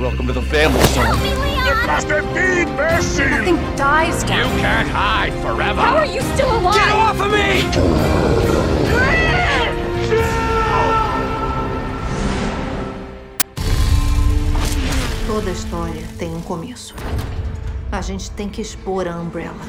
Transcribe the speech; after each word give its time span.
Welcome 0.00 0.26
to 0.26 0.32
the 0.32 0.42
family, 0.42 0.80
son. 0.86 1.18
It 1.20 1.86
must 1.86 2.08
have 2.08 2.34
been 2.34 2.74
mercy! 2.74 3.24
Nothing 3.24 3.56
dies 3.76 4.24
down. 4.24 4.38
You 4.38 4.60
can't 4.60 4.88
hide 4.88 5.32
forever! 5.34 5.80
How 5.80 5.96
are 5.96 6.06
you 6.06 6.22
still 6.34 6.50
alive? 6.50 6.74
Get 6.76 6.92
off 6.92 7.20
of 7.20 7.30
me! 7.30 7.62
Toda 15.26 15.50
história 15.50 16.02
tem 16.18 16.34
um 16.34 16.40
começo. 16.40 16.94
A 17.90 18.00
gente 18.00 18.30
tem 18.30 18.48
que 18.48 18.62
expor 18.62 19.06
a 19.06 19.14
Umbrella. 19.16 19.60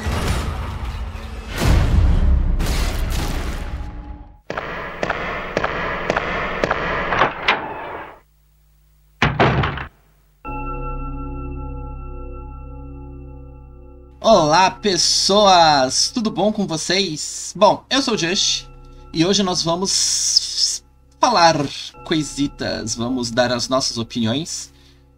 Olá, 14.35 14.71
pessoas! 14.71 16.09
Tudo 16.11 16.31
bom 16.31 16.51
com 16.51 16.65
vocês? 16.65 17.53
Bom, 17.55 17.85
eu 17.87 18.01
sou 18.01 18.15
o 18.15 18.17
Just 18.17 18.65
e 19.13 19.23
hoje 19.23 19.43
nós 19.43 19.61
vamos 19.61 20.83
falar 21.21 21.55
coisitas, 22.03 22.95
vamos 22.95 23.29
dar 23.29 23.51
as 23.51 23.69
nossas 23.69 23.99
opiniões. 23.99 24.73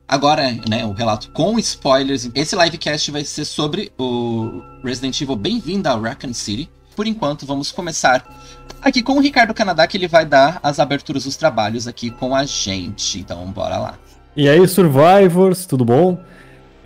Agora, 0.05 0.51
né, 0.69 0.85
o 0.85 0.91
relato 0.91 1.31
com 1.31 1.57
spoilers. 1.59 2.29
Esse 2.35 2.57
livecast 2.57 3.09
vai 3.09 3.23
ser 3.23 3.45
sobre 3.45 3.89
o 3.97 4.61
Resident 4.83 5.21
Evil 5.21 5.38
Bem-vindo 5.38 5.88
a 5.88 5.95
Raccoon 5.95 6.33
City. 6.33 6.69
Por 6.93 7.07
enquanto, 7.07 7.45
vamos 7.45 7.71
começar 7.71 8.21
aqui 8.81 9.02
com 9.02 9.13
o 9.13 9.21
Ricardo 9.21 9.53
Canadá, 9.53 9.88
que 9.88 9.95
ele 9.95 10.09
vai 10.09 10.25
dar 10.25 10.59
as 10.61 10.77
aberturas 10.77 11.23
dos 11.23 11.38
trabalhos 11.38 11.88
aqui 11.88 12.11
com 12.11 12.35
a 12.35 12.43
gente. 12.43 13.19
Então, 13.19 13.49
bora 13.49 13.77
lá. 13.77 13.97
E 14.35 14.49
aí, 14.49 14.67
Survivors, 14.67 15.66
tudo 15.66 15.85
bom? 15.85 16.21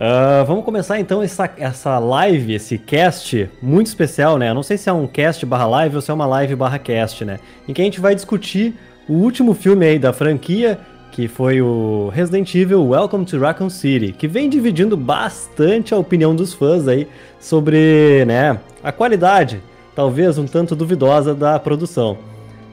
Uh, 0.00 0.42
vamos 0.46 0.64
começar 0.64 0.98
então 0.98 1.22
essa, 1.22 1.52
essa 1.58 1.98
live, 1.98 2.54
esse 2.54 2.78
cast 2.78 3.50
muito 3.60 3.88
especial, 3.88 4.38
né? 4.38 4.48
Eu 4.48 4.54
não 4.54 4.62
sei 4.62 4.78
se 4.78 4.88
é 4.88 4.92
um 4.94 5.06
cast 5.06 5.44
barra 5.44 5.66
live 5.66 5.96
ou 5.96 6.00
se 6.00 6.10
é 6.10 6.14
uma 6.14 6.24
live 6.24 6.56
barra 6.56 6.78
cast, 6.78 7.22
né? 7.22 7.38
Em 7.68 7.74
que 7.74 7.82
a 7.82 7.84
gente 7.84 8.00
vai 8.00 8.14
discutir 8.14 8.74
o 9.06 9.12
último 9.12 9.52
filme 9.52 9.84
aí 9.84 9.98
da 9.98 10.10
franquia, 10.10 10.78
que 11.12 11.28
foi 11.28 11.60
o 11.60 12.10
Resident 12.14 12.54
Evil 12.54 12.88
Welcome 12.88 13.26
to 13.26 13.38
Raccoon 13.38 13.68
City, 13.68 14.12
que 14.12 14.26
vem 14.26 14.48
dividindo 14.48 14.96
bastante 14.96 15.92
a 15.92 15.98
opinião 15.98 16.34
dos 16.34 16.54
fãs 16.54 16.88
aí 16.88 17.06
sobre, 17.38 18.24
né, 18.24 18.58
a 18.82 18.90
qualidade, 18.90 19.60
talvez 19.94 20.38
um 20.38 20.46
tanto 20.46 20.74
duvidosa 20.74 21.34
da 21.34 21.58
produção. 21.58 22.12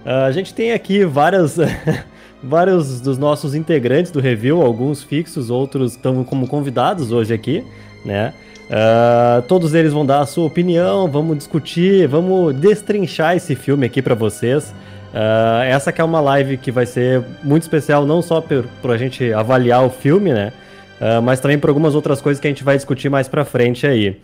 Uh, 0.05 0.27
a 0.27 0.31
gente 0.31 0.53
tem 0.53 0.71
aqui 0.71 1.03
várias... 1.03 1.57
vários 2.43 3.01
dos 3.01 3.17
nossos 3.17 3.55
integrantes 3.55 4.11
do 4.11 4.19
review, 4.19 4.61
alguns 4.61 5.03
fixos, 5.03 5.49
outros 5.49 5.93
estão 5.93 6.23
como 6.23 6.47
convidados 6.47 7.11
hoje 7.11 7.33
aqui, 7.33 7.63
né? 8.05 8.33
Uh, 8.67 9.41
todos 9.43 9.73
eles 9.73 9.93
vão 9.93 10.05
dar 10.05 10.19
a 10.19 10.25
sua 10.25 10.45
opinião, 10.45 11.07
vamos 11.07 11.37
discutir, 11.37 12.05
vamos 12.07 12.53
destrinchar 12.55 13.35
esse 13.35 13.55
filme 13.55 13.85
aqui 13.85 14.01
para 14.01 14.13
vocês. 14.13 14.73
Uh, 15.13 15.63
essa 15.63 15.91
que 15.91 16.01
é 16.01 16.03
uma 16.03 16.19
live 16.19 16.57
que 16.57 16.69
vai 16.69 16.85
ser 16.85 17.23
muito 17.43 17.63
especial, 17.63 18.05
não 18.05 18.21
só 18.21 18.41
para 18.41 18.93
a 18.93 18.97
gente 18.97 19.31
avaliar 19.31 19.85
o 19.85 19.89
filme, 19.89 20.33
né? 20.33 20.51
Uh, 20.99 21.21
mas 21.21 21.39
também 21.39 21.57
por 21.57 21.69
algumas 21.69 21.95
outras 21.95 22.19
coisas 22.19 22.41
que 22.41 22.47
a 22.47 22.49
gente 22.49 22.63
vai 22.63 22.75
discutir 22.75 23.09
mais 23.09 23.27
pra 23.27 23.45
frente 23.45 23.87
aí. 23.87 24.19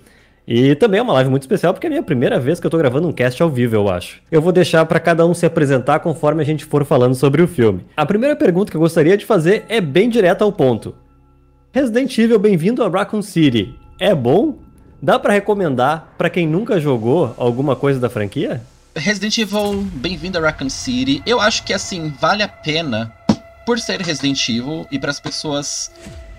E 0.47 0.75
também 0.75 0.99
é 0.99 1.03
uma 1.03 1.13
live 1.13 1.29
muito 1.29 1.43
especial 1.43 1.73
porque 1.73 1.87
é 1.87 1.89
a 1.89 1.91
minha 1.91 2.03
primeira 2.03 2.39
vez 2.39 2.59
que 2.59 2.67
eu 2.67 2.71
tô 2.71 2.77
gravando 2.77 3.07
um 3.07 3.13
cast 3.13 3.41
ao 3.41 3.49
vivo, 3.49 3.75
eu 3.75 3.89
acho. 3.89 4.21
Eu 4.29 4.41
vou 4.41 4.51
deixar 4.51 4.85
para 4.85 4.99
cada 4.99 5.25
um 5.25 5.33
se 5.33 5.45
apresentar 5.45 5.99
conforme 5.99 6.41
a 6.41 6.45
gente 6.45 6.65
for 6.65 6.83
falando 6.83 7.15
sobre 7.15 7.41
o 7.41 7.47
filme. 7.47 7.85
A 7.95 8.05
primeira 8.05 8.35
pergunta 8.35 8.69
que 8.69 8.75
eu 8.75 8.81
gostaria 8.81 9.15
de 9.15 9.25
fazer 9.25 9.63
é 9.69 9.79
bem 9.79 10.09
direta 10.09 10.43
ao 10.43 10.51
ponto. 10.51 10.95
Resident 11.71 12.17
Evil 12.17 12.37
Bem-vindo 12.37 12.83
a 12.83 12.89
Raccoon 12.89 13.21
City. 13.21 13.73
É 13.99 14.13
bom? 14.13 14.59
Dá 15.01 15.17
para 15.17 15.33
recomendar 15.33 16.13
para 16.17 16.29
quem 16.29 16.45
nunca 16.45 16.79
jogou 16.79 17.33
alguma 17.37 17.75
coisa 17.75 17.99
da 17.99 18.09
franquia? 18.09 18.61
Resident 18.95 19.37
Evil 19.37 19.81
Bem-vindo 19.93 20.37
a 20.37 20.41
Raccoon 20.41 20.69
City. 20.69 21.23
Eu 21.25 21.39
acho 21.39 21.63
que 21.63 21.73
assim 21.73 22.13
vale 22.19 22.43
a 22.43 22.47
pena 22.47 23.13
por 23.65 23.79
ser 23.79 24.01
Resident 24.01 24.47
Evil 24.49 24.85
e 24.91 24.99
para 24.99 25.09
as 25.09 25.19
pessoas 25.19 25.89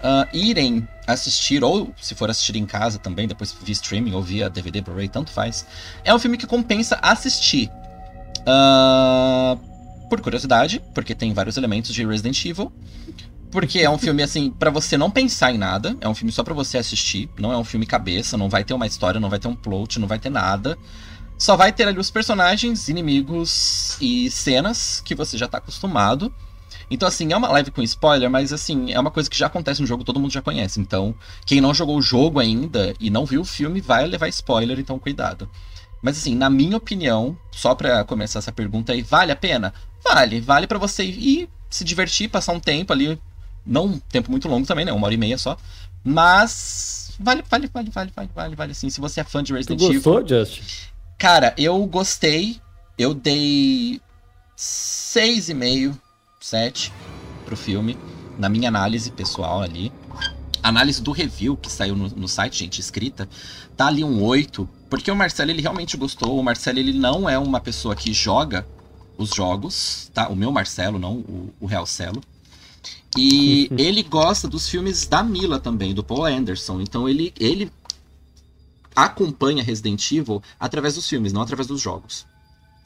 uh, 0.04 0.28
irem 0.36 0.86
assistir, 1.06 1.64
ou 1.64 1.92
se 2.00 2.14
for 2.14 2.30
assistir 2.30 2.56
em 2.56 2.66
casa 2.66 2.98
também, 2.98 3.26
depois 3.26 3.56
via 3.62 3.72
streaming 3.72 4.12
ou 4.12 4.22
via 4.22 4.50
DVD, 4.50 4.82
Blu-ray, 4.82 5.08
tanto 5.08 5.30
faz. 5.30 5.66
É 6.04 6.14
um 6.14 6.18
filme 6.18 6.36
que 6.36 6.46
compensa 6.46 6.98
assistir. 7.02 7.70
Uh, 8.40 9.58
por 10.08 10.20
curiosidade, 10.20 10.82
porque 10.94 11.14
tem 11.14 11.32
vários 11.32 11.56
elementos 11.56 11.92
de 11.92 12.06
Resident 12.06 12.44
Evil. 12.44 12.70
Porque 13.50 13.80
é 13.80 13.88
um 13.88 13.96
filme, 13.96 14.22
assim, 14.22 14.50
para 14.50 14.68
você 14.68 14.96
não 14.96 15.10
pensar 15.10 15.52
em 15.52 15.58
nada. 15.58 15.96
É 16.00 16.08
um 16.08 16.14
filme 16.14 16.32
só 16.32 16.42
para 16.42 16.52
você 16.52 16.76
assistir. 16.76 17.30
Não 17.38 17.52
é 17.52 17.56
um 17.56 17.64
filme 17.64 17.86
cabeça, 17.86 18.36
não 18.36 18.48
vai 18.48 18.64
ter 18.64 18.74
uma 18.74 18.86
história, 18.86 19.20
não 19.20 19.30
vai 19.30 19.38
ter 19.38 19.48
um 19.48 19.54
plot, 19.54 20.00
não 20.00 20.08
vai 20.08 20.18
ter 20.18 20.30
nada. 20.30 20.76
Só 21.38 21.56
vai 21.56 21.72
ter 21.72 21.86
ali 21.86 21.98
os 21.98 22.10
personagens, 22.10 22.88
inimigos 22.88 23.96
e 24.00 24.30
cenas 24.30 25.00
que 25.04 25.14
você 25.14 25.38
já 25.38 25.46
tá 25.46 25.58
acostumado. 25.58 26.34
Então, 26.90 27.08
assim, 27.08 27.32
é 27.32 27.36
uma 27.36 27.48
live 27.48 27.70
com 27.70 27.82
spoiler, 27.82 28.30
mas, 28.30 28.52
assim, 28.52 28.92
é 28.92 29.00
uma 29.00 29.10
coisa 29.10 29.28
que 29.28 29.38
já 29.38 29.46
acontece 29.46 29.80
no 29.80 29.86
jogo, 29.86 30.04
todo 30.04 30.20
mundo 30.20 30.32
já 30.32 30.42
conhece. 30.42 30.80
Então, 30.80 31.14
quem 31.46 31.60
não 31.60 31.74
jogou 31.74 31.96
o 31.96 32.02
jogo 32.02 32.38
ainda 32.38 32.94
e 33.00 33.10
não 33.10 33.24
viu 33.24 33.40
o 33.40 33.44
filme 33.44 33.80
vai 33.80 34.06
levar 34.06 34.28
spoiler, 34.28 34.78
então 34.78 34.98
cuidado. 34.98 35.48
Mas, 36.02 36.18
assim, 36.18 36.34
na 36.34 36.50
minha 36.50 36.76
opinião, 36.76 37.36
só 37.50 37.74
pra 37.74 38.04
começar 38.04 38.38
essa 38.38 38.52
pergunta 38.52 38.92
aí, 38.92 39.00
vale 39.00 39.32
a 39.32 39.36
pena? 39.36 39.72
Vale. 40.04 40.40
Vale 40.40 40.66
para 40.66 40.78
você 40.78 41.02
ir 41.02 41.48
se 41.70 41.82
divertir, 41.82 42.28
passar 42.28 42.52
um 42.52 42.60
tempo 42.60 42.92
ali. 42.92 43.18
Não 43.64 43.86
um 43.86 43.98
tempo 43.98 44.30
muito 44.30 44.46
longo 44.46 44.66
também, 44.66 44.84
né? 44.84 44.92
Uma 44.92 45.06
hora 45.06 45.14
e 45.14 45.16
meia 45.16 45.38
só. 45.38 45.56
Mas. 46.04 47.12
Vale, 47.18 47.42
vale, 47.48 47.70
vale, 47.72 47.90
vale, 47.90 48.12
vale, 48.14 48.30
vale, 48.34 48.56
vale, 48.56 48.74
sim. 48.74 48.90
Se 48.90 49.00
você 49.00 49.20
é 49.20 49.24
fã 49.24 49.42
de 49.42 49.54
Resident 49.54 49.78
tu 49.80 49.86
gostou, 49.88 50.20
Evil. 50.20 50.44
Just? 50.44 50.90
Cara, 51.18 51.54
eu 51.56 51.84
gostei. 51.86 52.60
Eu 52.98 53.14
dei. 53.14 54.00
6,5 54.56 55.98
7 56.44 56.92
pro 57.46 57.56
filme, 57.56 57.96
na 58.38 58.50
minha 58.50 58.68
análise 58.68 59.10
pessoal 59.10 59.62
ali. 59.62 59.90
Análise 60.62 61.00
do 61.02 61.10
review 61.10 61.56
que 61.56 61.72
saiu 61.72 61.96
no, 61.96 62.08
no, 62.08 62.28
site, 62.28 62.58
gente, 62.58 62.80
escrita, 62.80 63.26
tá 63.76 63.86
ali 63.86 64.04
um 64.04 64.22
8, 64.22 64.68
porque 64.90 65.10
o 65.10 65.16
Marcelo 65.16 65.50
ele 65.50 65.62
realmente 65.62 65.96
gostou. 65.96 66.38
O 66.38 66.42
Marcelo 66.42 66.78
ele 66.78 66.92
não 66.92 67.28
é 67.28 67.38
uma 67.38 67.60
pessoa 67.60 67.96
que 67.96 68.12
joga 68.12 68.66
os 69.16 69.30
jogos, 69.30 70.10
tá? 70.12 70.28
O 70.28 70.36
meu 70.36 70.52
Marcelo, 70.52 70.98
não 70.98 71.14
o, 71.16 71.54
o 71.60 71.66
Real 71.66 71.86
Celo. 71.86 72.22
E 73.16 73.70
ele 73.78 74.02
gosta 74.02 74.46
dos 74.46 74.68
filmes 74.68 75.06
da 75.06 75.22
Mila 75.22 75.58
também, 75.58 75.94
do 75.94 76.04
Paul 76.04 76.26
Anderson. 76.26 76.80
Então 76.80 77.08
ele, 77.08 77.32
ele 77.40 77.72
acompanha 78.94 79.62
Resident 79.64 80.12
Evil 80.12 80.42
através 80.60 80.94
dos 80.94 81.08
filmes, 81.08 81.32
não 81.32 81.40
através 81.40 81.66
dos 81.66 81.80
jogos. 81.80 82.26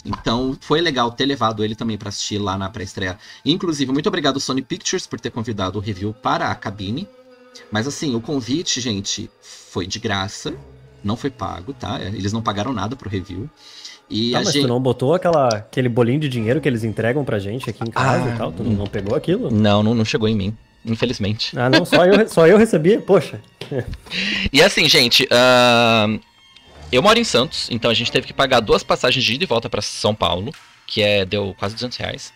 Então 0.04 0.56
foi 0.60 0.80
legal 0.80 1.10
ter 1.10 1.26
levado 1.26 1.64
ele 1.64 1.74
também 1.74 1.98
para 1.98 2.08
assistir 2.08 2.38
lá 2.38 2.56
na 2.56 2.70
pré-estreia. 2.70 3.18
Inclusive, 3.44 3.92
muito 3.92 4.06
obrigado 4.06 4.40
Sony 4.40 4.62
Pictures 4.62 5.06
por 5.06 5.20
ter 5.20 5.30
convidado 5.30 5.78
o 5.78 5.82
review 5.82 6.14
para 6.14 6.50
a 6.50 6.54
cabine. 6.54 7.08
Mas 7.70 7.86
assim, 7.86 8.14
o 8.14 8.20
convite, 8.20 8.80
gente, 8.80 9.30
foi 9.40 9.86
de 9.86 9.98
graça, 9.98 10.54
não 11.02 11.16
foi 11.16 11.30
pago, 11.30 11.72
tá? 11.72 12.00
Eles 12.00 12.32
não 12.32 12.40
pagaram 12.40 12.72
nada 12.72 12.94
pro 12.94 13.10
review. 13.10 13.48
E 14.10 14.32
tá, 14.32 14.38
a 14.38 14.44
mas 14.44 14.52
gente... 14.52 14.62
tu 14.62 14.68
não 14.68 14.80
botou 14.80 15.14
aquela, 15.14 15.48
aquele 15.48 15.88
bolinho 15.88 16.20
de 16.20 16.28
dinheiro 16.28 16.60
que 16.60 16.68
eles 16.68 16.84
entregam 16.84 17.24
pra 17.24 17.38
gente 17.38 17.68
aqui 17.68 17.82
em 17.82 17.90
casa 17.90 18.24
Ah, 18.24 18.34
e 18.34 18.38
tal? 18.38 18.52
Tu 18.52 18.62
hum. 18.62 18.76
não 18.76 18.86
pegou 18.86 19.14
aquilo? 19.14 19.50
Não, 19.50 19.82
não, 19.82 19.94
não 19.94 20.04
chegou 20.04 20.28
em 20.28 20.34
mim, 20.34 20.56
infelizmente. 20.84 21.58
Ah, 21.58 21.68
não, 21.68 21.84
só 21.84 22.06
eu, 22.06 22.28
só 22.28 22.46
eu 22.46 22.56
recebi? 22.56 22.98
Poxa. 22.98 23.40
E 24.50 24.62
assim, 24.62 24.88
gente, 24.88 25.28
ahn, 25.30 26.18
eu 26.90 27.02
moro 27.02 27.18
em 27.18 27.24
Santos, 27.24 27.68
então 27.70 27.90
a 27.90 27.94
gente 27.94 28.10
teve 28.10 28.26
que 28.26 28.32
pagar 28.32 28.60
duas 28.60 28.82
passagens 28.82 29.24
de 29.24 29.34
ida 29.34 29.44
e 29.44 29.46
volta 29.46 29.68
para 29.68 29.82
São 29.82 30.14
Paulo, 30.14 30.52
que 30.86 31.02
é 31.02 31.24
deu 31.24 31.54
quase 31.58 31.74
200 31.74 31.98
reais. 31.98 32.32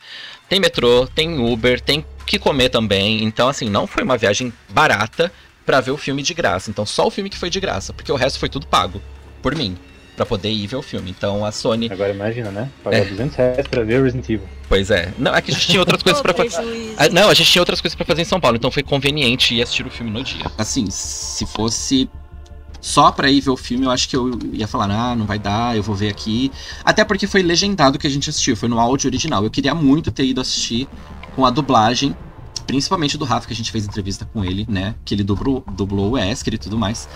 Tem 0.49 0.61
metrô, 0.61 1.07
tem 1.07 1.39
Uber, 1.39 1.81
tem 1.81 2.05
que 2.27 2.39
comer 2.39 2.69
também. 2.69 3.25
Então, 3.25 3.49
assim, 3.49 3.69
não 3.71 3.87
foi 3.87 4.03
uma 4.03 4.19
viagem 4.19 4.53
barata 4.69 5.33
pra 5.65 5.81
ver 5.81 5.91
o 5.93 5.97
filme 5.97 6.23
de 6.23 6.35
graça. 6.35 6.69
Então, 6.71 6.85
só 6.85 7.07
o 7.07 7.11
filme 7.11 7.31
que 7.31 7.39
foi 7.39 7.49
de 7.49 7.59
graça, 7.61 7.93
porque 7.93 8.13
o 8.13 8.17
resto 8.17 8.39
foi 8.39 8.49
tudo 8.51 8.67
pago 8.67 9.01
por 9.41 9.55
mim, 9.57 9.77
pra 10.17 10.27
poder 10.27 10.51
ir 10.51 10.67
ver 10.67 10.77
o 10.77 10.83
filme. 10.83 11.11
Então, 11.11 11.45
a 11.47 11.51
Sony, 11.51 11.89
Agora 11.91 12.11
imagina, 12.13 12.51
né? 12.51 12.69
Pagar 12.85 12.99
É. 12.99 13.05
200 13.07 13.37
reais 13.37 13.67
pra 13.67 13.83
ver 13.83 14.03
Resident 14.03 14.29
Evil. 14.29 14.47
pois 14.69 14.91
é. 14.91 15.13
Não, 15.19 15.35
é 15.35 15.41
que 15.41 15.51
a 15.51 15.55
gente 15.55 15.67
tinha 15.69 15.81
outras 15.81 16.03
coisas 16.05 16.21
pra 16.21 16.35
fazer. 16.35 16.95
Ah, 16.99 17.09
Não, 17.09 17.31
a 17.31 17.35
gente 17.35 17.51
tinha 17.51 17.63
outras 17.63 17.81
coisas 17.81 17.97
pra 17.97 18.05
fazer 18.05 18.21
em 18.21 18.27
São 18.27 18.39
Paulo, 18.41 18.59
então 18.59 18.71
foi 18.71 18.83
conveniente 18.83 19.55
ir 19.55 19.63
assistir 19.63 19.87
o 19.87 19.91
filme 19.91 20.11
no 20.11 20.23
dia. 20.23 20.45
Assim, 20.59 20.91
se 20.91 21.47
fosse 21.47 22.11
só 22.83 23.13
pra 23.13 23.31
ir 23.31 23.41
ver 23.41 23.51
o 23.51 23.57
filme, 23.57 23.87
eu 23.87 23.91
acho 23.93 24.09
que 24.09 24.17
eu 24.17 24.37
ia 24.53 24.67
falar, 24.67 24.91
ah, 24.91 25.15
não 25.15 25.25
vai 25.25 25.39
dar, 25.39 25.77
eu 25.77 25.85
vou 25.85 25.95
ver 25.95 26.09
aqui. 26.09 26.51
Até 26.85 27.05
porque 27.05 27.29
foi 27.29 27.41
legendado 27.41 27.97
que 27.97 28.09
a 28.09 28.11
gente 28.11 28.29
assistiu, 28.29 28.57
foi 28.57 28.69
no 28.69 28.81
áudio 28.81 29.09
original. 29.09 29.45
Eu 29.45 29.51
queria 29.51 29.73
muito 29.73 30.11
ter 30.11 30.27
ido 30.27 30.41
assistir 30.41 30.89
com 31.37 31.47
a 31.47 31.51
dublagem, 31.51 32.15
principalmente 32.67 33.17
do 33.17 33.25
Rafa, 33.25 33.47
que 33.47 33.53
a 33.53 33.57
gente 33.57 33.71
fez 33.71 33.87
entrevista 33.87 34.29
com 34.33 34.45
ele, 34.45 34.67
né? 34.69 34.97
Que 35.05 35.15
ele 35.15 35.23
dublou, 35.23 35.65
dublou 35.75 36.11
o 36.11 36.13
Wesker 36.13 36.55
e 36.55 36.59
tudo 36.59 36.77
mais. 36.77 37.09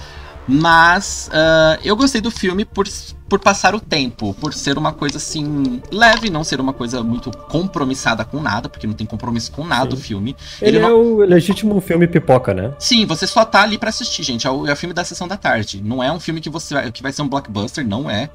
Mas 0.48 1.28
ah, 1.32 1.78
eu 1.82 1.96
gostei 1.96 2.20
do 2.20 2.30
filme 2.30 2.64
por, 2.64 2.86
por 3.28 3.40
passar 3.40 3.74
o 3.74 3.80
tempo, 3.80 4.32
por 4.34 4.54
ser 4.54 4.78
uma 4.78 4.92
coisa 4.92 5.16
assim 5.16 5.82
leve, 5.90 6.30
não 6.30 6.44
ser 6.44 6.60
uma 6.60 6.72
coisa 6.72 7.02
muito 7.02 7.30
compromissada 7.30 8.24
com 8.24 8.40
nada, 8.40 8.68
porque 8.68 8.86
não 8.86 8.94
tem 8.94 9.06
compromisso 9.06 9.50
com 9.52 9.64
nada 9.64 9.90
Sim. 9.90 9.96
o 9.96 10.00
filme. 10.00 10.36
Ele, 10.62 10.76
Ele 10.76 10.84
é 10.84 10.88
não- 10.88 11.00
o 11.00 11.18
legítimo 11.18 11.80
filme 11.80 12.06
pipoca, 12.06 12.54
né? 12.54 12.72
Sim, 12.78 13.04
você 13.06 13.26
só 13.26 13.44
tá 13.44 13.62
ali 13.62 13.76
pra 13.76 13.88
assistir, 13.90 14.22
gente. 14.22 14.46
É 14.46 14.50
o, 14.50 14.66
é 14.66 14.72
o 14.72 14.76
filme 14.76 14.94
da 14.94 15.04
sessão 15.04 15.26
da 15.26 15.36
tarde. 15.36 15.82
Não 15.82 16.02
é 16.02 16.12
um 16.12 16.20
filme 16.20 16.40
que 16.40 16.48
você 16.50 16.74
vai, 16.74 16.92
que 16.92 17.02
vai 17.02 17.12
ser 17.12 17.22
um 17.22 17.28
blockbuster, 17.28 17.86
não 17.86 18.08
é. 18.08 18.30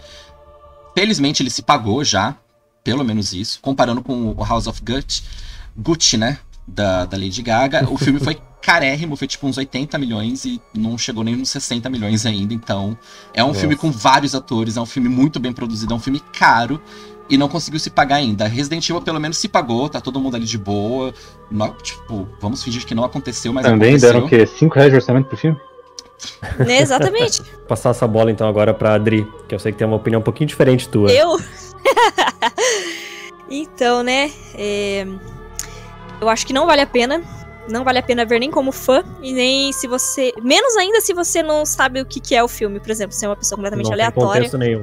Felizmente 0.94 1.42
ele 1.42 1.50
se 1.50 1.62
pagou 1.62 2.04
já, 2.04 2.36
pelo 2.84 3.04
menos 3.06 3.32
isso. 3.32 3.60
Comparando 3.62 4.02
com 4.02 4.34
o 4.38 4.44
House 4.44 4.68
of 4.68 4.82
Gucci, 4.84 5.24
Gucci, 5.78 6.18
né? 6.18 6.40
Da, 6.68 7.06
da 7.06 7.18
Lady 7.18 7.42
Gaga. 7.42 7.88
O 7.90 7.98
filme 7.98 8.20
foi 8.20 8.38
carérrimo, 8.62 9.16
foi 9.16 9.28
tipo 9.28 9.48
uns 9.48 9.58
80 9.58 9.98
milhões 9.98 10.46
e 10.46 10.62
não 10.74 10.98
chegou 10.98 11.24
nem 11.24 11.36
nos 11.36 11.50
60 11.50 11.90
milhões 11.90 12.26
ainda. 12.26 12.54
Então, 12.54 12.98
é 13.34 13.44
um 13.44 13.48
Nossa. 13.48 13.62
filme 13.62 13.76
com 13.76 13.92
vários 13.92 14.36
atores, 14.36 14.78
é 14.78 14.82
um 14.82 14.86
filme 14.86 15.10
muito 15.10 15.40
bem 15.40 15.52
produzido, 15.52 15.94
é 15.94 15.96
um 15.96 16.00
filme 16.00 16.20
caro. 16.38 16.80
E 17.30 17.38
não 17.38 17.48
conseguiu 17.48 17.80
se 17.80 17.90
pagar 17.90 18.18
ainda. 18.18 18.46
Resident 18.46 18.90
Evil 18.90 19.02
pelo 19.02 19.18
menos 19.20 19.38
se 19.38 19.48
pagou, 19.48 19.88
tá 19.88 20.02
todo 20.02 20.20
mundo 20.20 20.36
ali 20.36 20.44
de 20.46 20.58
boa. 20.58 21.14
Não- 21.50 21.74
tipo, 21.76 22.28
vamos 22.42 22.62
fingir 22.62 22.86
que 22.86 22.94
não 22.94 23.06
aconteceu, 23.06 23.54
mas 23.54 23.66
Também 23.66 23.92
aconteceu. 23.92 24.14
deram 24.14 24.26
o 24.26 24.30
quê? 24.30 24.46
5 24.46 24.76
reais 24.76 24.90
de 24.92 24.98
orçamento 24.98 25.28
pro 25.28 25.38
filme? 25.38 25.58
Né, 26.60 26.80
exatamente. 26.82 27.42
Vou 27.42 27.62
passar 27.70 27.92
essa 27.92 28.06
bola 28.06 28.30
então 28.32 28.50
agora 28.50 28.74
pra 28.74 28.96
Adri, 28.96 29.26
que 29.48 29.56
eu 29.56 29.60
sei 29.60 29.72
que 29.72 29.78
tem 29.78 29.88
uma 29.88 29.96
opinião 29.96 30.20
um 30.20 30.24
pouquinho 30.24 30.48
diferente 30.48 30.90
tua. 30.90 31.10
Eu? 31.10 31.40
então, 33.50 34.04
né? 34.04 34.32
é, 34.56 35.08
Eu 36.20 36.30
acho 36.30 36.46
que 36.46 36.54
não 36.54 36.66
vale 36.66 36.82
a 36.82 36.88
pena. 36.88 37.22
Não 37.70 37.84
vale 37.84 38.00
a 38.00 38.04
pena 38.04 38.26
ver 38.26 38.40
nem 38.40 38.50
como 38.52 38.72
fã. 38.72 39.04
E 39.22 39.32
nem 39.34 39.72
se 39.74 39.88
você. 39.88 40.34
Menos 40.42 40.76
ainda 40.78 41.00
se 41.02 41.14
você 41.14 41.42
não 41.44 41.66
sabe 41.66 42.02
o 42.02 42.06
que 42.06 42.20
que 42.20 42.36
é 42.36 42.44
o 42.44 42.48
filme, 42.48 42.80
por 42.80 42.90
exemplo. 42.90 43.16
Se 43.16 43.26
é 43.26 43.30
uma 43.30 43.36
pessoa 43.36 43.58
completamente 43.58 43.86
não 43.90 43.96
tem 43.96 44.06
aleatória. 44.06 44.34
contexto 44.34 44.58
nenhum. 44.58 44.80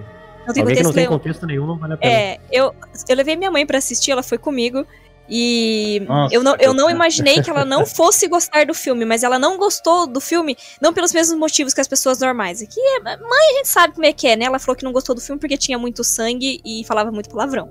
Não 0.47 0.55
tem 0.55 0.63
Alguém 0.63 0.65
contexto 0.65 0.85
não 0.85 0.93
tem 0.93 1.03
nenhum. 1.05 1.13
contexto 1.19 1.47
nenhum 1.47 1.67
não 1.67 1.79
vale 1.79 1.95
a 1.95 1.97
pena. 1.97 2.13
É, 2.13 2.41
eu, 2.51 2.75
eu 3.09 3.17
levei 3.17 3.37
minha 3.37 3.51
mãe 3.51 3.67
pra 3.67 3.79
assistir, 3.79 4.11
ela 4.13 4.23
foi 4.23 4.39
comigo. 4.39 4.87
E 5.31 6.03
Nossa, 6.09 6.35
eu 6.35 6.43
não, 6.43 6.57
eu 6.59 6.73
não 6.73 6.89
imaginei 6.89 7.43
que 7.43 7.51
ela 7.51 7.63
não 7.63 7.85
fosse 7.87 8.27
gostar 8.29 8.65
do 8.65 8.73
filme, 8.73 9.05
mas 9.05 9.23
ela 9.23 9.39
não 9.39 9.59
gostou 9.59 10.07
do 10.07 10.23
filme, 10.23 10.57
não 10.81 10.91
pelos 10.91 11.13
mesmos 11.13 11.39
motivos 11.39 11.75
que 11.75 11.81
as 11.83 11.87
pessoas 11.87 12.19
normais. 12.21 12.63
Aqui, 12.63 12.81
é- 12.81 13.01
mãe, 13.19 13.51
a 13.53 13.57
gente 13.59 13.69
sabe 13.69 13.93
como 13.93 14.07
é 14.07 14.13
que 14.15 14.27
é, 14.27 14.37
né? 14.37 14.47
Ela 14.47 14.59
falou 14.59 14.75
que 14.75 14.85
não 14.85 14.93
gostou 14.93 15.15
do 15.15 15.21
filme 15.21 15.39
porque 15.39 15.59
tinha 15.59 15.79
muito 15.79 16.03
sangue 16.03 16.63
e 16.65 16.83
falava 16.87 17.11
muito 17.13 17.29
palavrão. 17.29 17.69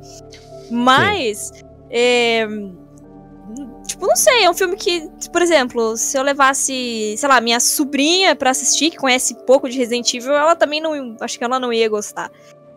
Mas, 0.70 1.52
é, 1.90 2.46
tipo, 3.98 4.08
não 4.08 4.16
sei, 4.16 4.44
é 4.44 4.50
um 4.50 4.54
filme 4.54 4.76
que, 4.78 5.10
por 5.32 5.42
exemplo, 5.42 5.98
se 5.98 6.18
eu 6.18 6.22
levasse, 6.24 7.16
sei 7.18 7.28
lá, 7.30 7.42
minha 7.42 7.60
sobrinha 7.60 8.36
pra 8.36 8.52
assistir, 8.52 8.92
que 8.92 8.98
conhece 8.98 9.34
pouco 9.46 9.68
de 9.70 9.78
Resident 9.78 10.14
Evil, 10.14 10.34
ela 10.34 10.56
também 10.56 10.80
não, 10.80 11.18
acho 11.20 11.38
que 11.38 11.44
ela 11.44 11.60
não 11.60 11.74
ia 11.74 11.90
gostar. 11.90 12.32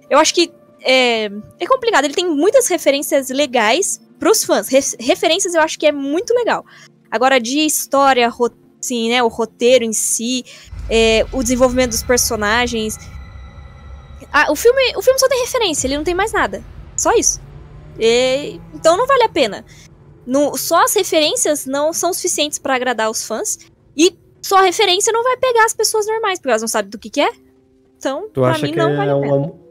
Eu 0.09 0.19
acho 0.19 0.35
que 0.35 0.53
é, 0.83 1.31
é 1.59 1.67
complicado. 1.67 2.05
Ele 2.05 2.15
tem 2.15 2.29
muitas 2.29 2.67
referências 2.69 3.29
legais 3.29 4.01
pros 4.19 4.43
fãs. 4.45 4.69
Re- 4.69 4.81
referências 4.99 5.55
eu 5.55 5.61
acho 5.61 5.79
que 5.79 5.87
é 5.87 5.93
muito 5.93 6.35
legal. 6.35 6.65
Agora, 7.11 7.39
de 7.39 7.61
história, 7.61 8.29
né, 9.09 9.23
o 9.23 9.29
roteiro 9.29 9.85
em 9.85 9.93
si, 9.93 10.45
é, 10.89 11.27
o 11.33 11.43
desenvolvimento 11.43 11.91
dos 11.91 12.03
personagens. 12.03 12.99
Ah, 14.33 14.51
o, 14.51 14.57
filme, 14.57 14.97
o 14.97 15.03
filme 15.03 15.19
só 15.19 15.29
tem 15.29 15.41
referência, 15.43 15.87
ele 15.87 15.97
não 15.97 16.05
tem 16.05 16.15
mais 16.15 16.33
nada. 16.33 16.65
Só 16.97 17.13
isso. 17.13 17.41
E- 17.99 18.61
então 18.75 18.97
não 18.97 19.07
vale 19.07 19.25
a 19.25 19.29
pena. 19.29 19.65
No- 20.31 20.57
só 20.57 20.85
as 20.85 20.95
referências 20.95 21.67
não 21.67 21.93
são 21.93 22.13
suficientes 22.13 22.59
pra 22.59 22.77
agradar 22.77 23.11
os 23.11 23.25
fãs. 23.27 23.59
E 23.97 24.17
só 24.41 24.59
a 24.59 24.63
referência 24.63 25.13
não 25.13 25.23
vai 25.25 25.37
pegar 25.37 25.65
as 25.65 25.75
pessoas 25.75 26.07
normais, 26.07 26.39
porque 26.39 26.51
elas 26.51 26.63
não 26.63 26.69
sabem 26.69 26.89
do 26.91 26.99
que, 26.99 27.11
que 27.11 27.21
é. 27.21 27.31
Então, 27.99 28.29
Tu 28.33 28.41
pra 28.41 28.57
mim, 28.59 28.73
não 28.73 28.97
vale 28.97 29.11
é 29.11 29.13
a 29.15 29.21
pena. 29.21 29.35
um. 29.35 29.70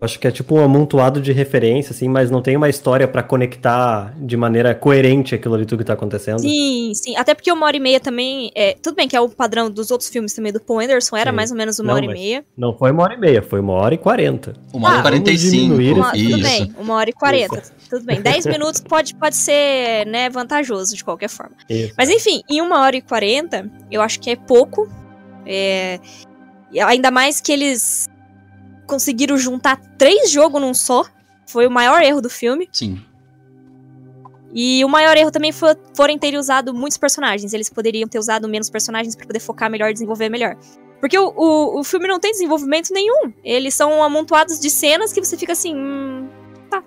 Acho 0.00 0.18
que 0.20 0.28
é 0.28 0.30
tipo 0.30 0.54
um 0.54 0.62
amontoado 0.62 1.20
de 1.20 1.32
referência, 1.32 1.90
assim, 1.92 2.08
mas 2.08 2.30
não 2.30 2.40
tem 2.40 2.56
uma 2.56 2.68
história 2.68 3.08
pra 3.08 3.20
conectar 3.22 4.14
de 4.16 4.36
maneira 4.36 4.72
coerente 4.74 5.34
aquilo 5.34 5.54
ali 5.56 5.66
tudo 5.66 5.80
que 5.80 5.84
tá 5.84 5.94
acontecendo. 5.94 6.38
Sim, 6.40 6.92
sim. 6.94 7.16
Até 7.16 7.34
porque 7.34 7.50
uma 7.50 7.66
hora 7.66 7.76
e 7.76 7.80
meia 7.80 7.98
também. 7.98 8.50
É, 8.54 8.74
tudo 8.80 8.94
bem 8.94 9.08
que 9.08 9.16
é 9.16 9.20
o 9.20 9.28
padrão 9.28 9.68
dos 9.68 9.90
outros 9.90 10.08
filmes 10.08 10.32
também 10.32 10.52
do 10.52 10.60
Paul 10.60 10.78
Anderson, 10.80 11.16
era 11.16 11.30
Sim. 11.30 11.36
mais 11.36 11.50
ou 11.50 11.56
menos 11.56 11.78
uma 11.80 11.88
Não, 11.88 11.94
hora 11.94 12.04
e 12.04 12.08
meia. 12.08 12.44
Não 12.56 12.72
foi 12.78 12.92
uma 12.92 13.02
hora 13.02 13.14
e 13.14 13.18
meia, 13.18 13.42
foi 13.42 13.58
uma 13.60 13.72
hora 13.72 13.94
e 13.94 13.98
quarenta. 13.98 14.54
Uma 14.72 14.88
hora 14.88 14.96
Ah, 14.96 15.00
e 15.00 15.02
45. 15.02 15.50
vamos 15.50 15.50
diminuir 15.68 15.92
Uma- 15.94 16.16
isso. 16.16 16.30
tudo 16.30 16.42
bem, 16.42 16.74
uma 16.78 16.94
hora 16.94 17.10
e 17.10 17.12
quarenta. 17.12 17.62
Tudo 17.90 18.04
bem. 18.04 18.20
Dez 18.22 18.46
minutos 18.46 18.80
pode, 18.80 19.14
pode 19.16 19.34
ser 19.34 20.06
né, 20.06 20.30
vantajoso 20.30 20.94
de 20.94 21.02
qualquer 21.02 21.28
forma. 21.28 21.56
Isso. 21.68 21.92
Mas 21.98 22.08
enfim, 22.08 22.42
em 22.48 22.60
uma 22.60 22.82
hora 22.82 22.96
e 22.96 23.02
quarenta, 23.02 23.68
eu 23.90 24.00
acho 24.00 24.20
que 24.20 24.30
é 24.30 24.36
pouco. 24.36 24.88
É, 25.44 25.98
e 26.70 26.78
ainda 26.78 27.10
mais 27.10 27.40
que 27.40 27.50
eles 27.50 28.06
conseguiram 28.88 29.36
juntar 29.36 29.76
três 29.96 30.30
jogos 30.30 30.60
num 30.60 30.74
só. 30.74 31.04
Foi 31.46 31.66
o 31.66 31.70
maior 31.70 32.02
erro 32.02 32.20
do 32.20 32.28
filme. 32.28 32.68
Sim. 32.72 33.00
E 34.52 34.84
o 34.84 34.88
maior 34.88 35.16
erro 35.16 35.30
também 35.30 35.52
foi 35.52 35.76
forem 35.94 36.18
ter 36.18 36.34
usado 36.36 36.74
muitos 36.74 36.96
personagens. 36.96 37.52
Eles 37.52 37.68
poderiam 37.68 38.08
ter 38.08 38.18
usado 38.18 38.48
menos 38.48 38.68
personagens 38.68 39.14
pra 39.14 39.26
poder 39.26 39.40
focar 39.40 39.70
melhor 39.70 39.90
e 39.90 39.92
desenvolver 39.92 40.28
melhor. 40.28 40.56
Porque 41.00 41.16
o, 41.16 41.32
o, 41.36 41.80
o 41.80 41.84
filme 41.84 42.08
não 42.08 42.18
tem 42.18 42.32
desenvolvimento 42.32 42.92
nenhum. 42.92 43.32
Eles 43.44 43.74
são 43.74 44.02
amontoados 44.02 44.58
de 44.58 44.70
cenas 44.70 45.12
que 45.12 45.22
você 45.22 45.36
fica 45.36 45.52
assim. 45.52 45.76
Hum, 45.76 46.28
tá. 46.70 46.82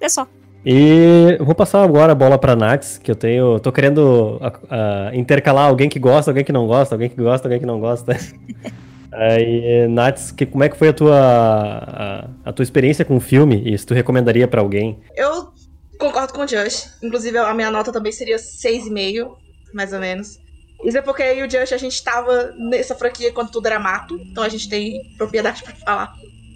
É 0.00 0.08
só. 0.08 0.26
E 0.64 1.38
vou 1.40 1.54
passar 1.54 1.82
agora 1.82 2.12
a 2.12 2.14
bola 2.14 2.38
pra 2.38 2.56
Nats, 2.56 2.98
que 2.98 3.10
eu 3.10 3.14
tenho. 3.14 3.60
tô 3.60 3.70
querendo 3.70 4.38
ah, 4.68 5.10
intercalar 5.14 5.68
alguém 5.68 5.88
que 5.88 5.98
gosta, 5.98 6.30
alguém 6.30 6.44
que 6.44 6.52
não 6.52 6.66
gosta, 6.66 6.94
alguém 6.94 7.08
que 7.08 7.16
gosta, 7.16 7.46
alguém 7.46 7.60
que 7.60 7.66
não 7.66 7.78
gosta. 7.78 8.16
Aí, 9.12 9.88
Nats, 9.88 10.30
que, 10.30 10.46
como 10.46 10.62
é 10.62 10.68
que 10.68 10.76
foi 10.76 10.88
a 10.88 10.92
tua, 10.92 11.18
a, 11.18 12.28
a 12.44 12.52
tua 12.52 12.62
experiência 12.62 13.04
com 13.04 13.16
o 13.16 13.20
filme? 13.20 13.62
E 13.64 13.76
se 13.76 13.84
tu 13.84 13.94
recomendaria 13.94 14.46
pra 14.46 14.60
alguém? 14.60 15.00
Eu 15.16 15.52
concordo 15.98 16.32
com 16.32 16.42
o 16.42 16.46
Josh. 16.46 16.96
Inclusive, 17.02 17.38
a 17.38 17.52
minha 17.52 17.70
nota 17.70 17.92
também 17.92 18.12
seria 18.12 18.36
6,5, 18.36 19.36
mais 19.74 19.92
ou 19.92 20.00
menos. 20.00 20.38
Isso 20.84 20.96
é 20.96 21.02
porque 21.02 21.22
eu 21.22 21.36
e 21.36 21.42
o 21.42 21.48
Josh, 21.48 21.72
a 21.72 21.76
gente 21.76 22.02
tava 22.02 22.52
nessa 22.56 22.94
franquia 22.94 23.32
quando 23.32 23.50
tudo 23.50 23.66
era 23.66 23.78
mato. 23.78 24.18
Então 24.30 24.42
a 24.42 24.48
gente 24.48 24.68
tem 24.68 25.00
propriedade 25.16 25.62
pra 25.62 25.74
falar. 25.74 26.14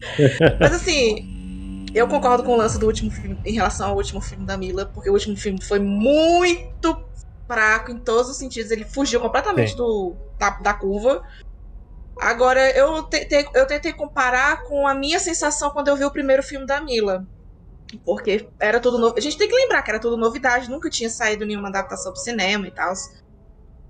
Mas 0.58 0.72
assim, 0.72 1.86
eu 1.94 2.08
concordo 2.08 2.42
com 2.42 2.52
o 2.52 2.56
lance 2.56 2.78
do 2.78 2.86
último 2.86 3.10
filme, 3.10 3.38
em 3.44 3.52
relação 3.52 3.90
ao 3.90 3.96
último 3.96 4.20
filme 4.20 4.46
da 4.46 4.56
Mila. 4.56 4.86
Porque 4.86 5.10
o 5.10 5.12
último 5.12 5.36
filme 5.36 5.62
foi 5.62 5.78
muito 5.78 7.04
fraco 7.46 7.90
em 7.90 7.98
todos 7.98 8.30
os 8.30 8.36
sentidos. 8.36 8.70
Ele 8.70 8.84
fugiu 8.84 9.20
completamente 9.20 9.72
Sim. 9.72 9.76
do, 9.76 10.16
da, 10.38 10.50
da 10.50 10.72
curva. 10.72 11.22
Agora, 12.20 12.70
eu 12.76 13.02
tentei, 13.04 13.46
eu 13.54 13.66
tentei 13.66 13.92
comparar 13.92 14.62
com 14.64 14.86
a 14.86 14.94
minha 14.94 15.18
sensação 15.18 15.70
quando 15.70 15.88
eu 15.88 15.96
vi 15.96 16.04
o 16.04 16.10
primeiro 16.10 16.42
filme 16.42 16.66
da 16.66 16.80
Mila. 16.80 17.26
Porque 18.04 18.48
era 18.58 18.80
tudo 18.80 18.98
novo. 18.98 19.14
A 19.16 19.20
gente 19.20 19.36
tem 19.38 19.48
que 19.48 19.54
lembrar 19.54 19.82
que 19.82 19.90
era 19.90 20.00
tudo 20.00 20.16
novidade, 20.16 20.70
nunca 20.70 20.88
tinha 20.90 21.10
saído 21.10 21.44
nenhuma 21.44 21.68
adaptação 21.68 22.12
pro 22.12 22.20
cinema 22.20 22.66
e 22.66 22.70
tal. 22.70 22.92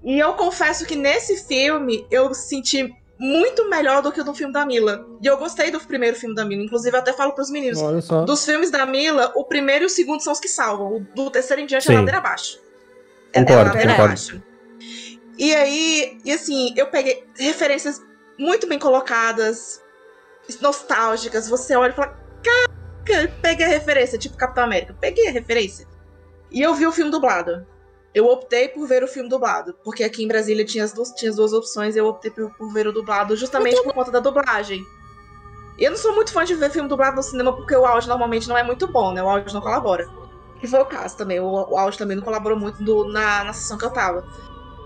E 0.03 0.19
eu 0.19 0.35
confesso 0.35 0.85
que 0.85 0.95
nesse 0.97 1.47
filme 1.47 2.07
eu 2.11 2.35
senti 2.35 2.93
muito 3.19 3.69
melhor 3.71 4.03
do 4.03 4.13
que 4.13 4.21
o 4.21 4.25
do 4.25 4.35
filme 4.35 4.53
da 4.53 4.67
Mila. 4.67 5.07
E 5.23 5.27
eu 5.27 5.39
gostei 5.39 5.71
do 5.71 5.81
primeiro 5.81 6.17
filme 6.17 6.35
da 6.35 6.45
Mila. 6.45 6.63
Inclusive, 6.63 6.95
eu 6.95 7.01
até 7.01 7.13
falo 7.13 7.33
pros 7.33 7.51
meninos: 7.51 7.81
Olha 7.81 8.01
só. 8.03 8.25
dos 8.25 8.45
filmes 8.45 8.71
da 8.71 8.85
Mila, 8.85 9.33
o 9.35 9.45
primeiro 9.45 9.85
e 9.85 9.87
o 9.87 9.91
segundo 9.91 10.21
são 10.23 10.33
os 10.33 10.41
que 10.41 10.49
salvam. 10.49 10.97
O 10.97 11.01
do 11.01 11.31
terceiro 11.31 11.63
em 11.63 11.67
diante 11.67 11.87
Sim. 11.87 11.95
é 11.95 11.97
ladeira 11.99 12.19
abaixo. 12.19 12.59
É- 13.33 13.39
é 13.39 13.43
Concordo, 13.43 13.65
ladeira 13.69 13.91
concordo. 13.93 14.05
abaixo. 14.05 14.43
E 15.39 15.55
aí, 15.55 16.19
e 16.25 16.33
assim, 16.33 16.75
eu 16.77 16.87
peguei 16.89 17.25
referências 17.39 18.01
muito 18.39 18.67
bem 18.67 18.79
colocadas, 18.79 19.83
nostálgicas. 20.61 21.49
Você 21.49 21.75
olha 21.77 21.91
e 21.91 21.95
fala: 21.95 22.17
Caraca, 22.43 23.33
peguei 23.43 23.67
a 23.67 23.69
referência, 23.69 24.19
tipo 24.19 24.37
Capitão 24.37 24.65
América. 24.65 24.97
Peguei 25.01 25.29
a 25.29 25.33
referência. 25.33 25.87
E 26.51 26.61
eu 26.63 26.75
vi 26.75 26.87
o 26.87 26.93
filme 26.93 27.11
dublado. 27.11 27.67
Eu 28.15 28.27
optei 28.27 28.69
por 28.69 28.87
ver 28.87 29.03
o 29.03 29.09
filme 29.09 29.29
dublado, 29.29 29.75
porque 29.83 30.05
aqui 30.05 30.23
em 30.23 30.29
Brasília 30.29 30.65
tinha 30.65 30.85
as 30.85 30.93
duas, 30.93 31.11
tinha 31.11 31.31
as 31.31 31.37
duas 31.37 31.53
opções, 31.53 31.97
eu 31.97 32.07
optei 32.07 32.31
por, 32.31 32.49
por 32.57 32.73
ver 32.73 32.87
o 32.87 32.93
dublado 32.93 33.35
justamente 33.37 33.75
por 33.83 33.93
conta 33.93 34.13
da 34.13 34.21
dublagem. 34.21 34.85
Eu 35.77 35.91
não 35.91 35.99
sou 35.99 36.15
muito 36.15 36.33
fã 36.33 36.45
de 36.45 36.55
ver 36.55 36.71
filme 36.71 36.89
dublado 36.89 37.17
no 37.17 37.23
cinema 37.25 37.53
porque 37.53 37.75
o 37.75 37.85
áudio 37.85 38.09
normalmente 38.09 38.49
não 38.49 38.57
é 38.57 38.63
muito 38.63 38.87
bom, 38.87 39.13
né? 39.13 39.21
O 39.21 39.29
áudio 39.29 39.53
não 39.53 39.61
colabora. 39.61 40.09
Que 40.61 40.69
foi 40.69 40.79
o 40.81 40.87
caso 40.87 41.17
também. 41.17 41.41
O, 41.41 41.47
o 41.47 41.77
áudio 41.77 41.99
também 41.99 42.17
não 42.17 42.23
colaborou 42.23 42.57
muito 42.57 42.81
do- 42.85 43.09
na, 43.09 43.43
na 43.43 43.53
sessão 43.53 43.77
que 43.77 43.85
eu 43.85 43.91
tava. 43.91 44.25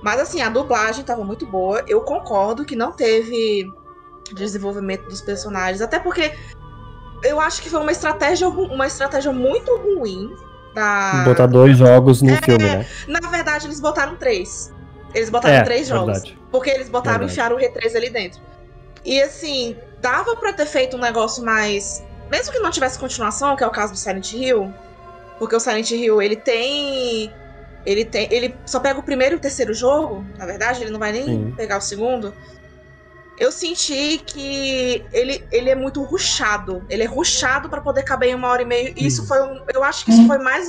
Mas 0.02 0.20
assim, 0.20 0.40
a 0.42 0.48
dublagem 0.48 1.04
tava 1.04 1.24
muito 1.24 1.46
boa. 1.46 1.82
Eu 1.86 2.00
concordo 2.02 2.64
que 2.64 2.76
não 2.76 2.92
teve 2.92 3.70
desenvolvimento 4.34 5.08
dos 5.08 5.20
personagens. 5.20 5.80
Até 5.80 5.98
porque 5.98 6.32
eu 7.24 7.40
acho 7.40 7.60
que 7.62 7.68
foi 7.70 7.80
uma 7.80 7.90
estratégia, 7.92 8.48
uma 8.48 8.86
estratégia 8.86 9.32
muito 9.32 9.74
ruim 9.76 10.30
da. 10.74 11.22
Botar 11.24 11.46
dois 11.46 11.76
jogos 11.76 12.22
no 12.22 12.30
É, 12.30 12.36
filme, 12.42 12.64
né? 12.64 12.86
Na 13.06 13.28
verdade, 13.28 13.66
eles 13.66 13.80
botaram 13.80 14.16
três. 14.16 14.72
Eles 15.14 15.30
botaram 15.30 15.54
É, 15.56 15.62
três 15.62 15.88
jogos. 15.88 16.12
verdade. 16.22 16.38
Porque 16.50 16.70
eles 16.70 16.88
botaram, 16.88 17.26
Verdade. 17.26 17.32
enfiaram 17.32 17.56
o 17.56 17.58
R3 17.58 17.96
ali 17.96 18.10
dentro. 18.10 18.40
E 19.04 19.20
assim, 19.22 19.76
dava 20.00 20.36
pra 20.36 20.52
ter 20.52 20.66
feito 20.66 20.96
um 20.96 21.00
negócio 21.00 21.44
mais. 21.44 22.04
Mesmo 22.30 22.52
que 22.52 22.58
não 22.58 22.70
tivesse 22.70 22.98
continuação, 22.98 23.56
que 23.56 23.64
é 23.64 23.66
o 23.66 23.70
caso 23.70 23.94
do 23.94 23.98
Silent 23.98 24.32
Hill. 24.34 24.72
Porque 25.38 25.56
o 25.56 25.60
Silent 25.60 25.90
Hill, 25.90 26.20
ele 26.20 26.36
tem. 26.36 27.32
Ele 27.88 28.04
tem. 28.04 28.28
Ele 28.30 28.54
só 28.66 28.78
pega 28.78 29.00
o 29.00 29.02
primeiro 29.02 29.36
e 29.36 29.38
o 29.38 29.40
terceiro 29.40 29.72
jogo, 29.72 30.22
na 30.36 30.44
verdade, 30.44 30.82
ele 30.82 30.90
não 30.90 30.98
vai 30.98 31.10
nem 31.10 31.24
Sim. 31.24 31.54
pegar 31.56 31.78
o 31.78 31.80
segundo. 31.80 32.34
eu 33.38 33.50
senti 33.50 34.18
que 34.18 35.06
ele, 35.10 35.42
ele 35.50 35.70
é 35.70 35.74
muito 35.74 36.02
ruchado. 36.02 36.84
Ele 36.90 37.02
é 37.02 37.06
ruchado 37.06 37.70
pra 37.70 37.80
poder 37.80 38.02
caber 38.02 38.28
em 38.28 38.34
uma 38.34 38.48
hora 38.48 38.60
e 38.60 38.66
meia. 38.66 38.92
E 38.94 39.06
isso 39.06 39.26
foi 39.26 39.40
um. 39.42 39.64
Eu 39.72 39.82
acho 39.82 40.04
que 40.04 40.10
isso 40.10 40.26
foi 40.26 40.36
mais 40.36 40.68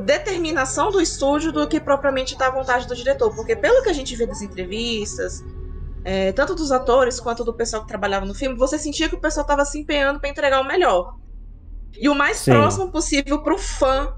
determinação 0.00 0.90
do 0.90 1.00
estúdio 1.00 1.52
do 1.52 1.66
que 1.66 1.80
propriamente 1.80 2.36
da 2.36 2.50
vontade 2.50 2.86
do 2.86 2.94
diretor. 2.94 3.34
Porque 3.34 3.56
pelo 3.56 3.82
que 3.82 3.88
a 3.88 3.94
gente 3.94 4.14
vê 4.14 4.26
das 4.26 4.42
entrevistas, 4.42 5.42
é, 6.04 6.32
tanto 6.32 6.54
dos 6.54 6.70
atores 6.70 7.18
quanto 7.18 7.44
do 7.44 7.54
pessoal 7.54 7.80
que 7.80 7.88
trabalhava 7.88 8.26
no 8.26 8.34
filme, 8.34 8.56
você 8.56 8.78
sentia 8.78 9.08
que 9.08 9.14
o 9.14 9.20
pessoal 9.20 9.46
tava 9.46 9.64
se 9.64 9.78
empenhando 9.78 10.20
pra 10.20 10.28
entregar 10.28 10.60
o 10.60 10.66
melhor. 10.66 11.14
E 11.98 12.10
o 12.10 12.14
mais 12.14 12.36
Sim. 12.38 12.50
próximo 12.50 12.90
possível 12.90 13.42
pro 13.42 13.56
fã. 13.56 14.14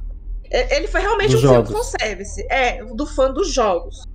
É, 0.51 0.77
Ele 0.77 0.87
foi 0.89 1.01
realmente 1.01 1.33
Dos 1.33 1.45
um 1.45 1.49
jogos. 1.49 1.69
filme 1.71 1.85
fanservice. 1.85 2.47
É, 2.51 2.85
do 2.85 3.07
fã 3.07 3.31
dos 3.31 3.53
jogos. 3.53 4.07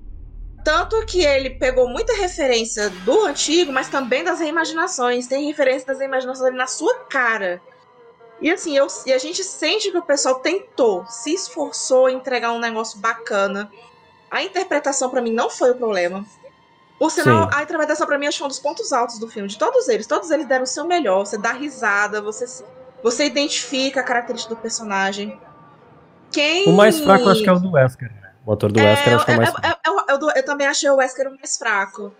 Tanto 0.64 1.04
que 1.06 1.22
ele 1.24 1.52
pegou 1.52 1.88
muita 1.88 2.14
referência 2.16 2.90
do 2.90 3.26
antigo, 3.26 3.72
mas 3.72 3.88
também 3.90 4.24
das 4.24 4.40
reimaginações. 4.40 5.26
Tem 5.28 5.48
referência 5.48 5.88
das 5.88 6.00
reimaginações 6.00 6.48
ali 6.48 6.58
na 6.58 6.68
sua 6.68 6.94
cara. 7.06 7.62
E 8.42 8.50
assim, 8.52 8.76
eu, 8.78 8.88
e 9.06 9.12
a 9.14 9.18
gente 9.18 9.44
sente 9.44 9.92
que 9.92 9.98
o 9.98 10.02
pessoal 10.02 10.36
tentou, 10.36 11.06
se 11.08 11.34
esforçou 11.34 12.10
em 12.10 12.16
entregar 12.18 12.52
um 12.52 12.60
negócio 12.60 13.00
bacana. 13.00 13.70
A 14.30 14.44
interpretação 14.44 15.10
pra 15.10 15.22
mim 15.22 15.34
não 15.34 15.50
foi 15.50 15.72
o 15.72 15.76
problema. 15.76 16.26
Por 17.00 17.10
sinal, 17.10 17.46
Sim. 17.50 17.58
a 17.58 17.64
interpretação 17.64 18.06
pra 18.06 18.18
mim 18.18 18.28
acho 18.28 18.38
foi 18.38 18.46
um 18.46 18.50
dos 18.50 18.60
pontos 18.60 18.92
altos 18.92 19.18
do 19.18 19.28
filme. 19.30 19.48
De 19.48 19.58
todos 19.58 19.88
eles, 19.88 20.06
todos 20.06 20.30
eles 20.30 20.46
deram 20.46 20.64
o 20.64 20.68
seu 20.68 20.86
melhor. 20.86 21.26
Você 21.26 21.38
dá 21.38 21.54
risada, 21.54 22.22
você, 22.22 22.46
você 23.02 23.26
identifica 23.26 24.02
a 24.02 24.04
característica 24.04 24.54
do 24.54 24.62
personagem. 24.62 25.40
Quem... 26.32 26.68
O 26.68 26.72
mais 26.74 27.00
fraco 27.00 27.24
eu 27.26 27.30
acho 27.30 27.42
que 27.44 27.50
é 27.50 27.54
o 27.54 27.60
do 27.60 27.72
Wesker. 27.72 28.12
né? 28.12 28.32
O 28.46 28.54
ator 28.54 28.72
do 28.72 28.80
Wesker 28.80 29.12
eu 29.14 29.16
acho 29.18 29.26
que 29.26 29.32
é 29.32 29.36
o 29.36 29.38
mais 29.38 29.50
fraco. 29.52 29.68
é- 29.68 29.70
é- 29.70 30.14
eu, 30.14 30.30
eu 30.36 30.46
também 30.46 30.68
achei 30.68 30.90
o 30.90 30.96
Wesker 30.96 31.28
o 31.28 31.36
mais 31.36 31.58
fraco. 31.58 32.14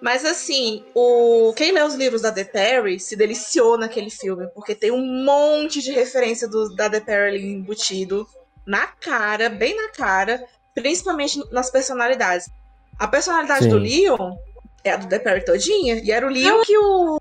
Mas 0.00 0.24
assim, 0.24 0.84
o 0.94 1.52
quem 1.56 1.72
lê 1.72 1.82
os 1.82 1.94
livros 1.94 2.22
da 2.22 2.30
The 2.30 2.44
Perry 2.44 3.00
se 3.00 3.16
deliciou 3.16 3.76
naquele 3.76 4.10
filme, 4.10 4.46
porque 4.54 4.72
tem 4.74 4.92
um 4.92 5.24
monte 5.24 5.82
de 5.82 5.90
referência 5.90 6.46
do, 6.46 6.72
da 6.76 6.88
The 6.88 7.00
Perry 7.00 7.28
ali 7.36 7.52
embutido 7.52 8.24
na 8.64 8.86
cara, 8.86 9.48
bem 9.48 9.74
na 9.74 9.88
cara, 9.90 10.44
principalmente 10.74 11.42
nas 11.50 11.68
personalidades. 11.70 12.48
A 12.96 13.08
personalidade 13.08 13.64
Sim. 13.64 13.70
do 13.70 13.78
Leon 13.78 14.36
é 14.84 14.92
a 14.92 14.96
do 14.96 15.08
The 15.08 15.18
Perry 15.18 15.44
todinha, 15.44 15.94
e 15.96 16.12
era 16.12 16.24
o 16.26 16.30
Leon 16.30 16.62
que 16.62 16.78
o 16.78 17.18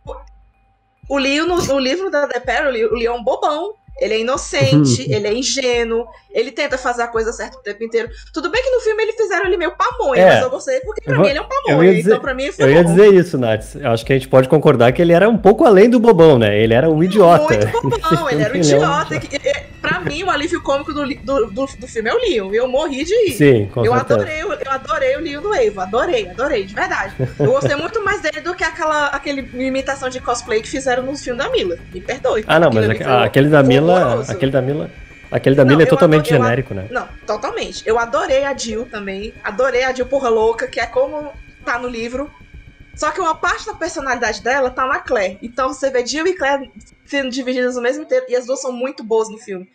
o 1.09 1.17
Leon 1.17 1.45
no, 1.47 1.57
no 1.57 1.79
livro 1.79 2.11
da 2.11 2.27
The 2.27 2.39
Perry, 2.41 2.67
o 2.67 2.71
Leon- 2.71 2.89
o 2.91 2.95
Leon 2.95 3.15
é 3.15 3.19
um 3.19 3.23
bobão. 3.23 3.73
Ele 3.99 4.13
é 4.13 4.19
inocente, 4.19 5.11
ele 5.11 5.27
é 5.27 5.33
ingênuo, 5.33 6.05
ele 6.31 6.51
tenta 6.51 6.77
fazer 6.77 7.01
a 7.01 7.07
coisa 7.07 7.31
certa 7.33 7.57
o 7.57 7.61
tempo 7.61 7.83
inteiro. 7.83 8.09
Tudo 8.33 8.49
bem 8.51 8.61
que 8.63 8.69
no 8.69 8.79
filme 8.81 9.01
eles 9.03 9.15
fizeram 9.15 9.45
ele 9.47 9.57
meio 9.57 9.73
pamonha, 9.75 10.21
É. 10.21 10.33
mas 10.35 10.43
eu 10.43 10.49
gostei 10.49 10.79
porque 10.81 11.01
pra 11.01 11.15
vou- 11.15 11.23
mim 11.23 11.29
ele 11.29 11.39
é 11.39 11.41
um 11.41 11.47
pamonha. 11.47 11.93
dizer- 11.95 12.09
então 12.11 12.19
pra 12.21 12.33
mim 12.33 12.51
foi 12.51 12.65
Eu 12.65 12.69
ia 12.71 12.83
bom. 12.83 12.89
dizer 12.95 13.13
isso, 13.13 13.37
Nath. 13.37 13.75
Eu 13.75 13.89
acho 13.91 14.05
que 14.05 14.13
a 14.13 14.15
gente 14.15 14.27
pode 14.27 14.47
concordar 14.47 14.91
que 14.91 15.01
ele 15.01 15.13
era 15.13 15.27
um 15.27 15.37
pouco 15.37 15.65
além 15.65 15.89
do 15.89 15.99
bobão, 15.99 16.37
né? 16.37 16.59
Ele 16.59 16.73
era 16.73 16.89
um 16.89 17.03
idiota. 17.03 17.53
Muito 17.55 17.81
bobão, 17.89 18.29
ele 18.29 18.43
era 18.43 18.53
um 18.53 18.55
é 18.55 18.59
um 18.59 18.61
idiota. 18.61 19.15
Pra 19.81 19.99
mim, 19.99 20.23
o 20.23 20.29
alívio 20.29 20.61
cômico 20.61 20.93
do, 20.93 21.05
do, 21.07 21.45
do, 21.47 21.65
do 21.65 21.87
filme 21.87 22.09
é 22.09 22.13
o 22.13 22.17
Leon. 22.17 22.53
Eu 22.53 22.67
morri 22.67 23.03
de 23.05 23.13
rir. 23.25 23.33
Sim, 23.33 23.69
com 23.73 23.85
eu 23.85 23.93
certeza. 23.93 24.15
adorei, 24.21 24.41
eu 24.41 24.71
adorei 24.71 25.15
o 25.15 25.19
Leon 25.21 25.41
do 25.41 25.53
Evo, 25.53 25.81
adorei, 25.81 26.29
adorei, 26.29 26.65
de 26.65 26.73
verdade. 26.73 27.13
Eu 27.39 27.51
gostei 27.51 27.75
muito 27.75 28.03
mais 28.03 28.21
dele 28.21 28.41
do 28.41 28.55
que 28.55 28.63
aquela 28.63 29.07
aquele 29.07 29.41
imitação 29.65 30.09
de 30.09 30.19
cosplay 30.19 30.61
que 30.61 30.67
fizeram 30.67 31.03
no 31.03 31.15
filme 31.15 31.37
da 31.39 31.49
Mila. 31.49 31.77
Me 31.93 32.01
perdoe. 32.01 32.43
Ah, 32.47 32.59
não, 32.59 32.71
mas 32.71 32.89
aquele 33.23 33.49
da 33.49 33.61
Mila. 33.63 33.93
horroroso. 34.05 34.31
Aquele 34.31 34.51
da 34.51 34.61
Mila. 34.61 34.89
Aquele 35.29 35.55
da 35.55 35.65
Mila 35.65 35.83
é 35.83 35.85
totalmente 35.85 36.33
adoro- 36.33 36.43
genérico, 36.45 36.73
né? 36.73 36.85
Não, 36.89 37.07
totalmente. 37.25 37.83
Eu 37.85 37.99
adorei 37.99 38.45
a 38.45 38.55
Jill 38.57 38.85
também. 38.85 39.33
Adorei 39.43 39.83
a 39.83 39.93
Jill 39.93 40.05
porra 40.05 40.29
louca, 40.29 40.67
que 40.67 40.79
é 40.79 40.85
como 40.85 41.31
tá 41.65 41.77
no 41.77 41.87
livro. 41.89 42.31
Só 42.97 43.11
que 43.11 43.21
uma 43.21 43.35
parte 43.35 43.65
da 43.67 43.75
personalidade 43.75 44.41
dela 44.41 44.71
tá 44.71 44.85
na 44.85 44.99
Claire. 44.99 45.37
Então 45.41 45.69
você 45.69 45.89
vê 45.89 46.05
Jill 46.05 46.27
e 46.27 46.33
Claire 46.33 46.71
sendo 47.05 47.29
divididas 47.29 47.75
no 47.75 47.81
mesmo 47.81 48.03
inteiro. 48.03 48.25
E 48.27 48.35
as 48.35 48.45
duas 48.45 48.59
são 48.59 48.71
muito 48.71 49.03
boas 49.03 49.29
no 49.29 49.37
filme. 49.37 49.69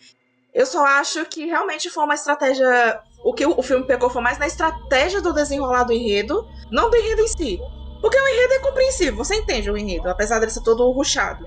Eu 0.53 0.67
só 0.67 0.85
acho 0.85 1.25
que 1.27 1.47
realmente 1.47 1.89
foi 1.89 2.05
uma 2.05 2.15
estratégia. 2.15 3.01
O 3.25 3.33
que 3.33 3.47
o 3.47 3.63
filme 3.63 3.87
pegou 3.87 4.11
foi 4.11 4.21
mais 4.21 4.39
na 4.39 4.47
estratégia 4.47 5.21
do 5.21 5.33
desenrolar 5.33 5.85
do 5.85 5.93
enredo, 5.93 6.47
não 6.71 6.91
do 6.91 6.97
enredo 6.97 7.23
em 7.23 7.29
si. 7.29 7.61
Porque 8.01 8.21
o 8.21 8.29
enredo 8.29 8.55
é 8.55 8.59
compreensível, 8.59 9.15
você 9.15 9.37
entende 9.37 9.71
o 9.71 9.79
enredo, 9.79 10.11
apesar 10.11 10.41
dele 10.41 10.51
ser 10.51 10.65
todo 10.65 10.91
ruchado. 10.91 11.47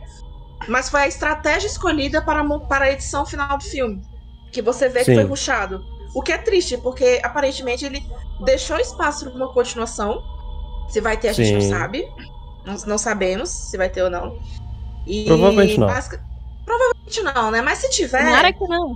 Mas 0.70 0.90
foi 0.90 1.02
a 1.02 1.08
estratégia 1.08 1.68
escolhida 1.68 2.22
para, 2.24 2.42
para 2.60 2.86
a 2.86 2.92
edição 2.92 3.26
final 3.26 3.58
do 3.58 3.64
filme. 3.64 4.02
Que 4.54 4.62
você 4.62 4.88
vê 4.88 5.00
que 5.00 5.06
Sim. 5.08 5.16
foi 5.16 5.24
ruchado. 5.26 5.84
O 6.16 6.22
que 6.22 6.32
é 6.32 6.38
triste, 6.38 6.78
porque 6.78 7.20
aparentemente 7.22 7.86
ele 7.86 8.02
deixou 8.46 8.80
espaço 8.80 9.26
para 9.26 9.36
uma 9.36 9.54
continuação. 9.54 10.24
Se 10.90 11.02
vai 11.02 11.18
ter, 11.18 11.30
a 11.30 11.34
gente 11.34 11.52
não 11.54 11.62
Sim. 11.62 11.70
sabe. 11.70 12.08
Não, 12.66 12.76
não 12.88 12.98
sabemos 12.98 13.50
se 13.50 13.78
vai 13.78 13.90
ter 13.90 14.04
ou 14.04 14.10
não. 14.10 14.38
E 15.06 15.26
Provavelmente 15.26 15.80
não. 15.80 15.88
basic- 15.88 16.20
Provavelmente 16.66 17.22
não, 17.22 17.52
né? 17.52 17.62
Mas 17.62 17.80
se 17.80 17.90
tiver. 17.90 18.24
Tomara 18.26 18.52
que 18.54 18.68
não. 18.68 18.90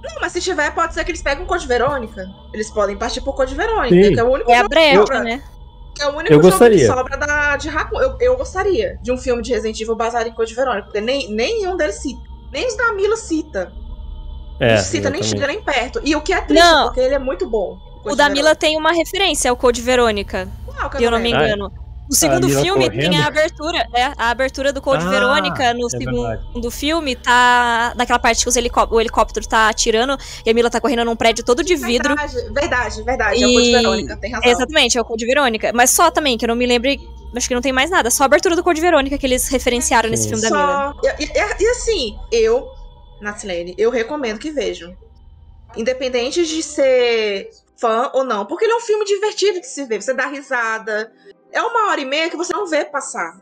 Não, 0.00 0.20
mas 0.20 0.30
se 0.32 0.40
tiver, 0.40 0.72
pode 0.72 0.94
ser 0.94 1.04
que 1.04 1.10
eles 1.10 1.22
peguem 1.22 1.42
o 1.44 1.46
Code 1.46 1.66
Verônica. 1.66 2.24
Eles 2.52 2.70
podem 2.70 2.96
partir 2.96 3.20
pro 3.20 3.32
Code 3.32 3.54
Verônica, 3.54 3.94
Sim. 4.08 4.14
que 4.14 4.20
é 4.20 4.22
o 4.24 4.30
único 4.30 4.50
É 4.50 4.54
a 4.54 4.58
jogo 4.58 4.68
que 4.68 4.74
brecha, 4.74 4.96
sobra. 5.00 5.20
né? 5.24 5.42
Que 5.96 6.02
é 6.02 6.06
o 6.06 6.10
único 6.10 6.32
Eu 6.32 6.36
jogo 6.36 6.50
gostaria. 6.50 6.78
que 6.78 6.86
sobra 6.86 7.16
da, 7.16 7.56
de 7.56 7.68
Raccoon. 7.68 8.00
Eu, 8.00 8.16
eu 8.20 8.36
gostaria 8.36 8.96
de 9.02 9.10
um 9.10 9.18
filme 9.18 9.42
de 9.42 9.52
Resident 9.52 9.80
Evil 9.80 9.96
baseado 9.96 10.28
em 10.28 10.32
Code 10.32 10.54
Verônica, 10.54 10.84
porque 10.84 11.00
nem, 11.00 11.28
nenhum 11.32 11.76
deles 11.76 11.96
cita. 11.96 12.20
Nem 12.52 12.66
os 12.68 12.76
da 12.76 12.92
Mila 12.92 13.16
cita. 13.16 13.72
É, 14.60 14.76
não 14.76 14.82
cita 14.82 15.10
nem 15.10 15.22
chega 15.22 15.46
nem 15.48 15.60
perto. 15.60 16.00
E 16.04 16.14
o 16.14 16.20
que 16.20 16.32
é 16.32 16.40
triste, 16.40 16.62
Não. 16.64 16.84
porque 16.86 17.00
ele 17.00 17.14
é 17.14 17.18
muito 17.18 17.48
bom. 17.48 17.76
O 18.04 18.14
da 18.14 18.28
Mila 18.28 18.54
tem 18.54 18.76
uma 18.76 18.92
referência 18.92 19.50
ao 19.50 19.56
Code 19.56 19.82
Verônica, 19.82 20.48
Qual 20.78 20.90
que 20.90 20.96
é 20.96 21.00
se 21.00 21.04
eu 21.04 21.10
não 21.10 21.18
me 21.20 21.30
engano. 21.30 21.72
No 22.08 22.14
segundo 22.16 22.46
Mila 22.46 22.62
filme 22.62 22.88
tem 22.88 23.00
correndo. 23.10 23.22
a 23.22 23.26
abertura, 23.26 23.86
é, 23.94 24.04
a 24.16 24.30
abertura 24.30 24.72
do 24.72 24.80
Code 24.80 25.04
Ah, 25.04 25.10
Verônica 25.10 25.74
no 25.74 25.88
é 25.88 25.90
segundo 25.90 26.22
verdade. 26.26 26.70
filme 26.70 27.14
tá 27.14 27.92
naquela 27.96 28.18
parte 28.18 28.42
que 28.50 28.58
helicó- 28.58 28.88
o 28.90 28.98
helicóptero 28.98 29.46
tá 29.46 29.68
atirando 29.68 30.16
e 30.46 30.48
a 30.48 30.54
Mila 30.54 30.70
tá 30.70 30.80
correndo 30.80 31.04
num 31.04 31.14
prédio 31.14 31.44
todo 31.44 31.62
de 31.62 31.76
vidro. 31.76 32.16
Verdade, 32.16 32.50
verdade, 32.54 33.02
verdade. 33.02 33.42
É 33.42 33.46
o 33.46 33.50
E- 33.50 33.54
Code 33.54 33.72
Verônica, 33.72 34.16
tem 34.16 34.32
razão. 34.32 34.50
Exatamente, 34.50 34.96
é 34.96 35.00
o 35.02 35.04
Code 35.04 35.26
Verônica. 35.26 35.70
Mas 35.74 35.90
só 35.90 36.10
também, 36.10 36.38
que 36.38 36.46
eu 36.46 36.48
não 36.48 36.56
me 36.56 36.64
lembro. 36.64 36.88
Acho 37.36 37.46
que 37.46 37.54
não 37.54 37.60
tem 37.60 37.74
mais 37.74 37.90
nada. 37.90 38.10
Só 38.10 38.22
a 38.22 38.26
abertura 38.26 38.56
do 38.56 38.64
Code 38.64 38.80
Verônica 38.80 39.18
que 39.18 39.26
eles 39.26 39.46
referenciaram 39.48 40.08
nesse 40.08 40.22
Sim. 40.22 40.28
filme 40.30 40.42
da 40.44 40.50
Mila. 40.50 40.94
Só. 40.94 41.00
E, 41.18 41.24
e- 41.24 41.62
e 41.62 41.68
assim, 41.68 42.16
eu, 42.32 42.66
Natsilene, 43.20 43.74
eu 43.76 43.90
recomendo 43.90 44.38
que 44.38 44.50
vejam. 44.50 44.96
Independente 45.76 46.46
de 46.46 46.62
ser 46.62 47.50
fã 47.78 48.10
ou 48.12 48.24
não. 48.24 48.44
Porque 48.44 48.64
ele 48.64 48.72
é 48.72 48.76
um 48.76 48.80
filme 48.80 49.04
divertido 49.04 49.60
de 49.60 49.66
se 49.66 49.84
ver. 49.84 50.02
Você 50.02 50.12
dá 50.12 50.26
risada. 50.26 51.12
É 51.52 51.62
uma 51.62 51.88
hora 51.90 52.00
e 52.00 52.04
meia 52.04 52.28
que 52.28 52.36
você 52.36 52.52
não 52.52 52.66
vê 52.66 52.84
passar. 52.84 53.40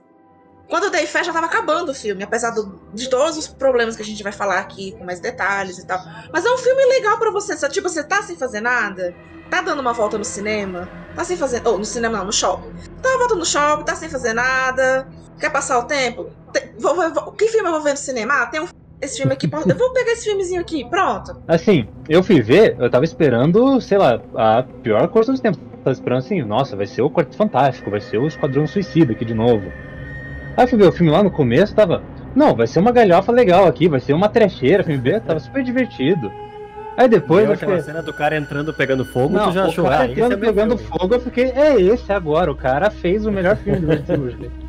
Quando 0.68 0.84
eu 0.84 0.90
dei 0.90 1.06
fé, 1.06 1.22
já 1.22 1.32
tava 1.32 1.46
acabando 1.46 1.90
o 1.90 1.94
filme, 1.94 2.24
apesar 2.24 2.50
do- 2.50 2.80
de 2.92 3.08
todos 3.08 3.36
os 3.36 3.46
problemas 3.46 3.94
que 3.94 4.02
a 4.02 4.04
gente 4.04 4.22
vai 4.22 4.32
falar 4.32 4.58
aqui, 4.58 4.92
com 4.98 5.04
mais 5.04 5.20
detalhes 5.20 5.78
e 5.78 5.86
tal. 5.86 5.98
Mas 6.32 6.44
é 6.44 6.50
um 6.50 6.58
filme 6.58 6.84
legal 6.86 7.18
pra 7.18 7.30
você. 7.30 7.56
Sabe? 7.56 7.72
Tipo, 7.72 7.88
você 7.88 8.02
tá 8.02 8.20
sem 8.22 8.36
fazer 8.36 8.60
nada, 8.60 9.14
tá 9.48 9.60
dando 9.62 9.80
uma 9.80 9.92
volta 9.92 10.18
no 10.18 10.24
cinema, 10.24 10.88
tá 11.14 11.24
sem 11.24 11.36
fazer. 11.36 11.62
Ou 11.66 11.78
no 11.78 11.84
cinema 11.84 12.18
não, 12.18 12.24
no 12.26 12.32
shopping. 12.32 12.72
Tá 13.00 13.08
uma 13.10 13.18
volta 13.18 13.34
no 13.36 13.46
shopping, 13.46 13.84
tá 13.84 13.94
sem 13.94 14.08
fazer 14.08 14.32
nada, 14.32 15.08
quer 15.38 15.50
passar 15.50 15.78
o 15.78 15.84
tempo? 15.84 16.30
Tem- 16.52 16.74
vou- 16.78 16.94
vou- 16.96 17.32
que 17.32 17.46
filme 17.46 17.68
eu 17.68 17.72
vou 17.72 17.82
ver 17.82 17.92
no 17.92 17.96
cinema? 17.96 18.42
Ah, 18.42 18.46
tem 18.46 18.60
um, 18.60 18.66
esse 19.00 19.18
filme 19.18 19.32
aqui. 19.32 19.48
Eu 19.52 19.76
vou 19.76 19.92
pegar 19.92 20.12
esse 20.12 20.24
filmezinho 20.24 20.60
aqui, 20.60 20.84
pronto. 20.88 21.42
Assim, 21.46 21.86
eu 22.08 22.22
fui 22.22 22.40
ver, 22.40 22.76
eu 22.78 22.90
tava 22.90 23.04
esperando, 23.04 23.80
sei 23.80 23.98
lá, 23.98 24.20
a 24.34 24.62
pior 24.82 25.08
coisa 25.08 25.32
dos 25.32 25.40
tempos. 25.40 25.60
Tava 25.84 25.92
esperando 25.92 26.18
assim, 26.18 26.42
nossa, 26.42 26.74
vai 26.74 26.86
ser 26.86 27.02
o 27.02 27.10
Quarto 27.10 27.36
Fantástico, 27.36 27.90
vai 27.90 28.00
ser 28.00 28.18
o 28.18 28.26
Esquadrão 28.26 28.66
Suicida 28.66 29.12
aqui 29.12 29.24
de 29.24 29.34
novo. 29.34 29.70
Aí 30.56 30.64
eu 30.64 30.68
fui 30.68 30.78
ver 30.78 30.88
o 30.88 30.92
filme 30.92 31.12
lá 31.12 31.22
no 31.22 31.30
começo, 31.30 31.74
tava, 31.74 32.02
não, 32.34 32.56
vai 32.56 32.66
ser 32.66 32.80
uma 32.80 32.90
galhofa 32.90 33.30
legal 33.30 33.66
aqui, 33.66 33.88
vai 33.88 34.00
ser 34.00 34.12
uma 34.12 34.28
trecheira, 34.28 34.82
filme 34.82 35.00
B, 35.00 35.20
tava 35.20 35.38
super 35.38 35.62
divertido. 35.62 36.32
Aí 36.96 37.08
depois 37.08 37.44
aquela 37.44 37.56
fiquei, 37.56 37.82
cena 37.82 38.02
do 38.02 38.12
cara 38.12 38.36
entrando 38.36 38.72
pegando 38.72 39.04
fogo, 39.04 39.34
não, 39.34 39.48
tu 39.48 39.52
já 39.52 39.66
o 39.66 39.68
achou, 39.68 39.84
cara 39.84 39.96
ah, 39.96 40.04
esse 40.06 40.20
é 40.20 40.24
entrando 40.24 40.40
meu 40.40 40.48
pegando 40.48 40.78
filme. 40.78 40.98
fogo, 40.98 41.14
eu 41.14 41.20
fiquei, 41.20 41.50
é 41.50 41.80
esse 41.80 42.10
agora, 42.10 42.50
o 42.50 42.56
cara 42.56 42.90
fez 42.90 43.26
o 43.26 43.30
melhor 43.30 43.56
filme 43.56 43.80
do 43.80 44.30
gente. 44.30 44.50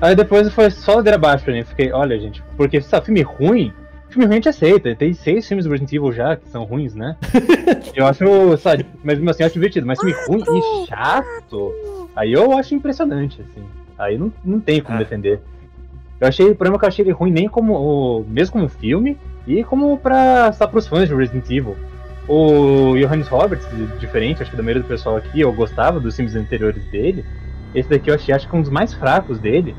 Aí 0.00 0.14
depois 0.14 0.48
foi 0.52 0.70
só 0.70 0.96
ladeira 0.96 1.16
abaixo 1.16 1.44
pra 1.44 1.52
mim, 1.54 1.64
fiquei, 1.64 1.92
olha 1.92 2.18
gente, 2.18 2.42
porque, 2.56 2.80
sabe, 2.80 3.06
filme 3.06 3.22
ruim, 3.22 3.72
filme 4.08 4.26
ruim 4.26 4.34
a 4.34 4.36
gente 4.36 4.48
aceita, 4.48 4.94
tem 4.94 5.12
seis 5.12 5.46
filmes 5.46 5.64
do 5.64 5.70
Resident 5.70 5.92
Evil 5.92 6.12
já, 6.12 6.36
que 6.36 6.48
são 6.48 6.64
ruins, 6.64 6.94
né? 6.94 7.16
eu 7.94 8.06
acho, 8.06 8.56
sabe, 8.58 8.86
mas 9.02 9.16
mesmo 9.18 9.30
assim 9.30 9.42
eu 9.42 9.46
acho 9.46 9.54
divertido, 9.54 9.86
mas 9.86 9.98
filme 9.98 10.14
ruim 10.28 10.42
e 10.58 10.86
chato, 10.86 11.72
aí 12.14 12.32
eu 12.32 12.56
acho 12.56 12.74
impressionante, 12.74 13.40
assim, 13.40 13.64
aí 13.98 14.16
não, 14.16 14.32
não 14.44 14.60
tem 14.60 14.80
como 14.80 14.96
Ah. 14.96 15.00
defender. 15.00 15.40
Eu 16.20 16.26
achei, 16.26 16.46
o 16.50 16.54
problema 16.54 16.76
é 16.76 16.78
que 16.80 16.84
eu 16.84 16.88
achei 16.88 17.04
ele 17.04 17.12
ruim 17.12 17.30
nem 17.30 17.48
como, 17.48 17.74
o, 17.74 18.24
mesmo 18.28 18.52
como 18.54 18.68
filme, 18.68 19.16
e 19.46 19.62
como 19.64 19.96
pra, 19.98 20.52
sabe, 20.52 20.72
pros 20.72 20.86
fãs 20.86 21.08
de 21.08 21.14
Resident 21.14 21.44
Evil. 21.50 21.76
O 22.28 22.94
Johannes 22.98 23.26
Roberts, 23.28 23.66
diferente, 23.98 24.42
acho 24.42 24.50
que 24.50 24.56
da 24.56 24.62
maioria 24.62 24.82
do 24.82 24.88
pessoal 24.88 25.16
aqui, 25.16 25.40
eu 25.40 25.52
gostava 25.52 25.98
dos 25.98 26.14
filmes 26.14 26.34
anteriores 26.34 26.84
dele. 26.90 27.24
Esse 27.74 27.88
daqui 27.88 28.10
eu 28.10 28.14
achei, 28.14 28.34
acho 28.34 28.48
que 28.48 28.56
um 28.56 28.62
dos 28.62 28.70
mais 28.70 28.94
fracos 28.94 29.38
dele. 29.38 29.76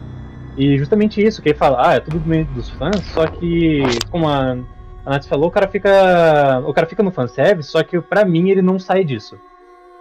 E 0.58 0.78
justamente 0.78 1.26
isso, 1.26 1.42
que 1.42 1.50
ele 1.50 1.58
fala, 1.58 1.90
ah, 1.90 1.94
é 1.96 2.00
tudo 2.00 2.20
do 2.20 2.30
meio 2.30 2.46
dos 2.46 2.70
fãs, 2.70 3.00
só 3.14 3.26
que, 3.28 3.82
como 4.10 4.28
a, 4.28 4.58
a 5.06 5.10
Nath 5.10 5.26
falou, 5.26 5.48
o 5.48 5.52
cara 5.52 5.68
fica. 5.68 6.62
O 6.66 6.74
cara 6.74 6.88
fica 6.88 7.04
no 7.04 7.12
fanservice, 7.12 7.70
só 7.70 7.82
que 7.84 8.00
pra 8.02 8.26
mim 8.26 8.50
ele 8.50 8.62
não 8.62 8.78
sai 8.78 9.04
disso. 9.04 9.40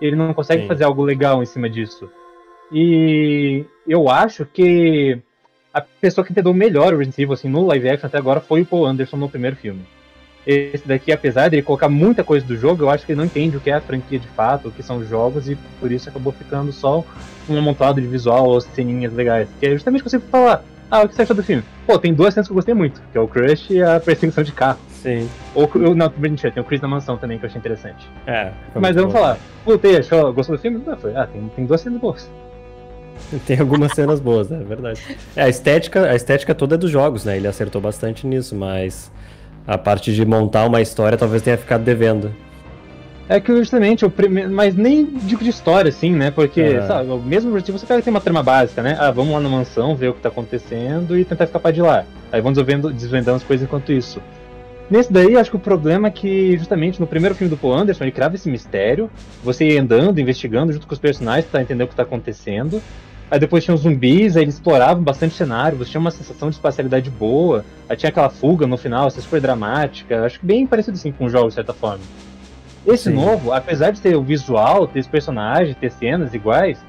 Ele 0.01 0.17
não 0.17 0.35
consegue 0.35 0.63
Sim. 0.63 0.69
fazer 0.69 0.85
algo 0.85 1.03
legal 1.03 1.43
em 1.43 1.47
cima 1.47 1.69
disso. 1.69 2.11
E 2.73 3.65
eu 3.87 4.09
acho 4.09 4.45
que 4.45 5.19
a 5.73 5.81
pessoa 5.81 6.25
que 6.25 6.33
entendeu 6.33 6.53
melhor 6.53 6.93
o 6.93 6.99
Resident 6.99 7.19
Evil 7.19 7.35
assim, 7.35 7.49
no 7.49 7.67
live 7.67 7.89
action 7.89 8.07
até 8.07 8.19
agora 8.19 8.41
foi 8.41 8.63
o 8.63 8.67
Paul 8.67 8.87
Anderson 8.87 9.17
no 9.17 9.29
primeiro 9.29 9.57
filme. 9.57 9.85
Esse 10.49 10.89
daqui, 10.89 11.13
apesar 11.13 11.51
de 11.51 11.57
ele 11.57 11.63
colocar 11.63 11.91
muita 11.91 12.25
coisa 12.25 12.47
do 12.47 12.57
jogo, 12.57 12.85
eu 12.85 12.89
acho 12.89 13.05
que 13.05 13.13
ele 13.13 13.19
não 13.19 13.27
entende 13.27 13.59
o 13.59 13.61
que 13.61 13.69
é 13.69 13.75
a 13.75 13.83
franquia 13.83 14.19
de 14.19 14.29
fato, 14.29 14.69
o 14.69 14.73
que 14.73 14.83
são 14.83 14.97
os 14.97 15.07
jogos, 15.07 15.47
e 15.47 15.59
por 15.79 15.93
isso 15.93 16.09
acabou 16.09 16.33
ficando 16.33 16.73
só 16.73 17.05
um 17.51 17.59
amontoado 17.59 18.01
de 18.01 18.07
visual 18.07 18.47
ou 18.47 18.59
ceninhas 18.59 19.13
legais. 19.13 19.47
Que 19.61 19.67
é 19.67 19.73
justamente 19.73 20.01
o 20.01 20.05
que 20.05 20.09
você 20.09 20.19
falar. 20.19 20.65
Ah, 20.91 21.03
o 21.03 21.09
que 21.09 21.15
você 21.15 21.21
achou 21.21 21.37
do 21.37 21.43
filme? 21.43 21.63
Pô, 21.87 21.99
tem 21.99 22.15
duas 22.15 22.33
cenas 22.33 22.47
que 22.47 22.53
eu 22.53 22.55
gostei 22.55 22.73
muito, 22.73 23.03
que 23.13 23.19
é 23.19 23.21
o 23.21 23.29
Crush 23.29 23.75
e 23.75 23.83
a 23.83 24.01
perseguição 24.01 24.43
de 24.43 24.53
carro. 24.53 24.79
Sim. 24.89 25.29
Ou, 25.55 25.71
ou 25.87 25.95
não, 25.95 26.11
mentira, 26.17 26.51
tem 26.51 26.63
o 26.63 26.65
Chris 26.65 26.81
na 26.81 26.89
mansão 26.89 27.19
também, 27.19 27.39
que 27.39 27.45
eu 27.45 27.49
achei 27.49 27.59
interessante. 27.59 28.09
É. 28.27 28.51
Mas 28.75 28.97
vamos 28.97 29.13
falar, 29.13 29.39
puta, 29.67 29.99
achou, 29.99 30.33
gostou 30.33 30.57
do 30.57 30.63
filme? 30.63 30.83
Não, 30.85 30.97
foi, 30.97 31.15
ah, 31.15 31.27
tem, 31.27 31.47
tem 31.55 31.67
duas 31.67 31.83
cenas 31.83 32.01
boas. 32.01 32.31
Tem 33.47 33.59
algumas 33.59 33.93
cenas 33.93 34.21
boas, 34.21 34.49
né? 34.49 34.61
É 34.61 34.65
verdade. 34.65 35.03
É, 35.37 35.43
a 35.43 35.49
estética, 35.49 36.09
a 36.09 36.15
estética 36.15 36.55
toda 36.55 36.77
é 36.77 36.79
dos 36.79 36.91
jogos, 36.91 37.25
né? 37.25 37.37
Ele 37.37 37.49
acertou 37.49 37.81
bastante 37.81 38.27
nisso, 38.27 38.55
mas 38.55 39.11
a 39.69 39.77
parte 39.77 40.15
de 40.15 40.25
montar 40.25 40.65
uma 40.65 40.81
história 40.81 41.19
talvez 41.19 41.43
tenha 41.43 41.59
ficado 41.59 41.85
devendo. 41.85 42.35
É 43.29 43.39
que 43.39 43.55
justamente 43.55 44.07
o 44.07 44.11
primeiro. 44.11 44.51
Mas 44.51 44.75
nem 44.75 45.05
digo 45.05 45.45
de 45.45 45.51
história, 45.51 45.91
assim, 45.91 46.13
né? 46.13 46.31
Porque, 46.31 46.63
É. 46.63 46.87
sabe, 46.87 47.11
o 47.11 47.19
mesmo 47.19 47.51
Evil 47.51 47.79
você 47.79 47.85
pega 47.85 48.01
tem 48.01 48.11
uma 48.11 48.23
trama 48.23 48.43
básica, 48.43 48.83
né? 48.83 48.97
Ah, 48.99 49.11
vamos 49.11 49.35
lá 49.35 49.41
na 49.41 49.49
mansão, 49.51 49.95
ver 49.95 50.09
o 50.09 50.15
que 50.15 50.23
tá 50.23 50.31
acontecendo 50.31 51.15
e 51.19 51.27
tentar 51.27 51.45
escapar 51.45 51.71
de 51.71 51.83
lá. 51.83 52.07
Aí 52.33 52.41
vão 52.41 52.51
desvendando, 52.51 52.95
desvendando 52.95 53.37
as 53.37 53.45
coisas 53.45 53.67
enquanto 53.67 53.93
isso. 53.93 54.23
Nesse 54.91 55.13
daí, 55.13 55.37
acho 55.37 55.51
que 55.51 55.57
o 55.57 55.61
problema 55.61 56.09
é 56.09 56.11
que, 56.11 56.57
justamente, 56.57 56.99
no 56.99 57.07
primeiro 57.07 57.35
filme 57.35 57.51
do 57.51 57.59
Paul 57.59 57.75
Anderson, 57.75 58.05
ele 58.05 58.11
criava 58.11 58.37
esse 58.37 58.49
mistério, 58.49 59.11
você 59.45 59.69
ia 59.69 59.83
andando, 59.83 60.19
investigando 60.19 60.73
junto 60.73 60.87
com 60.87 60.95
os 60.95 60.99
personagens 60.99 61.45
pra 61.45 61.61
entender 61.61 61.85
o 61.85 61.89
que 61.89 61.95
tá 61.95 62.05
acontecendo. 62.05 62.81
Aí 63.31 63.39
depois 63.39 63.63
tinha 63.63 63.75
os 63.75 63.83
zumbis, 63.83 64.37
aí 64.37 64.45
eles 64.45 64.55
exploravam 64.55 65.03
bastante 65.03 65.35
cenário, 65.35 65.77
você 65.77 65.91
tinha 65.91 66.01
uma 66.01 66.11
sensação 66.11 66.49
de 66.49 66.57
espacialidade 66.57 67.11
boa, 67.11 67.65
aí 67.89 67.97
tinha 67.97 68.09
aquela 68.09 68.31
fuga 68.31 68.67
no 68.67 68.79
final, 68.79 69.07
assim, 69.07 69.21
super 69.21 69.41
dramática, 69.41 70.25
acho 70.25 70.41
que 70.41 70.47
bem 70.47 70.67
parecido 70.67 70.97
assim 70.97 71.13
com 71.13 71.27
o 71.27 71.29
jogo, 71.29 71.49
de 71.49 71.55
certa 71.55 71.75
forma. 71.75 72.03
Esse 72.87 73.11
Sim. 73.11 73.17
novo, 73.17 73.53
apesar 73.53 73.91
de 73.91 74.01
ter 74.01 74.17
o 74.17 74.23
visual, 74.23 74.87
ter 74.87 75.01
os 75.01 75.07
personagens, 75.07 75.77
ter 75.77 75.91
cenas 75.91 76.33
iguais, 76.33 76.83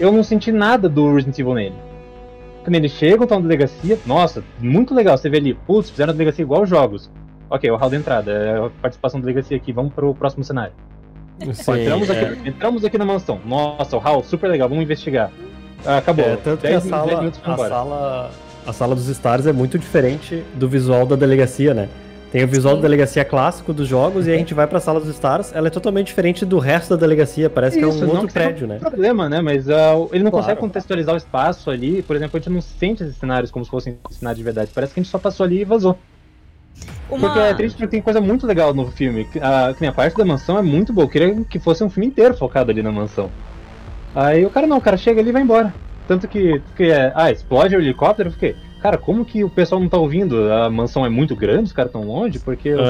eu 0.00 0.10
não 0.10 0.22
senti 0.22 0.50
nada 0.50 0.88
do 0.88 1.14
Resident 1.14 1.38
Evil 1.38 1.54
nele. 1.54 1.74
Quando 2.64 2.76
eles 2.76 2.92
chegam, 2.92 3.24
estão 3.24 3.38
na 3.38 3.48
delegacia, 3.48 3.98
nossa, 4.06 4.42
muito 4.58 4.94
legal, 4.94 5.18
você 5.18 5.28
vê 5.28 5.36
ali, 5.36 5.52
putz, 5.52 5.90
fizeram 5.90 6.10
a 6.10 6.14
delegacia 6.14 6.42
igual 6.42 6.62
os 6.62 6.70
jogos. 6.70 7.10
Ok, 7.50 7.70
o 7.70 7.76
hall 7.76 7.90
da 7.90 7.96
entrada, 7.96 8.32
é 8.32 8.66
a 8.66 8.70
participação 8.80 9.20
da 9.20 9.26
delegacia 9.26 9.58
aqui, 9.58 9.72
vamos 9.72 9.92
pro 9.92 10.14
próximo 10.14 10.42
cenário. 10.42 10.72
Ó, 11.46 11.52
Sim, 11.52 11.82
entramos, 11.82 12.08
é. 12.08 12.20
aqui, 12.20 12.48
entramos 12.48 12.84
aqui 12.84 12.96
na 12.96 13.04
mansão, 13.04 13.38
nossa, 13.44 13.94
o 13.96 14.00
hall, 14.00 14.24
super 14.24 14.48
legal, 14.48 14.70
vamos 14.70 14.84
investigar. 14.84 15.30
Ah, 15.84 15.98
acabou, 15.98 16.24
É, 16.24 16.36
tanto 16.36 16.60
que 16.60 16.66
a 16.68 16.70
10 16.70 16.82
10 16.84 16.90
sala, 16.90 17.32
a, 17.44 17.56
sala, 17.56 18.30
a 18.66 18.72
sala 18.72 18.94
dos 18.94 19.08
Stars 19.08 19.46
é 19.46 19.52
muito 19.52 19.78
diferente 19.78 20.42
do 20.54 20.68
visual 20.68 21.04
da 21.06 21.16
delegacia, 21.16 21.74
né? 21.74 21.88
Tem 22.30 22.42
o 22.44 22.48
visual 22.48 22.76
da 22.76 22.82
delegacia 22.82 23.24
clássico 23.26 23.74
dos 23.74 23.86
jogos 23.86 24.26
e 24.26 24.32
a 24.32 24.36
gente 24.38 24.54
vai 24.54 24.66
pra 24.66 24.80
sala 24.80 24.98
dos 24.98 25.10
Stars, 25.10 25.52
ela 25.54 25.66
é 25.66 25.70
totalmente 25.70 26.06
diferente 26.06 26.46
do 26.46 26.58
resto 26.58 26.90
da 26.90 26.96
delegacia, 26.96 27.50
parece 27.50 27.78
que 27.78 27.84
é 27.84 27.88
Isso, 27.88 28.02
um 28.06 28.08
outro 28.08 28.28
prédio, 28.28 28.66
né? 28.66 28.78
problema, 28.78 29.28
né? 29.28 29.42
Mas 29.42 29.68
ah, 29.68 29.92
ele 30.12 30.24
não 30.24 30.30
Claro. 30.30 30.44
consegue 30.44 30.60
contextualizar 30.60 31.14
o 31.14 31.18
espaço 31.18 31.70
ali. 31.70 32.00
Por 32.02 32.16
exemplo, 32.16 32.38
a 32.38 32.40
gente 32.40 32.50
não 32.50 32.62
sente 32.62 33.02
esses 33.02 33.16
cenários 33.18 33.50
como 33.50 33.64
se 33.66 33.70
fossem 33.70 33.98
cenários 34.10 34.38
de 34.38 34.44
verdade. 34.44 34.70
Parece 34.74 34.94
que 34.94 35.00
a 35.00 35.02
gente 35.02 35.12
só 35.12 35.18
passou 35.18 35.44
ali 35.44 35.60
e 35.60 35.64
vazou. 35.64 35.98
Uma... 37.10 37.28
Porque 37.28 37.38
é 37.38 37.52
triste 37.54 37.74
porque 37.76 37.88
tem 37.88 38.00
coisa 38.00 38.18
muito 38.20 38.46
legal 38.46 38.72
no 38.72 38.90
filme. 38.90 39.28
A, 39.42 39.74
que 39.74 39.82
nem 39.82 39.90
a 39.90 39.92
parte 39.92 40.16
da 40.16 40.24
mansão 40.24 40.56
é 40.56 40.62
muito 40.62 40.90
boa. 40.90 41.04
Eu 41.04 41.10
queria 41.10 41.44
que 41.44 41.58
fosse 41.58 41.84
um 41.84 41.90
filme 41.90 42.06
inteiro 42.06 42.34
focado 42.34 42.70
ali 42.70 42.82
na 42.82 42.90
mansão. 42.90 43.30
Aí 44.14 44.44
o 44.44 44.50
cara 44.50 44.66
não, 44.66 44.78
o 44.78 44.80
cara 44.80 44.96
chega 44.96 45.20
ali 45.20 45.30
e 45.30 45.32
vai 45.32 45.42
embora. 45.42 45.74
Tanto 46.06 46.28
que, 46.28 46.60
que 46.76 46.84
é, 46.84 47.12
ah, 47.14 47.30
explode 47.30 47.76
o 47.76 47.80
helicóptero, 47.80 48.28
eu 48.28 48.32
fiquei, 48.32 48.56
cara, 48.82 48.98
como 48.98 49.24
que 49.24 49.44
o 49.44 49.50
pessoal 49.50 49.80
não 49.80 49.88
tá 49.88 49.96
ouvindo? 49.96 50.52
A 50.52 50.68
mansão 50.68 51.06
é 51.06 51.08
muito 51.08 51.34
grande, 51.34 51.64
os 51.64 51.72
caras 51.72 51.92
tão 51.92 52.02
longe, 52.02 52.38
porque 52.38 52.68
eu, 52.68 52.80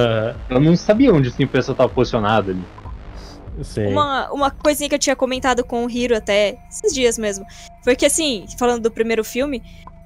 eu 0.49 0.61
não 0.61 0.75
sabia 0.75 1.12
onde 1.12 1.29
assim, 1.29 1.45
o 1.45 1.49
pessoal 1.49 1.76
tava 1.76 1.91
posicionado 1.91 2.50
ali. 2.50 2.64
sim. 3.62 3.87
Uma, 3.87 4.33
uma 4.33 4.50
coisinha 4.50 4.88
que 4.88 4.95
eu 4.95 4.99
tinha 4.99 5.14
comentado 5.14 5.62
com 5.62 5.85
o 5.85 5.91
Hiro 5.91 6.17
até 6.17 6.59
esses 6.71 6.93
dias 6.95 7.19
mesmo. 7.19 7.45
Foi 7.85 7.95
que 7.95 8.07
assim, 8.07 8.47
falando 8.58 8.82
do 8.82 8.91
primeiro 8.91 9.23
filme, 9.23 9.63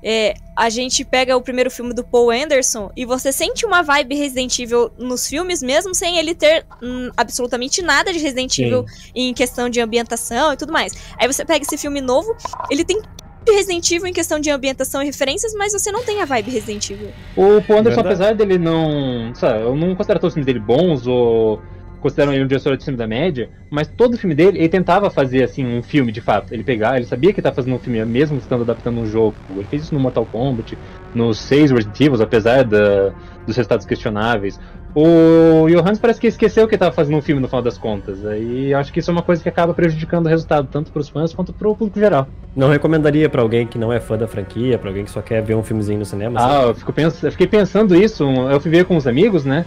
é, 0.08 0.34
a 0.54 0.70
gente 0.70 1.04
pega 1.04 1.36
o 1.36 1.42
primeiro 1.42 1.68
filme 1.68 1.92
do 1.92 2.04
Paul 2.04 2.30
Anderson 2.30 2.92
e 2.96 3.04
você 3.04 3.32
sente 3.32 3.66
uma 3.66 3.82
vibe 3.82 4.14
Resident 4.14 4.56
Evil 4.56 4.88
nos 4.96 5.26
filmes, 5.26 5.60
mesmo 5.60 5.92
sem 5.96 6.16
ele 6.16 6.32
ter 6.32 6.64
hum, 6.80 7.10
absolutamente 7.16 7.82
nada 7.82 8.12
de 8.12 8.20
Resident 8.20 8.54
Sim. 8.54 8.66
Evil 8.66 8.84
em 9.12 9.34
questão 9.34 9.68
de 9.68 9.80
ambientação 9.80 10.52
e 10.52 10.56
tudo 10.56 10.72
mais. 10.72 10.92
Aí 11.18 11.26
você 11.26 11.44
pega 11.44 11.64
esse 11.64 11.76
filme 11.76 12.00
novo, 12.00 12.36
ele 12.70 12.84
tem 12.84 13.02
tudo 13.02 13.16
de 13.46 13.52
Resident 13.52 13.90
Evil 13.90 14.06
em 14.06 14.12
questão 14.12 14.38
de 14.38 14.48
ambientação 14.48 15.02
e 15.02 15.06
referências, 15.06 15.52
mas 15.54 15.72
você 15.72 15.90
não 15.90 16.04
tem 16.04 16.22
a 16.22 16.24
vibe 16.24 16.52
Resident 16.52 16.88
Evil. 16.88 17.10
O 17.36 17.60
Paul 17.62 17.80
Anderson, 17.80 18.02
Verdade. 18.02 18.06
apesar 18.06 18.34
dele 18.34 18.58
não. 18.58 19.34
Sabe, 19.34 19.60
eu 19.60 19.74
não 19.74 19.96
considero 19.96 20.20
todos 20.20 20.30
os 20.30 20.34
filmes 20.34 20.46
dele 20.46 20.60
bons 20.60 21.04
ou 21.08 21.60
consideram 22.00 22.32
ele 22.32 22.44
um 22.44 22.46
diretor 22.46 22.74
acima 22.74 22.96
da 22.96 23.06
média, 23.06 23.48
mas 23.70 23.88
todo 23.88 24.16
filme 24.18 24.34
dele, 24.34 24.58
ele 24.58 24.68
tentava 24.68 25.10
fazer 25.10 25.42
assim 25.42 25.64
um 25.66 25.82
filme 25.82 26.12
de 26.12 26.20
fato. 26.20 26.52
Ele 26.52 26.62
pegar, 26.62 26.96
ele 26.96 27.06
sabia 27.06 27.32
que 27.32 27.40
estava 27.40 27.56
fazendo 27.56 27.74
um 27.74 27.78
filme, 27.78 28.04
mesmo 28.04 28.38
estando 28.38 28.62
adaptando 28.62 29.00
um 29.00 29.06
jogo. 29.06 29.34
Ele 29.50 29.64
fez 29.64 29.82
isso 29.84 29.94
no 29.94 30.00
Mortal 30.00 30.26
Kombat, 30.26 30.76
nos 31.14 31.38
seis 31.38 31.70
Resident 31.70 32.00
Evil, 32.00 32.22
apesar 32.22 32.64
da, 32.64 33.12
dos 33.46 33.56
resultados 33.56 33.86
questionáveis. 33.86 34.58
O 34.94 35.68
Johannes 35.68 35.98
parece 35.98 36.18
que 36.18 36.26
esqueceu 36.26 36.66
que 36.66 36.74
estava 36.74 36.90
fazendo 36.90 37.18
um 37.18 37.20
filme 37.20 37.40
no 37.42 37.48
final 37.48 37.60
das 37.60 37.76
contas. 37.76 38.18
Eu 38.24 38.78
acho 38.78 38.90
que 38.90 39.00
isso 39.00 39.10
é 39.10 39.12
uma 39.12 39.22
coisa 39.22 39.42
que 39.42 39.48
acaba 39.48 39.74
prejudicando 39.74 40.24
o 40.24 40.28
resultado, 40.30 40.68
tanto 40.72 40.90
para 40.90 41.00
os 41.00 41.08
fãs 41.10 41.34
quanto 41.34 41.52
para 41.52 41.68
o 41.68 41.76
público 41.76 42.00
geral. 42.00 42.26
Não 42.56 42.70
recomendaria 42.70 43.28
pra 43.28 43.42
alguém 43.42 43.66
que 43.66 43.76
não 43.78 43.92
é 43.92 44.00
fã 44.00 44.16
da 44.16 44.26
franquia, 44.26 44.78
pra 44.78 44.88
alguém 44.88 45.04
que 45.04 45.10
só 45.10 45.20
quer 45.20 45.42
ver 45.42 45.54
um 45.54 45.62
filmezinho 45.62 45.98
no 45.98 46.06
cinema? 46.06 46.40
Ah, 46.40 46.48
sabe? 46.48 46.64
eu, 46.68 46.74
fico 46.74 46.92
pens- 46.94 47.22
eu 47.22 47.30
fiquei 47.30 47.46
pensando 47.46 47.94
isso, 47.94 48.24
eu 48.24 48.58
fui 48.58 48.70
ver 48.70 48.86
com 48.86 48.96
os 48.96 49.06
amigos, 49.06 49.44
né? 49.44 49.66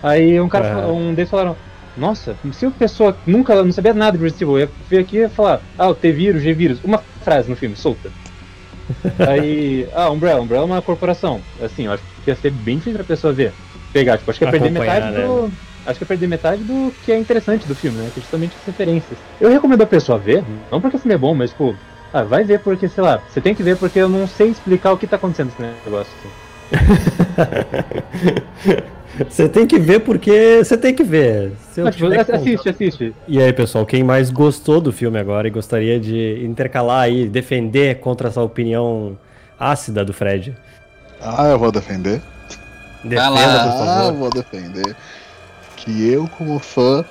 Aí 0.00 0.40
um 0.40 0.48
cara, 0.48 0.86
um 0.86 1.12
deles 1.12 1.28
falaram, 1.28 1.56
nossa, 1.98 2.36
se 2.52 2.66
a 2.66 2.70
pessoa 2.70 3.16
nunca 3.26 3.62
não 3.62 3.72
sabia 3.72 3.92
nada 3.92 4.16
de 4.16 4.22
Resident 4.22 4.42
Evil, 4.42 4.58
ia 4.60 4.70
ver 4.88 4.98
aqui 5.00 5.16
e 5.16 5.20
ia 5.20 5.28
falar, 5.28 5.60
ah, 5.76 5.88
o 5.88 5.94
T-vírus, 5.94 6.42
G-vírus, 6.42 6.78
uma 6.84 6.98
frase 7.22 7.50
no 7.50 7.56
filme, 7.56 7.76
solta. 7.76 8.10
Aí, 9.28 9.88
ah, 9.94 10.10
Umbrella, 10.10 10.40
Umbrella 10.40 10.64
é 10.64 10.66
uma 10.66 10.82
corporação. 10.82 11.40
Assim, 11.62 11.86
eu 11.86 11.92
acho 11.92 12.02
que 12.24 12.30
ia 12.30 12.36
ser 12.36 12.50
bem 12.50 12.76
difícil 12.76 12.98
pra 12.98 13.04
pessoa 13.04 13.32
ver. 13.32 13.52
Pegar, 13.92 14.18
tipo, 14.18 14.30
acho 14.30 14.38
que 14.38 14.44
ia 14.44 14.50
perder 14.50 14.70
metade 14.70 15.10
né? 15.10 15.26
do. 15.26 15.52
Acho 15.86 15.98
que 15.98 16.02
ia 16.04 16.08
perder 16.08 16.26
metade 16.26 16.62
do 16.62 16.92
que 17.04 17.12
é 17.12 17.18
interessante 17.18 17.66
do 17.66 17.74
filme, 17.74 17.98
né? 17.98 18.10
Que 18.12 18.20
é 18.20 18.22
justamente 18.22 18.54
as 18.60 18.66
referências. 18.66 19.18
Eu 19.40 19.50
recomendo 19.50 19.82
a 19.82 19.86
pessoa 19.86 20.18
ver, 20.18 20.44
não 20.70 20.80
porque 20.80 20.96
o 20.96 21.00
filme 21.00 21.14
é 21.14 21.18
bom, 21.18 21.34
mas, 21.34 21.50
tipo, 21.50 21.74
ah, 22.12 22.22
vai 22.22 22.44
ver 22.44 22.60
porque, 22.60 22.88
sei 22.88 23.02
lá, 23.02 23.20
você 23.28 23.40
tem 23.40 23.54
que 23.54 23.62
ver 23.62 23.76
porque 23.76 23.98
eu 23.98 24.08
não 24.08 24.26
sei 24.26 24.48
explicar 24.48 24.92
o 24.92 24.98
que 24.98 25.06
tá 25.06 25.16
acontecendo 25.16 25.52
nesse 25.58 25.62
negócio. 25.84 26.12
Assim. 26.18 26.48
Você 29.28 29.48
tem 29.48 29.66
que 29.66 29.78
ver 29.78 30.00
porque 30.00 30.62
você 30.62 30.76
tem 30.76 30.94
que 30.94 31.02
ver. 31.02 31.52
Se 31.72 31.80
eu 31.80 31.84
Mas, 31.86 31.96
tiver 31.96 32.24
que 32.24 32.32
assiste, 32.32 32.68
assiste. 32.68 33.14
E 33.26 33.40
aí, 33.40 33.52
pessoal, 33.52 33.84
quem 33.86 34.02
mais 34.04 34.30
gostou 34.30 34.80
do 34.80 34.92
filme 34.92 35.18
agora 35.18 35.48
e 35.48 35.50
gostaria 35.50 35.98
de 35.98 36.44
intercalar 36.44 37.02
aí, 37.02 37.28
defender 37.28 38.00
contra 38.00 38.28
essa 38.28 38.40
opinião 38.42 39.18
ácida 39.58 40.04
do 40.04 40.12
Fred? 40.12 40.54
Ah, 41.20 41.48
eu 41.48 41.58
vou 41.58 41.72
defender. 41.72 42.20
Defenda, 43.04 43.30
por 43.30 43.82
Ah, 43.82 44.02
favor. 44.04 44.12
vou 44.14 44.30
defender. 44.30 44.96
Que 45.76 46.10
eu, 46.12 46.28
como 46.36 46.58
fã, 46.58 47.04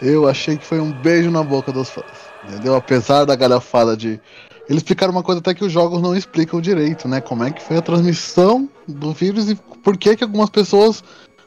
eu 0.00 0.28
achei 0.28 0.56
que 0.56 0.64
foi 0.64 0.80
um 0.80 0.92
beijo 0.92 1.30
na 1.30 1.42
boca 1.42 1.72
dos 1.72 1.90
fãs. 1.90 2.04
Entendeu? 2.48 2.74
Apesar 2.74 3.24
da 3.24 3.34
galhafada 3.34 3.96
de. 3.96 4.20
Eles 4.68 4.78
explicaram 4.78 5.12
uma 5.12 5.22
coisa 5.22 5.40
até 5.40 5.52
que 5.54 5.64
os 5.64 5.70
jogos 5.72 6.00
não 6.00 6.16
explicam 6.16 6.60
direito, 6.60 7.06
né? 7.06 7.20
Como 7.20 7.44
é 7.44 7.50
que 7.50 7.62
foi 7.62 7.76
a 7.76 7.82
transmissão 7.82 8.68
do 8.88 9.12
vírus 9.12 9.50
e 9.50 9.54
por 9.82 9.96
que, 9.96 10.16
que 10.16 10.24
algumas 10.24 10.48
pessoas 10.48 11.02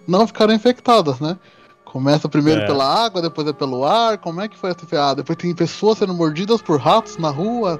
não 0.08 0.26
ficaram 0.26 0.54
infectadas, 0.54 1.20
né? 1.20 1.38
Começa 1.86 2.28
primeiro 2.30 2.62
É. 2.62 2.66
pela 2.66 2.86
água, 3.06 3.22
depois 3.22 3.48
é 3.48 3.54
pelo 3.54 3.86
ar. 3.86 4.18
Como 4.18 4.42
é 4.42 4.48
que 4.48 4.58
foi 4.58 4.72
essa 4.72 4.86
ah, 5.10 5.14
Depois 5.14 5.38
tem 5.38 5.54
pessoas 5.56 5.98
sendo 5.98 6.14
mordidas 6.14 6.62
por 6.62 6.80
ratos 6.80 7.18
na 7.18 7.30
rua, 7.30 7.80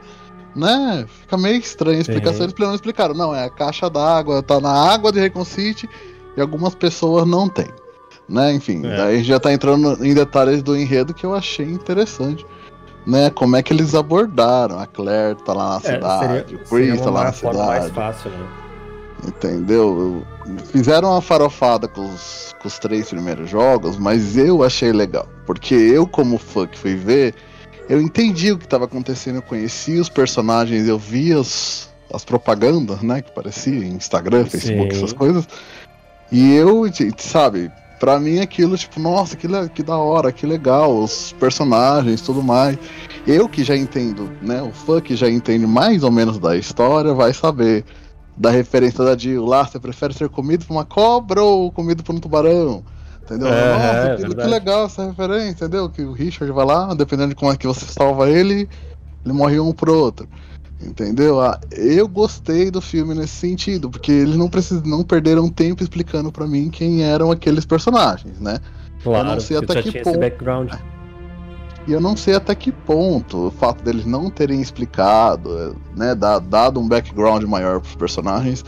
né? 0.56 1.06
Fica 1.22 1.38
meio 1.38 1.58
estranha 1.58 1.98
a 1.98 2.02
explicação. 2.02 2.38
Sim. 2.38 2.44
Eles 2.44 2.56
não 2.58 2.76
explicaram. 2.76 3.14
Não, 3.14 3.36
é 3.36 3.46
a 3.46 3.50
caixa 3.50 3.90
d'água, 3.90 4.42
tá 4.42 4.60
na 4.60 4.72
água 4.72 5.12
de 5.12 5.20
Recon 5.20 5.44
City 5.44 5.90
e 6.36 6.42
algumas 6.42 6.74
pessoas 6.74 7.26
não 7.28 7.50
têm. 7.50 7.68
Né? 8.30 8.54
Enfim, 8.54 8.86
É. 8.86 8.98
daí 8.98 9.24
já 9.24 9.40
tá 9.40 9.52
entrando 9.54 10.04
em 10.06 10.14
detalhes 10.14 10.62
do 10.64 10.76
enredo 10.76 11.14
que 11.14 11.26
eu 11.26 11.34
achei 11.34 11.66
interessante. 11.66 12.46
Né? 13.06 13.30
Como 13.30 13.56
é 13.56 13.64
que 13.64 13.72
eles 13.72 13.96
abordaram? 13.96 14.80
A 14.80 14.86
Claire 14.86 15.36
tá 15.44 15.54
lá 15.54 15.70
na 15.70 15.76
É, 15.78 15.80
cidade, 15.96 16.56
o 16.56 16.68
seria 16.68 16.92
Chris 16.92 17.02
tá 17.02 17.10
lá 17.10 17.24
na 17.26 17.32
forma 17.32 17.66
mais 17.66 17.86
cidade. 17.86 17.96
fácil, 17.96 18.32
né? 18.32 18.48
Entendeu? 19.26 20.26
Eu- 20.48 20.58
Fizeram 20.72 21.12
uma 21.12 21.22
farofada 21.22 21.88
com 21.88 22.06
os, 22.06 22.56
com 22.62 22.68
os 22.68 22.80
três 22.80 23.10
primeiros 23.10 23.50
jogos, 23.50 23.98
mas 23.98 24.38
eu 24.38 24.64
achei 24.64 24.92
legal. 24.92 25.28
Porque 25.46 25.76
eu, 25.76 26.08
como 26.08 26.38
fã 26.38 26.66
que 26.68 26.78
fui 26.78 26.96
ver, 26.96 27.34
eu 27.90 28.02
entendi 28.02 28.52
o 28.52 28.58
que 28.58 28.66
estava 28.66 28.86
acontecendo, 28.86 29.38
eu 29.38 29.42
conhecia 29.42 30.00
os 30.02 30.10
personagens, 30.10 30.88
eu 30.88 30.98
via 30.98 31.40
as, 31.40 31.90
as 32.14 32.24
propagandas, 32.24 33.02
né? 33.02 33.22
Que 33.22 33.32
parecia 33.32 33.74
Instagram, 33.86 34.46
Facebook, 34.46 34.92
Sim. 34.94 34.98
essas 34.98 35.14
coisas. 35.14 35.48
E 36.32 36.54
eu, 36.56 36.84
sabe, 37.18 37.72
Pra 38.00 38.20
mim 38.20 38.40
aquilo, 38.40 38.78
tipo, 38.78 39.00
nossa, 39.00 39.36
que, 39.36 39.48
que 39.74 39.82
da 39.82 39.98
hora, 39.98 40.32
que 40.32 40.46
legal, 40.46 40.96
os 40.96 41.34
personagens, 41.40 42.22
tudo 42.22 42.44
mais. 42.44 42.78
Eu 43.26 43.50
que 43.50 43.64
já 43.64 43.76
entendo, 43.76 44.32
né? 44.40 44.62
O 44.62 44.72
fã 44.72 45.02
que 45.02 45.16
já 45.16 45.28
entende 45.28 45.66
mais 45.66 46.04
ou 46.04 46.12
menos 46.12 46.38
da 46.38 46.56
história 46.56 47.14
vai 47.14 47.34
saber 47.34 47.84
da 48.38 48.52
referência 48.52 49.04
da 49.04 49.18
Jill 49.18 49.46
lá, 49.46 49.66
você 49.66 49.80
prefere 49.80 50.14
ser 50.14 50.30
comido 50.30 50.66
por 50.66 50.74
uma 50.74 50.86
cobra 50.86 51.42
ou 51.42 51.72
comido 51.72 52.04
por 52.04 52.14
um 52.14 52.20
tubarão? 52.20 52.84
Entendeu? 53.24 53.48
É, 53.48 53.74
nossa, 53.74 53.86
é 53.86 54.10
que, 54.10 54.22
que 54.22 54.28
verdade. 54.28 54.50
legal 54.50 54.86
essa 54.86 55.06
referência, 55.06 55.66
entendeu? 55.66 55.90
Que 55.90 56.04
o 56.04 56.14
Richard 56.14 56.54
vai 56.54 56.66
lá, 56.66 56.94
dependendo 56.94 57.30
de 57.30 57.36
como 57.36 57.52
é 57.52 57.58
que 57.58 57.68
você 57.68 57.86
salva 57.86 58.30
ele, 58.30 58.70
ele 59.26 59.34
morre 59.34 59.60
um 59.60 59.74
pro 59.74 59.94
outro. 59.94 60.30
Entendeu? 60.82 61.42
Ah, 61.42 61.60
eu 61.72 62.08
gostei 62.08 62.70
do 62.70 62.80
filme 62.80 63.16
nesse 63.16 63.34
sentido, 63.34 63.90
porque 63.90 64.12
eles 64.12 64.36
não 64.36 64.48
precis... 64.48 64.84
não 64.84 65.04
perderam 65.04 65.50
tempo 65.50 65.82
explicando 65.82 66.32
pra 66.32 66.46
mim 66.46 66.70
quem 66.70 67.04
eram 67.04 67.32
aqueles 67.32 67.66
personagens, 67.66 68.40
né? 68.40 68.60
Claro, 69.04 69.28
não 69.28 69.40
sei 69.40 69.58
até 69.58 69.82
que 69.82 69.92
ponto-. 70.04 70.20
E 71.88 71.94
eu 71.94 72.02
não 72.02 72.18
sei 72.18 72.36
até 72.36 72.54
que 72.54 72.72
ponto 72.72 73.48
o 73.48 73.52
fato 73.52 73.82
deles 73.84 74.06
não 74.06 74.30
terem 74.30 74.62
explicado, 74.62 75.76
né, 75.96 76.14
da- 76.14 76.38
dado 76.40 76.80
um 76.80 76.88
background 76.88 77.44
maior 77.44 77.80
pros 77.80 77.96
personagens, 77.96 78.64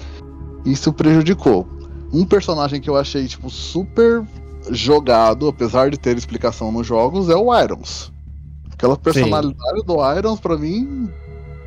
isso 0.66 0.94
prejudicou. 0.94 1.68
Um 2.14 2.26
personagem 2.26 2.80
que 2.80 2.90
eu 2.90 2.96
achei, 2.96 3.28
tipo, 3.28 3.50
super 3.50 4.24
jogado, 4.72 5.48
apesar 5.48 5.90
de 5.90 5.98
ter 5.98 6.18
explicação 6.18 6.72
nos 6.72 6.88
jogos, 6.88 7.30
é 7.30 7.36
o 7.36 7.54
Irons. 7.54 8.12
Aquela 8.72 8.96
personalidade 8.96 9.82
do 9.86 9.98
Irons, 10.18 10.40
pra 10.40 10.58
mim, 10.58 11.10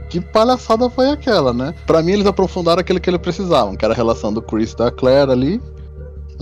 que 0.09 0.21
palhaçada 0.21 0.89
foi 0.89 1.11
aquela, 1.11 1.53
né? 1.53 1.75
Pra 1.87 2.03
mim, 2.03 2.13
eles 2.13 2.27
aprofundaram 2.27 2.81
aquilo 2.81 2.99
que 3.01 3.11
eles 3.11 3.21
precisavam, 3.21 3.77
que 3.77 3.85
era 3.85 3.93
a 3.93 3.97
relação 3.97 4.33
do 4.33 4.41
Chris 4.41 4.73
e 4.73 4.77
da 4.77 4.91
Claire 4.91 5.31
ali, 5.31 5.61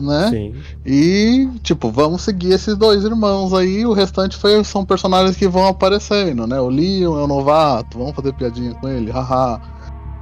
né? 0.01 0.31
Sim. 0.31 0.55
E, 0.85 1.49
tipo, 1.63 1.91
vamos 1.91 2.23
seguir 2.23 2.53
esses 2.53 2.77
dois 2.77 3.05
irmãos 3.05 3.53
aí. 3.53 3.85
O 3.85 3.93
restante 3.93 4.37
foi, 4.37 4.63
são 4.65 4.85
personagens 4.85 5.37
que 5.37 5.49
vão 5.49 5.67
aparecendo, 5.67 6.47
né? 6.47 6.61
O 6.61 6.69
Leon 6.69 7.19
é 7.19 7.25
o 7.25 7.27
novato, 7.27 7.99
vamos 7.99 8.15
fazer 8.15 8.33
piadinha 8.35 8.75
com 8.75 8.89
ele, 8.89 9.11
haha. 9.11 9.61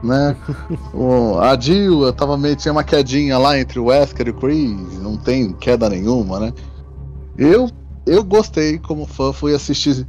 Né? 0.03 0.37
o, 0.95 1.39
a 1.41 1.59
Jill, 1.59 2.05
eu 2.05 2.13
tava 2.13 2.37
meio. 2.37 2.57
Tinha 2.57 2.73
uma 2.73 2.85
quedinha 2.85 3.37
lá 3.37 3.59
entre 3.59 3.79
o 3.79 3.87
Wesker 3.87 4.29
e 4.29 4.31
o 4.31 4.35
Chris, 4.35 4.99
não 5.01 5.17
tem 5.17 5.53
queda 5.53 5.89
nenhuma, 5.89 6.39
né? 6.39 6.53
Eu, 7.37 7.71
eu 8.07 8.25
gostei 8.25 8.79
como 8.79 9.07
fã, 9.07 9.33
fui 9.33 9.55
assistir. 9.55 10.07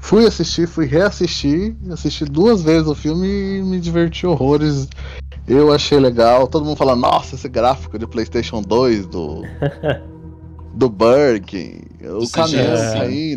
Fui 0.00 0.24
assistir, 0.24 0.68
fui 0.68 0.86
reassistir, 0.86 1.76
assisti 1.90 2.24
duas 2.24 2.62
vezes 2.62 2.86
o 2.86 2.94
filme 2.94 3.26
e 3.26 3.62
me 3.62 3.80
diverti 3.80 4.26
horrores. 4.26 4.88
Eu 5.48 5.72
achei 5.72 5.98
legal. 5.98 6.46
Todo 6.46 6.64
mundo 6.64 6.76
fala, 6.76 6.94
nossa, 6.94 7.34
esse 7.34 7.48
gráfico 7.48 7.98
de 7.98 8.06
PlayStation 8.06 8.60
2 8.60 9.06
do. 9.06 9.42
do 10.74 10.88
Birkin, 10.88 11.80
o 12.02 12.20
Do 12.20 12.30
caminhão. 12.30 12.74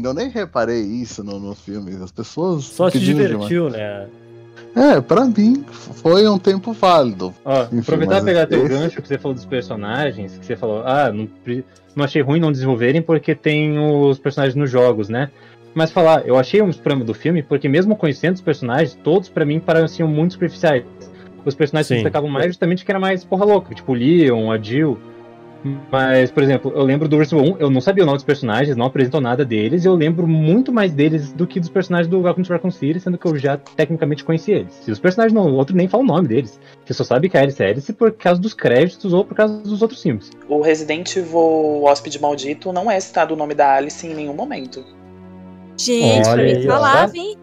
Eu 0.04 0.14
nem 0.14 0.30
reparei 0.30 0.82
isso 0.82 1.24
no, 1.24 1.40
no 1.40 1.56
filme. 1.56 1.96
As 2.04 2.12
pessoas. 2.12 2.66
Só 2.66 2.90
te 2.90 3.00
pedindo 3.00 3.26
divertiu, 3.26 3.70
né? 3.70 4.06
demais. 4.06 4.22
É, 4.74 5.02
pra 5.02 5.26
mim 5.26 5.66
foi 5.70 6.28
um 6.28 6.38
tempo 6.38 6.72
válido. 6.72 7.34
Ó, 7.44 7.64
Enfim, 7.66 7.80
aproveitar 7.80 8.16
mas 8.16 8.24
e 8.24 8.26
pegar 8.26 8.48
teu 8.48 8.68
gancho 8.68 9.02
que 9.02 9.08
você 9.08 9.18
falou 9.18 9.36
dos 9.36 9.46
personagens, 9.46 10.38
que 10.38 10.46
você 10.46 10.56
falou, 10.56 10.84
ah, 10.86 11.12
não, 11.12 11.28
não 11.94 12.06
achei 12.06 12.22
ruim 12.22 12.40
não 12.40 12.52
desenvolverem 12.52 13.02
porque 13.02 13.36
tem 13.36 13.78
os 13.78 14.18
personagens 14.18 14.56
nos 14.56 14.70
jogos, 14.70 15.10
né? 15.10 15.30
Mas 15.74 15.92
falar, 15.92 16.26
eu 16.26 16.38
achei 16.38 16.62
um 16.62 16.72
problema 16.72 17.04
do 17.04 17.14
filme 17.14 17.44
porque 17.44 17.68
mesmo 17.68 17.96
conhecendo 17.96 18.36
os 18.36 18.42
personagens, 18.42 18.98
todos 19.04 19.28
pra 19.28 19.46
mim 19.46 19.60
pareciam 19.60 20.08
muito 20.08 20.34
superficiais. 20.34 20.84
Os 21.46 21.56
personagens 21.56 21.88
Sim. 21.88 21.96
se 21.96 22.04
destacavam 22.04 22.30
mais 22.30 22.48
justamente 22.48 22.86
que 22.86 22.92
era 22.92 23.00
mais 23.00 23.24
porra 23.24 23.46
louca, 23.46 23.74
tipo 23.74 23.92
o 23.92 23.96
Leon, 23.96 24.52
a 24.52 24.58
Jill. 24.58 24.98
Mas, 25.92 26.32
por 26.32 26.42
exemplo, 26.42 26.72
eu 26.76 26.84
lembro 26.84 27.08
do 27.08 27.18
Resident 27.18 27.44
Evil 27.44 27.56
1, 27.56 27.60
eu 27.60 27.70
não 27.70 27.80
sabia 27.80 28.04
o 28.04 28.06
nome 28.06 28.18
dos 28.18 28.26
personagens, 28.26 28.76
não 28.76 28.88
apresentou 28.88 29.22
nada 29.22 29.46
deles, 29.46 29.86
e 29.86 29.88
eu 29.88 29.94
lembro 29.94 30.28
muito 30.28 30.72
mais 30.72 30.92
deles 30.92 31.32
do 31.32 31.46
que 31.46 31.60
dos 31.60 31.70
personagens 31.70 32.08
do 32.08 32.20
Welcome 32.20 32.46
to 32.46 32.54
Raccoon 32.54 32.72
City, 32.72 33.00
sendo 33.00 33.18
que 33.18 33.28
eu 33.28 33.38
já 33.38 33.58
tecnicamente 33.58 34.24
conhecia 34.24 34.58
eles. 34.58 34.82
E 34.88 34.92
os 34.92 35.00
personagens 35.00 35.34
no 35.34 35.54
outro 35.54 35.76
nem 35.76 35.88
falam 35.88 36.06
o 36.06 36.08
nome 36.08 36.28
deles. 36.28 36.60
Você 36.84 36.94
só 36.94 37.04
sabe 37.04 37.30
que 37.30 37.38
é 37.38 37.42
Alice 37.42 37.62
é 37.62 37.68
Alice 37.68 37.94
por 37.94 38.12
causa 38.14 38.42
dos 38.42 38.54
créditos 38.56 39.14
ou 39.14 39.24
por 39.24 39.36
causa 39.36 39.60
dos 39.60 39.82
outros 39.82 40.02
filmes. 40.02 40.32
O 40.50 40.62
Resident 40.62 41.16
Evil 41.16 41.84
Hóspede 41.84 42.20
Maldito 42.20 42.74
não 42.74 42.90
é 42.90 43.00
citado 43.00 43.36
o 43.36 43.38
nome 43.38 43.54
da 43.54 43.76
Alice 43.76 44.06
em 44.06 44.16
nenhum 44.16 44.34
momento. 44.34 44.84
Gente, 45.78 46.28
Olha 46.28 46.60
que 46.60 46.68
ó. 46.68 46.72
falava, 46.72 47.18
hein? 47.18 47.38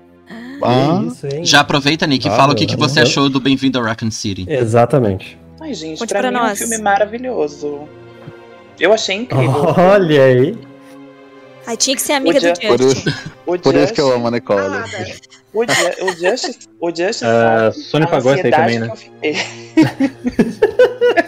Ah, 0.63 1.01
Que 1.01 1.07
isso, 1.09 1.27
hein? 1.27 1.45
Já 1.45 1.61
aproveita, 1.61 2.07
Nick, 2.07 2.27
e 2.27 2.31
Ah, 2.31 2.37
fala 2.37 2.53
o 2.53 2.57
que, 2.57 2.67
que 2.67 2.77
você 2.77 3.01
achou 3.01 3.29
do 3.29 3.41
Bem-vindo 3.41 3.79
a 3.79 3.83
Raccoon 3.83 4.11
City. 4.11 4.45
Exatamente. 4.49 5.39
Ai, 5.61 5.75
gente, 5.75 5.99
Conte 5.99 6.09
pra, 6.11 6.21
pra 6.21 6.31
mim 6.31 6.37
é 6.39 6.53
um 6.53 6.57
filme 6.57 6.79
maravilhoso. 6.79 7.81
Eu 8.79 8.93
achei 8.93 9.17
incrível. 9.17 9.75
Olha 9.77 10.23
aí. 10.25 10.57
Ai, 11.67 11.77
tinha 11.77 11.95
que 11.97 12.01
ser 12.03 12.13
amiga 12.15 12.35
Podia- 12.41 12.53
do 12.55 12.61
por 12.61 12.81
Justin. 12.83 13.09
isso, 13.11 13.19
O 13.47 13.59
por 13.59 13.75
isso 13.75 13.93
que 13.93 14.01
eu 14.01 14.07
Just- 14.07 14.17
amo 14.17 14.29
a 14.29 14.31
Nicole. 14.31 14.61
Ah, 14.61 14.85
O, 15.53 15.65
Ju- 15.65 16.05
o 16.05 16.09
Justice, 16.13 16.59
o 16.81 16.89
Justice 16.91 17.25
Ah, 17.25 17.71
sabe 17.73 17.85
Sony 17.85 18.05
a 18.05 18.09
pagou 18.09 18.33
essa 18.33 18.47
aí 18.47 18.53
ansiedade 18.55 18.79
também, 18.79 18.79
né? 18.81 18.87
que 18.87 19.27
eu 19.27 19.35
fiquei. 19.35 20.09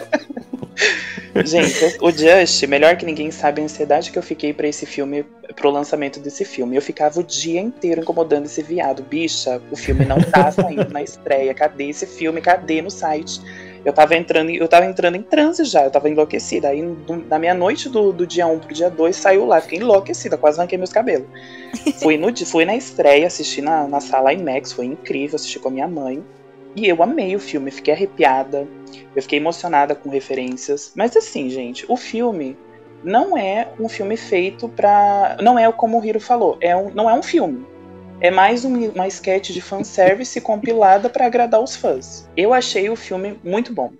Gente, 1.45 1.97
o 2.01 2.11
Just, 2.11 2.63
melhor 2.67 2.97
que 2.97 3.05
ninguém 3.05 3.31
sabe 3.31 3.61
a 3.61 3.63
ansiedade 3.63 4.11
que 4.11 4.17
eu 4.17 4.23
fiquei 4.23 4.53
pra 4.53 4.67
esse 4.67 4.85
filme, 4.85 5.23
pro 5.55 5.69
lançamento 5.69 6.19
desse 6.19 6.43
filme. 6.43 6.75
Eu 6.75 6.81
ficava 6.81 7.19
o 7.19 7.23
dia 7.23 7.61
inteiro 7.61 8.01
incomodando 8.01 8.45
esse 8.45 8.61
viado. 8.61 9.03
Bicha, 9.03 9.61
o 9.71 9.75
filme 9.75 10.05
não 10.05 10.21
tá 10.21 10.51
saindo 10.51 10.89
na 10.89 11.01
estreia. 11.01 11.53
Cadê 11.53 11.89
esse 11.89 12.05
filme? 12.05 12.41
Cadê 12.41 12.81
no 12.81 12.91
site? 12.91 13.41
Eu 13.83 13.93
tava 13.93 14.15
entrando, 14.15 14.51
eu 14.51 14.67
tava 14.67 14.85
entrando 14.85 15.15
em 15.15 15.23
transe 15.23 15.63
já, 15.65 15.83
eu 15.83 15.89
tava 15.89 16.07
enlouquecida. 16.07 16.67
Aí 16.67 16.83
na 17.27 17.39
meia-noite 17.39 17.89
do, 17.89 18.11
do 18.11 18.27
dia 18.27 18.45
1 18.45 18.59
pro 18.59 18.73
dia 18.73 18.89
2 18.89 19.15
saiu 19.15 19.45
lá, 19.45 19.59
fiquei 19.59 19.79
enlouquecida, 19.79 20.37
quase 20.37 20.59
arranquei 20.59 20.77
meus 20.77 20.91
cabelos. 20.91 21.27
Fui, 22.01 22.17
no, 22.17 22.35
fui 22.45 22.65
na 22.65 22.75
estreia, 22.75 23.25
assisti 23.25 23.61
na, 23.61 23.87
na 23.87 23.99
sala 23.99 24.33
IMAX, 24.33 24.73
foi 24.73 24.85
incrível, 24.85 25.35
assisti 25.35 25.57
com 25.57 25.69
a 25.69 25.71
minha 25.71 25.87
mãe. 25.87 26.23
E 26.75 26.87
eu 26.87 27.01
amei 27.03 27.35
o 27.35 27.39
filme, 27.39 27.69
fiquei 27.71 27.93
arrepiada, 27.93 28.67
eu 29.15 29.21
fiquei 29.21 29.39
emocionada 29.39 29.93
com 29.93 30.09
referências. 30.09 30.91
Mas 30.95 31.15
assim, 31.17 31.49
gente, 31.49 31.85
o 31.89 31.97
filme 31.97 32.57
não 33.03 33.37
é 33.37 33.67
um 33.79 33.89
filme 33.89 34.15
feito 34.15 34.69
pra. 34.69 35.37
Não 35.41 35.57
é 35.59 35.69
como 35.71 35.99
o 35.99 36.05
Hiro 36.05 36.19
falou, 36.19 36.57
é 36.61 36.75
um, 36.75 36.89
não 36.91 37.09
é 37.09 37.13
um 37.13 37.23
filme. 37.23 37.65
É 38.21 38.29
mais 38.29 38.63
um- 38.63 38.89
uma 38.91 39.07
sketch 39.07 39.49
de 39.49 39.59
fanservice 39.61 40.39
compilada 40.41 41.09
pra 41.09 41.25
agradar 41.25 41.61
os 41.61 41.75
fãs. 41.75 42.29
Eu 42.37 42.53
achei 42.53 42.89
o 42.89 42.95
filme 42.95 43.39
muito 43.43 43.73
bom. 43.73 43.91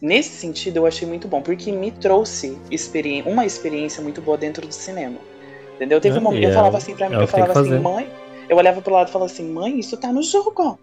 Nesse 0.00 0.30
sentido, 0.30 0.78
eu 0.78 0.86
achei 0.86 1.06
muito 1.06 1.28
bom, 1.28 1.42
porque 1.42 1.70
me 1.70 1.90
trouxe 1.90 2.56
experi- 2.70 3.22
uma 3.26 3.44
experiência 3.44 4.02
muito 4.02 4.22
boa 4.22 4.38
dentro 4.38 4.66
do 4.66 4.72
cinema. 4.72 5.18
Entendeu? 5.76 6.00
Teve 6.00 6.16
É, 6.16 6.20
um 6.20 6.22
momento, 6.22 6.40
e 6.42 6.44
eu 6.46 6.50
é 6.50 6.54
falava 6.54 6.74
o- 6.74 6.78
assim 6.78 6.96
pra 6.96 7.08
mim, 7.10 7.16
é 7.16 7.22
eu 7.22 7.26
falava 7.28 7.52
assim, 7.52 7.78
mãe. 7.78 8.08
Eu 8.48 8.56
olhava 8.56 8.80
pro 8.80 8.94
lado 8.94 9.08
e 9.08 9.12
falava 9.12 9.30
assim, 9.30 9.44
mãe, 9.50 9.78
isso 9.78 9.96
tá 9.98 10.10
no 10.10 10.22
jogo. 10.22 10.78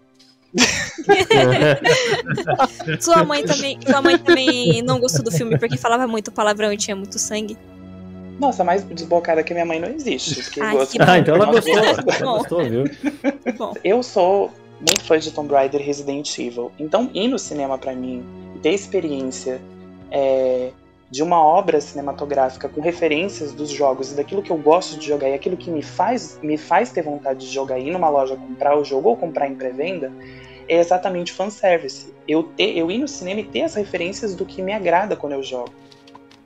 Sua 3.00 3.24
mãe 3.24 3.44
também, 3.44 3.78
sua 3.86 4.00
mãe 4.00 4.18
também 4.18 4.82
não 4.82 4.98
gostou 4.98 5.22
do 5.22 5.30
filme 5.30 5.58
porque 5.58 5.76
falava 5.76 6.06
muito 6.06 6.32
palavrão 6.32 6.72
e 6.72 6.76
tinha 6.76 6.96
muito 6.96 7.18
sangue. 7.18 7.56
Nossa, 8.40 8.62
mais 8.62 8.84
desbocada 8.84 9.42
que 9.42 9.52
minha 9.52 9.66
mãe 9.66 9.80
não 9.80 9.88
existe. 9.88 10.48
gosto 10.58 10.98
bom. 10.98 11.04
Ah, 11.06 11.18
então 11.18 11.34
ela 11.34 11.46
gostou. 11.46 11.76
Ela 11.76 12.38
gostou, 12.38 12.64
viu? 12.64 12.84
Bom, 13.58 13.74
Eu 13.82 14.02
sou 14.02 14.52
muito 14.78 15.02
fã 15.02 15.18
de 15.18 15.32
Tomb 15.32 15.52
Raider 15.52 15.84
Resident 15.84 16.38
Evil. 16.38 16.70
Então, 16.78 17.10
ir 17.12 17.28
no 17.28 17.38
cinema 17.38 17.76
pra 17.76 17.94
mim, 17.94 18.24
ter 18.62 18.72
experiência 18.72 19.60
é, 20.10 20.70
de 21.10 21.22
uma 21.22 21.42
obra 21.42 21.80
cinematográfica 21.80 22.68
com 22.68 22.80
referências 22.80 23.52
dos 23.54 23.70
jogos 23.70 24.12
e 24.12 24.14
daquilo 24.14 24.42
que 24.42 24.50
eu 24.50 24.58
gosto 24.58 24.98
de 24.98 25.06
jogar 25.06 25.30
e 25.30 25.34
aquilo 25.34 25.56
que 25.56 25.70
me 25.70 25.82
faz, 25.82 26.38
me 26.42 26.58
faz 26.58 26.90
ter 26.90 27.02
vontade 27.02 27.40
de 27.40 27.52
jogar, 27.52 27.78
ir 27.78 27.90
numa 27.90 28.10
loja 28.10 28.36
comprar 28.36 28.76
o 28.78 28.84
jogo 28.84 29.08
ou 29.08 29.16
comprar 29.16 29.48
em 29.48 29.54
pré-venda, 29.54 30.12
é 30.68 30.78
exatamente 30.78 31.32
fanservice. 31.32 32.12
Eu, 32.26 32.42
ter, 32.42 32.76
eu 32.76 32.90
ir 32.90 32.98
no 32.98 33.08
cinema 33.08 33.40
e 33.40 33.44
ter 33.44 33.62
as 33.62 33.74
referências 33.74 34.34
do 34.34 34.44
que 34.44 34.60
me 34.60 34.72
agrada 34.72 35.16
quando 35.16 35.32
eu 35.32 35.42
jogo. 35.42 35.72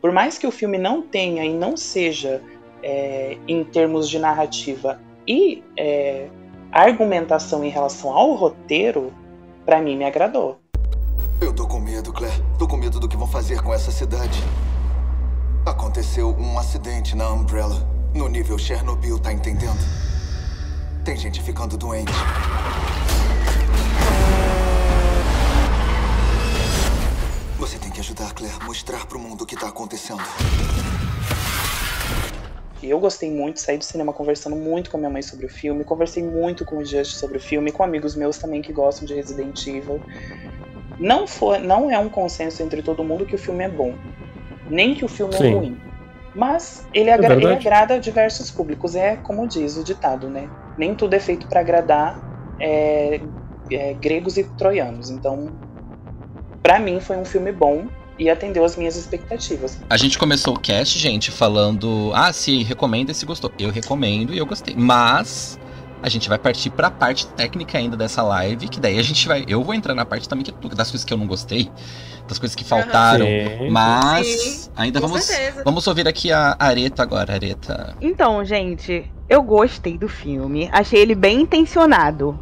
Por 0.01 0.13
mais 0.13 0.39
que 0.39 0.47
o 0.47 0.53
filme 0.53 0.79
não 0.79 1.03
tenha 1.03 1.45
e 1.45 1.53
não 1.53 1.77
seja, 1.77 2.41
é, 2.83 3.37
em 3.47 3.65
termos 3.65 4.09
de 4.09 4.19
narrativa 4.19 5.01
e 5.27 5.63
é, 5.77 6.29
argumentação 6.71 7.65
em 7.65 7.69
relação 7.69 8.11
ao 8.11 8.33
roteiro, 8.35 9.13
pra 9.65 9.81
mim 9.81 9.97
me 9.97 10.05
agradou. 10.05 10.62
Eu 11.43 11.53
tô 11.53 11.67
com 11.67 11.81
medo, 11.81 12.13
Claire. 12.13 12.41
Tô 12.57 12.69
com 12.69 12.77
medo 12.77 13.01
do 13.01 13.09
que 13.09 13.17
vão 13.17 13.27
fazer 13.27 13.61
com 13.61 13.75
essa 13.75 13.91
cidade. 13.91 14.39
Aconteceu 15.67 16.29
um 16.39 16.57
acidente 16.57 17.17
na 17.17 17.29
Umbrella. 17.31 17.85
No 18.15 18.29
nível 18.29 18.57
Chernobyl, 18.57 19.19
tá 19.19 19.33
entendendo? 19.33 19.81
Tem 21.05 21.17
gente 21.17 21.43
ficando 21.43 21.77
doente. 21.77 22.13
Você 27.59 27.77
tem 27.77 27.91
que 27.91 27.99
ajudar, 27.99 28.33
Claire. 28.35 28.65
Mostrar 28.65 29.05
pro 29.07 29.19
mundo 29.19 29.43
o 29.43 29.47
que 29.47 29.57
tá 29.57 29.67
acontecendo. 29.67 30.23
Eu 32.81 33.01
gostei 33.01 33.31
muito, 33.33 33.61
saí 33.61 33.79
do 33.79 33.85
cinema 33.85 34.13
conversando 34.13 34.55
muito 34.55 34.91
com 34.91 34.97
a 34.97 35.01
minha 35.01 35.11
mãe 35.11 35.23
sobre 35.23 35.47
o 35.47 35.49
filme, 35.49 35.85
conversei 35.85 36.23
muito 36.23 36.65
com 36.65 36.79
o 36.79 36.85
Just 36.85 37.15
sobre 37.15 37.39
o 37.39 37.41
filme, 37.41 37.71
com 37.71 37.83
amigos 37.85 38.17
meus 38.17 38.39
também 38.39 38.61
que 38.61 38.73
gostam 38.73 39.07
de 39.07 39.15
Resident 39.15 39.67
Evil. 39.67 40.01
Não, 40.99 41.27
foi, 41.27 41.59
não 41.59 41.91
é 41.91 41.99
um 41.99 42.09
consenso 42.09 42.63
entre 42.63 42.83
todo 42.83 43.03
mundo 43.03 43.27
que 43.27 43.35
o 43.35 43.39
filme 43.39 43.65
é 43.65 43.69
bom, 43.69 43.95
nem 44.69 44.95
que 44.95 45.05
o 45.05 45.09
filme 45.09 45.35
Sim. 45.35 45.47
é 45.47 45.55
ruim. 45.55 45.77
Mas 46.35 46.87
ele, 46.95 47.11
agra 47.11 47.35
ele 47.35 47.53
agrada 47.53 47.95
a 47.95 47.99
diversos 47.99 48.51
públicos, 48.51 48.95
é 48.95 49.17
como 49.17 49.47
diz 49.47 49.77
o 49.77 49.85
ditado, 49.85 50.29
né? 50.29 50.49
Nem 50.79 50.95
tudo 50.95 51.15
é 51.15 51.21
feito 51.21 51.47
para 51.47 51.61
agradar 51.61 52.19
é, 52.59 53.21
é, 53.71 53.95
gregos 53.95 54.39
e 54.39 54.45
troianos. 54.45 55.11
Então, 55.11 55.51
pra 56.63 56.79
mim 56.79 57.01
foi 57.01 57.19
um 57.19 57.25
filme 57.25 57.53
bom 57.53 57.87
e 58.19 58.31
atendeu 58.31 58.65
as 58.65 58.77
minhas 58.77 58.97
expectativas. 58.97 59.79
A 59.91 59.97
gente 59.97 60.19
começou 60.19 60.55
o 60.55 60.59
cast, 60.59 60.99
gente, 60.99 61.31
falando. 61.31 62.13
Ah, 62.15 62.33
se 62.33 62.63
recomenda 62.63 63.13
e 63.13 63.15
se 63.15 63.27
gostou. 63.27 63.53
Eu 63.59 63.71
recomendo 63.71 64.33
e 64.33 64.39
eu 64.39 64.47
gostei. 64.47 64.75
Mas 64.75 65.59
a 66.03 66.09
gente 66.09 66.29
vai 66.29 66.39
partir 66.39 66.71
pra 66.71 66.91
parte 66.91 67.27
técnica 67.29 67.79
ainda 67.79 67.97
dessa 67.97 68.23
live, 68.23 68.69
que 68.69 68.81
daí 68.81 68.99
a 68.99 69.03
gente 69.03 69.29
vai. 69.29 69.45
Eu 69.47 69.63
vou 69.63 69.73
entrar 69.73 69.95
na 69.95 70.05
parte 70.05 70.29
também 70.29 70.45
que, 70.45 70.53
das 70.75 70.91
coisas 70.91 71.05
que 71.05 71.13
eu 71.15 71.17
não 71.17 71.27
gostei, 71.27 71.71
das 72.27 72.39
coisas 72.39 72.57
que 72.57 72.65
faltaram. 72.65 73.25
Sim. 73.25 73.71
Mas 73.71 74.27
Sim, 74.27 74.71
ainda 74.75 75.01
com 75.01 75.07
vamos. 75.07 75.25
certeza. 75.25 75.63
Vamos 75.65 75.87
ouvir 75.87 76.09
aqui 76.09 76.33
a 76.33 76.57
Areta 76.59 77.03
agora, 77.03 77.33
Areta. 77.33 77.97
Então, 78.01 78.45
gente, 78.45 79.09
eu 79.29 79.43
gostei 79.43 79.97
do 79.97 80.09
filme. 80.09 80.69
Achei 80.73 81.01
ele 81.01 81.15
bem 81.15 81.43
intencionado. 81.43 82.39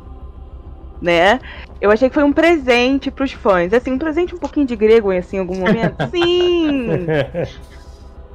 Né? 1.00 1.40
Eu 1.80 1.90
achei 1.90 2.08
que 2.08 2.14
foi 2.14 2.24
um 2.24 2.32
presente 2.32 3.10
pros 3.10 3.32
fãs. 3.32 3.72
Assim, 3.72 3.92
um 3.92 3.98
presente 3.98 4.34
um 4.34 4.38
pouquinho 4.38 4.66
de 4.66 4.76
grego 4.76 5.10
assim, 5.10 5.36
em 5.36 5.40
algum 5.40 5.56
momento. 5.56 5.96
Sim! 6.10 7.06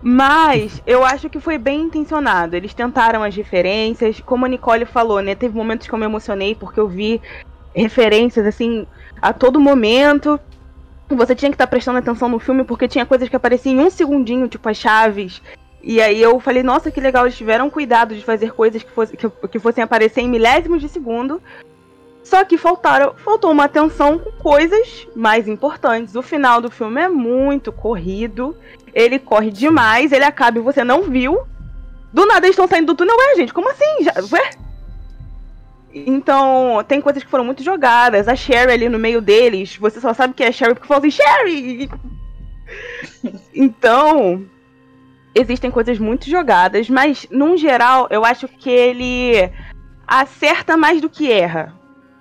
Mas 0.07 0.83
eu 0.85 1.03
acho 1.03 1.31
que 1.31 1.39
foi 1.39 1.57
bem 1.57 1.81
intencionado. 1.81 2.55
Eles 2.55 2.75
tentaram 2.75 3.23
as 3.23 3.35
referências. 3.35 4.19
Como 4.19 4.45
a 4.45 4.47
Nicole 4.47 4.85
falou, 4.85 5.19
né? 5.19 5.33
Teve 5.33 5.57
momentos 5.57 5.87
que 5.87 5.93
eu 5.93 5.97
me 5.97 6.05
emocionei 6.05 6.53
porque 6.53 6.79
eu 6.79 6.87
vi 6.87 7.19
referências, 7.73 8.45
assim, 8.45 8.85
a 9.19 9.33
todo 9.33 9.59
momento. 9.59 10.39
Você 11.09 11.33
tinha 11.33 11.49
que 11.49 11.55
estar 11.55 11.65
prestando 11.65 11.97
atenção 11.97 12.29
no 12.29 12.37
filme 12.37 12.63
porque 12.63 12.87
tinha 12.87 13.03
coisas 13.03 13.27
que 13.27 13.35
apareciam 13.35 13.73
em 13.73 13.79
um 13.79 13.89
segundinho, 13.89 14.47
tipo 14.47 14.69
as 14.69 14.77
chaves. 14.77 15.41
E 15.81 15.99
aí 15.99 16.21
eu 16.21 16.39
falei, 16.39 16.61
nossa, 16.61 16.91
que 16.91 17.01
legal, 17.01 17.25
eles 17.25 17.35
tiveram 17.35 17.67
cuidado 17.67 18.13
de 18.13 18.23
fazer 18.23 18.53
coisas 18.53 18.83
que, 18.83 18.91
fosse, 18.91 19.17
que, 19.17 19.27
que 19.27 19.57
fossem 19.57 19.83
aparecer 19.83 20.21
em 20.21 20.29
milésimos 20.29 20.81
de 20.81 20.87
segundo. 20.87 21.41
Só 22.23 22.45
que 22.45 22.59
faltaram, 22.59 23.15
faltou 23.15 23.51
uma 23.51 23.63
atenção 23.63 24.19
com 24.19 24.31
coisas 24.33 25.07
mais 25.15 25.47
importantes. 25.47 26.15
O 26.15 26.21
final 26.21 26.61
do 26.61 26.69
filme 26.69 27.01
é 27.01 27.09
muito 27.09 27.71
corrido. 27.71 28.55
Ele 28.95 29.19
corre 29.19 29.51
demais, 29.51 30.13
ele 30.13 30.23
acaba 30.23 30.57
e 30.57 30.61
você 30.61 30.83
não 30.83 31.03
viu. 31.03 31.45
Do 32.13 32.25
nada 32.25 32.47
eles 32.47 32.55
estão 32.55 32.67
saindo 32.67 32.87
do 32.87 32.95
túnel, 32.95 33.17
ué, 33.17 33.35
gente, 33.35 33.53
como 33.53 33.69
assim? 33.69 34.03
Já, 34.03 34.13
ué? 34.31 34.51
Então, 35.93 36.83
tem 36.87 37.01
coisas 37.01 37.21
que 37.21 37.29
foram 37.29 37.43
muito 37.43 37.61
jogadas. 37.61 38.29
A 38.29 38.35
Sherry 38.35 38.71
ali 38.71 38.89
no 38.89 38.97
meio 38.97 39.21
deles, 39.21 39.75
você 39.75 39.99
só 39.99 40.13
sabe 40.13 40.33
que 40.33 40.43
é 40.43 40.51
Sherry 40.51 40.73
porque 40.73 40.87
fala 40.87 40.99
assim, 40.99 41.11
Sherry! 41.11 41.89
Então, 43.53 44.43
existem 45.35 45.69
coisas 45.69 45.99
muito 45.99 46.27
jogadas, 46.29 46.89
mas, 46.89 47.27
num 47.29 47.55
geral, 47.55 48.07
eu 48.09 48.25
acho 48.25 48.47
que 48.47 48.69
ele 48.69 49.51
acerta 50.07 50.75
mais 50.75 50.99
do 51.01 51.09
que 51.09 51.31
erra. 51.31 51.73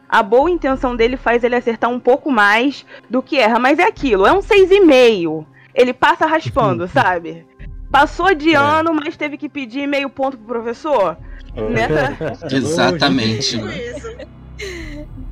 A 0.09 0.23
boa 0.23 0.51
intenção 0.51 0.95
dele 0.95 1.17
faz 1.17 1.43
ele 1.43 1.57
acertar 1.57 1.91
um 1.91 1.99
pouco 1.99 2.31
mais 2.31 2.85
do 3.09 3.23
que 3.23 3.39
erra, 3.39 3.59
mas 3.59 3.79
é 3.79 3.85
aquilo, 3.85 4.27
é 4.27 4.33
um 4.33 4.41
6,5. 4.41 5.47
Ele 5.75 5.93
passa 5.93 6.27
raspando, 6.27 6.87
sabe? 6.89 7.45
Passou 7.91 8.35
de 8.35 8.55
É. 8.55 8.57
ano, 8.57 8.93
mas 8.95 9.17
teve 9.17 9.37
que 9.37 9.49
pedir 9.49 9.87
meio 9.87 10.09
ponto 10.09 10.37
pro 10.37 10.47
professor. 10.47 11.17
Nessa, 11.55 12.17
Exatamente. 12.55 13.61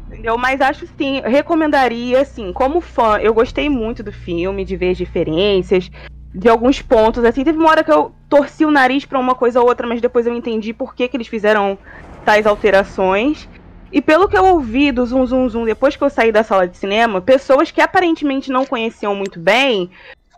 Entendeu? 0.07 0.37
Mas 0.39 0.61
acho 0.61 0.87
sim, 0.99 1.21
recomendaria, 1.25 2.21
assim, 2.21 2.53
como 2.53 2.81
fã, 2.81 3.19
eu 3.19 3.35
gostei 3.35 3.69
muito 3.69 4.03
do 4.03 4.13
filme, 4.13 4.65
de 4.65 4.77
ver 4.77 4.91
as 4.91 4.97
diferenças, 4.97 5.91
de 6.35 6.49
alguns 6.49 6.81
pontos, 6.81 7.25
assim, 7.25 7.45
teve 7.45 7.59
uma 7.59 7.69
hora 7.69 7.85
que 7.85 7.93
eu 7.93 8.13
torci 8.29 8.65
o 8.65 8.71
nariz 8.71 9.05
pra 9.05 9.19
uma 9.19 9.35
coisa 9.35 9.61
ou 9.61 9.67
outra, 9.69 9.87
mas 9.87 10.01
depois 10.01 10.27
eu 10.27 10.35
entendi 10.35 10.73
por 10.73 10.95
que, 10.95 11.09
que 11.09 11.17
eles 11.17 11.27
fizeram 11.27 11.77
tais 12.25 12.47
alterações. 12.47 13.49
E 13.91 14.01
pelo 14.01 14.27
que 14.29 14.37
eu 14.37 14.45
ouvi 14.47 14.91
do 14.91 15.05
Zum 15.05 15.27
Zum 15.27 15.49
Zum 15.51 15.65
depois 15.67 15.97
que 15.97 16.03
eu 16.03 16.09
saí 16.09 16.33
da 16.33 16.43
sala 16.43 16.67
de 16.67 16.79
cinema, 16.79 17.21
pessoas 17.21 17.71
que 17.71 17.81
aparentemente 17.81 18.51
não 18.51 18.65
conheciam 18.65 19.15
muito 19.15 19.39
bem, 19.39 19.91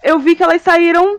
eu 0.05 0.19
vi 0.21 0.37
que 0.37 0.43
elas 0.45 0.63
saíram 0.63 1.19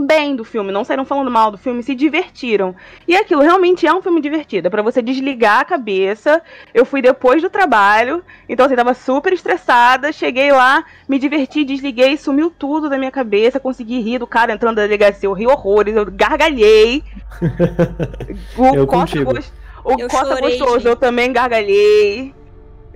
bem 0.00 0.36
do 0.36 0.44
filme, 0.44 0.70
não 0.70 0.84
saíram 0.84 1.04
falando 1.04 1.28
mal 1.28 1.50
do 1.50 1.58
filme, 1.58 1.82
se 1.82 1.92
divertiram. 1.92 2.72
E 3.06 3.16
aquilo 3.16 3.42
realmente 3.42 3.84
é 3.84 3.92
um 3.92 4.00
filme 4.00 4.20
divertido, 4.20 4.68
é 4.68 4.70
pra 4.70 4.80
você 4.80 5.02
desligar 5.02 5.58
a 5.60 5.64
cabeça. 5.64 6.40
Eu 6.72 6.84
fui 6.86 7.02
depois 7.02 7.42
do 7.42 7.50
trabalho, 7.50 8.22
então 8.48 8.64
assim, 8.64 8.76
tava 8.76 8.94
super 8.94 9.32
estressada, 9.32 10.12
cheguei 10.12 10.52
lá, 10.52 10.84
me 11.08 11.18
diverti, 11.18 11.64
desliguei, 11.64 12.16
sumiu 12.16 12.48
tudo 12.48 12.88
da 12.88 12.96
minha 12.96 13.10
cabeça, 13.10 13.58
consegui 13.58 13.98
rir 14.00 14.20
do 14.20 14.26
cara 14.26 14.52
entrando 14.52 14.76
na 14.76 14.82
delegacia, 14.82 15.26
eu 15.28 15.32
ri 15.32 15.48
horrores, 15.48 15.96
eu 15.96 16.06
gargalhei. 16.06 17.02
O 18.56 18.74
Eu 18.74 18.86
Costa 18.86 19.22
gost- 19.24 19.52
O 19.84 19.92
Eu 20.00 20.08
Costa 20.08 20.36
chorei, 20.36 20.58
gostoso, 20.58 20.74
gente. 20.78 20.86
eu 20.88 20.96
também 20.96 21.32
gargalhei. 21.32 22.34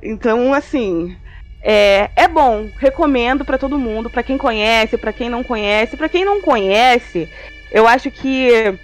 Então, 0.03 0.53
assim, 0.53 1.16
é, 1.62 2.11
é 2.16 2.27
bom, 2.27 2.68
recomendo 2.77 3.44
pra 3.44 3.57
todo 3.57 3.79
mundo, 3.79 4.11
pra 4.11 4.22
quem 4.22 4.37
conhece, 4.37 4.98
pra 4.98 5.12
quem 5.12 5.31
não 5.31 5.44
conhece, 5.44 5.96
Pra 5.96 6.09
quem 6.09 6.25
não 6.25 6.40
conhece, 6.40 7.29
eu 7.70 7.87
acho 7.87 8.11
que 8.11 8.77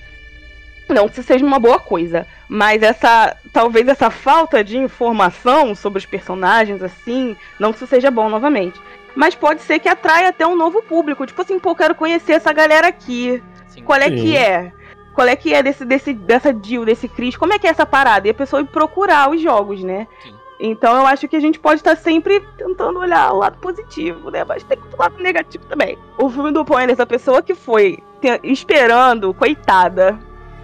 não 0.88 1.06
que 1.06 1.18
isso 1.18 1.22
seja 1.22 1.44
uma 1.44 1.58
boa 1.58 1.78
coisa, 1.78 2.26
mas 2.48 2.82
essa 2.82 3.36
talvez 3.52 3.88
essa 3.88 4.10
falta 4.10 4.64
de 4.64 4.78
informação 4.78 5.74
sobre 5.74 5.98
os 5.98 6.06
personagens 6.06 6.82
assim, 6.82 7.36
não 7.58 7.72
que 7.72 7.76
isso 7.76 7.86
seja 7.86 8.10
bom 8.10 8.30
novamente, 8.30 8.80
mas 9.14 9.34
pode 9.34 9.60
ser 9.62 9.80
que 9.80 9.88
atraia 9.88 10.28
até 10.28 10.46
um 10.46 10.56
novo 10.56 10.80
público, 10.82 11.26
tipo 11.26 11.42
assim, 11.42 11.58
pô, 11.58 11.74
quero 11.74 11.94
conhecer 11.94 12.32
essa 12.34 12.52
galera 12.52 12.88
aqui. 12.88 13.42
Qual 13.84 13.98
é 13.98 14.08
Sim. 14.08 14.16
que 14.16 14.36
é? 14.36 14.72
Qual 15.14 15.26
é 15.26 15.34
que 15.34 15.52
é 15.52 15.62
desse, 15.62 15.84
desse, 15.84 16.14
dessa 16.14 16.54
Jill, 16.62 16.84
desse 16.84 17.08
Chris? 17.08 17.36
Como 17.36 17.52
é 17.52 17.58
que 17.58 17.66
é 17.66 17.70
essa 17.70 17.84
parada? 17.84 18.28
E 18.28 18.30
a 18.30 18.34
pessoa 18.34 18.62
ir 18.62 18.66
procurar 18.66 19.30
os 19.30 19.40
jogos, 19.40 19.82
né? 19.82 20.06
Sim. 20.22 20.37
Então 20.60 20.96
eu 20.96 21.06
acho 21.06 21.28
que 21.28 21.36
a 21.36 21.40
gente 21.40 21.58
pode 21.58 21.80
estar 21.80 21.96
sempre 21.96 22.40
tentando 22.56 22.98
olhar 22.98 23.32
o 23.32 23.38
lado 23.38 23.58
positivo, 23.58 24.30
né? 24.30 24.44
Mas 24.44 24.64
tem 24.64 24.78
o 24.78 25.00
lado 25.00 25.16
negativo 25.22 25.64
também. 25.66 25.96
O 26.18 26.28
filme 26.28 26.50
do 26.50 26.64
Paul 26.64 26.80
Anderson, 26.80 27.02
a 27.02 27.06
pessoa 27.06 27.42
que 27.42 27.54
foi 27.54 27.98
esperando, 28.42 29.32
coitada, 29.32 30.18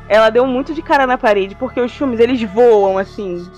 ela 0.09 0.31
deu 0.31 0.47
muito 0.47 0.75
de 0.75 0.83
cara 0.83 1.07
na 1.07 1.17
parede, 1.17 1.55
porque 1.55 1.81
os 1.81 1.93
filmes, 1.93 2.19
eles 2.19 2.43
voam, 2.43 2.99
assim, 2.99 3.49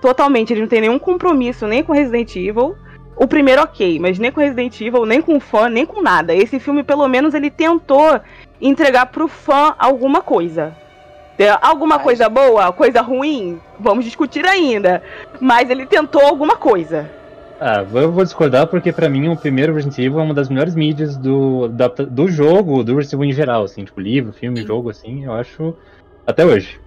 totalmente. 0.00 0.52
Eles 0.52 0.62
não 0.62 0.68
têm 0.68 0.80
nenhum 0.80 0.98
compromisso 0.98 1.66
nem 1.66 1.82
com 1.82 1.92
Resident 1.92 2.34
Evil. 2.36 2.74
O 3.14 3.26
primeiro, 3.26 3.62
ok, 3.62 3.98
mas 3.98 4.18
nem 4.18 4.30
com 4.30 4.40
Resident 4.40 4.80
Evil, 4.80 5.04
nem 5.04 5.20
com 5.20 5.38
fã, 5.40 5.68
nem 5.68 5.84
com 5.84 6.00
nada. 6.00 6.34
Esse 6.34 6.58
filme, 6.58 6.82
pelo 6.82 7.06
menos, 7.08 7.34
ele 7.34 7.50
tentou 7.50 8.20
entregar 8.60 9.06
pro 9.06 9.28
fã 9.28 9.74
alguma 9.78 10.22
coisa. 10.22 10.74
Alguma 11.62 11.96
Ai. 11.96 12.02
coisa 12.02 12.28
boa, 12.28 12.72
coisa 12.72 13.00
ruim, 13.00 13.60
vamos 13.78 14.04
discutir 14.04 14.44
ainda. 14.46 15.02
Mas 15.40 15.70
ele 15.70 15.86
tentou 15.86 16.22
alguma 16.22 16.56
coisa. 16.56 17.08
Ah, 17.60 17.84
eu 17.92 18.12
vou 18.12 18.24
discordar 18.24 18.66
porque 18.68 18.92
pra 18.92 19.08
mim 19.08 19.28
o 19.28 19.36
primeiro 19.36 19.74
Resident 19.74 19.98
Evil 19.98 20.20
é 20.20 20.22
uma 20.22 20.34
das 20.34 20.48
melhores 20.48 20.74
mídias 20.76 21.16
do, 21.16 21.66
da- 21.68 21.88
do 21.88 22.28
jogo, 22.28 22.84
do 22.84 22.94
Resident 22.94 23.14
Evil 23.14 23.24
em 23.30 23.32
geral, 23.32 23.64
assim, 23.64 23.84
tipo 23.84 24.00
livro, 24.00 24.32
filme, 24.32 24.64
jogo, 24.64 24.90
assim, 24.90 25.24
eu 25.24 25.32
acho 25.32 25.74
até 26.26 26.44
hoje. 26.46 26.78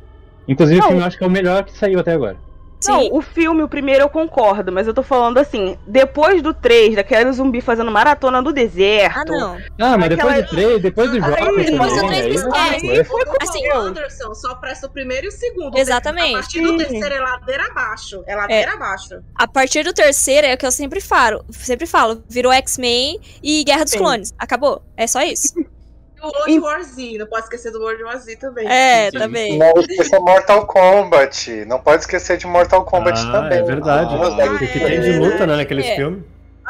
Inclusive 0.48 0.80
Não. 0.80 0.86
o 0.86 0.90
filme 0.90 1.04
eu 1.04 1.08
acho 1.08 1.18
que 1.18 1.24
é 1.24 1.28
o 1.28 1.32
melhor 1.32 1.64
que 1.64 1.74
saiu 1.78 2.00
até 2.00 2.14
agora. 2.14 2.38
Não, 2.88 3.00
Sim. 3.02 3.10
o 3.12 3.22
filme, 3.22 3.62
o 3.64 3.68
primeiro, 3.68 4.04
eu 4.04 4.10
concordo, 4.10 4.72
mas 4.72 4.88
eu 4.88 4.94
tô 4.94 5.04
falando 5.04 5.38
assim, 5.38 5.78
depois 5.86 6.42
do 6.42 6.54
3, 6.54 6.96
daquele 6.96 7.32
zumbi 7.32 7.62
fazendo 7.62 7.92
maratona 7.92 8.42
do 8.42 8.52
deserto. 8.52 9.18
Ah, 9.20 9.26
não. 9.26 9.58
Ah, 9.80 9.98
mas 9.98 10.10
depois 10.10 10.34
Aquela- 10.34 10.42
do 10.42 10.50
3, 10.50 10.82
depois 10.82 11.10
do 11.12 11.16
Aí, 11.18 11.22
jogo 11.22 11.36
depois 11.58 11.94
do 11.94 12.00
também, 12.02 12.22
três 12.22 12.44
aí, 12.44 12.50
esquece. 12.50 12.90
aí, 12.90 13.04
foi 13.04 13.26
com 13.26 13.36
Assim, 13.42 13.68
o 13.70 13.76
Anderson 13.78 14.34
só 14.34 14.56
presta 14.56 14.88
o 14.88 14.90
primeiro 14.90 15.26
e 15.28 15.30
o 15.30 15.32
segundo. 15.32 15.78
Exatamente. 15.78 16.36
A 16.36 16.40
partir 16.40 16.62
do 16.62 16.78
terceiro 16.78 17.14
é 17.16 17.20
ladeira 17.20 17.66
abaixo. 17.68 18.24
É 18.26 18.36
ladeira 18.36 18.74
abaixo. 18.74 19.22
A 19.36 19.48
partir 19.48 19.84
do 19.84 19.94
terceiro 19.94 20.48
é 20.48 20.54
o 20.54 20.58
que 20.58 20.66
eu 20.66 20.72
sempre 20.72 21.00
falo. 21.02 21.46
Sempre 21.52 21.86
falo. 21.86 22.24
Virou 22.30 22.52
X-Men 22.52 23.20
e 23.44 23.64
Guerra 23.64 23.84
dos 23.84 23.92
Sim. 23.94 24.00
Clones. 24.00 24.34
Acabou. 24.38 24.82
É 24.98 25.08
só 25.08 25.22
isso. 25.22 25.54
O 26.24 26.28
World 26.28 26.60
War 26.60 26.84
Z. 26.84 27.18
Não 27.18 27.26
pode 27.28 27.44
esquecer 27.46 27.72
do 27.72 27.80
World 27.80 28.04
War 28.04 28.18
Z 28.20 28.36
também. 28.36 28.68
É, 28.68 29.10
Sim. 29.12 29.18
também. 29.18 29.58
Não 29.58 29.74
esqueça 29.78 30.20
Mortal 30.20 30.66
Kombat. 30.68 31.66
Não 31.66 31.80
pode 31.80 32.02
esquecer 32.04 32.38
de 32.38 32.46
Mortal 32.48 32.86
Kombat 32.86 33.20
Ah, 33.28 33.32
também. 33.32 33.60
é 33.60 33.64
verdade. 33.64 34.14
Ah, 34.16 34.46
O 34.54 34.58
que 34.60 34.68
tem 34.80 35.02
de 35.02 35.18
luta, 35.18 35.48
né, 35.48 35.56
naqueles 35.58 35.86
É. 35.86 35.96
filmes. 35.96 36.24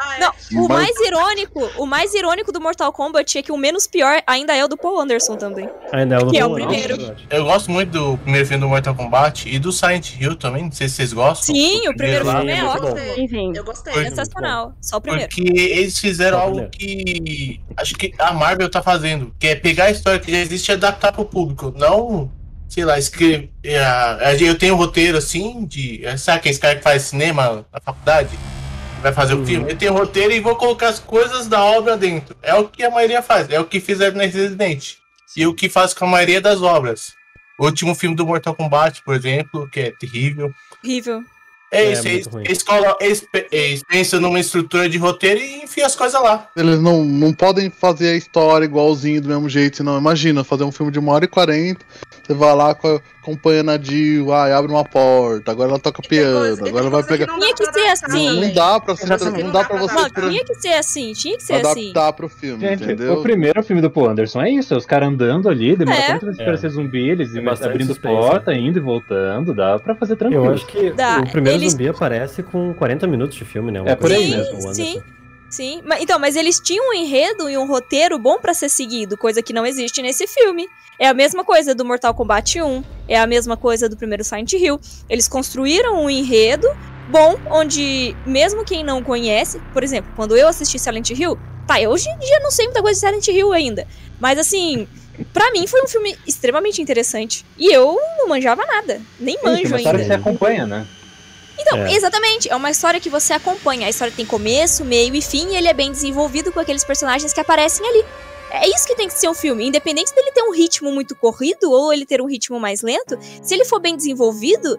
Ah, 0.04 0.16
é? 0.16 0.20
Não, 0.20 0.64
o 0.64 0.68
Mas- 0.68 0.78
mais 0.96 1.00
irônico, 1.00 1.70
o 1.78 1.86
mais 1.86 2.14
irônico 2.14 2.50
do 2.52 2.60
Mortal 2.60 2.92
Kombat 2.92 3.38
é 3.38 3.42
que 3.42 3.52
o 3.52 3.56
menos 3.56 3.86
pior 3.86 4.20
ainda 4.26 4.54
é 4.56 4.64
o 4.64 4.68
do 4.68 4.76
Paul 4.76 5.00
Anderson 5.00 5.36
também. 5.36 5.68
Ainda 5.92 6.16
é 6.16 6.18
o 6.18 6.26
Que 6.30 6.38
é 6.38 6.44
o 6.44 6.48
Paul 6.48 6.56
Anderson, 6.62 6.68
primeiro. 6.72 6.96
verdade. 6.96 7.26
Eu 7.30 7.44
gosto 7.44 7.70
muito 7.70 7.90
do 7.90 8.18
primeiro 8.18 8.46
filme 8.46 8.60
do 8.60 8.68
Mortal 8.68 8.94
Kombat 8.94 9.48
e 9.48 9.58
do 9.58 9.70
Silent 9.72 10.14
Hill 10.20 10.36
também. 10.36 10.64
Não 10.64 10.72
sei 10.72 10.88
se 10.88 10.96
vocês 10.96 11.12
gostam. 11.12 11.54
Sim, 11.54 11.88
o 11.88 11.96
primeiro 11.96 12.26
lá, 12.26 12.36
filme 12.38 12.52
é 12.52 12.58
é 12.58 12.64
ótimo. 12.64 12.96
sim. 13.28 13.52
Eu 13.54 13.64
gostei. 13.64 13.92
Foi- 13.92 14.04
Sensacional. 14.08 14.74
Só 14.80 14.96
o 14.96 15.00
primeiro. 15.00 15.28
Porque 15.28 15.42
eles 15.42 15.98
fizeram 15.98 16.38
o 16.38 16.40
algo 16.40 16.68
que 16.70 17.60
acho 17.76 17.94
que 17.94 18.12
a 18.18 18.32
Marvel 18.32 18.70
tá 18.70 18.82
fazendo, 18.82 19.34
que 19.38 19.46
é 19.48 19.54
pegar 19.54 19.84
a 19.84 19.90
história 19.90 20.18
que 20.18 20.30
já 20.30 20.38
existe 20.38 20.68
e 20.68 20.72
adaptar 20.72 21.12
pro 21.12 21.24
público. 21.24 21.72
Não, 21.76 22.30
sei 22.68 22.84
lá, 22.84 22.98
escrever. 22.98 23.50
Eu 24.40 24.58
tenho 24.58 24.74
um 24.74 24.76
roteiro 24.76 25.16
assim, 25.18 25.64
de. 25.64 26.02
Sabe 26.18 26.38
aquele 26.38 26.58
cara 26.58 26.76
que 26.76 26.82
faz 26.82 27.02
cinema 27.02 27.64
na 27.72 27.80
faculdade? 27.80 28.30
Vai 29.02 29.12
fazer 29.12 29.34
Uhum. 29.34 29.42
o 29.42 29.46
filme? 29.46 29.70
Eu 29.72 29.76
tenho 29.76 29.92
roteiro 29.92 30.32
e 30.32 30.40
vou 30.40 30.54
colocar 30.56 30.88
as 30.88 30.98
coisas 31.00 31.48
da 31.48 31.62
obra 31.62 31.96
dentro. 31.96 32.36
É 32.42 32.54
o 32.54 32.68
que 32.68 32.82
a 32.84 32.90
maioria 32.90 33.20
faz, 33.20 33.50
é 33.50 33.58
o 33.58 33.64
que 33.64 33.80
fizeram 33.80 34.16
nesse 34.16 34.36
Resident. 34.38 34.94
E 35.36 35.46
o 35.46 35.54
que 35.54 35.68
faz 35.68 35.92
com 35.92 36.04
a 36.04 36.08
maioria 36.08 36.40
das 36.40 36.62
obras. 36.62 37.12
O 37.58 37.64
último 37.66 37.94
filme 37.94 38.14
do 38.16 38.26
Mortal 38.26 38.54
Kombat, 38.54 39.02
por 39.04 39.14
exemplo, 39.14 39.68
que 39.70 39.80
é 39.80 39.90
terrível. 39.98 40.52
Horrível. 40.84 41.22
É, 41.72 41.84
É, 41.84 41.92
isso, 41.92 42.06
eles, 42.06 42.28
eles, 42.44 42.64
eles 43.00 43.26
eles 43.50 43.82
pensam 43.88 44.20
numa 44.20 44.38
estrutura 44.38 44.88
de 44.90 44.98
roteiro 44.98 45.40
e 45.40 45.62
enfiam 45.62 45.86
as 45.86 45.96
coisas 45.96 46.20
lá. 46.22 46.50
Eles 46.54 46.78
não, 46.78 47.02
não 47.02 47.32
podem 47.32 47.70
fazer 47.70 48.10
a 48.10 48.14
história 48.16 48.66
igualzinho 48.66 49.22
do 49.22 49.28
mesmo 49.28 49.48
jeito, 49.48 49.78
senão 49.78 49.96
imagina, 49.98 50.44
fazer 50.44 50.64
um 50.64 50.72
filme 50.72 50.92
de 50.92 50.98
uma 50.98 51.12
hora 51.12 51.24
e 51.24 51.28
quarenta, 51.28 51.82
você 52.24 52.34
vai 52.34 52.54
lá, 52.54 52.74
co- 52.74 53.00
acompanha 53.20 53.62
a 53.70 53.78
Jill, 53.78 54.32
ai, 54.32 54.52
abre 54.52 54.70
uma 54.70 54.84
porta, 54.84 55.50
agora 55.50 55.70
ela 55.70 55.78
toca 55.78 56.02
piano, 56.02 56.66
agora 56.66 56.88
vai 56.90 57.02
pegar. 57.02 57.26
Tinha 57.26 57.54
que 57.54 57.64
ser 57.72 57.88
assim. 57.88 58.40
Não 58.40 58.52
dá 58.54 58.80
pra, 58.80 58.96
ser- 58.96 59.04
Exatamente. 59.04 59.42
não 59.44 59.50
dá 59.52 59.64
pra 59.64 59.78
você 59.78 59.94
Não, 59.94 60.08
tinha 60.30 60.44
que 60.44 60.54
ser 60.56 60.72
assim, 60.74 61.12
tinha 61.12 61.36
que 61.36 61.42
ser 61.42 61.54
assim. 61.54 61.90
adaptar 61.90 62.12
pro 62.12 62.28
filme, 62.28 62.60
Gente, 62.66 62.84
entendeu? 62.84 63.14
o 63.14 63.22
primeiro 63.22 63.62
filme 63.62 63.82
do 63.82 63.90
Paul 63.90 64.08
Anderson 64.10 64.40
é 64.42 64.50
isso, 64.50 64.72
é 64.72 64.76
os 64.76 64.86
caras 64.86 65.08
andando 65.08 65.48
ali, 65.48 65.76
demora 65.76 65.96
É. 65.98 66.06
40 66.06 66.24
minutos 66.26 66.44
pra 66.44 66.54
É. 66.54 66.56
ser 66.56 66.68
zumbi, 66.70 67.08
eles 67.10 67.34
É 67.34 67.38
abrindo 67.64 67.88
suspense. 67.88 68.14
porta, 68.16 68.52
indo 68.54 68.78
e 68.78 68.80
voltando, 68.80 69.52
dá 69.54 69.78
pra 69.78 69.94
fazer 69.94 70.16
tranquilo. 70.16 70.46
Eu 70.46 70.52
acho 70.52 70.66
que 70.66 70.90
Dá, 70.92 71.20
o 71.20 71.30
primeiro 71.30 71.58
eles- 71.60 71.72
zumbi 71.72 71.88
aparece 71.88 72.42
com 72.42 72.72
40 72.74 73.06
minutos 73.06 73.36
de 73.36 73.44
filme, 73.44 73.70
né? 73.72 73.80
Uma 73.80 73.90
É 73.90 73.96
por 73.96 74.10
aí 74.10 74.24
assim, 74.24 74.36
mesmo. 74.36 74.52
o 74.54 74.56
Anderson. 74.70 74.74
Sim, 74.74 75.02
sim. 75.54 75.82
Mas, 75.84 76.02
então, 76.02 76.18
mas 76.18 76.36
eles 76.36 76.58
tinham 76.58 76.90
um 76.90 76.94
enredo 76.94 77.48
e 77.48 77.56
um 77.56 77.66
roteiro 77.66 78.18
bom 78.18 78.38
pra 78.38 78.54
ser 78.54 78.68
seguido, 78.68 79.16
coisa 79.16 79.42
que 79.42 79.52
não 79.52 79.64
existe 79.66 80.02
nesse 80.02 80.26
filme. 80.26 80.68
É 80.98 81.06
a 81.08 81.14
mesma 81.14 81.44
coisa 81.44 81.74
do 81.74 81.84
Mortal 81.84 82.14
Kombat 82.14 82.60
1, 82.60 82.84
é 83.08 83.18
a 83.18 83.26
mesma 83.26 83.56
coisa 83.56 83.88
do 83.88 83.96
primeiro 83.96 84.22
Silent 84.22 84.52
Hill. 84.52 84.80
Eles 85.08 85.26
construíram 85.28 86.04
um 86.04 86.10
enredo 86.10 86.68
bom, 87.08 87.36
onde 87.50 88.16
mesmo 88.24 88.64
quem 88.64 88.84
não 88.84 89.02
conhece, 89.02 89.60
por 89.72 89.82
exemplo, 89.82 90.12
quando 90.14 90.36
eu 90.36 90.48
assisti 90.48 90.78
Silent 90.78 91.10
Hill, 91.10 91.38
tá, 91.66 91.80
eu 91.80 91.90
hoje 91.90 92.08
em 92.08 92.18
dia 92.18 92.40
não 92.40 92.50
sei 92.50 92.66
muita 92.66 92.80
coisa 92.82 92.98
de 92.98 93.06
Silent 93.06 93.28
Hill 93.28 93.52
ainda, 93.52 93.86
mas 94.20 94.38
assim, 94.38 94.86
pra 95.32 95.50
mim 95.50 95.66
foi 95.66 95.82
um 95.82 95.88
filme 95.88 96.16
extremamente 96.26 96.80
interessante. 96.80 97.44
E 97.58 97.72
eu 97.72 97.98
não 98.18 98.28
manjava 98.28 98.64
nada, 98.64 99.00
nem 99.18 99.36
Sim, 99.36 99.44
manjo 99.44 99.62
história 99.62 99.88
ainda. 99.88 99.98
que 99.98 100.04
você 100.04 100.12
acompanha, 100.14 100.66
né? 100.66 100.86
Então, 101.62 101.78
É. 101.78 101.92
exatamente, 101.94 102.48
é 102.50 102.56
uma 102.56 102.70
história 102.70 103.00
que 103.00 103.08
você 103.08 103.32
acompanha. 103.32 103.86
A 103.86 103.90
história 103.90 104.12
tem 104.14 104.26
começo, 104.26 104.84
meio 104.84 105.14
e 105.14 105.22
fim, 105.22 105.48
e 105.52 105.56
ele 105.56 105.68
é 105.68 105.72
bem 105.72 105.90
desenvolvido 105.90 106.52
com 106.52 106.60
aqueles 106.60 106.84
personagens 106.84 107.32
que 107.32 107.40
aparecem 107.40 107.86
ali. 107.88 108.04
É 108.50 108.68
isso 108.68 108.86
que 108.86 108.94
tem 108.94 109.08
que 109.08 109.14
ser 109.14 109.28
um 109.28 109.34
filme. 109.34 109.66
Independente 109.66 110.14
dele 110.14 110.30
ter 110.32 110.42
um 110.42 110.52
ritmo 110.52 110.92
muito 110.92 111.16
corrido 111.16 111.70
ou 111.70 111.92
ele 111.92 112.04
ter 112.04 112.20
um 112.20 112.26
ritmo 112.26 112.60
mais 112.60 112.82
lento, 112.82 113.16
se 113.42 113.54
ele 113.54 113.64
for 113.64 113.80
bem 113.80 113.96
desenvolvido, 113.96 114.78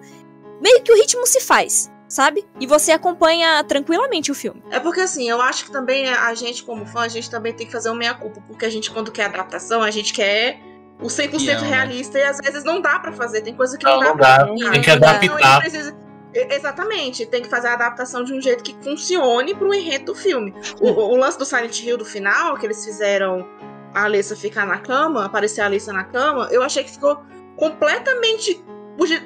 meio 0.62 0.82
que 0.84 0.92
o 0.92 0.96
ritmo 0.96 1.26
se 1.26 1.40
faz, 1.42 1.90
sabe? 2.08 2.46
E 2.60 2.68
você 2.68 2.92
acompanha 2.92 3.64
tranquilamente 3.64 4.30
o 4.32 4.36
filme. 4.36 4.62
É 4.70 4.80
porque 4.80 5.02
assim, 5.02 5.28
eu 5.28 5.42
acho 5.42 5.66
que 5.66 5.72
também 5.72 6.08
a 6.08 6.34
gente, 6.36 6.64
como 6.64 6.86
fã, 6.86 7.00
a 7.02 7.08
gente 7.08 7.30
também 7.32 7.52
tem 7.54 7.66
que 7.66 7.72
fazer 7.72 7.90
um 7.90 7.96
meia-culpa. 7.96 8.42
Porque 8.48 8.66
a 8.66 8.70
gente, 8.70 8.92
quando 8.92 9.12
quer 9.12 9.26
adaptação, 9.26 9.82
a 9.82 9.90
gente 9.90 10.14
quer 10.14 10.60
o 11.02 11.08
100% 11.08 11.40
Fiel, 11.40 11.62
né? 11.62 11.68
realista 11.70 12.20
e 12.20 12.24
às 12.24 12.38
vezes 12.38 12.64
não 12.64 12.80
dá 12.80 13.00
pra 13.00 13.12
fazer. 13.12 13.42
Tem 13.42 13.56
coisa 13.56 13.76
que 13.78 13.84
Não, 13.86 14.00
não, 14.00 14.10
não 14.10 14.18
dá 14.18 14.38
dá. 14.38 14.46
pra 14.46 14.54
Tem 14.72 14.82
que 14.82 14.92
Então, 14.92 15.08
adaptar. 15.10 15.24
ele 15.24 15.62
precisa- 15.62 16.03
Exatamente, 16.34 17.26
tem 17.26 17.42
que 17.42 17.50
fazer 17.50 17.68
a 17.68 17.74
adaptação 17.74 18.24
de 18.24 18.34
um 18.34 18.42
jeito 18.42 18.64
que 18.64 18.76
funcione 18.84 19.54
pro 19.56 19.74
enredo 19.74 20.06
do 20.06 20.16
filme. 20.16 20.54
O, 20.82 20.90
o- 20.90 21.16
lance 21.16 21.38
do 21.38 21.46
Silent 21.46 21.80
Hill 21.82 21.98
do 21.98 22.06
final, 22.06 22.58
que 22.58 22.66
eles 22.66 22.84
fizeram 22.84 23.48
a 23.94 24.06
Alissa 24.06 24.36
ficar 24.36 24.66
na 24.66 24.80
cama, 24.80 25.26
aparecer 25.26 25.62
a 25.62 25.66
Alissa 25.66 25.94
na 25.94 26.04
cama, 26.04 26.48
eu 26.52 26.64
achei 26.64 26.84
que 26.84 26.92
ficou 26.92 27.22
completamente. 27.58 28.64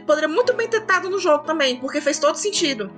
Poderia 0.05 0.27
muito 0.29 0.53
bem 0.53 0.67
ter 0.67 0.77
estado 0.81 1.09
no 1.09 1.19
jogo 1.19 1.43
também, 1.43 1.77
porque 1.79 1.99
fez 2.01 2.19
todo 2.19 2.35
sentido. 2.35 2.91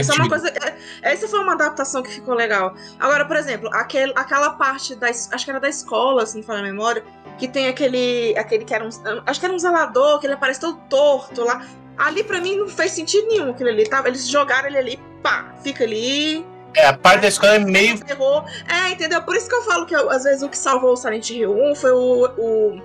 Essa 0.00 0.12
é 0.12 0.14
uma 0.16 0.28
coisa. 0.28 0.48
é- 0.48 1.12
Essa 1.12 1.28
foi 1.28 1.38
uma 1.40 1.52
adaptação 1.52 2.02
que 2.02 2.10
ficou 2.10 2.34
legal. 2.34 2.74
Agora, 2.98 3.24
por 3.26 3.36
exemplo, 3.36 3.68
aquele, 3.74 4.12
aquela 4.16 4.50
parte 4.50 4.94
da. 4.94 5.08
Acho 5.08 5.44
que 5.44 5.50
era 5.50 5.60
da 5.60 5.68
escola, 5.68 6.24
se 6.26 6.36
não 6.36 6.42
falar 6.42 6.60
a 6.60 6.62
memória. 6.62 7.04
Que 7.38 7.46
tem 7.46 7.68
aquele. 7.68 8.34
aquele 8.36 8.64
que 8.64 8.74
era 8.74 8.82
um. 8.84 8.88
Acho 9.26 9.38
que 9.38 9.46
era 9.46 9.54
um 9.54 9.58
zelador, 9.58 10.18
que 10.20 10.26
ele 10.26 10.34
aparece 10.34 10.58
todo 10.60 10.80
torto 10.88 11.44
lá. 11.44 11.64
Ali, 11.98 12.22
pra 12.22 12.40
mim, 12.40 12.56
não 12.56 12.68
fez 12.68 12.92
sentido 12.92 13.26
nenhum 13.26 13.50
aquilo 13.50 13.68
ali. 13.68 13.88
Tava, 13.88 14.08
eles 14.08 14.28
jogaram 14.28 14.68
ele 14.68 14.78
ali, 14.78 15.00
pá, 15.22 15.52
fica 15.62 15.84
ali. 15.84 16.46
É, 16.74 16.86
a 16.86 16.92
parte 16.96 17.22
da 17.22 17.28
escola 17.28 17.56
é 17.56 17.58
meio. 17.58 17.98
Terror. 17.98 18.44
É, 18.68 18.90
entendeu? 18.90 19.20
Por 19.22 19.34
isso 19.34 19.48
que 19.48 19.54
eu 19.54 19.62
falo 19.62 19.84
que 19.84 19.94
às 19.94 20.22
vezes 20.22 20.42
o 20.42 20.48
que 20.48 20.56
salvou 20.56 20.92
o 20.92 20.96
Silent 20.96 21.30
Hill 21.30 21.52
1 21.52 21.74
foi 21.74 21.90
o. 21.90 22.26
O, 22.38 22.82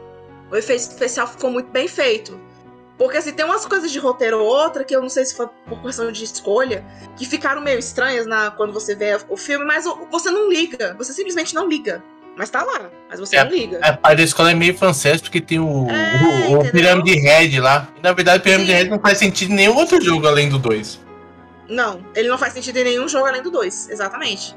o 0.52 0.56
efeito 0.56 0.82
especial 0.82 1.28
ficou 1.28 1.52
muito 1.52 1.70
bem 1.70 1.88
feito. 1.88 2.40
Porque 2.98 3.18
assim, 3.18 3.34
tem 3.34 3.46
umas 3.46 3.66
coisas 3.66 3.92
de 3.92 4.00
roteiro 4.00 4.40
ou 4.40 4.46
outra 4.46 4.84
que 4.84 4.96
eu 4.96 5.02
não 5.02 5.10
sei 5.10 5.26
se 5.26 5.36
foi 5.36 5.48
por 5.68 5.82
questão 5.82 6.12
de 6.12 6.24
escolha, 6.24 6.86
que 7.18 7.26
ficaram 7.26 7.62
meio 7.62 7.80
estranhas 7.80 8.26
na, 8.28 8.52
quando 8.52 8.72
você 8.72 8.96
vê 8.96 9.18
o 9.30 9.36
filme, 9.36 9.66
mas 9.66 9.86
você 10.12 10.30
não 10.30 10.50
liga. 10.50 10.96
Você 10.98 11.12
simplesmente 11.12 11.56
não 11.56 11.68
liga. 11.68 12.04
Mas 12.36 12.50
tá 12.50 12.64
lá, 12.64 12.90
mas 13.10 13.20
você 13.20 13.36
É, 13.38 13.44
não 13.44 13.52
liga. 13.52 13.80
A 13.82 13.94
parte 13.94 14.18
da 14.18 14.24
escola 14.24 14.52
é 14.52 14.56
meio 14.56 14.76
francês, 14.76 15.22
porque 15.22 15.40
tem 15.40 15.60
o, 15.60 15.88
É, 15.90 16.50
o, 16.50 16.60
o? 16.60 16.72
Pirâmide 16.72 17.14
Red 17.20 17.60
lá. 17.60 17.88
Na 18.02 18.12
verdade, 18.12 18.40
o 18.40 18.42
Pirâmide 18.42 18.72
Sim. 18.72 18.78
Red 18.78 18.86
não 18.90 19.00
faz 19.00 19.18
sentido 19.20 19.52
em 19.52 19.56
nenhum 19.56 19.76
outro 19.78 20.02
jogo 20.02 20.28
além 20.28 20.50
do 20.50 20.58
2. 20.58 21.00
Não, 21.70 22.04
ele 22.16 22.28
não 22.28 22.38
faz 22.38 22.54
sentido 22.54 22.78
em 22.78 22.84
nenhum 22.84 23.08
jogo 23.08 23.26
além 23.28 23.42
do 23.44 23.52
2, 23.52 23.90
exatamente. 23.90 24.56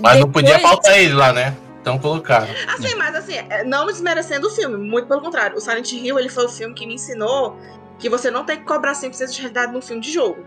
Mas 0.00 0.20
não 0.20 0.30
podia 0.30 0.54
Depois- 0.56 0.70
faltar 0.72 0.98
ele 0.98 1.12
lá, 1.14 1.32
né? 1.32 1.56
Então 1.80 1.98
colocaram. 1.98 2.46
Assim, 2.68 2.94
mas 2.96 3.14
assim, 3.16 3.34
é, 3.48 3.64
não 3.64 3.86
desmerecendo 3.86 4.46
o 4.46 4.50
filme, 4.50 4.76
muito 4.76 5.08
pelo 5.08 5.20
contrário. 5.20 5.56
O 5.56 5.60
Silent 5.60 5.90
Hill, 5.92 6.18
ele 6.18 6.28
foi 6.28 6.44
o 6.44 6.48
filme 6.48 6.74
que 6.74 6.86
me 6.86 6.94
ensinou 6.94 7.56
que 7.98 8.08
você 8.08 8.30
não 8.30 8.44
tem 8.44 8.58
que 8.58 8.64
cobrar 8.64 8.92
100% 8.92 9.30
de 9.32 9.40
realidade 9.40 9.72
num 9.72 9.80
filme 9.82 10.00
de 10.02 10.12
jogo. 10.12 10.44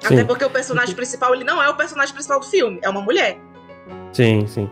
Sim. 0.00 0.14
Até 0.14 0.24
porque 0.24 0.44
o 0.44 0.50
personagem 0.50 0.94
principal, 0.94 1.34
ele 1.34 1.42
não 1.44 1.60
é 1.62 1.68
o 1.68 1.74
personagem 1.74 2.12
principal 2.14 2.38
do 2.38 2.46
filme, 2.46 2.78
é 2.82 2.88
uma 2.88 3.00
mulher. 3.00 3.38
Sim, 4.12 4.46
sim. 4.46 4.70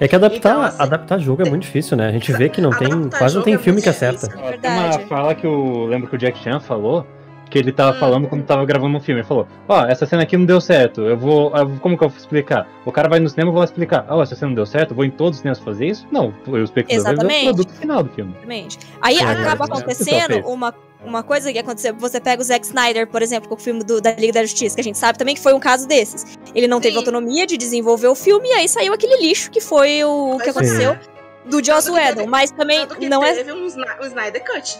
É 0.00 0.08
que 0.08 0.16
adaptar, 0.16 0.50
Então, 0.50 0.62
assim, 0.62 0.82
adaptar 0.82 1.18
jogo 1.18 1.42
é 1.46 1.48
muito 1.48 1.62
difícil, 1.62 1.96
né? 1.96 2.08
A 2.08 2.12
gente 2.12 2.32
vê 2.32 2.48
que 2.48 2.60
não 2.60 2.70
tem, 2.70 3.08
quase 3.10 3.36
não 3.36 3.42
tem 3.42 3.54
é 3.54 3.58
filme 3.58 3.80
que 3.80 3.88
difícil. 3.88 4.08
acerta. 4.28 4.58
Tem 4.58 4.70
uma 4.70 4.98
fala 5.00 5.34
que 5.34 5.46
eu 5.46 5.86
lembro 5.86 6.08
que 6.08 6.16
o 6.16 6.18
Jack 6.18 6.38
Chan 6.42 6.58
falou, 6.60 7.06
que 7.50 7.58
ele 7.58 7.70
tava 7.72 7.96
Hum. 7.96 8.00
falando 8.00 8.28
quando 8.28 8.44
tava 8.44 8.64
gravando 8.64 8.96
um 8.96 9.00
filme. 9.00 9.20
Ele 9.20 9.28
falou, 9.28 9.46
ó, 9.68 9.84
essa 9.86 10.06
cena 10.06 10.22
aqui 10.22 10.36
não 10.36 10.44
deu 10.44 10.60
certo, 10.60 11.02
eu 11.02 11.16
vou. 11.16 11.54
eu- 11.56 11.78
como 11.80 11.96
que 11.96 12.02
eu 12.04 12.08
vou 12.08 12.18
explicar? 12.18 12.66
O 12.84 12.90
cara 12.92 13.08
vai 13.08 13.20
no 13.20 13.28
cinema 13.28 13.50
e 13.50 13.52
vou 13.52 13.58
lá 13.60 13.64
explicar. 13.64 14.06
Ó, 14.08 14.22
essa 14.22 14.34
cena 14.34 14.48
não 14.48 14.54
deu 14.56 14.66
certo, 14.66 14.90
eu 14.90 14.96
vou 14.96 15.04
em 15.04 15.10
todos 15.10 15.36
os 15.36 15.40
cinemas 15.42 15.58
fazer 15.60 15.86
isso? 15.86 16.06
Não, 16.10 16.34
o 16.46 16.58
espectador 16.58 17.02
vai 17.04 17.12
ver 17.14 17.20
Exatamente. 17.20 17.42
o 17.50 17.54
produto 17.54 17.72
final 17.78 18.02
do 18.02 18.10
filme. 18.10 18.30
Exatamente. 18.32 18.78
Aí 19.00 19.18
É, 19.18 19.22
acaba 19.24 19.64
é, 19.64 19.68
é. 19.68 19.70
acontecendo 19.72 20.26
Perfeito. 20.26 20.48
uma, 20.48 20.74
uma 21.04 21.22
coisa 21.22 21.52
que 21.52 21.58
aconteceu. 21.58 21.94
Você 21.96 22.18
pega 22.20 22.40
o 22.40 22.44
Zack 22.44 22.64
Snyder, 22.66 23.06
por 23.06 23.20
exemplo, 23.22 23.48
com 23.48 23.54
o 23.54 23.58
filme 23.58 23.84
do- 23.84 24.00
da 24.00 24.12
Liga 24.12 24.32
da 24.32 24.42
Justiça, 24.42 24.74
que 24.74 24.80
a 24.80 24.84
gente 24.84 24.98
sabe 24.98 25.18
também 25.18 25.34
que 25.34 25.40
foi 25.40 25.52
um 25.54 25.60
caso 25.60 25.86
desses. 25.86 26.38
Ele 26.54 26.66
não 26.66 26.80
teve 26.80 26.94
Sim. 26.94 26.98
autonomia 27.00 27.46
de 27.46 27.56
desenvolver 27.56 28.08
o 28.08 28.14
filme, 28.14 28.48
e 28.48 28.52
aí 28.52 28.68
saiu 28.68 28.92
aquele 28.94 29.16
lixo 29.20 29.50
que 29.50 29.60
foi 29.60 30.02
o 30.02 30.38
que 30.38 30.44
Pois 30.44 30.56
aconteceu 30.56 30.92
é. 30.92 31.00
do 31.48 31.62
Joss 31.62 31.88
que 31.90 31.94
Whedon. 31.96 32.14
teve- 32.16 32.26
Mas 32.26 32.50
também 32.50 32.86
que 32.86 33.08
não 33.08 33.22
é. 33.22 33.32
teve 33.34 33.52
um, 33.52 33.66
Sna- 33.66 33.96
um 34.02 34.06
Snyder 34.06 34.42
Cut. 34.44 34.78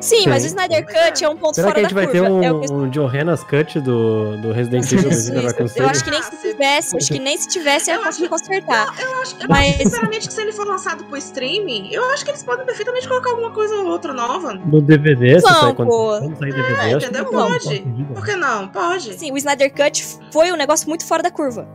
Sim, 0.00 0.28
mas 0.28 0.44
o 0.44 0.48
Sim. 0.48 0.54
Snyder 0.54 0.86
Cut 0.86 1.24
é 1.24 1.28
um 1.28 1.36
ponto 1.36 1.54
Será 1.56 1.68
que 1.68 1.74
fora 1.74 1.80
a 1.80 1.88
gente 1.88 1.94
da 1.94 2.00
vai 2.02 2.10
ter 2.10 2.20
curva. 2.20 2.34
um, 2.34 2.42
É 2.42 2.52
o 2.52 2.60
que- 2.60 2.72
um 2.72 2.88
Johannes 2.88 3.42
Cut 3.44 3.80
do, 3.80 4.36
do 4.38 4.52
Resident 4.52 4.90
Evil 4.90 5.10
Isso, 5.10 5.32
isso. 5.34 5.78
Eu 5.78 5.88
acho 5.88 6.04
que 6.04 6.10
nem 6.10 6.22
se 6.22 6.30
tivesse, 6.40 6.96
acho 6.96 7.12
que 7.12 7.18
nem 7.18 7.36
se 7.36 7.48
tivesse 7.48 7.90
ia 7.90 7.96
Eu 7.96 8.00
acho 8.00 8.06
conseguir 8.08 8.28
consertar. 8.30 8.86
Eu 8.98 9.20
acho, 9.20 9.36
eu 9.42 9.46
Mas- 9.48 9.68
acho 9.74 9.78
sinceramente 9.82 10.28
que 10.28 10.32
se 10.34 10.40
ele 10.40 10.52
for 10.52 10.66
lançado 10.66 11.04
pro 11.04 11.16
streaming, 11.18 11.92
eu 11.92 12.02
acho 12.12 12.24
que 12.24 12.30
eles 12.30 12.42
podem 12.42 12.64
perfeitamente 12.64 13.06
colocar 13.08 13.30
alguma 13.30 13.50
coisa 13.50 13.74
ou 13.74 13.86
outra 13.88 14.14
nova. 14.14 14.54
No 14.54 14.80
DVD, 14.80 15.38
se 15.40 15.44
Não, 15.46 15.60
sai 15.60 15.74
quando, 15.74 15.88
quando 15.88 16.38
sair 16.38 16.52
DVD, 16.54 16.72
É, 16.72 16.74
acho 16.94 16.98
que 16.98 17.04
entendeu? 17.04 17.24
não 17.32 17.48
Pode. 17.50 17.80
Por 18.14 18.24
que 18.24 18.36
não? 18.36 18.68
Pode. 18.68 19.10
Assim, 19.10 19.32
o 19.32 19.36
Snyder 19.36 19.70
Cut 19.74 20.06
foi 20.32 20.50
um 20.50 20.56
negócio 20.56 20.88
muito 20.88 21.04
fora 21.06 21.22
da 21.22 21.30
curva. 21.30 21.68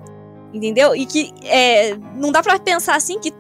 Entendeu? 0.54 0.96
E 0.96 1.06
que 1.06 1.32
é, 1.44 1.96
não 2.16 2.32
dá 2.32 2.42
pra 2.42 2.58
pensar 2.58 2.96
assim 2.96 3.20
que 3.20 3.32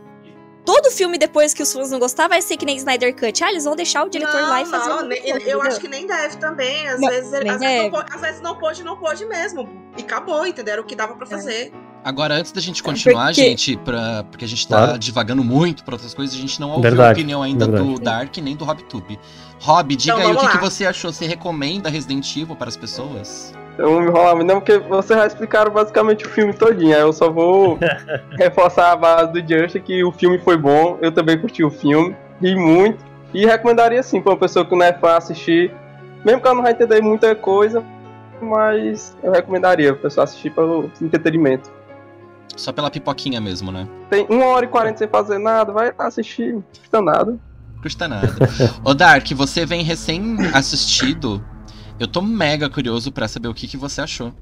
todo 0.65 0.91
filme 0.91 1.17
depois 1.17 1.53
que 1.53 1.61
os 1.63 1.71
fãs 1.71 1.91
não 1.91 1.99
gostar 1.99 2.27
vai 2.27 2.41
ser 2.41 2.57
que 2.57 2.65
nem 2.65 2.75
Snyder 2.77 3.15
Cut. 3.15 3.43
Ah, 3.43 3.51
eles 3.51 3.63
vão 3.65 3.75
deixar 3.75 4.03
o 4.05 4.09
diretor 4.09 4.41
não, 4.41 4.49
lá 4.49 4.61
e 4.61 4.65
fazer. 4.65 4.89
não, 4.89 5.03
um 5.03 5.07
nem- 5.07 5.21
filme, 5.21 5.31
eu 5.31 5.37
entendeu? 5.37 5.61
acho 5.61 5.79
que 5.79 5.87
nem 5.87 6.07
deve 6.07 6.37
também. 6.37 6.87
Às 6.87 6.99
Não, 6.99 7.07
vezes, 7.09 7.31
às, 7.33 7.39
vezes 7.43 7.51
não 7.51 7.59
deve. 7.59 7.89
pode, 7.91 8.13
às 8.15 8.21
vezes 8.21 8.41
não 8.41 8.55
pode, 8.57 8.83
não 8.83 8.97
pode 8.97 9.25
mesmo. 9.25 9.69
E 9.97 10.01
acabou, 10.01 10.45
entendeu? 10.45 10.73
Era 10.73 10.81
o 10.81 10.85
que 10.85 10.95
dava 10.95 11.13
É. 11.13 11.15
pra 11.15 11.25
fazer. 11.25 11.71
Agora, 12.03 12.35
antes 12.35 12.51
da 12.51 12.61
gente 12.61 12.83
continuar, 12.83 13.27
porque- 13.27 13.41
gente, 13.41 13.77
pra, 13.77 14.23
porque 14.25 14.45
a 14.45 14.47
gente 14.47 14.67
tá 14.67 14.77
Claro. 14.77 14.99
divagando 14.99 15.43
muito 15.43 15.83
pra 15.83 15.95
outras 15.95 16.13
coisas, 16.13 16.35
a 16.35 16.39
gente 16.39 16.59
não 16.59 16.67
ouviu 16.69 16.83
Verdade, 16.83 17.09
a 17.09 17.13
opinião 17.13 17.41
ainda 17.41 17.65
verdade. 17.65 17.93
do 17.93 17.99
Dark 17.99 18.37
nem 18.37 18.55
do 18.55 18.63
RobTube. 18.63 19.19
Rob, 19.59 19.95
diga 19.95 20.13
Então, 20.13 20.27
aí 20.29 20.35
o 20.35 20.39
que, 20.39 20.47
que 20.49 20.57
você 20.59 20.85
achou. 20.85 21.11
Você 21.11 21.25
recomenda 21.25 21.89
Resident 21.89 22.35
Evil 22.35 22.55
para 22.55 22.69
as 22.69 22.77
pessoas? 22.77 23.53
Eu 23.77 23.91
vou 23.91 24.01
me 24.01 24.07
enrolar 24.07 24.35
muito, 24.35 24.47
não, 24.47 24.61
porque 24.61 24.77
vocês 24.77 25.19
já 25.19 25.27
explicaram 25.27 25.71
basicamente 25.71 26.25
o 26.25 26.29
filme 26.29 26.53
todinho. 26.53 26.95
Aí 26.95 27.01
eu 27.01 27.11
só 27.11 27.29
vou 27.29 27.77
reforçar 28.37 28.91
a 28.91 28.95
base 28.95 29.33
do 29.33 29.39
Just 29.39 29.79
que 29.79 30.03
o 30.03 30.11
filme 30.11 30.37
foi 30.39 30.57
bom, 30.57 30.97
eu 31.01 31.11
também 31.11 31.37
curti 31.37 31.63
o 31.63 31.69
filme, 31.69 32.15
ri 32.41 32.55
muito. 32.55 33.03
E 33.33 33.45
recomendaria 33.45 34.01
sim 34.01 34.21
pra 34.21 34.31
uma 34.31 34.39
pessoa 34.39 34.65
que 34.65 34.73
não 34.75 34.85
é 34.85 34.93
fã 34.93 35.17
assistir, 35.17 35.73
mesmo 36.23 36.39
que 36.39 36.47
ela 36.47 36.55
não 36.55 36.63
vai 36.63 36.71
entender 36.71 37.01
muita 37.01 37.35
coisa, 37.35 37.83
mas 38.41 39.15
eu 39.21 39.31
recomendaria 39.31 39.91
a 39.91 39.95
pessoa 39.95 40.23
assistir 40.23 40.51
pelo 40.51 40.89
entretenimento. 41.01 41.69
Só 42.55 42.71
pela 42.71 42.89
pipoquinha 42.89 43.41
mesmo, 43.41 43.71
né? 43.71 43.85
Tem 44.09 44.25
uma 44.29 44.45
hora 44.45 44.65
e 44.65 44.69
quarenta 44.69 44.99
sem 44.99 45.07
fazer 45.07 45.37
nada, 45.37 45.73
vai 45.73 45.93
assistir, 45.97 46.53
não 46.53 46.63
custa 46.79 47.01
nada. 47.01 47.37
Custa 47.81 48.07
nada. 48.07 48.33
Ô 48.83 48.93
Dark, 48.93 49.29
você 49.33 49.65
vem 49.65 49.83
recém-assistido. 49.83 51.43
Eu 51.99 52.07
tô 52.07 52.21
mega 52.21 52.69
curioso 52.69 53.11
pra 53.11 53.27
saber 53.27 53.47
o 53.47 53.53
que, 53.53 53.67
que 53.67 53.77
você 53.77 54.01
achou. 54.01 54.33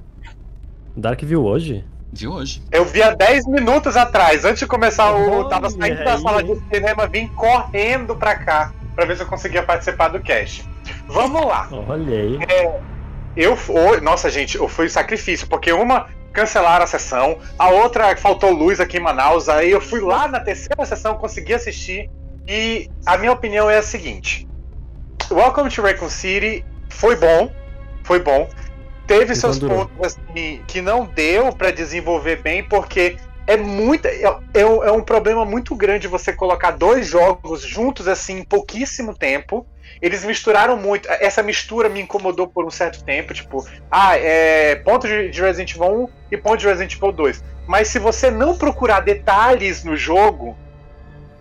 Dark 0.95 1.21
viu 1.23 1.43
hoje? 1.45 1.85
Viu 2.11 2.31
hoje? 2.31 2.61
Eu 2.71 2.85
vi 2.85 3.01
há 3.01 3.13
10 3.13 3.47
minutos 3.47 3.97
atrás, 3.97 4.45
antes 4.45 4.59
de 4.59 4.67
começar 4.67 5.11
o. 5.13 5.33
Eu 5.41 5.43
tava 5.49 5.69
saindo 5.69 6.03
da 6.03 6.17
sala 6.17 6.43
de 6.43 6.55
cinema, 6.71 7.07
vim 7.07 7.27
correndo 7.27 8.15
pra 8.15 8.35
cá 8.35 8.71
pra 8.95 9.05
ver 9.05 9.17
se 9.17 9.23
eu 9.23 9.27
conseguia 9.27 9.63
participar 9.63 10.09
do 10.09 10.19
cast. 10.19 10.67
Vamos 11.07 11.43
lá. 11.45 11.67
Olha 11.71 12.15
aí. 12.19 12.37
É, 12.47 12.79
eu. 13.35 13.53
o- 13.53 14.01
Nossa, 14.01 14.29
gente, 14.29 14.57
eu 14.57 14.67
fui 14.67 14.89
sacrifício, 14.89 15.47
porque 15.47 15.71
uma 15.73 16.07
cancelaram 16.31 16.83
a 16.83 16.87
sessão, 16.87 17.37
a 17.57 17.69
outra 17.69 18.15
faltou 18.17 18.51
luz 18.51 18.79
aqui 18.79 18.97
em 18.97 18.99
Manaus, 18.99 19.47
aí 19.49 19.69
eu 19.71 19.81
fui 19.81 19.99
lá 19.99 20.27
na 20.27 20.39
terceira 20.39 20.83
sessão, 20.85 21.15
consegui 21.15 21.53
assistir, 21.53 22.09
e 22.47 22.89
a 23.05 23.17
minha 23.17 23.31
opinião 23.31 23.67
é 23.69 23.77
a 23.79 23.83
seguinte: 23.83 24.47
Welcome 25.31 25.69
to 25.71 25.81
Raccoon 25.81 26.09
City 26.09 26.63
foi 26.93 27.15
bom, 27.15 27.51
foi 28.03 28.19
bom. 28.19 28.47
Teve 29.05 29.35
seus 29.35 29.59
durou. 29.59 29.87
pontos 29.87 30.17
assim, 30.33 30.61
que 30.67 30.81
não 30.81 31.05
deu 31.05 31.51
pra 31.53 31.71
desenvolver 31.71 32.37
bem, 32.41 32.63
porque 32.63 33.17
é 33.45 33.57
muito. 33.57 34.05
É, 34.07 34.21
é 34.53 34.65
um- 34.65 34.83
é 34.83 34.91
um 34.91 35.01
problema 35.01 35.43
muito 35.43 35.75
grande 35.75 36.07
você 36.07 36.31
colocar 36.31 36.71
dois 36.71 37.05
jogos 37.07 37.61
juntos 37.61 38.07
assim 38.07 38.39
em 38.39 38.43
pouquíssimo 38.45 39.13
tempo. 39.13 39.65
Eles 40.01 40.23
misturaram 40.23 40.77
muito. 40.77 41.07
Essa 41.09 41.43
mistura 41.43 41.89
me 41.89 42.01
incomodou 42.01 42.47
por 42.47 42.65
um 42.65 42.69
certo 42.71 43.03
tempo. 43.03 43.33
Tipo, 43.33 43.65
ah, 43.91 44.17
é 44.17 44.75
ponto 44.77 45.07
de, 45.07 45.29
de 45.29 45.41
Resident 45.41 45.75
Evil 45.75 46.03
1 46.03 46.09
e 46.31 46.37
ponto 46.37 46.57
de 46.57 46.67
Resident 46.67 46.95
Evil 46.95 47.11
2. 47.11 47.43
Mas 47.67 47.89
se 47.89 47.99
você 47.99 48.31
não 48.31 48.57
procurar 48.57 49.01
detalhes 49.01 49.83
no 49.83 49.95
jogo, 49.95 50.57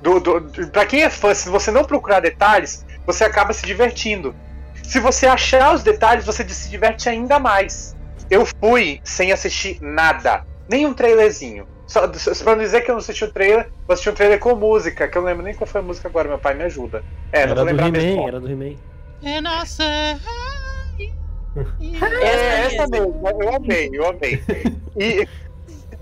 do, 0.00 0.18
do- 0.20 0.68
pra 0.68 0.84
quem 0.84 1.02
é 1.04 1.10
fã, 1.10 1.32
se 1.32 1.48
você 1.48 1.70
não 1.70 1.84
procurar 1.84 2.20
detalhes, 2.20 2.84
você 3.06 3.24
acaba 3.24 3.52
se 3.52 3.64
divertindo. 3.64 4.34
Se 4.82 5.00
você 5.00 5.26
achar 5.26 5.74
os 5.74 5.82
detalhes, 5.82 6.24
você 6.24 6.46
se 6.48 6.68
diverte 6.68 7.08
ainda 7.08 7.38
mais. 7.38 7.96
Eu 8.30 8.46
fui 8.60 9.00
sem 9.04 9.32
assistir 9.32 9.78
nada, 9.80 10.44
nem 10.68 10.86
um 10.86 10.94
trailerzinho. 10.94 11.66
Só, 11.86 12.10
só 12.14 12.44
pra 12.44 12.56
não 12.56 12.62
dizer 12.62 12.80
que 12.80 12.90
eu 12.90 12.94
não 12.94 13.00
assisti 13.00 13.24
o 13.24 13.30
trailer, 13.30 13.70
eu 13.86 13.92
assisti 13.92 14.08
um 14.08 14.14
trailer 14.14 14.38
com 14.38 14.54
música, 14.54 15.06
que 15.06 15.18
eu 15.18 15.22
não 15.22 15.28
lembro 15.28 15.44
nem 15.44 15.54
qual 15.54 15.66
foi 15.66 15.80
a 15.80 15.84
música 15.84 16.08
agora, 16.08 16.28
meu 16.28 16.38
pai 16.38 16.54
me 16.54 16.64
ajuda. 16.64 17.04
É, 17.30 17.44
não 17.44 17.52
Era 17.52 17.54
vou 17.54 17.64
do 17.64 17.70
lembrar 17.70 17.90
mesmo. 17.90 18.10
He-Man, 18.12 18.28
era 18.28 18.40
do 18.40 18.50
He-Man. 18.50 18.76
É, 22.22 22.66
essa 22.66 22.86
mesmo, 22.86 23.22
eu 23.40 23.54
amei, 23.54 23.90
eu 23.92 24.08
amei. 24.08 24.42
E, 24.96 25.28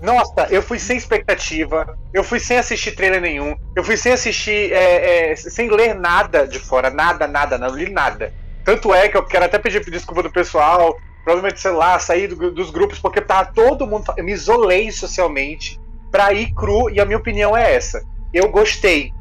nossa, 0.01 0.47
eu 0.49 0.61
fui 0.61 0.79
sem 0.79 0.97
expectativa, 0.97 1.97
eu 2.13 2.23
fui 2.23 2.39
sem 2.39 2.57
assistir 2.57 2.93
trailer 2.93 3.21
nenhum, 3.21 3.55
eu 3.75 3.83
fui 3.83 3.97
sem 3.97 4.13
assistir, 4.13 4.71
é, 4.71 5.31
é, 5.31 5.35
sem 5.35 5.69
ler 5.69 5.93
nada 5.93 6.47
de 6.47 6.57
fora, 6.57 6.89
nada, 6.89 7.27
nada, 7.27 7.57
não 7.57 7.75
li 7.75 7.89
nada. 7.89 8.33
Tanto 8.63 8.93
é 8.93 9.09
que 9.09 9.17
eu 9.17 9.23
quero 9.25 9.45
até 9.45 9.57
pedir 9.57 9.83
desculpa 9.89 10.23
do 10.23 10.31
pessoal, 10.31 10.97
provavelmente, 11.23 11.59
sei 11.59 11.71
lá, 11.71 11.97
sair 11.99 12.27
do- 12.27 12.51
dos 12.51 12.69
grupos, 12.69 12.99
porque 12.99 13.21
tava 13.21 13.51
todo 13.53 13.87
mundo. 13.87 14.13
Eu 14.17 14.23
me 14.23 14.31
isolei 14.31 14.91
socialmente 14.91 15.79
pra 16.11 16.33
ir 16.33 16.53
cru, 16.53 16.89
e 16.89 16.99
a 16.99 17.05
minha 17.05 17.17
opinião 17.17 17.55
é 17.55 17.73
essa. 17.75 18.03
Eu 18.33 18.49
gostei. 18.49 19.11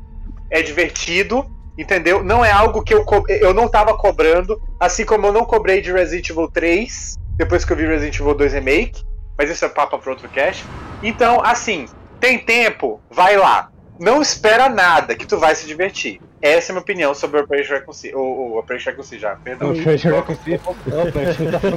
É 0.51 0.61
divertido, 0.63 1.47
entendeu? 1.79 2.23
Não 2.25 2.45
é 2.45 2.51
algo 2.51 2.83
que 2.83 2.93
eu, 2.93 3.05
eu 3.29 3.55
não 3.55 3.69
tava 3.69 3.97
cobrando, 3.97 4.61
assim 4.79 5.05
como 5.05 5.27
eu 5.27 5.33
não 5.33 5.45
cobrei 5.45 5.81
de 5.81 5.93
Resident 5.93 6.29
Evil 6.31 6.49
3, 6.51 7.15
depois 7.37 7.65
que 7.65 7.73
eu 7.73 7.77
vi 7.77 7.87
Resident 7.87 8.19
Evil 8.19 8.35
2 8.35 8.53
Remake, 8.53 9.03
mas 9.39 9.49
isso 9.49 9.65
é 9.65 9.69
papo 9.69 9.99
para 9.99 10.11
outro 10.11 10.29
cast. 10.29 10.65
Então, 11.03 11.41
assim, 11.43 11.87
tem 12.19 12.39
tempo, 12.39 13.01
vai 13.11 13.37
lá. 13.37 13.71
Não 14.01 14.23
espera 14.23 14.67
nada, 14.71 15.15
que 15.15 15.27
tu 15.27 15.37
vai 15.37 15.55
se 15.55 15.67
divertir. 15.67 16.23
Essa 16.41 16.69
é 16.69 16.73
a 16.73 16.75
minha 16.75 16.81
opinião 16.81 17.15
sobre 17.15 17.39
o 17.39 17.45
Operation 17.45 17.75
Raccoon 17.75 17.93
City. 17.93 18.15
O, 18.15 18.21
o 18.21 18.59
Operation 18.59 18.91
Raccoon 18.91 19.05
City 19.05 19.21
já, 19.21 19.37
perdão. 19.37 19.73
Operation. 19.73 20.19
Operation 20.19 21.51
Raccoon 21.51 21.77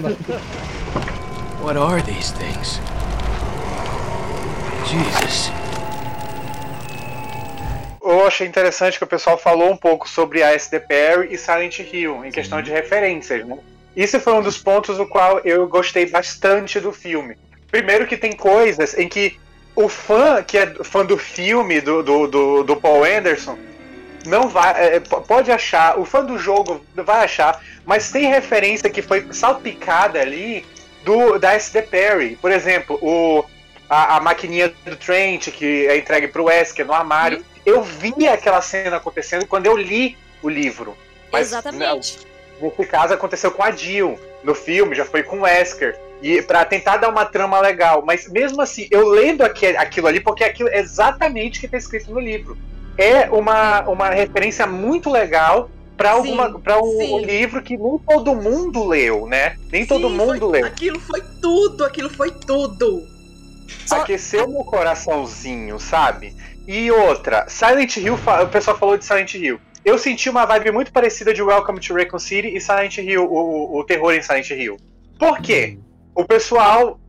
What 1.61 1.77
are 1.77 2.01
these 2.01 2.33
things? 2.33 2.79
Jesus. 4.85 5.51
Eu 8.01 8.25
achei 8.25 8.47
interessante 8.47 8.97
que 8.97 9.03
o 9.03 9.07
pessoal 9.07 9.37
falou 9.37 9.69
um 9.69 9.77
pouco 9.77 10.07
sobre 10.07 10.41
a 10.41 10.53
SD 10.53 10.79
Perry 10.79 11.33
e 11.33 11.37
Silent 11.37 11.79
Hill, 11.79 12.23
em 12.23 12.31
questão 12.31 12.61
de 12.61 12.71
referências, 12.71 13.45
né? 13.45 13.57
Isso 13.97 14.17
foi 14.21 14.31
um 14.31 14.41
dos 14.41 14.57
pontos 14.57 14.97
no 14.97 15.05
qual 15.05 15.39
eu 15.39 15.67
gostei 15.67 16.05
bastante 16.05 16.79
do 16.79 16.93
filme. 16.93 17.35
Primeiro 17.69 18.07
que 18.07 18.15
tem 18.15 18.31
coisas 18.31 18.97
em 18.97 19.09
que 19.09 19.37
o 19.75 19.89
fã, 19.89 20.41
que 20.43 20.57
é 20.57 20.67
fã 20.83 21.05
do 21.05 21.17
filme, 21.17 21.81
do, 21.81 22.03
do, 22.03 22.27
do, 22.27 22.63
do 22.63 22.75
Paul 22.75 23.03
Anderson, 23.03 23.57
não 24.25 24.47
vai. 24.47 24.95
é, 24.95 24.99
p- 24.99 25.21
pode 25.27 25.51
achar, 25.51 25.99
o 25.99 26.05
fã 26.05 26.23
do 26.23 26.37
jogo 26.37 26.85
vai 26.95 27.25
achar, 27.25 27.61
mas 27.85 28.11
tem 28.11 28.27
referência 28.27 28.89
que 28.89 29.01
foi 29.01 29.27
salpicada 29.31 30.19
ali 30.19 30.65
do 31.03 31.37
da 31.39 31.53
SD 31.53 31.81
Perry. 31.83 32.37
Por 32.41 32.51
exemplo, 32.51 32.97
o, 33.01 33.43
a, 33.89 34.17
a 34.17 34.19
maquininha 34.19 34.73
do 34.85 34.95
Trent 34.95 35.49
que 35.51 35.87
é 35.87 35.97
entregue 35.97 36.27
pro 36.27 36.45
Wesker 36.45 36.85
no 36.85 36.93
armário. 36.93 37.43
Eu 37.65 37.81
vi 37.81 38.27
aquela 38.27 38.61
cena 38.61 38.97
acontecendo 38.97 39.45
quando 39.47 39.65
eu 39.65 39.75
li 39.77 40.17
o 40.41 40.49
livro. 40.49 40.97
Mas, 41.31 41.47
Exatamente. 41.47 42.19
não, 42.61 42.69
nesse 42.69 42.85
caso 42.91 43.13
aconteceu 43.13 43.51
com 43.51 43.63
a 43.63 43.71
Jill. 43.71 44.19
No 44.43 44.53
filme 44.53 44.95
já 44.95 45.05
foi 45.05 45.23
com 45.23 45.37
o 45.39 45.41
Wesker. 45.41 45.97
E 46.21 46.41
para 46.41 46.63
tentar 46.65 46.97
dar 46.97 47.09
uma 47.09 47.25
trama 47.25 47.59
legal. 47.59 48.03
Mas 48.05 48.29
mesmo 48.29 48.61
assim, 48.61 48.87
eu 48.91 49.07
lendo 49.09 49.41
aqui- 49.41 49.75
aquilo 49.75 50.07
ali, 50.07 50.19
porque 50.19 50.43
aquilo 50.43 50.69
é 50.69 50.79
exatamente 50.79 51.57
o 51.57 51.59
que 51.59 51.65
está 51.65 51.77
escrito 51.77 52.11
no 52.11 52.19
livro. 52.19 52.57
É 52.97 53.29
uma, 53.29 53.81
uma 53.89 54.09
referência 54.09 54.65
muito 54.67 55.09
legal 55.09 55.69
para 55.97 56.11
alguma 56.11 56.59
para 56.59 56.81
um, 56.81 57.15
um 57.15 57.19
livro 57.19 57.61
que 57.61 57.77
nem 57.77 57.99
todo 58.07 58.35
mundo 58.35 58.85
leu, 58.87 59.27
né? 59.27 59.55
Nem 59.71 59.85
todo 59.85 60.07
Sim, 60.09 60.15
mundo 60.15 60.39
foi- 60.39 60.51
leu. 60.61 60.65
Aquilo 60.65 60.99
foi 60.99 61.21
tudo, 61.41 61.85
aquilo 61.85 62.09
foi 62.09 62.31
tudo. 62.31 63.03
Aqueceu 63.89 64.47
meu 64.47 64.63
coraçãozinho, 64.63 65.79
sabe? 65.79 66.35
E 66.67 66.89
outra, 66.91 67.45
Silent 67.49 67.97
Hill, 67.97 68.15
o 68.15 68.47
pessoal 68.47 68.77
falou 68.77 68.97
de 68.97 69.05
Silent 69.05 69.33
Hill. 69.33 69.59
Eu 69.83 69.97
senti 69.97 70.29
uma 70.29 70.45
vibe 70.45 70.71
muito 70.71 70.91
parecida 70.93 71.33
de 71.33 71.41
Welcome 71.43 71.79
to 71.79 71.93
Raccoon 71.93 72.19
City 72.19 72.55
e 72.55 72.61
Silent 72.61 72.97
Hill, 72.97 73.25
o, 73.25 73.77
o- 73.79 73.83
terror 73.83 74.13
em 74.13 74.21
Silent 74.21 74.49
Hill. 74.51 74.77
Por 75.19 75.39
quê? 75.41 75.77
O 76.15 76.23
pessoal. 76.25 76.99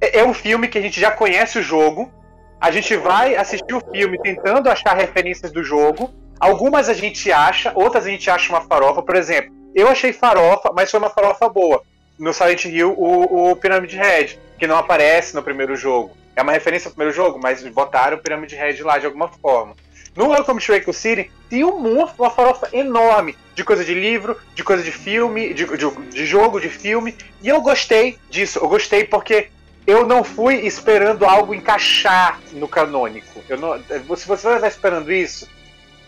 É, 0.00 0.18
é 0.18 0.24
um 0.24 0.34
filme 0.34 0.68
que 0.68 0.76
a 0.76 0.80
gente 0.80 1.00
já 1.00 1.10
conhece 1.10 1.58
o 1.58 1.62
jogo. 1.62 2.12
A 2.60 2.70
gente 2.70 2.96
vai 2.96 3.36
assistir 3.36 3.74
o 3.74 3.80
filme 3.92 4.18
tentando 4.20 4.68
achar 4.68 4.94
referências 4.96 5.52
do 5.52 5.62
jogo. 5.62 6.12
Algumas 6.40 6.88
a 6.88 6.94
gente 6.94 7.30
acha, 7.30 7.72
outras 7.74 8.04
a 8.06 8.10
gente 8.10 8.28
acha 8.28 8.50
uma 8.52 8.60
farofa. 8.62 9.02
Por 9.02 9.14
exemplo, 9.14 9.52
eu 9.74 9.88
achei 9.88 10.12
farofa, 10.12 10.70
mas 10.74 10.90
foi 10.90 10.98
uma 10.98 11.10
farofa 11.10 11.48
boa. 11.48 11.82
No 12.18 12.32
Silent 12.32 12.64
Hill, 12.64 12.92
o, 12.96 13.50
o 13.52 13.56
Pyramid 13.56 13.94
Head, 13.94 14.38
que 14.58 14.66
não 14.66 14.76
aparece 14.76 15.34
no 15.34 15.42
primeiro 15.42 15.76
jogo. 15.76 16.16
É 16.34 16.42
uma 16.42 16.52
referência 16.52 16.88
ao 16.88 16.92
primeiro 16.92 17.14
jogo, 17.14 17.38
mas 17.42 17.62
botaram 17.68 18.16
o 18.16 18.20
Pyramid 18.20 18.52
Head 18.54 18.82
lá 18.82 18.98
de 18.98 19.06
alguma 19.06 19.28
forma. 19.28 19.74
No 20.16 20.28
Welcome 20.28 20.58
to 20.60 20.72
Raccoon 20.72 20.94
City, 20.94 21.30
tem 21.50 21.62
um 21.62 21.78
monte, 21.78 22.14
uma 22.18 22.30
farofa 22.30 22.70
enorme 22.72 23.36
de 23.54 23.62
coisa 23.62 23.84
de 23.84 23.92
livro, 23.92 24.40
de 24.54 24.64
coisa 24.64 24.82
de 24.82 24.90
filme, 24.90 25.52
de, 25.52 25.66
de, 25.66 25.90
de 26.10 26.24
jogo, 26.24 26.58
de 26.58 26.70
filme. 26.70 27.14
E 27.42 27.48
eu 27.48 27.60
gostei 27.60 28.18
disso. 28.30 28.58
Eu 28.58 28.66
gostei 28.66 29.04
porque 29.04 29.50
eu 29.86 30.06
não 30.06 30.24
fui 30.24 30.66
esperando 30.66 31.26
algo 31.26 31.54
encaixar 31.54 32.40
no 32.54 32.66
canônico. 32.66 33.42
Não, 33.60 34.16
se 34.16 34.26
você 34.26 34.54
estar 34.54 34.66
esperando 34.66 35.12
isso, 35.12 35.46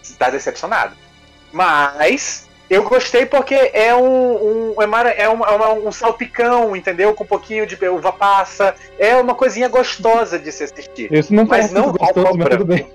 você 0.02 0.14
tá 0.14 0.30
decepcionado. 0.30 0.96
Mas 1.52 2.47
eu 2.70 2.82
gostei 2.88 3.24
porque 3.26 3.54
é 3.54 3.94
um, 3.94 4.72
um, 4.76 4.82
é 4.82 4.86
mara- 4.86 5.10
é 5.10 5.28
uma- 5.28 5.46
é 5.46 5.50
uma- 5.56 5.72
um 5.72 5.92
salpicão, 5.92 6.74
entendeu? 6.76 7.14
Com 7.14 7.24
um 7.24 7.26
pouquinho 7.26 7.66
de 7.66 7.76
uva 7.88 8.12
passa. 8.12 8.74
É 8.98 9.16
uma 9.16 9.34
coisinha 9.34 9.68
gostosa 9.68 10.38
de 10.38 10.50
se 10.52 10.64
assistir. 10.64 11.12
Isso 11.12 11.32
não 11.32 11.44
mas 11.46 11.70
não 11.72 11.84
muito 11.90 11.98
gostoso, 11.98 12.36
mas 12.38 12.48
tudo 12.48 12.64
bem. 12.64 12.86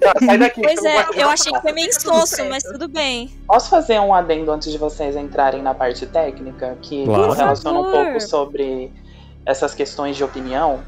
Tá, 0.00 0.12
sai 0.24 0.38
daqui. 0.38 0.62
Pois 0.62 0.84
é, 0.84 1.04
eu 1.14 1.28
achei 1.28 1.52
que 1.52 1.60
foi 1.60 1.72
meio 1.72 1.88
insosso, 1.88 2.44
mas 2.48 2.62
tudo 2.62 2.86
bem. 2.88 3.30
Posso 3.46 3.68
fazer 3.70 3.98
um 4.00 4.14
adendo 4.14 4.50
antes 4.52 4.70
de 4.70 4.78
vocês 4.78 5.16
entrarem 5.16 5.62
na 5.62 5.74
parte 5.74 6.06
técnica, 6.06 6.76
que 6.82 7.04
Claro. 7.04 7.32
relaciona 7.32 7.80
um 7.80 7.90
pouco 7.90 8.20
sobre 8.20 8.92
essas 9.44 9.74
questões 9.74 10.16
de 10.16 10.22
opinião? 10.24 10.80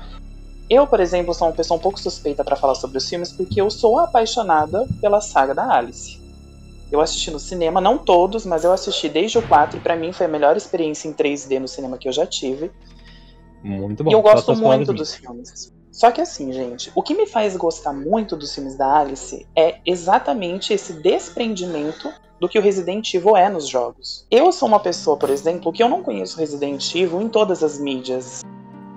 Eu, 0.70 0.86
por 0.86 1.00
exemplo, 1.00 1.32
sou 1.32 1.48
uma 1.48 1.54
pessoa 1.54 1.78
um 1.78 1.80
pouco 1.80 1.98
suspeita 1.98 2.44
pra 2.44 2.54
falar 2.54 2.74
sobre 2.74 2.98
os 2.98 3.08
filmes, 3.08 3.32
porque 3.32 3.60
eu 3.60 3.70
sou 3.70 3.98
apaixonada 3.98 4.86
pela 5.00 5.20
saga 5.20 5.54
da 5.54 5.66
Alice. 5.76 6.17
Eu 6.90 7.00
assisti 7.00 7.30
no 7.30 7.38
cinema, 7.38 7.80
não 7.80 7.98
todos, 7.98 8.46
mas 8.46 8.64
eu 8.64 8.72
assisti 8.72 9.08
desde 9.08 9.38
o 9.38 9.42
4 9.46 9.78
e 9.78 9.80
pra 9.80 9.94
mim 9.94 10.12
foi 10.12 10.26
a 10.26 10.28
melhor 10.28 10.56
experiência 10.56 11.08
em 11.08 11.12
3D 11.12 11.58
no 11.58 11.68
cinema 11.68 11.98
que 11.98 12.08
eu 12.08 12.12
já 12.12 12.26
tive. 12.26 12.70
Muito 13.62 14.04
bom. 14.04 14.10
E 14.10 14.14
eu 14.14 14.22
gosto 14.22 14.54
muito 14.56 14.92
dos 14.92 15.14
filmes. 15.14 15.72
Só 15.90 16.10
que 16.10 16.20
assim, 16.20 16.52
gente, 16.52 16.92
o 16.94 17.02
que 17.02 17.14
me 17.14 17.26
faz 17.26 17.56
gostar 17.56 17.92
muito 17.92 18.36
dos 18.36 18.54
filmes 18.54 18.76
da 18.76 19.00
Alice 19.00 19.46
é 19.56 19.80
exatamente 19.84 20.72
esse 20.72 20.92
desprendimento 20.92 22.12
do 22.40 22.48
que 22.48 22.58
o 22.58 22.62
Resident 22.62 23.12
Evil 23.12 23.36
é 23.36 23.48
nos 23.48 23.66
jogos. 23.66 24.24
Eu 24.30 24.52
sou 24.52 24.68
uma 24.68 24.78
pessoa, 24.78 25.16
por 25.16 25.28
exemplo, 25.28 25.72
que 25.72 25.82
eu 25.82 25.88
não 25.88 26.02
conheço 26.02 26.38
Resident 26.38 26.94
Evil 26.94 27.20
em 27.20 27.28
todas 27.28 27.64
as 27.64 27.80
mídias. 27.80 28.42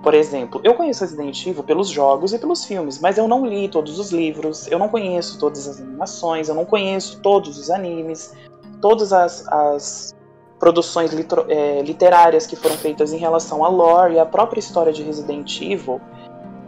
Por 0.02 0.14
exemplo, 0.14 0.60
eu 0.64 0.74
conheço 0.74 1.02
Resident 1.04 1.46
Evil 1.46 1.62
pelos 1.62 1.88
jogos 1.88 2.32
e 2.32 2.38
pelos 2.38 2.64
filmes, 2.64 3.00
mas 3.00 3.18
eu 3.18 3.28
não 3.28 3.46
li 3.46 3.68
todos 3.68 4.00
os 4.00 4.10
livros, 4.10 4.66
eu 4.66 4.78
não 4.78 4.88
conheço 4.88 5.38
todas 5.38 5.68
as 5.68 5.80
animações, 5.80 6.48
eu 6.48 6.56
não 6.56 6.64
conheço 6.64 7.20
todos 7.20 7.56
os 7.56 7.70
animes, 7.70 8.34
todas 8.80 9.12
as, 9.12 9.46
as 9.46 10.12
produções 10.58 11.12
litro- 11.12 11.46
é, 11.48 11.82
literárias 11.82 12.46
que 12.48 12.56
foram 12.56 12.76
feitas 12.76 13.12
em 13.12 13.16
relação 13.16 13.64
à 13.64 13.68
lore 13.68 14.14
e 14.14 14.18
à 14.18 14.26
própria 14.26 14.58
história 14.58 14.92
de 14.92 15.04
Resident 15.04 15.60
Evil. 15.60 16.00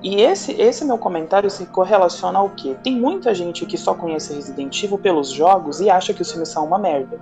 e 0.01 0.20
esse, 0.20 0.53
esse 0.53 0.85
meu 0.85 0.99
comentário 0.99 1.51
se 1.51 1.64
correlaciona 1.66 2.39
ao 2.39 2.51
quê? 2.51 2.76
Tem 2.85 2.95
muita 2.95 3.35
gente 3.35 3.64
que 3.66 3.76
só 3.78 3.95
conhece 3.95 4.35
Resident 4.35 4.80
Evil 4.82 4.99
pelos 4.99 5.30
jogos 5.30 5.80
e 5.80 5.91
acha 5.91 6.12
que 6.14 6.22
os 6.22 6.30
filmes 6.30 6.51
são 6.51 6.64
uma 6.66 6.78
merda. 6.78 7.18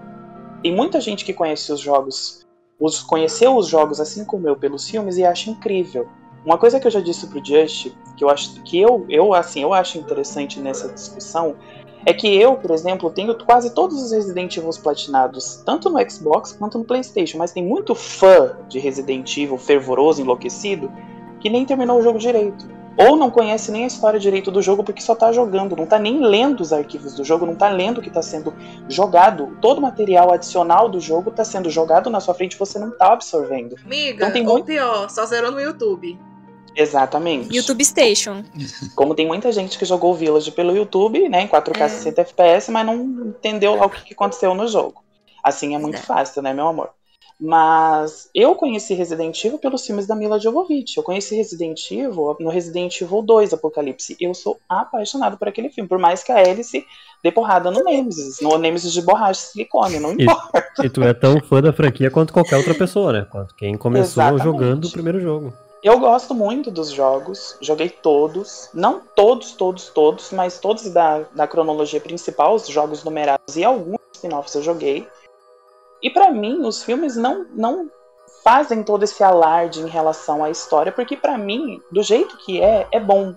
Tem 0.63 0.75
muita 0.75 1.01
gente 1.01 1.25
que 1.25 1.33
conhece 1.33 1.73
os 1.73 1.81
jogos, 1.81 2.42
os, 2.83 3.01
conheceu 3.01 3.57
os 3.57 3.69
jogos 3.69 4.01
assim 4.01 4.25
como 4.25 4.49
eu 4.49 4.57
pelos 4.57 4.91
filmes 4.91 5.17
e 5.17 5.25
acha 5.25 5.49
incrível. 5.51 6.09
Uma 6.45 6.59
coisa 6.59 6.81
que 6.81 6.87
eu 6.89 6.91
já 6.91 6.99
disse 6.99 7.29
pro 7.29 7.45
Just, 7.45 7.93
que 8.17 8.25
eu 8.25 8.29
acho 8.29 8.61
que 8.63 8.81
eu, 8.81 9.07
eu 9.09 9.33
assim, 9.33 9.63
eu 9.63 9.73
acho 9.73 9.99
interessante 9.99 10.59
nessa 10.59 10.89
discussão, 10.89 11.55
é 12.05 12.13
que 12.13 12.27
eu, 12.27 12.57
por 12.57 12.73
exemplo, 12.73 13.09
tenho 13.11 13.33
quase 13.45 13.73
todos 13.73 14.03
os 14.03 14.11
Resident 14.11 14.57
Evil 14.57 14.71
platinados, 14.83 15.63
tanto 15.65 15.89
no 15.89 16.11
Xbox 16.11 16.53
quanto 16.53 16.77
no 16.77 16.85
PlayStation, 16.85 17.39
mas 17.39 17.53
tem 17.53 17.65
muito 17.65 17.95
fã 17.95 18.57
de 18.69 18.81
Resident 18.81 19.37
Evil 19.37 19.57
fervoroso, 19.57 20.21
enlouquecido, 20.21 20.91
que 21.39 21.49
nem 21.49 21.65
terminou 21.65 22.01
o 22.01 22.03
jogo 22.03 22.19
direito. 22.19 22.69
Ou 22.97 23.17
não 23.17 23.31
conhece 23.31 23.73
nem 23.73 23.85
a 23.85 23.87
história 23.87 24.21
direito 24.21 24.51
do 24.51 24.61
jogo 24.61 24.85
porque 24.85 25.01
só 25.01 25.15
tá 25.15 25.33
jogando, 25.33 25.75
não 25.75 25.87
tá 25.87 25.99
nem 25.99 26.21
lendo 26.21 26.61
os 26.61 26.73
arquivos 26.73 27.15
do 27.15 27.25
jogo, 27.25 27.47
não 27.47 27.55
tá 27.55 27.69
lendo 27.69 27.99
o 27.99 28.03
que 28.03 28.11
tá 28.11 28.21
sendo 28.23 28.55
jogado. 28.89 29.57
Todo 29.63 29.79
o 29.79 29.81
material 29.81 30.33
adicional 30.33 30.89
do 30.89 31.01
jogo 31.01 31.31
tá 31.31 31.45
sendo 31.45 31.71
jogado 31.71 32.11
na 32.11 32.21
sua 32.21 32.35
frente 32.35 32.53
e 32.53 32.59
você 32.59 32.79
não 32.79 32.91
tá 32.91 33.13
absorvendo. 33.13 33.77
Amiga, 33.85 34.25
Então 34.25 34.31
tem 34.33 34.47
ou 34.47 34.53
muito- 34.55 34.67
pior, 34.67 35.09
só 35.09 35.25
zerou 35.25 35.51
no 35.51 35.61
YouTube. 35.61 36.19
Exatamente. 36.75 37.55
YouTube 37.55 37.85
Station. 37.85 38.45
Como 38.97 39.15
tem 39.15 39.27
muita 39.27 39.53
gente 39.53 39.79
que 39.79 39.85
jogou 39.85 40.13
o 40.13 40.15
Village 40.15 40.51
pelo 40.53 40.75
YouTube, 40.77 41.29
né, 41.29 41.43
em 41.43 41.47
4K 41.49 41.85
É. 41.85 41.89
60 41.89 42.21
FPS, 42.23 42.71
mas 42.71 42.85
não 42.87 42.95
entendeu 42.97 43.75
lá 43.75 43.87
o 43.87 43.91
que 43.91 44.03
que 44.05 44.15
aconteceu 44.15 44.55
no 44.55 44.67
jogo. 44.67 45.03
Assim 45.43 45.75
é 45.75 45.79
muito 45.79 46.01
fácil, 46.03 46.41
né, 46.43 46.53
meu 46.55 46.69
amor? 46.69 46.91
Mas 47.45 48.31
eu 48.33 48.55
conheci 48.55 48.95
Resident 48.95 49.45
Evil 49.45 49.59
pelos 49.59 49.85
filmes 49.85 50.07
da 50.07 50.15
Mila 50.15 50.39
Jovovich. 50.39 50.97
Eu 50.97 51.03
conheci 51.03 51.35
Resident 51.35 51.91
Evil 51.91 52.37
no 52.39 52.49
Resident 52.49 53.01
Evil 53.01 53.21
2 53.21 53.53
Apocalipse. 53.53 54.17
Eu 54.21 54.33
sou 54.33 54.61
apaixonado 54.69 55.37
por 55.37 55.49
aquele 55.49 55.69
filme, 55.69 55.89
por 55.89 55.99
mais 55.99 56.23
que 56.23 56.31
a 56.31 56.37
Alice 56.37 56.87
dê 57.21 57.33
porrada 57.33 57.69
no 57.69 57.83
Nemesis, 57.83 58.41
no 58.41 58.57
Nemesis 58.59 58.93
de 58.93 59.03
borracha 59.03 59.41
e 59.41 59.47
silicone, 59.53 59.99
não 59.99 60.13
E, 60.13 60.23
importa. 60.23 60.65
e 60.85 60.89
tu 60.89 61.03
é 61.03 61.13
tão 61.13 61.41
fã 61.41 61.61
da 61.61 61.73
franquia 61.73 62.13
quanto 62.13 62.33
qualquer 62.33 62.59
outra 62.59 62.75
pessoa, 62.75 63.13
né? 63.13 63.27
Quanto 63.29 63.57
quem 63.57 63.77
começou 63.77 64.23
Exatamente. 64.23 64.45
jogando 64.45 64.85
o 64.85 64.93
primeiro 64.93 65.21
jogo. 65.21 65.53
Eu 65.83 65.99
gosto 65.99 66.33
muito 66.33 66.71
dos 66.71 66.91
jogos, 66.91 67.57
joguei 67.61 67.89
todos, 67.89 68.69
não 68.73 69.01
todos, 69.17 69.51
todos, 69.51 69.89
todos, 69.89 70.31
mas 70.31 70.61
todos 70.61 70.89
da, 70.91 71.23
da 71.35 71.49
cronologia 71.49 72.01
principal, 72.01 72.55
os 72.55 72.69
jogos 72.69 73.03
numerados 73.03 73.57
e 73.57 73.65
alguns 73.65 73.99
spin-offs 74.15 74.55
eu 74.55 74.63
joguei. 74.63 75.09
E 76.03 76.11
pra 76.11 76.31
mim, 76.31 76.67
os 76.67 76.83
filmes 76.83 77.17
não, 77.17 77.47
não 77.55 77.91
fazem 78.43 78.83
todo 78.83 79.05
esse 79.05 79.23
alarde 79.23 79.81
em 79.81 79.87
relação 79.87 80.43
à 80.43 80.51
história, 80.51 80.91
porque 80.91 81.17
pra 81.17 81.39
mim, 81.39 81.81
do 81.91 82.03
jeito 82.03 82.37
que 82.39 82.61
é, 82.61 82.87
é 82.91 83.01
bom. 83.01 83.35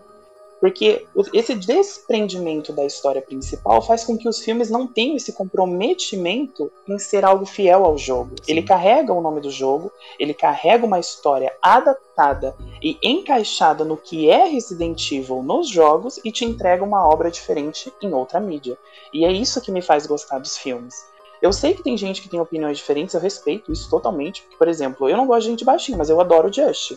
Porque 0.59 1.05
esse 1.33 1.53
desprendimento 1.53 2.73
da 2.73 2.85
história 2.85 3.21
principal 3.21 3.81
faz 3.81 4.03
com 4.03 4.17
que 4.17 4.27
os 4.27 4.39
filmes 4.39 4.69
não 4.69 4.87
tenham 4.87 5.15
esse 5.15 5.33
comprometimento 5.33 6.71
em 6.87 6.97
ser 6.97 7.23
algo 7.23 7.45
fiel 7.45 7.85
ao 7.85 7.97
jogo. 7.97 8.33
Ele 8.47 8.63
carrega 8.63 9.13
o 9.13 9.21
nome 9.21 9.41
do 9.41 9.51
jogo, 9.51 9.91
ele 10.17 10.33
carrega 10.33 10.85
uma 10.85 10.99
história 10.99 11.53
adaptada 11.61 12.55
e 12.81 12.97
encaixada 13.03 13.83
no 13.83 13.97
que 13.97 14.29
é 14.29 14.45
Resident 14.45 15.11
Evil 15.11 15.43
nos 15.43 15.69
jogos 15.69 16.19
e 16.23 16.31
te 16.31 16.45
entrega 16.45 16.83
uma 16.83 17.05
obra 17.05 17.29
diferente 17.29 17.93
em 18.01 18.11
outra 18.13 18.39
mídia. 18.39 18.75
E 19.13 19.23
é 19.23 19.31
isso 19.31 19.61
que 19.61 19.71
me 19.71 19.83
faz 19.83 20.07
gostar 20.07 20.39
dos 20.39 20.57
filmes. 20.57 21.05
Eu 21.41 21.51
sei 21.53 21.73
que 21.73 21.83
tem 21.83 21.97
gente 21.97 22.21
que 22.21 22.29
tem 22.29 22.39
opiniões 22.39 22.77
diferentes, 22.77 23.13
eu 23.13 23.21
respeito 23.21 23.71
isso 23.71 23.89
totalmente. 23.89 24.41
Porque, 24.41 24.57
por 24.57 24.67
exemplo, 24.67 25.09
eu 25.09 25.17
não 25.17 25.27
gosto 25.27 25.43
de 25.43 25.51
gente 25.51 25.65
baixinha, 25.65 25.97
mas 25.97 26.09
eu 26.09 26.19
adoro 26.19 26.49
o 26.49 26.53
Just. 26.53 26.93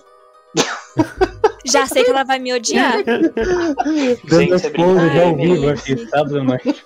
Já 1.65 1.87
sei 1.87 2.05
que 2.05 2.11
ela 2.11 2.25
vai 2.25 2.39
me 2.39 2.53
odiar. 2.53 2.95
Gente, 4.25 4.67
é 4.67 4.71
brincadeira. 4.71 5.25
ao 5.27 5.37
vivo 5.37 5.69
aqui, 5.69 6.09
sábado 6.09 6.39
à 6.39 6.45
noite. 6.45 6.85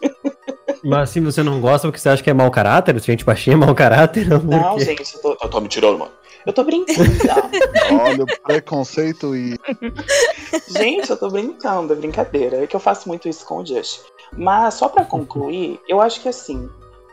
Mas 0.82 1.10
assim, 1.10 1.20
você 1.20 1.42
não 1.42 1.60
gosta 1.60 1.86
porque 1.86 2.00
você 2.00 2.08
acha 2.08 2.22
que 2.22 2.30
é 2.30 2.34
mau 2.34 2.50
caráter? 2.50 2.98
Se 3.00 3.06
gente 3.06 3.24
baixinha 3.24 3.54
é 3.54 3.58
mau 3.58 3.74
caráter? 3.74 4.28
Não, 4.28 4.40
Não, 4.40 4.78
gente, 4.80 5.14
eu 5.14 5.20
tô, 5.20 5.38
eu 5.40 5.48
tô 5.48 5.60
me 5.60 5.68
tirando, 5.68 5.98
mano. 5.98 6.10
Eu 6.44 6.52
tô 6.52 6.64
brincando. 6.64 6.98
Olha 8.02 8.24
o 8.24 8.42
preconceito 8.42 9.36
e. 9.36 9.56
Gente, 10.68 11.08
eu 11.08 11.16
tô 11.16 11.30
brincando, 11.30 11.92
é 11.92 11.96
brincadeira. 11.96 12.64
É 12.64 12.66
que 12.66 12.74
eu 12.74 12.80
faço 12.80 13.08
muito 13.08 13.28
isso 13.28 13.46
com 13.46 13.58
o 13.58 13.66
Just. 13.66 14.00
Mas 14.36 14.74
só 14.74 14.88
pra 14.88 15.04
concluir, 15.04 15.78
eu 15.86 16.00
acho 16.00 16.20
que 16.20 16.28
assim, 16.28 16.68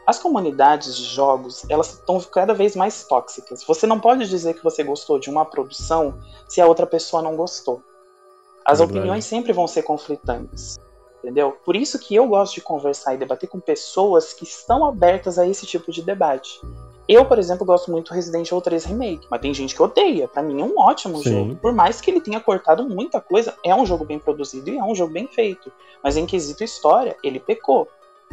as 0.10 0.18
comunidades 0.18 0.98
de 0.98 1.04
jogos, 1.04 1.64
elas 1.70 1.94
estão 1.94 2.20
cada 2.20 2.52
vez 2.52 2.76
mais 2.76 3.04
tóxicas. 3.04 3.64
Você 3.64 3.86
não 3.86 4.00
pode 4.00 4.28
dizer 4.28 4.56
que 4.56 4.64
você 4.64 4.84
gostou 4.84 5.20
de 5.20 5.30
uma 5.30 5.46
produção 5.46 6.18
se 6.48 6.60
a 6.60 6.66
outra 6.66 6.88
pessoa 6.88 7.22
não 7.22 7.36
gostou. 7.36 7.84
As 8.66 8.80
Verdade. 8.80 8.98
opiniões 8.98 9.26
sempre 9.26 9.54
vão 9.54 9.68
ser 9.68 9.84
conflitantes. 9.84 10.80
Entendeu? 11.20 11.52
Por 11.64 11.76
isso 11.76 12.00
que 12.00 12.16
eu 12.16 12.28
gosto 12.28 12.56
de 12.56 12.62
conversar 12.62 13.14
e 13.14 13.18
debater 13.18 13.48
com 13.48 13.60
pessoas 13.60 14.34
que 14.34 14.46
estão 14.46 14.84
abertas 14.84 15.38
a 15.38 15.46
esse 15.46 15.68
tipo 15.68 15.92
de 15.92 16.02
debate. 16.02 16.60
Eu, 17.08 17.26
por 17.26 17.38
exemplo, 17.38 17.66
gosto 17.66 17.92
muito 17.92 18.10
do 18.10 18.16
Resident 18.16 18.48
Evil 18.48 18.62
3 18.62 18.86
Remake, 18.86 19.28
mas 19.30 19.42
tem 19.42 19.54
gente 19.54 19.76
que 19.76 19.84
odeia. 19.84 20.28
Pra 20.28 20.42
mim 20.42 20.62
é 20.62 20.64
um 20.64 20.80
ótimo 20.80 21.18
Sim. 21.18 21.30
jogo. 21.30 21.56
Por 21.58 21.74
mais 21.74 22.02
que 22.02 22.10
ele 22.10 22.22
tenha 22.22 22.40
cortado 22.40 22.88
muita 22.88 23.22
coisa, 23.22 23.54
é 23.64 23.76
um 23.76 23.86
jogo 23.86 24.06
bem 24.06 24.18
produzido 24.18 24.72
e 24.72 24.78
é 24.78 24.84
um 24.84 24.96
jogo 24.96 25.14
bem 25.14 25.28
feito. 25.28 25.72
Mas 26.04 26.18
em 26.18 26.26
quesito 26.26 26.64
história, 26.64 27.16
ele 27.24 27.40
pecou. 27.40 27.88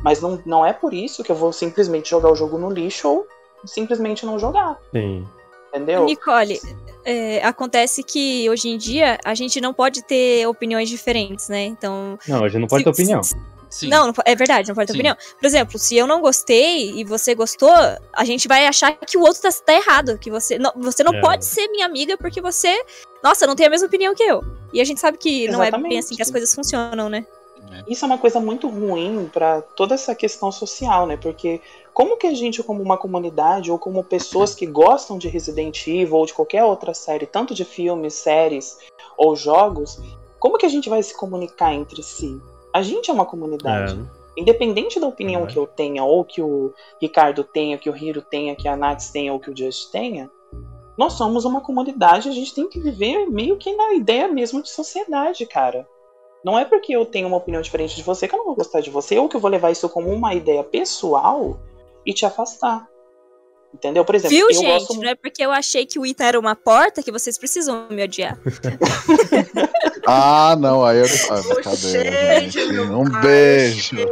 Mas 0.07 0.20
não, 0.20 0.40
não 0.46 0.64
é 0.64 0.72
por 0.72 0.94
isso 0.94 1.24
que 1.24 1.32
eu 1.32 1.34
vou 1.34 1.52
simplesmente 1.52 2.11
jogar 2.11 2.30
o 2.30 2.36
jogo 2.36 2.57
no 2.57 2.70
lixo 2.70 3.09
ou 3.09 3.26
simplesmente 3.64 4.24
não 4.24 4.38
jogar. 4.38 4.78
Sim. 4.94 5.26
Entendeu? 5.70 6.04
Nicole, 6.04 6.61
é, 7.04 7.42
acontece 7.44 8.04
que 8.04 8.48
hoje 8.48 8.68
em 8.68 8.78
dia 8.78 9.18
a 9.24 9.34
gente 9.34 9.61
não 9.61 9.74
pode 9.74 10.04
ter 10.04 10.46
opiniões 10.46 10.88
diferentes, 10.88 11.48
né? 11.48 11.64
Então. 11.64 12.16
Não, 12.28 12.44
hoje 12.44 12.57
não 12.57 12.68
pode 12.68 12.84
ter 12.84 12.90
opinião. 12.90 13.20
Não, 13.82 14.07
não 14.07 14.12
po- 14.12 14.22
é 14.24 14.36
verdade, 14.36 14.68
não 14.68 14.76
pode 14.76 14.86
ter 14.86 14.92
Sim. 14.92 14.98
opinião. 15.00 15.16
Por 15.40 15.44
exemplo, 15.44 15.76
se 15.76 15.96
eu 15.96 16.07
não 16.07 16.20
gostei 16.20 16.92
e 16.92 17.02
você 17.02 17.34
gostou, 17.34 17.74
a 18.12 18.24
gente 18.24 18.46
vai 18.46 18.64
achar 18.64 18.92
que 18.96 19.18
o 19.18 19.22
outro 19.22 19.42
tá, 19.42 19.48
tá 19.50 19.74
errado. 19.74 20.16
Que 20.18 20.30
você 20.30 20.57
não, 20.57 20.72
você 20.76 21.02
não 21.02 21.14
É. 21.14 21.20
pode 21.20 21.44
ser 21.44 21.66
minha 21.66 21.84
amiga 21.84 22.16
porque 22.16 22.40
você, 22.40 22.80
nossa, 23.24 23.44
não 23.44 23.57
tem 23.57 23.66
a 23.66 23.70
mesma 23.70 23.88
opinião 23.88 24.14
que 24.14 24.22
eu. 24.22 24.40
E 24.72 24.80
a 24.80 24.84
gente 24.84 25.00
sabe 25.00 25.18
que 25.18 25.48
não 25.48 25.61
é 25.64 25.70
bem 25.72 25.80
Exatamente. 25.80 25.98
assim 25.98 26.14
que 26.14 26.22
as 26.22 26.30
coisas 26.30 26.54
funcionam, 26.54 27.09
né? 27.09 27.26
Isso 27.88 28.04
é 28.04 28.06
uma 28.06 28.18
coisa 28.18 28.40
muito 28.40 28.68
ruim 28.68 29.30
pra 29.32 29.62
toda 29.62 29.94
essa 29.94 30.14
questão 30.14 30.50
social, 30.50 31.06
né? 31.06 31.16
Porque 31.16 31.60
como 31.92 32.16
que 32.16 32.26
a 32.26 32.34
gente, 32.34 32.62
como 32.62 32.82
uma 32.82 32.98
comunidade, 32.98 33.70
ou 33.70 33.78
como 33.78 34.04
pessoas 34.04 34.54
que 34.54 34.66
gostam 34.66 35.18
de 35.18 35.28
Resident 35.28 35.86
Evil 35.86 36.16
ou 36.16 36.26
de 36.26 36.34
qualquer 36.34 36.64
outra 36.64 36.92
série, 36.92 37.26
tanto 37.26 37.54
de 37.54 37.64
filmes, 37.64 38.14
séries 38.14 38.78
ou 39.16 39.34
jogos, 39.34 40.00
como 40.38 40.58
que 40.58 40.66
a 40.66 40.68
gente 40.68 40.88
vai 40.88 41.02
se 41.02 41.16
comunicar 41.16 41.74
entre 41.74 42.02
si? 42.02 42.40
A 42.72 42.82
gente 42.82 43.10
é 43.10 43.14
uma 43.14 43.24
comunidade. 43.24 43.98
É. 43.98 44.40
Independente 44.40 45.00
da 45.00 45.06
opinião 45.06 45.46
que 45.46 45.56
eu 45.56 45.66
tenha, 45.66 46.04
ou 46.04 46.22
que 46.22 46.42
o 46.42 46.74
Ricardo 47.00 47.42
tenha, 47.42 47.78
que 47.78 47.88
o 47.88 47.96
Hiro 47.96 48.20
tenha, 48.20 48.54
que 48.54 48.68
a 48.68 48.76
Nats 48.76 49.10
tenha, 49.10 49.32
ou 49.32 49.40
que 49.40 49.50
o 49.50 49.56
Just 49.56 49.90
tenha, 49.90 50.30
nós 50.96 51.14
somos 51.14 51.44
uma 51.44 51.60
comunidade, 51.60 52.28
a 52.28 52.32
gente 52.32 52.54
tem 52.54 52.68
que 52.68 52.80
viver 52.80 53.26
meio 53.30 53.56
que 53.56 53.74
na 53.74 53.94
ideia 53.94 54.28
mesmo 54.28 54.62
de 54.62 54.70
sociedade, 54.70 55.44
cara. 55.46 55.86
Não 56.47 56.57
é 56.57 56.64
porque 56.64 56.94
eu 56.94 57.05
tenho 57.05 57.26
uma 57.26 57.38
opinião 57.38 57.61
diferente 57.61 57.97
de 57.97 58.05
você 58.05 58.28
que 58.28 58.34
eu 58.36 58.38
não 58.38 58.44
vou 58.47 58.55
gostar 58.55 58.80
de 58.80 58.88
você, 58.88 59.18
ou 59.18 59.28
que 59.28 59.34
eu 59.34 59.40
vou 59.40 59.51
levar 59.51 59.72
isso 59.72 59.88
como 59.88 60.09
uma 60.11 60.32
ideia 60.32 60.62
pessoal 60.62 61.59
e 62.07 62.12
te 62.14 62.24
afastar. 62.24 62.86
Entendeu? 63.74 64.05
Por 64.05 64.14
exemplo, 64.14 64.36
Viu, 64.36 64.47
eu 64.49 64.55
gente? 64.55 64.64
gosto 64.64 64.94
Não 64.94 65.09
é 65.09 65.16
porque 65.16 65.44
eu 65.44 65.51
achei 65.51 65.84
que 65.84 65.99
o 65.99 66.07
Ita 66.07 66.22
era 66.22 66.38
uma 66.38 66.55
porta 66.55 67.03
que 67.03 67.11
vocês 67.11 67.36
precisam 67.36 67.88
me 67.90 68.05
odiar. 68.05 68.38
Ah, 70.09 70.55
não, 70.57 70.84
aí 70.84 70.99
eu. 70.99 71.07
Ah, 71.30 71.42
brincadeira, 71.53 72.40
gente. 72.49 72.61
Um 72.78 73.11
beijo. 73.20 73.97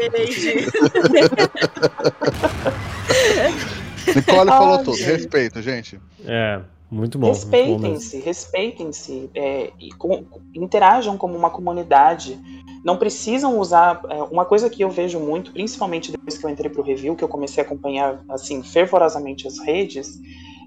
Nicole 4.12 4.51
falou 4.51 4.78
Ai, 4.78 4.85
tudo. 4.85 4.97
gente. 4.97 5.07
Respeito, 5.07 5.62
gente. 5.62 6.01
É, 6.26 6.61
muito 6.95 7.18
bom. 7.18 7.26
Respeitem-se, 7.28 8.18
respeitem-se, 8.18 9.30
é, 9.34 9.70
e 9.80 9.90
com- 9.92 10.24
interajam 10.55 11.16
como 11.16 11.36
uma 11.36 11.51
comunidade. 11.51 12.38
Não 12.84 12.97
precisam 12.97 13.59
usar. 13.59 14.01
é, 14.09 14.22
uma 14.22 14.45
coisa 14.45 14.70
que 14.70 14.82
eu 14.82 14.90
vejo 14.90 15.18
muito, 15.18 15.53
principalmente 15.53 16.12
depois 16.12 16.38
que 16.38 16.45
eu 16.45 16.51
entrei 16.51 16.70
pro 16.70 16.82
review, 16.82 17.16
que 17.16 17.24
eu 17.24 17.28
comecei 17.28 17.62
a 17.62 17.66
acompanhar 17.66 18.22
assim 18.28 18.62
fervorosamente 18.62 19.47
as 19.47 19.59
redes, 19.59 20.18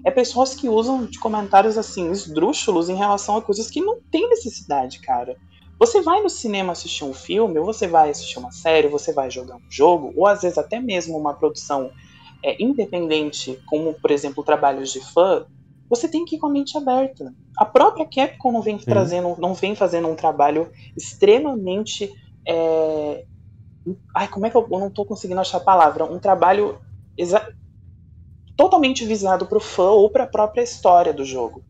é 0.04 0.10
pessoas 0.10 0.54
que 0.54 0.68
usam 0.68 1.06
de 1.06 1.18
comentários 1.18 1.76
assim 1.78 2.10
esdrúxulos 2.10 2.88
em 2.88 2.94
relação 2.94 3.36
a 3.36 3.42
coisas 3.42 3.70
que 3.70 3.80
não 3.80 3.98
tem 4.10 4.28
necessidade, 4.28 5.00
cara. 5.00 5.36
Você 5.78 6.00
vai 6.00 6.20
no 6.20 6.28
cinema 6.28 6.72
assistir 6.72 7.04
um 7.04 7.14
filme, 7.14 7.58
ou 7.58 7.64
você 7.64 7.86
vai 7.86 8.10
assistir 8.10 8.38
uma 8.38 8.50
série, 8.50 8.88
você 8.88 9.12
vai 9.12 9.30
jogar 9.30 9.56
um 9.56 9.70
jogo, 9.70 10.12
ou 10.16 10.26
às 10.26 10.42
vezes 10.42 10.58
até 10.58 10.80
mesmo 10.80 11.16
uma 11.16 11.34
produção 11.34 11.90
é, 12.44 12.60
independente, 12.62 13.58
como 13.66 13.94
por 13.94 14.10
exemplo 14.10 14.42
trabalhos 14.42 14.92
de 14.92 15.00
fã, 15.00 15.46
você 15.88 16.08
tem 16.08 16.24
que 16.24 16.36
ir 16.36 16.38
com 16.38 16.46
a 16.46 16.50
mente 16.52 16.76
aberta. 16.76 17.34
A 17.58 17.64
própria 17.64 18.06
Capcom 18.06 18.52
não 18.52 18.62
vem 18.62 18.78
trazendo, 18.78 19.36
não 19.38 19.54
vem 19.54 19.74
fazendo 19.74 20.08
um 20.08 20.14
trabalho 20.16 20.70
extremamente. 20.96 22.10
é, 22.46 23.24
Ai, 24.14 24.28
como 24.28 24.46
é 24.46 24.50
que 24.50 24.56
eu, 24.56 24.66
eu 24.70 24.78
não 24.80 24.90
tô 24.90 25.04
conseguindo 25.04 25.40
achar 25.40 25.58
a 25.58 25.60
palavra? 25.60 26.04
Um 26.04 26.18
trabalho 26.18 26.78
exa- 27.16 27.46
totalmente 28.56 29.04
visado 29.04 29.46
pro 29.46 29.60
fã 29.60 29.90
ou 29.90 30.10
pra 30.10 30.26
própria 30.26 30.62
história 30.62 31.12
do 31.12 31.24
jogo. 31.24 31.64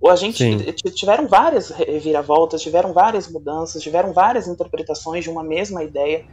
Ou 0.00 0.10
a 0.10 0.16
gente 0.16 0.38
Sim. 0.38 0.58
tiveram 0.94 1.28
várias 1.28 1.70
reviravoltas, 1.70 2.62
tiveram 2.62 2.92
várias 2.92 3.28
mudanças, 3.28 3.82
tiveram 3.82 4.12
várias 4.12 4.48
interpretações 4.48 5.24
de 5.24 5.30
uma 5.30 5.44
mesma 5.44 5.84
ideia. 5.84 6.24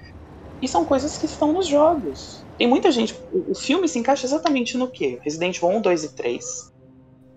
E 0.62 0.68
são 0.68 0.86
coisas 0.86 1.18
que 1.18 1.26
estão 1.28 1.54
nos 1.54 1.68
jogos. 1.68 2.48
Tem 2.58 2.68
muita 2.68 2.92
gente. 2.92 3.16
O, 3.32 3.54
o 3.54 3.56
filme 3.56 3.88
se 3.90 4.00
encaixa 4.00 4.26
exatamente 4.28 4.78
no 4.78 4.92
quê? 4.92 5.20
Resident 5.24 5.58
Evil 5.58 5.70
1, 5.78 5.82
2 5.82 6.04
e 6.06 6.16
3 6.16 6.46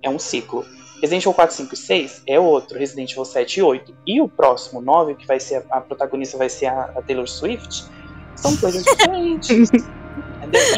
é 0.03 0.11
um 0.11 0.19
ciclo. 0.19 0.65
Resident 1.01 1.23
Evil 1.25 1.35
4, 1.35 1.57
5 1.57 1.75
e 1.75 1.77
6 1.77 2.23
é 2.27 2.39
outro. 2.39 2.79
Resident 2.79 3.11
Evil 3.11 3.25
7 3.25 3.59
e 3.59 3.63
8. 3.63 3.95
E 4.07 4.21
o 4.21 4.29
próximo 4.29 4.81
9, 4.81 5.15
que 5.17 5.27
vai 5.27 5.41
ser 5.41 5.65
a, 5.71 5.79
a 5.79 5.81
protagonista 5.81 6.37
vai 6.39 6.49
ser 6.49 6.67
a, 6.67 6.85
a 6.97 7.03
Taylor 7.03 7.27
Swift, 7.29 7.85
são 8.37 8.57
coisas 8.57 8.85
diferentes. 8.85 9.71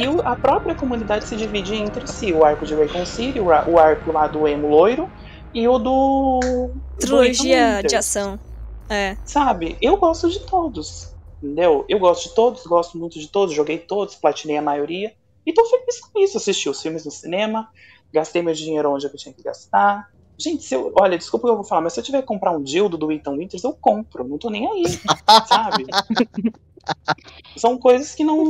E 0.01 0.07
o- 0.07 0.21
a 0.25 0.37
própria 0.37 0.75
comunidade 0.75 1.27
se 1.27 1.35
divide 1.35 1.75
entre 1.75 2.07
si. 2.07 2.33
O 2.33 2.45
arco 2.45 2.65
de 2.65 2.75
Raycon 2.75 3.05
City, 3.05 3.41
o, 3.41 3.47
o 3.47 3.79
arco 3.79 4.13
lá 4.13 4.29
do 4.29 4.47
emo 4.47 4.69
loiro 4.69 5.11
e 5.53 5.67
o 5.67 5.79
do. 5.79 6.39
do 6.41 6.71
Trilogia 7.01 7.81
Ethan 7.81 7.89
de 7.89 7.97
ação. 7.97 8.39
É. 8.89 9.17
Sabe? 9.25 9.77
Eu 9.83 9.97
gosto 9.97 10.31
de 10.31 10.39
todos. 10.41 11.13
Entendeu? 11.43 11.85
Eu 11.89 11.99
gosto 11.99 12.29
de 12.29 12.35
todos, 12.37 12.65
gosto 12.67 12.97
muito 12.97 13.19
de 13.19 13.27
todos, 13.27 13.53
joguei 13.55 13.79
todos, 13.79 14.15
platinei 14.15 14.57
a 14.59 14.63
maioria. 14.63 15.13
E 15.45 15.53
tô 15.53 15.65
feliz 15.65 15.99
com 16.01 16.21
isso. 16.21 16.37
Assisti 16.37 16.69
os 16.69 16.81
filmes 16.81 17.05
no 17.05 17.11
cinema, 17.11 17.69
gastei 18.15 18.41
meu 18.41 18.55
dinheiro 18.55 18.93
onde 18.93 19.07
eu 19.07 19.17
tinha 19.17 19.35
que 19.35 19.43
gastar. 19.43 20.09
Gente, 20.39 20.65
se 20.65 20.75
eu. 20.75 20.93
Olha, 20.99 21.19
desculpa 21.19 21.47
o 21.47 21.49
que 21.49 21.53
eu 21.53 21.57
vou 21.57 21.65
falar, 21.65 21.83
mas 21.83 21.93
se 21.93 22.01
eu 22.01 22.05
tiver 22.05 22.23
que 22.23 22.27
comprar 22.27 22.53
um 22.53 22.63
dildo 22.63 22.97
do 22.97 23.13
Ethan 23.13 23.37
Winters, 23.37 23.63
eu 23.63 23.73
compro. 23.73 24.27
Não 24.27 24.39
tô 24.39 24.51
nem 24.51 24.67
aí. 24.67 24.85
sabe? 25.47 25.87
São 27.57 27.79
coisas 27.79 28.15
que 28.15 28.25
não, 28.25 28.45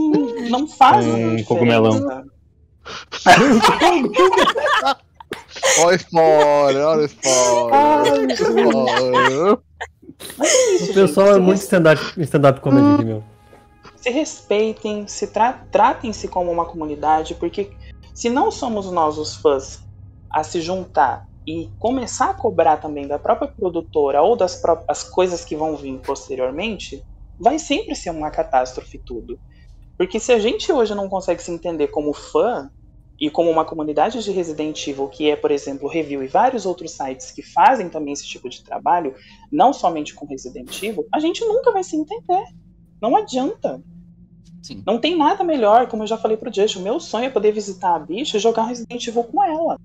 não 0.50 0.66
fazem. 0.66 1.40
Um 1.40 1.44
cogumelão. 1.44 1.94
Olha 5.78 5.96
spoiler, 5.96 6.84
olha 6.84 7.00
o 7.00 7.04
spoiler. 7.04 8.30
spoiler. 8.32 9.58
O 10.82 10.94
pessoal 10.94 11.34
é 11.34 11.38
muito 11.38 11.60
stand-up 11.60 12.00
stand 12.18 12.60
comedy 12.60 12.94
aqui, 12.94 13.04
meu. 13.04 13.22
se 13.96 14.10
respeitem, 14.10 15.06
se 15.06 15.28
tra 15.28 15.52
tratem-se 15.70 16.28
como 16.28 16.50
uma 16.50 16.64
comunidade, 16.64 17.34
porque 17.34 17.70
se 18.14 18.30
não 18.30 18.50
somos 18.50 18.90
nós 18.90 19.18
os 19.18 19.34
fãs 19.34 19.82
a 20.30 20.44
se 20.44 20.60
juntar 20.60 21.28
e 21.46 21.70
começar 21.78 22.30
a 22.30 22.34
cobrar 22.34 22.78
também 22.78 23.06
da 23.06 23.18
própria 23.18 23.48
produtora 23.48 24.22
ou 24.22 24.36
das 24.36 24.56
próprias 24.56 25.02
coisas 25.02 25.44
que 25.44 25.56
vão 25.56 25.76
vir 25.76 25.98
posteriormente, 25.98 27.04
vai 27.38 27.58
sempre 27.58 27.94
ser 27.94 28.10
uma 28.10 28.30
catástrofe 28.30 28.98
tudo. 28.98 29.38
Porque 29.98 30.18
se 30.18 30.32
a 30.32 30.38
gente 30.38 30.72
hoje 30.72 30.94
não 30.94 31.08
consegue 31.08 31.42
se 31.42 31.50
entender 31.50 31.88
como 31.88 32.12
fã 32.12 32.70
e 33.20 33.30
como 33.30 33.50
uma 33.50 33.64
comunidade 33.64 34.22
de 34.22 34.30
Resident 34.30 34.86
Evil, 34.86 35.08
que 35.08 35.30
é, 35.30 35.36
por 35.36 35.50
exemplo, 35.50 35.88
Review 35.88 36.22
e 36.22 36.26
vários 36.26 36.66
outros 36.66 36.92
sites 36.92 37.30
que 37.30 37.42
fazem 37.42 37.88
também 37.88 38.12
esse 38.12 38.26
tipo 38.26 38.48
de 38.48 38.62
trabalho, 38.64 39.14
não 39.52 39.72
somente 39.72 40.14
com 40.14 40.26
Resident 40.26 40.82
Evil, 40.82 41.06
a 41.12 41.20
gente 41.20 41.44
nunca 41.44 41.72
vai 41.72 41.84
se 41.84 41.96
entender. 41.96 42.44
Não 43.00 43.14
adianta. 43.16 43.82
Sim. 44.64 44.82
Não 44.86 44.98
tem 44.98 45.14
nada 45.14 45.44
melhor, 45.44 45.86
como 45.88 46.04
eu 46.04 46.06
já 46.06 46.16
falei 46.16 46.38
pro 46.38 46.50
Just, 46.50 46.76
o 46.76 46.80
meu 46.80 46.98
sonho 46.98 47.26
é 47.26 47.30
poder 47.30 47.52
visitar 47.52 47.96
a 47.96 47.98
bicha 47.98 48.38
e 48.38 48.40
jogar 48.40 48.62
Resident 48.64 49.06
Evil 49.06 49.22
com 49.24 49.44
ela. 49.44 49.78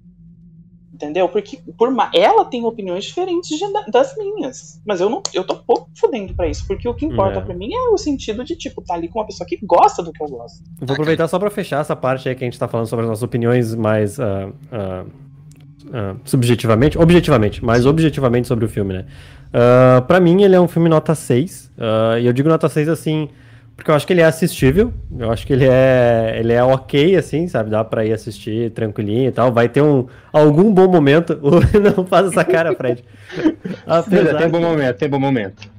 Entendeu? 0.93 1.27
Porque 1.27 1.59
por 1.77 1.91
ma- 1.91 2.09
ela 2.13 2.45
tem 2.45 2.63
opiniões 2.63 3.03
diferentes 3.03 3.57
de- 3.57 3.73
da- 3.73 3.85
das 3.91 4.15
minhas. 4.17 4.81
Mas 4.85 5.01
eu 5.01 5.09
não 5.09 5.21
eu 5.33 5.43
tô 5.45 5.55
pouco 5.57 5.89
fudendo 5.95 6.33
pra 6.33 6.47
isso. 6.47 6.65
Porque 6.65 6.87
o 6.87 6.93
que 6.93 7.05
importa 7.05 7.39
É. 7.39 7.41
pra 7.41 7.53
mim 7.53 7.73
é 7.73 7.89
o 7.89 7.97
sentido 7.97 8.41
de, 8.45 8.55
tipo, 8.55 8.81
tá 8.81 8.93
ali 8.93 9.09
com 9.09 9.19
uma 9.19 9.25
pessoa 9.25 9.45
que 9.45 9.57
gosta 9.65 10.01
do 10.01 10.13
que 10.13 10.23
eu 10.23 10.27
gosto. 10.29 10.63
Vou 10.79 10.93
aproveitar 10.93 11.27
só 11.27 11.37
pra 11.37 11.49
fechar 11.49 11.81
essa 11.81 11.95
parte 11.95 12.27
aí 12.29 12.35
que 12.35 12.43
a 12.43 12.47
gente 12.47 12.57
tá 12.59 12.67
falando 12.69 12.87
sobre 12.87 13.03
as 13.03 13.09
nossas 13.09 13.23
opiniões 13.23 13.75
mais 13.75 14.17
ah, 14.19 14.49
ah, 14.71 15.05
ah, 15.93 16.15
subjetivamente, 16.25 16.97
objetivamente, 16.97 17.63
mais 17.63 17.85
objetivamente 17.85 18.47
sobre 18.47 18.63
o 18.65 18.69
filme, 18.69 18.93
né? 18.93 19.05
Ah, 19.53 20.01
pra 20.07 20.19
mim, 20.21 20.41
ele 20.43 20.55
é 20.55 20.59
um 20.61 20.67
filme 20.69 20.87
nota 20.89 21.15
6. 21.15 21.69
ah, 21.77 22.17
e 22.19 22.25
eu 22.25 22.33
digo 22.33 22.47
nota 22.49 22.67
6 22.67 22.89
assim, 22.89 23.29
porque 23.79 23.89
eu 23.89 23.95
acho 23.95 24.05
que 24.05 24.11
ele 24.11 24.19
é 24.19 24.25
assistível. 24.25 24.93
Eu 25.17 25.31
acho 25.31 25.47
que 25.47 25.53
ele 25.53 25.65
é, 25.65 26.35
ele 26.37 26.51
é 26.51 26.61
ok, 26.61 27.15
assim, 27.15 27.47
sabe? 27.47 27.69
Dá 27.69 27.81
pra 27.81 28.05
ir 28.05 28.11
assistir 28.11 28.71
tranquilinho 28.71 29.29
e 29.29 29.31
tal. 29.31 29.53
Vai 29.53 29.69
ter 29.69 29.81
um, 29.81 30.05
algum 30.33 30.69
bom 30.73 30.89
momento. 30.89 31.39
Não 31.95 32.05
faz 32.05 32.27
essa 32.27 32.43
cara, 32.43 32.75
Fred. 32.75 33.01
Apesar 33.87 34.37
tem 34.37 34.49
bom 34.49 34.59
momento, 34.59 34.97
tem 34.97 35.09
bom 35.09 35.19
momento. 35.19 35.71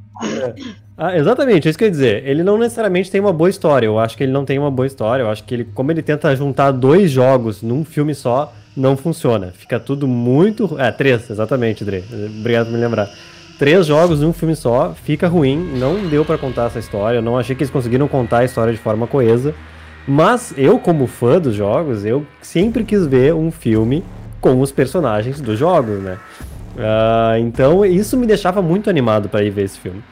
ah, 0.96 1.14
exatamente, 1.14 1.68
é 1.68 1.70
isso 1.70 1.78
que 1.78 1.84
eu 1.84 1.88
ia 1.88 1.92
dizer. 1.92 2.26
Ele 2.26 2.42
não 2.42 2.59
necessariamente 2.59 3.11
tem 3.11 3.20
uma 3.20 3.32
boa 3.32 3.51
história. 3.51 3.86
Eu 3.86 3.98
acho 3.98 4.16
que 4.16 4.22
ele 4.22 4.32
não 4.32 4.46
tem 4.46 4.59
uma 4.59 4.70
boa 4.70 4.86
história. 4.86 5.22
Eu 5.22 5.30
acho 5.30 5.44
que 5.44 5.55
ele, 5.55 5.64
como 5.74 5.92
ele 5.92 6.03
tenta 6.03 6.34
juntar 6.34 6.70
dois 6.70 7.11
jogos 7.11 7.62
num 7.62 7.84
filme 7.84 8.14
só, 8.14 8.53
não 8.74 8.96
funciona. 8.96 9.53
Fica 9.55 9.78
tudo 9.78 10.09
muito. 10.09 10.80
É, 10.80 10.90
três, 10.90 11.28
exatamente, 11.28 11.84
Dre. 11.84 12.03
Obrigado 12.38 12.66
por 12.66 12.72
me 12.72 12.78
lembrar. 12.80 13.11
Três 13.61 13.85
jogos 13.85 14.23
num 14.23 14.33
filme 14.33 14.57
só, 14.57 14.95
fica 15.05 15.29
ruim. 15.29 15.59
Não 15.77 16.09
deu 16.09 16.25
pra 16.25 16.39
contar 16.39 16.69
essa 16.69 16.79
história. 16.79 17.19
Eu 17.19 17.23
não 17.23 17.37
achei 17.37 17.55
que 17.55 17.63
eles 17.63 17.71
conseguiram 17.71 18.09
contar 18.09 18.39
a 18.39 18.45
história 18.47 18.73
de 18.73 18.79
forma 18.79 19.07
coesa. 19.07 19.55
Mas 20.09 20.55
eu, 20.57 20.79
como 20.79 21.07
fã 21.07 21.39
dos 21.39 21.55
jogos, 21.55 22.07
eu 22.07 22.25
sempre 22.41 22.85
quis 22.85 23.07
ver 23.07 23.35
um 23.35 23.51
filme 23.51 24.03
com 24.41 24.63
os 24.63 24.73
personagens 24.73 25.43
dos 25.43 25.59
jogos, 25.59 25.99
né? 26.01 26.17
Ah, 26.79 27.39
então 27.39 27.85
isso 27.85 28.17
me 28.17 28.27
deixava 28.27 28.63
muito 28.63 28.89
animado 28.89 29.29
pra 29.29 29.43
ir 29.43 29.51
ver 29.51 29.65
esse 29.65 29.79
filme. 29.79 30.03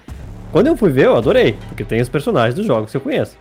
Quando 0.53 0.67
eu 0.67 0.77
fui 0.77 0.91
ver, 0.91 1.07
eu 1.07 1.17
adorei, 1.17 1.57
porque 1.69 1.85
tem 1.85 2.03
os 2.03 2.09
personagens 2.11 2.55
dos 2.55 2.67
jogos 2.67 2.91
que 2.91 2.99
eu 2.99 3.01
conheço. 3.01 3.35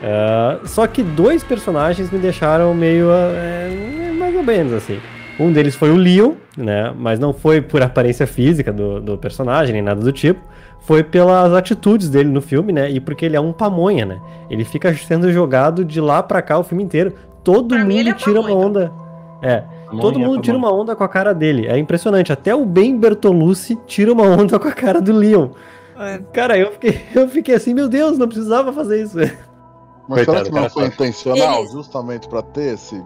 Ah, 0.00 0.60
só 0.64 0.86
que 0.86 1.02
dois 1.02 1.42
personagens 1.42 2.08
me 2.08 2.20
deixaram 2.20 2.72
meio. 2.72 3.08
é, 3.10 4.12
mais 4.16 4.32
ou 4.36 4.44
menos 4.44 4.74
assim. 4.74 5.00
Um 5.40 5.52
deles 5.52 5.74
foi 5.74 5.90
o 5.90 5.96
Leon, 5.96 6.32
né? 6.56 6.92
Mas 6.96 7.18
não 7.18 7.32
foi 7.32 7.60
por 7.62 7.82
aparência 7.82 8.26
física 8.26 8.72
do, 8.72 9.00
do 9.00 9.16
personagem, 9.18 9.72
nem 9.72 9.82
nada 9.82 10.00
do 10.00 10.12
tipo. 10.12 10.40
Foi 10.80 11.02
pelas 11.02 11.52
atitudes 11.52 12.08
dele 12.10 12.28
no 12.28 12.40
filme, 12.42 12.72
né? 12.72 12.90
E 12.90 13.00
porque 13.00 13.24
ele 13.24 13.36
é 13.36 13.40
um 13.40 13.52
pamonha, 13.52 14.04
né? 14.04 14.20
Ele 14.50 14.64
fica 14.64 14.92
sendo 14.94 15.32
jogado 15.32 15.84
de 15.84 16.00
lá 16.00 16.22
pra 16.22 16.42
cá 16.42 16.58
o 16.58 16.62
filme 16.64 16.82
inteiro. 16.84 17.12
Todo 17.42 17.74
mundo 17.78 18.12
tira 18.14 18.40
uma 18.40 18.52
onda. 18.52 18.92
É, 19.42 19.62
todo 19.90 20.12
Pamonha, 20.14 20.26
mundo 20.28 20.42
tira 20.42 20.56
pamonha. 20.58 20.72
uma 20.74 20.82
onda 20.82 20.94
com 20.96 21.02
a 21.04 21.08
cara 21.08 21.32
dele. 21.34 21.66
É 21.66 21.78
impressionante. 21.78 22.32
Até 22.32 22.54
o 22.54 22.64
Ben 22.66 22.98
Bertolucci 22.98 23.78
tira 23.86 24.12
uma 24.12 24.24
onda 24.24 24.58
com 24.58 24.68
a 24.68 24.72
cara 24.72 25.00
do 25.00 25.12
Leon. 25.12 25.48
Cara, 26.32 26.58
eu 26.58 26.72
fiquei, 26.72 27.00
eu 27.14 27.28
fiquei 27.28 27.54
assim, 27.54 27.72
meu 27.74 27.88
Deus, 27.88 28.18
não 28.18 28.26
precisava 28.28 28.72
fazer 28.72 29.02
isso. 29.02 29.16
Mas 30.08 30.24
será 30.24 30.42
Coitado, 30.42 30.44
que 30.44 30.50
o 30.50 30.52
cara 30.52 30.62
não 30.64 30.70
foi 30.70 30.86
intencional, 30.86 31.58
Eles- 31.60 31.72
justamente 31.72 32.28
pra 32.28 32.42
ter 32.42 32.74
esse, 32.74 33.00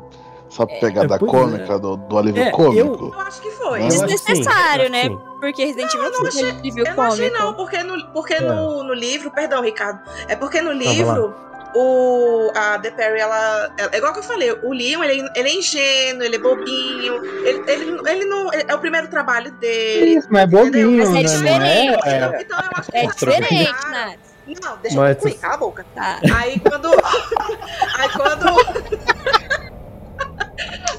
essa 0.55 0.67
pegada 0.67 1.19
pois 1.19 1.31
cômica 1.31 1.75
é. 1.75 1.79
do, 1.79 1.97
do 1.97 2.19
alívio 2.19 2.43
É, 2.43 2.51
cômico? 2.51 3.05
eu- 3.07 3.13
Eu 3.13 3.21
acho 3.21 3.41
que 3.43 3.51
foi. 3.51 3.81
Eu 3.83 3.87
que 3.87 3.91
sim, 3.93 4.07
Desnecessário, 4.07 4.85
eu 4.85 4.91
né? 4.91 5.03
sim. 5.05 5.19
Porque 5.41 5.65
Resident 5.65 5.93
Evil 5.93 6.07
Eu 6.07 6.13
não 6.13 6.21
não 6.21 6.29
achei, 6.29 6.45
review 6.53 6.85
eu 6.87 6.95
não 6.97 7.03
achei 7.03 7.31
cômico. 7.31 7.45
não, 7.45 7.55
porque, 7.55 7.83
no, 7.83 8.07
porque 8.13 8.35
É. 8.35 8.41
no, 8.41 8.83
no 8.85 8.95
livro, 8.95 9.31
perdão, 9.31 9.63
Ricardo, 9.63 10.01
é 10.29 10.37
porque 10.37 10.61
no 10.63 10.73
livro, 10.73 11.35
o, 11.75 12.51
a 12.55 12.79
The 12.79 12.93
Perry, 12.93 13.19
ela, 13.21 13.73
ela- 13.77 13.91
é 13.93 13.99
igual 13.99 14.13
que 14.13 14.21
eu 14.21 14.23
falei, 14.23 14.53
o 14.53 14.73
Leon, 14.73 15.03
ele, 15.03 15.29
ele 15.35 15.49
é 15.49 15.55
ingênuo, 15.55 16.23
ele 16.23 16.37
é 16.37 16.39
bobinho, 16.39 17.25
ele, 17.45 17.63
ele, 17.71 18.01
ele 18.09 18.25
não, 18.27 18.53
ele- 18.55 18.65
é 18.69 18.75
o 18.75 18.79
primeiro 18.79 19.09
trabalho 19.09 19.51
dele. 19.55 20.19
Isso, 20.19 20.29
mas 20.31 20.43
é 20.43 20.47
bobinho, 20.47 20.99
Mas 20.99 21.09
é 21.11 21.13
né? 21.13 21.23
diferente. 21.25 21.51
Não 21.51 22.13
é, 22.13 22.37
é. 22.37 22.43
Então 22.43 22.59
eu 22.59 22.71
acho 22.77 22.91
que 22.93 22.97
É 22.97 23.07
diferente, 23.07 23.45
aproveitaram. 23.69 23.91
Nath. 23.91 24.19
Não, 24.63 24.77
deixa 24.77 25.01
Mas 25.01 25.25
eu 25.25 25.35
cala 25.39 25.55
a 25.55 25.57
boca. 25.57 25.87
Tá. 25.95 26.19
Aí 26.37 26.61
quando. 26.61 26.91
aí 27.99 28.09
quando. 28.11 28.94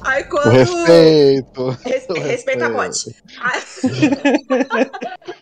Aí 0.06 0.24
quando. 0.26 0.50
respeito. 0.52 1.70
Respeita 1.84 2.66
a 2.66 2.70
respeito. 2.70 2.72
bot. 2.72 3.16
Aí, 3.42 3.62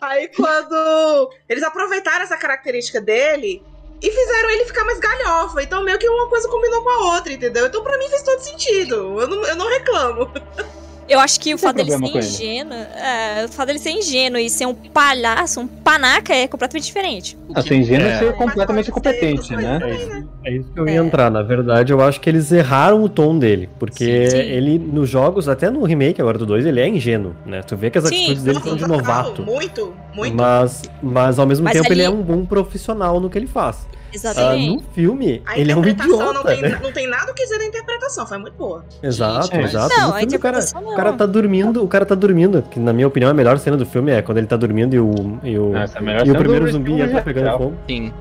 aí 0.00 0.28
quando 0.28 1.30
eles 1.48 1.62
aproveitaram 1.62 2.24
essa 2.24 2.36
característica 2.36 3.00
dele 3.00 3.62
e 4.02 4.10
fizeram 4.10 4.50
ele 4.50 4.64
ficar 4.64 4.84
mais 4.84 4.98
galhofa. 4.98 5.62
Então 5.62 5.84
meio 5.84 5.98
que 5.98 6.08
uma 6.08 6.28
coisa 6.28 6.48
combinou 6.48 6.82
com 6.82 6.90
a 6.90 7.14
outra, 7.14 7.32
entendeu? 7.32 7.66
Então 7.66 7.82
pra 7.82 7.98
mim 7.98 8.08
fez 8.08 8.22
todo 8.22 8.40
sentido. 8.40 9.20
Eu 9.20 9.28
não, 9.28 9.44
eu 9.44 9.56
não 9.56 9.68
reclamo. 9.68 10.30
Eu 11.08 11.20
acho 11.20 11.38
que 11.38 11.52
o 11.54 11.58
fato 11.58 11.76
dele 11.76 11.90
ser 11.90 12.16
ingênuo. 12.16 12.72
É, 12.74 13.44
o 13.44 13.48
fato 13.52 13.66
dele 13.66 13.78
ser 13.78 13.90
ingênuo 13.90 14.38
e 14.38 14.48
ser 14.48 14.66
um 14.66 14.74
palhaço, 14.74 15.60
um 15.60 15.66
panaca, 15.66 16.34
é 16.34 16.48
completamente 16.48 16.84
diferente. 16.86 17.36
Que- 17.52 17.58
Assim, 17.58 17.74
ingênuo 17.76 18.06
é, 18.06 18.10
é 18.12 18.18
ser 18.18 18.32
completamente 18.34 18.86
ser 18.86 18.90
incompetente, 18.90 19.54
né? 19.56 19.80
É 19.82 19.94
isso, 19.94 20.10
é 20.46 20.52
isso 20.52 20.70
que 20.72 20.80
eu 20.80 20.88
ia 20.88 20.96
entrar. 20.96 21.30
Na 21.30 21.42
verdade, 21.42 21.92
eu 21.92 22.00
acho 22.00 22.20
que 22.20 22.28
eles 22.30 22.50
erraram 22.50 23.02
o 23.02 23.08
tom 23.08 23.38
dele. 23.38 23.68
Porque 23.78 24.04
Sim, 24.04 24.36
sim. 24.36 24.42
ele, 24.42 24.78
nos 24.78 25.08
jogos, 25.10 25.48
até 25.48 25.70
no 25.70 25.82
remake 25.84 26.20
agora 26.20 26.38
do 26.38 26.46
2, 26.46 26.64
ele 26.64 26.80
é 26.80 26.88
ingênuo, 26.88 27.34
né? 27.44 27.62
Tu 27.62 27.76
vê 27.76 27.90
que 27.90 27.98
as 27.98 28.04
Sim, 28.04 28.16
atitudes 28.16 28.42
dele 28.42 28.60
são 28.60 28.76
de 28.76 28.86
novato. 28.88 29.42
Muito, 29.42 29.94
muito. 30.14 30.34
Mas, 30.34 30.82
mas 31.02 31.38
ao 31.38 31.46
mesmo 31.46 31.64
Mas 31.64 31.74
tempo, 31.74 31.92
ele 31.92 32.02
é 32.02 32.06
ali- 32.06 32.14
um 32.16 32.22
bom 32.22 32.44
profissional 32.46 33.20
no 33.20 33.28
que 33.28 33.36
ele 33.38 33.46
faz. 33.46 33.86
Exatamente. 34.14 34.76
no 34.76 34.82
filme, 34.92 35.42
A 35.46 35.58
ele 35.58 35.72
é 35.72 35.76
um 35.76 35.80
interpretação 35.80 36.14
idiota. 36.14 36.32
não, 36.34 36.42
tem, 36.44 36.62
né? 36.62 36.80
não 36.82 36.92
tem 36.92 37.06
nada 37.08 37.32
o 37.32 37.34
que 37.34 37.42
dizer 37.42 37.58
da 37.58 37.64
interpretação, 37.66 38.26
foi 38.26 38.38
muito 38.38 38.54
boa. 38.56 38.84
Exato, 39.02 39.46
Gente, 39.48 39.64
exato. 39.64 39.88
Não, 39.88 39.94
filme, 39.96 40.08
o 40.08 40.12
cara, 40.12 40.22
interpretação 40.24 40.82
o 40.82 40.96
cara 40.96 41.10
não. 41.10 41.16
tá 41.18 41.26
dormindo, 41.26 41.84
o 41.84 41.88
cara 41.88 42.06
tá 42.06 42.14
dormindo. 42.14 42.62
Que 42.62 42.78
na 42.80 42.92
minha 42.92 43.06
opinião, 43.08 43.30
a 43.30 43.34
melhor 43.34 43.58
cena 43.58 43.76
do 43.76 43.84
filme 43.86 44.10
é 44.12 44.22
quando 44.22 44.38
ele 44.38 44.46
tá 44.46 44.56
dormindo 44.56 44.94
e 44.94 44.98
o, 45.00 45.38
e 45.42 45.58
o, 45.58 45.76
Essa 45.76 45.98
é 45.98 46.00
a 46.00 46.02
melhor 46.02 46.26
e 46.26 46.30
o 46.30 46.34
primeiro 46.36 46.70
zumbi 46.70 46.98
já 46.98 47.08
tá 47.08 47.22
pegando 47.22 47.44
real. 47.44 47.58
fogo. 47.58 47.74
Sim. 47.88 48.12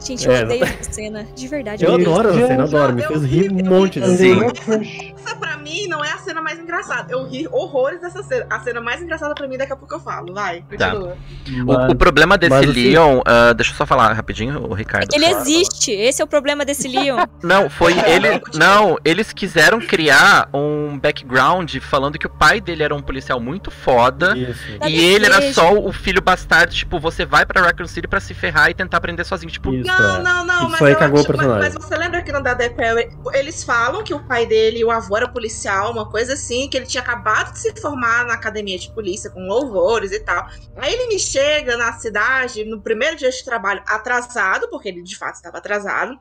Gente, 0.00 0.26
eu 0.26 0.32
É, 0.32 0.44
odeio 0.44 0.64
essa 0.64 0.92
cena. 0.92 1.26
De 1.34 1.48
verdade. 1.48 1.84
Eu 1.84 1.94
odeio. 1.94 2.10
adoro 2.10 2.28
essa 2.30 2.46
cena, 2.46 2.64
adoro. 2.64 2.94
Me 2.94 3.02
fez 3.02 3.24
rir 3.24 3.50
um 3.52 3.64
monte 3.64 4.00
de 4.00 4.06
vezes. 4.16 5.12
Essa 5.16 5.36
pra 5.36 5.56
mim 5.56 5.86
não 5.88 6.04
é 6.04 6.10
a 6.12 6.18
cena 6.18 6.40
mais 6.40 6.58
engraçada. 6.58 7.12
Eu 7.12 7.26
ri 7.26 7.46
horrores 7.50 8.00
dessa 8.00 8.22
cena. 8.22 8.46
A 8.48 8.60
cena 8.60 8.80
mais 8.80 9.02
engraçada 9.02 9.34
pra 9.34 9.46
mim 9.48 9.58
daqui 9.58 9.72
a 9.72 9.76
pouco 9.76 9.94
eu 9.94 10.00
falo. 10.00 10.32
Vai, 10.32 10.62
Tá. 10.78 10.92
continua. 10.92 11.88
O, 11.88 11.92
o 11.92 11.94
problema 11.96 12.38
desse 12.38 12.50
mas, 12.50 12.68
assim- 12.70 12.90
Leon, 12.90 13.20
ah, 13.26 13.52
deixa 13.52 13.72
eu 13.72 13.76
só 13.76 13.84
falar 13.86 14.12
rapidinho, 14.12 14.62
o 14.68 14.72
Ricardo. 14.74 15.08
Ele 15.12 15.26
só- 15.26 15.40
existe. 15.40 15.90
Esse 15.90 16.22
é 16.22 16.24
o 16.24 16.28
problema 16.28 16.64
desse 16.64 16.86
Leon. 16.88 17.24
Não, 17.42 17.68
foi 17.68 17.92
ele. 17.98 18.40
Não, 18.54 18.96
eles 19.04 19.32
quiseram 19.32 19.80
criar 19.80 20.48
um 20.54 20.98
background 20.98 21.76
falando 21.80 22.18
que 22.18 22.26
o 22.26 22.30
pai 22.30 22.60
dele 22.60 22.82
era 22.82 22.94
um 22.94 23.02
policial 23.02 23.40
muito 23.40 23.70
foda. 23.70 24.36
Isso. 24.36 24.78
Dá 24.78 24.88
E 24.88 24.96
ele 24.98 25.26
era 25.26 25.52
só 25.52 25.72
o 25.74 25.92
filho 25.92 26.22
bastardo, 26.22 26.72
tipo, 26.72 26.98
você 27.00 27.24
vai 27.26 27.44
pra 27.44 27.60
Raccoon 27.62 27.86
City 27.86 28.06
pra 28.06 28.20
se 28.20 28.32
ferrar 28.34 28.70
e 28.70 28.74
tentar 28.74 28.96
aprender 28.98 29.24
sozinho. 29.24 29.50
Tipo, 29.50 29.72
Isso, 29.74 29.87
Não, 29.88 30.16
é. 30.16 30.22
não, 30.22 30.44
não, 30.44 30.60
Isso 30.62 30.70
mas 30.72 30.82
aí 30.82 30.92
eu 30.92 30.98
cagou 30.98 31.18
o 31.18 31.20
acho- 31.20 31.28
mas- 31.28 31.36
personagem. 31.38 31.72
Mas, 31.74 31.84
você 31.84 31.96
lembra 31.96 32.22
que 32.22 32.32
no 32.32 32.42
da 32.42 32.54
The 32.54 32.68
Perry, 32.70 33.08
eles 33.34 33.64
falam 33.64 34.02
que 34.04 34.12
o 34.14 34.20
pai 34.24 34.46
dele 34.46 34.78
e 34.80 34.84
o 34.84 34.90
avô 34.90 35.16
era 35.16 35.28
policial, 35.28 35.90
uma 35.92 36.08
coisa 36.08 36.34
assim, 36.34 36.68
que 36.68 36.76
ele 36.76 36.86
tinha 36.86 37.02
acabado 37.02 37.52
de 37.52 37.58
se 37.60 37.74
formar 37.80 38.24
na 38.26 38.34
academia 38.34 38.78
de 38.78 38.90
polícia 38.92 39.30
com 39.30 39.40
louvores 39.46 40.12
e 40.12 40.20
tal. 40.20 40.46
Aí 40.76 40.92
ele 40.92 41.06
me 41.08 41.18
chega 41.18 41.76
na 41.76 41.92
cidade, 41.94 42.64
no 42.64 42.80
primeiro 42.80 43.16
dia 43.16 43.30
de 43.30 43.44
trabalho, 43.44 43.82
atrasado, 43.86 44.68
porque 44.68 44.88
ele 44.88 45.02
de 45.02 45.16
fato 45.16 45.36
estava 45.36 45.58
atrasado, 45.58 46.18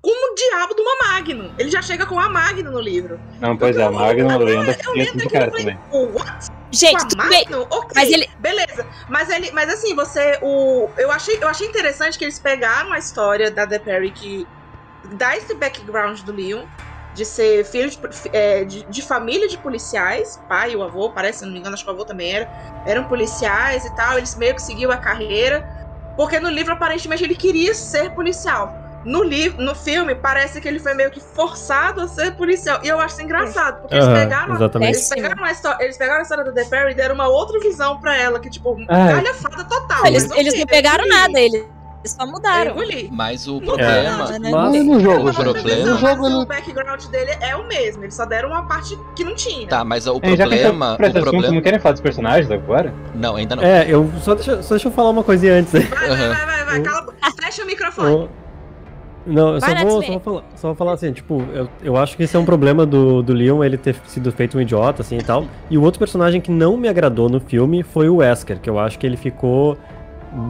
com 0.00 0.10
o 0.10 0.34
diabo 0.34 0.74
de 0.74 0.80
uma 0.82 0.96
Magno. 1.08 1.52
Ele 1.58 1.68
já 1.70 1.82
chega 1.82 2.06
com 2.06 2.18
a 2.18 2.28
Magno 2.28 2.70
no 2.70 2.80
livro. 2.80 3.18
Não, 3.40 3.56
pois 3.56 3.76
é, 3.76 3.82
a 3.82 3.90
Magno 3.90 4.30
Eu 4.30 4.38
lembro 4.46 4.72
de 4.72 5.18
que 5.18 5.26
eu 5.26 5.30
cara 5.30 5.50
falei, 5.50 5.76
what? 5.92 6.46
Gente, 6.72 6.92
Com 7.16 7.22
a. 7.22 7.24
Magnum? 7.28 7.66
Mas 7.94 8.10
ele- 8.10 8.26
beleza. 8.38 8.86
Mas 9.08 9.30
ele, 9.30 9.50
mas 9.52 9.68
assim, 9.70 9.94
você 9.94 10.38
o 10.42 10.92
eu 10.98 11.10
achei, 11.10 11.38
eu 11.40 11.48
achei 11.48 11.66
interessante 11.66 12.18
que 12.18 12.24
eles 12.24 12.40
pegaram 12.40 12.92
a 12.92 12.98
história 12.98 13.50
da 13.50 13.66
The 13.66 13.78
Perry 13.78 14.12
que 14.12 14.46
dá 15.16 15.36
esse 15.36 15.54
background 15.58 16.20
do 16.22 16.32
Leon 16.32 16.66
de 17.14 17.24
ser 17.24 17.64
filho 17.64 17.88
de, 17.88 17.98
é, 18.32 18.64
de, 18.64 18.86
de 18.90 19.02
família 19.02 19.48
de 19.48 19.56
policiais, 19.62 20.28
pai 20.48 20.72
e 20.72 20.76
o 20.76 20.82
avô, 20.82 21.12
parece, 21.14 21.38
se 21.40 21.46
não 21.46 21.52
me 21.52 21.60
engano, 21.60 21.74
acho 21.74 21.84
que 21.84 21.90
o 21.90 21.94
avô 21.94 22.04
também 22.04 22.30
era, 22.30 22.46
eram 22.84 23.04
policiais 23.04 23.84
e 23.86 23.94
tal, 23.94 24.18
eles 24.18 24.36
meio 24.36 24.54
que 24.54 24.60
seguiam 24.60 24.90
a 24.90 24.98
carreira, 24.98 25.64
porque 26.14 26.38
no 26.40 26.50
livro 26.50 26.72
aparentemente 26.74 27.24
ele 27.24 27.34
queria 27.34 27.72
ser 27.74 28.10
policial. 28.14 28.70
No 29.04 29.22
livro, 29.22 29.62
no 29.62 29.74
filme, 29.74 30.14
parece 30.16 30.60
que 30.60 30.66
ele 30.66 30.80
foi 30.80 30.92
meio 30.94 31.10
que 31.12 31.20
forçado 31.20 32.00
a 32.00 32.08
ser 32.08 32.32
policial. 32.36 32.80
E 32.82 32.88
eu 32.88 32.98
acho 32.98 33.14
isso 33.14 33.22
engraçado, 33.22 33.80
porque 33.82 33.94
eles 33.94 34.04
Aham, 34.06 34.14
pegaram, 34.20 34.54
exatamente. 34.56 34.90
eles 34.96 35.08
pegaram 35.08 35.44
a 35.44 35.52
história, 35.52 35.84
eles 35.84 35.96
pegaram 35.96 36.18
a 36.18 36.22
história 36.22 36.44
da 36.44 36.52
The 36.52 36.64
Perry 36.64 36.90
e 36.90 36.94
deram 36.94 37.14
uma 37.14 37.28
outra 37.28 37.60
visão 37.60 38.00
pra 38.00 38.16
ela, 38.16 38.40
que 38.40 38.50
tipo, 38.50 38.76
Ai. 38.88 39.14
galhafada 39.14 39.62
total. 39.64 40.04
Eles, 40.06 40.28
Eu 40.28 40.36
eles 40.36 40.58
não 40.58 40.66
pegaram 40.66 41.06
nada, 41.08 41.38
eles 41.38 41.64
só 42.04 42.22
Eu 42.24 42.28
mudaram. 42.30 42.76
Mas 43.12 43.46
o 43.48 43.54
Não 43.54 43.60
problema. 43.60 44.18
nada, 44.18 44.38
né? 44.38 44.50
Mas- 44.50 44.84
No 44.84 45.00
jogo, 45.00 45.32
gente. 45.32 45.42
problema- 45.42 45.90
No 45.90 45.98
jogo 45.98 46.26
ele. 46.26 46.34
o 46.36 46.46
background 46.46 47.04
dele 47.06 47.36
é 47.40 47.56
o 47.56 47.64
mesmo, 47.66 48.02
eles 48.04 48.14
só 48.14 48.24
deram 48.24 48.48
uma 48.50 48.66
parte 48.66 48.96
que 49.14 49.22
não 49.24 49.34
tinha. 49.36 49.66
Tá, 49.68 49.84
mas 49.84 50.06
o 50.08 50.16
É, 50.16 50.20
problema. 50.36 50.90
O 50.98 51.02
assunto, 51.02 51.14
não 51.14 51.22
problema. 51.22 51.62
querem 51.62 51.78
falar 51.80 51.92
dos 51.92 52.00
personagens 52.00 52.50
agora? 52.50 52.92
Não, 53.14 53.36
ainda 53.36 53.54
não. 53.56 53.62
É, 53.62 53.86
eu 53.88 54.10
só 54.20 54.34
deixa, 54.34 54.62
só 54.62 54.74
deixa 54.74 54.88
eu 54.88 54.92
falar 54.92 55.10
uma 55.10 55.22
coisinha 55.24 55.54
antes 55.54 55.74
aí. 55.74 55.82
Vai, 55.82 56.08
Aham. 56.10 56.16
vai, 56.16 56.28
vai, 56.28 56.46
vai, 56.46 56.64
vai, 56.64 56.78
Eu- 56.78 56.82
cala. 56.82 57.06
Fecha 57.42 57.62
o 57.62 57.66
microfone. 57.66 58.28
Não, 59.26 59.54
eu 59.54 59.60
só 59.60 59.74
vou, 59.74 60.02
só, 60.02 60.12
vou 60.12 60.20
falar, 60.20 60.42
só 60.54 60.68
vou 60.68 60.74
falar 60.76 60.92
assim, 60.92 61.12
tipo, 61.12 61.42
eu, 61.52 61.68
eu 61.82 61.96
acho 61.96 62.16
que 62.16 62.22
esse 62.22 62.36
é 62.36 62.38
um 62.38 62.44
problema 62.44 62.86
do, 62.86 63.22
do 63.22 63.32
Leon, 63.32 63.64
ele 63.64 63.76
ter 63.76 63.96
sido 64.06 64.30
feito 64.30 64.56
um 64.56 64.60
idiota, 64.60 65.02
assim, 65.02 65.18
e 65.18 65.22
tal. 65.22 65.44
E 65.68 65.76
o 65.76 65.82
outro 65.82 65.98
personagem 65.98 66.40
que 66.40 66.50
não 66.50 66.76
me 66.76 66.88
agradou 66.88 67.28
no 67.28 67.40
filme 67.40 67.82
foi 67.82 68.08
o 68.08 68.16
Wesker, 68.16 68.60
que 68.60 68.70
eu 68.70 68.78
acho 68.78 68.98
que 68.98 69.06
ele 69.06 69.16
ficou 69.16 69.76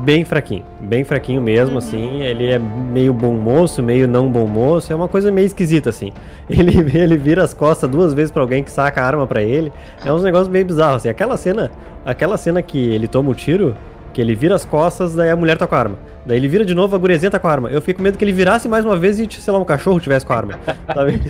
bem 0.04 0.24
fraquinho. 0.24 0.64
Bem 0.80 1.04
fraquinho 1.04 1.40
mesmo, 1.40 1.78
assim. 1.78 2.20
Ele 2.20 2.50
é 2.50 2.58
meio 2.58 3.12
bom 3.12 3.34
moço, 3.34 3.82
meio 3.82 4.08
não 4.08 4.28
bom 4.30 4.46
moço. 4.46 4.92
É 4.92 4.96
uma 4.96 5.08
coisa 5.08 5.30
meio 5.30 5.46
esquisita, 5.46 5.90
assim. 5.90 6.12
Ele, 6.48 6.78
ele 6.96 7.16
vira 7.16 7.42
as 7.42 7.52
costas 7.52 7.90
duas 7.90 8.14
vezes 8.14 8.30
pra 8.30 8.40
alguém 8.40 8.62
que 8.62 8.70
saca 8.70 9.02
a 9.02 9.04
arma 9.04 9.26
pra 9.26 9.42
ele. 9.42 9.72
É 10.04 10.12
uns 10.12 10.22
negócios 10.22 10.48
meio 10.48 10.64
bizarros, 10.64 10.98
assim. 10.98 11.08
Aquela 11.08 11.36
cena, 11.36 11.72
aquela 12.04 12.36
cena 12.36 12.62
que 12.62 12.78
ele 12.78 13.08
toma 13.08 13.30
o 13.30 13.34
tiro, 13.34 13.76
que 14.16 14.22
ele 14.22 14.34
vira 14.34 14.54
as 14.54 14.64
costas, 14.64 15.14
daí 15.14 15.28
a 15.28 15.36
mulher 15.36 15.58
tá 15.58 15.66
com 15.66 15.74
a 15.74 15.78
arma. 15.78 15.98
Daí 16.24 16.38
ele 16.38 16.48
vira 16.48 16.64
de 16.64 16.74
novo, 16.74 16.96
a 16.96 16.98
gurezinha 16.98 17.30
tá 17.30 17.38
com 17.38 17.48
a 17.48 17.52
arma. 17.52 17.68
Eu 17.68 17.82
fico 17.82 17.98
com 17.98 18.02
medo 18.02 18.16
que 18.16 18.24
ele 18.24 18.32
virasse 18.32 18.66
mais 18.66 18.82
uma 18.82 18.96
vez 18.96 19.20
e, 19.20 19.28
sei 19.30 19.52
lá, 19.52 19.58
um 19.58 19.64
cachorro 19.64 20.00
tivesse 20.00 20.24
com 20.24 20.32
a 20.32 20.36
arma. 20.36 20.54
Sabe? 20.94 21.20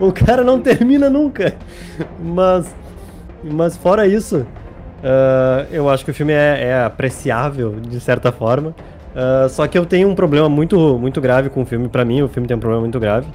o 0.00 0.10
cara 0.10 0.42
não 0.42 0.58
termina 0.58 1.10
nunca. 1.10 1.54
Mas, 2.18 2.74
mas 3.42 3.76
fora 3.76 4.06
isso, 4.06 4.46
ah, 5.04 5.66
eu 5.70 5.90
acho 5.90 6.02
que 6.02 6.12
o 6.12 6.14
filme 6.14 6.32
é, 6.32 6.64
é 6.64 6.82
apreciável, 6.82 7.78
de 7.78 8.00
certa 8.00 8.32
forma. 8.32 8.74
Ah, 9.14 9.46
só 9.50 9.66
que 9.66 9.76
eu 9.76 9.84
tenho 9.84 10.08
um 10.08 10.14
problema 10.14 10.48
muito, 10.48 10.98
muito 10.98 11.20
grave 11.20 11.50
com 11.50 11.60
o 11.60 11.66
filme. 11.66 11.90
Pra 11.90 12.06
mim, 12.06 12.22
o 12.22 12.28
filme 12.28 12.48
tem 12.48 12.56
um 12.56 12.60
problema 12.60 12.80
muito 12.80 12.98
grave. 12.98 13.26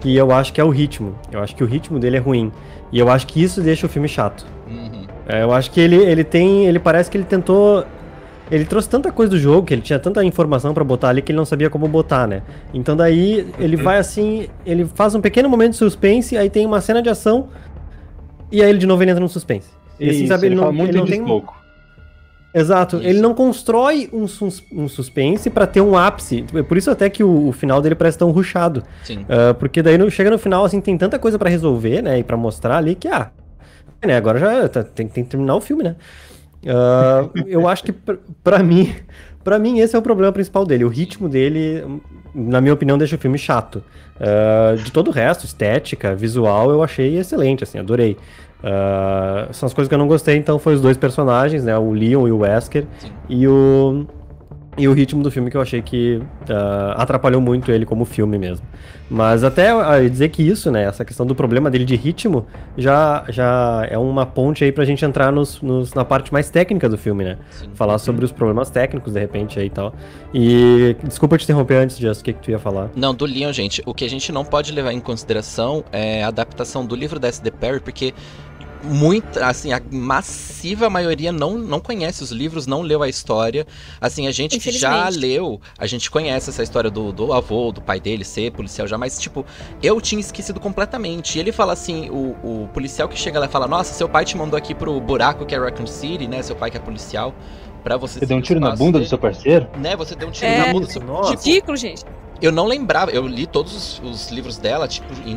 Que 0.00 0.16
eu 0.16 0.32
acho 0.32 0.50
que 0.50 0.62
é 0.62 0.64
o 0.64 0.70
ritmo. 0.70 1.14
Eu 1.30 1.42
acho 1.42 1.54
que 1.54 1.62
o 1.62 1.66
ritmo 1.66 1.98
dele 1.98 2.16
é 2.16 2.20
ruim. 2.20 2.50
E 2.90 2.98
eu 2.98 3.10
acho 3.10 3.26
que 3.26 3.42
isso 3.42 3.60
deixa 3.60 3.84
o 3.84 3.88
filme 3.90 4.08
chato. 4.08 4.46
Uhum. 4.66 4.99
É, 5.28 5.42
eu 5.42 5.52
acho 5.52 5.70
que 5.70 5.80
ele, 5.80 5.96
ele 5.96 6.24
tem. 6.24 6.66
Ele 6.66 6.78
parece 6.78 7.10
que 7.10 7.16
ele 7.16 7.24
tentou. 7.24 7.84
Ele 8.50 8.64
trouxe 8.64 8.88
tanta 8.88 9.12
coisa 9.12 9.30
do 9.30 9.38
jogo, 9.38 9.64
que 9.66 9.72
ele 9.74 9.82
tinha 9.82 9.98
tanta 9.98 10.24
informação 10.24 10.74
pra 10.74 10.82
botar 10.82 11.10
ali 11.10 11.22
que 11.22 11.30
ele 11.30 11.36
não 11.38 11.44
sabia 11.44 11.70
como 11.70 11.86
botar, 11.86 12.26
né? 12.26 12.42
Então 12.74 12.96
daí 12.96 13.46
ele 13.60 13.76
vai 13.76 13.98
assim. 13.98 14.48
Ele 14.66 14.84
faz 14.86 15.14
um 15.14 15.20
pequeno 15.20 15.48
momento 15.48 15.70
de 15.72 15.76
suspense, 15.76 16.36
aí 16.36 16.50
tem 16.50 16.66
uma 16.66 16.80
cena 16.80 17.00
de 17.00 17.08
ação. 17.08 17.48
E 18.50 18.60
aí 18.60 18.68
ele 18.68 18.78
de 18.80 18.86
novo 18.86 19.02
ele 19.04 19.10
entra 19.12 19.22
no 19.22 19.28
suspense. 19.28 19.68
E 20.00 20.08
assim, 20.10 20.18
Isso, 20.20 20.28
sabe, 20.28 20.46
ele, 20.46 20.54
não, 20.56 20.62
fala 20.64 20.72
muito 20.74 20.90
ele 20.90 20.98
não 20.98 21.04
de 21.04 21.12
tem. 21.12 21.24
pouco. 21.24 21.54
Exato, 22.52 22.96
Isso. 22.96 23.06
ele 23.06 23.20
não 23.20 23.32
constrói 23.32 24.10
um, 24.12 24.26
sus- 24.26 24.64
um 24.72 24.88
suspense 24.88 25.48
pra 25.48 25.68
ter 25.68 25.80
um 25.80 25.96
ápice. 25.96 26.44
É 26.52 26.62
Por 26.64 26.76
isso 26.76 26.90
até 26.90 27.08
que 27.08 27.22
o, 27.22 27.46
o 27.48 27.52
final 27.52 27.80
dele 27.80 27.94
parece 27.94 28.18
tão 28.18 28.32
ruchado. 28.32 28.82
Sim. 29.04 29.24
Ah, 29.28 29.54
porque 29.54 29.80
daí 29.80 29.96
no- 29.96 30.10
chega 30.10 30.28
no 30.30 30.38
final, 30.38 30.64
assim, 30.64 30.80
tem 30.80 30.98
tanta 30.98 31.16
coisa 31.20 31.38
pra 31.38 31.48
resolver, 31.48 32.02
né? 32.02 32.18
E 32.18 32.24
pra 32.24 32.36
mostrar 32.36 32.78
ali 32.78 32.96
que, 32.96 33.06
ah, 33.06 33.30
né, 34.04 34.16
agora 34.16 34.38
já 34.38 34.68
tá- 34.68 34.82
tem, 34.84 35.06
tem 35.08 35.24
que 35.24 35.30
terminar 35.30 35.54
o 35.56 35.60
filme, 35.60 35.82
né? 35.82 35.96
Ah, 36.66 37.28
eu 37.46 37.66
acho 37.68 37.84
que 37.84 37.92
pra 38.44 38.58
mim, 38.62 38.94
para 39.42 39.58
mim 39.58 39.78
esse 39.78 39.96
é 39.96 39.98
o 39.98 40.02
problema 40.02 40.32
principal 40.32 40.64
dele. 40.64 40.84
O 40.84 40.88
ritmo 40.88 41.28
dele, 41.28 41.84
na 42.34 42.60
minha 42.60 42.74
opinião, 42.74 42.98
deixa 42.98 43.16
o 43.16 43.18
filme 43.18 43.38
chato. 43.38 43.82
Ah, 44.20 44.74
de 44.76 44.90
todo 44.92 45.08
o 45.08 45.10
resto, 45.10 45.44
estética, 45.46 46.14
visual, 46.14 46.70
eu 46.70 46.82
achei 46.82 47.16
excelente, 47.18 47.64
assim, 47.64 47.78
adorei. 47.78 48.16
Ah, 48.62 49.48
são 49.52 49.66
as 49.66 49.72
coisas 49.72 49.88
que 49.88 49.94
eu 49.94 49.98
não 49.98 50.06
gostei, 50.08 50.36
então 50.36 50.58
foi 50.58 50.74
os 50.74 50.80
dois 50.80 50.96
personagens, 50.96 51.64
né? 51.64 51.76
O 51.78 51.92
Leon 51.92 52.28
e 52.28 52.32
o 52.32 52.38
Wesker. 52.38 52.84
E 53.28 53.46
o 53.48 54.06
e 54.80 54.88
o 54.88 54.92
ritmo 54.92 55.22
do 55.22 55.30
filme 55.30 55.50
que 55.50 55.56
eu 55.56 55.60
achei 55.60 55.82
que 55.82 56.20
ah, 56.48 56.94
atrapalhou 56.96 57.40
muito 57.40 57.70
ele 57.70 57.84
como 57.86 58.04
filme 58.04 58.38
mesmo. 58.38 58.66
Mas 59.08 59.42
até 59.42 59.70
ah, 59.70 60.00
dizer 60.08 60.28
que 60.28 60.42
isso, 60.42 60.70
né, 60.70 60.84
essa 60.84 61.04
questão 61.04 61.26
do 61.26 61.34
problema 61.34 61.68
dele 61.70 61.84
de 61.84 61.96
ritmo, 61.96 62.46
já, 62.78 63.24
já 63.28 63.86
é 63.90 63.98
uma 63.98 64.24
ponte 64.24 64.62
aí 64.64 64.70
pra 64.72 64.84
gente 64.84 65.04
entrar 65.04 65.32
nos, 65.32 65.60
nos- 65.60 65.92
na 65.94 66.04
parte 66.04 66.32
mais 66.32 66.48
técnica 66.48 66.88
do 66.88 66.96
filme, 66.96 67.24
né? 67.24 67.36
Falar 67.74 67.98
sobre 67.98 68.24
os 68.24 68.30
problemas 68.32 68.70
técnicos, 68.70 69.12
de 69.12 69.20
repente, 69.20 69.58
aí 69.58 69.66
e 69.66 69.70
tal. 69.70 69.92
E 70.32 70.96
desculpa 71.04 71.36
te 71.36 71.44
interromper 71.44 71.74
antes, 71.76 71.98
Just, 71.98 72.20
o 72.20 72.24
que, 72.24 72.32
que 72.32 72.40
tu 72.40 72.50
ia 72.50 72.58
falar? 72.58 72.88
Não, 72.94 73.12
do 73.14 73.24
Leon, 73.26 73.52
gente, 73.52 73.82
o 73.84 73.92
que 73.92 74.04
a 74.04 74.08
gente 74.08 74.30
não 74.30 74.44
pode 74.44 74.72
levar 74.72 74.92
em 74.92 75.00
consideração 75.00 75.84
é 75.92 76.22
a 76.22 76.28
adaptação 76.28 76.86
do 76.86 76.94
livro 76.94 77.18
da 77.18 77.26
S.D. 77.28 77.50
Perry, 77.50 77.80
porque 77.80 78.14
muita, 78.82 79.46
assim, 79.46 79.72
a 79.72 79.80
massiva 79.90 80.88
maioria 80.88 81.32
não, 81.32 81.56
não 81.58 81.80
conhece 81.80 82.22
os 82.22 82.30
livros, 82.30 82.66
não 82.66 82.82
leu 82.82 83.02
a 83.02 83.08
história. 83.08 83.66
Assim, 84.00 84.26
a 84.26 84.30
gente 84.32 84.58
que 84.58 84.70
já 84.72 85.08
leu, 85.08 85.60
a 85.78 85.86
gente 85.86 86.10
conhece 86.10 86.50
essa 86.50 86.62
história 86.62 86.90
do, 86.90 87.12
do 87.12 87.32
avô, 87.32 87.72
do 87.72 87.80
pai 87.80 88.00
dele 88.00 88.24
ser 88.24 88.52
policial 88.52 88.86
já, 88.86 88.96
mas, 88.98 89.18
tipo, 89.18 89.44
eu 89.82 90.00
tinha 90.00 90.20
esquecido 90.20 90.58
completamente. 90.60 91.36
E 91.36 91.40
ele 91.40 91.52
fala 91.52 91.72
assim, 91.72 92.08
o, 92.10 92.36
o 92.42 92.68
policial 92.72 93.08
que 93.08 93.18
chega 93.18 93.38
lá 93.38 93.46
e 93.46 93.48
fala, 93.48 93.66
nossa, 93.66 93.92
seu 93.92 94.08
pai 94.08 94.24
te 94.24 94.36
mandou 94.36 94.56
aqui 94.56 94.74
pro 94.74 95.00
buraco 95.00 95.44
que 95.46 95.54
é 95.54 95.58
Raccoon 95.58 95.86
City, 95.86 96.26
né, 96.26 96.42
seu 96.42 96.56
pai 96.56 96.70
que 96.70 96.76
é 96.76 96.80
policial, 96.80 97.34
pra 97.82 97.96
você... 97.96 98.18
Você 98.18 98.26
deu 98.26 98.36
um 98.36 98.40
tiro 98.42 98.60
na 98.60 98.70
bunda 98.70 98.92
do 98.92 98.98
dele." 98.98 99.08
seu 99.08 99.18
parceiro? 99.18 99.68
Né, 99.78 99.96
você 99.96 100.14
deu 100.14 100.28
um 100.28 100.30
tiro 100.30 100.50
É. 100.50 100.66
na 100.66 100.72
bunda 100.72 100.86
do 100.86 100.92
seu... 100.92 101.02
Nossa. 101.02 101.30
Tipo, 101.32 101.44
Ridículo, 101.44 101.76
gente. 101.76 102.04
eu 102.42 102.52
não 102.52 102.66
lembrava, 102.66 103.10
eu 103.10 103.26
li 103.26 103.46
todos 103.46 103.74
os, 103.74 104.02
os 104.04 104.30
livros 104.30 104.58
dela, 104.58 104.86
tipo, 104.88 105.06
em 105.26 105.36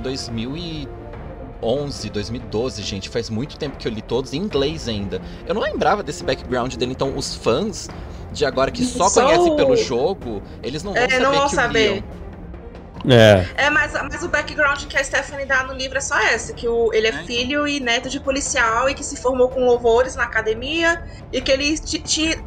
2011, 1.64 2.10
2012, 2.10 2.82
gente. 2.84 3.10
Faz 3.10 3.30
muito 3.30 3.58
tempo 3.58 3.78
que 3.78 3.88
eu 3.88 3.92
li 3.92 4.02
todos, 4.02 4.34
em 4.34 4.38
inglês 4.38 4.88
ainda. 4.88 5.22
Eu 5.48 5.56
não 5.56 5.62
lembrava 5.62 6.04
desse 6.04 6.24
background 6.24 6.76
dele, 6.76 6.92
então 6.92 7.16
os 7.18 7.34
fãs 7.36 7.90
de 8.32 8.46
agora 8.46 8.72
que 8.72 8.84
só, 8.84 9.10
Só 9.10 9.24
conhecem 9.24 9.52
o- 9.52 9.56
pelo 9.56 9.76
jogo, 9.76 10.42
eles 10.62 10.84
não 10.84 10.94
vão 10.94 11.02
É, 11.02 11.10
saber 11.10 11.24
não 11.24 11.32
vão 11.34 11.48
que 11.50 11.56
saber. 11.56 11.90
o 11.90 11.94
Leon... 11.94 12.04
É. 13.06 13.66
É, 13.66 13.70
mas, 13.70 13.92
mas 13.92 14.24
o 14.24 14.30
background 14.30 14.86
que 14.86 14.96
a 14.98 15.04
Stephanie 15.04 15.46
dá 15.46 15.66
no 15.66 15.74
livro 15.74 15.98
é 15.98 16.02
só 16.02 16.18
essa, 16.18 16.54
que 16.54 16.68
o, 16.70 16.90
ele 16.94 17.08
é 17.08 17.12
filho 17.12 17.68
e 17.68 17.82
neto 17.82 18.10
de 18.10 18.18
policial 18.18 18.90
e 18.90 18.94
que 18.94 19.04
se 19.04 19.18
formou 19.18 19.50
com 19.50 19.66
louvores 19.66 20.16
na 20.16 20.24
academia 20.24 21.02
e 21.32 21.42
que 21.42 21.52
ele 21.52 21.76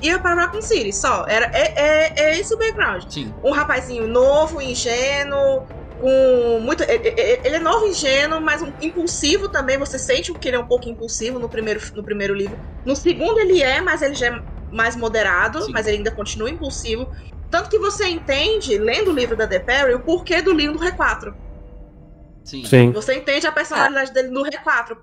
ia 0.00 0.18
para 0.18 0.34
Raccoon 0.34 0.62
City, 0.62 0.94
só. 0.94 1.26
Era, 1.28 1.50
é, 1.52 1.74
é, 1.76 2.12
é 2.30 2.38
esse 2.38 2.54
o 2.54 2.58
background. 2.58 3.04
Sim. 3.06 3.34
Um 3.44 3.50
rapazinho 3.50 4.08
novo, 4.08 4.62
ingênuo, 4.62 5.62
com 6.00 6.60
muito... 6.60 6.82
Ele, 6.82 7.56
é 7.56 7.58
novo, 7.58 7.86
ingênuo, 7.86 8.40
mas 8.40 8.62
um, 8.62 8.72
impulsivo 8.80 9.48
também, 9.48 9.78
você 9.78 9.98
sente 9.98 10.32
que 10.34 10.48
ele 10.48 10.56
é 10.56 10.60
um 10.60 10.66
pouco 10.66 10.88
impulsivo 10.88 11.38
no 11.38 11.48
primeiro, 11.48 11.80
no 11.94 12.04
primeiro 12.04 12.34
livro. 12.34 12.58
No 12.84 12.94
segundo 12.94 13.38
ele 13.38 13.62
é, 13.62 13.80
mas 13.80 14.02
ele 14.02 14.14
já 14.14 14.28
é 14.28 14.42
mais 14.70 14.96
moderado, 14.96 15.62
Sim. 15.62 15.72
mas 15.72 15.86
ele 15.86 15.98
ainda 15.98 16.10
continua 16.10 16.50
impulsivo. 16.50 17.08
Tanto 17.50 17.70
que 17.70 17.78
você 17.78 18.08
entende, 18.08 18.76
lendo 18.78 19.10
o 19.10 19.14
livro 19.14 19.36
da 19.36 19.46
The 19.46 19.60
Perry, 19.60 19.94
o 19.94 20.00
porquê 20.00 20.42
do 20.42 20.52
Leon 20.52 20.72
do 20.72 20.78
R4. 20.78 21.34
Sim. 22.44 22.64
Sim. 22.64 22.92
Você 22.92 23.14
entende 23.14 23.46
a 23.46 23.52
personalidade 23.52 24.12
dele 24.12 24.28
no 24.28 24.44
R4. 24.44 24.96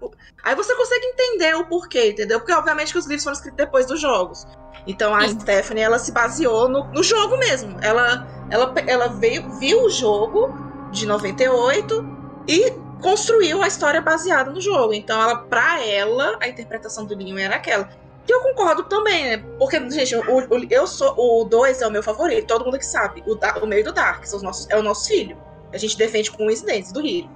Aí 0.43 0.55
você 0.55 0.73
consegue 0.75 1.05
entender 1.07 1.55
o 1.55 1.65
porquê, 1.65 2.11
entendeu? 2.11 2.39
Porque, 2.39 2.53
obviamente, 2.53 2.93
que 2.93 2.97
os 2.97 3.05
livros 3.05 3.23
foram 3.23 3.35
escritos 3.35 3.57
depois 3.57 3.85
dos 3.85 3.99
jogos. 3.99 4.45
Então 4.87 5.13
a 5.13 5.27
Stephanie, 5.27 5.83
ela 5.83 5.99
se 5.99 6.11
baseou 6.11 6.69
no, 6.69 6.89
no 6.91 7.03
jogo 7.03 7.37
mesmo. 7.37 7.77
Ela, 7.81 8.27
ela, 8.49 8.73
ela 8.87 9.07
veio, 9.07 9.49
viu 9.59 9.83
o 9.83 9.89
jogo 9.89 10.53
de 10.93 11.05
98 11.05 12.05
e 12.47 12.71
construiu 13.01 13.61
a 13.61 13.67
história 13.67 13.99
baseada 14.01 14.51
no 14.51 14.61
jogo. 14.61 14.93
Então, 14.93 15.21
ela, 15.21 15.35
pra 15.39 15.83
ela, 15.85 16.37
a 16.41 16.47
interpretação 16.47 17.05
do 17.05 17.15
Leon 17.15 17.37
era 17.37 17.55
aquela. 17.55 17.89
Que 18.25 18.33
eu 18.33 18.39
concordo 18.41 18.83
também, 18.83 19.25
né? 19.25 19.37
Porque, 19.59 19.77
gente, 19.89 20.15
o, 20.15 20.21
o- 20.21 20.67
eu 20.69 20.87
sou. 20.87 21.13
O 21.17 21.43
2 21.43 21.81
é 21.81 21.87
o 21.87 21.91
meu 21.91 22.01
favorito, 22.01 22.47
todo 22.47 22.63
mundo 22.63 22.77
que 22.79 22.85
sabe. 22.85 23.21
O, 23.27 23.35
o 23.63 23.67
meio 23.67 23.83
do 23.83 23.91
Dark 23.91 24.23
são 24.25 24.37
os 24.37 24.43
nossos, 24.43 24.69
é 24.69 24.77
o 24.77 24.81
nosso 24.83 25.07
filho. 25.09 25.35
A 25.73 25.77
gente 25.77 25.97
defende 25.97 26.31
com 26.31 26.45
unhas 26.45 26.61
e 26.61 26.65
dentes 26.65 26.91
do 26.93 27.05
Hiro. 27.05 27.29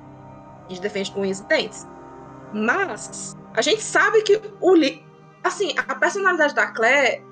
A 0.65 0.69
gente 0.69 0.81
defende 0.81 1.11
com 1.11 1.21
unhas 1.21 1.39
e 1.39 1.43
dentes. 1.45 1.85
Mas, 2.53 3.35
a 3.53 3.61
gente 3.61 3.81
sabe 3.81 4.21
que 4.21 4.39
o. 4.61 4.73
Assim, 5.43 5.73
a 5.87 5.95
personalidade 5.95 6.53
da 6.55 6.67
Claire. 6.67 7.25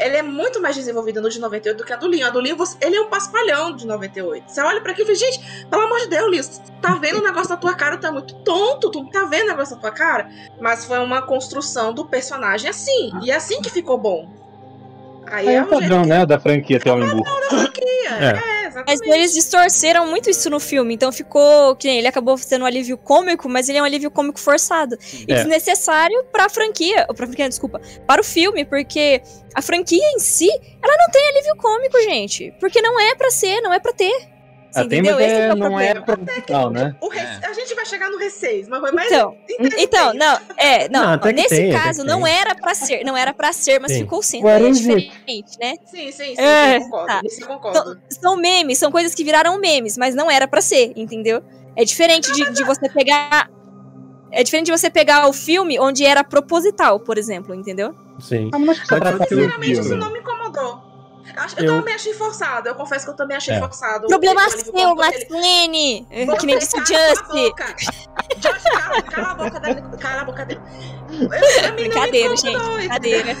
Ela 0.00 0.16
é 0.16 0.22
muito 0.22 0.60
mais 0.62 0.74
desenvolvida 0.74 1.20
no 1.20 1.28
de 1.28 1.38
98 1.38 1.76
do 1.76 1.84
que 1.84 1.92
a 1.92 1.96
do 1.96 2.08
Leon. 2.08 2.26
A 2.26 2.30
do 2.30 2.56
você- 2.56 2.76
ele 2.80 2.96
é 2.96 3.00
um 3.00 3.08
paspalhão 3.08 3.76
de 3.76 3.86
98. 3.86 4.50
Você 4.50 4.60
olha 4.62 4.80
pra 4.80 4.92
aquilo 4.92 5.10
e 5.10 5.14
fala, 5.16 5.30
gente, 5.30 5.66
pelo 5.66 5.82
amor 5.82 5.98
de 6.00 6.06
Deus, 6.08 6.48
tu 6.58 6.72
tá 6.80 6.94
vendo 6.94 7.18
o 7.18 7.22
negócio 7.22 7.50
na 7.50 7.56
tua 7.58 7.74
cara, 7.74 7.98
é 8.02 8.10
muito 8.10 8.34
tonto, 8.36 8.90
tu 8.90 9.02
não 9.02 9.10
tá 9.10 9.24
vendo 9.26 9.44
o 9.44 9.48
negócio 9.48 9.74
na 9.76 9.80
tua 9.82 9.90
cara. 9.90 10.30
Mas 10.60 10.84
foi 10.86 10.98
uma 11.00 11.20
construção 11.22 11.92
do 11.92 12.06
personagem 12.06 12.70
assim. 12.70 13.12
E 13.22 13.30
é 13.30 13.34
assim 13.36 13.60
que 13.60 13.68
ficou 13.70 13.98
bom. 13.98 14.28
Aí 15.26 15.46
é 15.48 15.54
é 15.56 15.62
o 15.62 15.66
o 15.66 15.68
jeito 15.68 15.80
padrão, 15.80 16.04
né, 16.06 16.24
da 16.26 16.40
franquia 16.40 16.80
ter 16.80 16.90
homem 16.90 17.08
burro. 17.08 17.24
É, 18.08 18.59
Mas 18.86 19.00
eles 19.00 19.34
distorceram 19.34 20.06
muito 20.06 20.28
isso 20.30 20.48
no 20.50 20.58
filme, 20.60 20.94
então 20.94 21.10
ficou. 21.12 21.74
Que 21.76 21.88
nem 21.88 21.98
ele 21.98 22.08
acabou 22.08 22.36
sendo 22.38 22.62
um 22.62 22.66
alívio 22.66 22.96
cômico, 22.98 23.48
mas 23.48 23.68
ele 23.68 23.78
é 23.78 23.82
um 23.82 23.84
alívio 23.84 24.10
cômico 24.10 24.38
forçado. 24.40 24.96
E 25.28 25.32
É. 25.32 25.36
desnecessário 25.36 26.24
pra 26.32 26.48
franquia. 26.48 27.06
Ou 27.08 27.14
pra 27.14 27.26
franquia, 27.26 27.48
desculpa. 27.48 27.80
Para 28.06 28.20
o 28.20 28.24
filme, 28.24 28.64
porque 28.64 29.22
a 29.54 29.62
franquia 29.62 30.02
em 30.14 30.18
si, 30.18 30.48
ela 30.82 30.96
não 30.98 31.10
tem 31.10 31.28
alívio 31.28 31.56
cômico, 31.56 32.00
gente. 32.02 32.54
Porque 32.60 32.80
não 32.80 32.98
é 33.00 33.14
pra 33.14 33.30
ser, 33.30 33.60
não 33.60 33.72
é 33.72 33.78
pra 33.78 33.92
ter. 33.92 34.28
Você 34.70 34.80
Ah, 34.80 34.84
entendeu? 34.84 35.18
Esse 35.18 35.34
é, 35.34 35.46
é 35.46 35.52
o 35.52 35.56
não 35.56 35.80
é 35.80 35.94
proposital, 35.94 36.70
né? 36.70 36.94
O 37.00 37.08
Re- 37.08 37.18
A 37.44 37.52
gente 37.52 37.74
vai 37.74 37.84
chegar 37.84 38.08
no 38.08 38.18
R6, 38.18 38.68
mas, 38.68 38.80
mas 38.92 39.06
Então, 39.06 39.36
então, 39.78 40.14
não, 40.14 40.38
é, 40.56 40.88
não, 40.88 41.16
Não, 41.16 41.32
nesse 41.32 41.48
tem, 41.56 41.72
caso 41.72 42.04
não 42.04 42.22
tem. 42.22 42.32
era 42.32 42.54
pra 42.54 42.74
ser, 42.74 43.04
não 43.04 43.16
era 43.16 43.34
pra 43.34 43.52
ser, 43.52 43.80
mas 43.80 43.90
Sim. 43.92 43.98
ficou 44.02 44.22
sendo, 44.22 44.46
é 44.48 44.70
diferente, 44.70 45.58
né? 45.60 45.74
Sim, 45.86 46.12
sim, 46.12 46.34
sim, 46.36 46.40
É, 46.40 46.74
sim, 46.74 46.84
concordo. 46.84 47.06
tá. 47.08 47.20
Isso 47.24 47.42
eu 47.42 47.46
concordo. 47.48 47.78
São, 47.78 47.96
são 48.20 48.36
memes, 48.36 48.78
são 48.78 48.92
coisas 48.92 49.12
que 49.12 49.24
viraram 49.24 49.58
memes, 49.58 49.98
mas 49.98 50.14
não 50.14 50.30
era 50.30 50.46
pra 50.46 50.60
ser, 50.60 50.92
entendeu? 50.94 51.42
É 51.74 51.84
diferente 51.84 52.30
de, 52.32 52.52
de 52.52 52.64
você 52.64 52.88
pegar. 52.88 53.48
É 54.32 54.44
diferente 54.44 54.66
de 54.66 54.72
você 54.72 54.88
pegar 54.88 55.26
o 55.26 55.32
filme 55.32 55.80
onde 55.80 56.04
era 56.04 56.22
proposital, 56.22 57.00
por 57.00 57.18
exemplo, 57.18 57.52
entendeu? 57.54 57.92
Sim. 58.20 58.50
Mas 58.52 58.78
Sinceramente, 58.78 59.72
isso 59.72 59.96
não 59.96 60.12
me 60.12 60.20
incomodou. 60.20 60.89
Acho- 61.36 61.58
Eu, 61.58 61.64
Eu- 61.64 61.76
também 61.78 61.94
achei 61.94 62.12
forçado. 62.14 62.68
Eu 62.68 62.74
confesso 62.74 63.04
que 63.04 63.10
eu 63.10 63.16
também 63.16 63.36
achei 63.36 63.54
É. 63.54 63.58
forçado. 63.58 64.06
Problema 64.06 64.48
seu. 64.50 64.94
Laclene! 64.94 66.06
Que 66.38 66.46
nem 66.46 66.58
disse 66.58 66.76
o 66.78 66.84
Você 66.84 66.92
cala 67.52 67.70
a 67.70 68.34
Just. 68.40 68.64
cala, 68.70 69.02
cala 69.02 69.30
a 69.30 69.34
boca 69.34 69.60
dele. 69.60 69.82
Cala 69.98 70.20
a 70.20 70.24
boca 70.24 70.44
dele. 70.44 70.60
Eu- 71.10 71.72
Brincadeira, 71.74 72.36
gente, 72.36 72.58
brincadeira. 72.74 73.34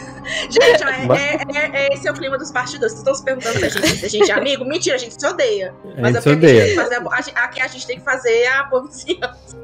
Gente, 0.50 0.84
ó, 0.84 0.88
é, 0.88 1.06
Mas- 1.06 1.20
é- 1.20 1.36
é- 1.54 1.70
é- 1.86 1.94
esse 1.94 2.08
é 2.08 2.10
o 2.10 2.14
clima 2.14 2.36
dos 2.38 2.50
bastidores. 2.50 2.92
Vocês 2.92 3.00
estão 3.00 3.14
se 3.14 3.24
perguntando 3.24 3.58
se 3.58 3.64
a 3.64 3.68
gente, 3.68 3.96
se 3.98 4.06
a 4.06 4.08
gente 4.08 4.30
é 4.30 4.34
amigo? 4.34 4.64
Mentira, 4.64 4.96
a 4.96 4.98
gente 4.98 5.14
se 5.20 5.26
odeia. 5.26 5.74
A 5.96 6.00
Mas 6.00 6.14
gente 6.14 6.16
é 6.16 6.20
se 6.20 6.28
porque 6.28 6.28
a 6.28 6.32
odeia. 6.32 6.66
gente 6.66 6.66
tem 6.66 6.76
que 6.76 6.82
fazer 6.82 6.94
a- 6.96 7.14
a 7.16 7.20
gente- 7.20 7.38
aqui 7.38 7.60
a 7.62 7.66
gente 7.68 7.86
tem 7.86 7.98
que 7.98 8.04
fazer 8.04 8.46
a 8.46 8.62
vizinhança. 8.80 9.56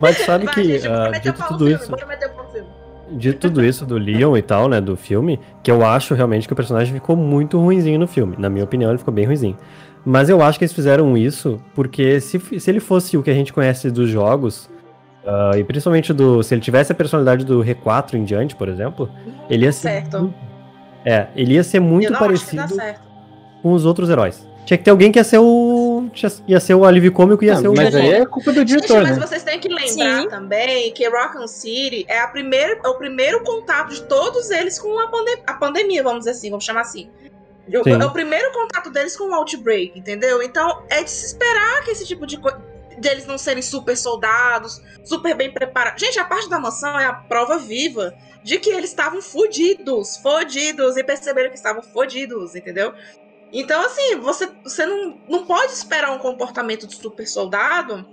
Mas 0.00 0.18
sabe 0.18 0.44
Vai, 0.46 0.54
que, 0.54 0.64
gente, 0.64 0.88
bora 0.88 1.10
meter 1.10 1.28
o 1.28 1.32
dito 1.32 1.38
pau 1.42 1.52
no 1.52 1.58
tudo 1.58 1.68
filme, 1.68 1.82
isso, 1.84 2.81
de 3.16 3.32
tudo 3.32 3.64
isso 3.64 3.84
do 3.84 3.96
Leon 3.96 4.36
e 4.36 4.42
tal, 4.42 4.68
né, 4.68 4.80
do 4.80 4.96
filme, 4.96 5.38
que 5.62 5.70
eu 5.70 5.84
acho 5.84 6.14
realmente 6.14 6.46
que 6.46 6.52
o 6.52 6.56
personagem 6.56 6.92
ficou 6.92 7.16
muito 7.16 7.58
ruinzinho 7.58 7.98
no 7.98 8.06
filme. 8.06 8.36
Na 8.38 8.48
minha 8.48 8.64
opinião, 8.64 8.90
ele 8.90 8.98
ficou 8.98 9.12
bem 9.12 9.26
ruinzinho. 9.26 9.56
Mas 10.04 10.28
eu 10.28 10.42
acho 10.42 10.58
que 10.58 10.64
eles 10.64 10.74
fizeram 10.74 11.16
isso 11.16 11.60
porque 11.74 12.20
se, 12.20 12.40
se 12.58 12.70
ele 12.70 12.80
fosse 12.80 13.16
o 13.16 13.22
que 13.22 13.30
a 13.30 13.34
gente 13.34 13.52
conhece 13.52 13.90
dos 13.90 14.08
jogos, 14.08 14.68
ah, 15.24 15.52
e 15.56 15.64
principalmente 15.64 16.12
do. 16.12 16.42
Se 16.42 16.54
ele 16.54 16.60
tivesse 16.60 16.92
a 16.92 16.94
personalidade 16.94 17.44
do 17.44 17.60
R4 17.60 18.14
em 18.14 18.24
diante, 18.24 18.56
por 18.56 18.68
exemplo, 18.68 19.08
ele 19.48 19.64
ia 19.64 19.72
ser. 19.72 19.88
Certo. 19.88 20.34
É, 21.04 21.28
ele 21.34 21.54
ia 21.54 21.64
ser 21.64 21.80
muito 21.80 22.12
parecido 22.12 22.62
com 23.60 23.72
os 23.72 23.84
outros 23.84 24.08
heróis. 24.08 24.46
Tinha 24.64 24.78
que 24.78 24.84
ter 24.84 24.90
alguém 24.90 25.10
que 25.10 25.18
ia 25.18 25.24
ser 25.24 25.38
o. 25.38 26.08
Ia 26.46 26.60
ser 26.60 26.74
o 26.74 26.84
alívio 26.84 27.10
cômico 27.12 27.42
e 27.42 27.48
ia 27.48 27.54
Não, 27.54 27.60
ser 27.62 27.68
o. 27.68 27.74
mas 27.74 27.94
aí 27.94 28.10
é 28.12 28.26
culpa 28.26 28.52
do 28.52 28.60
Gente, 28.60 28.68
diretor, 28.68 29.02
mas 29.02 29.18
né? 29.18 29.26
vocês 29.26 29.42
têm 29.42 29.58
que 29.58 29.68
lembrar 29.68 30.26
também 30.28 30.92
que 30.92 31.08
Raccoon 31.08 31.48
City 31.48 32.04
é, 32.08 32.20
a 32.20 32.28
primeira, 32.28 32.78
é 32.84 32.88
o 32.88 32.94
primeiro 32.96 33.42
contato 33.42 33.92
de 33.92 34.02
todos 34.04 34.50
eles 34.50 34.78
com 34.78 34.98
a, 35.00 35.08
pande- 35.08 35.42
a 35.46 35.54
pandemia, 35.54 36.02
vamos 36.02 36.20
dizer 36.20 36.30
assim, 36.32 36.48
vamos 36.50 36.64
chamar 36.64 36.82
assim. 36.82 37.08
O- 37.68 37.82
Sim. 37.84 37.92
É 38.00 38.04
o 38.06 38.10
primeiro 38.12 38.52
contato 38.52 38.90
deles 38.90 39.16
com 39.16 39.24
o 39.30 39.34
Outbreak, 39.34 39.98
entendeu? 39.98 40.42
Então 40.42 40.82
é 40.88 41.02
de 41.02 41.10
se 41.10 41.26
esperar 41.26 41.82
que 41.84 41.90
esse 41.90 42.06
tipo 42.06 42.26
de 42.26 42.36
coisa. 42.38 42.58
deles 42.98 43.26
não 43.26 43.38
serem 43.38 43.62
super 43.62 43.96
soldados, 43.96 44.80
super 45.04 45.34
bem 45.34 45.50
preparados. 45.52 46.00
Gente, 46.00 46.20
a 46.20 46.24
parte 46.24 46.48
da 46.48 46.60
mansão 46.60 46.98
é 47.00 47.04
a 47.06 47.12
prova 47.12 47.58
viva 47.58 48.14
de 48.44 48.58
que 48.58 48.70
eles 48.70 48.90
estavam 48.90 49.20
fodidos, 49.22 50.16
fodidos, 50.18 50.96
e 50.96 51.02
perceberam 51.02 51.48
que 51.50 51.56
estavam 51.56 51.82
fodidos, 51.82 52.54
entendeu? 52.54 52.92
Então, 53.52 53.84
assim, 53.84 54.16
você, 54.16 54.48
você 54.64 54.86
não, 54.86 55.18
não 55.28 55.44
pode 55.44 55.72
esperar 55.72 56.10
um 56.12 56.18
comportamento 56.18 56.86
de 56.86 56.94
super 56.96 57.26
soldado 57.26 58.04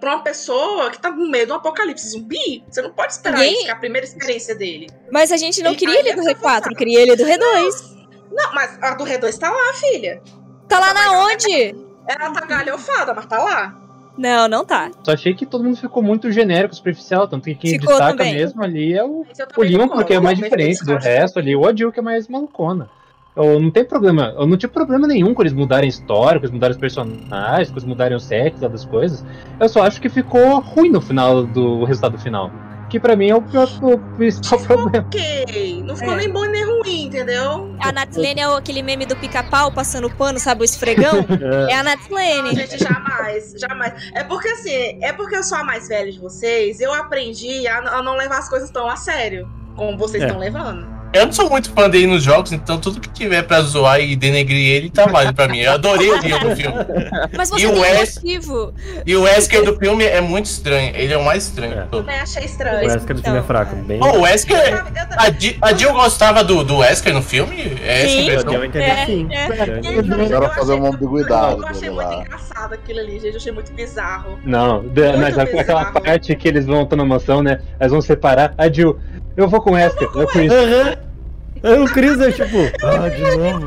pra 0.00 0.14
uma 0.14 0.22
pessoa 0.22 0.90
que 0.90 0.98
tá 1.00 1.10
no 1.10 1.28
meio 1.28 1.46
de 1.46 1.52
um 1.52 1.56
apocalipse 1.56 2.08
zumbi. 2.10 2.62
Você 2.70 2.80
não 2.82 2.92
pode 2.92 3.12
esperar 3.14 3.38
Ninguém- 3.38 3.54
isso, 3.54 3.64
que 3.64 3.70
é 3.70 3.72
a 3.72 3.76
primeira 3.76 4.06
experiência 4.06 4.54
dele. 4.54 4.86
Mas 5.10 5.32
a 5.32 5.36
gente 5.36 5.62
não 5.62 5.72
E 5.72 5.76
queria 5.76 5.94
aí 5.94 6.00
ele 6.08 6.14
do 6.14 6.28
é 6.28 6.34
R4, 6.34 6.76
queria 6.76 7.00
ele 7.00 7.16
do 7.16 7.24
R2. 7.24 7.94
Não, 8.30 8.54
mas 8.54 8.78
a 8.82 8.94
do 8.94 9.04
R2 9.04 9.36
tá 9.38 9.50
lá, 9.50 9.72
filha. 9.74 10.22
Tá 10.68 10.78
lá 10.78 10.94
na 10.94 11.24
onde? 11.24 11.74
Ela 12.06 12.30
tá 12.32 12.40
galhofada, 12.46 13.14
mas 13.14 13.26
tá 13.26 13.38
lá. 13.42 13.80
Não, 14.16 14.46
não 14.46 14.64
tá. 14.64 14.90
Só 15.04 15.12
achei 15.12 15.34
que 15.34 15.44
todo 15.44 15.64
mundo 15.64 15.76
ficou 15.76 16.02
muito 16.02 16.30
genérico, 16.30 16.74
superficial, 16.74 17.26
tanto 17.26 17.44
que 17.44 17.54
quem 17.56 17.70
Ficou 17.72 17.88
destaca 17.88 18.16
também. 18.18 18.34
mesmo 18.34 18.62
ali 18.62 18.92
é 18.96 19.02
o, 19.02 19.26
eu 19.36 19.46
o 19.56 19.62
Leon, 19.62 19.88
porque 19.88 20.14
é 20.14 20.20
mais 20.20 20.38
diferente 20.38 20.84
do 20.84 20.96
resto 20.96 21.38
ali, 21.40 21.56
o 21.56 21.66
Adil 21.66 21.90
que 21.90 21.98
é 21.98 22.02
mais 22.02 22.28
malucona. 22.28 22.88
Eu 23.36 23.58
não 23.58 23.68
tem 23.70 23.84
problema, 23.84 24.32
eu 24.38 24.46
não 24.46 24.56
tive 24.56 24.72
problema 24.72 25.08
nenhum 25.08 25.34
com 25.34 25.42
eles 25.42 25.52
mudarem 25.52 25.86
a 25.86 25.88
história, 25.88 26.38
com 26.38 26.46
eles 26.46 26.52
mudarem 26.54 26.74
os 26.74 26.80
personagens, 26.80 27.68
com 27.68 27.74
eles 27.74 27.84
mudarem 27.84 28.16
os 28.16 28.24
sets 28.24 28.60
lá 28.60 28.68
das 28.68 28.84
coisas. 28.84 29.24
Eu 29.58 29.68
só 29.68 29.82
acho 29.82 30.00
que 30.00 30.08
ficou 30.08 30.60
ruim 30.60 30.90
no 30.90 31.00
final 31.00 31.42
do 31.44 31.82
resultado 31.84 32.16
final. 32.18 32.50
Que 32.88 33.00
pra 33.00 33.16
mim 33.16 33.30
é 33.30 33.34
o, 33.34 33.42
pior, 33.42 33.68
o 33.82 33.98
principal 34.16 34.60
problema. 34.60 35.04
Ok, 35.08 35.82
não 35.84 35.96
ficou 35.96 36.12
É. 36.14 36.16
nem 36.18 36.30
bom 36.30 36.44
nem 36.44 36.64
ruim, 36.64 37.06
entendeu? 37.06 37.74
A 37.80 37.90
Natlene 37.90 38.40
é 38.40 38.48
o- 38.48 38.54
aquele 38.54 38.82
meme 38.82 39.04
do 39.04 39.16
pica-pau 39.16 39.72
passando 39.72 40.08
pano, 40.10 40.38
sabe, 40.38 40.60
o 40.62 40.64
esfregão? 40.64 41.24
é 41.68 41.74
a 41.74 41.82
Não, 41.82 41.90
Natlene. 41.90 42.54
gente, 42.54 42.78
jamais, 42.78 43.52
jamais. 43.58 43.94
É 44.14 44.22
porque 44.22 44.46
assim, 44.48 44.98
é 45.02 45.12
porque 45.12 45.34
eu 45.34 45.42
sou 45.42 45.58
a 45.58 45.64
mais 45.64 45.88
velha 45.88 46.12
de 46.12 46.20
vocês, 46.20 46.78
eu 46.80 46.92
aprendi 46.94 47.66
a, 47.66 47.78
a 47.98 48.02
não 48.02 48.14
levar 48.16 48.38
as 48.38 48.48
coisas 48.48 48.70
tão 48.70 48.86
a 48.88 48.94
sério, 48.94 49.48
como 49.74 49.98
vocês 49.98 50.22
É. 50.22 50.26
estão 50.26 50.38
levando. 50.38 50.86
Eu 51.14 51.26
não 51.26 51.32
sou 51.32 51.48
muito 51.48 51.70
fã 51.70 51.88
dele 51.88 52.06
nos 52.08 52.22
jogos, 52.22 52.52
então 52.52 52.78
tudo 52.78 53.00
que 53.00 53.08
tiver 53.08 53.42
pra 53.42 53.60
zoar 53.62 54.00
e 54.00 54.16
denegrir 54.16 54.72
ele 54.74 54.90
tá 54.90 55.06
válido 55.06 55.34
pra 55.34 55.46
mim. 55.48 55.58
Eu 55.60 55.72
adorei 55.72 56.10
o 56.10 56.20
Leon 56.20 56.38
do 56.40 56.56
filme. 56.56 56.76
Mas 57.36 57.48
você 57.50 57.62
E 57.62 57.66
o 57.66 57.72
tem 57.72 57.80
Wes- 57.80 58.14
motivo. 58.16 58.74
E 59.06 59.16
o 59.16 59.22
Wesker 59.22 59.64
do 59.64 59.76
filme 59.76 60.04
é 60.04 60.20
muito 60.20 60.46
estranho. 60.46 60.92
Ele 60.96 61.12
é 61.12 61.16
o 61.16 61.24
mais 61.24 61.44
estranho 61.44 61.70
de 61.82 61.88
todos. 61.88 62.00
Também 62.06 62.20
achei 62.20 62.42
O 62.42 62.46
estranho. 62.46 62.88
Wesker 62.88 63.16
do 63.16 63.22
filme 63.22 63.38
é 63.38 63.42
fraco. 63.42 63.76
Bem... 63.76 63.98
Pô, 64.00 64.08
o 64.08 64.20
Wesker. 64.22 64.84
A, 65.16 65.30
Di- 65.30 65.56
a 65.62 65.72
Jill 65.72 65.92
gostava 65.92 66.42
do, 66.42 66.64
do 66.64 66.78
Wesker 66.78 67.14
no 67.14 67.22
filme? 67.22 67.78
É 67.84 68.00
essa 68.04 68.08
Sim. 68.08 68.22
impressão? 68.22 68.52
Eu 68.54 68.64
entendi 68.64 68.84
É, 68.84 69.06
sim. 69.06 69.28
é. 69.30 70.34
Era 70.34 70.50
fazer 70.50 70.74
uma 70.74 70.88
ambiguidade 70.88 71.58
Eu 71.60 71.66
achei 71.66 71.90
muito 71.90 72.12
engraçado 72.12 72.74
aquilo 72.74 72.98
ali, 73.00 73.12
gente. 73.20 73.30
Eu 73.32 73.36
achei 73.36 73.52
muito 73.52 73.72
bizarro. 73.72 74.38
Não, 74.44 74.82
Muito 74.82 75.00
mas 75.20 75.38
aquela 75.38 75.62
bizarro. 75.84 76.00
parte 76.02 76.34
que 76.34 76.48
eles 76.48 76.66
vão 76.66 76.82
estar 76.82 76.96
na 76.96 77.04
mansão, 77.04 77.42
né? 77.42 77.60
Eles 77.80 77.92
vão 77.92 78.00
separar. 78.00 78.52
A 78.58 78.68
Jill, 78.68 78.98
eu 79.36 79.48
vou 79.48 79.60
com 79.60 79.70
o 79.70 79.74
Wesker, 79.74 80.08
eu 80.14 80.26
Chris. 80.28 80.52
Aham. 80.52 80.96
Aí 81.62 81.78
O 81.78 81.86
Chris 81.86 82.20
é 82.20 82.30
tipo, 82.30 82.58
ah, 82.84 83.08
de 83.08 83.20
novo. 83.36 83.66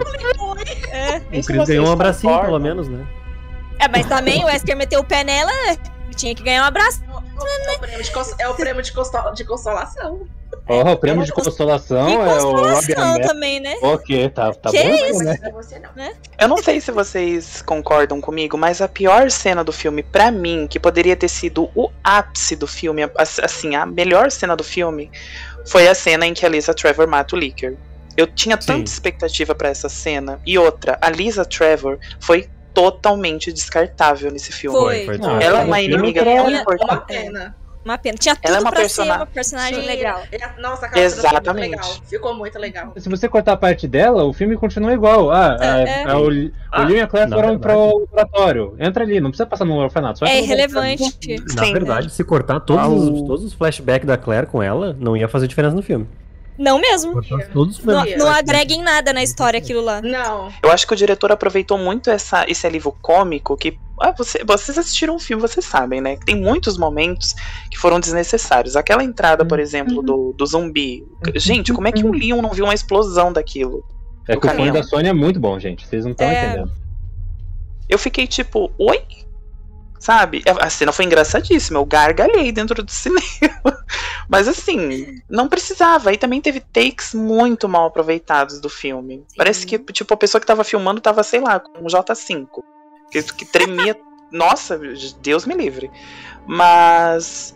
É. 0.92 1.18
O 1.40 1.44
Chris 1.44 1.68
ganhou 1.68 1.88
um 1.88 1.92
abracinho, 1.92 2.40
pelo 2.42 2.60
menos, 2.60 2.88
né? 2.88 3.06
É, 3.80 3.88
mas 3.88 4.06
também 4.06 4.44
o 4.44 4.48
Wesker 4.48 4.76
meteu 4.76 5.00
o 5.02 5.04
pé 5.04 5.24
nela, 5.24 5.52
tinha 6.16 6.34
que 6.34 6.44
ganhar 6.44 6.64
um 6.64 6.66
abraço. 6.66 7.02
É 7.08 7.76
o 7.76 7.80
prêmio 7.80 8.04
de, 8.04 8.12
cons- 8.12 8.36
é 8.40 8.48
o 8.50 8.54
prêmio 8.56 8.82
de, 8.82 8.92
de 9.36 9.44
consolação. 9.46 10.22
Ó, 10.68 10.92
o 10.94 10.98
prêmio 10.98 11.24
de 11.26 11.32
consolação 11.32 12.08
é 12.26 12.42
o 12.42 12.52
consolação 12.52 13.22
também, 13.22 13.60
né? 13.60 13.76
Ok, 13.82 14.30
tá, 14.30 14.52
tá 14.54 14.70
Que 14.72 14.84
bom, 14.84 14.96
isso? 14.96 15.24
né? 15.24 15.38
Pra 15.38 15.52
você 15.52 15.80
não. 15.80 15.90
Eu 16.40 16.48
não 16.48 16.58
sei 16.58 16.82
se 16.82 16.92
vocês 16.92 17.62
concordam 17.62 18.20
comigo, 18.20 18.58
mas 18.58 18.82
a 18.82 18.88
pior 18.88 19.30
cena 19.30 19.64
do 19.64 19.72
filme, 19.72 20.02
pra 20.04 20.32
mim, 20.32 20.68
que 20.68 20.80
poderia 20.80 21.16
ter 21.16 21.30
sido 21.30 21.70
o 21.76 21.90
ápice 22.04 22.56
do 22.56 22.66
filme, 22.68 23.04
assim, 23.18 23.76
a 23.76 23.86
melhor 23.86 24.32
cena 24.32 24.56
do 24.56 24.64
filme, 24.64 25.12
foi 25.68 25.88
a 25.88 25.94
cena 25.96 26.26
em 26.26 26.34
que 26.34 26.46
a 26.46 26.50
Lisa 26.50 26.74
Trevor 26.74 27.08
mata 27.08 27.36
o 27.36 27.40
Licker. 27.40 27.76
Eu 28.16 28.26
tinha 28.26 28.58
tanta 28.58 28.90
expectativa 28.90 29.54
pra 29.54 29.70
essa 29.70 29.88
cena. 29.90 30.42
E 30.46 30.58
outra, 30.58 30.98
a 31.02 31.10
Lisa 31.10 31.46
Trevor 31.46 32.00
foi 32.20 32.50
totalmente 32.74 33.52
descartável 33.52 34.32
nesse 34.32 34.52
filme. 34.52 34.78
Foi. 34.78 35.06
Foi, 35.06 35.18
foi. 35.18 35.44
Ela 35.44 35.62
é 35.62 35.66
uma 35.66 35.82
inimiga 35.82 36.24
tão 36.24 36.32
Ela- 36.32 36.52
importante. 36.52 37.52
Uma 37.88 37.98
pena. 37.98 37.98
Uma 37.98 37.98
pena. 37.98 38.18
Tinha 38.18 38.36
tudo 38.36 38.48
Ela 38.48 38.58
é 38.58 38.60
uma 38.60 38.70
pra 38.72 38.80
persona- 38.82 39.14
ser 39.14 39.20
uma 39.20 39.26
personagem 39.26 39.82
Sim, 39.82 39.88
legal. 39.88 40.22
é- 40.32 40.62
Nossa, 40.62 40.86
aquela 40.86 41.10
ficou 41.10 41.24
muito 41.24 41.38
Exatamente. 41.38 41.70
legal. 41.72 41.90
Ficou 42.10 42.34
muito 42.36 42.60
legal. 42.60 42.94
Se 42.98 43.10
você 43.10 43.30
cortar 43.30 43.54
a 43.54 43.58
parte 43.58 43.88
dela, 43.88 44.24
o 44.24 44.34
filme 44.34 44.56
continua 44.58 44.94
igual. 44.94 45.32
Ah, 45.32 45.58
a, 45.60 45.66
É. 45.80 46.04
a, 46.04 46.18
o, 46.18 46.28
o 46.30 46.52
Ah, 46.72 46.84
Liam 46.84 46.98
e 46.98 47.02
a 47.02 47.08
Claire 47.08 47.30
foram 47.32 47.58
pro 47.58 48.00
laboratório. 48.12 48.76
Entra 48.80 49.04
ali, 49.04 49.20
não 49.22 49.30
precisa 49.30 49.48
passar 49.48 49.66
no 49.66 49.76
orfanato. 49.76 50.20
só 50.20 50.26
É 50.26 50.40
irrelevante. 50.42 51.36
Na 51.56 51.64
verdade, 51.66 52.10
se 52.12 52.24
cortar 52.24 52.60
todos, 52.60 52.84
Ah, 52.84 52.88
os, 52.90 53.08
o- 53.22 53.26
todos 53.26 53.44
os 53.46 53.54
flashbacks 53.54 54.06
da 54.08 54.18
Claire 54.18 54.48
com 54.48 54.62
ela, 54.62 54.96
não 55.00 55.16
ia 55.16 55.28
fazer 55.28 55.48
diferença 55.48 55.76
no 55.76 55.82
filme. 55.82 56.08
Não 56.58 56.80
mesmo. 56.80 57.22
Todos 57.54 57.78
os 57.80 57.86
Não, 57.86 58.04
não 58.18 58.28
agrega 58.30 58.74
em 58.74 58.82
nada 58.82 59.14
na 59.14 59.22
história 59.22 59.58
aquilo 59.60 59.82
lá. 59.82 60.02
Não. 60.02 60.52
Eu 60.64 60.72
acho 60.72 60.88
que 60.88 60.94
o 60.94 60.96
diretor 60.96 61.32
aproveitou 61.32 61.78
muito 61.78 62.10
essa, 62.10 62.46
esse 62.50 62.66
alívio 62.66 62.92
cômico 63.02 63.56
que. 63.56 63.78
ah, 64.02 64.12
você- 64.12 64.44
vocês 64.44 64.78
assistiram 64.78 65.16
o 65.16 65.20
filme, 65.20 65.42
vocês 65.42 65.66
sabem, 65.66 66.02
né? 66.02 66.16
Que 66.16 66.26
tem 66.26 66.36
muitos 66.36 66.78
momentos 66.78 67.36
que 67.70 67.78
foram 67.78 68.00
desnecessários. 68.00 68.76
Aquela 68.76 69.04
entrada, 69.04 69.46
por 69.46 69.60
exemplo, 69.60 70.02
do, 70.02 70.34
do 70.36 70.46
zumbi. 70.46 71.06
Gente, 71.36 71.72
como 71.74 71.88
é 71.88 71.92
que 71.92 72.04
o 72.06 72.12
Leon 72.12 72.42
não 72.42 72.52
viu 72.52 72.66
uma 72.66 72.74
explosão 72.74 73.32
daquilo? 73.32 73.84
É 74.28 74.34
que 74.34 74.40
o 74.40 74.42
fone 74.42 74.54
caminhão? 74.56 74.74
da 74.74 74.84
Sony 74.84 75.08
é 75.10 75.14
muito 75.14 75.40
bom, 75.40 75.58
gente. 75.60 75.88
Vocês 75.88 76.04
não 76.04 76.12
estão 76.12 76.28
É. 76.28 76.46
entendendo. 76.48 76.72
Eu 77.88 77.98
fiquei 77.98 78.28
tipo, 78.28 78.72
oi? 78.78 79.02
Sabe? 80.00 80.44
A 80.46 80.68
a 80.68 80.70
cena 80.70 80.92
foi 80.92 81.06
engraçadíssima. 81.06 81.80
Eu 81.80 81.86
gargalhei 81.86 82.52
dentro 82.52 82.84
do 82.84 82.92
cinema. 82.92 83.86
Mas 84.30 84.48
assim, 84.48 85.22
não 85.30 85.48
precisava. 85.48 86.14
E 86.14 86.18
também 86.18 86.42
teve 86.42 86.60
takes 86.60 87.14
muito 87.14 87.68
mal 87.68 87.88
aproveitados 87.88 88.60
do 88.60 88.70
filme. 88.70 89.26
Parece 89.36 89.66
que, 89.66 89.80
tipo, 89.80 90.14
a 90.14 90.18
pessoa 90.18 90.40
que 90.40 90.48
tava 90.48 90.64
filmando 90.64 91.02
tava, 91.02 91.24
sei 91.24 91.40
lá, 91.40 91.60
com 91.60 91.80
um 91.80 91.88
J5. 91.88 92.48
Que, 93.12 93.24
que 93.24 93.46
tremia. 93.46 93.98
Nossa, 94.32 94.80
Deus 95.22 95.46
me 95.46 95.56
livre. 95.56 95.90
Mas. 96.46 97.56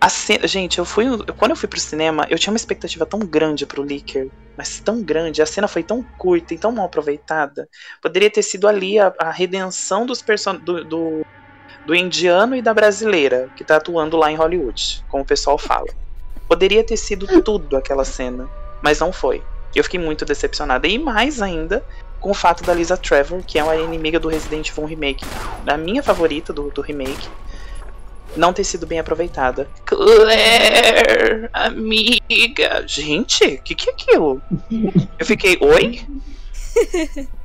A 0.00 0.08
cena, 0.08 0.48
gente, 0.48 0.80
eu 0.80 0.84
fui. 0.84 1.06
Quando 1.38 1.52
eu 1.52 1.56
fui 1.56 1.68
pro 1.68 1.78
cinema, 1.78 2.26
eu 2.28 2.36
tinha 2.36 2.52
uma 2.52 2.56
expectativa 2.56 3.06
tão 3.06 3.20
grande 3.20 3.64
pro 3.64 3.84
Licker. 3.84 4.28
Mas 4.58 4.80
tão 4.80 5.00
grande. 5.00 5.40
A 5.40 5.46
cena 5.46 5.68
foi 5.68 5.84
tão 5.84 6.02
curta 6.18 6.52
e 6.52 6.58
tão 6.58 6.72
mal 6.72 6.86
aproveitada. 6.86 7.68
Poderia 8.02 8.28
ter 8.28 8.42
sido 8.42 8.66
ali 8.66 8.98
a, 8.98 9.14
a 9.16 9.30
redenção 9.30 10.04
dos 10.04 10.20
person 10.20 10.56
do, 10.56 10.84
do, 10.84 11.24
do 11.86 11.94
indiano 11.94 12.54
e 12.54 12.62
da 12.62 12.72
brasileira 12.72 13.48
que 13.56 13.64
tá 13.64 13.76
atuando 13.76 14.16
lá 14.16 14.30
em 14.30 14.36
Hollywood, 14.36 15.04
como 15.08 15.22
o 15.22 15.26
pessoal 15.26 15.58
fala. 15.58 15.88
Poderia 16.48 16.84
ter 16.84 16.96
sido 16.96 17.42
tudo 17.42 17.76
aquela 17.76 18.04
cena, 18.04 18.48
mas 18.82 19.00
não 19.00 19.12
foi. 19.12 19.42
Eu 19.74 19.82
fiquei 19.84 19.98
muito 19.98 20.24
decepcionada. 20.24 20.86
E 20.86 20.98
mais 20.98 21.40
ainda 21.40 21.84
com 22.20 22.30
o 22.30 22.34
fato 22.34 22.62
da 22.62 22.72
Lisa 22.72 22.96
Trevor, 22.96 23.42
que 23.44 23.58
é 23.58 23.64
uma 23.64 23.74
inimiga 23.76 24.20
do 24.20 24.28
Resident 24.28 24.68
Evil 24.68 24.84
Remake, 24.84 25.24
a 25.66 25.76
minha 25.76 26.02
favorita 26.02 26.52
do, 26.52 26.70
do 26.70 26.80
remake, 26.80 27.28
não 28.36 28.52
ter 28.52 28.64
sido 28.64 28.86
bem 28.86 29.00
aproveitada. 29.00 29.68
Claire, 29.84 31.48
amiga. 31.52 32.86
Gente, 32.86 33.44
o 33.44 33.62
que, 33.62 33.74
que 33.74 33.90
é 33.90 33.92
aquilo? 33.92 34.40
Eu 35.18 35.26
fiquei, 35.26 35.58
oi? 35.60 36.00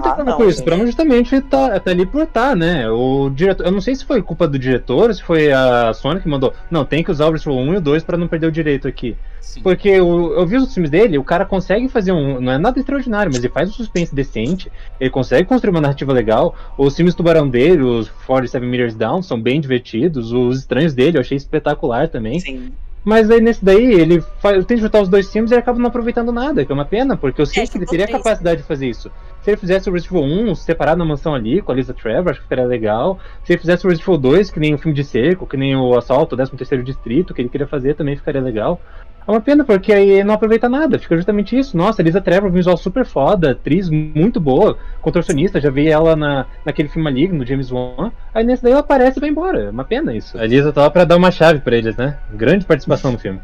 Ah, 0.00 0.22
Não, 0.24 0.36
com 0.36 0.44
isso, 0.48 0.62
pra 0.64 0.76
mim 0.76 0.86
justamente 0.86 1.40
tá, 1.42 1.78
tá 1.80 1.90
ali 1.90 2.06
por 2.06 2.24
tá, 2.26 2.54
né? 2.54 2.88
O 2.90 3.28
diretor, 3.30 3.66
eu 3.66 3.72
não 3.72 3.80
sei 3.80 3.94
se 3.94 4.04
foi 4.04 4.22
culpa 4.22 4.46
do 4.46 4.58
diretor, 4.58 5.12
se 5.12 5.22
foi 5.22 5.50
a 5.52 5.92
Sony 5.92 6.20
que 6.20 6.28
mandou. 6.28 6.54
Não, 6.70 6.84
tem 6.84 7.02
que 7.02 7.10
usar 7.10 7.26
o 7.26 7.32
Resident 7.32 7.56
Evil 7.58 7.70
1 7.70 7.74
e 7.74 7.76
o 7.78 7.80
2 7.80 8.04
pra 8.04 8.16
não 8.16 8.28
perder 8.28 8.46
o 8.46 8.52
direito 8.52 8.86
aqui. 8.86 9.16
Porque 9.62 10.00
o- 10.00 10.34
eu 10.34 10.46
vi 10.46 10.56
os 10.56 10.72
filmes 10.72 10.90
dele, 10.90 11.18
o 11.18 11.24
cara 11.24 11.44
consegue 11.44 11.88
fazer 11.88 12.12
um. 12.12 12.40
Não 12.40 12.52
é 12.52 12.58
nada 12.58 12.78
extraordinário, 12.78 13.32
mas 13.32 13.42
ele 13.42 13.52
faz 13.52 13.68
um 13.70 13.72
suspense 13.72 14.14
decente, 14.14 14.70
ele 15.00 15.10
consegue 15.10 15.48
construir 15.48 15.70
uma 15.70 15.80
narrativa 15.80 16.12
legal. 16.12 16.54
Os 16.76 16.94
filmes 16.94 17.14
Tubarão 17.14 17.48
dele, 17.48 17.82
os 17.82 18.08
47 18.26 18.64
Meters 18.64 18.94
Down, 18.94 19.22
são 19.22 19.40
bem 19.40 19.60
divertidos. 19.60 20.32
Os 20.32 20.58
estranhos 20.60 20.94
dele 20.94 21.16
eu 21.16 21.20
achei 21.22 21.36
espetacular 21.36 22.08
também. 22.08 22.38
Sim. 22.38 22.72
Mas 23.04 23.30
aí 23.30 23.40
nesse 23.40 23.64
daí, 23.64 23.94
ele 23.94 24.20
faz, 24.40 24.64
tenta 24.66 24.82
juntar 24.82 25.00
os 25.00 25.08
dois 25.08 25.32
filmes 25.32 25.50
e 25.50 25.54
acaba 25.54 25.78
não 25.78 25.86
aproveitando 25.86 26.30
nada, 26.30 26.64
que 26.64 26.70
é 26.70 26.74
uma 26.74 26.84
pena, 26.84 27.16
porque 27.16 27.40
eu 27.40 27.46
sei 27.46 27.66
que 27.66 27.78
ele 27.78 27.86
teria 27.86 28.04
a 28.04 28.08
capacidade 28.08 28.60
de 28.60 28.66
fazer 28.68 28.86
isso. 28.86 29.10
Se 29.48 29.52
ele 29.52 29.60
fizesse 29.60 29.88
o 29.88 29.92
Resident 29.94 30.22
Evil 30.22 30.50
1 30.50 30.54
separado 30.56 30.98
na 30.98 31.06
mansão 31.06 31.34
ali, 31.34 31.62
com 31.62 31.72
a 31.72 31.74
Lisa 31.74 31.94
Trevor, 31.94 32.32
acho 32.32 32.40
que 32.40 32.44
ficaria 32.44 32.66
legal. 32.66 33.18
Se 33.42 33.54
ele 33.54 33.58
fizesse 33.58 33.86
o 33.86 33.88
Resident 33.88 34.06
Evil 34.06 34.20
2, 34.20 34.50
que 34.50 34.60
nem 34.60 34.74
o 34.74 34.78
filme 34.78 34.94
de 34.94 35.02
cerco, 35.02 35.46
que 35.46 35.56
nem 35.56 35.74
o 35.74 35.96
Assalto, 35.96 36.34
o 36.34 36.38
13º 36.38 36.82
Distrito, 36.82 37.32
que 37.32 37.40
ele 37.40 37.48
queria 37.48 37.66
fazer, 37.66 37.94
também 37.94 38.14
ficaria 38.14 38.42
legal. 38.42 38.78
É 39.26 39.30
uma 39.30 39.40
pena, 39.40 39.64
porque 39.64 39.90
aí 39.90 40.22
não 40.22 40.34
aproveita 40.34 40.68
nada, 40.68 40.98
fica 40.98 41.16
justamente 41.16 41.58
isso. 41.58 41.78
Nossa, 41.78 42.02
a 42.02 42.04
Lisa 42.04 42.20
Trevor, 42.20 42.50
visual 42.50 42.76
super 42.76 43.06
foda, 43.06 43.52
atriz 43.52 43.88
muito 43.88 44.38
boa, 44.38 44.76
contorcionista, 45.00 45.58
já 45.58 45.70
vi 45.70 45.88
ela 45.88 46.14
na, 46.14 46.44
naquele 46.62 46.90
filme 46.90 47.04
maligno, 47.04 47.46
James 47.46 47.72
Wan. 47.72 48.12
Aí 48.34 48.44
nesse 48.44 48.62
daí 48.62 48.72
ela 48.72 48.82
aparece 48.82 49.18
e 49.18 49.20
vai 49.22 49.30
embora. 49.30 49.62
É 49.62 49.70
uma 49.70 49.84
pena 49.84 50.14
isso. 50.14 50.36
A 50.36 50.44
Lisa 50.44 50.74
tá 50.74 50.82
lá 50.82 50.90
pra 50.90 51.04
dar 51.04 51.16
uma 51.16 51.30
chave 51.30 51.60
pra 51.60 51.74
eles, 51.74 51.96
né? 51.96 52.18
Grande 52.34 52.66
participação 52.66 53.12
no 53.12 53.18
filme. 53.18 53.40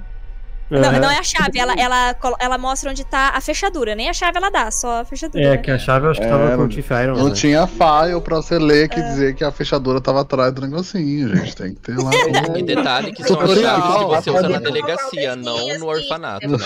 Não, 0.70 0.92
não 0.92 1.10
é 1.10 1.18
a 1.18 1.22
chave, 1.22 1.58
ela, 1.58 1.74
ela, 1.74 2.16
ela 2.38 2.58
mostra 2.58 2.90
onde 2.90 3.04
tá 3.04 3.32
a 3.34 3.40
fechadura, 3.40 3.94
nem 3.94 4.08
a 4.08 4.12
chave 4.12 4.38
ela 4.38 4.50
dá, 4.50 4.70
só 4.70 5.00
a 5.00 5.04
fechadura. 5.04 5.44
É, 5.44 5.50
né? 5.50 5.56
que 5.58 5.70
a 5.70 5.78
chave 5.78 6.06
eu 6.06 6.10
acho 6.10 6.20
que 6.20 6.26
tava 6.26 6.52
É, 6.52 6.56
com 6.56 6.62
o 6.62 6.68
Tiff 6.68 6.92
Iron. 6.92 7.16
Não 7.16 7.28
né? 7.28 7.34
tinha 7.34 7.66
file 7.66 8.20
pra 8.22 8.36
você 8.36 8.58
ler 8.58 8.88
que 8.88 9.00
dizer 9.00 9.34
que 9.34 9.44
a 9.44 9.52
fechadura 9.52 10.00
tava 10.00 10.22
atrás 10.22 10.52
do 10.52 10.62
negocinho, 10.62 11.34
gente. 11.36 11.54
Tem 11.54 11.74
que 11.74 11.80
ter 11.80 11.96
lá. 11.96 12.10
E 12.56 12.62
detalhe 12.62 13.12
que 13.12 13.22
são 13.24 13.40
as 13.40 13.58
chaves 13.58 13.96
que 13.96 14.04
você 14.04 14.30
usa 14.30 14.48
na 14.48 14.58
delegacia, 14.58 15.36
não 15.36 15.78
no 15.78 15.86
orfanato, 15.86 16.48
né? 16.48 16.58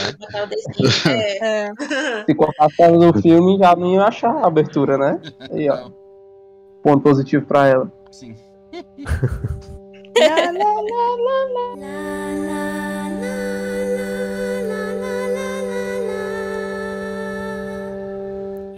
É. 1.41 1.71
Se 2.27 2.35
cortar 2.35 2.67
a 2.67 2.69
tela 2.77 3.13
do 3.13 3.21
filme, 3.21 3.59
já 3.59 3.75
não 3.75 3.95
ia 3.95 4.05
achar 4.05 4.31
a 4.31 4.47
abertura, 4.47 4.99
né? 4.99 5.21
Aí, 5.51 5.69
ó. 5.69 5.91
Ponto 6.83 7.03
positivo 7.03 7.45
pra 7.47 7.67
ela. 7.67 7.91
Sim. 8.11 8.35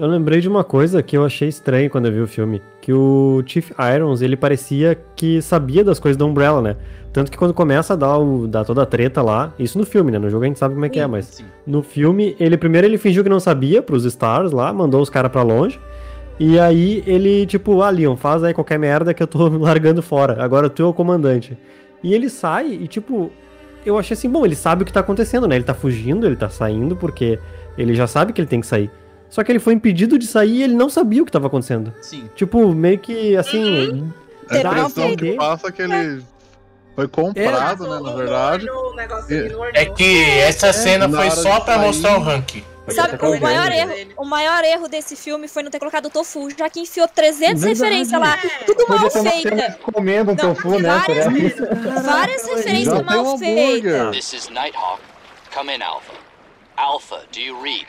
Eu 0.01 0.07
lembrei 0.07 0.41
de 0.41 0.49
uma 0.49 0.65
coisa 0.65 1.03
que 1.03 1.15
eu 1.15 1.27
achei 1.27 1.47
estranho 1.47 1.91
quando 1.91 2.07
eu 2.07 2.13
vi 2.13 2.21
o 2.23 2.27
filme, 2.27 2.63
que 2.81 2.91
o 2.91 3.43
Chief 3.45 3.71
Irons, 3.95 4.23
ele 4.23 4.35
parecia 4.35 4.99
que 5.15 5.43
sabia 5.43 5.85
das 5.85 6.01
coisas 6.01 6.17
da 6.17 6.25
Umbrella, 6.25 6.63
né? 6.63 6.77
Tanto 7.13 7.31
que 7.31 7.37
quando 7.37 7.53
começa 7.53 7.93
a 7.93 7.97
dar, 7.97 8.17
o, 8.17 8.49
dar 8.49 8.65
toda 8.65 8.83
a 8.83 8.87
treta 8.87 9.21
lá, 9.21 9.53
isso 9.59 9.77
no 9.77 9.85
filme, 9.85 10.11
né? 10.11 10.19
No 10.19 10.31
jogo 10.31 10.45
a 10.45 10.47
gente 10.47 10.59
sabe 10.59 10.73
como 10.73 10.87
é 10.87 10.89
que 10.89 10.99
é, 10.99 11.07
mas 11.07 11.45
no 11.67 11.83
filme, 11.83 12.35
ele 12.41 12.57
primeiro 12.57 12.87
ele 12.87 12.97
fingiu 12.97 13.23
que 13.23 13.29
não 13.29 13.39
sabia 13.39 13.83
pros 13.83 14.07
Stars 14.07 14.53
lá, 14.53 14.73
mandou 14.73 15.03
os 15.03 15.11
caras 15.11 15.31
pra 15.31 15.43
longe, 15.43 15.79
e 16.39 16.59
aí 16.59 17.05
ele, 17.07 17.45
tipo, 17.45 17.83
ah, 17.83 17.91
Leon, 17.91 18.17
faz 18.17 18.43
aí 18.43 18.55
qualquer 18.55 18.79
merda 18.79 19.13
que 19.13 19.23
eu 19.23 19.27
tô 19.27 19.49
largando 19.53 20.01
fora, 20.01 20.43
agora 20.43 20.71
tu 20.71 20.83
é 20.83 20.87
o 20.87 20.95
comandante. 20.95 21.59
E 22.03 22.15
ele 22.15 22.31
sai 22.31 22.69
e, 22.69 22.89
tipo, 22.89 23.31
eu 23.85 23.99
achei 23.99 24.15
assim, 24.15 24.31
bom, 24.31 24.47
ele 24.47 24.57
sabe 24.57 24.83
o 24.83 24.87
que 24.87 24.95
tá 24.95 25.01
acontecendo, 25.01 25.47
né? 25.47 25.57
Ele 25.57 25.65
tá 25.65 25.75
fugindo, 25.75 26.25
ele 26.27 26.37
tá 26.37 26.49
saindo, 26.49 26.97
porque 26.97 27.39
ele 27.77 27.93
já 27.93 28.07
sabe 28.07 28.33
que 28.33 28.41
ele 28.41 28.49
tem 28.49 28.63
que 28.63 28.67
sair. 28.67 28.91
Só 29.31 29.45
que 29.45 29.53
ele 29.53 29.61
foi 29.61 29.73
impedido 29.75 30.19
de 30.19 30.27
sair 30.27 30.57
e 30.57 30.63
ele 30.65 30.75
não 30.75 30.91
sabia 30.91 31.23
o 31.23 31.27
que 31.27 31.31
tava 31.33 31.47
acontecendo. 31.47 31.95
Sim. 32.03 32.29
Tipo, 32.35 32.75
meio 32.75 32.99
que 32.99 33.37
assim. 33.37 34.13
A 34.49 34.59
dá 34.59 34.71
a 34.73 34.79
impressão 34.81 35.17
que 35.17 35.33
passa 35.35 35.69
é 35.69 35.73
que 35.73 35.83
ele 35.83 36.23
foi 36.97 37.07
comprado, 37.07 37.89
né, 37.89 38.01
na 38.01 38.17
verdade. 38.17 38.67
É 39.75 39.87
que 39.87 40.25
essa 40.41 40.73
cena 40.73 41.07
na 41.07 41.19
foi 41.21 41.31
só 41.31 41.61
sair- 41.65 41.79
mostrar 41.79 42.19
o 42.19 42.23
ranking. 42.23 42.65
Sabe, 42.89 43.25
o 43.25 43.41
maior, 43.41 43.71
erro, 43.71 43.93
o 44.17 44.25
maior 44.25 44.65
erro 44.65 44.89
desse 44.89 45.15
filme 45.15 45.47
foi 45.47 45.63
não 45.63 45.71
ter 45.71 45.79
colocado 45.79 46.07
o 46.07 46.11
tofu, 46.11 46.49
já 46.59 46.69
que 46.69 46.81
enfiou 46.81 47.07
300 47.07 47.63
Verdade. 47.63 47.69
referências 47.69 48.21
lá, 48.21 48.37
tudo 48.67 48.85
mal 48.89 49.09
Podia 49.09 49.31
feita. 49.31 49.79
comendo 49.81 50.33
um 50.33 50.37
tofu, 50.37 50.71
né? 50.81 50.89
várias- 50.89 51.25
Será? 51.55 52.01
Várias 52.03 52.47
referências 52.49 53.03
mal 53.05 53.39
feitas. 53.39 54.11
This 54.17 54.33
is 54.33 54.49
Nighthawk. 54.49 55.01
Come 55.55 55.73
in, 55.77 55.83
Alpha. 55.83 56.13
Alpha, 56.77 57.21
do 57.33 57.39
you 57.39 57.63
read? 57.63 57.87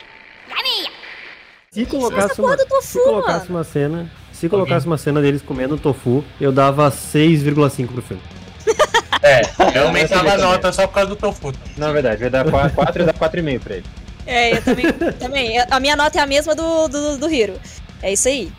Se 1.72 1.86
colocasse 1.86 2.38
uma, 2.38 2.54
do 2.54 2.66
tofu, 2.66 2.82
se 2.82 3.02
colocasse 3.02 3.48
uma 3.48 3.64
cena, 3.64 4.10
se 4.30 4.46
colocasse 4.46 4.86
uma 4.86 4.98
cena 4.98 5.22
deles 5.22 5.40
comendo 5.40 5.78
tofu, 5.78 6.22
eu 6.38 6.52
dava 6.52 6.90
6,5 6.90 7.88
pro 7.88 8.02
filme. 8.02 8.22
É, 9.24 9.40
eu 9.78 9.86
aumentava 9.86 10.32
a 10.32 10.36
nota 10.36 10.72
só 10.72 10.84
por 10.84 10.94
causa 10.94 11.10
do 11.10 11.14
tofu. 11.14 11.52
Na 11.76 11.92
verdade, 11.92 12.22
vai 12.22 12.28
dar 12.28 12.44
4 12.44 12.74
e 13.02 13.06
dá 13.06 13.14
4,5 13.14 13.60
pra 13.60 13.76
ele. 13.76 13.86
É, 14.26 14.56
eu 14.56 14.62
também. 14.62 14.92
também. 15.16 15.58
A 15.70 15.78
minha 15.78 15.94
nota 15.94 16.18
é 16.18 16.22
a 16.22 16.26
mesma 16.26 16.56
do, 16.56 16.88
do, 16.88 17.18
do 17.18 17.32
Hiro. 17.32 17.54
É 18.02 18.12
isso 18.12 18.26
aí. 18.26 18.52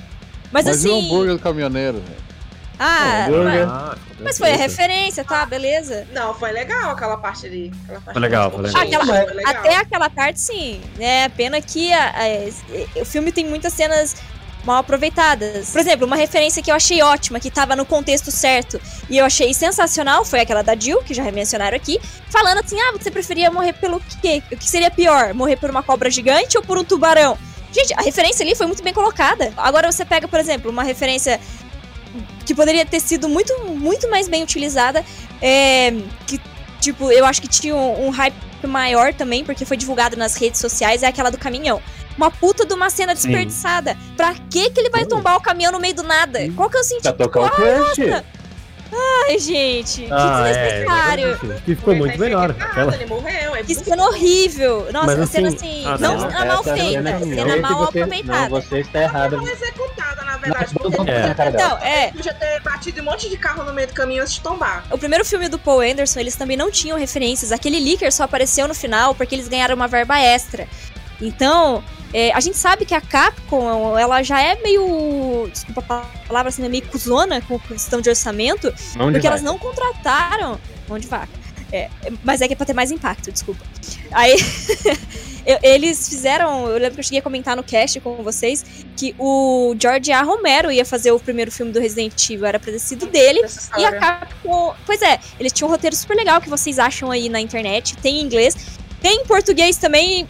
Mas, 0.54 0.66
Mas 0.66 0.86
e 0.86 0.88
o 0.88 0.96
assim. 0.96 1.06
hambúrguer 1.06 1.34
do 1.34 1.40
caminhoneiro, 1.40 1.98
velho? 1.98 2.23
Ah, 2.80 3.26
hambúrguer. 3.28 3.68
mas, 3.68 3.98
mas 4.20 4.38
foi 4.38 4.52
a 4.52 4.56
referência, 4.56 5.24
tá? 5.24 5.46
Beleza. 5.46 6.08
Não, 6.12 6.34
foi 6.34 6.52
legal 6.52 6.92
aquela 6.92 7.18
parte 7.18 7.46
ali. 7.46 7.72
Aquela 7.84 8.02
parte 8.02 8.14
Foi 8.14 8.22
legal, 8.22 8.52
foi 8.52 8.62
legal. 8.64 8.82
Ah, 8.82 8.84
aquela- 8.86 9.06
Foi 9.06 9.34
legal. 9.36 9.54
até 9.54 9.76
aquela 9.78 10.10
parte, 10.10 10.40
sim. 10.42 10.82
É 11.00 11.30
pena 11.30 11.62
que 11.62 11.94
a- 11.94 12.14
a- 12.16 13.00
o 13.02 13.06
filme 13.06 13.32
tem 13.32 13.46
muitas 13.46 13.74
cenas 13.74 14.16
mal 14.66 14.78
aproveitadas. 14.78 15.72
Por 15.72 15.82
exemplo, 15.82 16.08
uma 16.08 16.16
referência 16.16 16.64
que 16.64 16.72
eu 16.72 16.76
achei 16.76 17.02
ótima, 17.02 17.40
que 17.40 17.52
tava 17.52 17.76
no 17.76 17.86
contexto 17.86 18.32
certo 18.32 18.80
e 19.10 19.18
eu 19.18 19.26
achei 19.26 19.54
sensacional, 19.54 20.24
foi 20.24 20.40
aquela 20.40 20.62
da 20.64 20.74
Jill, 20.76 21.04
que 21.04 21.14
já 21.14 21.24
mencionaram 21.32 21.76
aqui, 21.76 22.00
falando 22.30 22.60
assim: 22.60 22.80
ah, 22.80 22.94
você 22.94 23.12
preferia 23.12 23.52
morrer 23.52 23.74
pelo 23.74 24.00
quê? 24.22 24.42
O 24.52 24.58
que 24.58 24.70
seria 24.70 24.90
pior? 24.90 25.34
Morrer 25.34 25.58
por 25.58 25.70
uma 25.70 25.84
cobra 25.84 26.10
gigante 26.10 26.58
ou 26.58 26.64
por 26.64 26.78
um 26.78 26.84
tubarão? 26.84 27.38
Gente, 27.74 27.94
a 27.98 28.02
referência 28.04 28.44
ali 28.46 28.56
foi 28.56 28.66
muito 28.68 28.84
bem 28.84 28.94
colocada. 28.94 29.52
Agora 29.58 29.92
você 29.92 30.06
pega, 30.06 30.28
por 30.28 30.40
exemplo, 30.40 30.70
uma 30.72 30.84
referência 30.84 31.40
que 32.46 32.54
poderia 32.54 32.86
ter 32.86 33.00
sido 33.00 33.28
muito, 33.28 33.54
muito 33.66 34.10
mais 34.10 34.28
bem 34.28 34.44
utilizada, 34.44 35.04
é, 35.42 35.92
que, 36.28 36.40
tipo, 36.80 37.12
eu 37.12 37.26
acho 37.26 37.42
que 37.42 37.48
tinha 37.48 37.76
um, 37.76 38.08
um 38.08 38.10
hype 38.10 38.36
maior 38.68 39.14
também, 39.14 39.44
porque 39.44 39.66
foi 39.66 39.76
divulgado 39.78 40.16
nas 40.16 40.36
redes 40.36 40.60
sociais, 40.60 41.04
é 41.04 41.08
aquela 41.08 41.30
do 41.30 41.38
caminhão. 41.38 41.82
Uma 42.16 42.30
puta 42.30 42.66
de 42.66 42.74
uma 42.74 42.90
cena 42.90 43.16
Sim. 43.16 43.28
desperdiçada. 43.30 43.98
Pra 44.16 44.36
que 44.50 44.70
que 44.70 44.80
ele 44.80 44.90
vai 44.90 45.06
tombar 45.06 45.36
o 45.36 45.42
caminhão 45.42 45.72
no 45.72 45.80
meio 45.80 45.96
do 45.96 46.04
nada? 46.04 46.40
Qual 46.56 46.70
que 46.70 46.78
é 46.78 46.80
o 46.80 46.84
sentido? 46.84 47.14
Pra 47.14 47.26
tocar 47.26 47.40
o 47.42 47.46
Ah, 47.46 47.50
crush. 47.50 48.24
Ai, 49.28 49.40
gente, 49.40 50.04
que 50.04 50.10
Ah, 50.12 50.44
é, 50.48 50.54
desnecessário. 50.54 51.40
que 51.66 51.76
ficou 51.76 51.96
muito 51.96 52.20
melhor. 52.20 52.52
Aquela... 52.60 52.94
Ele 52.94 53.06
morreu, 53.06 53.56
é 53.56 53.64
Que 53.64 53.74
cena 53.76 54.04
horrível. 54.06 54.88
Nossa, 54.92 55.08
Mas 55.08 55.20
a 55.20 55.26
cena 55.28 55.48
assim, 55.50 55.58
assim, 55.58 55.86
a 55.86 55.98
não, 55.98 56.20
cena- 56.20 56.42
a 56.42 56.46
mal 56.46 56.64
feita, 56.64 56.84
cena 56.84 57.10
é 57.56 57.60
mal 57.60 57.78
você, 57.86 58.00
aproveitada. 58.02 58.50
Não, 58.50 58.62
você 58.62 58.80
está 58.80 59.02
errada. 59.02 59.38
Mal 59.38 59.48
executada, 59.48 60.24
na 60.24 60.38
verdade. 60.38 60.74
porque 60.74 61.12
É. 61.12 61.34
Não, 61.52 61.78
é. 61.80 62.12
Podia 62.12 62.34
ter 62.34 62.60
batido 62.62 63.02
um 63.02 63.06
monte 63.06 63.30
de 63.30 63.38
carro 63.38 63.64
no 63.64 63.74
meio 63.74 63.88
do 63.88 63.94
caminho 63.94 64.22
antes 64.22 64.34
de 64.36 64.42
tombar. 64.42 64.84
O 64.92 64.98
primeiro 64.98 65.24
filme 65.26 65.48
do 65.50 65.58
Paul 65.58 65.82
Anderson, 65.82 66.20
eles 66.20 66.36
também 66.36 66.56
não 66.58 66.70
tinham 66.70 66.98
referências. 66.98 67.52
Aquele 67.52 67.80
leaker 67.80 68.12
só 68.12 68.24
apareceu 68.24 68.68
no 68.68 68.74
final 68.76 69.16
porque 69.16 69.34
eles 69.36 69.48
ganharam 69.48 69.76
uma 69.76 69.88
verba 69.88 70.20
extra. 70.20 70.68
Então, 71.22 71.84
é, 72.14 72.32
a 72.32 72.40
gente 72.40 72.58
sabe 72.58 72.86
que 72.86 72.94
a 72.94 73.02
Capcom, 73.02 73.98
ela 73.98 74.22
já 74.22 74.40
é 74.40 74.62
meio. 74.62 75.50
Desculpa 75.52 75.82
a 75.82 76.28
palavra 76.28 76.50
assim, 76.50 76.64
é 76.64 76.70
meio 76.70 76.86
cuzona 76.88 77.42
com 77.42 77.58
questão 77.60 78.00
de 78.00 78.10
orçamento. 78.10 78.74
Mão 78.96 79.08
de 79.08 79.14
porque 79.14 79.28
elas 79.28 79.42
não 79.42 79.58
contrataram. 79.58 80.60
Mão 80.88 81.00
de 81.00 81.08
vaca. 81.08 81.44
É, 81.72 81.90
mas 82.24 82.40
é 82.42 82.48
que 82.48 82.54
é 82.54 82.56
pra 82.56 82.68
ter 82.68 82.74
mais 82.74 82.92
impacto, 82.92 83.32
desculpa. 83.32 83.66
Aí. 84.12 84.36
Eles 85.62 86.08
fizeram. 86.08 86.70
Eu 86.70 86.78
lembro 86.78 86.94
que 86.94 87.00
eu 87.02 87.04
cheguei 87.04 87.20
a 87.20 87.22
comentar 87.22 87.56
no 87.56 87.64
cast 87.64 88.00
com 88.00 88.24
vocês 88.24 88.64
que 88.96 89.14
o 89.20 89.76
George 89.78 90.10
A. 90.12 90.22
Romero 90.22 90.72
ia 90.72 90.86
fazer 90.86 91.12
o 91.12 91.20
primeiro 91.20 91.52
filme 91.52 91.72
do 91.72 91.82
Resident 91.82 92.30
Evil. 92.30 92.46
Era 92.46 92.60
pra 92.60 92.72
ter 92.72 92.80
sido 92.80 93.08
dele. 93.08 93.42
E 93.78 93.84
a. 93.84 93.92
Capcom. 94.00 94.74
Pois 94.86 95.02
é, 95.02 95.20
eles 95.40 95.52
tinham 95.52 95.68
um 95.68 95.72
roteiro 95.72 95.96
super 95.96 96.16
legal 96.16 96.40
que 96.40 96.50
vocês 96.50 96.80
acham 96.80 97.12
aí 97.12 97.28
na 97.28 97.42
internet. 97.42 97.98
Tem 97.98 98.22
em 98.22 98.24
inglês. 98.24 98.56
Tem 99.02 99.20
em 99.20 99.26
português 99.26 99.76
também. 99.76 100.26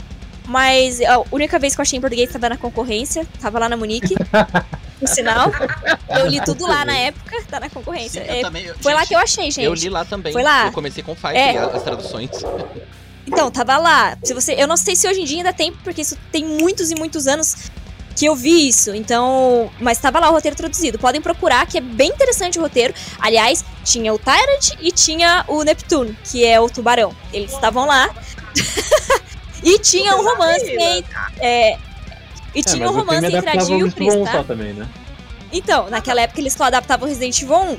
Mas 0.48 1.00
a 1.02 1.24
única 1.32 1.58
vez 1.58 1.74
que 1.76 1.82
eu 1.82 1.84
achei 1.84 1.98
em 1.98 2.02
português 2.02 2.32
tava 2.32 2.50
na 2.50 2.58
concorrência. 2.58 3.26
Tava 3.42 3.60
lá 3.60 3.70
na 3.70 3.78
Munique. 3.78 4.16
Por 5.00 5.08
sinal. 5.08 5.52
Eu 6.10 6.28
li 6.28 6.40
tudo 6.44 6.66
lá 6.68 6.84
na 6.86 6.96
época. 6.98 7.42
Tá 7.50 7.60
na 7.60 7.70
concorrência. 7.70 8.22
Sim, 8.24 8.30
eu 8.30 8.36
É, 8.36 8.42
também- 8.42 8.66
eu- 8.66 8.76
foi 8.82 8.94
lá 8.94 9.00
gente, 9.00 9.08
que 9.10 9.16
eu 9.16 9.20
achei, 9.20 9.52
gente. 9.52 9.66
Eu 9.66 9.74
li 9.74 9.90
lá 9.90 10.06
também. 10.06 10.32
Foi 10.34 10.44
lá. 10.44 10.68
Eu 10.68 10.72
comecei 10.72 11.04
com 11.04 11.16
Five 11.16 11.36
É. 11.38 11.58
as 11.58 11.84
traduções. 11.84 12.30
Então, 13.26 13.50
tava 13.50 13.78
lá. 13.78 14.18
Se 14.22 14.34
você, 14.34 14.54
eu 14.54 14.68
não 14.68 14.76
sei 14.76 14.98
se 14.98 15.08
hoje 15.08 15.22
em 15.22 15.24
dia 15.24 15.38
ainda 15.38 15.54
tem, 15.54 15.72
porque 15.72 16.02
isso 16.02 16.18
tem 16.30 16.44
muitos 16.44 16.92
e 16.92 16.96
muitos 16.96 17.26
anos 17.26 17.56
que 18.18 18.26
eu 18.26 18.36
vi 18.36 18.68
isso. 18.68 18.94
Então, 18.94 19.72
mas 19.80 19.98
tava 19.98 20.20
lá 20.20 20.30
o 20.30 20.34
roteiro 20.34 20.58
traduzido. 20.58 21.00
Podem 21.00 21.22
procurar, 21.22 21.66
que 21.66 21.78
é 21.78 21.82
bem 21.82 22.10
interessante 22.10 22.60
o 22.60 22.62
roteiro. 22.62 22.94
Aliás, 23.18 23.64
tinha 23.86 24.14
o 24.14 24.20
Tyrant 24.20 24.72
e 24.82 24.92
tinha 24.92 25.46
o 25.48 25.64
Neptune, 25.64 26.18
que 26.26 26.46
é 26.46 26.60
o 26.60 26.70
tubarão. 26.70 27.16
Eles 27.32 27.54
estavam 27.54 27.86
lá. 27.88 28.10
e 29.64 29.80
tinha 29.80 30.16
um 30.16 30.24
romance 30.24 30.70
entre. 30.70 31.06
É, 31.40 31.78
e 32.54 32.60
É, 32.60 32.64
tinha 32.64 32.90
um 32.90 32.94
romance 32.94 33.26
entre 33.26 33.50
a 33.50 33.60
Jill 33.60 33.80
e 33.80 33.84
o 33.84 33.92
Chris, 33.92 34.14
tá? 34.26 34.32
só 34.32 34.44
também, 34.44 34.74
né? 34.74 34.88
Então, 35.52 35.90
naquela 35.90 36.22
época 36.22 36.40
eles 36.42 36.54
só 36.54 36.66
adaptavam 36.66 37.08
Resident 37.08 37.42
Evil 37.42 37.56
1. 37.56 37.78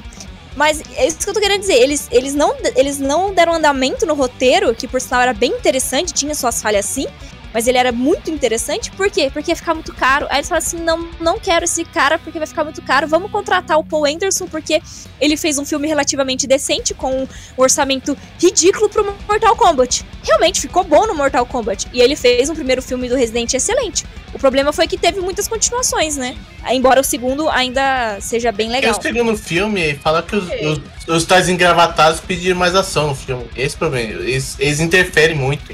Mas 0.56 0.80
é 0.94 1.06
isso 1.06 1.18
que 1.18 1.28
eu 1.28 1.34
tô 1.34 1.40
querendo 1.40 1.60
dizer. 1.60 1.74
Eles, 1.74 2.08
eles, 2.10 2.34
não, 2.34 2.54
eles 2.76 2.98
não 2.98 3.34
deram 3.34 3.54
andamento 3.54 4.06
no 4.06 4.14
roteiro, 4.14 4.72
que 4.74 4.86
por 4.86 5.00
sinal 5.00 5.22
era 5.22 5.34
bem 5.34 5.50
interessante, 5.50 6.12
tinha 6.12 6.34
suas 6.34 6.62
falhas 6.62 6.86
sim. 6.86 7.06
Mas 7.54 7.68
ele 7.68 7.78
era 7.78 7.92
muito 7.92 8.32
interessante, 8.32 8.90
por 8.90 9.08
quê? 9.08 9.30
Porque 9.32 9.52
ia 9.52 9.56
ficar 9.56 9.74
muito 9.74 9.94
caro. 9.94 10.26
Aí 10.28 10.38
eles 10.38 10.48
falaram 10.48 10.66
assim: 10.66 10.78
não, 10.78 11.08
não 11.20 11.38
quero 11.38 11.64
esse 11.64 11.84
cara 11.84 12.18
porque 12.18 12.36
vai 12.36 12.48
ficar 12.48 12.64
muito 12.64 12.82
caro. 12.82 13.06
Vamos 13.06 13.30
contratar 13.30 13.78
o 13.78 13.84
Paul 13.84 14.04
Anderson, 14.04 14.48
porque 14.48 14.82
ele 15.20 15.36
fez 15.36 15.56
um 15.56 15.64
filme 15.64 15.86
relativamente 15.86 16.48
decente, 16.48 16.92
com 16.92 17.22
um 17.22 17.28
orçamento 17.56 18.18
ridículo 18.40 18.88
pro 18.88 19.04
Mortal 19.28 19.54
Kombat. 19.54 20.04
Realmente 20.24 20.60
ficou 20.60 20.82
bom 20.82 21.06
no 21.06 21.14
Mortal 21.14 21.46
Kombat. 21.46 21.86
E 21.92 22.00
ele 22.00 22.16
fez 22.16 22.50
um 22.50 22.56
primeiro 22.56 22.82
filme 22.82 23.08
do 23.08 23.14
Resident 23.14 23.54
excelente. 23.54 24.04
O 24.34 24.38
problema 24.38 24.72
foi 24.72 24.88
que 24.88 24.98
teve 24.98 25.20
muitas 25.20 25.46
continuações, 25.46 26.16
né? 26.16 26.36
Embora 26.72 27.00
o 27.00 27.04
segundo 27.04 27.48
ainda 27.48 28.18
seja 28.20 28.50
bem 28.50 28.68
legal. 28.68 28.98
o 28.98 29.00
segundo 29.00 29.36
filme 29.36 29.94
fala 29.94 30.24
que 30.24 30.34
os, 30.34 30.44
os, 30.44 30.80
os 31.06 31.24
tais 31.24 31.48
engravatados 31.48 32.18
pediram 32.20 32.58
mais 32.58 32.74
ação 32.74 33.08
no 33.08 33.14
filme. 33.14 33.44
Esse 33.54 33.74
é 33.74 33.76
o 33.76 33.78
problema. 33.78 34.10
Eles, 34.10 34.56
eles 34.58 34.80
interferem 34.80 35.36
muito. 35.36 35.72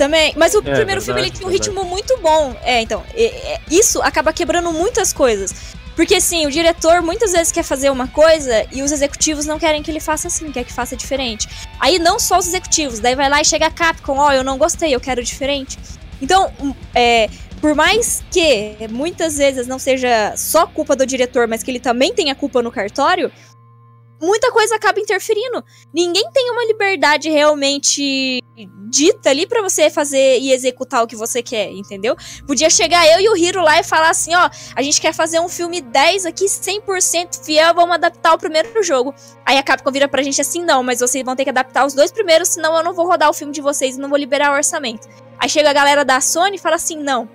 Também, 0.00 0.32
mas 0.34 0.54
o 0.54 0.60
É, 0.60 0.62
primeiro 0.62 1.02
filme 1.02 1.20
ele 1.20 1.28
verdade, 1.28 1.36
tinha 1.36 1.46
um 1.46 1.50
verdade. 1.50 1.68
ritmo 1.68 1.84
muito 1.84 2.16
bom. 2.22 2.56
É, 2.62 2.80
então, 2.80 3.04
isso 3.70 4.00
acaba 4.00 4.32
quebrando 4.32 4.72
muitas 4.72 5.12
coisas. 5.12 5.52
Porque 5.94 6.14
assim, 6.14 6.46
o 6.46 6.50
diretor 6.50 7.02
muitas 7.02 7.32
vezes 7.32 7.52
quer 7.52 7.62
fazer 7.62 7.90
uma 7.90 8.08
coisa 8.08 8.64
e 8.72 8.80
os 8.80 8.92
executivos 8.92 9.44
não 9.44 9.58
querem 9.58 9.82
que 9.82 9.90
ele 9.90 10.00
faça 10.00 10.28
assim, 10.28 10.50
quer 10.50 10.64
que 10.64 10.72
faça 10.72 10.96
diferente. 10.96 11.46
Aí 11.78 11.98
não 11.98 12.18
só 12.18 12.38
os 12.38 12.46
executivos, 12.48 12.98
daí 12.98 13.14
vai 13.14 13.28
lá 13.28 13.42
e 13.42 13.44
chega 13.44 13.66
a 13.66 13.70
Capcom, 13.70 14.16
ó, 14.16 14.32
eu 14.32 14.42
não 14.42 14.56
gostei, 14.56 14.94
eu 14.94 15.00
quero 15.00 15.22
diferente. 15.22 15.78
Então, 16.22 16.50
um, 16.58 16.72
é, 16.94 17.28
por 17.60 17.74
mais 17.74 18.24
que 18.30 18.76
muitas 18.90 19.36
vezes 19.36 19.66
não 19.66 19.78
seja 19.78 20.32
só 20.34 20.66
culpa 20.66 20.96
do 20.96 21.04
diretor, 21.04 21.46
mas 21.46 21.62
que 21.62 21.70
ele 21.70 21.80
também 21.80 22.14
tenha 22.14 22.34
culpa 22.34 22.62
no 22.62 22.72
cartório, 22.72 23.30
muita 24.20 24.52
coisa 24.52 24.74
acaba 24.76 25.00
interferindo. 25.00 25.64
Ninguém 25.92 26.30
tem 26.32 26.50
uma 26.50 26.64
liberdade 26.64 27.30
realmente 27.30 28.42
dita 28.88 29.30
ali 29.30 29.46
pra 29.46 29.62
você 29.62 29.88
fazer 29.88 30.38
e 30.38 30.52
executar 30.52 31.02
o 31.02 31.06
que 31.06 31.16
você 31.16 31.42
quer, 31.42 31.70
entendeu? 31.70 32.16
Podia 32.46 32.68
chegar 32.68 33.06
eu 33.06 33.20
e 33.20 33.28
o 33.28 33.36
Hiro 33.36 33.62
lá 33.62 33.78
e 33.78 33.84
falar 33.84 34.10
assim, 34.10 34.34
ó, 34.34 34.50
a 34.74 34.82
gente 34.82 35.00
quer 35.00 35.14
fazer 35.14 35.40
um 35.40 35.48
filme 35.48 35.80
10 35.80 36.26
aqui 36.26 36.46
100% 36.46 37.44
fiel, 37.44 37.74
vamos 37.74 37.94
adaptar 37.94 38.34
o 38.34 38.38
primeiro 38.38 38.82
jogo. 38.82 39.14
Aí 39.46 39.56
a 39.56 39.62
Capcom 39.62 39.90
vira 39.90 40.08
pra 40.08 40.22
gente 40.22 40.40
assim, 40.40 40.62
não, 40.64 40.82
mas 40.82 41.00
vocês 41.00 41.24
vão 41.24 41.36
ter 41.36 41.44
que 41.44 41.50
adaptar 41.50 41.86
os 41.86 41.94
dois 41.94 42.10
primeiros, 42.10 42.48
senão 42.48 42.76
eu 42.76 42.84
não 42.84 42.92
vou 42.92 43.06
rodar 43.06 43.30
o 43.30 43.34
filme 43.34 43.52
de 43.52 43.60
vocês 43.60 43.96
e 43.96 44.00
não 44.00 44.08
vou 44.08 44.18
liberar 44.18 44.52
o 44.52 44.56
orçamento. 44.56 45.08
Aí 45.38 45.48
chega 45.48 45.70
a 45.70 45.72
galera 45.72 46.04
da 46.04 46.20
Sony 46.20 46.56
e 46.56 46.58
fala 46.58 46.76
assim, 46.76 46.96
não, 46.96 47.28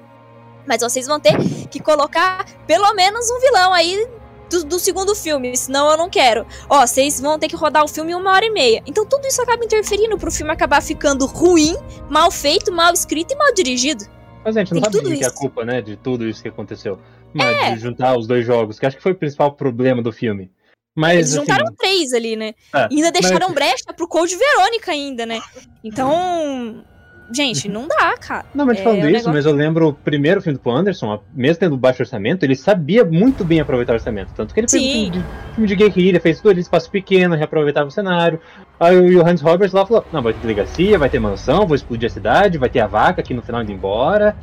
mas 0.68 0.82
vocês 0.82 1.08
vão 1.08 1.20
ter 1.20 1.36
que 1.70 1.80
colocar 1.80 2.46
pelo 2.68 2.94
menos 2.94 3.30
um 3.30 3.40
vilão 3.40 3.74
aí 3.74 4.08
do, 4.50 4.64
do 4.64 4.80
segundo 4.80 5.16
filme, 5.16 5.56
senão 5.58 5.90
eu 5.90 5.98
não 5.98 6.10
quero. 6.10 6.46
Ó, 6.70 6.86
vocês 6.86 7.20
vão 7.20 7.38
ter 7.40 7.48
que 7.48 7.56
rodar 7.56 7.84
o 7.84 7.88
filme 7.88 8.14
uma 8.16 8.32
hora 8.32 8.46
e 8.46 8.50
meia. 8.52 8.82
Então 8.86 9.06
tudo 9.06 9.26
isso 9.28 9.42
acaba 9.42 9.64
interferindo 9.64 10.18
pro 10.18 10.32
filme 10.32 10.52
acabar 10.52 10.82
ficando 10.82 11.26
ruim, 11.26 11.76
mal 12.10 12.30
feito, 12.32 12.72
mal 12.72 12.94
escrito 12.94 13.34
e 13.34 13.36
mal 13.36 13.54
dirigido. 13.54 14.06
Mas 14.44 14.56
a 14.56 14.60
gente 14.60 14.74
não 14.74 14.82
Tem 14.82 14.92
sabe 14.92 14.98
tudo 15.04 15.10
de 15.14 15.18
que 15.20 15.24
é 15.24 15.28
a 15.28 15.32
culpa, 15.32 15.66
né, 15.66 15.82
de 15.82 15.98
tudo 15.98 16.28
isso 16.28 16.42
que 16.42 16.50
aconteceu. 16.50 17.00
Mas 17.34 17.58
É. 17.58 17.72
de 17.76 17.80
juntar 17.82 18.18
os 18.18 18.28
dois 18.28 18.46
jogos, 18.46 18.80
que 18.80 18.86
acho 18.86 18.96
que 18.98 19.04
foi 19.04 19.12
o 19.14 19.16
principal 19.18 19.52
problema 19.54 20.02
do 20.02 20.12
filme. 20.12 20.52
Mas, 20.96 21.14
Eles 21.16 21.28
assim, 21.32 21.40
juntaram 21.40 21.76
três 21.76 22.14
ali, 22.14 22.38
né? 22.38 22.54
É, 22.74 22.84
ainda 22.90 23.12
mas- 23.12 23.12
deixaram 23.12 23.52
brecha 23.54 23.92
pro 23.94 24.08
Code 24.08 24.36
Verônica 24.38 24.92
ainda, 24.92 25.26
né? 25.26 25.42
Então, 25.84 26.86
gente, 27.34 27.68
não 27.70 27.88
dá, 27.88 28.16
cara. 28.18 28.46
Não, 28.54 28.66
mas 28.66 28.80
É, 28.80 28.84
falando 28.84 28.98
o 29.00 29.04
isso, 29.04 29.12
negócio- 29.12 29.34
mas 29.34 29.46
eu 29.46 29.52
lembro 29.54 29.88
o 29.90 29.94
primeiro 29.94 30.42
filme 30.42 30.58
do 30.58 30.62
Paul 30.62 30.78
Anderson, 30.78 31.22
mesmo 31.34 31.60
tendo 31.60 31.78
baixo 31.78 32.02
orçamento, 32.04 32.44
ele 32.44 32.56
sabia 32.56 33.04
muito 33.06 33.44
bem 33.44 33.60
aproveitar 33.60 33.94
o 33.94 33.96
orçamento. 33.96 34.32
Tanto 34.36 34.54
que 34.54 34.60
ele 34.60 34.68
fez 34.70 34.82
um 34.82 34.86
Sim. 34.86 34.92
filme 34.94 35.10
de, 35.12 35.26
filme 35.56 35.68
de 35.68 35.76
guerrilha, 35.76 36.20
fez 36.22 36.38
tudo 36.38 36.52
ali, 36.52 36.62
espaço 36.62 36.90
pequeno, 36.90 37.36
reaproveitava 37.36 37.88
o 37.88 37.92
cenário. 37.92 38.40
Aí 38.80 38.98
o 38.98 39.10
Johannes 39.10 39.42
Roberts 39.42 39.74
lá 39.74 39.86
falou: 39.86 40.06
Não, 40.12 40.22
vai 40.22 40.34
ter 40.34 40.40
delegacia, 40.40 40.98
vai 41.00 41.10
ter 41.10 41.20
mansão, 41.20 41.66
vou 41.66 41.76
explodir 41.76 42.08
a 42.08 42.14
cidade, 42.14 42.58
vai 42.58 42.70
ter 42.70 42.80
a 42.82 42.88
vaca 42.88 43.22
aqui 43.22 43.34
no 43.34 43.42
final 43.42 43.62
indo 43.62 43.72
embora. 43.72 44.36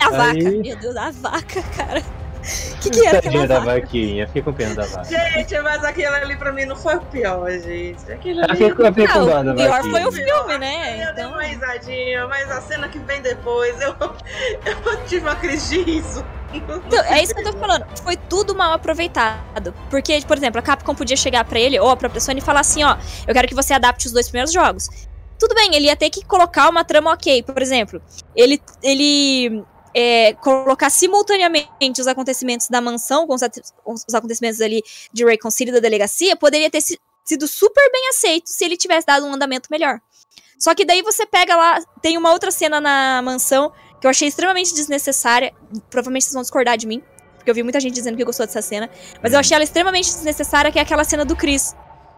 A 0.00 0.08
Aí- 0.08 0.42
vaca, 0.42 0.56
meu 0.62 0.76
Deus, 0.76 0.96
a 0.96 1.10
vaca, 1.10 1.62
cara. 1.76 2.02
O 2.40 2.78
que, 2.80 2.90
que 2.90 3.06
era 3.06 3.18
aquela 3.18 3.22
Tadinha 3.22 3.46
da 3.48 3.60
vaquinha, 3.60 4.26
fiquei 4.26 4.42
com 4.42 4.52
pena 4.52 4.74
da 4.74 4.86
vaca. 4.86 5.04
Gente, 5.04 5.60
mas 5.60 5.84
aquele 5.84 6.06
ali 6.06 6.36
pra 6.36 6.52
mim 6.52 6.64
não 6.64 6.76
foi 6.76 6.96
o 6.96 7.00
pior, 7.02 7.50
gente. 7.50 8.10
Aquele 8.10 8.40
Eu 8.40 8.44
ali. 8.44 8.56
fiquei- 8.56 8.74
com 8.74 9.24
dó 9.26 9.42
da 9.42 9.52
o 9.52 9.56
pior 9.56 9.68
vaquinha. 9.70 9.90
foi 9.92 10.04
o 10.06 10.12
filme, 10.12 10.58
né? 10.58 11.08
Eu 11.08 11.14
dei 11.14 11.24
uma 11.26 11.42
risadinha, 11.42 12.26
mas 12.26 12.50
a 12.50 12.60
cena 12.62 12.88
que 12.88 12.98
vem 13.00 13.20
depois, 13.20 13.80
eu, 13.80 13.94
eu 14.00 15.04
tive 15.06 15.26
uma 15.26 15.36
crise 15.36 15.68
de 15.76 15.82
riso. 15.82 16.24
Então, 16.52 17.04
é 17.04 17.22
isso 17.22 17.32
que 17.34 17.40
eu 17.42 17.52
tô 17.52 17.58
falando. 17.58 17.86
Foi 18.02 18.16
tudo 18.16 18.54
mal 18.56 18.72
aproveitado. 18.72 19.72
Porque, 19.88 20.20
por 20.26 20.36
exemplo, 20.36 20.58
a 20.58 20.62
Capcom 20.62 20.94
podia 20.94 21.16
chegar 21.16 21.44
pra 21.44 21.60
ele, 21.60 21.78
ou 21.78 21.88
a 21.90 21.96
própria 21.96 22.20
Sony, 22.20 22.38
e 22.40 22.42
falar 22.42 22.60
assim: 22.60 22.82
ó, 22.82 22.96
eu 23.26 23.32
quero 23.32 23.46
que 23.46 23.54
você 23.54 23.72
adapte 23.72 24.06
os 24.06 24.12
dois 24.12 24.26
primeiros 24.28 24.52
jogos. 24.52 24.88
Tudo 25.38 25.54
bem, 25.54 25.74
ele 25.74 25.86
ia 25.86 25.96
ter 25.96 26.10
que 26.10 26.24
colocar 26.24 26.68
uma 26.68 26.84
trama 26.84 27.12
ok. 27.12 27.42
Por 27.44 27.62
exemplo, 27.62 28.02
ele, 28.34 28.60
ele 28.82 29.62
é, 29.94 30.34
colocar 30.34 30.90
simultaneamente 30.90 32.00
os 32.00 32.06
acontecimentos 32.06 32.68
da 32.68 32.80
mansão 32.80 33.26
com 33.26 33.34
os, 33.34 33.42
os 34.06 34.14
acontecimentos 34.14 34.60
ali 34.60 34.82
de 35.12 35.24
Raycon 35.24 35.50
City 35.50 35.72
da 35.72 35.80
delegacia, 35.80 36.36
poderia 36.36 36.70
ter 36.70 36.80
si- 36.80 36.98
sido 37.24 37.46
super 37.48 37.90
bem 37.92 38.08
aceito 38.08 38.48
se 38.48 38.64
ele 38.64 38.76
tivesse 38.76 39.06
dado 39.06 39.26
um 39.26 39.32
andamento 39.32 39.68
melhor. 39.70 40.00
Só 40.58 40.74
que 40.74 40.84
daí 40.84 41.02
você 41.02 41.24
pega 41.26 41.56
lá, 41.56 41.80
tem 42.02 42.18
uma 42.18 42.32
outra 42.32 42.50
cena 42.50 42.80
na 42.80 43.22
mansão 43.22 43.72
que 44.00 44.06
eu 44.06 44.10
achei 44.10 44.28
extremamente 44.28 44.74
desnecessária. 44.74 45.52
Provavelmente 45.90 46.24
vocês 46.24 46.34
vão 46.34 46.42
discordar 46.42 46.76
de 46.76 46.86
mim. 46.86 47.02
porque 47.36 47.50
eu 47.50 47.54
vi 47.54 47.62
muita 47.62 47.80
gente 47.80 47.94
dizendo 47.94 48.16
que 48.16 48.24
gostou 48.24 48.46
dessa 48.46 48.60
cena. 48.62 48.88
Mas 49.22 49.32
eu 49.32 49.38
achei 49.38 49.54
ela 49.54 49.64
extremamente 49.64 50.06
desnecessária, 50.06 50.70
que 50.70 50.78
é 50.78 50.82
aquela 50.82 51.04
cena 51.04 51.24
do 51.24 51.34
Chris. 51.34 51.74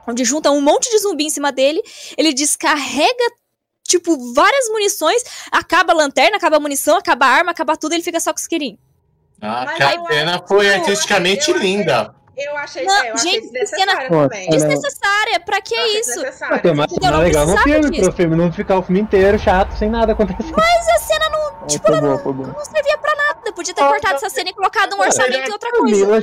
Onde 0.07 0.25
junta 0.25 0.51
um 0.51 0.61
monte 0.61 0.91
de 0.91 0.99
zumbi 0.99 1.25
em 1.25 1.31
cima 1.31 1.53
dele, 1.53 1.81
ele 2.19 2.33
descarrega, 2.35 3.25
tipo, 3.87 4.33
várias 4.35 4.69
munições, 4.69 5.23
acaba 5.51 5.93
a 5.93 5.97
lanterna, 5.97 6.37
acaba 6.37 6.57
a 6.57 6.61
munição, 6.61 6.97
acaba 6.97 7.27
a 7.27 7.29
arma, 7.29 7.51
acaba 7.51 7.77
tudo, 7.77 7.95
ele 7.95 8.03
fica 8.03 8.21
só 8.21 8.33
com 8.33 8.37
os 8.37 8.43
isqueirinho. 8.43 8.79
Ah, 9.41 9.65
Mas 9.67 9.95
eu 9.97 10.07
cena 10.07 10.43
foi 10.47 10.69
eu 10.69 10.75
artisticamente 10.75 11.51
achei- 11.51 11.55
linda. 11.55 12.15
Eu 12.35 12.57
achei, 12.57 12.85
Não, 12.87 12.97
é, 13.03 13.11
eu 13.11 13.15
achei 13.15 13.31
gente, 13.33 13.43
desnecessária 13.43 13.93
cena- 13.95 14.09
também. 14.09 14.47
Pô, 14.47 14.53
Desnecessária, 14.53 15.41
pra 15.41 15.61
que 15.61 15.75
Eu 15.75 15.83
achei 15.83 16.01
isso? 16.01 16.11
desnecessária. 16.15 16.55
Porque 16.57 16.69
é 16.69 16.75
mais, 16.75 16.91
Não 16.93 17.19
legal 17.21 17.47
no 17.47 17.59
filme, 17.59 17.91
disso. 17.91 18.03
pro 18.05 18.13
filme 18.13 18.37
não 18.37 18.53
ficar 18.53 18.79
o 18.79 18.83
filme 18.83 19.01
inteiro 19.01 19.39
chato, 19.39 19.77
sem 19.77 19.91
nada 19.91 20.13
acontecendo. 20.13 20.55
Mas 20.57 20.89
a 20.89 20.99
cena 20.99 21.29
não, 21.29 21.67
tipo, 21.67 21.87
foi 21.87 21.95
ela 21.99 22.17
boa, 22.17 22.35
não, 22.35 22.53
não 22.55 22.65
servia 22.65 22.97
pra 22.97 23.15
nada. 23.15 23.53
Podia 23.53 23.75
ter 23.75 23.83
cortado 23.87 24.15
essa 24.15 24.31
cena 24.31 24.49
e 24.49 24.55
colocado 24.55 24.95
um 24.95 25.01
orçamento 25.01 25.47
em 25.49 25.53
outra 25.53 25.69
A 25.69 25.73
coisa. 25.73 26.17
A 26.17 26.21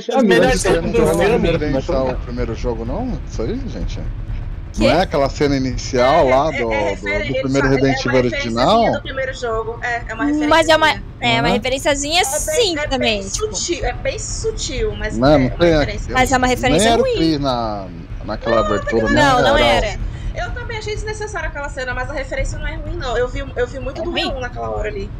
cenas 0.58 0.82
não 0.82 0.90
do 0.90 1.18
filme. 1.18 1.48
referência 1.52 1.94
ao 1.94 2.16
primeiro 2.16 2.54
jogo, 2.56 2.84
não? 2.84 3.20
Isso 3.30 3.42
aí, 3.42 3.56
gente? 3.68 4.00
Que? 4.72 4.80
Não 4.84 4.90
é 4.90 5.02
aquela 5.02 5.28
cena 5.28 5.56
inicial 5.56 6.28
lá 6.28 6.50
do, 6.50 6.56
É- 6.72 6.92
é 6.92 6.96
do- 6.96 7.04
referen- 7.04 7.18
do 7.18 7.24
ele 7.24 7.40
primeiro 7.42 7.66
só- 7.68 7.74
Resident 7.74 8.00
Evil 8.06 8.12
É 8.12 8.18
original? 8.22 8.92
do 8.92 9.02
primeiro 9.02 9.34
jogo. 9.34 9.78
É, 9.82 10.02
é 10.08 10.14
uma 10.14 10.24
referência. 10.24 10.48
Mas 10.48 10.68
é 10.68 10.76
uma, 10.76 10.90
é 11.20 11.40
uma 11.40 11.48
Uhum. 11.48 11.54
referenciazinha 11.54 12.20
É 12.20 12.24
bem- 12.24 12.38
sim 12.38 12.78
é 12.78 12.86
também. 12.88 13.20
Bem 13.20 13.28
tipo. 13.28 13.54
sutil, 13.56 13.84
é 13.84 13.92
bem 13.92 14.18
sutil, 14.18 14.94
mas 14.96 15.18
Não, 15.18 15.28
é 15.28 15.38
não 15.38 15.46
uma 15.46 15.50
tem 15.56 15.70
referência. 15.72 16.14
Mas 16.14 16.32
é 16.32 16.36
uma 16.38 16.46
referência 16.46 16.96
Nem 16.96 17.06
era 17.06 17.18
ruim. 17.18 17.38
Na, 17.38 17.86
naquela 18.24 18.60
abertura, 18.60 19.08
né? 19.10 19.22
Não, 19.22 19.42
não 19.42 19.58
era. 19.58 19.98
Eu 20.36 20.50
também 20.52 20.78
achei 20.78 20.94
desnecessária 20.94 21.48
aquela 21.48 21.68
cena, 21.68 21.92
mas 21.92 22.08
a 22.08 22.12
referência 22.12 22.56
não 22.58 22.66
é 22.66 22.76
ruim, 22.76 22.96
não. 22.96 23.18
Eu 23.18 23.26
vi, 23.28 23.44
eu 23.56 23.66
vi 23.66 23.80
muito 23.80 24.00
É 24.00 24.04
do 24.04 24.10
ruim? 24.10 24.32
Naquela 24.40 24.70
hora 24.70 24.88
ali. 24.88 25.10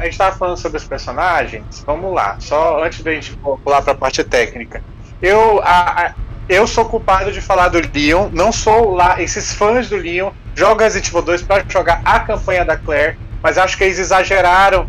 A 0.00 0.04
gente 0.04 0.16
tava 0.18 0.36
falando 0.36 0.56
sobre 0.56 0.78
os 0.78 0.84
personagens, 0.84 1.82
vamos 1.86 2.14
lá, 2.14 2.36
só 2.40 2.82
antes 2.82 3.02
da 3.02 3.12
gente 3.12 3.36
pular 3.36 3.82
pra 3.82 3.94
parte 3.94 4.24
técnica. 4.24 4.82
Eu, 5.20 5.60
a- 5.62 6.06
a- 6.06 6.14
eu 6.48 6.66
sou 6.66 6.84
culpado 6.86 7.30
de 7.30 7.40
falar 7.40 7.68
do 7.68 7.80
Leon, 7.94 8.30
não 8.32 8.50
sou 8.50 8.92
lá, 8.94 9.20
esses 9.20 9.52
fãs 9.54 9.88
do 9.90 9.96
Leon 9.96 10.30
jogam 10.54 10.84
Resident 10.84 11.08
Evil 11.08 11.22
2 11.22 11.42
pra 11.42 11.62
jogar 11.68 12.00
a 12.04 12.20
campanha 12.20 12.64
da 12.64 12.76
Claire, 12.76 13.18
mas 13.42 13.58
acho 13.58 13.76
que 13.76 13.84
eles 13.84 13.98
exageraram 13.98 14.88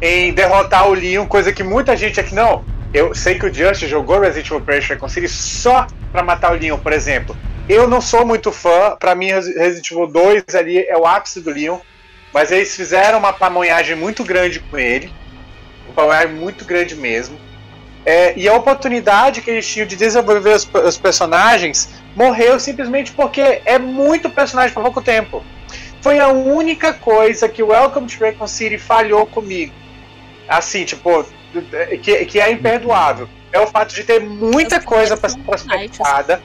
em 0.00 0.32
derrotar 0.32 0.88
o 0.88 0.94
Leon, 0.94 1.26
coisa 1.26 1.52
que 1.52 1.62
muita 1.62 1.96
gente 1.96 2.20
aqui 2.20 2.34
não. 2.34 2.64
Eu 2.92 3.14
sei 3.14 3.38
que 3.38 3.46
o 3.46 3.52
Just 3.54 3.84
jogou 3.86 4.20
Resident 4.20 4.46
Evil 4.46 4.60
Pressure 4.60 4.98
City 5.08 5.28
só 5.28 5.86
pra 6.12 6.22
matar 6.22 6.52
o 6.52 6.56
Leon, 6.58 6.76
por 6.78 6.92
exemplo. 6.92 7.36
Eu 7.68 7.86
não 7.88 8.00
sou 8.00 8.26
muito 8.26 8.50
fã, 8.52 8.96
pra 8.98 9.14
mim 9.14 9.26
Resident 9.28 9.90
Evil 9.90 10.06
2 10.06 10.44
ali 10.54 10.78
é 10.86 10.96
o 10.98 11.06
ápice 11.06 11.40
do 11.40 11.50
Leon. 11.50 11.78
Mas 12.32 12.50
eles 12.50 12.74
fizeram 12.74 13.18
uma 13.18 13.32
pamonhagem 13.32 13.96
muito 13.96 14.24
grande 14.24 14.60
com 14.60 14.78
ele. 14.78 15.12
Uma 15.86 15.94
pamonhagem 15.94 16.34
muito 16.34 16.64
grande 16.64 16.94
mesmo. 16.94 17.38
É, 18.04 18.32
e 18.36 18.48
a 18.48 18.54
oportunidade 18.54 19.42
que 19.42 19.50
eles 19.50 19.66
tinham 19.66 19.86
de 19.86 19.94
desenvolver 19.94 20.54
os, 20.54 20.68
os 20.86 20.96
personagens 20.96 21.90
morreu 22.16 22.58
simplesmente 22.58 23.12
porque 23.12 23.60
é 23.64 23.78
muito 23.78 24.30
personagem 24.30 24.72
por 24.72 24.82
pouco 24.82 25.02
tempo. 25.02 25.44
Foi 26.00 26.18
a 26.18 26.28
única 26.28 26.94
coisa 26.94 27.48
que 27.48 27.62
o 27.62 27.68
Welcome 27.68 28.06
to 28.06 28.24
Raccoon 28.24 28.46
City 28.46 28.78
falhou 28.78 29.26
comigo. 29.26 29.74
Assim, 30.48 30.84
tipo, 30.84 31.26
que, 32.02 32.24
que 32.24 32.40
é 32.40 32.50
imperdoável. 32.50 33.28
É 33.52 33.60
o 33.60 33.66
fato 33.66 33.94
de 33.94 34.02
ter 34.04 34.20
muita 34.20 34.80
coisa 34.80 35.16
para 35.16 35.28
ser 35.28 35.40
prospectada. 35.40 36.40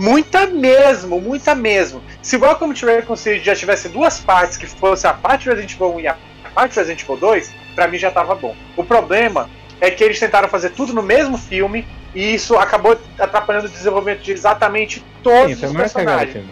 Muita 0.00 0.46
mesmo, 0.46 1.20
muita 1.20 1.54
mesmo. 1.54 2.02
Se 2.22 2.38
Welcome 2.38 2.72
to 2.74 2.86
Raccoon 2.86 3.16
City 3.16 3.44
já 3.44 3.54
tivesse 3.54 3.86
duas 3.90 4.18
partes, 4.18 4.56
que 4.56 4.66
fosse 4.66 5.06
a 5.06 5.12
parte 5.12 5.44
do 5.44 5.50
Resident 5.50 5.74
Evil 5.74 5.94
1 5.96 6.00
e 6.00 6.08
a 6.08 6.16
parte 6.54 6.72
do 6.72 6.76
Resident 6.78 7.02
Evil 7.02 7.16
2, 7.18 7.52
pra 7.74 7.86
mim 7.86 7.98
já 7.98 8.10
tava 8.10 8.34
bom. 8.34 8.56
O 8.78 8.82
problema 8.82 9.50
é 9.78 9.90
que 9.90 10.02
eles 10.02 10.18
tentaram 10.18 10.48
fazer 10.48 10.70
tudo 10.70 10.94
no 10.94 11.02
mesmo 11.02 11.36
filme 11.36 11.86
e 12.14 12.34
isso 12.34 12.56
acabou 12.56 12.98
atrapalhando 13.18 13.66
o 13.66 13.70
desenvolvimento 13.70 14.20
de 14.22 14.32
exatamente 14.32 15.04
todos 15.22 15.58
Sim, 15.58 15.66
os 15.66 15.72
personagens. 15.74 16.46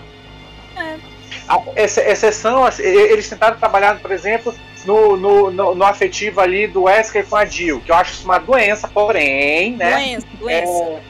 ex- 1.75 1.97
exceção, 1.97 2.69
eles 2.79 3.31
tentaram 3.31 3.57
trabalhar, 3.57 3.99
por 3.99 4.11
exemplo, 4.13 4.55
no, 4.85 5.17
no, 5.17 5.51
no, 5.51 5.75
no 5.75 5.85
afetivo 5.85 6.43
ali 6.43 6.67
do 6.67 6.83
Wesker 6.83 7.25
com 7.27 7.37
a 7.37 7.47
Jill, 7.47 7.81
que 7.81 7.91
eu 7.91 7.97
acho 7.97 8.13
isso 8.13 8.25
uma 8.27 8.39
doença, 8.39 8.87
porém, 8.89 9.75
né? 9.75 9.95
Doença, 9.95 10.27
doença. 10.39 10.83
É, 10.83 11.01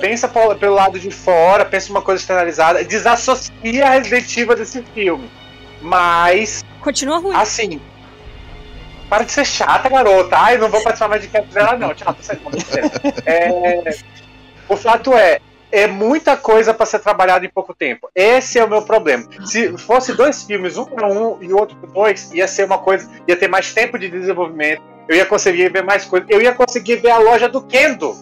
pensa 0.00 0.28
pelo, 0.28 0.74
lado 0.74 0.98
de 0.98 1.10
fora, 1.10 1.64
pensa 1.64 1.90
uma 1.90 2.02
coisa 2.02 2.20
externalizada, 2.20 2.84
desassocia 2.84 3.86
a 3.86 3.90
Resident 3.90 4.36
Evil 4.36 4.56
desse 4.56 4.82
filme. 4.94 5.30
Mas, 5.80 6.64
Continua 6.80 7.18
ruim. 7.18 7.36
assim, 7.36 7.80
para 9.08 9.24
de 9.24 9.32
ser 9.32 9.44
chata, 9.44 9.88
garota. 9.88 10.36
Ai, 10.36 10.58
não 10.58 10.68
vou 10.68 10.82
participar 10.82 11.08
mais 11.08 11.22
de 11.22 11.28
cast 11.28 11.48
dela, 11.52 11.76
não. 11.76 11.94
Tchau, 11.94 12.12
tô 12.14 12.22
saindo. 12.22 12.42
É, 13.24 13.94
o 14.68 14.76
fato 14.76 15.14
é, 15.14 15.40
é 15.70 15.86
muita 15.86 16.36
coisa 16.36 16.74
para 16.74 16.86
ser 16.86 16.98
trabalhado 16.98 17.44
em 17.44 17.48
pouco 17.48 17.74
tempo. 17.74 18.08
Esse 18.14 18.58
é 18.58 18.64
o 18.64 18.68
meu 18.68 18.82
problema. 18.82 19.24
Se 19.44 19.76
fosse 19.78 20.12
dois 20.12 20.42
filmes, 20.42 20.76
um 20.76 20.84
para 20.84 21.06
um 21.06 21.38
e 21.40 21.52
outro 21.52 21.76
para 21.76 21.90
dois, 21.90 22.32
ia 22.32 22.48
ser 22.48 22.64
uma 22.64 22.78
coisa, 22.78 23.08
ia 23.28 23.36
ter 23.36 23.48
mais 23.48 23.72
tempo 23.72 23.98
de 23.98 24.08
desenvolvimento. 24.08 24.82
Eu 25.08 25.16
ia 25.16 25.26
conseguir 25.26 25.70
ver 25.70 25.84
mais 25.84 26.04
coisas. 26.04 26.28
Eu 26.28 26.42
ia 26.42 26.52
conseguir 26.52 26.96
ver 26.96 27.10
a 27.10 27.18
loja 27.18 27.48
do 27.48 27.62
Kendo. 27.62 28.16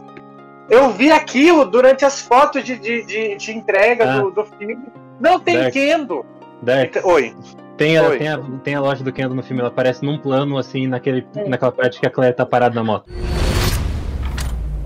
Eu 0.70 0.91
vi 0.91 1.12
aquilo 1.12 1.65
durante 1.65 2.05
as 2.05 2.20
fotos 2.20 2.65
de, 2.65 2.77
de, 2.78 3.05
de, 3.05 3.36
de 3.36 3.53
entrega 3.53 4.05
Ah. 4.15 4.19
do, 4.20 4.31
do 4.31 4.45
filme. 4.45 4.85
Não 5.20 5.39
tem 5.39 5.59
Dex. 5.59 5.73
Kendo. 5.73 6.24
Dex, 6.62 7.05
Oi. 7.05 7.35
tem, 7.77 7.99
a, 7.99 8.03
Oi. 8.09 8.19
tem, 8.19 8.28
a, 8.28 8.39
tem 8.62 8.74
a 8.74 8.81
loja 8.81 9.05
do 9.05 9.12
Kendo 9.12 9.35
no 9.35 9.43
filme, 9.43 9.61
ela 9.61 9.69
aparece 9.69 10.05
num 10.05 10.19
plano, 10.19 10.57
assim, 10.57 10.86
naquele, 10.86 11.27
naquela 11.47 11.70
parte 11.73 12.01
que 12.01 12.07
a 12.07 12.11
Claire 12.11 12.35
tá 12.35 12.47
parada 12.47 12.74
na 12.74 12.82
moto. 12.82 13.11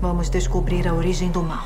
Vamos 0.01 0.29
descobrir 0.29 0.87
a 0.87 0.93
origem 0.93 1.29
do 1.29 1.41
mal. 1.43 1.63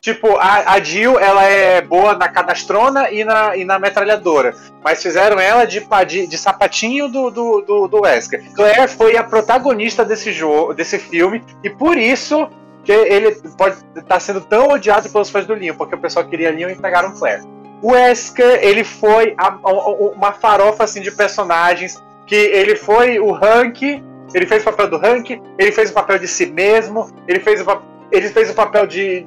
Tipo, 0.00 0.36
a, 0.36 0.72
a 0.74 0.80
Jill, 0.80 1.18
ela 1.18 1.44
é 1.44 1.80
boa 1.80 2.14
na 2.14 2.28
cadastrona 2.28 3.10
e 3.10 3.24
na, 3.24 3.56
e 3.56 3.64
na 3.64 3.78
metralhadora. 3.78 4.54
Mas 4.82 5.02
fizeram 5.02 5.40
ela 5.40 5.64
de, 5.64 5.80
pa- 5.80 6.04
de, 6.04 6.26
de 6.26 6.36
sapatinho 6.36 7.08
do, 7.08 7.30
do, 7.30 7.60
do, 7.62 7.88
do 7.88 8.00
Wesker. 8.02 8.44
Claire 8.54 8.86
foi 8.86 9.16
a 9.16 9.24
protagonista 9.24 10.04
desse 10.04 10.30
jogo, 10.30 10.74
desse 10.74 10.98
filme, 10.98 11.42
e 11.62 11.70
por 11.70 11.96
isso 11.96 12.46
que 12.84 12.92
ele 12.92 13.30
pode 13.56 13.76
estar 13.96 14.20
sendo 14.20 14.40
tão 14.42 14.68
odiado 14.68 15.08
pelos 15.08 15.30
fãs 15.30 15.46
do 15.46 15.54
Leon, 15.54 15.74
porque 15.74 15.94
o 15.94 15.98
pessoal 15.98 16.24
queria 16.26 16.50
Leon 16.50 16.70
e 16.70 16.76
pegaram 16.76 17.12
Claire. 17.12 17.42
O 17.82 17.92
Wesker, 17.92 18.60
ele 18.62 18.84
foi 18.84 19.34
a- 19.36 19.58
a- 19.62 19.72
uma 20.14 20.32
farofa 20.32 20.84
assim, 20.84 21.00
de 21.00 21.10
personagens, 21.10 22.02
que 22.26 22.34
ele 22.34 22.76
foi 22.76 23.18
o 23.18 23.34
Hank, 23.34 24.02
ele 24.34 24.46
fez 24.46 24.62
o 24.62 24.64
papel 24.66 24.88
do 24.90 24.96
Hank, 24.96 25.40
ele 25.58 25.72
fez 25.72 25.90
o 25.90 25.94
papel 25.94 26.18
de 26.18 26.28
si 26.28 26.46
mesmo, 26.46 27.10
ele 27.28 27.40
fez 27.40 27.60
o, 27.60 27.82
ele 28.12 28.28
fez 28.28 28.50
o 28.50 28.54
papel 28.54 28.86
de, 28.86 29.26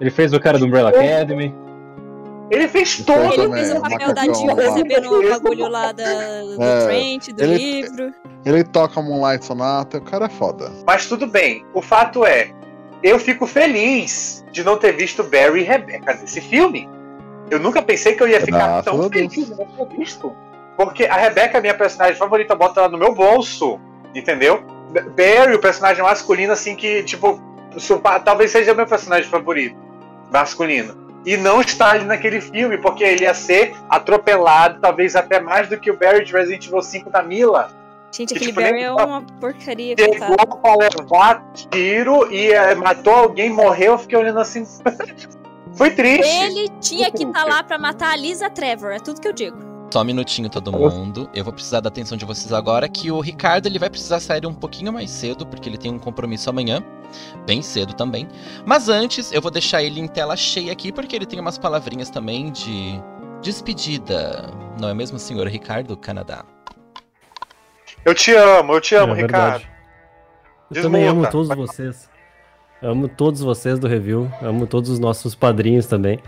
Ele 0.00 0.10
fez 0.10 0.32
o 0.32 0.40
cara 0.40 0.58
do 0.58 0.66
Umbrella 0.66 0.90
Academy. 0.90 1.54
Ele 2.52 2.68
fez 2.68 2.98
todo. 2.98 3.18
Ele 3.24 3.36
também, 3.36 3.64
fez 3.64 3.74
o 3.78 3.80
papel 3.80 4.14
da 4.14 4.22
Jill 4.24 4.54
recebendo 4.54 5.10
o 5.10 5.30
bagulho 5.30 5.68
lá 5.68 5.90
da, 5.92 6.04
do 6.04 6.62
É, 6.62 6.84
Trent, 6.84 7.28
do 7.30 7.42
ele- 7.42 7.56
livro. 7.56 8.14
Ele 8.44 8.62
toca 8.62 9.00
Moonlight 9.00 9.44
Sonata, 9.44 9.96
o 9.98 10.02
cara 10.02 10.26
é 10.26 10.28
foda. 10.28 10.70
Mas 10.86 11.06
tudo 11.06 11.26
bem. 11.26 11.64
O 11.72 11.80
fato 11.80 12.26
é, 12.26 12.50
eu 13.02 13.18
fico 13.18 13.46
feliz 13.46 14.44
de 14.52 14.62
não 14.62 14.76
ter 14.76 14.92
visto 14.92 15.22
Barry 15.22 15.60
e 15.60 15.64
Rebecca 15.64 16.12
nesse 16.14 16.40
filme. 16.42 16.86
Eu 17.50 17.58
nunca 17.58 17.80
pensei 17.80 18.14
que 18.14 18.22
eu 18.22 18.28
ia 18.28 18.40
ficar 18.40 18.82
tão 18.82 19.08
feliz 19.08 19.32
de 19.32 19.50
não 19.54 19.64
ter 19.64 19.96
visto. 19.96 20.34
Porque 20.76 21.04
a 21.06 21.16
Rebecca 21.16 21.56
é 21.56 21.60
minha 21.60 21.74
personagem 21.74 22.16
favorita, 22.16 22.52
eu 22.52 22.58
boto 22.58 22.78
ela 22.80 22.88
no 22.88 22.98
meu 22.98 23.14
bolso. 23.14 23.80
Entendeu? 24.14 24.62
Barry, 25.16 25.54
o 25.54 25.58
personagem 25.58 26.02
masculino, 26.02 26.52
assim, 26.52 26.76
que, 26.76 27.02
tipo, 27.04 27.40
talvez 28.24 28.50
seja 28.50 28.74
meu 28.74 28.86
personagem 28.86 29.30
favorito. 29.30 29.76
Masculino. 30.30 31.01
E 31.24 31.36
não 31.36 31.60
está 31.60 31.92
ali 31.92 32.04
naquele 32.04 32.40
filme, 32.40 32.78
porque 32.78 33.04
ele 33.04 33.24
ia 33.24 33.34
ser 33.34 33.74
atropelado, 33.88 34.80
talvez 34.80 35.14
até 35.14 35.40
mais 35.40 35.68
do 35.68 35.78
que 35.78 35.90
o 35.90 35.96
Barry 35.96 36.24
de 36.24 36.32
Resident 36.32 36.66
Evil 36.66 36.82
5 36.82 37.10
da 37.10 37.22
Mila. 37.22 37.70
Gente, 38.10 38.28
Que, 38.28 38.34
aquele 38.34 38.50
tipo, 38.52 38.60
Barry 38.60 38.82
é 38.82 38.92
uma 38.92 39.22
porcaria, 39.40 39.94
Chegou 39.98 40.36
coitado. 40.36 40.58
pra 40.58 40.74
levar 40.74 41.44
tiro 41.70 42.30
e 42.30 42.52
eh, 42.52 42.74
matou 42.74 43.14
alguém, 43.14 43.48
morreu, 43.48 43.92
eu 43.92 43.98
fiquei 43.98 44.18
olhando 44.18 44.40
assim. 44.40 44.66
Foi 45.74 45.90
triste. 45.90 46.28
Ele 46.28 46.68
tinha 46.80 47.10
que 47.10 47.24
estar 47.24 47.44
lá 47.44 47.62
pra 47.62 47.78
matar 47.78 48.12
a 48.12 48.16
Lisa 48.16 48.50
Trevor, 48.50 48.92
é 48.92 48.98
tudo 48.98 49.20
que 49.20 49.28
eu 49.28 49.32
digo. 49.32 49.71
Só 49.92 50.00
um 50.00 50.04
minutinho, 50.04 50.48
todo 50.48 50.72
mundo. 50.72 51.28
Eu 51.34 51.44
vou 51.44 51.52
precisar 51.52 51.80
da 51.80 51.88
atenção 51.88 52.16
de 52.16 52.24
vocês 52.24 52.50
agora, 52.50 52.88
que 52.88 53.10
o 53.10 53.20
Ricardo 53.20 53.66
ele 53.66 53.78
vai 53.78 53.90
precisar 53.90 54.20
sair 54.20 54.46
um 54.46 54.54
pouquinho 54.54 54.90
mais 54.90 55.10
cedo, 55.10 55.44
porque 55.44 55.68
ele 55.68 55.76
tem 55.76 55.92
um 55.92 55.98
compromisso 55.98 56.48
amanhã. 56.48 56.82
Bem 57.44 57.60
cedo 57.60 57.92
também. 57.92 58.26
Mas 58.64 58.88
antes, 58.88 59.30
eu 59.32 59.42
vou 59.42 59.50
deixar 59.50 59.82
ele 59.82 60.00
em 60.00 60.08
tela 60.08 60.34
cheia 60.34 60.72
aqui, 60.72 60.90
porque 60.90 61.14
ele 61.14 61.26
tem 61.26 61.38
umas 61.38 61.58
palavrinhas 61.58 62.08
também 62.08 62.50
de 62.50 62.98
despedida. 63.42 64.48
Não 64.80 64.88
é 64.88 64.94
mesmo, 64.94 65.18
senhor 65.18 65.46
Ricardo 65.46 65.94
Canadá? 65.94 66.42
Eu 68.02 68.14
te 68.14 68.32
amo, 68.32 68.72
eu 68.72 68.80
te 68.80 68.94
amo, 68.94 69.12
É 69.12 69.20
Ricardo. 69.20 69.58
verdade. 69.58 69.70
Eu 70.74 70.82
também 70.84 71.06
amo 71.06 71.30
todos 71.30 71.54
vocês. 71.54 72.08
Amo 72.80 73.08
todos 73.08 73.42
vocês 73.42 73.78
do 73.78 73.86
review. 73.86 74.32
Amo 74.40 74.66
todos 74.66 74.88
os 74.88 74.98
nossos 74.98 75.34
padrinhos 75.34 75.84
também. 75.84 76.18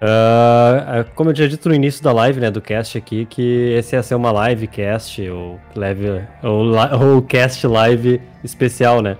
Uh, 0.00 1.04
como 1.16 1.30
eu 1.30 1.34
tinha 1.34 1.48
dito 1.48 1.68
no 1.68 1.74
início 1.74 2.02
da 2.04 2.12
live, 2.12 2.40
né, 2.40 2.52
do 2.52 2.60
cast 2.60 2.96
aqui, 2.96 3.24
que 3.24 3.72
esse 3.76 3.96
ia 3.96 4.02
ser 4.02 4.14
uma 4.14 4.30
live 4.30 4.68
cast, 4.68 5.28
ou, 5.28 5.58
live, 5.74 6.22
ou, 6.42 6.72
ou 7.14 7.22
cast 7.22 7.66
live 7.66 8.20
especial, 8.44 9.02
né? 9.02 9.16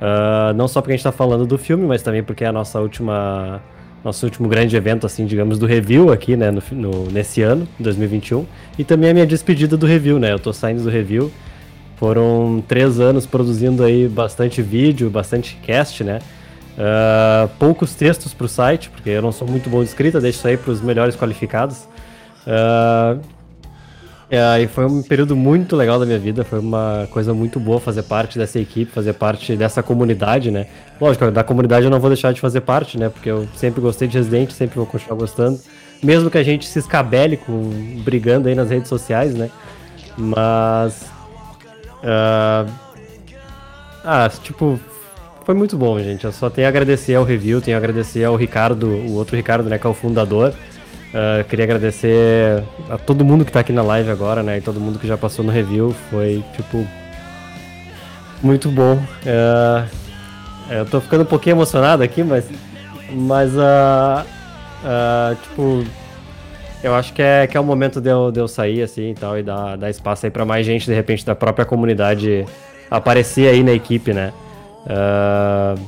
Uh, 0.00 0.52
não 0.54 0.68
só 0.68 0.80
porque 0.80 0.92
a 0.92 0.96
gente 0.96 1.04
tá 1.04 1.12
falando 1.12 1.46
do 1.46 1.56
filme, 1.58 1.86
mas 1.86 2.02
também 2.02 2.22
porque 2.22 2.44
é 2.44 2.48
a 2.48 2.52
nossa 2.52 2.80
última. 2.80 3.62
Nosso 4.04 4.24
último 4.24 4.48
grande 4.48 4.76
evento, 4.76 5.04
assim, 5.06 5.26
digamos, 5.26 5.58
do 5.58 5.66
review 5.66 6.12
aqui, 6.12 6.36
né, 6.36 6.52
no, 6.52 6.62
no, 6.70 7.10
nesse 7.10 7.42
ano, 7.42 7.66
2021. 7.80 8.46
E 8.78 8.84
também 8.84 9.10
a 9.10 9.14
minha 9.14 9.26
despedida 9.26 9.76
do 9.76 9.86
review, 9.86 10.20
né? 10.20 10.32
Eu 10.32 10.38
tô 10.38 10.52
saindo 10.52 10.84
do 10.84 10.88
review. 10.88 11.32
Foram 11.96 12.62
três 12.68 13.00
anos 13.00 13.26
produzindo 13.26 13.82
aí 13.82 14.06
bastante 14.06 14.62
vídeo, 14.62 15.10
bastante 15.10 15.58
cast, 15.64 16.04
né? 16.04 16.20
Uh, 16.78 17.48
poucos 17.58 17.92
textos 17.96 18.32
para 18.32 18.46
o 18.46 18.48
site, 18.48 18.88
porque 18.88 19.10
eu 19.10 19.20
não 19.20 19.32
sou 19.32 19.48
muito 19.48 19.68
bom 19.68 19.82
de 19.82 19.88
escrita, 19.88 20.20
deixo 20.20 20.38
isso 20.38 20.46
aí 20.46 20.56
para 20.56 20.70
os 20.70 20.80
melhores 20.80 21.16
qualificados. 21.16 21.88
Uh, 22.46 23.20
e 24.30 24.66
foi 24.68 24.84
um 24.84 25.02
período 25.02 25.34
muito 25.34 25.74
legal 25.74 25.98
da 25.98 26.06
minha 26.06 26.18
vida, 26.18 26.44
foi 26.44 26.60
uma 26.60 27.08
coisa 27.10 27.34
muito 27.34 27.58
boa 27.58 27.80
fazer 27.80 28.04
parte 28.04 28.38
dessa 28.38 28.60
equipe, 28.60 28.92
fazer 28.92 29.14
parte 29.14 29.56
dessa 29.56 29.82
comunidade, 29.82 30.50
né? 30.52 30.66
Lógico, 31.00 31.30
da 31.32 31.42
comunidade 31.42 31.86
eu 31.86 31.90
não 31.90 31.98
vou 31.98 32.10
deixar 32.10 32.32
de 32.32 32.40
fazer 32.40 32.60
parte, 32.60 32.96
né? 32.96 33.08
Porque 33.08 33.28
eu 33.28 33.48
sempre 33.56 33.80
gostei 33.80 34.06
de 34.06 34.16
Resident, 34.16 34.50
sempre 34.50 34.76
vou 34.76 34.86
continuar 34.86 35.16
gostando. 35.16 35.58
Mesmo 36.00 36.30
que 36.30 36.38
a 36.38 36.44
gente 36.44 36.66
se 36.66 36.78
escabele 36.78 37.38
com, 37.38 37.70
brigando 38.04 38.48
aí 38.48 38.54
nas 38.54 38.70
redes 38.70 38.88
sociais, 38.88 39.34
né? 39.34 39.50
Mas. 40.16 41.10
Uh, 42.04 42.70
ah, 44.04 44.30
tipo, 44.42 44.78
foi 45.48 45.54
muito 45.54 45.78
bom, 45.78 45.98
gente. 45.98 46.26
Eu 46.26 46.30
só 46.30 46.50
tenho 46.50 46.66
a 46.66 46.68
agradecer 46.68 47.14
ao 47.14 47.24
review, 47.24 47.58
tenho 47.62 47.74
a 47.74 47.78
agradecer 47.78 48.22
ao 48.22 48.36
Ricardo, 48.36 48.86
o 48.86 49.14
outro 49.14 49.34
Ricardo, 49.34 49.66
né, 49.66 49.78
que 49.78 49.86
é 49.86 49.88
o 49.88 49.94
fundador. 49.94 50.52
Uh, 51.08 51.42
queria 51.48 51.64
agradecer 51.64 52.62
a 52.90 52.98
todo 52.98 53.24
mundo 53.24 53.46
que 53.46 53.50
tá 53.50 53.60
aqui 53.60 53.72
na 53.72 53.80
live 53.80 54.10
agora, 54.10 54.42
né, 54.42 54.58
e 54.58 54.60
todo 54.60 54.78
mundo 54.78 54.98
que 54.98 55.08
já 55.08 55.16
passou 55.16 55.42
no 55.42 55.50
review. 55.50 55.96
Foi, 56.10 56.44
tipo, 56.54 56.86
muito 58.42 58.68
bom. 58.68 58.96
Uh, 58.96 59.88
eu 60.68 60.84
tô 60.84 61.00
ficando 61.00 61.22
um 61.22 61.26
pouquinho 61.26 61.54
emocionado 61.54 62.02
aqui, 62.02 62.22
mas, 62.22 62.44
mas, 63.10 63.54
uh, 63.56 64.26
uh, 64.84 65.34
tipo, 65.34 65.82
eu 66.84 66.94
acho 66.94 67.14
que 67.14 67.22
é, 67.22 67.46
que 67.46 67.56
é 67.56 67.60
o 67.60 67.64
momento 67.64 68.02
de 68.02 68.10
eu, 68.10 68.30
de 68.30 68.38
eu 68.38 68.48
sair, 68.48 68.82
assim, 68.82 69.12
e 69.12 69.14
tal, 69.14 69.38
e 69.38 69.42
dar, 69.42 69.78
dar 69.78 69.88
espaço 69.88 70.26
aí 70.26 70.30
pra 70.30 70.44
mais 70.44 70.66
gente, 70.66 70.84
de 70.84 70.92
repente, 70.92 71.24
da 71.24 71.34
própria 71.34 71.64
comunidade 71.64 72.44
aparecer 72.90 73.48
aí 73.48 73.62
na 73.62 73.72
equipe, 73.72 74.12
né. 74.12 74.30
Uh, 74.88 75.78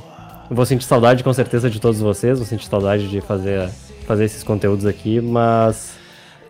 vou 0.50 0.66
sentir 0.66 0.84
saudade 0.84 1.24
com 1.24 1.32
certeza 1.32 1.70
de 1.70 1.80
todos 1.80 2.00
vocês, 2.00 2.38
vou 2.38 2.46
sentir 2.46 2.66
saudade 2.66 3.08
de 3.08 3.20
fazer, 3.20 3.70
fazer 4.06 4.24
esses 4.24 4.42
conteúdos 4.42 4.84
aqui, 4.84 5.20
mas 5.20 5.94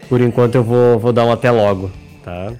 por 0.09 0.20
enquanto 0.20 0.56
eu 0.56 0.64
vou, 0.64 0.98
vou 0.98 1.12
dar 1.12 1.24
um 1.24 1.32
até 1.32 1.51
logo, 1.51 1.93
tá? 2.24 2.52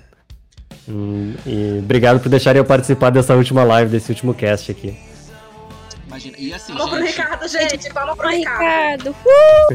Hum, 0.89 1.35
e 1.45 1.79
obrigado 1.81 2.21
por 2.21 2.29
deixarem 2.29 2.61
eu 2.61 2.65
participar 2.65 3.11
dessa 3.11 3.35
última 3.35 3.65
live, 3.65 3.91
desse 3.91 4.11
último 4.11 4.33
cast 4.33 4.71
aqui. 4.71 4.97
Imagina, 6.07 6.37
e 6.39 6.55
assim, 6.55 6.75
Palma 6.75 6.97
pro 6.97 7.05
Ricardo, 7.07 7.49
gente, 7.49 7.93
palma 7.93 8.17
pro 8.17 8.29
Ricardo. 8.29 9.11
Uh! 9.11 9.75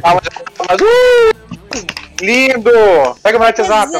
Uh! 0.81 1.45
Lindo! 2.21 2.71
Pega 3.21 3.37
o 3.37 3.39
meu 3.39 3.47
WhatsApp. 3.47 3.91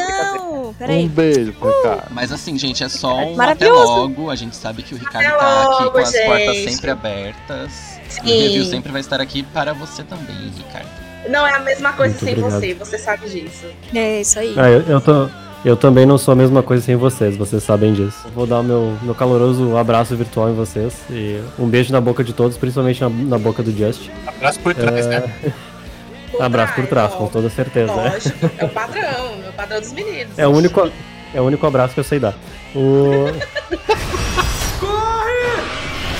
Um 0.70 1.08
beijo 1.08 1.54
pro 1.54 1.70
Ricardo. 1.70 2.08
Mas 2.12 2.32
assim, 2.32 2.58
gente, 2.58 2.84
é 2.84 2.90
só 2.90 3.16
um 3.16 3.40
até 3.42 3.70
logo. 3.70 4.30
A 4.30 4.36
gente 4.36 4.56
sabe 4.56 4.84
que 4.84 4.94
o 4.94 4.98
Ricardo 4.98 5.26
até 5.26 5.38
tá 5.38 5.64
logo, 5.64 5.76
aqui 5.76 5.92
com 5.92 5.98
as 5.98 6.12
gente. 6.12 6.26
portas 6.26 6.58
sempre 6.58 6.92
abertas. 6.92 7.72
Sim. 8.10 8.22
O 8.22 8.26
review 8.26 8.66
sempre 8.66 8.92
vai 8.92 9.02
estar 9.02 9.20
aqui 9.20 9.44
para 9.44 9.74
você 9.74 10.04
também, 10.04 10.52
Ricardo. 10.56 10.90
Não 11.30 11.46
é 11.46 11.56
a 11.56 11.60
mesma 11.60 11.94
coisa 11.94 12.14
Muito 12.14 12.24
sem 12.24 12.34
obrigado. 12.34 12.60
você, 12.60 12.74
você 12.74 12.98
sabe 12.98 13.30
disso. 13.30 13.66
É 13.94 14.22
isso 14.22 14.40
aí. 14.40 14.54
Ah, 14.58 14.70
eu, 14.70 14.82
eu, 14.82 15.02
tô, 15.02 15.28
eu 15.64 15.76
também 15.76 16.06
não 16.06 16.18
sou 16.18 16.32
a 16.34 16.36
mesma 16.36 16.62
coisa 16.62 16.84
sem 16.84 16.96
vocês, 16.96 17.36
vocês 17.36 17.64
sabem 17.64 17.94
disso. 17.94 18.28
Vou 18.34 18.46
dar 18.46 18.60
o 18.60 18.64
meu, 18.64 18.98
meu 19.02 19.16
caloroso 19.16 19.76
abraço 19.76 20.16
virtual 20.16 20.50
em 20.50 20.54
vocês 20.54 20.94
e 21.10 21.42
um 21.58 21.68
beijo 21.68 21.92
na 21.92 22.00
boca 22.00 22.24
de 22.24 22.34
todos, 22.34 22.58
principalmente 22.58 23.02
na, 23.02 23.10
na 23.10 23.40
boca 23.40 23.64
do 23.64 23.72
Just. 23.72 24.10
Abraço 24.28 24.60
por 24.60 24.76
trás, 24.76 25.08
é... 25.08 25.10
né? 25.20 25.54
Abraço 26.40 26.76
por 26.76 26.88
trás, 26.88 27.14
com 27.14 27.28
toda 27.28 27.50
certeza. 27.50 27.94
Lógico, 27.94 28.50
é 28.58 28.66
o 28.66 28.70
padrão, 28.74 29.44
é 29.46 29.50
o 29.50 29.54
padrão 29.54 29.80
dos 29.80 29.94
meninos. 29.94 30.38
É 30.38 30.48
o 30.48 30.52
único, 30.52 30.92
é 31.34 31.42
o 31.42 31.44
único 31.44 31.66
abraço 31.66 31.94
que 31.94 32.00
eu 32.00 32.04
sei 32.04 32.20
dar. 32.20 32.36
O... 32.76 33.26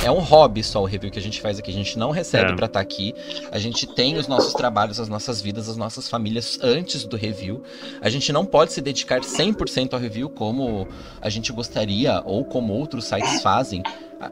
é 0.06 0.10
um 0.10 0.20
hobby 0.20 0.62
só 0.62 0.80
o 0.82 0.84
review 0.84 1.10
que 1.10 1.18
a 1.18 1.22
gente 1.22 1.40
faz 1.40 1.58
aqui. 1.58 1.70
A 1.70 1.74
gente 1.74 1.98
não 1.98 2.12
recebe 2.12 2.52
é. 2.52 2.54
para 2.54 2.66
estar 2.66 2.78
tá 2.78 2.80
aqui. 2.80 3.12
A 3.50 3.58
gente 3.58 3.86
tem 3.88 4.16
os 4.16 4.28
nossos 4.28 4.54
trabalhos, 4.54 5.00
as 5.00 5.08
nossas 5.08 5.40
vidas, 5.40 5.68
as 5.68 5.76
nossas 5.76 6.08
famílias 6.08 6.58
antes 6.62 7.04
do 7.04 7.16
review. 7.16 7.62
A 8.00 8.08
gente 8.08 8.32
não 8.32 8.44
pode 8.44 8.72
se 8.72 8.80
dedicar 8.80 9.20
100% 9.20 9.94
ao 9.94 9.98
review 9.98 10.30
como 10.30 10.86
a 11.20 11.28
gente 11.28 11.52
gostaria 11.52 12.22
ou 12.24 12.44
como 12.44 12.72
outros 12.72 13.06
sites 13.06 13.42
fazem. 13.42 13.82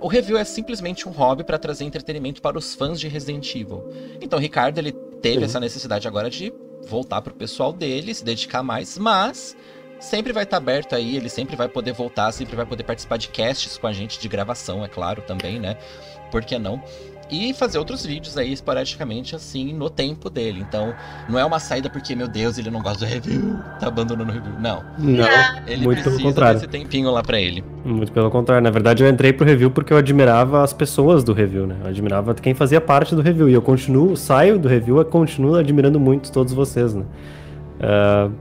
O 0.00 0.08
review 0.08 0.38
é 0.38 0.44
simplesmente 0.44 1.08
um 1.08 1.12
hobby 1.12 1.44
para 1.44 1.58
trazer 1.58 1.84
entretenimento 1.84 2.40
para 2.40 2.56
os 2.58 2.74
fãs 2.74 2.98
de 2.98 3.08
Resident 3.08 3.54
Evil. 3.54 3.84
Então, 4.20 4.38
o 4.38 4.42
Ricardo 4.42 4.78
ele 4.78 4.92
teve 5.20 5.40
Sim. 5.40 5.44
essa 5.44 5.60
necessidade 5.60 6.08
agora 6.08 6.30
de 6.30 6.52
voltar 6.86 7.22
pro 7.22 7.34
pessoal 7.34 7.72
dele, 7.72 8.14
se 8.14 8.24
dedicar 8.24 8.62
mais, 8.62 8.98
mas 8.98 9.56
sempre 10.00 10.32
vai 10.32 10.44
estar 10.44 10.58
tá 10.58 10.62
aberto 10.62 10.94
aí, 10.94 11.16
ele 11.16 11.28
sempre 11.28 11.56
vai 11.56 11.68
poder 11.68 11.92
voltar, 11.92 12.30
sempre 12.32 12.54
vai 12.56 12.66
poder 12.66 12.84
participar 12.84 13.16
de 13.16 13.28
casts 13.28 13.78
com 13.78 13.86
a 13.86 13.92
gente, 13.92 14.18
de 14.18 14.28
gravação, 14.28 14.84
é 14.84 14.88
claro, 14.88 15.22
também, 15.22 15.58
né? 15.58 15.76
Por 16.30 16.44
que 16.44 16.58
não? 16.58 16.82
E 17.34 17.52
fazer 17.52 17.78
outros 17.78 18.06
vídeos 18.06 18.38
aí 18.38 18.52
esporadicamente, 18.52 19.34
assim, 19.34 19.72
no 19.72 19.90
tempo 19.90 20.30
dele. 20.30 20.64
Então, 20.66 20.94
não 21.28 21.36
é 21.36 21.44
uma 21.44 21.58
saída 21.58 21.90
porque, 21.90 22.14
meu 22.14 22.28
Deus, 22.28 22.58
ele 22.58 22.70
não 22.70 22.80
gosta 22.80 23.04
do 23.04 23.10
review, 23.10 23.58
tá 23.80 23.88
abandonando 23.88 24.30
o 24.30 24.32
review. 24.32 24.52
Não. 24.60 24.84
Não, 24.96 25.26
ele 25.66 25.84
muito 25.84 26.02
precisa 26.02 26.16
pelo 26.16 26.28
contrário. 26.28 26.60
desse 26.60 26.70
tempinho 26.70 27.10
lá 27.10 27.24
pra 27.24 27.40
ele. 27.40 27.64
Muito 27.84 28.12
pelo 28.12 28.30
contrário. 28.30 28.62
Na 28.62 28.70
verdade, 28.70 29.02
eu 29.02 29.10
entrei 29.10 29.32
pro 29.32 29.44
review 29.44 29.68
porque 29.68 29.92
eu 29.92 29.96
admirava 29.96 30.62
as 30.62 30.72
pessoas 30.72 31.24
do 31.24 31.32
review, 31.32 31.66
né? 31.66 31.76
Eu 31.82 31.88
admirava 31.88 32.34
quem 32.34 32.54
fazia 32.54 32.80
parte 32.80 33.16
do 33.16 33.20
review. 33.20 33.48
E 33.48 33.52
eu 33.52 33.62
continuo, 33.62 34.16
saio 34.16 34.56
do 34.56 34.68
review 34.68 35.00
e 35.00 35.04
continuo 35.04 35.56
admirando 35.56 35.98
muito 35.98 36.30
todos 36.30 36.52
vocês, 36.52 36.94
né? 36.94 37.04
Uh, 37.80 38.32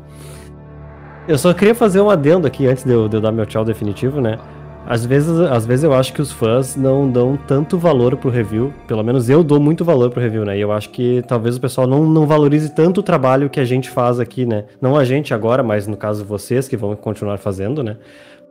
eu 1.28 1.38
só 1.38 1.52
queria 1.52 1.74
fazer 1.74 2.00
um 2.00 2.10
adendo 2.10 2.46
aqui 2.46 2.68
antes 2.68 2.84
de 2.84 2.92
eu, 2.92 3.08
de 3.08 3.18
eu 3.18 3.22
dar 3.22 3.32
meu 3.32 3.46
tchau 3.46 3.66
definitivo, 3.66 4.22
né? 4.22 4.38
Às 4.86 5.06
vezes, 5.06 5.40
às 5.40 5.66
vezes 5.66 5.84
eu 5.84 5.94
acho 5.94 6.14
que 6.14 6.22
os 6.22 6.32
fãs 6.32 6.76
não 6.76 7.10
dão 7.10 7.38
tanto 7.48 7.78
valor 7.78 8.18
pro 8.18 8.30
review. 8.30 8.74
Pelo 8.86 9.04
menos 9.04 9.30
eu 9.30 9.44
dou 9.44 9.60
muito 9.60 9.86
valor 9.86 10.10
pro 10.10 10.22
review, 10.22 10.44
né? 10.44 10.58
E 10.58 10.62
eu 10.62 10.72
acho 10.72 10.90
que 10.90 11.24
talvez 11.28 11.56
o 11.56 11.62
pessoal 11.62 11.88
não, 11.88 12.06
não 12.06 12.28
valorize 12.28 12.74
tanto 12.74 13.00
o 13.00 13.04
trabalho 13.04 13.50
que 13.50 13.60
a 13.60 13.66
gente 13.66 13.90
faz 13.90 14.20
aqui, 14.20 14.46
né? 14.46 14.66
Não 14.82 14.98
a 14.98 15.06
gente 15.06 15.34
agora, 15.34 15.64
mas 15.64 15.88
no 15.88 15.96
caso 15.96 16.26
vocês 16.26 16.68
que 16.68 16.76
vão 16.76 16.96
continuar 16.96 17.38
fazendo, 17.38 17.82
né? 17.82 17.98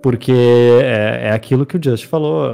Porque 0.01 0.33
é, 0.83 1.29
é 1.29 1.33
aquilo 1.33 1.67
que 1.67 1.77
o 1.77 1.83
Just 1.83 2.07
falou. 2.07 2.51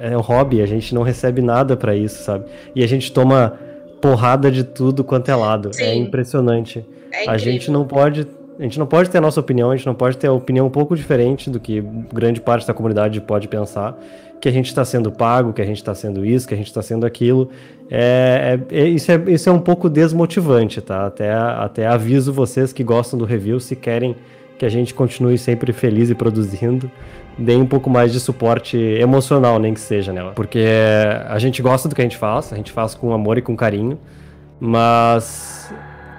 É 0.00 0.16
um 0.16 0.20
hobby, 0.20 0.60
a 0.60 0.66
gente 0.66 0.94
não 0.94 1.02
recebe 1.02 1.40
nada 1.40 1.76
para 1.76 1.94
isso, 1.96 2.22
sabe? 2.24 2.44
E 2.74 2.82
a 2.82 2.86
gente 2.86 3.10
toma 3.12 3.54
porrada 4.02 4.50
de 4.50 4.64
tudo 4.64 5.02
quanto 5.02 5.30
é 5.30 5.34
lado. 5.34 5.70
É 5.70 5.72
Sim. 5.72 5.84
É 5.84 5.94
impressionante. 5.94 6.84
É 7.10 7.30
a 7.30 7.38
gente 7.38 7.70
não 7.70 7.86
pode 7.86 8.26
a 8.58 8.62
gente 8.62 8.78
não 8.78 8.86
pode 8.86 9.10
ter 9.10 9.18
a 9.18 9.20
nossa 9.20 9.40
opinião, 9.40 9.70
a 9.70 9.76
gente 9.76 9.86
não 9.86 9.94
pode 9.94 10.16
ter 10.16 10.28
a 10.28 10.32
opinião 10.32 10.66
um 10.66 10.70
pouco 10.70 10.94
diferente 10.94 11.50
do 11.50 11.58
que 11.58 11.80
grande 12.12 12.40
parte 12.40 12.66
da 12.66 12.72
comunidade 12.72 13.20
pode 13.20 13.48
pensar, 13.48 13.98
que 14.40 14.48
a 14.48 14.52
gente 14.52 14.66
está 14.66 14.84
sendo 14.84 15.10
pago, 15.10 15.52
que 15.52 15.62
a 15.62 15.64
gente 15.64 15.78
está 15.78 15.94
sendo 15.94 16.24
isso, 16.24 16.46
que 16.46 16.54
a 16.54 16.56
gente 16.56 16.66
está 16.66 16.82
sendo 16.82 17.04
aquilo. 17.04 17.50
É, 17.90 18.58
é, 18.70 18.80
é, 18.80 18.88
isso, 18.88 19.10
é, 19.10 19.22
isso 19.28 19.48
é 19.48 19.52
um 19.52 19.58
pouco 19.58 19.88
desmotivante, 19.88 20.80
tá? 20.80 21.06
Até, 21.06 21.32
até 21.32 21.86
aviso 21.86 22.32
vocês 22.32 22.72
que 22.72 22.84
gostam 22.84 23.18
do 23.18 23.24
review, 23.24 23.58
se 23.58 23.74
querem 23.74 24.14
que 24.58 24.64
a 24.64 24.68
gente 24.68 24.94
continue 24.94 25.36
sempre 25.36 25.72
feliz 25.72 26.10
e 26.10 26.14
produzindo, 26.14 26.90
deem 27.36 27.60
um 27.60 27.66
pouco 27.66 27.90
mais 27.90 28.12
de 28.12 28.20
suporte 28.20 28.76
emocional, 28.76 29.58
nem 29.58 29.74
que 29.74 29.80
seja, 29.80 30.12
né? 30.12 30.30
Porque 30.34 30.64
a 31.26 31.38
gente 31.38 31.60
gosta 31.60 31.88
do 31.88 31.94
que 31.94 32.00
a 32.00 32.04
gente 32.04 32.16
faz, 32.16 32.52
a 32.52 32.56
gente 32.56 32.70
faz 32.70 32.94
com 32.94 33.12
amor 33.12 33.38
e 33.38 33.42
com 33.42 33.56
carinho, 33.56 33.98
mas 34.60 35.72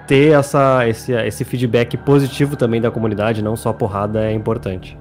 ter 0.06 0.32
essa, 0.32 0.86
esse, 0.88 1.12
esse 1.12 1.44
feedback 1.44 1.96
positivo 1.96 2.56
também 2.56 2.80
da 2.80 2.90
comunidade, 2.90 3.42
não 3.42 3.56
só 3.56 3.72
porrada, 3.72 4.24
é 4.24 4.32
importante. 4.32 4.96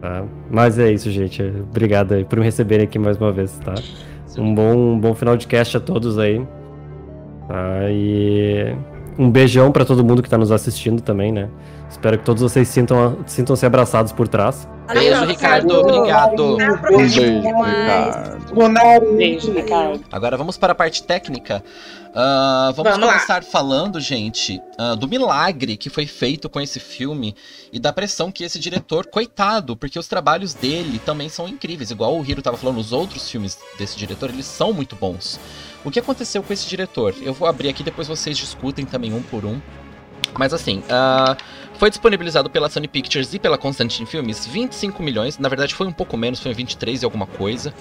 Tá? 0.00 0.24
Mas 0.50 0.78
é 0.78 0.92
isso, 0.92 1.10
gente. 1.10 1.42
Obrigado 1.42 2.24
por 2.26 2.38
me 2.38 2.44
receberem 2.44 2.84
aqui 2.84 2.98
mais 2.98 3.16
uma 3.16 3.32
vez, 3.32 3.58
tá? 3.58 3.74
Um 4.36 4.54
bom, 4.54 4.76
um 4.76 4.98
bom 4.98 5.14
final 5.14 5.36
de 5.36 5.46
cast 5.46 5.76
a 5.76 5.80
todos 5.80 6.18
aí. 6.18 6.46
Tá? 7.48 7.90
E 7.90 8.76
um 9.18 9.30
beijão 9.30 9.72
para 9.72 9.84
todo 9.84 10.04
mundo 10.04 10.22
que 10.22 10.30
tá 10.30 10.38
nos 10.38 10.52
assistindo 10.52 11.02
também, 11.02 11.32
né? 11.32 11.48
Espero 11.90 12.18
que 12.18 12.24
todos 12.24 12.42
vocês 12.42 12.68
sintam, 12.68 13.18
sintam-se 13.26 13.64
abraçados 13.64 14.12
por 14.12 14.28
trás. 14.28 14.68
Beijo, 14.92 15.24
Ricardo. 15.24 15.80
Obrigado. 15.80 16.56
Beijo, 16.96 17.22
Ricardo. 17.22 19.16
Beijo, 19.16 19.52
Ricardo. 19.52 20.04
Agora 20.10 20.36
vamos 20.36 20.56
para 20.56 20.72
a 20.72 20.74
parte 20.74 21.02
técnica. 21.02 21.62
Uh, 22.08 22.72
vamos, 22.74 22.92
Vamos 22.92 23.06
lá. 23.06 23.12
começar 23.12 23.44
falando, 23.44 24.00
gente, 24.00 24.60
uh, 24.80 24.96
do 24.96 25.06
milagre 25.06 25.76
que 25.76 25.90
foi 25.90 26.06
feito 26.06 26.48
com 26.48 26.60
esse 26.60 26.80
filme 26.80 27.34
e 27.70 27.78
da 27.78 27.92
pressão 27.92 28.32
que 28.32 28.42
esse 28.42 28.58
diretor, 28.58 29.06
coitado, 29.06 29.76
porque 29.76 29.98
os 29.98 30.08
trabalhos 30.08 30.54
dele 30.54 30.98
também 30.98 31.28
são 31.28 31.46
incríveis. 31.46 31.90
Igual 31.90 32.18
o 32.18 32.24
Hiro 32.24 32.40
estava 32.40 32.56
falando, 32.56 32.78
os 32.78 32.92
outros 32.92 33.30
filmes 33.30 33.58
desse 33.78 33.96
diretor, 33.96 34.30
eles 34.30 34.46
são 34.46 34.72
muito 34.72 34.96
bons. 34.96 35.38
O 35.84 35.90
que 35.90 36.00
aconteceu 36.00 36.42
com 36.42 36.52
esse 36.52 36.66
diretor? 36.66 37.14
Eu 37.20 37.34
vou 37.34 37.46
abrir 37.46 37.68
aqui, 37.68 37.82
depois 37.82 38.08
vocês 38.08 38.36
discutem 38.36 38.84
também 38.84 39.12
um 39.12 39.22
por 39.22 39.44
um. 39.44 39.60
Mas 40.36 40.52
assim, 40.52 40.78
uh, 40.80 41.36
foi 41.78 41.90
disponibilizado 41.90 42.50
pela 42.50 42.68
Sony 42.68 42.88
Pictures 42.88 43.32
e 43.32 43.38
pela 43.38 43.56
Constantine 43.56 44.04
Filmes 44.04 44.44
25 44.44 45.00
milhões, 45.00 45.38
na 45.38 45.48
verdade 45.48 45.76
foi 45.76 45.86
um 45.86 45.92
pouco 45.92 46.16
menos, 46.16 46.40
foi 46.40 46.52
23 46.52 47.02
e 47.02 47.04
alguma 47.04 47.24
coisa, 47.24 47.72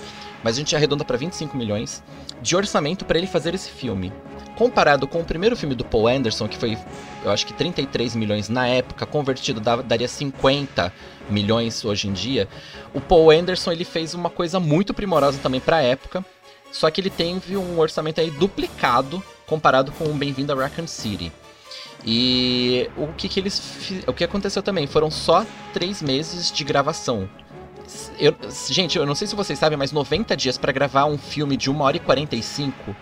mas 0.44 0.56
a 0.56 0.60
gente 0.60 0.76
arredonda 0.76 1.04
para 1.04 1.18
25 1.18 1.58
milhões 1.58 2.04
de 2.40 2.56
orçamento 2.56 3.06
para 3.06 3.18
ele 3.18 3.26
fazer 3.26 3.56
esse 3.56 3.72
filme. 3.72 4.14
Comparado 4.56 5.08
com 5.08 5.20
o 5.20 5.26
primeiro 5.26 5.58
filme 5.58 5.74
do 5.74 5.84
Paul 5.84 6.08
Anderson, 6.08 6.48
que 6.48 6.58
foi, 6.58 6.78
eu 7.26 7.32
acho 7.32 7.48
que 7.48 7.54
33 7.54 8.16
milhões 8.16 8.50
na 8.50 8.68
época, 8.68 9.04
convertido 9.04 9.60
daria 9.60 10.08
50 10.08 10.94
milhões 11.28 11.84
hoje 11.84 12.08
em 12.08 12.14
dia, 12.14 12.48
o 12.94 13.02
Paul 13.02 13.32
Anderson 13.32 13.72
ele 13.72 13.84
fez 13.84 14.14
uma 14.14 14.30
coisa 14.30 14.60
muito 14.60 14.94
primorosa 14.94 15.40
também 15.40 15.60
para 15.60 15.78
a 15.78 15.82
época, 15.82 16.24
só 16.72 16.92
que 16.92 17.02
ele 17.02 17.10
teve 17.10 17.58
um 17.58 17.80
orçamento 17.80 18.22
aí 18.22 18.30
duplicado 18.30 19.24
comparado 19.48 19.92
com 19.94 20.04
o 20.04 20.14
Bem-vindo 20.14 20.54
a 20.54 20.56
Raccoon 20.56 20.86
City. 20.86 21.32
E 22.06 22.90
o 22.96 23.08
que, 23.08 23.28
que 23.28 23.40
eles 23.40 24.04
o 24.08 24.14
que 24.14 24.24
aconteceu 24.24 24.62
também 24.64 24.88
foram 24.88 25.12
só 25.12 25.46
três 25.74 26.02
meses 26.02 26.52
de 26.52 26.64
gravação. 26.64 27.30
Eu- 28.20 28.36
gente, 28.70 28.98
eu 28.98 29.06
não 29.06 29.16
sei 29.16 29.28
se 29.28 29.36
vocês 29.36 29.58
sabem, 29.58 29.78
mas 29.78 29.92
90 29.92 30.36
dias 30.36 30.58
pra 30.58 30.72
gravar 30.72 31.06
um 31.06 31.18
filme 31.18 31.56
de 31.58 31.70
1 31.70 31.82
hora 31.82 31.98
e 31.98 32.00
45 32.00 32.96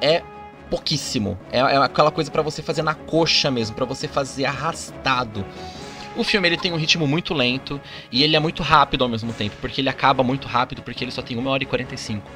é 0.00 0.22
pouquíssimo. 0.70 1.38
É, 1.50 1.58
é 1.58 1.76
aquela 1.76 2.10
coisa 2.10 2.30
pra 2.30 2.42
você 2.42 2.62
fazer 2.62 2.82
na 2.82 2.94
coxa 2.94 3.50
mesmo, 3.50 3.74
pra 3.74 3.84
você 3.84 4.06
fazer 4.06 4.44
arrastado. 4.44 5.44
O 6.16 6.24
filme 6.24 6.48
ele 6.48 6.56
tem 6.56 6.72
um 6.72 6.76
ritmo 6.76 7.06
muito 7.06 7.32
lento 7.32 7.80
e 8.10 8.22
ele 8.24 8.34
é 8.34 8.40
muito 8.40 8.62
rápido 8.62 9.04
ao 9.04 9.08
mesmo 9.10 9.32
tempo, 9.32 9.54
porque 9.60 9.80
ele 9.80 9.88
acaba 9.88 10.22
muito 10.24 10.48
rápido, 10.48 10.82
porque 10.82 11.04
ele 11.04 11.12
só 11.12 11.22
tem 11.22 11.36
1 11.36 11.46
hora 11.46 11.62
e 11.62 11.66
45. 11.66 12.28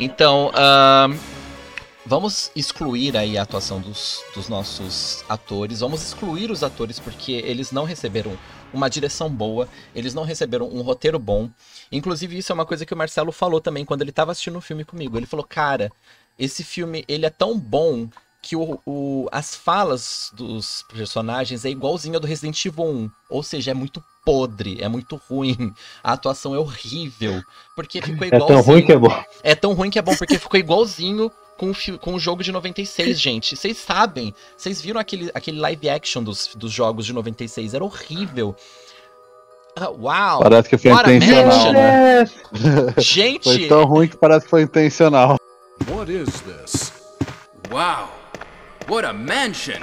Então, 0.00 0.50
ahn, 0.54 1.14
vamos 2.08 2.50
excluir 2.56 3.18
aí 3.18 3.36
a 3.36 3.42
atuação 3.42 3.82
dos, 3.82 4.24
dos 4.34 4.48
nossos 4.48 5.22
atores, 5.28 5.80
vamos 5.80 6.02
excluir 6.02 6.50
os 6.50 6.62
atores 6.64 6.98
porque 6.98 7.32
eles 7.32 7.70
não 7.70 7.84
receberam 7.84 8.36
uma 8.72 8.88
direção 8.88 9.28
boa, 9.28 9.68
eles 9.94 10.14
não 10.14 10.22
receberam 10.24 10.68
um 10.68 10.80
roteiro 10.80 11.18
bom. 11.18 11.50
Inclusive, 11.92 12.38
isso 12.38 12.50
é 12.50 12.54
uma 12.54 12.64
coisa 12.64 12.86
que 12.86 12.94
o 12.94 12.96
Marcelo 12.96 13.30
falou 13.30 13.60
também 13.60 13.84
quando 13.84 14.00
ele 14.00 14.10
tava 14.10 14.32
assistindo 14.32 14.56
o 14.56 14.62
filme 14.62 14.86
comigo. 14.86 15.18
Ele 15.18 15.26
falou, 15.26 15.44
cara, 15.44 15.92
esse 16.38 16.64
filme 16.64 17.04
ele 17.06 17.26
é 17.26 17.30
tão 17.30 17.58
bom 17.58 18.08
que 18.42 18.54
o, 18.56 18.80
o- 18.86 19.28
as 19.32 19.54
falas 19.54 20.30
dos 20.34 20.84
personagens 20.92 21.64
é 21.64 21.70
igualzinha 21.70 22.16
a 22.16 22.20
do 22.20 22.26
Resident 22.26 22.64
Evil 22.64 22.84
1. 22.84 23.10
Ou 23.28 23.42
seja, 23.42 23.72
é 23.72 23.74
muito 23.74 24.02
podre, 24.24 24.78
é 24.80 24.88
muito 24.88 25.20
ruim. 25.28 25.72
A 26.02 26.12
atuação 26.12 26.54
é 26.54 26.58
horrível. 26.58 27.42
Porque 27.74 28.00
ficou 28.00 28.24
É 28.24 28.28
igualzinho. 28.28 28.46
tão 28.48 28.60
ruim 28.60 28.84
que 28.86 28.92
é 28.92 28.96
bom. 28.98 29.24
É 29.42 29.54
tão 29.54 29.72
ruim 29.74 29.90
que 29.90 29.98
é 29.98 30.02
bom, 30.02 30.14
porque 30.16 30.38
ficou 30.38 30.58
igualzinho 30.58 31.30
com 31.58 31.72
com 32.00 32.14
o 32.14 32.20
jogo 32.20 32.42
de 32.44 32.52
96, 32.52 33.18
gente. 33.20 33.56
Vocês 33.56 33.76
sabem, 33.78 34.32
vocês 34.56 34.80
viram 34.80 35.00
aquele, 35.00 35.30
aquele 35.34 35.58
live 35.58 35.88
action 35.90 36.22
dos, 36.22 36.50
dos 36.54 36.70
jogos 36.72 37.04
de 37.06 37.12
96, 37.12 37.74
era 37.74 37.82
horrível. 37.84 38.54
Ah, 39.74 39.90
uau! 39.90 40.40
Parece 40.40 40.68
que 40.68 40.78
foi 40.78 40.90
intencional, 40.92 41.72
né? 41.72 42.24
Gente! 42.98 43.44
Foi 43.44 43.68
tão 43.68 43.84
ruim 43.84 44.08
que 44.08 44.16
parece 44.16 44.44
que 44.44 44.50
foi 44.50 44.62
intencional. 44.62 45.36
What 45.88 46.12
is 46.12 46.40
this? 46.42 46.92
Wow. 47.70 48.08
What 48.88 49.06
a 49.06 49.12
mansion. 49.12 49.80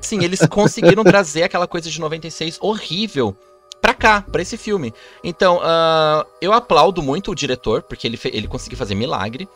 Sim, 0.00 0.22
eles 0.22 0.46
conseguiram 0.46 1.02
trazer 1.04 1.44
aquela 1.44 1.66
coisa 1.66 1.90
de 1.90 2.00
96 2.00 2.58
horrível 2.60 3.36
pra 3.80 3.94
cá, 3.94 4.22
pra 4.22 4.42
esse 4.42 4.56
filme. 4.56 4.92
Então, 5.22 5.60
ah, 5.62 6.26
eu 6.40 6.52
aplaudo 6.52 7.02
muito 7.02 7.30
o 7.30 7.34
diretor, 7.34 7.82
porque 7.82 8.06
ele, 8.06 8.18
ele 8.24 8.46
conseguiu 8.46 8.78
fazer 8.78 8.94
milagre. 8.94 9.48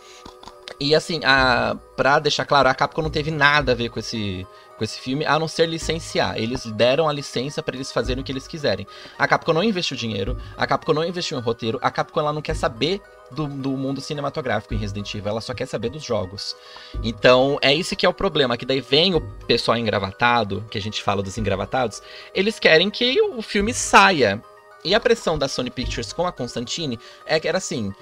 E 0.78 0.94
assim, 0.94 1.20
a, 1.24 1.77
pra 1.97 2.19
deixar 2.19 2.44
claro, 2.47 2.69
a 2.69 2.74
Capcom 2.74 3.02
não 3.02 3.11
teve 3.11 3.31
nada 3.31 3.73
a 3.73 3.74
ver 3.74 3.90
com 3.90 3.98
esse, 3.98 4.47
com 4.81 4.85
esse 4.85 4.98
filme, 4.98 5.27
a 5.27 5.39
não 5.39 5.47
ser 5.47 5.66
licenciar. 5.66 6.39
Eles 6.39 6.65
deram 6.65 7.07
a 7.07 7.12
licença 7.12 7.62
pra 7.62 7.77
eles 7.77 7.93
fazerem 7.93 8.23
o 8.23 8.24
que 8.24 8.32
eles 8.32 8.48
quiserem. 8.48 8.86
A 9.19 9.28
Capcom 9.28 9.52
não 9.52 9.62
investiu 9.62 9.94
dinheiro, 9.94 10.39
a 10.57 10.66
Capcom 10.66 10.94
não 10.94 11.05
investiu 11.05 11.39
em 11.39 11.43
roteiro, 11.43 11.78
a 11.82 11.90
Capcom 11.90 12.20
ela 12.20 12.32
não 12.32 12.40
quer 12.40 12.57
saber 12.57 13.02
do, 13.31 13.47
do 13.47 13.70
mundo 13.73 14.01
cinematográfico 14.01 14.73
em 14.73 14.78
Resident 14.78 15.15
Evil, 15.15 15.28
ela 15.28 15.43
só 15.43 15.52
quer 15.52 15.66
saber 15.66 15.90
dos 15.90 16.02
jogos. 16.02 16.57
Então, 17.02 17.59
é 17.61 17.74
isso 17.74 17.94
que 17.94 18.07
é 18.07 18.09
o 18.09 18.15
problema, 18.15 18.57
que 18.57 18.65
daí 18.65 18.81
vem 18.81 19.15
o 19.15 19.20
pessoal 19.47 19.77
engravatado, 19.77 20.65
que 20.70 20.78
a 20.78 20.81
gente 20.81 21.02
fala 21.02 21.23
dos 21.23 21.36
engravatados, 21.36 22.02
eles 22.35 22.59
querem 22.59 22.89
que 22.89 23.20
o 23.20 23.43
filme 23.43 23.74
saia. 23.74 24.43
E 24.82 24.94
a 24.94 25.01
pressão 25.01 25.39
da 25.39 25.48
Sony 25.48 25.70
Pictures 25.70 26.12
com 26.12 26.27
a 26.27 26.32
Constantine 26.32 26.98
é 27.27 27.39
que 27.39 27.47
era 27.47 27.59
assim: 27.59 27.93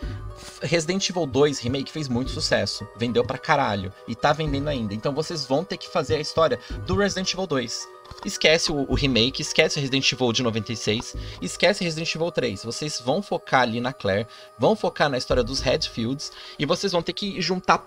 Resident 0.62 1.08
Evil 1.10 1.26
2 1.26 1.58
Remake 1.58 1.90
fez 1.90 2.08
muito 2.08 2.30
sucesso, 2.30 2.86
vendeu 2.96 3.24
pra 3.24 3.36
caralho 3.38 3.92
e 4.06 4.14
tá 4.14 4.32
vendendo 4.32 4.68
ainda. 4.68 4.94
Então 4.94 5.12
vocês 5.12 5.44
vão 5.44 5.64
ter 5.64 5.76
que 5.76 5.88
fazer 5.88 6.16
a 6.16 6.20
história 6.20 6.58
do 6.86 6.96
Resident 6.96 7.32
Evil 7.32 7.46
2. 7.46 7.88
Esquece 8.24 8.72
o, 8.72 8.86
o 8.88 8.94
remake, 8.94 9.42
esquece 9.42 9.78
Resident 9.80 10.10
Evil 10.12 10.32
de 10.32 10.42
96, 10.42 11.16
esquece 11.42 11.84
Resident 11.84 12.14
Evil 12.14 12.30
3. 12.30 12.64
Vocês 12.64 13.00
vão 13.00 13.22
focar 13.22 13.62
ali 13.62 13.80
na 13.80 13.92
Claire, 13.92 14.26
vão 14.58 14.74
focar 14.76 15.08
na 15.08 15.18
história 15.18 15.42
dos 15.42 15.60
Redfields 15.60 16.32
e 16.58 16.64
vocês 16.64 16.92
vão 16.92 17.02
ter 17.02 17.12
que 17.12 17.40
juntar 17.40 17.84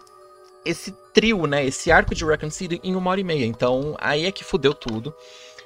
esse 0.63 0.91
trio, 1.13 1.47
né? 1.47 1.65
Esse 1.65 1.91
arco 1.91 2.13
de 2.13 2.23
Raccoon 2.23 2.51
City 2.51 2.79
em 2.83 2.95
uma 2.95 3.11
hora 3.11 3.19
e 3.19 3.23
meia. 3.23 3.45
Então 3.45 3.95
aí 3.99 4.25
é 4.25 4.31
que 4.31 4.43
fudeu 4.43 4.73
tudo. 4.73 5.13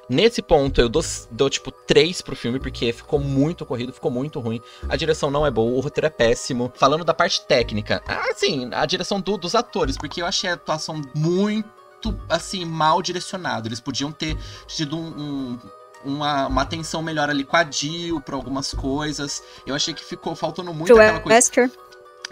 Nesse 0.07 0.41
ponto, 0.41 0.79
eu 0.79 0.87
dou, 0.87 1.03
dou 1.31 1.49
tipo 1.49 1.71
3 1.71 2.21
pro 2.21 2.35
filme, 2.35 2.59
porque 2.59 2.93
ficou 2.93 3.19
muito 3.19 3.65
corrido, 3.65 3.91
ficou 3.91 4.11
muito 4.11 4.39
ruim. 4.39 4.61
A 4.87 4.95
direção 4.95 5.31
não 5.31 5.45
é 5.45 5.49
boa, 5.51 5.71
o 5.71 5.79
roteiro 5.79 6.05
é 6.07 6.11
péssimo. 6.11 6.71
Falando 6.75 7.03
da 7.03 7.13
parte 7.13 7.41
técnica, 7.47 8.03
assim, 8.29 8.69
a 8.73 8.85
direção 8.85 9.19
do- 9.19 9.37
dos 9.37 9.55
atores, 9.55 9.97
porque 9.97 10.21
eu 10.21 10.25
achei 10.27 10.49
a 10.49 10.53
atuação 10.53 11.01
muito, 11.15 12.15
assim, 12.29 12.63
mal 12.65 13.01
direcionada. 13.01 13.67
Eles 13.67 13.79
podiam 13.79 14.11
ter 14.11 14.37
tido 14.67 14.95
um. 14.97 15.07
um- 15.07 15.59
uma, 16.03 16.45
uma 16.45 16.61
atenção 16.61 17.01
melhor 17.01 17.31
ali 17.31 17.43
com 17.43 17.57
a 17.57 17.63
Jill 17.67 18.21
pra 18.21 18.35
algumas 18.35 18.71
coisas. 18.75 19.41
Eu 19.65 19.73
achei 19.73 19.91
que 19.91 20.03
ficou 20.05 20.35
faltando 20.35 20.71
muito 20.71 20.89
aquela 21.07 21.19
coisa. 21.19 21.35
Wesker. 21.35 21.71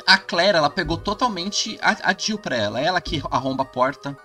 A 0.05 0.15
Claire, 0.15 0.55
ela 0.57 0.69
pegou 0.69 0.95
totalmente 0.95 1.79
a, 1.81 2.11
a 2.11 2.15
Jill 2.15 2.37
pra 2.37 2.55
ela. 2.55 2.79
É 2.79 2.83
ela 2.85 3.01
que 3.01 3.23
arromba 3.31 3.63
a 3.63 3.65
porta. 3.65 4.15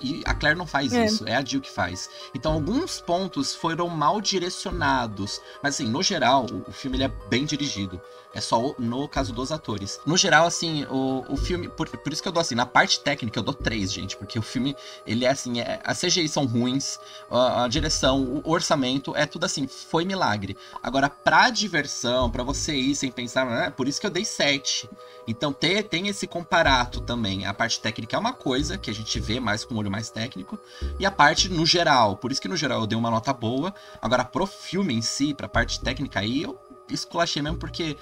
E 0.00 0.22
a 0.24 0.34
Claire 0.34 0.58
não 0.58 0.66
faz 0.66 0.92
É. 0.92 1.04
isso, 1.04 1.26
é 1.26 1.36
a 1.36 1.44
Jill 1.44 1.60
que 1.60 1.70
faz. 1.70 2.08
Então, 2.34 2.52
alguns 2.52 3.00
pontos 3.00 3.54
foram 3.54 3.88
mal 3.88 4.20
direcionados. 4.20 5.40
Mas, 5.62 5.74
assim, 5.74 5.88
no 5.88 6.02
geral, 6.02 6.46
o, 6.66 6.72
filme 6.72 6.96
ele 6.96 7.04
é 7.04 7.12
bem 7.28 7.44
dirigido. 7.44 8.00
É 8.32 8.40
só 8.40 8.74
no 8.78 9.08
caso 9.08 9.32
dos 9.32 9.50
atores. 9.50 10.00
No 10.06 10.16
geral, 10.16 10.46
assim, 10.46 10.84
o, 10.84 11.24
o 11.28 11.36
filme. 11.36 11.68
Por, 11.68 11.88
por 11.88 12.12
isso 12.12 12.22
que 12.22 12.28
eu 12.28 12.32
dou 12.32 12.40
assim, 12.40 12.54
na 12.54 12.64
parte 12.66 13.00
técnica 13.00 13.38
eu 13.38 13.42
dou 13.42 13.54
três, 13.54 13.92
gente. 13.92 14.16
Porque 14.16 14.38
o 14.38 14.42
filme, 14.42 14.76
ele 15.06 15.24
é 15.24 15.30
assim, 15.30 15.60
é, 15.60 15.80
as 15.84 16.00
CGI 16.00 16.28
são 16.28 16.46
ruins, 16.46 16.98
a, 17.30 17.64
a 17.64 17.68
direção, 17.68 18.40
o 18.44 18.50
orçamento, 18.50 19.16
é 19.16 19.26
tudo 19.26 19.44
assim, 19.44 19.66
foi 19.66 20.04
milagre. 20.04 20.56
Agora, 20.82 21.10
pra 21.10 21.50
diversão, 21.50 22.30
pra 22.30 22.44
você 22.44 22.74
ir 22.74 22.94
sem 22.94 23.10
pensar, 23.10 23.44
né, 23.46 23.70
por 23.70 23.88
isso 23.88 24.00
que 24.00 24.06
eu 24.06 24.10
dei 24.10 24.24
sete. 24.24 24.88
Então 25.26 25.52
ter, 25.52 25.84
tem 25.84 26.08
esse 26.08 26.26
comparato 26.26 27.00
também. 27.00 27.46
A 27.46 27.54
parte 27.54 27.80
técnica 27.80 28.16
é 28.16 28.18
uma 28.18 28.32
coisa 28.32 28.78
que 28.78 28.90
a 28.90 28.94
gente 28.94 29.18
vê 29.20 29.38
mais 29.38 29.64
com 29.64 29.74
o 29.74 29.78
olho 29.78 29.90
mais 29.90 30.10
técnico. 30.10 30.58
E 30.98 31.06
a 31.06 31.10
parte 31.10 31.48
no 31.48 31.64
geral. 31.66 32.16
Por 32.16 32.32
isso 32.32 32.40
que 32.40 32.48
no 32.48 32.56
geral 32.56 32.80
eu 32.80 32.86
dei 32.86 32.98
uma 32.98 33.10
nota 33.10 33.32
boa. 33.32 33.74
Agora, 34.00 34.24
pro 34.24 34.46
filme 34.46 34.94
em 34.94 35.02
si, 35.02 35.34
pra 35.34 35.48
parte 35.48 35.80
técnica 35.80 36.20
aí, 36.20 36.42
eu 36.42 36.58
esculachei 36.90 37.42
mesmo 37.42 37.58
porque 37.58 37.96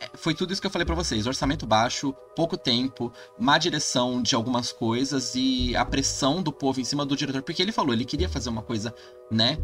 é, 0.00 0.10
foi 0.14 0.34
tudo 0.34 0.52
isso 0.52 0.60
que 0.60 0.66
eu 0.66 0.70
falei 0.70 0.84
pra 0.84 0.94
vocês. 0.94 1.26
Orçamento 1.26 1.66
baixo, 1.66 2.12
pouco 2.34 2.56
tempo, 2.56 3.12
má 3.38 3.58
direção 3.58 4.22
de 4.22 4.34
algumas 4.34 4.72
coisas 4.72 5.34
e 5.34 5.74
a 5.76 5.84
pressão 5.84 6.42
do 6.42 6.52
povo 6.52 6.80
em 6.80 6.84
cima 6.84 7.04
do 7.04 7.16
diretor. 7.16 7.42
Porque 7.42 7.62
ele 7.62 7.72
falou, 7.72 7.92
ele 7.92 8.04
queria 8.04 8.28
fazer 8.28 8.48
uma 8.48 8.62
coisa, 8.62 8.94
né? 9.30 9.58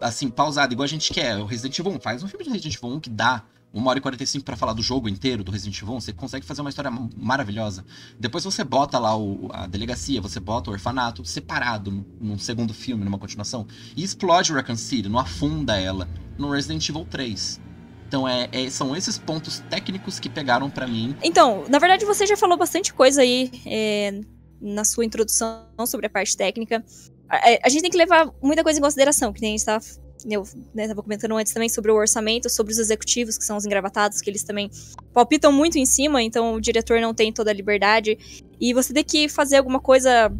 Assim, 0.00 0.28
pausada, 0.28 0.72
igual 0.72 0.84
a 0.84 0.88
gente 0.88 1.12
quer. 1.12 1.38
O 1.38 1.44
Resident 1.44 1.78
Evil 1.78 1.92
1 1.92 2.00
faz 2.00 2.22
um 2.22 2.28
filme 2.28 2.44
de 2.44 2.50
Resident 2.50 2.74
Evil 2.76 2.96
1 2.96 3.00
que 3.00 3.10
dá 3.10 3.44
uma 3.72 3.90
hora 3.90 3.98
e 3.98 4.02
45 4.02 4.44
pra 4.44 4.56
falar 4.56 4.72
do 4.72 4.82
jogo 4.82 5.08
inteiro 5.08 5.42
do 5.42 5.50
Resident 5.50 5.80
Evil 5.80 5.94
1, 5.94 6.00
você 6.00 6.12
consegue 6.12 6.44
fazer 6.44 6.60
uma 6.60 6.70
história 6.70 6.90
maravilhosa. 7.16 7.84
Depois 8.18 8.44
você 8.44 8.62
bota 8.62 8.98
lá 8.98 9.16
o- 9.16 9.48
a 9.52 9.66
delegacia, 9.66 10.20
você 10.20 10.38
bota 10.38 10.70
o 10.70 10.72
orfanato 10.72 11.24
separado 11.24 12.04
num, 12.20 12.38
segundo 12.38 12.74
filme, 12.74 13.04
numa 13.04 13.18
continuação, 13.18 13.66
e 13.96 14.02
explode 14.02 14.52
Raccoon 14.52 14.76
City, 14.76 15.08
não 15.08 15.18
afunda 15.18 15.78
ela 15.78 16.08
no 16.36 16.50
Resident 16.50 16.86
Evil 16.88 17.06
3. 17.06 17.60
Então 18.06 18.28
é, 18.28 18.46
é- 18.52 18.68
são 18.68 18.94
esses 18.94 19.16
pontos 19.16 19.60
técnicos 19.70 20.20
que 20.20 20.28
pegaram 20.28 20.68
pra 20.68 20.86
mim. 20.86 21.16
Então, 21.22 21.64
na 21.68 21.78
verdade, 21.78 22.04
você 22.04 22.26
já 22.26 22.36
falou 22.36 22.58
bastante 22.58 22.92
coisa 22.92 23.22
aí 23.22 23.50
é, 23.64 24.20
na 24.60 24.84
sua 24.84 25.04
introdução 25.04 25.64
sobre 25.86 26.06
a 26.06 26.10
parte 26.10 26.36
técnica. 26.36 26.84
A, 27.28 27.38
a, 27.64 27.68
gente 27.70 27.80
tem 27.80 27.90
que 27.90 27.96
levar 27.96 28.30
muita 28.42 28.62
coisa 28.62 28.78
em 28.78 28.82
consideração, 28.82 29.32
que 29.32 29.40
nem 29.40 29.54
a 29.54 29.56
gente 29.56 29.64
tava, 29.64 29.82
eu 30.28 30.46
né, 30.74 30.88
tava 30.88 31.02
comentando 31.02 31.36
antes 31.36 31.52
também 31.52 31.68
sobre 31.68 31.90
o 31.90 31.96
orçamento, 31.96 32.48
sobre 32.48 32.72
os 32.72 32.78
executivos, 32.78 33.36
que 33.36 33.44
são 33.44 33.56
os 33.56 33.64
engravatados, 33.64 34.20
que 34.20 34.30
eles 34.30 34.42
também 34.42 34.70
palpitam 35.12 35.52
muito 35.52 35.78
em 35.78 35.86
cima, 35.86 36.22
então 36.22 36.54
o 36.54 36.60
diretor 36.60 37.00
não 37.00 37.14
tem 37.14 37.32
toda 37.32 37.50
a 37.50 37.54
liberdade. 37.54 38.18
E 38.60 38.72
você 38.72 38.92
tem 38.92 39.04
que 39.04 39.28
fazer 39.28 39.56
alguma 39.56 39.80
coisa 39.80 40.32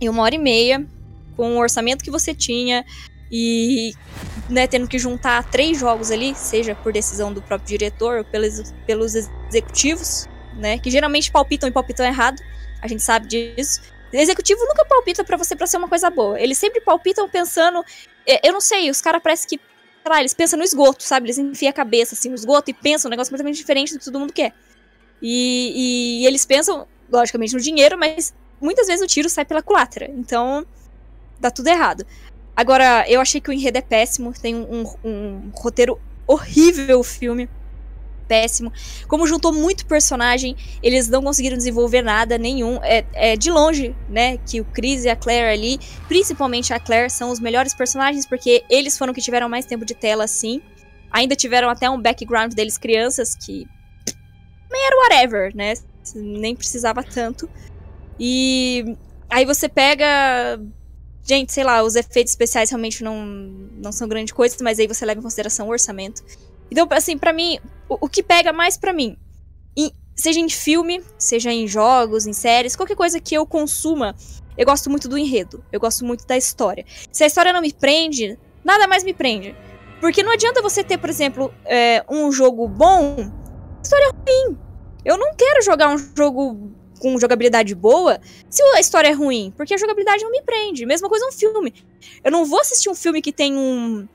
em 0.00 0.08
uma 0.08 0.22
hora 0.22 0.34
e 0.34 0.38
meia, 0.38 0.86
com 1.36 1.56
o 1.56 1.58
orçamento 1.58 2.04
que 2.04 2.10
você 2.10 2.34
tinha, 2.34 2.84
e 3.30 3.92
né, 4.48 4.66
tendo 4.66 4.88
que 4.88 4.98
juntar 4.98 5.48
três 5.50 5.78
jogos 5.78 6.10
ali, 6.10 6.34
seja 6.34 6.74
por 6.74 6.92
decisão 6.92 7.32
do 7.32 7.40
próprio 7.40 7.68
diretor 7.68 8.18
ou 8.18 8.24
pelos, 8.24 8.72
pelos 8.86 9.14
executivos, 9.14 10.26
né, 10.56 10.78
que 10.78 10.90
geralmente 10.90 11.30
palpitam 11.30 11.68
e 11.68 11.72
palpitam 11.72 12.04
errado, 12.04 12.42
a 12.82 12.88
gente 12.88 13.02
sabe 13.02 13.28
disso. 13.28 13.80
O 14.12 14.16
executivo 14.16 14.60
nunca 14.64 14.84
palpita 14.84 15.22
para 15.22 15.36
você 15.36 15.54
para 15.54 15.66
ser 15.66 15.76
uma 15.76 15.88
coisa 15.88 16.10
boa. 16.10 16.40
Eles 16.40 16.58
sempre 16.58 16.80
palpitam 16.80 17.28
pensando. 17.28 17.84
É, 18.26 18.48
eu 18.48 18.52
não 18.52 18.60
sei, 18.60 18.90
os 18.90 19.00
caras 19.00 19.22
parecem 19.22 19.48
que. 19.48 19.56
Sei 20.02 20.10
lá, 20.10 20.20
eles 20.20 20.32
pensam 20.32 20.58
no 20.58 20.64
esgoto, 20.64 21.02
sabe? 21.02 21.26
Eles 21.26 21.38
enfiam 21.38 21.70
a 21.70 21.74
cabeça 21.74 22.14
assim 22.14 22.30
no 22.30 22.34
esgoto 22.34 22.70
e 22.70 22.74
pensam 22.74 23.08
um 23.08 23.10
negócio 23.10 23.30
completamente 23.30 23.58
diferente 23.58 23.92
do 23.92 23.98
que 23.98 24.04
todo 24.04 24.18
mundo 24.18 24.32
quer. 24.32 24.54
E, 25.20 25.72
e, 25.74 26.22
e 26.22 26.26
eles 26.26 26.46
pensam, 26.46 26.86
logicamente, 27.12 27.52
no 27.52 27.60
dinheiro, 27.60 27.98
mas 27.98 28.32
muitas 28.60 28.86
vezes 28.86 29.04
o 29.04 29.06
tiro 29.06 29.28
sai 29.28 29.44
pela 29.44 29.62
culatra. 29.62 30.10
Então, 30.10 30.66
dá 31.38 31.50
tudo 31.50 31.68
errado. 31.68 32.06
Agora, 32.56 33.04
eu 33.08 33.20
achei 33.20 33.40
que 33.40 33.50
o 33.50 33.52
enredo 33.52 33.78
é 33.78 33.82
péssimo, 33.82 34.32
tem 34.32 34.54
um, 34.54 34.82
um, 34.82 35.08
um 35.08 35.50
roteiro 35.54 36.00
horrível 36.26 37.00
o 37.00 37.04
filme. 37.04 37.48
Péssimo. 38.30 38.72
Como 39.08 39.26
juntou 39.26 39.52
muito 39.52 39.84
personagem, 39.86 40.54
eles 40.80 41.08
não 41.08 41.20
conseguiram 41.20 41.56
desenvolver 41.56 42.00
nada, 42.00 42.38
nenhum. 42.38 42.78
É, 42.84 43.04
é 43.12 43.36
de 43.36 43.50
longe, 43.50 43.92
né, 44.08 44.38
que 44.38 44.60
o 44.60 44.64
Chris 44.64 45.04
e 45.04 45.08
a 45.08 45.16
Claire 45.16 45.52
ali, 45.52 45.80
principalmente 46.06 46.72
a 46.72 46.78
Claire, 46.78 47.10
são 47.10 47.32
os 47.32 47.40
melhores 47.40 47.74
personagens, 47.74 48.24
porque 48.24 48.62
eles 48.70 48.96
foram 48.96 49.12
que 49.12 49.20
tiveram 49.20 49.48
mais 49.48 49.66
tempo 49.66 49.84
de 49.84 49.94
tela, 49.94 50.22
assim. 50.22 50.62
Ainda 51.10 51.34
tiveram 51.34 51.68
até 51.68 51.90
um 51.90 52.00
background 52.00 52.54
deles 52.54 52.78
crianças, 52.78 53.34
que 53.34 53.66
nem 54.70 54.86
era 54.86 54.96
whatever, 54.96 55.56
né? 55.56 55.74
Nem 56.14 56.54
precisava 56.54 57.02
tanto. 57.02 57.50
E 58.16 58.96
aí 59.28 59.44
você 59.44 59.68
pega 59.68 60.60
Gente, 61.30 61.52
sei 61.52 61.62
lá, 61.62 61.82
os 61.82 61.94
efeitos 61.96 62.32
especiais 62.32 62.70
realmente 62.70 63.04
não, 63.04 63.24
não 63.24 63.92
são 63.92 64.08
grande 64.08 64.32
coisa, 64.32 64.56
mas 64.62 64.78
aí 64.78 64.86
você 64.86 65.04
leva 65.04 65.20
em 65.20 65.22
consideração 65.22 65.68
o 65.68 65.70
orçamento. 65.70 66.24
Então, 66.70 66.88
assim, 66.90 67.18
para 67.18 67.32
mim, 67.32 67.58
o, 67.90 67.98
o, 68.02 68.08
que 68.08 68.22
pega 68.22 68.52
mais 68.52 68.78
para 68.78 68.92
mim, 68.92 69.16
em, 69.76 69.90
seja 70.14 70.38
em 70.38 70.48
filme, 70.48 71.02
seja 71.18 71.52
em 71.52 71.66
jogos, 71.66 72.24
em 72.24 72.32
séries, 72.32 72.76
qualquer 72.76 72.94
coisa 72.94 73.18
que 73.18 73.34
eu 73.34 73.44
consuma, 73.44 74.14
eu 74.56 74.64
gosto 74.64 74.88
muito 74.88 75.08
do 75.08 75.18
enredo, 75.18 75.64
eu 75.72 75.80
gosto 75.80 76.04
muito 76.04 76.24
da 76.24 76.36
história. 76.36 76.84
Se 77.10 77.24
a 77.24 77.26
história 77.26 77.52
não 77.52 77.60
me 77.60 77.72
prende, 77.72 78.38
nada 78.64 78.86
mais 78.86 79.02
me 79.02 79.12
prende. 79.12 79.56
Porque 80.00 80.22
não 80.22 80.32
adianta 80.32 80.62
você 80.62 80.84
ter, 80.84 80.98
por 80.98 81.10
exemplo, 81.10 81.52
é, 81.64 82.04
um 82.08 82.30
jogo 82.30 82.68
bom, 82.68 83.30
história 83.82 84.10
ruim. 84.10 84.56
Eu 85.04 85.18
não 85.18 85.34
quero 85.34 85.62
jogar 85.62 85.88
um 85.88 85.98
jogo 85.98 86.70
com 87.00 87.18
jogabilidade 87.18 87.74
boa 87.74 88.20
se 88.48 88.62
a 88.62 88.80
história 88.80 89.08
é 89.08 89.12
ruim, 89.12 89.52
porque 89.56 89.74
a 89.74 89.76
jogabilidade 89.76 90.22
não 90.22 90.30
me 90.30 90.42
prende. 90.42 90.86
Mesma 90.86 91.08
coisa 91.08 91.26
um 91.26 91.32
filme. 91.32 91.74
Eu 92.22 92.30
não 92.30 92.44
vou 92.44 92.60
assistir 92.60 92.88
um 92.88 92.94
filme 92.94 93.20
que 93.20 93.32
tem 93.32 93.56
um, 93.56 94.06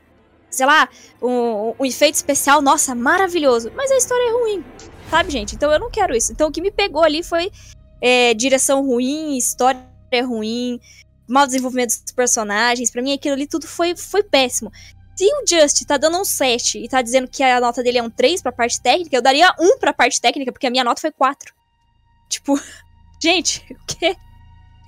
sei 0.55 0.65
lá, 0.65 0.89
um, 1.21 1.73
um 1.79 1.85
efeito 1.85 2.15
especial, 2.15 2.61
nossa, 2.61 2.95
maravilhoso, 2.95 3.71
mas 3.75 3.91
a 3.91 3.97
história 3.97 4.29
é 4.29 4.31
ruim, 4.31 4.65
sabe, 5.09 5.31
gente? 5.31 5.55
Então 5.55 5.71
eu 5.71 5.79
não 5.79 5.89
quero 5.89 6.15
isso. 6.15 6.31
Então 6.31 6.49
o 6.49 6.51
que 6.51 6.61
me 6.61 6.71
pegou 6.71 7.03
ali 7.03 7.23
foi 7.23 7.51
é, 8.01 8.33
direção 8.33 8.85
ruim, 8.85 9.37
história 9.37 9.81
ruim, 10.25 10.79
mau 11.27 11.45
desenvolvimento 11.45 12.01
dos 12.01 12.11
personagens. 12.11 12.91
Para 12.91 13.01
mim 13.01 13.13
aquilo 13.13 13.35
ali 13.35 13.47
tudo 13.47 13.67
foi, 13.67 13.95
foi 13.95 14.23
péssimo. 14.23 14.71
Se 15.15 15.25
o 15.25 15.47
Just 15.47 15.85
tá 15.85 15.95
dando 15.97 16.19
um 16.19 16.25
7 16.25 16.83
e 16.83 16.89
tá 16.89 17.01
dizendo 17.01 17.27
que 17.27 17.41
a 17.41 17.59
nota 17.61 17.81
dele 17.81 17.99
é 17.99 18.03
um 18.03 18.09
3 18.09 18.41
pra 18.41 18.51
parte 18.51 18.81
técnica, 18.81 19.15
eu 19.15 19.21
daria 19.21 19.53
1 19.57 19.79
pra 19.79 19.93
parte 19.93 20.19
técnica, 20.19 20.51
porque 20.51 20.67
a 20.67 20.69
minha 20.69 20.83
nota 20.83 20.99
foi 20.99 21.11
4. 21.11 21.53
Tipo, 22.27 22.59
gente, 23.21 23.65
o 23.71 23.85
quê? 23.85 24.15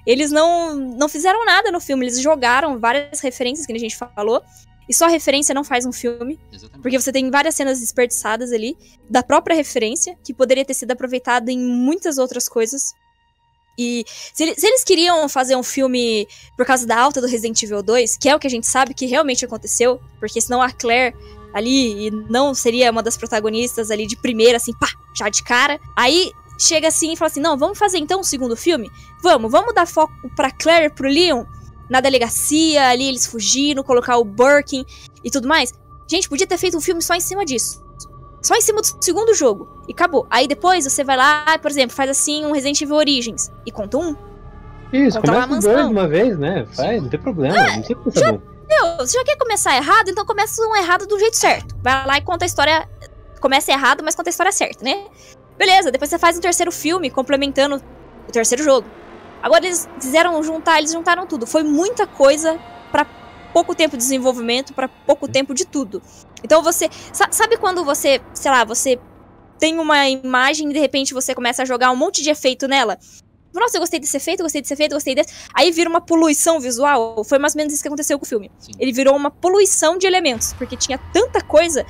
Eles 0.06 0.32
não, 0.32 0.76
não 0.76 1.10
fizeram 1.10 1.46
nada 1.46 1.72
no 1.72 1.80
filme, 1.80 2.06
eles 2.06 2.22
jogaram 2.22 2.80
várias 2.80 3.20
referências 3.20 3.66
que 3.66 3.74
a 3.74 3.80
gente 3.80 3.96
falou. 3.96 4.42
E 4.88 4.94
só 4.94 5.08
referência 5.08 5.54
não 5.54 5.64
faz 5.64 5.86
um 5.86 5.92
filme. 5.92 6.40
Exatamente. 6.52 6.82
Porque 6.82 7.00
você 7.00 7.12
tem 7.12 7.30
várias 7.30 7.56
cenas 7.56 7.80
desperdiçadas 7.80 8.52
ali, 8.52 8.78
da 9.10 9.22
própria 9.22 9.56
referência, 9.56 10.18
que 10.24 10.34
poderia 10.34 10.64
ter 10.64 10.74
sido 10.74 10.92
aproveitada 10.92 11.52
em 11.52 11.60
muitas 11.60 12.18
outras 12.18 12.48
coisas. 12.48 12.94
E 13.78 14.06
se, 14.34 14.44
eles, 14.44 14.56
se 14.58 14.66
eles 14.66 14.84
queriam 14.84 15.28
fazer 15.30 15.56
um 15.56 15.64
filme 15.64 16.28
por 16.56 16.66
causa 16.66 16.88
da 16.88 17.00
alta 17.00 17.22
do 17.22 17.28
Resident 17.28 17.62
Evil 17.62 17.84
2, 17.84 18.18
que 18.18 18.28
é 18.28 18.36
o 18.36 18.40
que 18.40 18.48
a 18.48 18.50
gente 18.50 18.66
sabe 18.66 18.94
que 18.94 19.06
realmente 19.06 19.46
aconteceu, 19.46 20.02
porque 20.20 20.42
senão 20.42 20.62
a 20.62 20.72
Claire 20.72 21.16
ali 21.54 22.10
não 22.30 22.54
seria 22.54 22.92
uma 22.92 23.04
das 23.04 23.18
protagonistas 23.18 23.92
ali 23.92 24.08
de 24.08 24.16
primeira, 24.16 24.58
assim, 24.58 24.74
pá, 24.74 24.88
já 25.16 25.30
de 25.30 25.44
cara. 25.44 25.80
Aí 25.96 26.32
chega 26.58 26.88
assim 26.88 27.14
e 27.14 27.16
fala 27.16 27.30
assim: 27.30 27.40
não, 27.40 27.58
vamos 27.58 27.78
fazer 27.78 28.00
então 28.00 28.22
um 28.22 28.24
segundo 28.24 28.56
filme? 28.56 28.90
Vamos, 29.22 29.52
vamos 29.52 29.76
dar 29.76 29.86
foco 29.86 30.14
pra 30.36 30.52
Claire 30.52 30.86
e 30.86 30.90
pro 30.90 31.08
Leon 31.08 31.46
na 31.90 32.02
delegacia, 32.02 32.90
ali 32.90 33.08
eles 33.08 33.26
fugindo, 33.26 33.84
colocar 33.84 34.18
o 34.18 34.24
Birkin 34.24 34.86
e 35.24 35.30
tudo 35.30 35.48
mais. 35.48 35.74
Gente, 36.08 36.30
podia 36.30 36.48
ter 36.48 36.58
feito 36.58 36.78
um 36.78 36.82
filme 36.82 37.02
só 37.02 37.14
em 37.16 37.20
cima 37.20 37.46
disso. 37.46 37.86
Só 38.42 38.56
em 38.56 38.62
cima 38.62 38.82
do 38.82 39.04
segundo 39.04 39.34
jogo. 39.34 39.68
E 39.88 39.92
acabou. 39.92 40.26
Aí 40.30 40.48
depois 40.48 40.86
você 40.86 41.04
vai 41.04 41.18
lá, 41.18 41.58
por 41.62 41.70
exemplo, 41.70 41.96
faz 41.96 42.10
assim 42.10 42.46
um 42.46 42.52
Resident 42.52 42.82
Evil 42.82 42.96
Origins. 42.96 43.52
E 43.66 43.72
conta 43.72 43.98
um. 43.98 44.16
Isso, 44.94 45.18
conta 45.20 45.34
começa 45.34 45.48
com 45.48 45.60
dois 45.60 45.86
de 45.86 45.92
uma 45.92 46.08
vez, 46.08 46.38
né? 46.38 46.66
Faz, 46.74 47.02
não 47.02 47.10
tem 47.10 47.20
problema. 47.20 47.58
É, 47.58 47.78
não 47.78 47.84
sei 47.84 47.96
como 47.96 48.12
já, 48.12 48.32
meu, 48.68 48.98
você 48.98 49.18
já 49.18 49.24
quer 49.24 49.38
começar 49.38 49.76
errado? 49.76 50.10
Então 50.10 50.26
começa 50.26 50.62
um 50.62 50.76
errado 50.76 51.08
do 51.08 51.18
jeito 51.18 51.38
certo. 51.38 51.76
Vai 51.82 52.06
lá 52.06 52.18
e 52.18 52.22
conta 52.22 52.44
a 52.44 52.48
história. 52.48 52.88
Começa 53.40 53.72
errado, 53.72 54.04
mas 54.04 54.14
conta 54.14 54.30
a 54.30 54.32
história 54.32 54.52
certa, 54.52 54.84
né? 54.84 55.06
Beleza, 55.58 55.92
depois 55.92 56.10
você 56.10 56.20
faz 56.20 56.38
um 56.38 56.42
terceiro 56.42 56.72
filme 56.72 57.10
complementando 57.10 57.82
o 58.28 58.32
terceiro 58.32 58.64
jogo. 58.64 58.88
Agora 59.42 59.66
eles 59.66 59.88
quiseram 60.00 60.42
juntar, 60.44 60.80
eles 60.80 60.92
juntaram 60.92 61.26
tudo. 61.28 61.46
Foi 61.46 61.64
muita 61.64 62.06
coisa 62.08 62.60
para 62.92 63.06
pouco 63.54 63.76
tempo 63.76 63.98
de 63.98 64.04
desenvolvimento, 64.04 64.74
para 64.74 64.88
pouco 64.88 65.28
tempo 65.28 65.54
de 65.54 65.66
tudo. 65.66 66.02
Então 66.44 66.62
você. 66.62 66.90
Sabe 67.32 67.58
quando 67.58 67.84
você, 67.84 68.22
sei 68.34 68.52
lá, 68.52 68.64
você 68.64 69.00
tem 69.60 69.80
uma 69.80 70.08
imagem 70.08 70.70
e 70.70 70.74
de 70.74 70.80
repente 70.80 71.14
você 71.14 71.34
começa 71.34 71.64
a 71.64 71.66
jogar 71.66 71.92
um 71.92 71.96
monte 71.96 72.22
de 72.22 72.30
efeito 72.30 72.68
nela? 72.68 72.98
Nossa, 73.54 73.78
eu 73.78 73.82
gostei 73.82 74.00
desse 74.00 74.16
efeito, 74.16 74.44
gostei 74.44 74.62
desse 74.62 74.74
efeito, 74.74 74.94
gostei 74.94 75.16
desse. 75.16 75.34
Aí 75.54 75.72
vira 75.72 75.90
uma 75.90 76.02
poluição 76.02 76.60
visual. 76.60 77.24
Foi 77.24 77.40
mais 77.40 77.56
ou 77.56 77.58
menos 77.58 77.74
isso 77.74 77.82
que 77.82 77.88
aconteceu 77.88 78.20
com 78.20 78.26
o 78.26 78.28
filme. 78.28 78.52
Sim. 78.60 78.72
Ele 78.78 78.92
virou 78.92 79.16
uma 79.16 79.32
poluição 79.32 79.98
de 79.98 80.06
elementos, 80.06 80.54
porque 80.54 80.78
tinha 80.78 81.00
tanta 81.12 81.42
coisa 81.42 81.84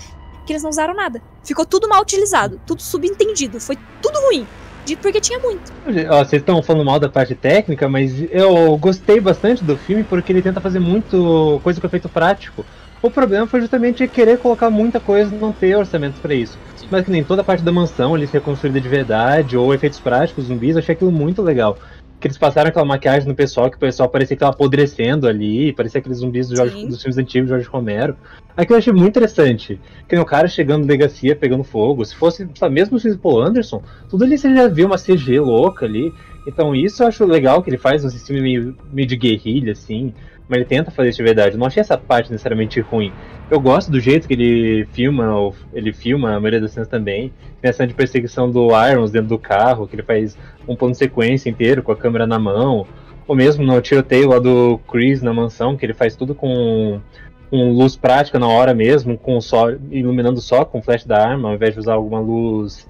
que 0.46 0.54
eles 0.54 0.64
não 0.64 0.70
usaram 0.70 0.94
nada. 0.94 1.22
Ficou 1.44 1.66
tudo 1.66 1.90
mal 1.90 2.02
utilizado, 2.02 2.62
tudo 2.66 2.82
subentendido, 2.82 3.60
foi 3.60 3.78
tudo 4.02 4.18
ruim. 4.22 4.48
Porque 4.96 5.20
tinha 5.20 5.40
muito. 5.40 5.72
Ó, 6.10 6.24
vocês 6.24 6.42
estão 6.42 6.62
falando 6.62 6.86
mal 6.86 7.00
da 7.00 7.10
parte 7.10 7.36
técnica, 7.36 7.90
mas 7.90 8.12
eu 8.32 8.78
gostei 8.78 9.20
bastante 9.20 9.64
do 9.64 9.78
filme 9.78 10.04
porque 10.04 10.32
ele 10.32 10.42
tenta 10.42 10.62
fazer 10.62 10.80
muito 10.80 11.60
coisa 11.64 11.82
com 11.82 11.88
efeito 11.88 12.10
prático. 12.10 12.66
O 13.02 13.12
problema 13.12 13.46
foi 13.46 13.62
justamente 13.62 14.08
querer 14.08 14.38
colocar 14.40 14.70
muita 14.70 15.00
coisa 15.00 15.34
e 15.34 15.38
não 15.38 15.52
ter 15.52 15.76
orçamento 15.76 16.20
para 16.20 16.34
isso. 16.34 16.58
Sim. 16.76 16.88
Mas 16.90 17.06
que 17.06 17.12
nem 17.12 17.24
toda 17.24 17.42
a 17.42 17.46
parte 17.46 17.64
da 17.64 17.72
mansão 17.72 18.16
ali 18.16 18.26
ser 18.28 18.42
construída 18.42 18.82
de 18.82 18.90
verdade, 18.90 19.56
ou 19.56 19.74
efeitos 19.74 20.00
práticos, 20.00 20.46
zumbis, 20.46 20.76
eu 20.76 20.80
achei 20.80 20.96
aquilo 20.96 21.12
muito 21.12 21.42
legal 21.42 21.78
que 22.20 22.28
eles 22.28 22.38
passaram 22.38 22.70
aquela 22.70 22.86
maquiagem 22.86 23.28
no 23.28 23.36
pessoal, 23.36 23.70
que 23.70 23.78
o 23.78 23.80
pessoal 23.80 24.10
parecia 24.10 24.36
que 24.36 24.40
tava 24.40 24.54
apodrecendo 24.54 25.28
ali, 25.28 25.72
parecia 25.74 26.00
aqueles 26.00 26.18
zumbis 26.18 26.48
do 26.50 26.56
Jorge, 26.56 26.88
dos 26.88 27.02
filmes 27.02 27.18
antigos 27.18 27.50
do 27.50 27.54
Jorge 27.54 27.68
Romero. 27.68 28.18
Aquilo 28.56 28.76
eu 28.76 28.80
achei 28.80 28.94
muito 28.94 29.10
interessante. 29.10 29.80
Que 30.08 30.18
o 30.18 30.26
cara 30.26 30.48
chegando 30.48 30.82
na 30.82 30.88
delegacia, 30.88 31.36
pegando 31.36 31.64
fogo. 31.64 32.04
Se 32.04 32.16
fosse, 32.16 32.48
sabe, 32.56 32.74
mesmo 32.74 32.98
o 32.98 33.18
Paul 33.20 33.44
Anderson, 33.44 33.84
tudo 34.10 34.24
ali 34.24 34.38
você 34.38 34.54
já 34.54 34.68
viu 34.68 34.88
uma 34.88 34.98
CG 34.98 35.40
louca 35.40 35.86
ali. 35.86 36.12
Então 36.48 36.74
isso 36.74 37.04
eu 37.04 37.08
acho 37.08 37.24
legal 37.26 37.62
que 37.62 37.70
ele 37.70 37.78
faz 37.78 38.04
um 38.04 38.10
sistema 38.10 38.42
meio, 38.42 38.76
meio 38.92 39.08
de 39.08 39.16
guerrilha, 39.16 39.74
assim 39.74 40.14
mas 40.48 40.58
ele 40.58 40.66
tenta 40.66 40.92
fazer 40.92 41.10
isso 41.10 41.18
de 41.18 41.24
verdade. 41.24 41.56
Eu 41.56 41.60
não 41.60 41.68
achei 41.68 41.82
essa 41.82 41.98
parte 41.98 42.32
necessariamente 42.32 42.80
ruim. 42.80 43.12
Eu 43.50 43.60
gosto 43.60 43.92
do 43.92 44.00
jeito 44.00 44.28
que 44.28 44.34
ele 44.34 44.86
filma, 44.94 45.52
ele 45.74 45.92
filma 45.94 46.36
a 46.36 46.40
maioria 46.40 46.62
das 46.62 46.72
cenas 46.72 46.88
também. 46.88 47.34
Tem 47.62 47.70
a 47.70 47.74
cena 47.74 47.88
de 47.88 47.94
perseguição 47.94 48.50
do 48.50 48.70
Irons 48.70 49.12
dentro 49.12 49.30
do 49.30 49.40
carro, 49.40 49.88
que 49.88 49.96
ele 49.96 50.04
faz 50.04 50.38
um 50.68 50.76
plano 50.76 50.94
de 50.94 50.98
sequência 50.98 51.50
inteiro 51.50 51.84
com 51.84 51.92
a 51.92 51.96
câmera 51.96 52.26
na 52.26 52.40
mão. 52.40 52.86
Ou 53.28 53.36
mesmo 53.36 53.66
no 53.66 53.82
tiroteio 53.82 54.30
lá 54.30 54.40
do 54.40 54.80
Chris 54.90 55.22
na 55.22 55.34
mansão, 55.34 55.76
que 55.76 55.86
ele 55.86 55.94
faz 55.94 56.16
tudo 56.16 56.34
com, 56.34 57.02
com 57.50 57.72
luz 57.74 57.98
prática 57.98 58.40
na 58.40 58.48
hora 58.48 58.74
mesmo, 58.74 59.18
com 59.18 59.40
só 59.42 59.70
iluminando 59.92 60.40
só 60.40 60.64
com 60.64 60.80
o 60.80 60.82
flash 60.82 61.06
da 61.06 61.28
arma, 61.28 61.50
ao 61.50 61.56
invés 61.56 61.74
de 61.74 61.80
usar 61.80 61.94
alguma 61.94 62.22
luz 62.22 62.88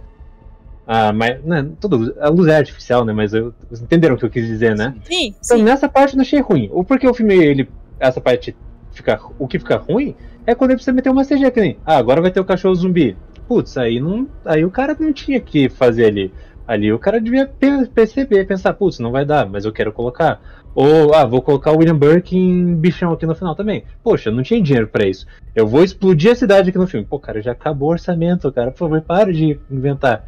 ah, 0.87 1.11
mas, 1.11 1.43
né, 1.43 1.67
tudo, 1.81 2.15
a 2.17 2.29
luz 2.29 2.47
é 2.47 2.55
artificial, 2.55 3.03
né? 3.03 3.11
Mas 3.11 3.33
eu, 3.33 3.53
vocês 3.67 3.81
entenderam 3.81 4.15
o 4.15 4.17
que 4.17 4.23
eu 4.23 4.29
quis 4.29 4.47
dizer, 4.47 4.73
né? 4.73 4.95
Sim, 5.03 5.35
então, 5.43 5.57
nessa 5.57 5.89
parte 5.89 6.13
eu 6.13 6.17
não 6.17 6.21
achei 6.21 6.39
ruim. 6.39 6.69
Ou 6.71 6.81
porque 6.81 7.05
o 7.05 7.13
filme, 7.13 7.35
ele, 7.35 7.69
essa 7.99 8.21
parte 8.21 8.55
fica, 8.93 9.19
o 9.37 9.45
que 9.47 9.59
fica 9.59 9.75
ruim 9.75 10.15
é 10.45 10.55
quando 10.55 10.71
ele 10.71 10.77
precisa 10.77 10.95
meter 10.95 11.09
uma 11.09 11.25
CG 11.25 11.51
que 11.51 11.59
nem, 11.59 11.77
ah, 11.85 11.97
agora 11.97 12.21
vai 12.21 12.31
ter 12.31 12.39
o 12.39 12.45
cachorro 12.45 12.73
zumbi. 12.73 13.17
Putz, 13.49 13.77
aí 13.77 13.99
não, 13.99 14.27
aí 14.45 14.63
o 14.63 14.71
cara 14.71 14.95
não 14.97 15.11
tinha 15.11 15.41
que 15.41 15.67
fazer 15.67 16.05
ali. 16.05 16.33
Ali 16.65 16.91
o 16.91 16.99
cara 16.99 17.19
devia 17.19 17.49
perceber, 17.93 18.45
pensar, 18.45 18.73
putz, 18.73 18.99
não 18.99 19.11
vai 19.11 19.25
dar, 19.25 19.45
mas 19.45 19.65
eu 19.65 19.73
quero 19.73 19.91
colocar. 19.91 20.41
Ou, 20.73 21.13
ah, 21.13 21.25
vou 21.25 21.41
colocar 21.41 21.71
o 21.71 21.77
William 21.77 21.97
Burke 21.97 22.37
em 22.37 22.75
bichão 22.75 23.11
aqui 23.11 23.25
no 23.25 23.33
final 23.35 23.55
também. 23.55 23.83
Poxa, 24.03 24.29
não 24.29 24.43
tinha 24.43 24.61
dinheiro 24.61 24.87
para 24.87 25.07
isso. 25.07 25.25
Eu 25.55 25.65
vou 25.65 25.83
explodir 25.83 26.31
a 26.31 26.35
cidade 26.35 26.69
aqui 26.69 26.77
no 26.77 26.87
filme. 26.87 27.05
Pô, 27.05 27.17
cara, 27.19 27.41
já 27.41 27.53
acabou 27.53 27.89
o 27.89 27.91
orçamento, 27.93 28.51
cara. 28.51 28.71
Por 28.71 28.77
favor, 28.77 29.01
para 29.01 29.33
de 29.33 29.59
inventar. 29.71 30.27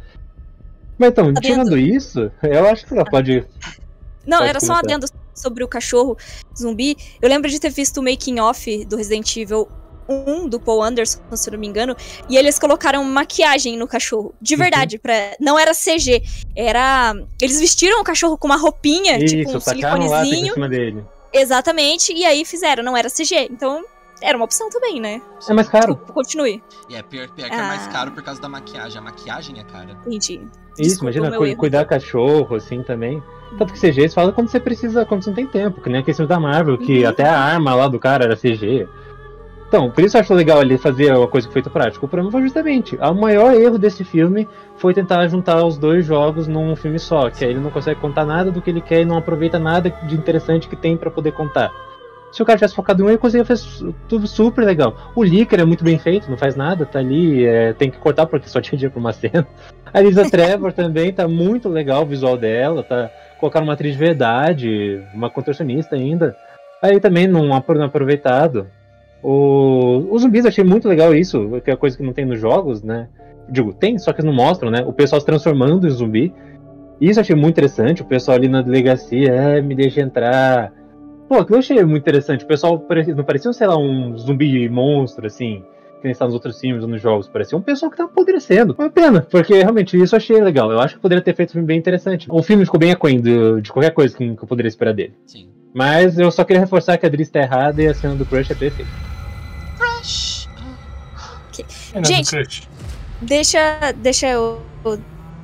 Mas 1.00 1.08
então, 1.08 1.28
adendo. 1.28 1.40
tirando 1.40 1.78
isso, 1.78 2.30
eu 2.42 2.68
acho 2.68 2.86
que 2.86 2.92
ela 2.92 3.06
pode. 3.06 3.42
Não, 4.26 4.36
pode 4.36 4.50
era 4.50 4.60
só 4.60 4.74
um 4.74 4.76
adendo 4.76 5.06
sobre 5.34 5.64
o 5.64 5.68
cachorro 5.68 6.14
zumbi. 6.54 6.94
Eu 7.22 7.28
lembro 7.30 7.48
de 7.48 7.58
ter 7.58 7.70
visto 7.70 7.96
o 7.96 8.02
making 8.02 8.38
off 8.38 8.84
do 8.84 8.96
Resident 8.96 9.34
Evil 9.34 9.66
1 10.06 10.46
do 10.50 10.60
Paul 10.60 10.82
Anderson, 10.82 11.20
se 11.32 11.50
não 11.50 11.58
me 11.58 11.66
engano, 11.66 11.96
e 12.28 12.36
eles 12.36 12.58
colocaram 12.58 13.02
maquiagem 13.02 13.78
no 13.78 13.88
cachorro. 13.88 14.34
De 14.42 14.54
uhum. 14.54 14.60
verdade, 14.60 14.96
uhum. 14.96 15.00
pra... 15.00 15.36
não 15.40 15.58
era 15.58 15.72
CG. 15.72 16.22
Era. 16.54 17.14
Eles 17.40 17.58
vestiram 17.58 17.98
o 17.98 18.04
cachorro 18.04 18.36
com 18.36 18.46
uma 18.46 18.56
roupinha, 18.56 19.16
Isso, 19.16 19.36
tipo 19.36 19.56
um 19.56 19.58
siliconezinho. 19.60 20.48
Em 20.48 20.52
cima 20.52 20.68
dele. 20.68 21.02
Exatamente, 21.32 22.12
e 22.12 22.26
aí 22.26 22.44
fizeram, 22.44 22.84
não 22.84 22.94
era 22.94 23.08
CG. 23.08 23.48
Então, 23.50 23.82
era 24.22 24.36
uma 24.36 24.44
opção 24.44 24.68
também, 24.70 25.00
né? 25.00 25.22
É 25.48 25.52
mais 25.52 25.68
caro. 25.68 25.94
Desculpa, 25.94 26.12
continue. 26.12 26.62
E 26.88 26.94
é 26.94 27.02
pior, 27.02 27.28
pior 27.30 27.48
que 27.48 27.54
ah. 27.54 27.64
é 27.64 27.68
mais 27.68 27.86
ah. 27.86 27.90
caro 27.90 28.12
por 28.12 28.22
causa 28.22 28.40
da 28.40 28.48
maquiagem. 28.48 28.98
A 28.98 29.02
maquiagem 29.02 29.58
é 29.58 29.64
cara. 29.64 29.96
Entendi. 30.06 30.40
Isso, 30.78 31.00
Desculpa, 31.02 31.16
imagina 31.16 31.36
cu 31.36 31.56
cuidar 31.56 31.84
cachorro, 31.84 32.56
assim, 32.56 32.82
também. 32.82 33.22
Tanto 33.58 33.72
que 33.72 33.80
CG 33.80 34.00
eles 34.00 34.14
falam 34.14 34.32
quando 34.32 34.48
você 34.48 34.60
precisa, 34.60 35.04
quando 35.04 35.22
você 35.22 35.30
não 35.30 35.36
tem 35.36 35.46
tempo, 35.46 35.80
que 35.80 35.88
nem 35.88 36.00
a 36.00 36.04
questão 36.04 36.26
da 36.26 36.38
Marvel, 36.38 36.78
que 36.78 37.02
uhum. 37.02 37.08
até 37.08 37.24
a 37.24 37.38
arma 37.38 37.74
lá 37.74 37.88
do 37.88 37.98
cara 37.98 38.24
era 38.24 38.36
CG. 38.36 38.86
Então, 39.70 39.88
por 39.88 40.02
isso 40.02 40.16
eu 40.16 40.20
acho 40.20 40.34
legal 40.34 40.60
ele 40.60 40.76
fazer 40.76 41.16
uma 41.16 41.28
coisa 41.28 41.46
que 41.46 41.52
feito 41.52 41.70
prático. 41.70 42.04
O 42.04 42.08
problema 42.08 42.32
foi 42.32 42.42
justamente, 42.42 42.96
o 42.96 43.14
maior 43.14 43.54
erro 43.54 43.78
desse 43.78 44.02
filme 44.02 44.48
foi 44.76 44.92
tentar 44.92 45.26
juntar 45.28 45.64
os 45.64 45.78
dois 45.78 46.04
jogos 46.04 46.48
num 46.48 46.74
filme 46.74 46.98
só, 46.98 47.30
que 47.30 47.44
aí 47.44 47.52
ele 47.52 47.60
não 47.60 47.70
consegue 47.70 48.00
contar 48.00 48.24
nada 48.24 48.50
do 48.50 48.60
que 48.60 48.68
ele 48.68 48.80
quer 48.80 49.02
e 49.02 49.04
não 49.04 49.16
aproveita 49.16 49.60
nada 49.60 49.88
de 49.88 50.16
interessante 50.16 50.68
que 50.68 50.74
tem 50.74 50.96
para 50.96 51.08
poder 51.08 51.32
contar. 51.32 51.70
Se 52.32 52.42
o 52.42 52.46
cara 52.46 52.58
tivesse 52.58 52.74
focado 52.74 53.02
em 53.02 53.06
um, 53.06 53.08
ele 53.08 53.18
conseguia 53.18 53.44
fazer 53.44 53.92
tudo 54.08 54.26
super 54.26 54.64
legal. 54.64 55.12
O 55.16 55.24
Licker 55.24 55.60
é 55.60 55.64
muito 55.64 55.82
bem 55.82 55.98
feito, 55.98 56.30
não 56.30 56.36
faz 56.36 56.54
nada, 56.54 56.86
tá 56.86 56.98
ali, 56.98 57.44
é, 57.44 57.72
tem 57.72 57.90
que 57.90 57.98
cortar 57.98 58.26
porque 58.26 58.48
só 58.48 58.60
tinha 58.60 58.78
dia 58.78 58.90
pra 58.90 59.00
uma 59.00 59.12
cena. 59.12 59.46
A 59.92 60.00
Lisa 60.00 60.30
Trevor 60.30 60.72
também 60.72 61.12
tá 61.12 61.26
muito 61.26 61.68
legal 61.68 62.02
o 62.02 62.06
visual 62.06 62.36
dela, 62.36 62.82
tá 62.82 63.10
colocaram 63.40 63.66
uma 63.66 63.72
atriz 63.72 63.94
de 63.94 63.98
verdade, 63.98 65.02
uma 65.14 65.30
contorcionista 65.30 65.96
ainda. 65.96 66.36
Aí 66.82 67.00
também 67.00 67.26
não, 67.26 67.54
aproveitado. 67.54 68.66
O, 69.22 70.06
os 70.10 70.22
zumbis 70.22 70.46
achei 70.46 70.62
muito 70.62 70.88
legal 70.88 71.14
isso, 71.14 71.60
que 71.64 71.70
é 71.70 71.76
coisa 71.76 71.96
que 71.96 72.02
não 72.02 72.12
tem 72.12 72.24
nos 72.24 72.38
jogos, 72.38 72.82
né? 72.82 73.08
Digo, 73.48 73.72
tem, 73.72 73.98
só 73.98 74.12
que 74.12 74.22
não 74.22 74.32
mostram, 74.32 74.70
né? 74.70 74.82
O 74.86 74.92
pessoal 74.92 75.20
se 75.20 75.26
transformando 75.26 75.86
em 75.86 75.90
zumbi. 75.90 76.32
Isso 77.00 77.18
achei 77.18 77.34
muito 77.34 77.54
interessante, 77.54 78.02
o 78.02 78.04
pessoal 78.04 78.36
ali 78.36 78.46
na 78.46 78.60
delegacia, 78.60 79.30
é, 79.32 79.62
me 79.62 79.74
deixa 79.74 80.00
entrar. 80.02 80.72
Pô, 81.30 81.36
aquilo 81.36 81.58
eu 81.58 81.60
achei 81.60 81.84
muito 81.84 82.02
interessante. 82.02 82.42
O 82.42 82.46
pessoal 82.48 82.84
não 83.14 83.22
parecia, 83.22 83.52
sei 83.52 83.64
lá, 83.68 83.78
um 83.78 84.18
zumbi 84.18 84.68
monstro, 84.68 85.28
assim, 85.28 85.62
que 85.98 86.02
nem 86.02 86.10
está 86.10 86.24
nos 86.24 86.34
outros 86.34 86.58
filmes 86.58 86.82
ou 86.82 86.88
nos 86.88 87.00
jogos. 87.00 87.28
Parecia 87.28 87.56
um 87.56 87.62
pessoal 87.62 87.88
que 87.88 87.96
tá 87.96 88.02
apodrecendo. 88.02 88.74
Uma 88.76 88.90
pena, 88.90 89.20
porque 89.30 89.54
realmente 89.54 89.96
isso 89.96 90.16
eu 90.16 90.16
achei 90.16 90.40
legal. 90.40 90.72
Eu 90.72 90.80
acho 90.80 90.96
que 90.96 91.00
poderia 91.00 91.22
ter 91.22 91.36
feito 91.36 91.50
um 91.50 91.52
filme 91.52 91.68
bem 91.68 91.78
interessante. 91.78 92.26
O 92.28 92.42
filme 92.42 92.64
ficou 92.64 92.80
bem 92.80 92.90
aquém 92.90 93.20
de, 93.20 93.60
de 93.60 93.70
qualquer 93.70 93.92
coisa 93.92 94.16
que 94.16 94.24
eu 94.24 94.34
poderia 94.48 94.68
esperar 94.68 94.92
dele. 94.92 95.14
Sim. 95.24 95.48
Mas 95.72 96.18
eu 96.18 96.32
só 96.32 96.42
queria 96.42 96.62
reforçar 96.62 96.98
que 96.98 97.06
a 97.06 97.08
Driz 97.08 97.30
tá 97.30 97.38
errada 97.38 97.80
e 97.80 97.86
a 97.86 97.94
cena 97.94 98.16
do 98.16 98.26
Crush 98.26 98.50
é 98.50 98.56
perfeita. 98.56 98.90
Crush! 99.78 100.48
Okay. 101.52 101.64
Gente, 102.04 102.68
deixa, 103.22 103.92
deixa 103.98 104.26
eu 104.26 104.60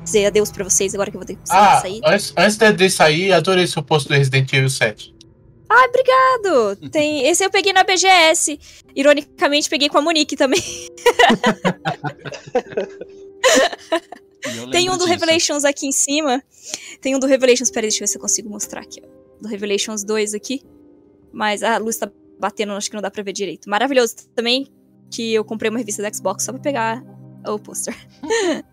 dizer 0.02 0.26
adeus 0.26 0.50
pra 0.50 0.64
vocês 0.64 0.94
agora 0.94 1.12
que 1.12 1.16
eu 1.16 1.20
vou 1.20 1.26
ter 1.28 1.34
que 1.34 1.42
ah, 1.48 1.78
sair. 1.80 2.00
Antes, 2.04 2.34
antes 2.36 2.76
de 2.76 2.90
sair, 2.90 3.32
adorei 3.32 3.68
seu 3.68 3.84
posto 3.84 4.08
do 4.08 4.14
Resident 4.14 4.52
Evil 4.52 4.68
7. 4.68 5.15
Ah, 5.68 5.86
obrigado! 5.88 6.90
Tem, 6.90 7.26
esse 7.26 7.44
eu 7.44 7.50
peguei 7.50 7.72
na 7.72 7.82
BGS. 7.82 8.58
Ironicamente, 8.94 9.68
peguei 9.68 9.88
com 9.88 9.98
a 9.98 10.02
Monique 10.02 10.36
também. 10.36 10.62
Tem 14.70 14.88
um 14.88 14.92
do 14.92 14.98
disso. 14.98 15.08
Revelations 15.08 15.64
aqui 15.64 15.86
em 15.86 15.92
cima. 15.92 16.40
Tem 17.00 17.16
um 17.16 17.18
do 17.18 17.26
Revelations. 17.26 17.70
Peraí, 17.70 17.88
deixa 17.88 17.98
eu 17.98 18.06
ver 18.06 18.08
se 18.08 18.16
eu 18.16 18.20
consigo 18.22 18.48
mostrar 18.48 18.82
aqui. 18.82 19.02
Ó 19.04 19.16
do 19.40 19.48
Revelations 19.48 20.04
2 20.04 20.34
aqui. 20.34 20.62
Mas 21.32 21.62
a 21.62 21.78
luz 21.78 21.96
tá 21.96 22.10
batendo, 22.38 22.72
acho 22.72 22.88
que 22.88 22.96
não 22.96 23.02
dá 23.02 23.10
pra 23.10 23.22
ver 23.22 23.32
direito. 23.32 23.68
Maravilhoso 23.68 24.14
também, 24.34 24.68
que 25.10 25.34
eu 25.34 25.44
comprei 25.44 25.70
uma 25.70 25.78
revista 25.78 26.02
da 26.02 26.12
Xbox 26.12 26.44
só 26.44 26.52
pra 26.52 26.60
pegar 26.60 27.02
o 27.46 27.58
pôster. 27.58 27.94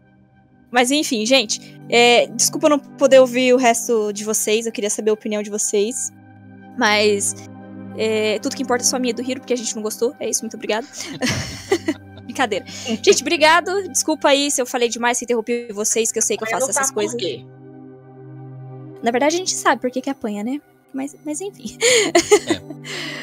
Mas 0.72 0.90
enfim, 0.90 1.26
gente, 1.26 1.60
é, 1.88 2.26
desculpa 2.28 2.68
não 2.68 2.80
poder 2.80 3.20
ouvir 3.20 3.54
o 3.54 3.58
resto 3.58 4.12
de 4.12 4.24
vocês, 4.24 4.66
eu 4.66 4.72
queria 4.72 4.90
saber 4.90 5.12
a 5.12 5.14
opinião 5.14 5.44
de 5.44 5.50
vocês. 5.52 6.12
Mas 6.78 7.36
é, 7.98 8.40
tudo 8.40 8.56
que 8.56 8.64
importa 8.64 8.84
é 8.84 8.88
só 8.88 8.96
a 8.96 9.00
minha 9.00 9.14
do 9.14 9.22
Hiro, 9.22 9.40
porque 9.40 9.54
a 9.54 9.58
gente 9.58 9.76
não 9.76 9.82
gostou. 9.82 10.16
É 10.20 10.30
isso, 10.30 10.42
muito 10.42 10.56
obrigado. 10.56 10.88
Brincadeira. 12.24 12.66
Gente, 12.68 13.22
obrigado. 13.22 13.88
Desculpa 13.90 14.30
aí 14.30 14.50
se 14.50 14.62
eu 14.62 14.66
falei 14.66 14.90
demais, 14.90 15.18
se 15.18 15.26
interrompi 15.26 15.68
vocês, 15.72 16.12
que 16.12 16.18
eu 16.18 16.22
sei 16.22 16.38
que 16.38 16.44
eu 16.44 16.50
faço 16.50 16.70
essas 16.70 16.90
coisas. 16.90 17.14
Por 17.14 17.20
quê? 17.20 17.46
Na 19.04 19.12
verdade, 19.12 19.36
a 19.36 19.38
gente 19.38 19.54
sabe 19.54 19.82
por 19.82 19.92
que, 19.92 20.02
que 20.02 20.10
apanha, 20.10 20.44
né? 20.44 20.62
Mas, 20.94 21.16
mas 21.26 21.42
enfim. 21.42 21.78
É. 22.50 22.62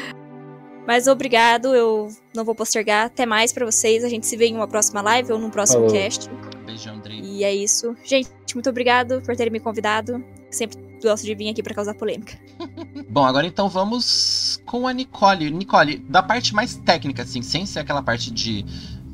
mas 0.86 1.06
obrigado, 1.06 1.74
eu 1.74 2.08
não 2.34 2.44
vou 2.44 2.54
postergar. 2.54 3.06
Até 3.06 3.24
mais 3.24 3.52
para 3.52 3.64
vocês. 3.64 4.04
A 4.04 4.08
gente 4.08 4.26
se 4.26 4.36
vê 4.36 4.46
em 4.46 4.54
uma 4.54 4.68
próxima 4.68 5.00
live 5.00 5.32
ou 5.32 5.38
num 5.38 5.50
próximo 5.50 5.88
Falou. 5.88 5.94
cast. 5.94 6.30
Beijão, 6.66 6.96
André. 6.96 7.14
E 7.14 7.42
é 7.42 7.54
isso. 7.54 7.96
Gente, 8.04 8.30
muito 8.54 8.68
obrigado 8.68 9.22
por 9.22 9.34
terem 9.34 9.52
me 9.52 9.60
convidado. 9.60 10.22
Sempre 10.50 10.89
gosto 11.02 11.24
de 11.24 11.34
vir 11.34 11.48
aqui 11.48 11.62
para 11.62 11.74
causar 11.74 11.94
polêmica. 11.94 12.38
Bom, 13.08 13.24
agora 13.24 13.46
então 13.46 13.68
vamos 13.68 14.60
com 14.66 14.86
a 14.86 14.92
Nicole. 14.92 15.50
Nicole, 15.50 15.98
da 15.98 16.22
parte 16.22 16.54
mais 16.54 16.76
técnica, 16.76 17.22
assim, 17.22 17.42
sem 17.42 17.66
ser 17.66 17.80
aquela 17.80 18.02
parte 18.02 18.30
de 18.30 18.64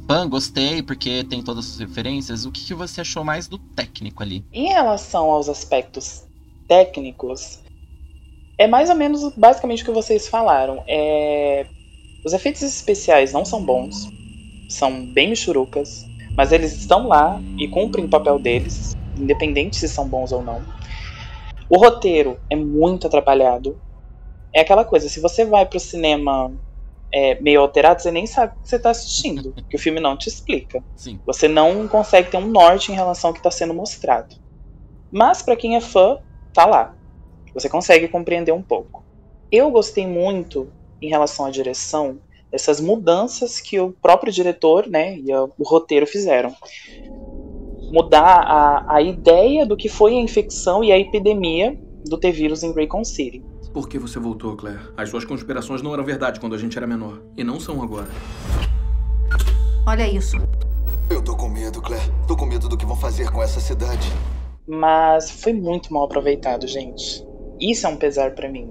fã, 0.06 0.28
gostei, 0.28 0.82
porque 0.82 1.24
tem 1.24 1.42
todas 1.42 1.72
as 1.72 1.78
referências, 1.78 2.44
o 2.44 2.52
que, 2.52 2.64
que 2.64 2.74
você 2.74 3.00
achou 3.00 3.24
mais 3.24 3.48
do 3.48 3.58
técnico 3.58 4.22
ali? 4.22 4.44
Em 4.52 4.68
relação 4.68 5.30
aos 5.30 5.48
aspectos 5.48 6.24
técnicos, 6.68 7.60
é 8.58 8.66
mais 8.66 8.88
ou 8.88 8.96
menos 8.96 9.32
basicamente 9.36 9.82
o 9.82 9.86
que 9.86 9.92
vocês 9.92 10.28
falaram. 10.28 10.82
É... 10.86 11.66
Os 12.24 12.32
efeitos 12.32 12.62
especiais 12.62 13.32
não 13.32 13.44
são 13.44 13.64
bons, 13.64 14.08
são 14.68 15.06
bem 15.06 15.30
michurucas, 15.30 16.04
mas 16.36 16.52
eles 16.52 16.72
estão 16.72 17.06
lá 17.06 17.40
e 17.56 17.68
cumprem 17.68 18.04
o 18.04 18.08
papel 18.08 18.38
deles, 18.38 18.96
independente 19.16 19.76
se 19.76 19.88
são 19.88 20.08
bons 20.08 20.32
ou 20.32 20.42
não. 20.42 20.60
O 21.68 21.78
roteiro 21.78 22.38
é 22.48 22.56
muito 22.56 23.06
atrapalhado. 23.06 23.80
É 24.54 24.60
aquela 24.60 24.84
coisa, 24.84 25.08
se 25.08 25.20
você 25.20 25.44
vai 25.44 25.66
pro 25.66 25.80
cinema 25.80 26.52
é, 27.12 27.40
meio 27.40 27.60
alterado, 27.60 28.00
você 28.00 28.10
nem 28.10 28.26
sabe 28.26 28.52
o 28.52 28.62
que 28.62 28.68
você 28.68 28.76
está 28.76 28.90
assistindo, 28.90 29.52
que 29.68 29.76
o 29.76 29.78
filme 29.78 30.00
não 30.00 30.16
te 30.16 30.28
explica. 30.28 30.82
Sim. 30.94 31.20
Você 31.26 31.48
não 31.48 31.88
consegue 31.88 32.30
ter 32.30 32.36
um 32.36 32.46
norte 32.46 32.92
em 32.92 32.94
relação 32.94 33.30
ao 33.30 33.34
que 33.34 33.40
está 33.40 33.50
sendo 33.50 33.74
mostrado. 33.74 34.36
Mas 35.10 35.42
para 35.42 35.56
quem 35.56 35.76
é 35.76 35.80
fã, 35.80 36.18
tá 36.52 36.66
lá. 36.66 36.94
Você 37.54 37.68
consegue 37.68 38.08
compreender 38.08 38.52
um 38.52 38.62
pouco. 38.62 39.04
Eu 39.50 39.70
gostei 39.70 40.06
muito 40.06 40.70
em 41.00 41.08
relação 41.08 41.46
à 41.46 41.50
direção 41.50 42.18
dessas 42.50 42.80
mudanças 42.80 43.60
que 43.60 43.78
o 43.78 43.92
próprio 43.92 44.32
diretor, 44.32 44.86
né, 44.86 45.16
e 45.16 45.34
o 45.34 45.52
roteiro 45.64 46.06
fizeram. 46.06 46.54
Mudar 47.90 48.40
a, 48.40 48.96
a 48.96 49.02
ideia 49.02 49.64
do 49.64 49.76
que 49.76 49.88
foi 49.88 50.14
a 50.16 50.20
infecção 50.20 50.82
e 50.82 50.90
a 50.90 50.98
epidemia 50.98 51.78
do 52.04 52.18
T-vírus 52.18 52.62
em 52.62 52.72
Raycon 52.72 53.04
City. 53.04 53.44
Por 53.72 53.88
que 53.88 53.98
você 53.98 54.18
voltou, 54.18 54.56
Claire? 54.56 54.80
As 54.96 55.10
suas 55.10 55.24
conspirações 55.24 55.82
não 55.82 55.92
eram 55.92 56.04
verdade 56.04 56.40
quando 56.40 56.54
a 56.54 56.58
gente 56.58 56.76
era 56.76 56.86
menor. 56.86 57.20
E 57.36 57.44
não 57.44 57.60
são 57.60 57.82
agora. 57.82 58.08
Olha 59.86 60.08
isso. 60.08 60.36
Eu 61.10 61.22
tô 61.22 61.36
com 61.36 61.48
medo, 61.48 61.80
Claire. 61.80 62.10
Tô 62.26 62.36
com 62.36 62.46
medo 62.46 62.68
do 62.68 62.76
que 62.76 62.86
vão 62.86 62.96
fazer 62.96 63.30
com 63.30 63.42
essa 63.42 63.60
cidade. 63.60 64.10
Mas 64.66 65.30
foi 65.30 65.52
muito 65.52 65.92
mal 65.92 66.04
aproveitado, 66.04 66.66
gente. 66.66 67.24
Isso 67.60 67.86
é 67.86 67.90
um 67.90 67.96
pesar 67.96 68.34
para 68.34 68.48
mim. 68.48 68.68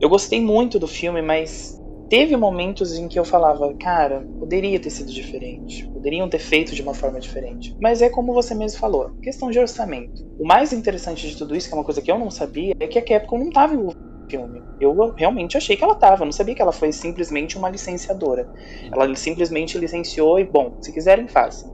Eu 0.00 0.08
gostei 0.08 0.40
muito 0.40 0.78
do 0.78 0.86
filme, 0.86 1.22
mas 1.22 1.75
teve 2.08 2.36
momentos 2.36 2.94
em 2.94 3.08
que 3.08 3.18
eu 3.18 3.24
falava, 3.24 3.74
cara, 3.78 4.28
poderia 4.38 4.78
ter 4.80 4.90
sido 4.90 5.12
diferente, 5.12 5.88
poderiam 5.92 6.28
ter 6.28 6.38
feito 6.38 6.74
de 6.74 6.82
uma 6.82 6.94
forma 6.94 7.20
diferente. 7.20 7.74
Mas 7.80 8.02
é 8.02 8.08
como 8.08 8.34
você 8.34 8.54
mesmo 8.54 8.78
falou, 8.78 9.10
questão 9.22 9.50
de 9.50 9.58
orçamento. 9.58 10.22
O 10.38 10.46
mais 10.46 10.72
interessante 10.72 11.28
de 11.28 11.36
tudo 11.36 11.56
isso, 11.56 11.68
que 11.68 11.74
é 11.74 11.78
uma 11.78 11.84
coisa 11.84 12.02
que 12.02 12.10
eu 12.10 12.18
não 12.18 12.30
sabia, 12.30 12.72
é 12.80 12.86
que 12.86 12.98
a 12.98 13.04
Capcom 13.04 13.38
não 13.38 13.48
estava 13.48 13.74
envolvida 13.74 13.96
filme. 14.28 14.64
Eu 14.80 15.14
realmente 15.16 15.56
achei 15.56 15.76
que 15.76 15.84
ela 15.84 15.92
estava, 15.94 16.24
não 16.24 16.32
sabia 16.32 16.54
que 16.54 16.62
ela 16.62 16.72
foi 16.72 16.92
simplesmente 16.92 17.56
uma 17.56 17.70
licenciadora. 17.70 18.48
Ela 18.92 19.14
simplesmente 19.14 19.78
licenciou 19.78 20.38
e, 20.38 20.44
bom, 20.44 20.74
se 20.80 20.92
quiserem, 20.92 21.28
façam. 21.28 21.72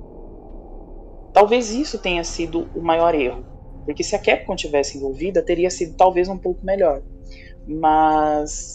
Talvez 1.33 1.71
isso 1.71 1.99
tenha 1.99 2.23
sido 2.25 2.69
o 2.75 2.83
maior 2.83 3.15
erro, 3.15 3.47
porque 3.87 4.05
se 4.05 4.15
a 4.15 4.19
Capcom 4.19 4.55
tivesse 4.55 4.99
envolvida, 4.99 5.45
teria 5.45 5.71
sido 5.71 5.95
talvez 5.97 6.29
um 6.29 6.39
pouco 6.39 6.65
melhor. 6.65 7.03
Mas 7.67 8.75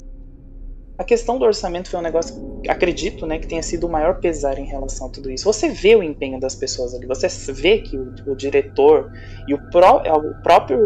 A 0.97 1.03
questão 1.03 1.37
do 1.37 1.45
orçamento 1.45 1.89
foi 1.91 1.99
um 1.99 2.03
negócio, 2.03 2.33
acredito, 2.67 3.27
né, 3.27 3.37
que 3.37 3.47
tenha 3.47 3.61
sido 3.61 3.85
o 3.85 3.91
maior 3.91 4.19
pesar 4.19 4.57
em 4.57 4.65
relação 4.65 5.07
a 5.07 5.11
tudo 5.11 5.29
isso. 5.29 5.43
Você 5.45 5.69
vê 5.69 5.95
o 5.95 6.01
empenho 6.01 6.39
das 6.39 6.55
pessoas 6.55 6.93
ali, 6.93 7.05
você 7.05 7.27
vê 7.53 7.79
que 7.79 7.97
o, 7.99 8.13
o 8.25 8.35
diretor 8.35 9.07
e 9.47 9.53
o, 9.53 9.69
pró, 9.69 10.01
é, 10.03 10.11
o 10.11 10.33
próprio 10.41 10.79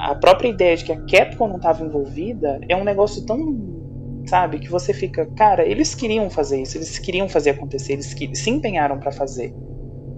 a 0.00 0.14
própria 0.14 0.48
ideia 0.48 0.76
de 0.76 0.84
que 0.84 0.92
a 0.92 1.00
Capcom 1.04 1.48
não 1.48 1.56
estava 1.56 1.84
envolvida 1.84 2.58
é 2.68 2.76
um 2.76 2.84
negócio 2.84 3.24
tão, 3.26 3.38
sabe, 4.28 4.58
que 4.60 4.70
você 4.70 4.94
fica, 4.94 5.26
cara, 5.36 5.66
eles 5.66 5.94
queriam 5.94 6.30
fazer 6.30 6.62
isso, 6.62 6.78
eles 6.78 6.98
queriam 6.98 7.28
fazer 7.28 7.50
acontecer, 7.50 7.94
eles 7.94 8.14
que, 8.14 8.34
se 8.34 8.50
empenharam 8.50 8.98
para 8.98 9.12
fazer. 9.12 9.54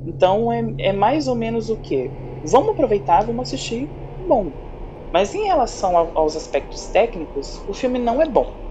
Então 0.06 0.52
é, 0.52 0.62
é 0.80 0.92
mais 0.92 1.28
ou 1.28 1.36
menos 1.36 1.70
o 1.70 1.80
que? 1.80 2.14
Vamos 2.44 2.70
aproveitar, 2.70 3.24
vamos 3.26 3.48
assistir, 3.48 3.90
bom. 4.28 4.54
Mas 5.12 5.34
em 5.34 5.44
relação 5.46 5.96
aos 6.14 6.36
aspectos 6.36 6.90
técnicos, 6.90 7.62
o 7.68 7.74
filme 7.74 7.98
não 7.98 8.22
é 8.22 8.28
bom. 8.30 8.61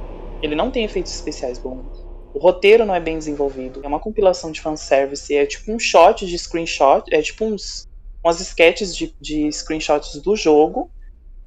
Ele 0.42 0.56
não 0.56 0.72
tem 0.72 0.84
efeitos 0.84 1.14
especiais 1.14 1.60
bons. 1.60 1.86
O 2.34 2.40
roteiro 2.40 2.86
não 2.86 2.96
é 2.96 3.00
bem 3.00 3.18
desenvolvido. 3.18 3.82
É 3.84 3.88
uma 3.88 4.00
compilação 4.00 4.52
de 4.52 4.62
fanservice. 4.62 5.36
É 5.36 5.46
tipo 5.46 5.72
um 5.72 5.80
shot 5.80 6.26
de 6.26 6.38
screenshot. 6.38 7.04
É 7.12 7.22
tipo 7.22 7.46
uns, 7.46 7.84
umas 8.24 8.40
sketches 8.40 8.96
de, 8.96 9.14
de 9.20 9.52
screenshots 9.52 10.22
do 10.22 10.36
jogo 10.36 10.90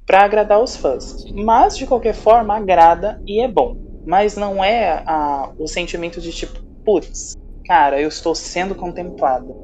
para 0.05 0.23
agradar 0.23 0.61
os 0.61 0.75
fãs. 0.75 1.25
Mas, 1.33 1.75
de 1.77 1.87
qualquer 1.87 2.13
forma, 2.13 2.55
agrada 2.55 3.19
e 3.27 3.41
é 3.41 3.47
bom. 3.47 3.75
Mas 4.05 4.37
não 4.37 4.63
é 4.63 5.03
a, 5.07 5.51
o 5.57 5.67
sentimento 5.67 6.21
de 6.21 6.31
tipo, 6.31 6.59
putz, 6.83 7.33
cara, 7.65 7.99
eu 7.99 8.07
estou 8.07 8.35
sendo 8.35 8.75
contemplado. 8.75 9.55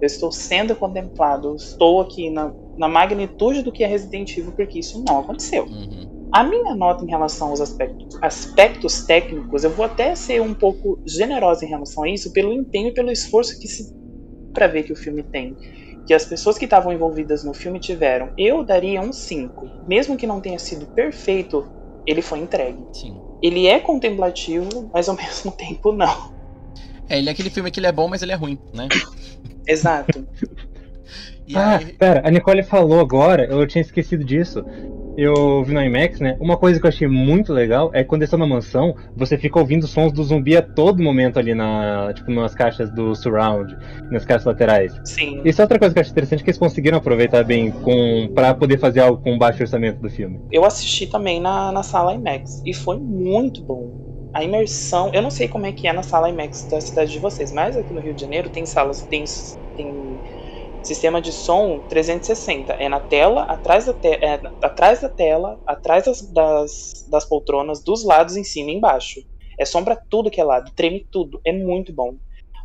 Eu 0.00 0.06
estou 0.06 0.30
sendo 0.30 0.76
contemplado. 0.76 1.56
Estou 1.56 2.00
aqui 2.00 2.30
na, 2.30 2.52
na 2.76 2.88
magnitude 2.88 3.62
do 3.62 3.72
que 3.72 3.82
é 3.82 3.86
Resident 3.88 4.36
Evil, 4.36 4.52
porque 4.52 4.78
isso 4.78 5.02
não 5.04 5.18
aconteceu. 5.18 5.64
Uhum. 5.64 6.17
A 6.32 6.44
minha 6.44 6.74
nota 6.74 7.04
em 7.04 7.08
relação 7.08 7.48
aos 7.48 7.60
aspectos, 7.60 8.18
aspectos 8.22 9.04
técnicos, 9.04 9.64
eu 9.64 9.70
vou 9.70 9.84
até 9.84 10.14
ser 10.14 10.42
um 10.42 10.52
pouco 10.52 11.00
generosa 11.06 11.64
em 11.64 11.68
relação 11.68 12.04
a 12.04 12.08
isso, 12.08 12.32
pelo 12.32 12.52
empenho 12.52 12.88
e 12.88 12.94
pelo 12.94 13.10
esforço 13.10 13.58
que 13.58 13.66
se 13.66 13.96
para 14.52 14.66
ver 14.66 14.82
que 14.82 14.92
o 14.92 14.96
filme 14.96 15.22
tem 15.22 15.56
que 16.08 16.14
as 16.14 16.24
pessoas 16.24 16.56
que 16.56 16.64
estavam 16.64 16.90
envolvidas 16.90 17.44
no 17.44 17.52
filme 17.52 17.78
tiveram, 17.78 18.30
eu 18.38 18.64
daria 18.64 18.98
um 18.98 19.12
5. 19.12 19.68
Mesmo 19.86 20.16
que 20.16 20.26
não 20.26 20.40
tenha 20.40 20.58
sido 20.58 20.86
perfeito, 20.86 21.70
ele 22.06 22.22
foi 22.22 22.38
entregue. 22.38 22.82
Sim. 22.94 23.20
Ele 23.42 23.66
é 23.66 23.78
contemplativo, 23.78 24.90
mas 24.92 25.06
ao 25.06 25.14
mesmo 25.20 25.52
tempo 25.52 25.92
não. 25.92 26.32
É, 27.10 27.18
ele 27.18 27.28
é 27.28 27.32
aquele 27.32 27.50
filme 27.50 27.70
que 27.70 27.78
ele 27.78 27.88
é 27.88 27.92
bom, 27.92 28.08
mas 28.08 28.22
ele 28.22 28.32
é 28.32 28.34
ruim, 28.34 28.58
né? 28.72 28.88
Exato. 29.68 30.26
ah, 31.54 31.78
pera, 31.98 32.22
a 32.26 32.30
Nicole 32.30 32.62
falou 32.62 33.00
agora, 33.00 33.44
eu 33.44 33.66
tinha 33.66 33.82
esquecido 33.82 34.24
disso 34.24 34.64
eu 35.18 35.64
vi 35.64 35.74
no 35.74 35.82
IMAX, 35.82 36.20
né? 36.20 36.36
Uma 36.38 36.56
coisa 36.56 36.78
que 36.78 36.86
eu 36.86 36.88
achei 36.88 37.08
muito 37.08 37.52
legal 37.52 37.90
é 37.92 38.04
que 38.04 38.08
quando 38.08 38.22
estão 38.22 38.38
na 38.38 38.46
mansão, 38.46 38.94
você 39.16 39.36
fica 39.36 39.58
ouvindo 39.58 39.84
sons 39.88 40.12
do 40.12 40.22
zumbi 40.22 40.56
a 40.56 40.62
todo 40.62 41.02
momento 41.02 41.40
ali 41.40 41.54
na, 41.54 42.12
tipo, 42.14 42.30
nas 42.30 42.54
caixas 42.54 42.88
do 42.92 43.16
surround, 43.16 43.76
nas 44.12 44.24
caixas 44.24 44.46
laterais. 44.46 44.92
Sim. 45.04 45.42
Isso 45.44 45.60
é 45.60 45.64
outra 45.64 45.76
coisa 45.76 45.92
que 45.92 45.98
eu 45.98 46.02
acho 46.02 46.12
interessante 46.12 46.44
que 46.44 46.50
eles 46.50 46.58
conseguiram 46.58 46.98
aproveitar 46.98 47.42
bem 47.42 47.72
com 47.72 48.30
para 48.32 48.54
poder 48.54 48.78
fazer 48.78 49.00
algo 49.00 49.20
com 49.20 49.36
baixo 49.36 49.60
orçamento 49.60 50.00
do 50.00 50.08
filme. 50.08 50.40
Eu 50.52 50.64
assisti 50.64 51.08
também 51.08 51.40
na, 51.40 51.72
na 51.72 51.82
sala 51.82 52.14
IMAX 52.14 52.62
e 52.64 52.72
foi 52.72 52.96
muito 52.96 53.60
bom. 53.64 53.90
A 54.32 54.44
imersão, 54.44 55.10
eu 55.12 55.20
não 55.20 55.32
sei 55.32 55.48
como 55.48 55.66
é 55.66 55.72
que 55.72 55.88
é 55.88 55.92
na 55.92 56.04
sala 56.04 56.30
IMAX 56.30 56.68
da 56.70 56.80
cidade 56.80 57.10
de 57.10 57.18
vocês, 57.18 57.50
mas 57.50 57.76
aqui 57.76 57.92
no 57.92 58.00
Rio 58.00 58.14
de 58.14 58.20
Janeiro 58.20 58.50
tem 58.50 58.64
salas, 58.64 59.02
tem, 59.02 59.24
tem 59.74 60.20
Sistema 60.88 61.20
de 61.20 61.34
som 61.34 61.80
360. 61.86 62.72
É 62.72 62.88
na 62.88 62.98
tela, 62.98 63.42
atrás 63.42 63.84
da, 63.84 63.92
te 63.92 64.08
é, 64.08 64.40
atrás 64.62 65.02
da 65.02 65.08
tela, 65.10 65.60
atrás 65.66 66.06
das, 66.06 66.22
das, 66.32 67.04
das, 67.06 67.26
poltronas, 67.26 67.84
dos 67.84 68.02
lados, 68.02 68.38
em 68.38 68.42
cima 68.42 68.70
e 68.70 68.74
embaixo. 68.74 69.20
É 69.58 69.66
som 69.66 69.84
pra 69.84 69.94
tudo 69.94 70.30
que 70.30 70.40
é 70.40 70.44
lado, 70.44 70.72
treme 70.74 71.06
tudo. 71.12 71.42
É 71.44 71.52
muito 71.52 71.92
bom. 71.92 72.16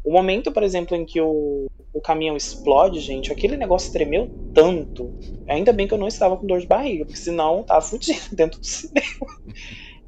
O 0.05 0.13
momento, 0.13 0.53
por 0.53 0.63
exemplo, 0.63 0.95
em 0.95 1.05
que 1.05 1.19
o, 1.19 1.65
o 1.91 1.99
caminhão 1.99 2.37
explode, 2.37 3.01
gente, 3.01 3.29
aquele 3.29 3.57
negócio 3.57 3.91
tremeu 3.91 4.29
tanto. 4.53 5.13
Ainda 5.45 5.73
bem 5.73 5.85
que 5.85 5.93
eu 5.93 5.97
não 5.97 6.07
estava 6.07 6.37
com 6.37 6.47
dor 6.47 6.61
de 6.61 6.67
barriga, 6.67 7.03
porque 7.03 7.19
senão 7.19 7.57
eu 7.57 7.63
tava 7.65 7.81
fudido 7.81 8.21
dentro 8.31 8.57
do 8.57 8.65
cinema. 8.65 9.27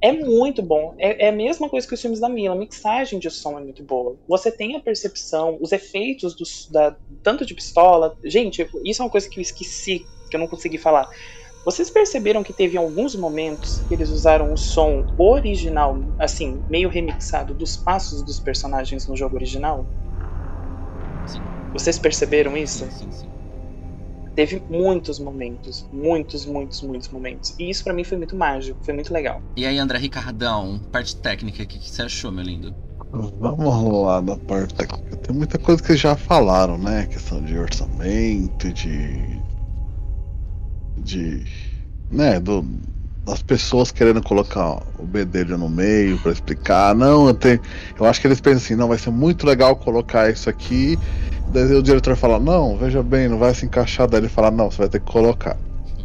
É 0.05 0.11
muito 0.11 0.61
bom. 0.61 0.93
É, 0.99 1.25
é, 1.25 1.29
a 1.29 1.31
mesma 1.31 1.67
coisa 1.67 1.87
que 1.87 1.93
os 1.93 2.01
filmes 2.01 2.19
da 2.19 2.29
Mila. 2.29 2.53
A 2.53 2.57
mixagem 2.57 3.17
de 3.19 3.29
som 3.31 3.57
é 3.57 3.63
muito 3.63 3.83
boa. 3.83 4.19
Você 4.27 4.51
tem 4.51 4.75
a 4.75 4.79
percepção, 4.79 5.57
os 5.59 5.71
efeitos 5.71 6.35
do, 6.35 6.43
da, 6.71 6.95
tanto 7.23 7.45
de 7.45 7.55
pistola. 7.55 8.15
Gente, 8.23 8.69
isso 8.85 9.01
é 9.01 9.05
uma 9.05 9.11
coisa 9.11 9.27
que 9.29 9.39
eu 9.39 9.41
esqueci, 9.41 10.05
que 10.29 10.35
eu 10.35 10.39
não 10.39 10.47
consegui 10.47 10.77
falar. 10.77 11.07
Vocês 11.65 11.89
perceberam 11.89 12.43
que 12.43 12.53
teve 12.53 12.77
alguns 12.77 13.15
momentos 13.15 13.83
que 13.87 13.93
eles 13.95 14.09
usaram 14.09 14.53
o 14.53 14.57
som 14.57 15.05
original, 15.17 15.95
assim, 16.19 16.63
meio 16.69 16.89
remixado, 16.89 17.55
dos 17.55 17.77
passos 17.77 18.23
dos 18.23 18.39
personagens 18.39 19.07
no 19.07 19.15
jogo 19.17 19.35
original? 19.35 19.89
Sim. 21.25 21.51
Vocês 21.73 21.99
perceberam 21.99 22.55
isso? 22.57 22.79
Sim, 22.79 22.91
sim, 22.91 23.11
sim 23.11 23.34
teve 24.35 24.61
muitos 24.69 25.17
momentos, 25.17 25.87
muitos, 25.91 26.45
muitos, 26.45 26.81
muitos 26.81 27.09
momentos. 27.09 27.55
E 27.57 27.69
isso 27.69 27.83
para 27.83 27.93
mim 27.93 28.03
foi 28.03 28.17
muito 28.17 28.35
mágico, 28.35 28.77
foi 28.83 28.93
muito 28.93 29.13
legal. 29.13 29.41
E 29.55 29.65
aí, 29.65 29.77
André 29.77 29.97
Ricardão, 29.97 30.79
parte 30.91 31.15
técnica, 31.15 31.63
o 31.63 31.67
que, 31.67 31.79
que 31.79 31.89
você 31.89 32.01
achou, 32.01 32.31
meu 32.31 32.43
lindo? 32.43 32.75
Vamos 33.11 34.03
lá 34.05 34.21
na 34.21 34.35
parte 34.35 34.73
técnica. 34.73 35.15
Tem 35.17 35.35
muita 35.35 35.57
coisa 35.57 35.81
que 35.81 35.95
já 35.95 36.15
falaram, 36.15 36.77
né? 36.77 37.05
Questão 37.07 37.41
de 37.41 37.57
orçamento, 37.57 38.71
de. 38.73 39.41
de. 40.97 41.45
né? 42.11 42.39
Do, 42.39 42.65
das 43.25 43.41
pessoas 43.41 43.91
querendo 43.91 44.21
colocar 44.21 44.81
o 44.99 45.03
bedelho 45.03 45.57
no 45.57 45.69
meio 45.69 46.17
para 46.19 46.31
explicar. 46.31 46.93
Não, 46.93 47.27
eu, 47.27 47.33
tenho, 47.33 47.59
eu 47.99 48.05
acho 48.05 48.21
que 48.21 48.27
eles 48.27 48.39
pensam 48.39 48.57
assim: 48.57 48.75
não, 48.75 48.87
vai 48.87 48.97
ser 48.97 49.09
muito 49.09 49.45
legal 49.47 49.75
colocar 49.75 50.29
isso 50.29 50.49
aqui 50.49 50.97
Daí 51.47 51.73
o 51.73 51.83
diretor 51.83 52.15
fala, 52.15 52.39
não, 52.39 52.77
veja 52.77 53.03
bem, 53.03 53.27
não 53.27 53.37
vai 53.37 53.53
se 53.53 53.65
encaixar. 53.65 54.07
Daí 54.07 54.21
ele 54.21 54.29
fala, 54.29 54.51
não, 54.51 54.71
você 54.71 54.79
vai 54.79 54.89
ter 54.89 54.99
que 54.99 55.11
colocar. 55.11 55.57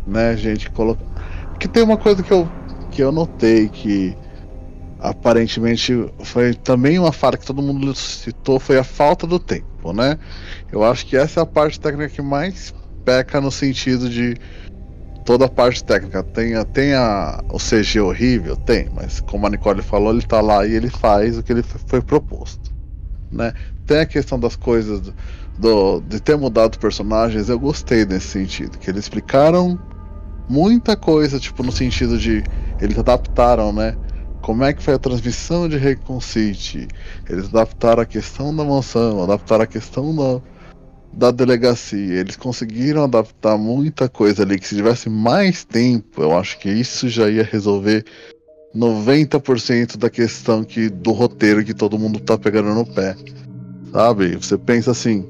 Né, 0.07 0.37
gente? 0.37 0.71
Coloca... 0.71 1.03
Porque 1.51 1.69
tem 1.69 1.83
uma 1.83 1.97
coisa 1.97 2.23
que 2.23 2.31
eu, 2.31 2.49
que 2.91 3.03
eu 3.03 3.13
notei 3.13 3.69
que 3.69 4.17
aparentemente 4.99 6.11
foi 6.23 6.55
também 6.55 6.99
uma 6.99 7.13
falha 7.13 7.39
que 7.39 7.47
todo 7.47 7.63
mundo 7.63 7.95
citou, 7.95 8.61
foi 8.61 8.79
a 8.79 8.85
falta 8.85 9.27
do 9.27 9.39
tempo, 9.39 9.93
né? 9.93 10.19
Eu 10.71 10.85
acho 10.85 11.07
que 11.07 11.17
essa 11.17 11.41
é 11.41 11.43
a 11.43 11.47
parte 11.47 11.81
técnica 11.81 12.11
que 12.11 12.23
mais 12.23 12.75
peca 13.05 13.41
no 13.41 13.51
sentido 13.51 14.11
de 14.11 14.37
toda 15.25 15.47
a 15.47 15.49
parte 15.49 15.83
técnica. 15.85 16.23
Tem, 16.23 16.53
tem 16.67 16.95
a, 16.95 17.43
o 17.51 17.59
CG 17.59 18.01
horrível? 18.01 18.57
Tem, 18.57 18.89
mas 18.95 19.21
como 19.21 19.47
a 19.47 19.51
Nicole 19.51 19.83
falou, 19.83 20.13
ele 20.13 20.23
tá 20.23 20.41
lá 20.41 20.67
e 20.67 20.75
ele 20.75 20.91
faz 20.91 21.39
o 21.39 21.43
que 21.43 21.53
ele 21.53 21.63
foi 21.63 22.01
proposto. 22.01 22.71
Né? 23.31 23.53
tem 23.91 23.99
a 23.99 24.07
questão 24.07 24.39
das 24.39 24.55
coisas 24.55 25.01
do, 25.01 25.15
do, 25.59 26.01
de 26.03 26.21
ter 26.21 26.37
mudado 26.37 26.79
personagens, 26.79 27.49
eu 27.49 27.59
gostei 27.59 28.05
nesse 28.05 28.29
sentido, 28.29 28.79
que 28.79 28.89
eles 28.89 29.03
explicaram 29.03 29.77
muita 30.49 30.97
coisa, 30.97 31.41
tipo, 31.41 31.65
no 31.65 31.73
sentido 31.73 32.17
de 32.17 32.45
eles 32.81 32.97
adaptaram, 32.97 33.73
né? 33.73 33.97
Como 34.43 34.63
é 34.63 34.73
que 34.73 34.81
foi 34.81 34.95
a 34.95 34.99
transmissão 34.99 35.69
de 35.69 35.77
Recon 35.77 36.21
City? 36.21 36.87
Eles 37.29 37.47
adaptaram 37.47 38.03
a 38.03 38.07
questão 38.07 38.55
da 38.55 38.65
mansão, 38.65 39.25
adaptaram 39.25 39.65
a 39.65 39.67
questão 39.67 40.15
da, 40.15 40.41
da 41.13 41.31
delegacia. 41.31 42.21
Eles 42.21 42.37
conseguiram 42.37 43.05
adaptar 43.05 43.57
muita 43.57 44.09
coisa 44.09 44.43
ali 44.43 44.59
que 44.59 44.67
se 44.67 44.77
tivesse 44.77 45.09
mais 45.09 45.65
tempo, 45.65 46.23
eu 46.23 46.37
acho 46.37 46.59
que 46.59 46.69
isso 46.69 47.09
já 47.09 47.29
ia 47.29 47.43
resolver 47.43 48.05
90% 48.75 49.97
da 49.97 50.09
questão 50.09 50.63
que 50.63 50.89
do 50.89 51.13
roteiro 51.13 51.65
que 51.65 51.75
todo 51.75 51.99
mundo 51.99 52.21
tá 52.21 52.39
pegando 52.39 52.75
no 52.75 52.87
pé. 52.87 53.17
Sabe? 53.93 54.37
Você 54.37 54.57
pensa 54.57 54.93
assim. 54.93 55.29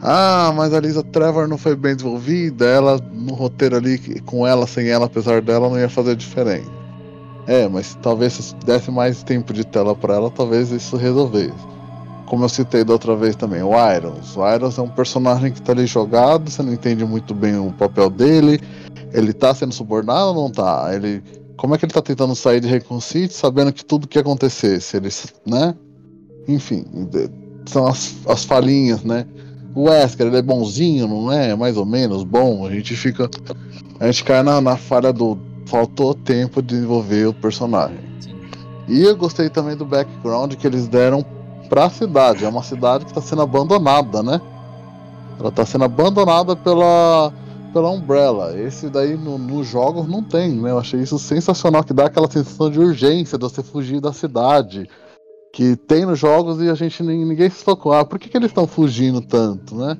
Ah, 0.00 0.52
mas 0.54 0.72
a 0.72 0.80
Lisa 0.80 1.02
Trevor 1.02 1.48
não 1.48 1.56
foi 1.56 1.74
bem 1.74 1.96
desenvolvida, 1.96 2.66
ela 2.66 3.00
no 3.12 3.34
roteiro 3.34 3.76
ali, 3.76 4.20
com 4.20 4.46
ela, 4.46 4.66
sem 4.66 4.88
ela, 4.88 5.06
apesar 5.06 5.40
dela, 5.40 5.70
não 5.70 5.78
ia 5.78 5.88
fazer 5.88 6.14
diferente. 6.14 6.70
É, 7.46 7.66
mas 7.66 7.96
talvez 8.02 8.34
se 8.34 8.54
desse 8.56 8.90
mais 8.90 9.22
tempo 9.22 9.52
de 9.52 9.64
tela 9.64 9.94
para 9.94 10.14
ela, 10.14 10.30
talvez 10.30 10.70
isso 10.70 10.96
resolvesse. 10.96 11.75
Como 12.26 12.44
eu 12.44 12.48
citei 12.48 12.84
da 12.84 12.92
outra 12.92 13.14
vez 13.14 13.36
também, 13.36 13.62
o 13.62 13.70
Irons. 13.72 14.36
O 14.36 14.46
Irons 14.46 14.76
é 14.78 14.82
um 14.82 14.88
personagem 14.88 15.52
que 15.52 15.62
tá 15.62 15.72
ali 15.72 15.86
jogado, 15.86 16.50
você 16.50 16.62
não 16.62 16.72
entende 16.72 17.04
muito 17.04 17.32
bem 17.32 17.56
o 17.56 17.72
papel 17.72 18.10
dele. 18.10 18.60
Ele 19.12 19.32
tá 19.32 19.54
sendo 19.54 19.72
subornado 19.72 20.28
ou 20.28 20.34
não 20.34 20.50
tá? 20.50 20.90
Ele. 20.92 21.22
Como 21.56 21.74
é 21.74 21.78
que 21.78 21.84
ele 21.86 21.92
tá 21.92 22.02
tentando 22.02 22.34
sair 22.34 22.60
de 22.60 22.68
Recon 22.68 23.00
City 23.00 23.32
sabendo 23.32 23.72
que 23.72 23.84
tudo 23.84 24.06
que 24.06 24.18
acontecesse, 24.18 24.96
ele, 24.96 25.08
né? 25.46 25.74
Enfim, 26.46 26.84
são 27.64 27.86
as, 27.86 28.16
as 28.26 28.44
falinhas, 28.44 29.02
né? 29.02 29.24
O 29.74 29.84
Wesker, 29.84 30.26
ele 30.26 30.38
é 30.38 30.42
bonzinho, 30.42 31.06
não 31.06 31.32
é? 31.32 31.54
Mais 31.54 31.76
ou 31.76 31.86
menos 31.86 32.24
bom. 32.24 32.66
A 32.66 32.70
gente 32.70 32.96
fica. 32.96 33.30
A 34.00 34.06
gente 34.06 34.24
cai 34.24 34.42
na, 34.42 34.60
na 34.60 34.76
falha 34.76 35.12
do. 35.12 35.38
Faltou 35.66 36.14
tempo 36.14 36.62
de 36.62 36.68
desenvolver 36.74 37.26
o 37.26 37.34
personagem. 37.34 37.98
E 38.88 39.02
eu 39.02 39.16
gostei 39.16 39.50
também 39.50 39.76
do 39.76 39.84
background 39.84 40.54
que 40.54 40.64
eles 40.64 40.86
deram 40.86 41.24
pra 41.68 41.90
cidade. 41.90 42.44
É 42.44 42.48
uma 42.48 42.62
cidade 42.62 43.04
que 43.04 43.10
está 43.10 43.20
sendo 43.20 43.42
abandonada, 43.42 44.22
né? 44.22 44.40
Ela 45.38 45.50
está 45.50 45.66
sendo 45.66 45.84
abandonada 45.84 46.56
pela, 46.56 47.32
pela 47.72 47.90
Umbrella. 47.90 48.58
Esse 48.58 48.88
daí 48.88 49.16
nos 49.16 49.40
no 49.40 49.62
jogos 49.62 50.08
não 50.08 50.22
tem, 50.22 50.52
né? 50.52 50.70
Eu 50.70 50.78
achei 50.78 51.00
isso 51.00 51.18
sensacional, 51.18 51.84
que 51.84 51.92
dá 51.92 52.06
aquela 52.06 52.30
sensação 52.30 52.70
de 52.70 52.78
urgência 52.78 53.36
de 53.36 53.44
você 53.44 53.62
fugir 53.62 54.00
da 54.00 54.12
cidade. 54.12 54.88
Que 55.52 55.76
tem 55.76 56.04
nos 56.04 56.18
jogos 56.18 56.60
e 56.60 56.68
a 56.68 56.74
gente 56.74 57.02
ninguém 57.02 57.50
se 57.50 57.62
focou. 57.64 57.92
Ah, 57.92 58.04
por 58.04 58.18
que, 58.18 58.28
que 58.28 58.36
eles 58.36 58.50
estão 58.50 58.66
fugindo 58.66 59.20
tanto, 59.20 59.74
né? 59.74 59.96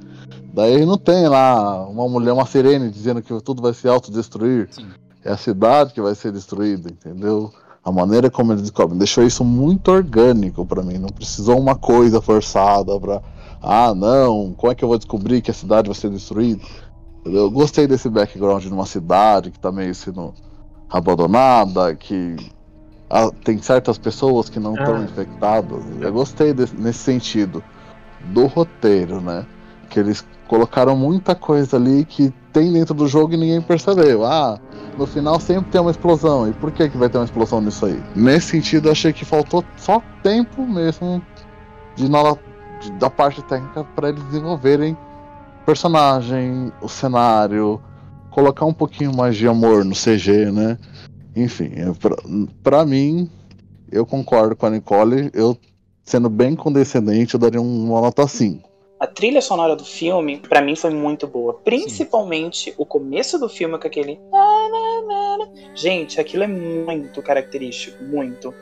Daí 0.53 0.87
não 0.87 0.97
tem 0.97 1.29
lá 1.29 1.87
uma 1.87 2.09
mulher, 2.09 2.33
uma 2.33 2.47
sirene 2.47 2.91
dizendo 2.91 3.21
que 3.21 3.43
tudo 3.43 3.61
vai 3.61 3.75
se 3.75 3.87
autodestruir. 3.87 4.69
Sim. 4.71 4.87
É 5.23 5.33
a 5.33 5.37
cidade 5.37 5.93
que 5.93 6.01
vai 6.01 6.15
ser 6.15 6.33
destruída, 6.33 6.89
entendeu? 6.89 7.53
A 7.87 7.93
maneira 7.93 8.29
como 8.29 8.53
eles 8.53 8.63
descobrem 8.63 8.99
deixou 8.99 9.23
isso 9.23 9.45
muito 9.45 9.93
orgânico 9.93 10.67
para 10.67 10.83
mim. 10.83 10.99
Não 10.99 11.09
precisou 11.09 11.57
uma 11.57 11.77
coisa 11.77 12.21
forçada 12.21 12.99
para 12.99 13.23
ah, 13.63 13.95
não, 13.95 14.53
como 14.57 14.73
é 14.73 14.75
que 14.75 14.83
eu 14.83 14.89
vou 14.89 14.99
descobrir 14.99 15.41
que 15.41 15.53
a 15.53 15.55
cidade 15.55 15.89
vai 15.89 15.95
ser 15.95 16.11
destruída? 16.11 16.61
Eu 17.25 17.49
gostei 17.49 17.87
desse 17.87 18.09
background 18.09 18.65
de 18.65 18.73
uma 18.73 18.87
cidade 18.87 19.53
que 19.53 19.59
tá 19.59 19.71
meio 19.71 19.95
sendo 19.95 20.35
abandonada, 20.91 21.95
que 21.95 22.37
ah, 23.09 23.31
tem 23.45 23.63
certas 23.63 23.99
pessoas 23.99 24.49
que 24.49 24.59
não 24.59 24.75
estão 24.75 24.97
ah. 24.97 25.05
infectadas. 25.05 25.85
Eu 26.01 26.13
gostei 26.13 26.53
desse, 26.53 26.75
nesse 26.75 26.99
sentido 26.99 27.63
do 28.33 28.47
roteiro, 28.47 29.21
né? 29.21 29.47
Que 29.89 30.01
eles 30.01 30.25
colocaram 30.49 30.97
muita 30.97 31.35
coisa 31.35 31.77
ali 31.77 32.05
que 32.05 32.33
tem 32.53 32.73
dentro 32.73 32.95
do 32.95 33.07
jogo 33.07 33.35
e 33.35 33.37
ninguém 33.37 33.61
percebeu. 33.61 34.25
Ah, 34.25 34.59
no 34.97 35.07
final 35.07 35.39
sempre 35.41 35.71
tem 35.71 35.81
uma 35.81 35.91
explosão. 35.91 36.49
E 36.49 36.53
por 36.53 36.71
que, 36.73 36.89
que 36.89 36.97
vai 36.97 37.09
ter 37.09 37.19
uma 37.19 37.25
explosão 37.25 37.61
nisso 37.61 37.87
aí? 37.87 38.03
Nesse 38.15 38.49
sentido, 38.49 38.91
achei 38.91 39.13
que 39.13 39.25
faltou 39.25 39.65
só 39.77 40.03
tempo 40.23 40.67
mesmo 40.67 41.23
de, 41.95 42.09
na, 42.09 42.37
de 42.81 42.91
da 42.93 43.11
parte 43.11 43.43
técnica 43.43 43.85
para 43.95 44.09
eles 44.09 44.23
desenvolverem 44.25 44.97
personagem, 45.67 46.73
o 46.81 46.89
cenário, 46.89 47.81
colocar 48.31 48.65
um 48.65 48.73
pouquinho 48.73 49.15
mais 49.15 49.37
de 49.37 49.49
amor 49.49 49.85
no 49.85 49.95
CG, 49.95 50.51
né? 50.53 50.79
Enfim, 51.35 51.73
pra, 52.01 52.17
pra 52.63 52.87
mim, 52.87 53.29
eu 53.91 54.07
concordo 54.07 54.55
com 54.55 54.67
a 54.67 54.71
Nicole. 54.71 55.29
Eu, 55.35 55.59
sendo 56.05 56.31
bem 56.31 56.55
condescendente, 56.55 57.35
eu 57.35 57.41
daria 57.41 57.61
uma 57.61 58.01
nota 58.01 58.27
5. 58.29 58.76
A 58.99 59.07
trilha 59.07 59.43
sonora 59.43 59.77
do 59.77 59.85
filme, 59.85 60.39
para 60.39 60.63
mim, 60.63 60.75
foi 60.75 60.91
muito 60.91 61.27
boa. 61.27 61.53
Principalmente 61.63 62.71
Sim. 62.71 62.75
o 62.79 62.87
começo 62.87 63.39
do 63.39 63.47
filme 63.47 63.79
com 63.79 63.87
aquele. 63.87 64.19
Gente, 65.75 66.19
aquilo 66.19 66.45
é 66.45 66.47
muito 66.47 67.21
característico, 67.21 68.03
muito. 68.03 68.55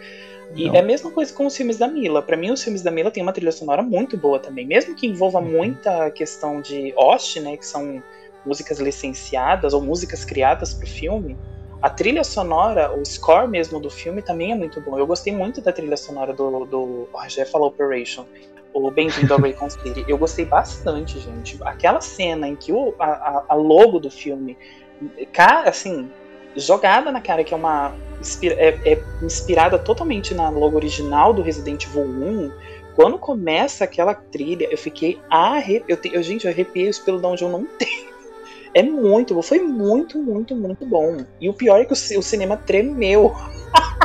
E 0.57 0.67
Não. 0.67 0.75
é 0.75 0.81
a 0.81 0.83
mesma 0.83 1.11
coisa 1.13 1.33
com 1.33 1.47
os 1.47 1.57
filmes 1.57 1.79
da 1.79 1.87
Mila. 1.87 2.21
Para 2.21 2.37
mim, 2.37 2.51
os 2.51 2.63
filmes 2.63 2.83
da 2.83 2.91
Mila 2.91 3.13
têm 3.13 3.23
uma 3.23 3.33
trilha 3.33 3.53
sonora 3.53 3.81
muito 3.81 4.17
boa 4.17 4.41
também. 4.41 4.67
Mesmo 4.67 4.97
que 4.97 5.07
envolva 5.07 5.39
uhum. 5.39 5.53
muita 5.53 6.11
questão 6.11 6.61
de 6.61 6.93
host, 6.97 7.39
né? 7.39 7.57
Que 7.57 7.67
são 7.67 8.03
músicas 8.45 8.81
licenciadas 8.81 9.73
ou 9.73 9.81
músicas 9.81 10.25
criadas 10.25 10.75
pro 10.75 10.87
filme. 10.87 11.37
A 11.81 11.89
trilha 11.89 12.25
sonora, 12.25 12.93
o 12.93 13.05
score 13.05 13.47
mesmo 13.47 13.79
do 13.79 13.91
filme 13.91 14.21
também 14.21 14.51
é 14.51 14.55
muito 14.55 14.81
bom. 14.81 14.99
Eu 14.99 15.07
gostei 15.07 15.33
muito 15.33 15.61
da 15.61 15.73
trilha 15.73 15.97
sonora 15.97 16.33
do, 16.33 16.65
do 16.65 17.09
já 17.29 17.47
falou 17.47 17.69
Operation 17.69 18.25
o 18.75 18.91
Bem-vindo 18.91 19.33
ao 19.33 19.41
Raycon 19.41 19.71
City. 19.71 20.05
Eu 20.09 20.19
gostei 20.19 20.45
bastante, 20.45 21.21
gente. 21.21 21.57
Aquela 21.63 22.01
cena 22.01 22.49
em 22.49 22.57
que 22.57 22.73
o, 22.73 22.93
a, 22.99 23.45
a 23.49 23.55
logo 23.55 24.01
do 24.01 24.11
filme, 24.11 24.59
cara, 25.33 25.71
assim, 25.71 26.11
jogada 26.57 27.13
na 27.13 27.21
cara, 27.21 27.45
que 27.45 27.55
é 27.55 27.57
uma. 27.57 27.95
É, 28.43 28.93
é, 28.93 29.03
inspirada 29.23 29.79
totalmente 29.79 30.35
na 30.35 30.49
logo 30.49 30.77
original 30.77 31.33
do 31.33 31.43
Resident 31.43 31.85
Evil 31.85 32.03
1. 32.03 32.53
Quando 32.97 33.19
começa 33.19 33.85
aquela 33.85 34.15
trilha, 34.15 34.69
eu 34.71 34.79
fiquei 34.79 35.21
arrepiado. 35.31 36.01
Eu, 36.05 36.23
gente, 36.23 36.47
eu 36.47 36.53
arrepiei 36.53 36.89
isso 36.89 37.05
pelo 37.05 37.21
de 37.21 37.27
onde 37.27 37.45
eu 37.45 37.49
não 37.49 37.65
tenho. 37.79 38.15
É 38.73 38.83
muito, 38.83 39.41
foi 39.41 39.61
muito, 39.61 40.19
muito, 40.19 40.57
muito 40.57 40.85
bom. 40.85 41.19
E 41.41 41.49
o 41.49 41.55
pior 41.55 41.81
é 41.81 41.85
que 41.85 41.93
o, 41.93 42.19
o 42.19 42.23
cinema 42.23 42.57
tremeu. 42.57 43.33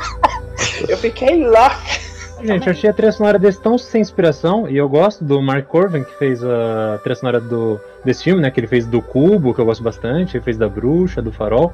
eu 0.88 0.98
fiquei 0.98 1.44
louca. 1.44 2.09
Gente, 2.44 2.68
eu 2.68 2.72
achei 2.72 2.90
a 2.90 2.94
trilha 2.94 3.12
sonora 3.12 3.38
desse 3.38 3.62
tão 3.62 3.78
sem 3.78 4.02
inspiração, 4.02 4.68
e 4.70 4.78
eu 4.78 4.88
gosto 4.88 5.24
do 5.24 5.42
Mark 5.42 5.66
Corvin, 5.66 6.04
que 6.04 6.18
fez 6.18 6.44
a 6.44 7.00
trilha 7.04 7.16
sonora 7.16 7.40
do, 7.40 7.80
desse 8.04 8.24
filme, 8.24 8.42
né? 8.42 8.50
Que 8.50 8.60
ele 8.60 8.68
fez 8.68 8.86
do 8.86 9.02
Cubo, 9.02 9.54
que 9.54 9.60
eu 9.60 9.66
gosto 9.66 9.84
bastante, 9.84 10.38
ele 10.38 10.44
fez 10.44 10.58
da 10.58 10.70
Bruxa, 10.70 11.22
do 11.22 11.32
Farol. 11.32 11.74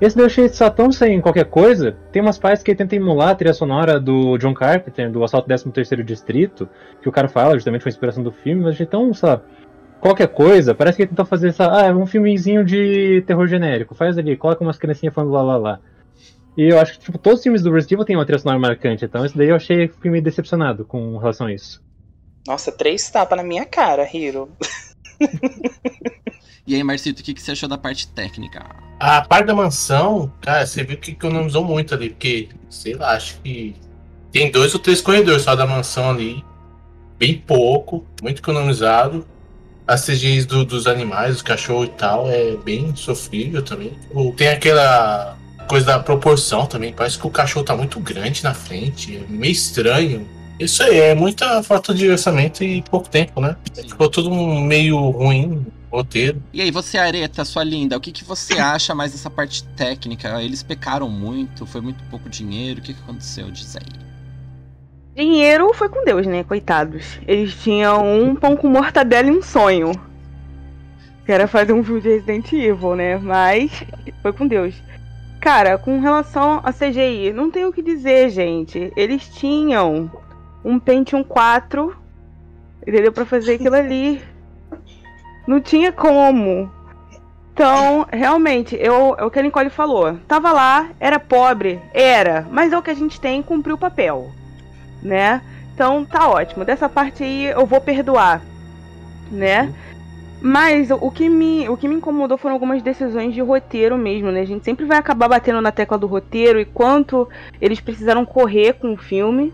Esse 0.00 0.16
daí 0.16 0.22
eu 0.22 0.26
achei 0.26 0.48
só 0.48 0.70
tão 0.70 0.92
sem 0.92 1.20
qualquer 1.20 1.46
coisa. 1.46 1.96
Tem 2.12 2.22
umas 2.22 2.38
partes 2.38 2.62
que 2.62 2.70
ele 2.70 2.78
tenta 2.78 2.94
emular 2.94 3.30
a 3.30 3.34
trilha 3.34 3.52
sonora 3.52 3.98
do 3.98 4.38
John 4.38 4.54
Carpenter, 4.54 5.10
do 5.10 5.22
Assalto 5.24 5.48
13º 5.48 6.02
Distrito, 6.02 6.68
que 7.02 7.08
o 7.08 7.12
cara 7.12 7.28
fala, 7.28 7.54
justamente 7.54 7.82
foi 7.82 7.90
inspiração 7.90 8.22
do 8.22 8.30
filme, 8.30 8.62
mas 8.62 8.74
achei 8.74 8.86
tão, 8.86 9.12
sabe, 9.12 9.42
qualquer 10.00 10.28
coisa. 10.28 10.74
Parece 10.74 10.96
que 10.96 11.02
ele 11.02 11.10
tentou 11.10 11.26
fazer 11.26 11.48
essa, 11.48 11.70
ah, 11.70 11.86
é 11.86 11.92
um 11.92 12.06
filmezinho 12.06 12.64
de 12.64 13.22
terror 13.26 13.46
genérico. 13.46 13.94
Faz 13.94 14.16
ali, 14.16 14.36
coloca 14.36 14.62
umas 14.62 14.78
criancinhas 14.78 15.14
falando 15.14 15.32
lá 15.32 15.42
lá 15.42 15.56
lá. 15.56 15.80
E 16.58 16.64
eu 16.64 16.80
acho 16.80 16.94
que 16.94 16.98
tipo, 16.98 17.16
todos 17.16 17.38
os 17.38 17.42
filmes 17.44 17.62
do 17.62 17.70
Resident 17.70 17.92
Evil 17.92 18.04
têm 18.04 18.16
uma 18.16 18.26
trilha 18.26 18.40
sonora 18.40 18.58
marcante, 18.58 19.04
então 19.04 19.24
esse 19.24 19.38
daí 19.38 19.48
eu 19.48 19.54
achei 19.54 19.86
fui 19.86 20.10
meio 20.10 20.24
decepcionado 20.24 20.84
com 20.84 21.16
relação 21.16 21.46
a 21.46 21.54
isso. 21.54 21.80
Nossa, 22.48 22.72
três 22.72 23.08
tapas 23.08 23.38
na 23.38 23.44
minha 23.44 23.64
cara, 23.64 24.08
Hiro. 24.12 24.50
e 26.66 26.74
aí, 26.74 26.82
Marcito, 26.82 27.20
o 27.20 27.24
que, 27.24 27.32
que 27.32 27.40
você 27.40 27.52
achou 27.52 27.68
da 27.68 27.78
parte 27.78 28.08
técnica? 28.08 28.66
A 28.98 29.22
parte 29.22 29.46
da 29.46 29.54
mansão, 29.54 30.32
cara, 30.40 30.66
você 30.66 30.82
viu 30.82 30.98
que 30.98 31.12
economizou 31.12 31.62
muito 31.62 31.94
ali, 31.94 32.10
porque, 32.10 32.48
sei 32.68 32.94
lá, 32.94 33.12
acho 33.12 33.40
que 33.40 33.76
tem 34.32 34.50
dois 34.50 34.74
ou 34.74 34.80
três 34.80 35.00
corredores 35.00 35.42
só 35.42 35.54
da 35.54 35.64
mansão 35.64 36.10
ali. 36.10 36.44
Bem 37.16 37.38
pouco, 37.38 38.04
muito 38.20 38.40
economizado. 38.40 39.24
As 39.86 40.04
CGs 40.04 40.44
do, 40.44 40.64
dos 40.64 40.88
animais, 40.88 41.34
dos 41.34 41.42
cachorros 41.42 41.86
e 41.86 41.92
tal, 41.92 42.28
é 42.28 42.56
bem 42.56 42.96
sofrível 42.96 43.62
também. 43.62 43.96
Tem 44.36 44.48
aquela 44.48 45.37
coisa 45.68 45.86
da 45.86 45.98
proporção 46.00 46.66
também. 46.66 46.92
Parece 46.92 47.18
que 47.18 47.26
o 47.26 47.30
cachorro 47.30 47.64
tá 47.64 47.76
muito 47.76 48.00
grande 48.00 48.42
na 48.42 48.54
frente. 48.54 49.16
É 49.16 49.20
meio 49.28 49.52
estranho. 49.52 50.26
Isso 50.58 50.82
aí 50.82 50.98
é 50.98 51.14
muita 51.14 51.62
falta 51.62 51.94
de 51.94 52.10
orçamento 52.10 52.64
e 52.64 52.82
pouco 52.82 53.08
tempo, 53.08 53.40
né? 53.40 53.54
Ficou 53.86 54.08
tudo 54.10 54.30
meio 54.30 54.98
ruim, 55.10 55.64
roteiro. 55.90 56.42
E 56.52 56.60
aí, 56.60 56.70
você, 56.72 56.98
Areta, 56.98 57.44
sua 57.44 57.62
linda, 57.62 57.96
o 57.96 58.00
que, 58.00 58.10
que 58.10 58.24
você 58.24 58.54
acha 58.58 58.94
mais 58.94 59.12
dessa 59.12 59.30
parte 59.30 59.62
técnica? 59.76 60.42
Eles 60.42 60.64
pecaram 60.64 61.08
muito? 61.08 61.64
Foi 61.64 61.80
muito 61.80 62.02
pouco 62.10 62.28
dinheiro? 62.28 62.80
O 62.80 62.82
que, 62.82 62.92
que 62.92 63.00
aconteceu? 63.00 63.50
Diz 63.52 63.76
aí. 63.76 64.08
Dinheiro 65.14 65.72
foi 65.74 65.88
com 65.88 66.04
Deus, 66.04 66.26
né? 66.26 66.42
Coitados. 66.42 67.18
Eles 67.26 67.54
tinham 67.62 68.04
um 68.04 68.34
pão 68.34 68.56
com 68.56 68.68
mortadela 68.68 69.28
e 69.28 69.32
um 69.32 69.42
sonho. 69.42 69.92
Que 71.24 71.32
era 71.32 71.46
fazer 71.46 71.72
um 71.72 71.84
filme 71.84 72.00
de 72.00 72.08
Resident 72.08 72.52
Evil, 72.52 72.96
né? 72.96 73.18
Mas 73.18 73.70
foi 74.22 74.32
com 74.32 74.46
Deus. 74.46 74.74
Cara, 75.40 75.78
com 75.78 76.00
relação 76.00 76.60
a 76.64 76.72
CGI, 76.72 77.32
não 77.32 77.50
tenho 77.50 77.68
o 77.68 77.72
que 77.72 77.82
dizer, 77.82 78.28
gente. 78.30 78.92
Eles 78.96 79.28
tinham 79.28 80.10
um 80.64 80.78
Pentium 80.78 81.22
4, 81.22 81.96
entendeu? 82.86 83.12
Pra 83.12 83.24
fazer 83.24 83.54
aquilo 83.54 83.74
ali. 83.76 84.20
Não 85.46 85.60
tinha 85.60 85.92
como. 85.92 86.70
Então, 87.52 88.06
realmente, 88.12 88.76
eu, 88.78 89.16
é 89.18 89.24
o 89.24 89.30
que 89.30 89.38
a 89.38 89.42
Nicole 89.42 89.70
falou. 89.70 90.16
Tava 90.28 90.52
lá, 90.52 90.90
era 91.00 91.18
pobre, 91.18 91.80
era, 91.92 92.46
mas 92.50 92.72
é 92.72 92.78
o 92.78 92.82
que 92.82 92.90
a 92.90 92.94
gente 92.94 93.20
tem, 93.20 93.42
cumpriu 93.42 93.74
o 93.74 93.78
papel, 93.78 94.30
né? 95.02 95.42
Então, 95.74 96.04
tá 96.04 96.28
ótimo. 96.28 96.64
Dessa 96.64 96.88
parte 96.88 97.24
aí 97.24 97.46
eu 97.46 97.66
vou 97.66 97.80
perdoar, 97.80 98.42
né? 99.30 99.72
Mas 100.40 100.90
o 100.90 101.10
que, 101.10 101.28
me, 101.28 101.68
o 101.68 101.76
que 101.76 101.88
me 101.88 101.96
incomodou 101.96 102.38
foram 102.38 102.54
algumas 102.54 102.80
decisões 102.80 103.34
de 103.34 103.40
roteiro 103.40 103.98
mesmo, 103.98 104.30
né? 104.30 104.40
A 104.40 104.46
gente 104.46 104.64
sempre 104.64 104.84
vai 104.84 104.96
acabar 104.96 105.28
batendo 105.28 105.60
na 105.60 105.72
tecla 105.72 105.98
do 105.98 106.06
roteiro 106.06 106.60
e 106.60 106.64
quanto 106.64 107.28
eles 107.60 107.80
precisaram 107.80 108.24
correr 108.24 108.74
com 108.74 108.92
o 108.92 108.96
filme. 108.96 109.52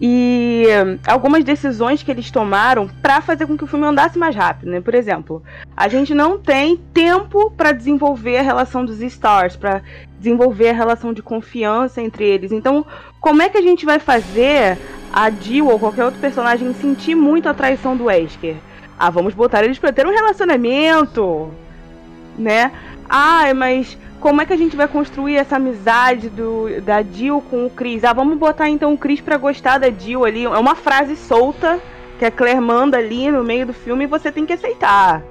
E 0.00 0.66
algumas 1.06 1.42
decisões 1.42 2.02
que 2.02 2.10
eles 2.10 2.30
tomaram 2.30 2.86
para 3.00 3.22
fazer 3.22 3.46
com 3.46 3.56
que 3.56 3.64
o 3.64 3.66
filme 3.66 3.86
andasse 3.86 4.18
mais 4.18 4.36
rápido, 4.36 4.70
né? 4.70 4.80
Por 4.80 4.94
exemplo, 4.94 5.42
a 5.74 5.88
gente 5.88 6.14
não 6.14 6.38
tem 6.38 6.76
tempo 6.76 7.50
para 7.50 7.72
desenvolver 7.72 8.36
a 8.36 8.42
relação 8.42 8.84
dos 8.84 9.00
Stars, 9.00 9.56
para 9.56 9.82
desenvolver 10.18 10.68
a 10.68 10.74
relação 10.74 11.14
de 11.14 11.22
confiança 11.22 12.02
entre 12.02 12.24
eles. 12.24 12.52
Então, 12.52 12.84
como 13.20 13.40
é 13.40 13.48
que 13.48 13.56
a 13.56 13.62
gente 13.62 13.86
vai 13.86 13.98
fazer 13.98 14.78
a 15.10 15.30
Jill 15.30 15.66
ou 15.68 15.78
qualquer 15.78 16.04
outro 16.04 16.20
personagem 16.20 16.74
sentir 16.74 17.14
muito 17.14 17.48
a 17.48 17.54
traição 17.54 17.96
do 17.96 18.04
Wesker? 18.04 18.56
Ah, 18.98 19.10
vamos 19.10 19.34
botar 19.34 19.62
eles 19.64 19.78
pra 19.78 19.92
ter 19.92 20.06
um 20.06 20.10
relacionamento, 20.10 21.50
né? 22.38 22.72
Ah, 23.08 23.52
mas 23.54 23.96
como 24.20 24.40
é 24.40 24.46
que 24.46 24.52
a 24.52 24.56
gente 24.56 24.76
vai 24.76 24.88
construir 24.88 25.36
essa 25.36 25.56
amizade 25.56 26.28
do, 26.30 26.80
da 26.80 27.02
Jill 27.02 27.42
com 27.50 27.66
o 27.66 27.70
Chris? 27.70 28.04
Ah, 28.04 28.12
vamos 28.12 28.38
botar 28.38 28.68
então 28.68 28.94
o 28.94 28.98
Chris 28.98 29.20
pra 29.20 29.36
gostar 29.36 29.78
da 29.78 29.90
Jill 29.90 30.24
ali. 30.24 30.44
É 30.44 30.58
uma 30.58 30.74
frase 30.74 31.16
solta 31.16 31.78
que 32.18 32.24
a 32.24 32.30
Claire 32.30 32.60
manda 32.60 32.96
ali 32.96 33.30
no 33.30 33.44
meio 33.44 33.66
do 33.66 33.74
filme 33.74 34.04
e 34.04 34.08
você 34.08 34.32
tem 34.32 34.46
que 34.46 34.52
aceitar. 34.52 35.22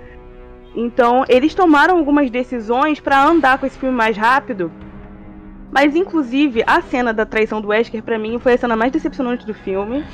Então, 0.75 1.23
eles 1.27 1.55
tomaram 1.55 1.97
algumas 1.97 2.29
decisões 2.29 2.99
para 2.99 3.23
andar 3.23 3.57
com 3.57 3.65
esse 3.65 3.77
filme 3.77 3.95
mais 3.95 4.15
rápido. 4.15 4.71
Mas, 5.71 5.95
inclusive, 5.95 6.63
a 6.67 6.81
cena 6.81 7.13
da 7.13 7.25
traição 7.25 7.59
do 7.59 7.69
Wesker, 7.69 8.03
para 8.03 8.19
mim, 8.19 8.39
foi 8.39 8.53
a 8.53 8.57
cena 8.57 8.75
mais 8.75 8.91
decepcionante 8.91 9.45
do 9.45 9.53
filme. 9.53 10.05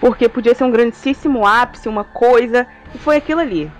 Porque 0.00 0.28
podia 0.28 0.54
ser 0.54 0.64
um 0.64 0.70
grandíssimo 0.70 1.46
ápice, 1.46 1.88
uma 1.88 2.04
coisa, 2.04 2.66
e 2.94 2.98
foi 2.98 3.16
aquilo 3.16 3.40
ali. 3.40 3.70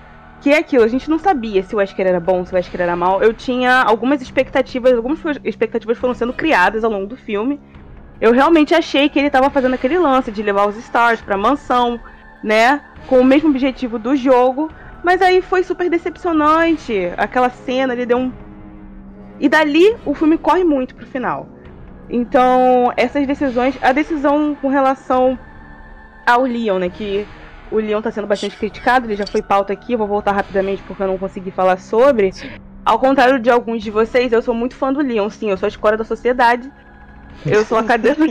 que 0.41 0.51
é 0.51 0.59
aquilo, 0.59 0.85
a 0.85 0.89
gente 0.89 1.11
não 1.11 1.19
sabia 1.19 1.63
se 1.63 1.75
o 1.75 1.79
Wesker 1.79 2.07
era 2.07 2.19
bom, 2.19 2.45
se 2.45 2.53
o 2.53 2.57
Wesker 2.57 2.81
era 2.81 2.97
mal. 2.97 3.23
Eu 3.23 3.35
tinha 3.35 3.83
algumas 3.83 4.23
expectativas, 4.23 4.95
algumas 4.95 5.19
expectativas 5.45 5.99
foram 5.99 6.15
sendo 6.15 6.33
criadas 6.33 6.83
ao 6.83 6.91
longo 6.91 7.07
do 7.07 7.17
filme. 7.17 7.61
Eu 8.21 8.33
realmente 8.33 8.75
achei 8.75 9.09
que 9.09 9.19
ele 9.19 9.29
estava 9.29 9.51
fazendo 9.51 9.75
aquele 9.75 9.99
lance 9.99 10.31
de 10.31 10.43
levar 10.43 10.67
os 10.67 10.77
Stars 10.77 11.21
pra 11.21 11.37
mansão, 11.37 12.01
né? 12.43 12.81
Com 13.07 13.21
o 13.21 13.25
mesmo 13.25 13.51
objetivo 13.51 13.99
do 13.99 14.17
jogo. 14.17 14.71
Mas 15.03 15.23
aí 15.23 15.41
foi 15.41 15.63
super 15.63 15.89
decepcionante. 15.89 17.11
Aquela 17.17 17.51
cena, 17.51 17.93
ele 17.95 18.07
deu 18.07 18.19
um. 18.19 18.33
E 19.39 19.49
dali 19.49 19.97
o 20.05 20.15
filme 20.15 20.37
corre 20.37 20.65
muito 20.65 20.95
pro 20.95 21.07
final. 21.07 21.49
Então, 22.09 22.93
essas 22.97 23.27
decisões. 23.27 23.79
A 23.83 23.93
decisão 23.93 24.55
com 24.61 24.69
relação 24.69 25.39
ao 26.27 26.43
Leon, 26.43 26.79
né? 26.79 26.89
Que 26.89 27.27
o 27.71 27.77
Leon 27.77 27.99
está 27.99 28.11
sendo 28.11 28.27
bastante 28.27 28.57
criticado, 28.57 29.07
ele 29.07 29.17
já 29.17 29.27
foi 29.27 29.43
pauta 29.43 29.73
aqui, 29.73 29.97
vou 29.97 30.07
voltar 30.07 30.33
rapidamente 30.33 30.83
porque 30.83 31.03
eu 31.03 31.07
não 31.07 31.19
consegui 31.19 31.51
falar 31.51 31.79
sobre. 31.79 32.33
Ao 32.85 32.99
contrário 32.99 33.39
de 33.39 33.51
alguns 33.51 33.83
de 33.83 33.91
vocês, 33.91 34.33
eu 34.33 34.43
sou 34.43 34.55
muito 34.55 34.75
fã 34.75 34.93
do 34.93 35.01
Leon, 35.01 35.29
sim, 35.31 35.51
eu 35.51 35.57
sou 35.57 35.67
a 35.67 35.69
escola 35.69 35.97
da 35.97 36.05
sociedade. 36.05 36.71
Eu 37.47 37.65
sou 37.65 37.79
a 37.79 37.85
cadela. 37.85 38.27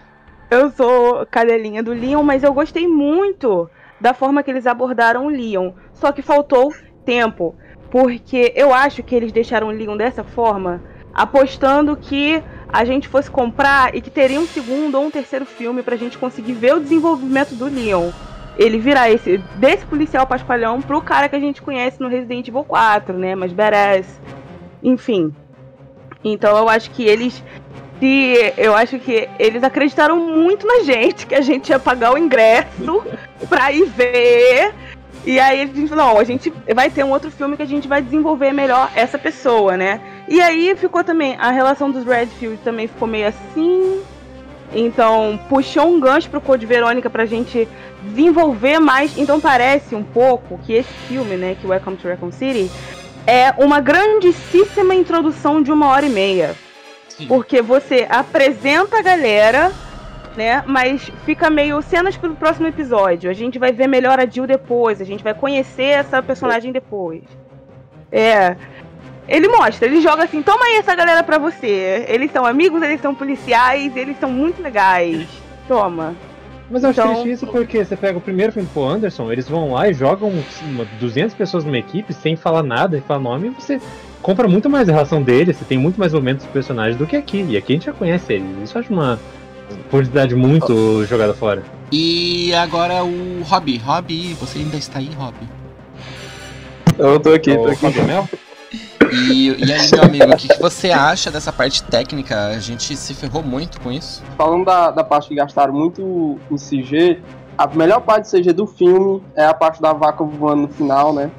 eu 0.50 0.70
sou 0.70 1.26
cadelinha 1.26 1.82
do 1.82 1.92
Leon, 1.92 2.22
mas 2.22 2.42
eu 2.42 2.52
gostei 2.52 2.86
muito 2.86 3.68
da 4.00 4.14
forma 4.14 4.42
que 4.42 4.50
eles 4.50 4.66
abordaram 4.66 5.26
o 5.26 5.30
Leon. 5.30 5.72
Só 5.92 6.12
que 6.12 6.22
faltou 6.22 6.72
tempo. 7.04 7.54
Porque 7.90 8.52
eu 8.56 8.72
acho 8.74 9.02
que 9.02 9.14
eles 9.14 9.32
deixaram 9.32 9.68
o 9.68 9.70
Leon 9.70 9.96
dessa 9.96 10.24
forma, 10.24 10.82
apostando 11.12 11.96
que 11.96 12.42
a 12.74 12.84
gente 12.84 13.06
fosse 13.06 13.30
comprar 13.30 13.94
e 13.94 14.00
que 14.00 14.10
teria 14.10 14.40
um 14.40 14.46
segundo 14.48 14.96
ou 14.96 15.04
um 15.06 15.10
terceiro 15.10 15.46
filme 15.46 15.80
pra 15.80 15.94
gente 15.94 16.18
conseguir 16.18 16.54
ver 16.54 16.74
o 16.74 16.80
desenvolvimento 16.80 17.54
do 17.54 17.66
Leon 17.66 18.10
ele 18.56 18.78
virar 18.78 19.10
esse 19.10 19.38
desse 19.56 19.84
policial 19.86 20.26
paspalhão 20.26 20.80
pro 20.80 21.00
cara 21.00 21.28
que 21.28 21.36
a 21.36 21.40
gente 21.40 21.62
conhece 21.62 22.00
no 22.00 22.08
Resident 22.08 22.48
Evil 22.48 22.64
4, 22.64 23.16
né? 23.16 23.34
Mas 23.34 23.52
badass. 23.52 24.20
Enfim. 24.82 25.32
Então 26.24 26.56
eu 26.56 26.68
acho 26.68 26.90
que 26.90 27.04
eles 27.04 27.42
se 28.00 28.52
eu 28.56 28.74
acho 28.74 28.98
que 28.98 29.28
eles 29.38 29.62
acreditaram 29.62 30.16
muito 30.16 30.66
na 30.66 30.82
gente, 30.82 31.26
que 31.26 31.34
a 31.34 31.40
gente 31.40 31.68
ia 31.68 31.78
pagar 31.78 32.12
o 32.12 32.18
ingresso 32.18 33.04
pra 33.48 33.70
ir 33.70 33.84
ver. 33.86 34.74
E 35.26 35.40
aí 35.40 35.62
a 35.62 35.66
gente 35.66 35.88
falou, 35.88 36.06
não, 36.06 36.18
a 36.18 36.24
gente 36.24 36.52
vai 36.74 36.90
ter 36.90 37.02
um 37.02 37.10
outro 37.10 37.30
filme 37.30 37.56
que 37.56 37.62
a 37.62 37.66
gente 37.66 37.88
vai 37.88 38.02
desenvolver 38.02 38.52
melhor 38.52 38.90
essa 38.94 39.18
pessoa, 39.18 39.76
né? 39.76 40.00
E 40.28 40.40
aí 40.40 40.74
ficou 40.76 41.02
também, 41.02 41.36
a 41.38 41.50
relação 41.50 41.90
dos 41.90 42.04
Redfield 42.04 42.58
também 42.62 42.86
ficou 42.86 43.08
meio 43.08 43.28
assim. 43.28 44.02
Então, 44.74 45.38
puxou 45.48 45.86
um 45.88 46.00
gancho 46.00 46.28
pro 46.28 46.40
Code 46.40 46.66
Verônica 46.66 47.08
pra 47.08 47.24
gente 47.24 47.68
desenvolver 48.02 48.78
mais. 48.80 49.16
Então 49.16 49.40
parece 49.40 49.94
um 49.94 50.02
pouco 50.02 50.58
que 50.58 50.72
esse 50.72 50.92
filme, 51.08 51.36
né, 51.36 51.56
que 51.58 51.66
Welcome 51.66 51.96
to 51.96 52.08
Raccoon 52.08 52.32
City, 52.32 52.70
é 53.26 53.52
uma 53.56 53.80
grandíssima 53.80 54.94
introdução 54.94 55.62
de 55.62 55.72
uma 55.72 55.88
hora 55.88 56.04
e 56.04 56.10
meia. 56.10 56.54
Sim. 57.08 57.26
Porque 57.26 57.62
você 57.62 58.06
apresenta 58.10 58.98
a 58.98 59.02
galera, 59.02 59.72
né? 60.36 60.62
Mas 60.66 61.10
fica 61.24 61.50
meio 61.50 61.80
cenas 61.82 62.16
pro 62.16 62.34
próximo 62.34 62.66
episódio. 62.66 63.30
A 63.30 63.34
gente 63.34 63.58
vai 63.58 63.72
ver 63.72 63.86
melhor 63.86 64.18
a 64.18 64.26
Jill 64.26 64.46
depois, 64.46 65.00
a 65.00 65.04
gente 65.04 65.22
vai 65.22 65.34
conhecer 65.34 65.82
essa 65.84 66.22
personagem 66.22 66.72
depois. 66.72 67.22
É. 68.10 68.56
Ele 69.26 69.48
mostra, 69.48 69.88
ele 69.88 70.00
joga 70.00 70.24
assim, 70.24 70.42
toma 70.42 70.64
aí 70.66 70.76
essa 70.76 70.94
galera 70.94 71.22
pra 71.22 71.38
você. 71.38 72.04
Eles 72.08 72.30
são 72.30 72.44
amigos, 72.44 72.82
eles 72.82 73.00
são 73.00 73.14
policiais, 73.14 73.96
eles 73.96 74.18
são 74.18 74.30
muito 74.30 74.62
legais. 74.62 75.26
Toma. 75.66 76.14
Mas 76.70 76.82
eu 76.82 76.90
acho 76.90 77.00
então... 77.00 77.14
triste 77.14 77.30
isso 77.30 77.46
porque 77.46 77.84
você 77.84 77.96
pega 77.96 78.18
o 78.18 78.20
primeiro 78.20 78.52
filme 78.52 78.68
pro 78.72 78.84
Anderson, 78.84 79.30
eles 79.30 79.48
vão 79.48 79.72
lá 79.72 79.88
e 79.88 79.94
jogam 79.94 80.32
200 80.98 81.34
pessoas 81.34 81.64
numa 81.64 81.78
equipe 81.78 82.12
sem 82.12 82.36
falar 82.36 82.62
nada, 82.62 82.96
e 82.96 83.00
falar 83.00 83.20
nome, 83.20 83.48
e 83.48 83.50
você 83.50 83.80
compra 84.22 84.48
muito 84.48 84.70
mais 84.70 84.88
a 84.88 84.92
relação 84.92 85.22
deles, 85.22 85.56
você 85.56 85.64
tem 85.64 85.76
muito 85.76 86.00
mais 86.00 86.12
momentos 86.12 86.44
dos 86.44 86.52
personagens 86.52 86.96
do 86.96 87.06
que 87.06 87.16
aqui. 87.16 87.44
E 87.48 87.56
aqui 87.56 87.72
a 87.72 87.76
gente 87.76 87.86
já 87.86 87.92
conhece 87.92 88.32
eles. 88.32 88.46
Isso 88.62 88.76
eu 88.76 88.80
acho 88.80 88.92
uma 88.92 89.18
oportunidade 89.70 90.34
muito 90.34 90.72
oh. 90.72 91.04
jogada 91.04 91.34
fora. 91.34 91.62
E 91.90 92.54
agora 92.54 93.04
o 93.04 93.42
Hobby. 93.42 93.78
Hobby, 93.78 94.34
você 94.34 94.58
ainda 94.58 94.76
está 94.76 94.98
aí, 94.98 95.10
Hobby? 95.16 95.48
Eu 96.98 97.18
tô 97.20 97.32
aqui, 97.32 97.54
tô 97.56 97.66
aqui. 97.66 97.84
E, 99.12 99.48
e 99.64 99.72
aí, 99.72 99.90
meu 99.92 100.02
amigo, 100.02 100.32
o 100.32 100.36
que, 100.36 100.48
que, 100.48 100.60
você 100.60 100.90
acha 100.90 101.30
dessa 101.30 101.52
parte 101.52 101.82
técnica? 101.84 102.46
A 102.46 102.58
gente 102.58 102.96
se 102.96 103.14
ferrou 103.14 103.42
muito 103.42 103.80
com 103.80 103.92
isso? 103.92 104.22
Falando 104.36 104.64
da, 104.64 104.90
da 104.90 105.04
parte 105.04 105.28
que 105.28 105.34
gastaram 105.34 105.72
muito 105.72 106.38
em 106.50 106.56
CG, 106.56 107.20
a 107.56 107.66
melhor 107.68 108.00
parte 108.00 108.30
de 108.30 108.40
CG 108.40 108.52
do 108.52 108.66
filme 108.66 109.22
é 109.36 109.44
a 109.44 109.54
parte 109.54 109.80
da 109.80 109.92
vaca 109.92 110.24
voando 110.24 110.62
no 110.62 110.68
final, 110.68 111.12
né? 111.12 111.30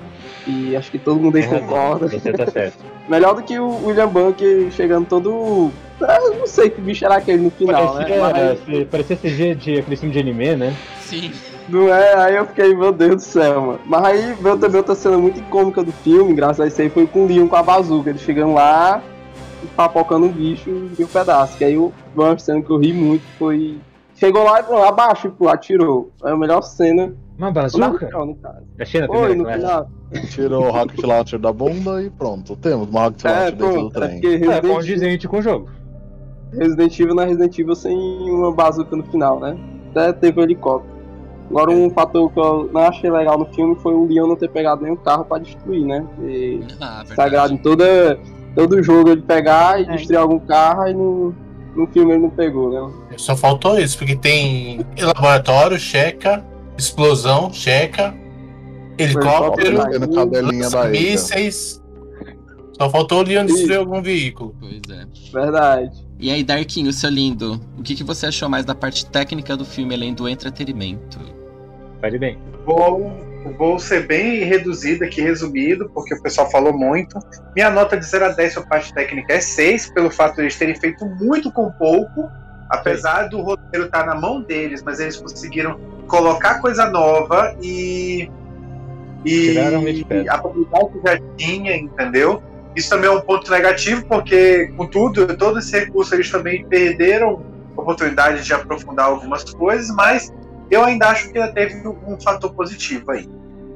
E 0.48 0.76
acho 0.76 0.92
que 0.92 1.00
todo 1.00 1.20
mundo 1.20 1.38
aí 1.38 1.48
concorda. 1.48 2.08
Você 2.08 2.32
tá 2.32 2.46
certo. 2.48 2.78
Melhor 3.10 3.36
do 3.36 3.44
que 3.44 3.58
o 3.60 3.86
William 3.86 4.08
Bunker 4.08 4.72
chegando 4.72 5.08
todo. 5.08 5.72
Eu 6.00 6.36
não 6.38 6.48
sei 6.48 6.70
que 6.70 6.82
bicho 6.82 7.06
era 7.06 7.16
aquele 7.16 7.44
no 7.44 7.52
final, 7.52 7.94
parecia, 7.94 8.34
né? 8.34 8.58
Mas... 8.68 8.88
Parecia 8.88 9.16
CG 9.16 9.56
de 9.56 9.80
aquele 9.80 9.96
filme 9.96 10.14
de 10.14 10.20
anime, 10.20 10.56
né? 10.56 10.76
Sim. 11.02 11.32
Não 11.68 11.94
é? 11.94 12.16
Aí 12.16 12.36
eu 12.36 12.46
fiquei, 12.46 12.76
meu 12.76 12.92
Deus 12.92 13.16
do 13.16 13.22
céu, 13.22 13.62
mano. 13.62 13.80
Mas 13.86 14.04
aí 14.04 14.34
veio 14.40 14.58
também 14.58 14.78
outra 14.78 14.96
cena 14.96 15.18
muito 15.18 15.40
icônica 15.40 15.84
do 15.84 15.92
filme, 15.92 16.34
graças 16.34 16.60
a 16.60 16.68
isso 16.68 16.82
aí, 16.82 16.90
foi 16.90 17.08
com 17.08 17.26
o 17.26 17.28
Leon 17.28 17.48
com 17.48 17.56
a 17.56 17.64
bazuca. 17.64 18.10
Ele 18.10 18.20
chegando 18.20 18.54
lá 18.54 19.02
e 19.64 19.68
papocando 19.68 20.26
um 20.26 20.32
bicho 20.32 20.70
e 20.98 21.04
um 21.04 21.08
pedaço. 21.08 21.58
Que 21.58 21.64
aí 21.64 21.78
uma 21.78 22.38
cena 22.38 22.62
que 22.62 22.70
eu 22.70 22.78
ri 22.78 22.94
muito 22.94 23.24
foi. 23.38 23.78
Chegou 24.16 24.44
lá 24.44 24.62
e 24.62 24.64
falou, 24.64 24.86
abaixo, 24.86 25.30
pô, 25.32 25.50
atirou. 25.50 26.12
É 26.24 26.32
a 26.32 26.38
melhor 26.38 26.62
cena. 26.62 27.14
Uma 27.38 27.52
bazuca? 27.52 28.10
Não, 28.12 28.26
no 28.28 28.36
caso. 28.36 28.64
Achei 28.80 29.02
na 29.02 29.12
Oi, 29.12 29.36
no 29.36 29.46
final. 29.46 29.90
Tirou 30.30 30.66
o 30.66 30.72
Rocket 30.72 31.04
Launcher 31.04 31.40
da 31.40 31.52
bunda 31.52 32.02
e 32.02 32.10
pronto. 32.10 32.56
Temos 32.56 32.88
uma 32.90 33.04
Rocket 33.04 33.26
Launcher 33.26 33.48
é, 33.48 33.52
dentro 33.52 33.82
do 33.82 33.90
trem. 33.90 34.22
É, 34.24 34.58
é 34.58 34.62
condizente 34.62 35.28
com 35.28 35.40
o 35.40 35.42
jogo. 35.42 35.70
Resident 36.54 36.98
Evil 36.98 37.16
na 37.16 37.24
é 37.24 37.26
Resident 37.28 37.60
Evil 37.60 37.76
sem 37.76 37.98
uma 38.30 38.54
bazuca 38.54 38.96
no 38.96 39.04
final, 39.04 39.40
né? 39.40 39.58
Até 39.92 40.14
teve 40.14 40.40
um 40.40 40.44
helicóptero. 40.44 40.96
Agora, 41.50 41.72
um 41.72 41.90
fator 41.90 42.32
que 42.32 42.40
eu 42.40 42.70
não 42.74 42.82
achei 42.82 43.10
legal 43.10 43.38
no 43.38 43.46
filme 43.46 43.76
foi 43.76 43.94
o 43.94 44.06
Leon 44.06 44.28
não 44.28 44.36
ter 44.36 44.50
pegado 44.50 44.82
nenhum 44.82 44.96
carro 44.96 45.26
pra 45.26 45.38
destruir, 45.38 45.86
né? 45.86 46.06
E 46.24 46.62
ah, 46.82 47.04
sagrado 47.16 47.54
em 47.54 47.58
toda, 47.58 48.18
todo 48.56 48.82
jogo 48.82 49.10
ele 49.10 49.22
pegar 49.22 49.80
e 49.80 49.84
é. 49.84 49.96
destruir 49.96 50.18
algum 50.18 50.40
carro 50.40 50.88
e 50.88 50.94
no, 50.94 51.36
no 51.76 51.88
filme 51.88 52.14
ele 52.14 52.24
não 52.24 52.30
pegou, 52.30 52.72
né? 52.72 52.94
Só 53.18 53.36
faltou 53.36 53.80
isso, 53.80 53.98
porque 53.98 54.16
tem 54.16 54.86
laboratório, 55.00 55.80
checa, 55.80 56.44
explosão, 56.78 57.52
checa, 57.54 58.14
helicóptero, 58.98 59.80
mísseis. 60.90 61.82
Só 62.78 62.90
faltou 62.90 63.20
o 63.20 63.24
Leon 63.24 63.46
destruir 63.46 63.78
algum 63.78 64.02
veículo. 64.02 64.54
Pois 64.60 64.82
é. 64.90 65.06
Verdade. 65.32 66.06
E 66.20 66.30
aí, 66.30 66.44
Darkinho, 66.44 66.92
seu 66.92 67.10
lindo, 67.10 67.60
o 67.78 67.84
que, 67.84 67.96
que 67.96 68.04
você 68.04 68.28
achou 68.28 68.50
mais 68.50 68.66
da 68.66 68.76
parte 68.76 69.06
técnica 69.06 69.56
do 69.56 69.66
filme, 69.66 69.96
além 69.96 70.14
do 70.14 70.28
entretenimento? 70.28 71.20
Pode 72.02 72.18
bem. 72.18 72.38
Vou, 72.66 73.12
vou 73.58 73.80
ser 73.80 74.08
bem 74.08 74.44
reduzido 74.44 75.04
aqui, 75.04 75.22
resumido, 75.22 75.90
porque 75.94 76.14
o 76.16 76.22
pessoal 76.22 76.50
falou 76.50 76.78
muito. 76.78 77.18
Minha 77.56 77.70
nota 77.70 77.98
de 77.98 78.06
0 78.06 78.26
a 78.26 78.30
10 78.30 78.54
sobre 78.54 78.70
parte 78.70 78.94
técnica 78.94 79.34
é 79.34 79.42
6, 79.42 79.92
pelo 79.92 80.10
fato 80.10 80.36
de 80.36 80.42
eles 80.42 80.58
terem 80.58 80.76
feito 80.76 81.06
muito 81.06 81.52
com 81.52 81.72
pouco. 81.72 82.30
Apesar 82.70 83.30
do 83.30 83.42
roteiro 83.42 83.86
estar 83.86 84.06
na 84.06 84.16
mão 84.16 84.42
deles, 84.42 84.82
mas 84.84 85.00
eles 85.00 85.18
conseguiram 85.18 85.80
colocar 86.08 86.60
coisa 86.60 86.90
nova 86.90 87.56
e. 87.62 88.30
E 89.24 89.58
a 90.30 90.38
publicidade 90.38 90.90
que 90.92 91.02
já 91.04 91.20
tinha, 91.36 91.76
entendeu? 91.76 92.44
Isso 92.76 92.90
também 92.90 93.10
é 93.10 93.14
um 93.14 93.22
ponto 93.22 93.50
negativo, 93.50 94.06
porque, 94.06 94.72
contudo, 94.78 95.36
todo 95.36 95.60
esse 95.60 95.80
recurso 95.80 96.14
eles 96.14 96.30
também 96.30 96.64
perderam 96.66 97.42
a 97.76 97.82
oportunidade 97.82 98.44
de 98.44 98.54
aprofundar 98.54 99.08
algumas 99.08 99.44
coisas, 99.46 99.90
mas 99.96 100.32
eu 100.70 100.84
ainda 100.84 101.08
acho 101.08 101.32
que 101.32 101.40
ainda 101.40 101.54
teve 101.54 101.88
um 101.88 102.20
fator 102.20 102.54
positivo 102.54 103.12
aí. 103.12 103.28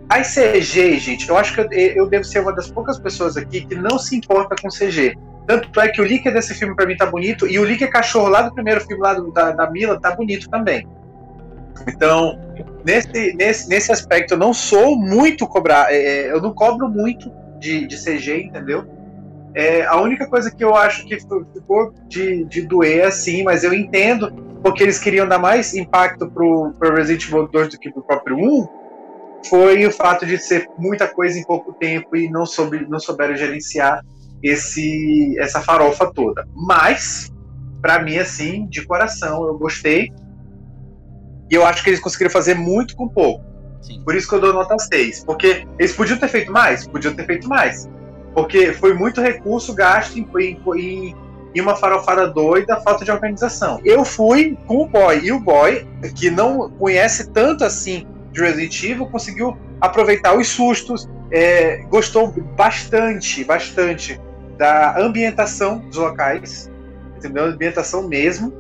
A 0.10 0.22
CG, 0.22 0.98
gente, 1.00 1.30
eu 1.30 1.38
acho 1.38 1.54
que 1.54 1.62
eu, 1.62 1.70
eu, 1.72 2.08
devo 2.08 2.24
ser 2.24 2.40
uma 2.40 2.52
das 2.52 2.70
poucas 2.70 3.00
pessoas 3.00 3.38
aqui 3.38 3.66
que 3.66 3.76
não 3.76 4.00
se 4.00 4.16
importa 4.16 4.56
com 4.60 4.68
CG. 4.68 5.16
Tanto 5.50 5.82
é 5.82 5.88
que 5.88 6.00
o 6.00 6.06
líquido 6.06 6.36
desse 6.36 6.54
filme 6.54 6.76
para 6.76 6.86
mim 6.86 6.96
tá 6.96 7.08
bonito, 7.08 7.48
e 7.48 7.58
o 7.58 7.66
líquido 7.66 7.90
cachorro 7.90 8.28
lá 8.28 8.44
do 8.44 8.54
primeiro 8.54 8.82
filme 8.82 9.02
lá 9.02 9.16
do, 9.16 9.32
da, 9.32 9.50
da 9.50 9.68
Mila 9.72 10.00
tá 10.00 10.16
bonito 10.16 10.48
também. 10.48 10.88
Então, 11.88 12.40
nesse, 12.86 13.34
nesse, 13.34 13.68
nesse 13.68 13.92
aspecto, 13.92 14.36
eu 14.36 14.38
não 14.38 14.54
sou 14.54 14.96
muito 14.96 15.48
cobrar, 15.48 15.92
é, 15.92 15.98
é 15.98 16.32
eu 16.32 16.40
não 16.40 16.54
cobro 16.54 16.88
muito 16.88 17.32
de, 17.58 17.88
de 17.88 17.98
CG, 17.98 18.44
entendeu? 18.44 18.86
É, 19.56 19.88
a 19.88 20.00
única 20.00 20.28
coisa 20.28 20.52
que 20.52 20.64
eu 20.64 20.76
acho 20.76 21.04
que 21.08 21.20
ficou 21.20 21.96
de, 22.08 22.46
de 22.46 22.62
doer 22.62 23.08
assim, 23.08 23.42
mas 23.42 23.64
eu 23.64 23.74
entendo, 23.74 24.32
porque 24.62 24.84
eles 24.84 25.00
queriam 25.00 25.28
dar 25.28 25.40
mais 25.40 25.74
impacto 25.74 26.30
pro, 26.30 26.72
pro 26.78 26.94
Resident 26.94 27.28
Evil 27.28 27.48
2 27.48 27.70
do 27.70 27.80
que 27.80 27.92
pro 27.92 28.04
próprio 28.04 28.38
1, 28.38 28.68
foi 29.48 29.84
o 29.84 29.92
fato 29.92 30.28
de 30.28 30.38
ser 30.38 30.70
muita 30.78 31.08
coisa 31.08 31.40
em 31.40 31.44
pouco 31.44 31.74
tempo 31.74 32.16
e 32.16 32.30
não, 32.30 32.46
soube, 32.46 32.86
não 32.88 33.00
souberam 33.00 33.36
gerenciar 33.36 34.04
esse, 34.44 35.36
essa 35.40 35.62
farofa 35.62 36.12
toda. 36.14 36.48
Mas, 36.56 37.32
para 37.82 38.02
mim, 38.02 38.18
assim, 38.18 38.68
de 38.68 38.86
coração, 38.86 39.46
eu 39.46 39.58
gostei. 39.58 40.12
E 41.50 41.56
eu 41.56 41.66
acho 41.66 41.84
que 41.84 41.90
eles 41.90 42.00
conseguiram 42.00 42.32
fazer 42.32 42.56
muito 42.56 42.96
com 42.96 43.08
pouco. 43.08 43.44
Sim. 43.82 44.02
Por 44.04 44.16
isso 44.16 44.28
que 44.28 44.36
eu 44.36 44.42
dou 44.42 44.54
nota 44.54 44.78
6. 44.78 45.26
Porque 45.26 45.68
eles 45.78 45.94
podiam 45.94 46.18
ter 46.18 46.28
feito 46.28 46.52
mais? 46.52 46.88
Podiam 46.88 47.14
ter 47.14 47.26
feito 47.26 47.48
mais. 47.48 47.90
Porque 48.34 48.74
foi 48.74 48.94
muito 48.94 49.22
recurso 49.22 49.74
gasto 49.74 50.18
em, 50.18 50.28
em, 50.78 51.16
em 51.56 51.62
uma 51.62 51.76
farofada 51.76 52.28
doida, 52.28 52.80
falta 52.82 53.04
de 53.04 53.12
organização. 53.12 53.80
Eu 53.84 54.06
fui 54.06 54.58
com 54.68 54.84
o 54.84 54.88
boy, 54.88 55.20
e 55.24 55.32
o 55.32 55.40
boy, 55.40 55.88
que 56.16 56.30
não 56.30 56.70
conhece 56.72 57.32
tanto 57.32 57.64
assim 57.64 58.06
de 58.32 58.42
Resident 58.42 58.84
Evil, 58.84 59.08
conseguiu 59.08 59.58
aproveitar 59.82 60.38
os 60.38 60.48
sustos, 60.48 61.10
é, 61.32 61.78
gostou 61.90 62.32
bastante, 62.56 63.44
bastante 63.44 64.20
da 64.60 65.00
ambientação 65.00 65.80
dos 65.80 65.96
locais, 65.96 66.70
entendeu? 67.16 67.46
Ambientação 67.46 68.06
mesmo. 68.08 68.54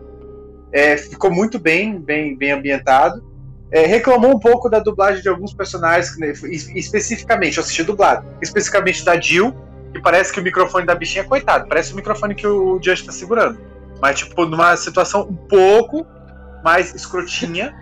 É, 0.72 0.96
ficou 0.96 1.30
muito 1.30 1.60
bem, 1.60 2.00
bem, 2.00 2.38
bem 2.38 2.52
ambientado. 2.52 3.22
É, 3.70 3.86
reclamou 3.86 4.32
um 4.32 4.40
pouco 4.40 4.70
da 4.70 4.80
dublagem 4.80 5.22
de 5.22 5.28
alguns 5.28 5.54
personagens, 5.54 6.18
né, 6.18 6.32
especificamente, 6.74 7.58
eu 7.58 7.64
assisti 7.64 7.84
dublado, 7.84 8.26
especificamente 8.42 9.04
da 9.04 9.20
Jill, 9.20 9.54
que 9.94 10.02
parece 10.02 10.34
que 10.34 10.40
o 10.40 10.44
microfone 10.44 10.86
da 10.86 10.96
bichinha, 10.96 11.24
coitado, 11.26 11.68
parece 11.68 11.92
o 11.92 11.96
microfone 11.98 12.34
que 12.34 12.48
o 12.48 12.80
Just 12.82 13.06
tá 13.06 13.12
segurando. 13.12 13.60
Mas, 14.02 14.20
tipo, 14.20 14.46
numa 14.46 14.78
situação 14.78 15.28
um 15.30 15.36
pouco 15.36 16.08
mais 16.64 16.96
escrotinha. 16.96 17.76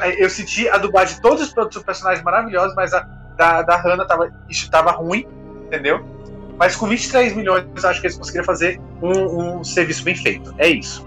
É, 0.00 0.24
eu 0.24 0.30
senti 0.30 0.68
a 0.68 0.78
dublagem 0.78 1.16
de 1.16 1.20
todos 1.20 1.42
os 1.42 1.82
personagens 1.82 2.24
maravilhosos, 2.24 2.74
mas 2.76 2.94
a 2.94 3.00
da, 3.36 3.62
da 3.62 3.76
Hannah 3.76 4.06
tava, 4.06 4.32
tava 4.70 4.90
ruim, 4.92 5.26
entendeu? 5.66 6.15
Mas 6.58 6.74
com 6.74 6.86
23 6.86 7.36
milhões, 7.36 7.64
acho 7.84 8.00
que 8.00 8.06
eles 8.06 8.16
conseguiram 8.16 8.44
fazer 8.44 8.80
um, 9.02 9.58
um 9.58 9.64
serviço 9.64 10.02
bem 10.02 10.14
feito. 10.14 10.54
É 10.58 10.68
isso. 10.68 11.06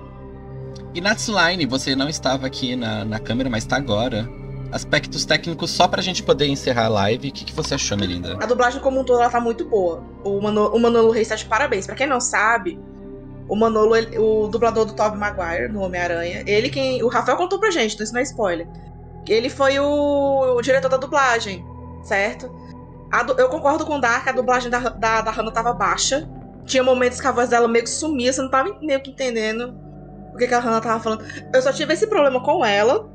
E 0.94 1.02
Natsline, 1.02 1.66
você 1.66 1.96
não 1.96 2.10
estava 2.10 2.48
aqui 2.48 2.76
na, 2.76 3.06
na 3.06 3.20
câmera, 3.20 3.50
mas 3.50 3.64
está 3.64 3.78
agora. 3.78 4.30
Aspectos 4.72 5.26
técnicos 5.26 5.72
só 5.72 5.88
pra 5.88 6.02
gente 6.02 6.22
poder 6.22 6.48
encerrar 6.48 6.86
a 6.86 6.90
live. 6.90 7.30
O 7.30 7.32
que, 7.32 7.46
que 7.46 7.54
você 7.54 7.74
achou, 7.74 7.98
Melinda? 7.98 8.38
A 8.40 8.46
dublagem 8.46 8.80
como 8.80 9.00
um 9.00 9.04
todo, 9.04 9.20
ela 9.20 9.30
tá 9.30 9.40
muito 9.40 9.66
boa. 9.66 10.04
O, 10.24 10.40
Manolo, 10.40 10.76
o 10.76 10.80
Manolo 10.80 11.10
Reis 11.10 11.28
tá 11.28 11.36
de 11.36 11.46
parabéns. 11.46 11.88
Pra 11.88 11.96
quem 11.96 12.06
não 12.06 12.20
sabe, 12.20 12.80
o 13.48 13.56
Manolo, 13.56 13.96
ele, 13.96 14.18
o 14.20 14.48
dublador 14.48 14.86
do 14.86 14.94
Tobey 14.94 15.18
Maguire, 15.20 15.72
no 15.72 15.82
Homem-Aranha, 15.82 16.44
ele 16.46 16.70
quem... 16.70 17.02
O 17.04 17.08
Rafael 17.08 17.38
contou 17.38 17.60
pra 17.60 17.72
gente, 17.72 17.96
então 17.96 18.04
isso 18.04 18.14
não 18.14 18.20
é 18.20 18.24
spoiler. 18.24 18.68
Ele 19.28 19.50
foi 19.50 19.80
o, 19.80 20.56
o 20.56 20.62
diretor 20.62 20.90
da 20.90 20.98
dublagem, 20.98 21.66
certo? 22.04 22.52
Du, 23.26 23.34
eu 23.38 23.50
concordo 23.50 23.86
com 23.86 23.96
o 23.96 24.02
Dark, 24.02 24.28
a 24.28 24.32
dublagem 24.32 24.70
da, 24.70 24.80
da, 24.80 25.22
da 25.22 25.32
Hannah 25.32 25.52
tava 25.52 25.74
baixa. 25.74 26.30
Tinha 26.66 26.84
momentos 26.84 27.20
que 27.20 27.28
a 27.28 27.32
voz 27.32 27.50
dela 27.50 27.68
meio 27.68 27.84
que 27.84 27.90
sumia, 27.90 28.32
você 28.32 28.42
não 28.42 28.50
tava 28.50 28.78
meio 28.82 29.02
que 29.02 29.10
entendendo 29.10 29.76
o 30.34 30.38
que, 30.38 30.48
que 30.48 30.54
a 30.54 30.60
Hannah 30.60 30.80
tava 30.80 31.00
falando. 31.00 31.26
Eu 31.54 31.62
só 31.62 31.74
tive 31.74 31.94
esse 31.94 32.08
problema 32.08 32.42
com 32.44 32.64
ela. 32.64 33.10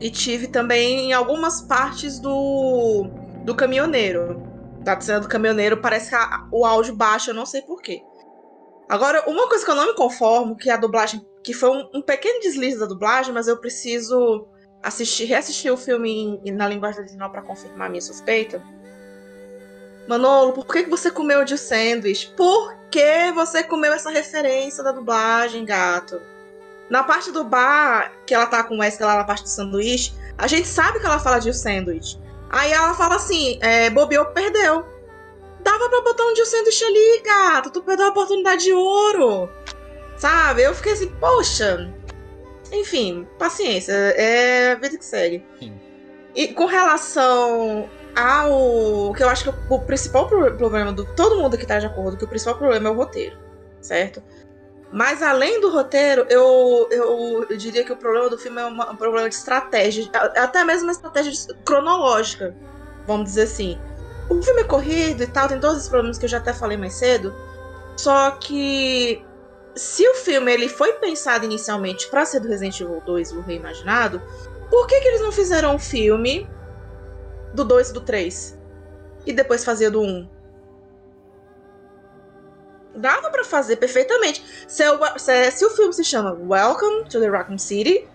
E 0.00 0.10
tive 0.10 0.48
também 0.48 1.10
em 1.10 1.12
algumas 1.12 1.62
partes 1.62 2.18
do, 2.18 3.08
do 3.44 3.54
caminhoneiro. 3.54 4.42
Da 4.80 5.00
cena 5.00 5.20
do 5.20 5.28
caminhoneiro, 5.28 5.80
parece 5.80 6.08
que 6.10 6.14
a, 6.16 6.44
o 6.50 6.64
áudio 6.64 6.96
baixa, 6.96 7.30
eu 7.30 7.34
não 7.34 7.46
sei 7.46 7.62
porquê. 7.62 8.02
Agora, 8.88 9.22
uma 9.28 9.48
coisa 9.48 9.64
que 9.64 9.70
eu 9.70 9.76
não 9.76 9.86
me 9.86 9.94
conformo, 9.94 10.56
que 10.56 10.70
a 10.70 10.76
dublagem. 10.76 11.24
Que 11.44 11.52
foi 11.52 11.70
um, 11.70 11.88
um 11.94 12.02
pequeno 12.02 12.40
deslize 12.40 12.78
da 12.78 12.86
dublagem, 12.86 13.32
mas 13.32 13.48
eu 13.48 13.56
preciso 13.58 14.46
assistir, 14.82 15.24
reassistir 15.24 15.72
o 15.72 15.76
filme 15.76 16.40
em, 16.44 16.52
na 16.52 16.68
linguagem 16.68 17.00
original 17.00 17.30
para 17.30 17.42
confirmar 17.42 17.88
minha 17.88 18.00
suspeita. 18.00 18.62
Manolo, 20.06 20.52
por 20.52 20.66
que, 20.66 20.84
você 20.84 21.10
comeu 21.10 21.44
de 21.44 21.56
sanduíche? 21.56 22.32
Por 22.36 22.74
que 22.90 23.32
você 23.32 23.62
comeu 23.62 23.92
essa 23.92 24.10
referência 24.10 24.82
da 24.82 24.92
dublagem, 24.92 25.64
gato? 25.64 26.20
Na 26.90 27.02
parte 27.04 27.30
do 27.30 27.44
bar, 27.44 28.12
que 28.26 28.34
ela 28.34 28.46
tá 28.46 28.62
com 28.64 28.76
o 28.76 28.80
Wesley 28.80 29.06
lá 29.06 29.16
na 29.16 29.24
parte 29.24 29.44
do 29.44 29.48
sanduíche, 29.48 30.12
a 30.36 30.46
gente 30.46 30.66
sabe 30.66 31.00
que 31.00 31.06
ela 31.06 31.18
fala 31.18 31.38
de 31.38 31.54
sanduíche. 31.54 32.18
Aí 32.50 32.70
ela 32.72 32.92
fala 32.94 33.16
assim, 33.16 33.58
é, 33.62 33.88
bobeou, 33.88 34.26
perdeu. 34.26 34.84
Dava 35.60 35.88
pra 35.88 36.00
botar 36.02 36.24
um 36.24 36.34
de 36.34 36.44
sanduíche 36.44 36.84
ali, 36.84 37.22
gato. 37.24 37.70
Tu 37.70 37.82
perdeu 37.82 38.06
a 38.06 38.10
oportunidade 38.10 38.64
de 38.64 38.72
ouro. 38.72 39.48
Sabe? 40.18 40.62
Eu 40.62 40.74
fiquei 40.74 40.92
assim, 40.92 41.08
poxa. 41.18 41.90
Enfim, 42.72 43.26
paciência. 43.38 43.92
É 43.92 44.72
a 44.72 44.74
vida 44.74 44.98
que 44.98 45.04
segue. 45.04 45.44
Sim. 45.58 45.80
E 46.34 46.48
com 46.48 46.66
relação 46.66 47.88
ao. 48.16 49.12
que 49.14 49.22
eu 49.22 49.28
acho 49.28 49.44
que 49.44 49.54
o 49.68 49.78
principal 49.80 50.26
problema 50.28 50.92
do. 50.92 51.04
Todo 51.14 51.38
mundo 51.40 51.56
que 51.56 51.66
tá 51.66 51.78
de 51.78 51.86
acordo 51.86 52.16
que 52.16 52.24
o 52.24 52.28
principal 52.28 52.56
problema 52.56 52.88
é 52.88 52.92
o 52.92 52.94
roteiro. 52.94 53.36
Certo? 53.80 54.22
Mas 54.92 55.22
além 55.22 55.58
do 55.60 55.70
roteiro, 55.70 56.26
eu, 56.28 56.86
eu, 56.90 57.46
eu, 57.48 57.56
diria 57.56 57.82
que 57.82 57.92
o 57.92 57.96
problema 57.96 58.28
do 58.28 58.36
filme 58.36 58.60
é 58.60 58.64
uma, 58.66 58.90
um 58.92 58.96
problema 58.96 59.26
de 59.26 59.34
estratégia, 59.34 60.04
até 60.36 60.62
mesmo 60.64 60.84
uma 60.84 60.92
estratégia 60.92 61.32
cronológica, 61.64 62.54
vamos 63.06 63.24
dizer 63.24 63.44
assim. 63.44 63.80
O 64.28 64.42
filme 64.42 64.60
é 64.60 64.64
corrido 64.64 65.22
e 65.22 65.26
tal, 65.26 65.48
tem 65.48 65.58
todos 65.58 65.82
os 65.82 65.88
problemas 65.88 66.18
que 66.18 66.26
eu 66.26 66.28
já 66.28 66.38
até 66.38 66.52
falei 66.52 66.76
mais 66.76 66.92
cedo. 66.92 67.34
Só 67.96 68.32
que 68.32 69.24
se 69.74 70.06
o 70.06 70.14
filme 70.14 70.52
ele 70.52 70.68
foi 70.68 70.92
pensado 70.94 71.46
inicialmente 71.46 72.08
para 72.08 72.26
ser 72.26 72.40
do 72.40 72.48
Resident 72.48 72.78
Evil 72.80 73.02
2, 73.04 73.32
o 73.32 73.40
reimaginado, 73.40 74.20
por 74.70 74.86
que, 74.86 75.00
que 75.00 75.08
eles 75.08 75.22
não 75.22 75.32
fizeram 75.32 75.74
um 75.74 75.78
filme 75.78 76.48
do 77.54 77.64
2 77.64 77.90
e 77.90 77.92
do 77.92 78.00
3? 78.00 78.58
E 79.26 79.32
depois 79.32 79.64
fazia 79.64 79.90
do 79.90 80.00
1? 80.00 80.28
Dava 82.96 83.30
para 83.30 83.44
fazer 83.44 83.76
perfeitamente. 83.76 84.44
Se, 84.68 84.82
eu, 84.82 84.98
se, 85.16 85.50
se, 85.50 85.64
o 85.64 85.70
filme 85.70 85.92
se 85.92 86.04
chama 86.04 86.32
Welcome 86.32 87.08
to 87.08 87.20
the 87.20 87.28
Raccoon 87.28 87.58
City, 87.58 88.06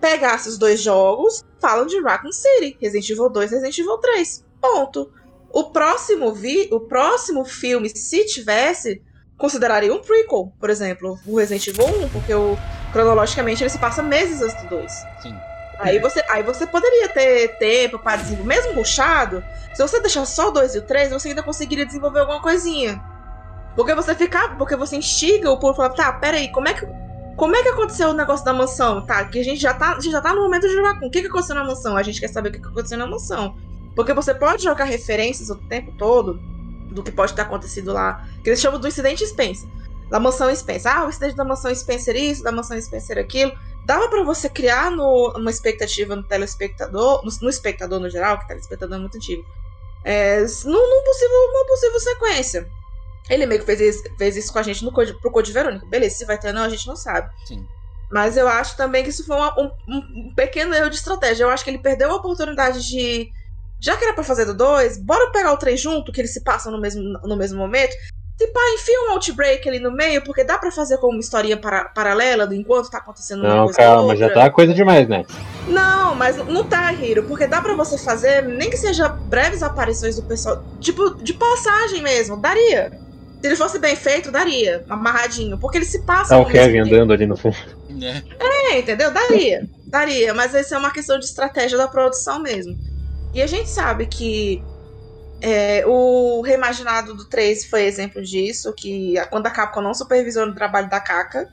pegasse 0.00 0.48
os 0.48 0.56
dois 0.56 0.80
jogos, 0.80 1.44
falam 1.58 1.86
de 1.86 2.00
Raccoon 2.00 2.32
City, 2.32 2.76
Resident 2.80 3.10
Evil 3.10 3.28
2 3.28 3.50
Resident 3.50 3.78
Evil 3.78 3.98
3. 3.98 4.44
Ponto. 4.60 5.12
O 5.52 5.70
próximo, 5.70 6.32
vi, 6.32 6.68
o 6.70 6.80
próximo 6.80 7.44
filme, 7.44 7.88
se 7.88 8.24
tivesse, 8.24 9.02
consideraria 9.36 9.92
um 9.92 10.00
prequel, 10.00 10.52
por 10.60 10.70
exemplo, 10.70 11.18
o 11.26 11.36
Resident 11.36 11.66
Evil 11.66 11.86
1, 12.04 12.08
porque 12.10 12.32
o, 12.32 12.56
cronologicamente 12.92 13.64
ele 13.64 13.70
se 13.70 13.78
passa 13.78 14.00
meses 14.00 14.40
antes 14.40 14.62
do 14.62 14.68
2. 14.68 14.92
Sim. 15.22 15.49
Aí 15.80 15.98
você, 15.98 16.22
aí 16.28 16.42
você 16.42 16.66
poderia 16.66 17.08
ter 17.08 17.56
tempo 17.58 17.98
para 17.98 18.16
desenvolver, 18.16 18.48
mesmo 18.48 18.74
ruxado, 18.74 19.42
se 19.72 19.82
você 19.82 20.00
deixar 20.00 20.26
só 20.26 20.48
o 20.48 20.50
2 20.50 20.74
e 20.74 20.78
o 20.78 20.82
3, 20.82 21.10
você 21.10 21.28
ainda 21.28 21.42
conseguiria 21.42 21.86
desenvolver 21.86 22.20
alguma 22.20 22.40
coisinha. 22.40 23.02
Porque 23.74 23.94
você 23.94 24.14
fica. 24.14 24.50
Porque 24.56 24.76
você 24.76 24.96
instiga 24.96 25.50
o 25.50 25.58
povo 25.58 25.72
a 25.72 25.74
falar, 25.76 25.90
tá, 25.90 26.12
peraí, 26.12 26.50
como 26.52 26.68
é 26.68 26.74
que. 26.74 26.86
Como 27.36 27.56
é 27.56 27.62
que 27.62 27.68
aconteceu 27.70 28.10
o 28.10 28.12
negócio 28.12 28.44
da 28.44 28.52
mansão? 28.52 29.06
Tá, 29.06 29.24
que 29.24 29.38
a 29.38 29.44
gente 29.44 29.58
já 29.58 29.72
tá, 29.72 29.94
gente 29.94 30.10
já 30.10 30.20
tá 30.20 30.34
no 30.34 30.42
momento 30.42 30.68
de 30.68 30.74
jogar 30.74 31.00
com. 31.00 31.06
O 31.06 31.10
que, 31.10 31.22
que 31.22 31.28
aconteceu 31.28 31.54
na 31.54 31.64
mansão? 31.64 31.96
A 31.96 32.02
gente 32.02 32.20
quer 32.20 32.28
saber 32.28 32.50
o 32.50 32.52
que, 32.52 32.60
que 32.60 32.68
aconteceu 32.68 32.98
na 32.98 33.06
mansão. 33.06 33.56
Porque 33.96 34.12
você 34.12 34.34
pode 34.34 34.62
jogar 34.62 34.84
referências 34.84 35.48
o 35.48 35.56
tempo 35.56 35.92
todo 35.96 36.38
do 36.90 37.02
que 37.02 37.10
pode 37.10 37.32
ter 37.32 37.42
acontecido 37.42 37.92
lá. 37.92 38.26
Que 38.42 38.50
eles 38.50 38.60
chamam 38.60 38.78
do 38.78 38.86
incidente 38.86 39.26
Spencer. 39.26 39.68
Da 40.10 40.18
mansão 40.18 40.54
Spencer. 40.54 40.94
Ah, 40.94 41.06
o 41.06 41.08
incidente 41.08 41.36
da 41.36 41.44
mansão 41.44 41.74
Spencer 41.74 42.16
isso, 42.16 42.42
da 42.42 42.52
mansão 42.52 42.80
Spencer 42.80 43.18
aquilo. 43.18 43.52
Dava 43.86 44.08
para 44.08 44.22
você 44.22 44.48
criar 44.48 44.90
no, 44.90 45.32
uma 45.36 45.50
expectativa 45.50 46.14
no 46.14 46.22
telespectador, 46.22 47.24
no, 47.24 47.30
no 47.40 47.48
espectador 47.48 48.00
no 48.00 48.10
geral, 48.10 48.38
que 48.38 48.48
telespectador 48.48 48.96
é 48.96 49.00
muito 49.00 49.16
antigo. 49.16 49.44
É, 50.04 50.40
num, 50.40 50.90
num 50.90 51.04
possível, 51.04 51.36
uma 51.54 51.66
possível 51.66 52.00
sequência. 52.00 52.68
Ele 53.28 53.46
meio 53.46 53.60
que 53.60 53.66
fez 53.66 53.80
isso, 53.80 54.04
fez 54.18 54.36
isso 54.36 54.52
com 54.52 54.58
a 54.58 54.62
gente 54.62 54.84
no 54.84 54.92
Code, 54.92 55.14
pro 55.20 55.30
Code 55.30 55.52
Verônica. 55.52 55.86
Beleza, 55.86 56.16
se 56.16 56.24
vai 56.24 56.38
ter 56.38 56.48
ou 56.48 56.54
não, 56.54 56.64
a 56.64 56.68
gente 56.68 56.86
não 56.86 56.96
sabe. 56.96 57.30
Sim. 57.46 57.66
Mas 58.10 58.36
eu 58.36 58.48
acho 58.48 58.76
também 58.76 59.04
que 59.04 59.10
isso 59.10 59.24
foi 59.24 59.36
uma, 59.36 59.54
um, 59.58 59.70
um, 59.88 60.34
pequeno 60.34 60.74
erro 60.74 60.90
de 60.90 60.96
estratégia. 60.96 61.44
Eu 61.44 61.50
acho 61.50 61.62
que 61.62 61.70
ele 61.70 61.78
perdeu 61.78 62.10
a 62.10 62.16
oportunidade 62.16 62.86
de. 62.88 63.30
Já 63.78 63.96
que 63.96 64.04
era 64.04 64.12
pra 64.12 64.24
fazer 64.24 64.44
do 64.44 64.54
2, 64.54 64.98
bora 64.98 65.30
pegar 65.30 65.52
o 65.52 65.56
3 65.56 65.80
junto, 65.80 66.12
que 66.12 66.20
eles 66.20 66.32
se 66.32 66.42
passam 66.42 66.72
no 66.72 66.80
mesmo, 66.80 67.02
no 67.02 67.36
mesmo 67.36 67.58
momento. 67.58 67.94
Se 68.40 68.46
pá, 68.46 68.60
enfia 68.72 68.96
um 69.02 69.10
outbreak 69.10 69.68
ali 69.68 69.78
no 69.78 69.92
meio, 69.92 70.24
porque 70.24 70.42
dá 70.42 70.56
para 70.56 70.70
fazer 70.70 70.96
como 70.96 71.12
uma 71.12 71.20
historinha 71.20 71.58
para, 71.58 71.84
paralela 71.84 72.46
do 72.46 72.54
enquanto 72.54 72.90
tá 72.90 72.96
acontecendo 72.96 73.40
uma 73.40 73.54
não, 73.54 73.64
coisa 73.64 73.78
calma, 73.78 74.16
já 74.16 74.32
tá 74.32 74.48
coisa 74.48 74.72
demais, 74.72 75.06
né? 75.06 75.26
Não, 75.68 76.14
mas 76.14 76.38
não 76.38 76.64
tá, 76.64 76.90
Hiro, 76.90 77.24
porque 77.24 77.46
dá 77.46 77.60
para 77.60 77.74
você 77.74 77.98
fazer, 77.98 78.42
nem 78.42 78.70
que 78.70 78.78
seja 78.78 79.08
breves 79.08 79.62
aparições 79.62 80.16
do 80.16 80.22
pessoal, 80.22 80.64
tipo, 80.80 81.16
de 81.16 81.34
passagem 81.34 82.00
mesmo, 82.00 82.38
daria. 82.38 82.90
Se 83.42 83.46
ele 83.46 83.56
fosse 83.56 83.78
bem 83.78 83.94
feito, 83.94 84.32
daria. 84.32 84.86
Amarradinho. 84.88 85.58
Porque 85.58 85.76
ele 85.76 85.84
se 85.84 86.00
passa. 86.00 86.34
Tá 86.34 86.38
o 86.40 86.46
Kevin 86.46 86.78
andando 86.78 87.12
ali 87.12 87.26
no 87.26 87.36
fundo. 87.36 87.56
É. 88.02 88.72
é, 88.72 88.78
entendeu? 88.78 89.10
Daria. 89.10 89.68
Daria. 89.86 90.32
Mas 90.32 90.54
isso 90.54 90.74
é 90.74 90.78
uma 90.78 90.90
questão 90.90 91.18
de 91.18 91.26
estratégia 91.26 91.76
da 91.76 91.88
produção 91.88 92.38
mesmo. 92.38 92.78
E 93.34 93.40
a 93.40 93.46
gente 93.46 93.68
sabe 93.68 94.06
que 94.06 94.62
é, 95.40 95.84
o 95.86 96.40
reimaginado 96.42 97.14
do 97.14 97.24
3 97.24 97.66
foi 97.66 97.82
exemplo 97.82 98.22
disso, 98.22 98.72
que 98.72 99.14
quando 99.30 99.46
a 99.46 99.50
Capcom 99.50 99.80
não 99.80 99.94
supervisionou 99.94 100.52
o 100.52 100.56
trabalho 100.56 100.88
da 100.88 101.00
Kaka. 101.00 101.48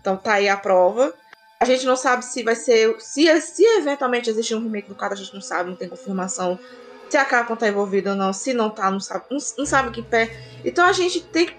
Então 0.00 0.16
tá 0.16 0.34
aí 0.34 0.48
a 0.48 0.56
prova. 0.56 1.12
A 1.60 1.64
gente 1.64 1.84
não 1.84 1.96
sabe 1.96 2.24
se 2.24 2.42
vai 2.42 2.54
ser. 2.54 2.94
Se, 3.00 3.40
se 3.40 3.64
eventualmente 3.78 4.30
existir 4.30 4.54
um 4.54 4.62
remake 4.62 4.88
do 4.88 4.94
4, 4.94 5.14
a 5.14 5.20
gente 5.20 5.34
não 5.34 5.40
sabe, 5.40 5.70
não 5.70 5.76
tem 5.76 5.88
confirmação 5.88 6.58
se 7.08 7.16
a 7.16 7.24
Capcom 7.24 7.56
tá 7.56 7.66
envolvida 7.66 8.10
ou 8.10 8.16
não, 8.16 8.32
se 8.32 8.52
não 8.52 8.68
tá, 8.68 8.90
não 8.90 9.00
sabe, 9.00 9.24
não, 9.30 9.38
não 9.56 9.66
sabe 9.66 9.90
que 9.90 10.02
pé. 10.02 10.30
Então 10.64 10.84
a 10.84 10.92
gente 10.92 11.22
tem 11.22 11.56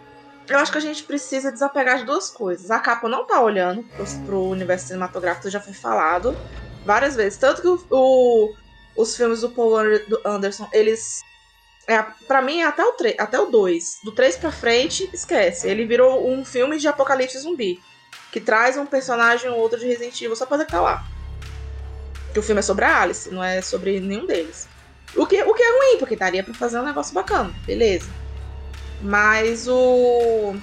eu 0.48 0.58
acho 0.58 0.72
que 0.72 0.80
a 0.80 0.82
gente 0.82 1.04
precisa 1.04 1.52
desapegar 1.52 2.00
de 2.00 2.06
duas 2.06 2.30
coisas. 2.30 2.72
A 2.72 2.80
Capcom 2.80 3.08
não 3.08 3.26
tá 3.26 3.40
olhando 3.40 3.84
pro, 3.84 4.06
pro 4.26 4.44
universo 4.46 4.88
cinematográfico, 4.88 5.50
já 5.50 5.60
foi 5.60 5.74
falado 5.74 6.36
várias 6.84 7.16
vezes. 7.16 7.38
Tanto 7.38 7.62
que 7.62 7.68
o, 7.68 7.80
o, 7.92 8.56
os 8.98 9.16
filmes 9.16 9.42
do 9.42 9.50
Paul 9.52 9.78
Anderson, 10.26 10.68
eles. 10.74 11.22
É, 11.90 12.06
pra 12.28 12.40
mim, 12.40 12.62
até 12.62 12.86
o, 12.86 12.94
até 13.18 13.40
o 13.40 13.48
2. 13.48 14.02
Do 14.04 14.12
3 14.12 14.38
pra 14.38 14.52
frente, 14.52 15.10
esquece. 15.12 15.68
Ele 15.68 15.86
virou 15.86 16.30
um 16.30 16.46
filme 16.46 16.78
de 16.78 16.88
apocalipse 16.88 17.40
zumbi. 17.40 17.82
Que 18.32 18.40
traz 18.40 18.78
um 18.78 18.86
personagem 18.86 19.50
ou 19.50 19.58
outro 19.58 19.80
de 19.80 19.88
Resident 19.88 20.22
Evil 20.22 20.36
só 20.36 20.46
pra 20.46 20.64
lá. 20.80 21.04
Que 22.32 22.38
o 22.38 22.44
filme 22.44 22.60
é 22.60 22.62
sobre 22.62 22.86
a 22.86 23.02
Alice, 23.02 23.34
não 23.34 23.44
é 23.44 23.60
sobre 23.64 24.00
nenhum 24.00 24.28
deles. 24.28 24.68
O 25.16 25.26
que, 25.26 25.42
o 25.42 25.52
que 25.56 25.64
é 25.64 25.72
ruim, 25.72 25.98
porque 25.98 26.16
daria 26.16 26.44
pra 26.44 26.54
fazer 26.54 26.78
um 26.78 26.86
negócio 26.86 27.12
bacana, 27.12 27.52
beleza. 27.66 28.08
Mas 29.02 29.68
o. 29.68 30.56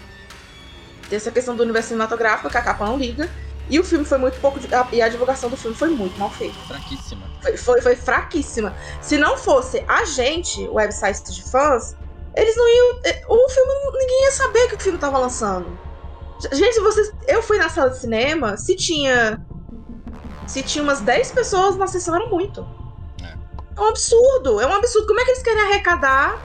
Tem 1.09 1.17
essa 1.17 1.33
questão 1.33 1.57
do 1.57 1.65
universo 1.65 1.89
cinematográfico, 1.89 2.49
que 2.49 2.57
a 2.57 2.63
capa 2.63 2.87
não 2.87 2.97
liga. 2.97 3.29
E 3.69 3.81
o 3.81 3.85
filme 3.85 4.05
foi 4.05 4.19
muito 4.19 4.39
pouco. 4.41 4.61
De, 4.61 4.69
e 4.93 5.03
a 5.03 5.09
divulgação 5.09 5.51
do 5.51 5.57
filme 5.57 5.77
foi 5.77 5.89
muito 5.89 6.17
mal 6.21 6.31
feita. 6.31 6.55
Fraquíssima. 6.69 7.26
Foi, 7.43 7.57
foi, 7.57 7.81
foi, 7.81 7.97
fraquíssima. 7.97 8.75
Se 9.01 9.19
não 9.19 9.37
fosse 9.37 9.85
a 9.87 10.05
gente, 10.05 10.63
o 10.69 10.75
website 10.75 11.33
de 11.33 11.43
fãs, 11.51 11.95
eles 12.35 12.57
não 12.57 12.69
iam. 12.69 13.01
Eh, 13.05 13.25
o 13.29 13.49
filme. 13.49 13.73
Ninguém 13.99 14.25
ia 14.25 14.33
saber 14.33 14.69
que 14.69 14.75
o 14.75 14.81
filme 14.81 14.99
tava 14.99 15.19
lançando. 15.19 15.79
Gente, 16.53 16.81
vocês. 16.81 17.13
Eu 17.27 17.43
fui 17.43 17.59
na 17.59 17.69
sala 17.69 17.91
de 17.91 17.99
cinema, 17.99 18.57
se 18.57 18.77
tinha. 18.77 19.45
Se 20.47 20.63
tinha 20.63 20.83
umas 20.85 21.01
10 21.01 21.33
pessoas 21.33 21.77
na 21.77 21.87
sessão, 21.87 22.15
era 22.15 22.27
muito. 22.27 22.67
É. 23.23 23.35
é 23.77 23.81
um 23.81 23.89
absurdo. 23.89 24.61
É 24.61 24.67
um 24.67 24.73
absurdo. 24.73 25.07
Como 25.07 25.21
é 25.21 25.25
que 25.25 25.31
eles 25.31 25.43
querem 25.43 25.63
arrecadar 25.63 26.39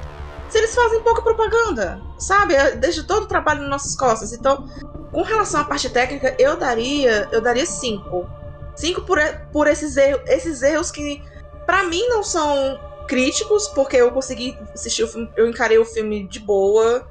se 0.50 0.58
eles 0.58 0.74
fazem 0.74 1.02
pouca 1.02 1.22
propaganda? 1.22 2.02
Sabe? 2.18 2.56
Deixa 2.78 3.04
todo 3.04 3.24
o 3.24 3.28
trabalho 3.28 3.62
nas 3.62 3.70
nossas 3.70 3.96
costas. 3.96 4.34
Então, 4.34 4.68
com 5.12 5.22
relação 5.24 5.62
à 5.62 5.66
parte 5.66 5.90
técnica, 5.90 6.36
eu 6.40 6.58
daria, 6.58 7.28
eu 7.32 7.42
daria 7.42 7.66
cinco. 7.66 8.28
Cinco 8.82 9.04
por, 9.04 9.20
por 9.54 9.68
esses, 9.68 9.96
erros, 9.96 10.24
esses 10.28 10.64
erros 10.64 10.90
que, 10.90 11.22
para 11.68 11.84
mim, 11.84 12.04
não 12.08 12.24
são 12.24 12.80
críticos, 13.08 13.68
porque 13.68 13.96
eu 13.96 14.12
consegui 14.12 14.58
assistir 14.74 15.04
o 15.04 15.08
filme, 15.08 15.32
eu 15.38 15.48
encarei 15.48 15.78
o 15.78 15.86
filme 15.86 16.28
de 16.28 16.40
boa. 16.40 17.08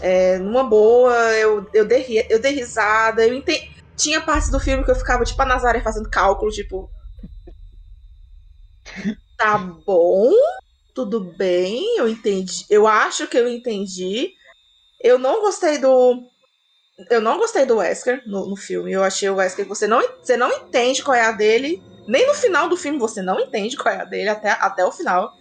É, 0.00 0.38
numa 0.38 0.64
boa, 0.64 1.14
eu, 1.36 1.70
eu, 1.72 1.84
dei, 1.84 2.26
eu 2.28 2.40
dei 2.40 2.52
risada, 2.52 3.24
eu 3.24 3.32
entendi. 3.32 3.70
Tinha 3.96 4.20
partes 4.20 4.50
do 4.50 4.58
filme 4.58 4.84
que 4.84 4.90
eu 4.90 4.96
ficava, 4.96 5.24
tipo, 5.24 5.40
a 5.40 5.46
Nazaré 5.46 5.80
fazendo 5.80 6.10
cálculo, 6.10 6.50
tipo. 6.50 6.90
Tá 9.38 9.58
bom, 9.58 10.32
tudo 10.94 11.20
bem, 11.20 11.98
eu 11.98 12.08
entendi. 12.08 12.64
Eu 12.70 12.88
acho 12.88 13.28
que 13.28 13.36
eu 13.36 13.46
entendi. 13.46 14.32
Eu 14.98 15.18
não 15.18 15.42
gostei 15.42 15.76
do 15.76 16.26
eu 17.10 17.20
não 17.20 17.36
gostei 17.36 17.66
do 17.66 17.76
Wesker 17.76 18.22
no, 18.26 18.46
no 18.46 18.56
filme. 18.56 18.92
Eu 18.92 19.04
achei 19.04 19.28
o 19.28 19.36
Wesker 19.36 19.64
que 19.64 19.68
você 19.68 19.86
não, 19.86 20.00
você 20.22 20.36
não 20.36 20.50
entende 20.50 21.02
qual 21.02 21.14
é 21.14 21.22
a 21.22 21.32
dele. 21.32 21.82
Nem 22.06 22.26
no 22.26 22.34
final 22.34 22.68
do 22.68 22.76
filme 22.76 22.98
você 22.98 23.20
não 23.20 23.38
entende 23.40 23.76
qual 23.76 23.94
é 23.94 24.00
a 24.00 24.04
dele 24.04 24.28
até, 24.28 24.50
até 24.50 24.84
o 24.84 24.92
final. 24.92 25.36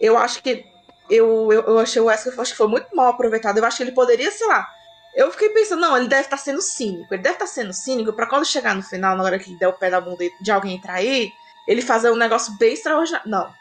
Eu 0.00 0.18
acho 0.18 0.42
que. 0.42 0.66
Eu, 1.08 1.52
eu, 1.52 1.62
eu 1.62 1.78
achei 1.78 2.00
o 2.00 2.06
Wesker 2.06 2.38
acho 2.40 2.52
que 2.52 2.56
foi 2.56 2.66
muito 2.66 2.94
mal 2.94 3.08
aproveitado. 3.08 3.58
Eu 3.58 3.64
acho 3.64 3.76
que 3.76 3.82
ele 3.82 3.92
poderia, 3.92 4.30
sei 4.30 4.46
lá. 4.46 4.66
Eu 5.14 5.30
fiquei 5.30 5.50
pensando, 5.50 5.80
não, 5.80 5.96
ele 5.96 6.08
deve 6.08 6.22
estar 6.22 6.36
tá 6.36 6.42
sendo 6.42 6.60
cínico. 6.60 7.14
Ele 7.14 7.22
deve 7.22 7.36
estar 7.36 7.46
tá 7.46 7.50
sendo 7.50 7.72
cínico 7.72 8.12
para 8.12 8.26
quando 8.26 8.44
chegar 8.44 8.74
no 8.74 8.82
final, 8.82 9.16
na 9.16 9.22
hora 9.22 9.38
que 9.38 9.56
der 9.58 9.68
o 9.68 9.72
pé 9.74 9.90
na 9.90 10.00
bunda 10.00 10.24
de 10.40 10.50
alguém 10.50 10.80
trair, 10.80 11.30
ele 11.68 11.82
fazer 11.82 12.10
um 12.10 12.16
negócio 12.16 12.56
bem 12.58 12.72
extraordinário. 12.72 13.30
Não. 13.30 13.54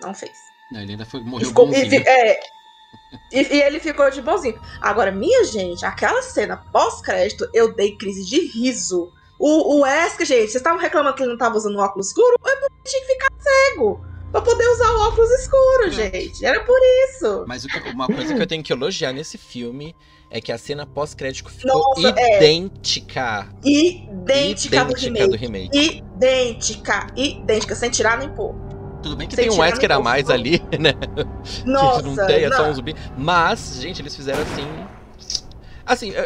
Não 0.00 0.14
fez. 0.14 0.32
Não, 0.70 0.80
ele 0.80 0.92
ainda 0.92 1.04
foi, 1.04 1.20
morreu 1.20 1.48
ficou, 1.48 1.66
bonzinho. 1.66 2.02
É, 2.06 2.40
e, 3.32 3.40
e, 3.40 3.62
ele 3.62 3.80
ficou 3.80 4.10
de 4.10 4.20
bonzinho. 4.20 4.60
Agora, 4.80 5.10
minha 5.10 5.44
gente, 5.44 5.84
aquela 5.84 6.22
cena 6.22 6.56
pós-crédito, 6.72 7.48
eu 7.52 7.74
dei 7.74 7.96
crise 7.96 8.24
de 8.24 8.46
riso. 8.48 9.12
O, 9.38 9.76
o 9.76 9.82
Wesker, 9.82 10.26
gente, 10.26 10.40
vocês 10.40 10.56
estavam 10.56 10.80
reclamando 10.80 11.16
que 11.16 11.22
ele 11.22 11.30
não 11.30 11.38
tava 11.38 11.56
usando 11.56 11.78
óculos 11.78 12.08
escuro? 12.08 12.36
É 12.44 12.56
porque 12.56 12.90
tinha 12.90 13.02
que 13.02 13.12
ficar 13.12 13.28
cego. 13.38 14.04
Pra 14.32 14.42
poder 14.42 14.68
usar 14.68 14.90
o 14.90 15.08
óculos 15.08 15.30
escuro, 15.30 15.86
é. 15.86 15.90
gente. 15.90 16.44
Era 16.44 16.60
por 16.60 16.78
isso. 17.08 17.44
Mas 17.46 17.64
uma 17.94 18.06
coisa 18.06 18.34
que 18.34 18.42
eu 18.42 18.46
tenho 18.46 18.62
que 18.62 18.72
elogiar 18.72 19.12
nesse 19.12 19.38
filme 19.38 19.96
é 20.30 20.40
que 20.40 20.52
a 20.52 20.58
cena 20.58 20.86
pós-crédito 20.86 21.48
ficou 21.50 21.80
Nossa, 21.80 22.08
idêntica. 22.10 23.48
É. 23.64 23.68
Idêntica, 23.68 24.76
idêntica 24.76 24.84
do, 24.84 24.94
remake. 24.94 25.28
do 25.30 25.36
remake. 25.36 25.78
Idêntica, 25.78 27.06
idêntica, 27.16 27.74
sem 27.74 27.90
tirar 27.90 28.18
nem 28.18 28.28
pôr. 28.28 28.67
Tudo 29.02 29.16
bem 29.16 29.28
que 29.28 29.36
tem 29.36 29.50
um 29.50 29.58
Wesker 29.58 29.92
a 29.92 30.00
mais 30.00 30.28
ali, 30.28 30.62
né? 30.78 30.92
Nossa, 31.64 32.02
que 32.02 32.08
não 32.08 32.26
tem, 32.26 32.44
é 32.44 32.48
não. 32.48 32.56
só 32.56 32.68
um 32.68 32.74
zumbi. 32.74 32.94
Mas, 33.16 33.78
gente, 33.80 34.02
eles 34.02 34.14
fizeram 34.14 34.42
assim. 34.42 34.66
Assim, 35.86 36.12
é, 36.14 36.24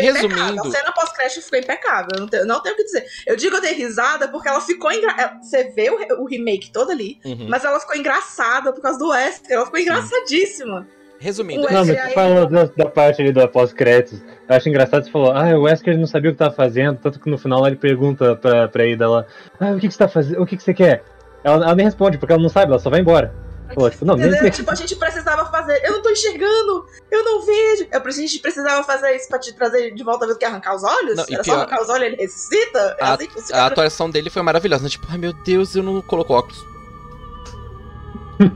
resumindo. 0.00 0.40
Impecável. 0.40 0.64
A 0.64 0.70
cena 0.70 0.92
pós-crédito 0.92 1.42
ficou 1.42 1.58
impecável. 1.58 2.08
Não 2.18 2.26
tenho, 2.26 2.46
não 2.46 2.60
tenho 2.60 2.74
o 2.74 2.76
que 2.78 2.84
dizer. 2.84 3.06
Eu 3.26 3.36
digo 3.36 3.56
eu 3.56 3.60
dei 3.60 3.72
risada 3.72 4.26
porque 4.26 4.48
ela 4.48 4.60
ficou 4.60 4.90
engraçada. 4.90 5.38
Você 5.40 5.64
vê 5.70 5.88
o, 5.88 6.22
o, 6.22 6.26
remake 6.26 6.72
todo 6.72 6.90
ali, 6.90 7.20
uhum. 7.24 7.46
mas 7.48 7.64
ela 7.64 7.78
ficou 7.78 7.94
engraçada 7.94 8.72
por 8.72 8.82
causa 8.82 8.98
do 8.98 9.10
Wesker. 9.10 9.52
Ela 9.52 9.66
ficou 9.66 9.78
Sim. 9.78 9.86
engraçadíssima. 9.86 10.88
Resumindo, 11.20 11.62
não, 11.70 11.86
mas 11.86 12.12
falando 12.12 12.50
da, 12.50 12.64
da, 12.64 12.90
parte 12.90 13.22
ali 13.22 13.32
do 13.32 13.48
pós-créditos, 13.48 14.20
eu 14.20 14.56
acho 14.56 14.68
engraçado 14.68 15.04
você 15.04 15.10
falou, 15.10 15.32
ah, 15.32 15.56
o 15.56 15.62
Wesker 15.62 15.96
não 15.96 16.06
sabia 16.06 16.30
o 16.30 16.34
que 16.34 16.38
tava 16.38 16.54
fazendo, 16.54 16.98
tanto 16.98 17.20
que 17.20 17.30
no 17.30 17.38
final 17.38 17.66
ele 17.66 17.76
pergunta 17.76 18.36
pra, 18.36 18.68
pra 18.68 18.84
Ada 18.84 19.08
lá, 19.08 19.26
ah, 19.60 19.70
o 19.70 19.78
que, 19.78 19.86
que 19.86 19.94
você 19.94 19.98
tá 19.98 20.08
fazendo? 20.08 20.42
O 20.42 20.44
que, 20.44 20.56
que 20.56 20.62
você 20.62 20.74
quer? 20.74 21.02
Ela, 21.44 21.56
ela 21.56 21.74
nem 21.74 21.84
responde, 21.84 22.16
porque 22.18 22.32
ela 22.32 22.42
não 22.42 22.48
sabe, 22.48 22.72
ela 22.72 22.80
só 22.80 22.88
vai 22.90 23.00
embora. 23.00 23.32
Pô, 23.74 23.90
tipo, 23.90 24.04
não, 24.04 24.14
nem... 24.14 24.50
tipo, 24.50 24.70
a 24.70 24.74
gente 24.74 24.94
precisava 24.94 25.46
fazer. 25.46 25.80
Eu 25.84 25.92
não 25.92 26.02
tô 26.02 26.10
enxergando, 26.10 26.86
eu 27.10 27.24
não 27.24 27.42
vejo. 27.44 27.86
Eu, 27.90 28.02
a 28.04 28.10
gente 28.10 28.38
precisava 28.38 28.84
fazer 28.84 29.16
isso 29.16 29.28
pra 29.28 29.38
te 29.38 29.52
trazer 29.52 29.92
de 29.92 30.04
volta 30.04 30.26
mesmo 30.26 30.38
que 30.38 30.44
arrancar 30.44 30.76
os 30.76 30.84
olhos? 30.84 31.16
Não, 31.16 31.24
Era 31.28 31.42
pior, 31.42 31.44
só 31.44 31.54
arrancar 31.54 31.82
os 31.82 31.88
olhos 31.88 32.02
e 32.02 32.06
ele 32.06 32.16
ressuscita? 32.16 32.96
É 32.98 33.04
a, 33.04 33.14
assim 33.14 33.52
a 33.52 33.66
atuação 33.66 34.10
dele 34.10 34.30
foi 34.30 34.42
maravilhosa, 34.42 34.84
né? 34.84 34.88
Tipo, 34.88 35.06
ai 35.10 35.18
meu 35.18 35.32
Deus, 35.32 35.74
eu 35.74 35.82
não 35.82 36.00
coloco 36.02 36.32
óculos. 36.34 36.64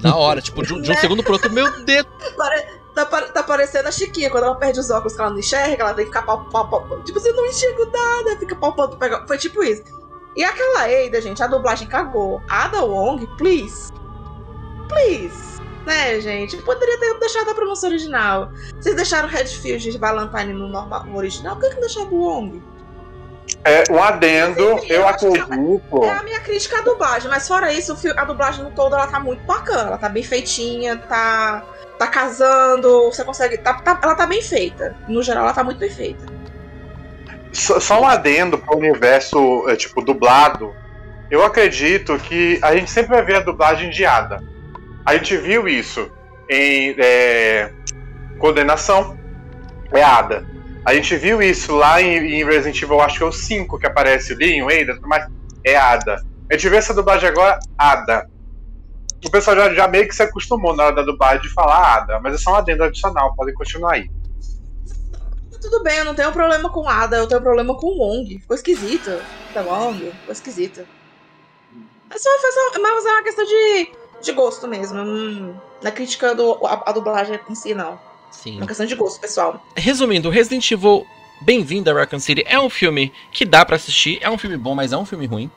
Na 0.02 0.16
hora, 0.16 0.40
tipo, 0.40 0.64
de 0.64 0.74
um, 0.74 0.80
de 0.80 0.90
um 0.90 0.94
né? 0.94 1.00
segundo 1.00 1.22
pro 1.22 1.32
outro, 1.32 1.52
meu 1.52 1.70
Deus. 1.84 2.06
Pare... 2.36 2.78
Tá, 2.94 3.04
tá 3.04 3.42
parecendo 3.44 3.88
a 3.88 3.92
Chiquinha, 3.92 4.28
quando 4.28 4.44
ela 4.44 4.56
perde 4.56 4.80
os 4.80 4.90
óculos 4.90 5.14
que 5.14 5.20
ela 5.20 5.30
não 5.30 5.38
enxerga, 5.38 5.84
ela 5.84 5.94
tem 5.94 6.04
que 6.04 6.10
ficar 6.10 6.22
palpando. 6.22 7.00
Tipo, 7.04 7.20
você 7.20 7.30
não 7.30 7.46
enxerga 7.46 7.86
nada, 7.86 8.36
fica 8.38 8.56
palpando. 8.56 8.96
Pega... 8.96 9.24
Foi 9.26 9.38
tipo 9.38 9.62
isso. 9.62 9.84
E 10.36 10.44
aquela 10.44 10.84
Ada, 10.84 11.20
gente, 11.20 11.42
a 11.42 11.46
dublagem 11.46 11.88
cagou. 11.88 12.40
Ada 12.48 12.84
Wong, 12.84 13.26
please. 13.36 13.92
Please. 14.88 15.58
Né, 15.86 16.20
gente? 16.20 16.56
Poderia 16.58 16.98
ter 16.98 17.18
deixado 17.18 17.50
a 17.50 17.54
pronúncia 17.54 17.88
original. 17.88 18.50
Vocês 18.78 18.94
deixaram 18.94 19.28
Redfield 19.28 19.88
e 19.88 19.98
Valentine 19.98 20.52
no, 20.52 20.68
normal, 20.68 21.04
no 21.04 21.16
original, 21.16 21.56
por 21.56 21.68
que, 21.68 21.74
não 21.74 21.80
deixaram 21.80 22.08
o 22.12 22.16
Wong? 22.16 22.62
É, 23.64 23.84
um 23.90 24.02
adendo, 24.02 24.60
eu, 24.60 24.84
eu 24.84 25.08
acredito. 25.08 26.04
É 26.04 26.10
a 26.10 26.22
minha 26.22 26.40
crítica 26.40 26.78
à 26.78 26.82
dublagem, 26.82 27.30
mas 27.30 27.48
fora 27.48 27.72
isso, 27.72 27.96
a 28.16 28.24
dublagem 28.24 28.64
no 28.64 28.70
todo 28.70 28.94
ela 28.94 29.06
tá 29.06 29.18
muito 29.18 29.42
bacana. 29.44 29.88
Ela 29.88 29.98
tá 29.98 30.08
bem 30.08 30.22
feitinha, 30.22 30.96
tá, 30.96 31.64
tá 31.98 32.06
casando, 32.06 33.04
você 33.04 33.24
consegue. 33.24 33.58
Tá, 33.58 33.74
tá, 33.74 33.98
ela 34.02 34.14
tá 34.14 34.26
bem 34.26 34.42
feita. 34.42 34.94
No 35.08 35.22
geral, 35.22 35.44
ela 35.44 35.54
tá 35.54 35.64
muito 35.64 35.78
bem 35.78 35.90
feita. 35.90 36.37
Só, 37.52 38.00
um 38.00 38.06
adendo 38.06 38.58
para 38.58 38.74
o 38.74 38.78
universo, 38.78 39.68
é, 39.68 39.76
tipo, 39.76 40.02
dublado. 40.02 40.74
Eu 41.30 41.44
acredito 41.44 42.18
que 42.18 42.58
a 42.62 42.74
gente 42.74 42.90
sempre 42.90 43.10
vai 43.10 43.24
ver 43.24 43.36
a 43.36 43.40
dublagem 43.40 43.90
de 43.90 44.04
Ada. 44.04 44.42
A 45.04 45.14
gente 45.14 45.36
viu 45.36 45.68
isso 45.68 46.10
em 46.48 46.94
é, 46.98 47.70
Condenação, 48.38 49.18
é 49.92 50.02
Ada. 50.02 50.46
A 50.84 50.94
gente 50.94 51.16
viu 51.16 51.42
isso 51.42 51.76
lá 51.76 52.00
em, 52.00 52.16
em 52.16 52.44
Resident 52.44 52.80
Evil, 52.80 53.00
acho 53.00 53.18
que 53.18 53.24
é 53.24 53.26
o 53.26 53.32
5 53.32 53.78
que 53.78 53.86
aparece 53.86 54.32
o 54.32 54.38
Leon, 54.38 54.68
Ada, 54.68 54.98
mas 55.02 55.26
é 55.64 55.76
Ada. 55.76 56.22
A 56.50 56.54
gente 56.54 56.68
vê 56.68 56.76
essa 56.76 56.94
dublagem 56.94 57.28
agora, 57.28 57.58
Ada. 57.76 58.26
O 59.24 59.30
pessoal 59.30 59.56
já, 59.56 59.74
já 59.74 59.88
meio 59.88 60.06
que 60.08 60.14
se 60.14 60.22
acostumou 60.22 60.74
na 60.74 60.84
hora 60.84 60.96
da 60.96 61.02
dublagem 61.02 61.42
de 61.42 61.52
falar 61.52 61.96
Ada, 61.98 62.20
mas 62.20 62.34
é 62.34 62.38
só 62.38 62.52
um 62.52 62.56
adendo 62.56 62.84
adicional, 62.84 63.34
podem 63.34 63.54
continuar 63.54 63.94
aí 63.94 64.08
tudo 65.60 65.82
bem, 65.82 65.98
eu 65.98 66.04
não 66.04 66.14
tenho 66.14 66.32
problema 66.32 66.70
com 66.70 66.88
Ada, 66.88 67.16
eu 67.16 67.26
tenho 67.26 67.40
problema 67.40 67.74
com 67.76 67.88
Wong. 67.98 68.38
Ficou 68.38 68.56
esquisito. 68.56 69.10
Tá 69.52 69.62
Wong, 69.62 69.98
ficou 69.98 70.32
esquisito. 70.32 70.86
Mas, 72.08 72.22
só, 72.22 72.30
mas 72.80 73.04
é 73.04 73.12
uma 73.12 73.22
questão 73.22 73.44
de, 73.44 73.92
de 74.22 74.32
gosto 74.32 74.66
mesmo. 74.66 74.98
Hum, 74.98 75.54
não 75.82 75.88
é 75.88 75.90
criticando 75.90 76.58
a, 76.64 76.90
a, 76.90 76.92
dublagem 76.92 77.38
em 77.48 77.54
si, 77.54 77.74
não. 77.74 78.00
Sim. 78.30 78.54
É 78.54 78.56
uma 78.58 78.66
questão 78.66 78.86
de 78.86 78.94
gosto, 78.94 79.20
pessoal. 79.20 79.62
Resumindo, 79.76 80.30
Resident 80.30 80.70
Evil 80.70 81.06
Bem-vindo 81.40 81.88
a 81.88 81.94
Raccoon 81.94 82.18
City 82.18 82.42
é 82.44 82.58
um 82.58 82.68
filme 82.68 83.12
que 83.30 83.44
dá 83.44 83.64
para 83.64 83.76
assistir, 83.76 84.18
é 84.20 84.28
um 84.28 84.36
filme 84.36 84.56
bom, 84.56 84.74
mas 84.74 84.92
é 84.92 84.96
um 84.96 85.04
filme 85.04 85.24
ruim. 85.24 85.48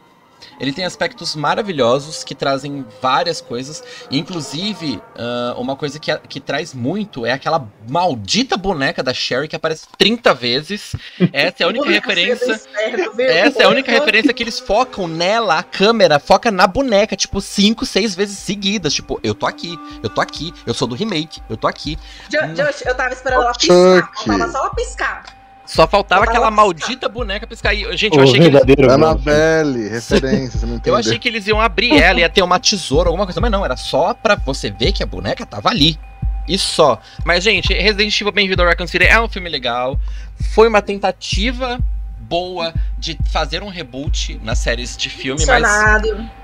Ele 0.59 0.71
tem 0.71 0.85
aspectos 0.85 1.35
maravilhosos 1.35 2.23
que 2.23 2.35
trazem 2.35 2.85
várias 3.01 3.41
coisas. 3.41 3.83
Inclusive, 4.09 5.01
uh, 5.15 5.59
uma 5.59 5.75
coisa 5.75 5.99
que, 5.99 6.15
que 6.27 6.39
traz 6.39 6.73
muito 6.73 7.25
é 7.25 7.31
aquela 7.31 7.67
maldita 7.87 8.57
boneca 8.57 9.03
da 9.03 9.13
Sherry 9.13 9.47
que 9.47 9.55
aparece 9.55 9.87
30 9.97 10.33
vezes. 10.33 10.95
Essa 11.33 11.63
é 11.63 11.65
a 11.65 11.67
única 11.69 11.89
referência. 11.91 12.61
essa 13.19 13.61
é 13.61 13.65
a 13.65 13.69
única 13.69 13.91
referência 13.91 14.33
que 14.33 14.43
eles 14.43 14.59
focam 14.59 15.07
nela, 15.07 15.59
a 15.59 15.63
câmera 15.63 16.19
foca 16.19 16.51
na 16.51 16.67
boneca, 16.67 17.15
tipo, 17.15 17.41
5, 17.41 17.85
6 17.85 18.15
vezes 18.15 18.37
seguidas. 18.37 18.93
Tipo, 18.93 19.19
eu 19.23 19.33
tô 19.33 19.45
aqui, 19.45 19.77
eu 20.03 20.09
tô 20.09 20.21
aqui, 20.21 20.53
eu 20.65 20.73
sou 20.73 20.87
do 20.87 20.95
remake, 20.95 21.41
eu 21.49 21.57
tô 21.57 21.67
aqui. 21.67 21.97
Josh, 22.29 22.85
eu 22.85 22.95
tava 22.95 23.13
esperando 23.13 23.43
ela 23.43 23.53
piscar. 23.53 24.11
Eu 24.25 24.37
tava 24.37 24.51
só 24.51 24.57
ela 24.59 24.75
piscar. 24.75 25.40
Só 25.71 25.87
faltava 25.87 26.25
aquela 26.25 26.51
maldita 26.51 27.07
boneca 27.07 27.47
piscar. 27.47 27.73
E, 27.73 27.95
gente, 27.95 28.17
eu 28.17 28.23
achei 28.23 28.41
que 28.41 28.47
eles... 28.47 28.89
Annabelle, 28.89 29.87
referência, 29.87 30.59
você 30.59 30.65
não 30.65 30.75
entendeu. 30.75 30.93
Eu 30.93 30.99
achei 30.99 31.17
que 31.17 31.29
eles 31.29 31.47
iam 31.47 31.61
abrir 31.61 31.97
ela, 31.97 32.19
ia 32.19 32.27
ter 32.27 32.41
uma 32.41 32.59
tesoura, 32.59 33.07
alguma 33.07 33.25
coisa, 33.25 33.39
mas 33.39 33.49
não, 33.49 33.63
era 33.63 33.77
só 33.77 34.13
pra 34.13 34.35
você 34.35 34.69
ver 34.69 34.91
que 34.91 35.01
a 35.01 35.05
boneca 35.05 35.45
tava 35.45 35.69
ali. 35.69 35.97
E 36.45 36.57
só. 36.57 36.99
Mas, 37.23 37.41
gente, 37.41 37.73
Resident 37.73 38.19
Evil 38.19 38.33
Bem-vindo 38.33 38.61
ao 38.61 38.67
Raccoon 38.67 38.85
City 38.85 39.05
é 39.05 39.21
um 39.21 39.29
filme 39.29 39.47
legal. 39.47 39.97
Foi 40.53 40.67
uma 40.67 40.81
tentativa 40.81 41.79
boa 42.31 42.73
de 42.97 43.17
fazer 43.29 43.61
um 43.61 43.67
reboot 43.67 44.39
nas 44.41 44.59
séries 44.59 44.95
de 44.95 45.09
filme, 45.09 45.45
mas 45.45 45.61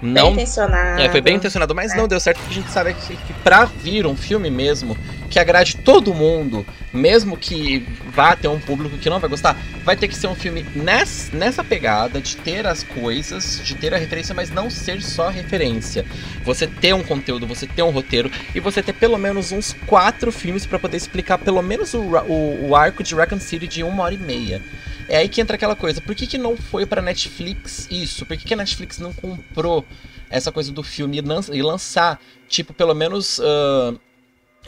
não 0.02 0.26
bem 0.26 0.34
intencionado. 0.34 1.02
É, 1.02 1.10
foi 1.10 1.22
bem 1.22 1.36
intencionado, 1.38 1.74
mas 1.74 1.94
é. 1.94 1.96
não 1.96 2.10
deu 2.10 2.20
certo 2.20 2.40
porque 2.40 2.60
a 2.60 2.62
gente 2.62 2.72
sabe 2.72 2.94
que, 2.94 3.16
que 3.16 3.34
para 3.36 3.64
vir 3.64 4.06
um 4.06 4.16
filme 4.16 4.50
mesmo 4.50 4.98
que 5.30 5.40
agrade 5.40 5.78
todo 5.78 6.14
mundo, 6.14 6.66
mesmo 6.92 7.38
que 7.38 7.88
vá 8.14 8.36
ter 8.36 8.50
um 8.50 8.60
público 8.60 8.98
que 8.98 9.10
não 9.10 9.20
vai 9.20 9.30
gostar, 9.30 9.56
vai 9.86 9.96
ter 9.96 10.10
que 10.10 10.16
ser 10.16 10.28
um 10.28 10.36
filme 10.36 10.66
nessa, 10.76 11.34
nessa 11.36 11.64
pegada 11.64 12.20
de 12.20 12.36
ter 12.36 12.68
as 12.68 12.84
coisas, 12.84 13.62
de 13.64 13.76
ter 13.76 13.94
a 13.94 13.98
referência, 13.98 14.36
mas 14.36 14.50
não 14.50 14.70
ser 14.70 15.02
só 15.02 15.30
referência. 15.30 16.06
Você 16.44 16.68
ter 16.68 16.94
um 16.94 17.04
conteúdo, 17.04 17.48
você 17.48 17.66
ter 17.66 17.84
um 17.84 17.92
roteiro 17.92 18.30
e 18.54 18.60
você 18.60 18.84
ter 18.84 18.94
pelo 18.94 19.18
menos 19.18 19.54
uns 19.54 19.74
quatro 19.86 20.34
filmes 20.34 20.66
para 20.66 20.80
poder 20.80 20.98
explicar 20.98 21.38
pelo 21.38 21.62
menos 21.62 21.94
o, 21.94 22.02
o, 22.02 22.70
o 22.70 22.76
arco 22.76 23.04
de 23.04 23.16
Raccoon 23.16 23.40
City 23.40 23.68
de 23.68 23.84
uma 23.84 24.04
hora 24.04 24.14
e 24.14 24.18
meia. 24.18 24.62
É 25.10 25.18
aí 25.18 25.30
que 25.30 25.40
entra 25.42 25.56
aquela 25.56 25.76
coisa. 25.76 26.02
Por 26.02 26.16
que, 26.16 26.28
que 26.28 26.38
não 26.38 26.58
foi 26.58 26.86
pra 26.86 27.02
Netflix 27.02 27.88
isso? 27.90 28.26
Por 28.26 28.36
que, 28.38 28.46
que 28.46 28.54
a 28.54 28.58
Netflix 28.58 29.00
não 29.00 29.14
comprou 29.14 29.86
essa 30.30 30.52
coisa 30.52 30.72
do 30.72 30.84
filme 30.84 31.22
e, 31.54 31.62
lançar, 31.62 32.20
tipo, 32.48 32.74
pelo 32.74 32.94
menos. 32.94 33.40
Uh, 33.40 34.00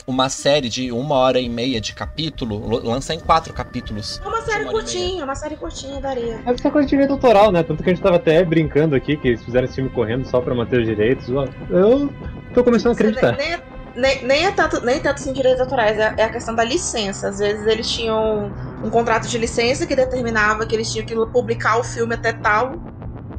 uma 0.06 0.28
série 0.28 0.68
de 0.68 0.90
uma 0.90 1.14
hora 1.14 1.38
e 1.38 1.48
meia 1.48 1.80
de 1.80 1.94
capítulo, 1.94 2.80
lança 2.82 3.14
em 3.14 3.20
quatro 3.20 3.52
capítulos. 3.52 4.20
É 4.24 4.28
uma 4.28 4.42
série 4.42 4.64
curtinha, 4.64 5.24
uma 5.24 5.34
série 5.34 5.56
curtinha 5.56 6.00
daria. 6.00 6.42
É 6.46 6.56
ser 6.56 6.70
coisa 6.70 6.86
de 6.86 6.90
direito 6.90 7.12
autoral, 7.12 7.52
né? 7.52 7.62
Tanto 7.62 7.82
que 7.82 7.90
a 7.90 7.92
gente 7.92 8.02
tava 8.02 8.16
até 8.16 8.42
brincando 8.44 8.94
aqui 8.96 9.16
que 9.16 9.28
eles 9.28 9.44
fizeram 9.44 9.66
esse 9.66 9.74
filme 9.74 9.90
correndo 9.90 10.26
só 10.26 10.40
pra 10.40 10.54
manter 10.54 10.80
os 10.80 10.86
direitos. 10.86 11.28
Eu 11.68 12.12
tô 12.54 12.64
começando 12.64 12.92
a 12.92 12.94
acreditar. 12.94 13.36
Nem, 13.36 13.58
nem, 13.94 14.24
nem, 14.24 14.46
é 14.46 14.52
tanto, 14.52 14.84
nem 14.84 15.00
tanto 15.00 15.16
assim 15.16 15.32
direitos 15.32 15.60
autorais, 15.60 15.98
é, 15.98 16.14
é, 16.16 16.24
a 16.24 16.30
questão 16.30 16.54
da 16.54 16.64
licença. 16.64 17.28
Às 17.28 17.38
vezes 17.38 17.66
eles 17.66 17.88
tinham 17.88 18.52
um 18.82 18.90
contrato 18.90 19.28
de 19.28 19.38
licença 19.38 19.86
que 19.86 19.96
determinava 19.96 20.66
que 20.66 20.74
eles 20.74 20.90
tinham 20.90 21.06
que 21.06 21.14
publicar 21.32 21.78
o 21.78 21.84
filme 21.84 22.14
até 22.14 22.32
tal 22.32 22.74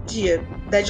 dia. 0.06 0.44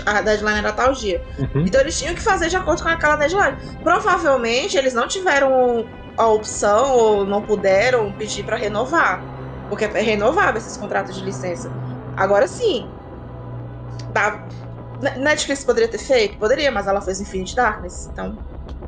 A 0.05 0.21
deadline 0.21 0.59
era 0.59 0.71
tal 0.71 0.93
dia. 0.93 1.21
Uhum. 1.39 1.65
Então 1.65 1.81
eles 1.81 1.97
tinham 1.97 2.13
que 2.13 2.21
fazer 2.21 2.49
de 2.49 2.55
acordo 2.55 2.83
com 2.83 2.89
aquela 2.89 3.15
deadline. 3.15 3.57
Provavelmente 3.83 4.77
eles 4.77 4.93
não 4.93 5.07
tiveram 5.07 5.87
a 6.17 6.27
opção 6.27 6.95
ou 6.95 7.25
não 7.25 7.41
puderam 7.41 8.11
pedir 8.13 8.43
para 8.43 8.57
renovar. 8.57 9.23
Porque 9.69 9.85
é 9.85 10.01
renovável 10.01 10.57
esses 10.57 10.77
contratos 10.77 11.15
de 11.15 11.23
licença. 11.23 11.71
Agora 12.15 12.47
sim. 12.47 12.87
Tá, 14.13 14.45
Netflix 15.17 15.63
poderia 15.63 15.89
ter 15.89 15.97
feito? 15.97 16.37
Poderia, 16.37 16.71
mas 16.71 16.87
ela 16.87 17.01
fez 17.01 17.19
Infinite 17.19 17.55
Darkness. 17.55 18.07
Então 18.11 18.37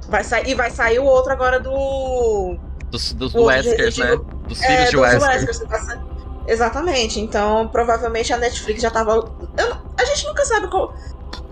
Vai 0.10 0.24
sair, 0.24 0.50
e 0.50 0.54
vai 0.54 0.70
sair 0.72 1.00
o 1.00 1.06
outro 1.06 1.32
agora 1.32 1.60
do. 1.60 2.58
Dos, 2.90 3.14
dos 3.14 3.34
do 3.34 3.46
Weskers, 3.46 3.98
né? 3.98 4.18
Dos 4.48 4.62
é, 4.62 4.68
filhos 4.68 4.90
de 4.90 4.98
Wesker. 4.98 5.68
Tá 5.68 6.04
Exatamente. 6.48 7.20
Então, 7.20 7.68
provavelmente 7.70 8.34
a 8.34 8.38
Netflix 8.38 8.82
já 8.82 8.92
tava. 8.92 9.14
Eu, 9.58 9.78
a 9.98 10.06
gente 10.06 10.26
nunca 10.26 10.46
sabe 10.46 10.68
qual. 10.68 10.94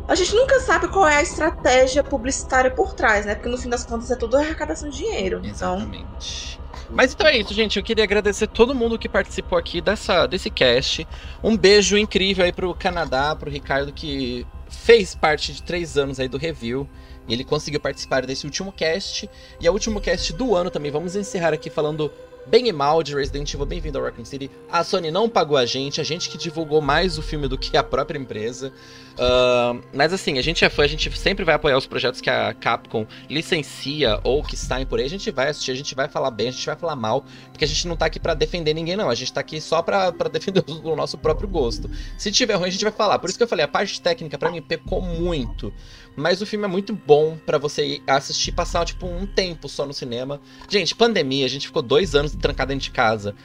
A 0.08 0.16
gente 0.16 0.36
nunca 0.36 0.60
sabe 0.60 0.88
qual 0.90 1.08
é 1.08 1.18
a 1.18 1.22
estratégia 1.22 2.04
publicitária 2.04 2.70
por 2.70 2.94
trás, 2.94 3.26
né? 3.26 3.36
Porque 3.36 3.50
no 3.50 3.58
fim 3.58 3.70
das 3.70 3.86
contas 3.86 4.12
é 4.12 4.16
tudo 4.16 4.36
arrecadação 4.36 4.90
de 4.90 4.98
dinheiro. 4.98 5.42
Então 5.44 5.78
Exatamente. 5.78 6.60
Então... 6.60 6.62
Mas 6.92 7.14
então 7.14 7.26
é 7.26 7.38
isso, 7.38 7.54
gente. 7.54 7.78
Eu 7.78 7.84
queria 7.84 8.04
agradecer 8.04 8.48
todo 8.48 8.76
mundo 8.76 9.00
que 9.00 9.08
participou 9.08 9.58
aqui 9.58 9.80
dessa, 9.80 10.28
desse 10.28 10.50
cast. 10.50 11.08
Um 11.42 11.56
beijo 11.56 11.98
incrível 11.98 12.44
aí 12.44 12.52
pro 12.52 12.74
Canadá, 12.76 13.34
pro 13.34 13.50
Ricardo, 13.50 13.94
que 13.94 14.46
fez 14.68 15.16
parte 15.16 15.54
de 15.54 15.64
três 15.64 15.98
anos 15.98 16.20
aí 16.20 16.28
do 16.28 16.38
review. 16.38 16.88
Ele 17.32 17.46
conseguiu 17.46 17.80
participar 17.80 18.26
desse 18.26 18.46
último 18.46 18.72
cast. 18.74 19.30
E 19.60 19.66
é 19.66 19.70
o 19.70 19.74
último 19.74 20.02
cast 20.02 20.34
do 20.34 20.54
ano 20.54 20.70
também. 20.70 20.92
Vamos 20.92 21.16
encerrar 21.16 21.54
aqui 21.54 21.70
falando 21.70 22.12
bem 22.46 22.68
e 22.68 22.74
mal 22.74 23.02
de 23.02 23.16
Resident 23.16 23.54
Evil. 23.54 23.66
Bem-vindo 23.66 23.98
ao 23.98 24.04
Raccoon 24.04 24.26
City. 24.26 24.52
A 24.70 24.84
Sony 24.84 25.12
não 25.12 25.30
pagou 25.30 25.56
a 25.56 25.66
gente, 25.66 26.02
a 26.02 26.04
gente 26.04 26.30
que 26.30 26.38
divulgou 26.38 26.82
mais 26.82 27.18
o 27.18 27.22
filme 27.22 27.48
do 27.48 27.58
que 27.58 27.78
a 27.78 27.84
própria 27.84 28.20
empresa. 28.20 28.74
Uh, 29.14 29.82
mas 29.94 30.14
assim, 30.14 30.38
a 30.38 30.42
gente 30.42 30.64
é 30.64 30.70
fã, 30.70 30.84
a 30.84 30.88
gente 30.88 31.16
sempre 31.18 31.44
vai 31.44 31.56
apoiar 31.56 31.78
os 31.78 31.86
projetos 31.86 32.22
que 32.22 32.30
a 32.30 32.54
Capcom 32.54 33.06
licencia 33.30 34.20
ou 34.24 34.44
que 34.44 34.56
saem 34.56 34.86
por 34.86 35.00
aí. 35.00 35.06
A 35.06 35.10
gente 35.10 35.30
vai 35.32 35.50
assistir, 35.50 35.72
a 35.72 35.76
gente 35.76 35.94
vai 35.94 36.08
falar 36.08 36.32
bem, 36.32 36.50
a 36.50 36.52
gente 36.52 36.66
vai 36.66 36.76
falar 36.76 36.96
mal, 36.96 37.26
porque 37.52 37.66
a 37.66 37.68
gente 37.68 37.88
não 37.88 37.96
tá 37.96 38.06
aqui 38.06 38.20
para 38.20 38.34
defender 38.34 38.74
ninguém, 38.74 38.96
não. 38.96 39.10
A 39.10 39.16
gente 39.16 39.32
tá 39.32 39.42
aqui 39.42 39.60
só 39.60 39.82
pra 39.82 40.12
defender 40.32 40.64
o 40.84 40.96
nosso 40.96 41.18
próprio 41.18 41.48
gosto. 41.48 41.90
Se 42.18 42.32
tiver 42.32 42.56
ruim, 42.56 42.68
a 42.68 42.72
gente 42.72 42.84
vai 42.84 42.94
falar. 42.94 43.20
Por 43.20 43.30
isso 43.30 43.38
que 43.38 43.44
eu 43.44 43.48
falei, 43.48 43.66
a 43.66 43.68
parte 43.68 44.02
técnica 44.02 44.38
para 44.38 44.52
mim 44.52 44.62
pecou 44.62 45.02
muito. 45.02 45.74
Mas 46.16 46.42
o 46.42 46.46
filme 46.46 46.66
é 46.66 46.68
muito 46.68 46.94
bom 46.94 47.38
para 47.46 47.58
você 47.58 48.02
assistir, 48.06 48.52
passar 48.52 48.86
tipo 48.86 49.08
um 49.08 49.26
tempo 49.26 49.70
só 49.70 49.86
no 49.86 49.94
cinema. 49.94 50.42
Gente, 50.70 50.96
pandemia, 50.96 51.46
a 51.46 51.50
gente 51.50 51.68
ficou 51.68 51.82
dois 51.82 52.16
anos 52.16 52.36
trancado 52.36 52.70
dentro 52.70 52.84
de 52.84 52.92
casa. 52.92 53.36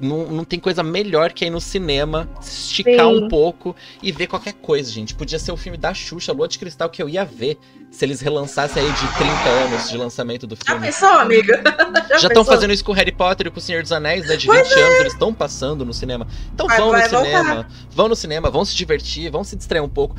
Não, 0.00 0.26
não 0.28 0.44
tem 0.44 0.58
coisa 0.58 0.82
melhor 0.82 1.30
que 1.30 1.44
ir 1.44 1.50
no 1.50 1.60
cinema, 1.60 2.26
esticar 2.40 3.06
Sim. 3.06 3.24
um 3.24 3.28
pouco 3.28 3.76
e 4.02 4.10
ver 4.10 4.26
qualquer 4.26 4.54
coisa, 4.54 4.90
gente. 4.90 5.14
Podia 5.14 5.38
ser 5.38 5.52
o 5.52 5.58
filme 5.58 5.76
da 5.76 5.92
Xuxa, 5.92 6.32
Lua 6.32 6.48
de 6.48 6.58
Cristal, 6.58 6.88
que 6.88 7.02
eu 7.02 7.08
ia 7.08 7.22
ver 7.22 7.58
se 7.90 8.06
eles 8.06 8.20
relançassem 8.22 8.82
aí 8.82 8.90
de 8.90 9.06
30 9.18 9.48
anos 9.48 9.90
de 9.90 9.98
lançamento 9.98 10.46
do 10.46 10.56
filme. 10.56 10.80
Já 10.80 10.86
pensou, 10.86 11.18
amiga? 11.18 11.62
Já 12.18 12.28
estão 12.28 12.44
fazendo 12.44 12.72
isso 12.72 12.84
com 12.84 12.92
Harry 12.92 13.12
Potter 13.12 13.48
e 13.48 13.50
com 13.50 13.58
o 13.58 13.62
Senhor 13.62 13.82
dos 13.82 13.92
Anéis, 13.92 14.26
né? 14.26 14.36
De 14.36 14.46
20 14.46 14.56
é. 14.56 14.82
anos, 14.82 15.00
eles 15.00 15.12
estão 15.12 15.34
passando 15.34 15.84
no 15.84 15.92
cinema. 15.92 16.26
Então 16.54 16.66
vai, 16.66 16.78
vão 16.78 16.90
vai, 16.92 17.02
no 17.02 17.18
cinema, 17.18 17.68
vão 17.90 18.08
no 18.08 18.16
cinema, 18.16 18.50
vão 18.50 18.64
se 18.64 18.74
divertir, 18.74 19.30
vão 19.30 19.44
se 19.44 19.54
distrair 19.54 19.82
um 19.82 19.88
pouco 19.88 20.16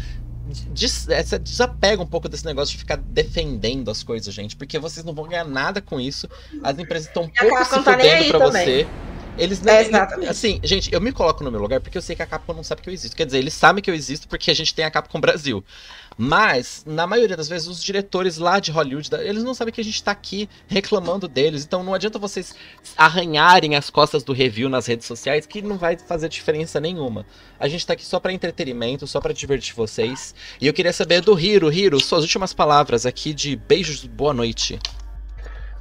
des, 0.70 1.08
essa, 1.10 1.40
desapega 1.40 2.02
um 2.02 2.06
pouco 2.06 2.28
desse 2.28 2.46
negócio 2.46 2.74
de 2.74 2.80
ficar 2.80 2.98
defendendo 2.98 3.90
as 3.90 4.04
coisas, 4.04 4.34
gente. 4.34 4.56
Porque 4.56 4.78
vocês 4.78 5.06
não 5.06 5.14
vão 5.14 5.28
ganhar 5.28 5.46
nada 5.46 5.82
com 5.82 6.00
isso. 6.00 6.28
As 6.64 6.78
empresas 6.78 7.08
estão 7.08 7.24
um 7.24 7.30
pouco 7.30 7.64
se 7.64 7.70
tá 7.72 7.84
fudendo 7.84 8.30
pra 8.30 8.40
também. 8.40 8.66
você. 8.66 8.88
Eles 9.38 9.62
não. 9.62 9.72
É, 9.74 10.30
assim, 10.30 10.60
gente, 10.64 10.94
eu 10.94 11.00
me 11.00 11.12
coloco 11.12 11.44
no 11.44 11.52
meu 11.52 11.62
lugar 11.62 11.80
porque 11.80 11.98
eu 11.98 12.02
sei 12.02 12.16
que 12.16 12.22
a 12.22 12.26
Capcom 12.26 12.54
não 12.54 12.64
sabe 12.64 12.82
que 12.82 12.90
eu 12.90 12.94
existo. 12.94 13.16
Quer 13.16 13.26
dizer, 13.26 13.40
eles 13.40 13.54
sabem 13.54 13.82
que 13.82 13.90
eu 13.90 13.96
existo 13.96 14.28
porque 14.28 14.52
a 14.52 14.54
gente 14.54 14.74
tem 14.76 14.86
a 14.86 14.92
Capcom 14.92 15.20
Brasil. 15.20 15.64
Mas, 16.18 16.84
na 16.86 17.08
maioria 17.08 17.38
das 17.38 17.48
vezes, 17.48 17.68
os 17.68 17.82
diretores 17.82 18.38
lá 18.38 18.60
de 18.60 18.70
Hollywood, 18.70 19.10
eles 19.22 19.44
não 19.44 19.54
sabem 19.54 19.74
que 19.74 19.82
a 19.82 19.84
gente 19.84 20.04
tá 20.04 20.12
aqui 20.12 20.50
reclamando 20.68 21.28
deles. 21.28 21.64
Então 21.64 21.84
não 21.84 21.94
adianta 21.94 22.20
vocês 22.20 22.54
arranharem 22.98 23.76
as 23.76 23.90
costas 23.90 24.24
do 24.24 24.34
review 24.34 24.70
nas 24.70 24.86
redes 24.86 25.08
sociais, 25.08 25.46
que 25.46 25.62
não 25.62 25.78
vai 25.78 25.98
fazer 25.98 26.30
diferença 26.30 26.80
nenhuma. 26.80 27.26
A 27.60 27.68
gente 27.68 27.88
tá 27.88 27.94
aqui 27.94 28.06
só 28.06 28.20
para 28.20 28.34
entretenimento, 28.34 29.08
só 29.08 29.22
para 29.22 29.34
divertir 29.34 29.74
vocês. 29.74 30.36
E 30.60 30.68
eu 30.68 30.74
queria 30.74 30.94
saber 30.94 31.22
do 31.22 31.40
Hiro. 31.40 31.72
Hiro, 31.72 32.00
suas 32.00 32.24
últimas 32.24 32.54
palavras 32.54 33.06
aqui 33.06 33.34
de 33.34 33.56
beijos, 33.56 34.06
boa 34.06 34.34
noite. 34.34 34.78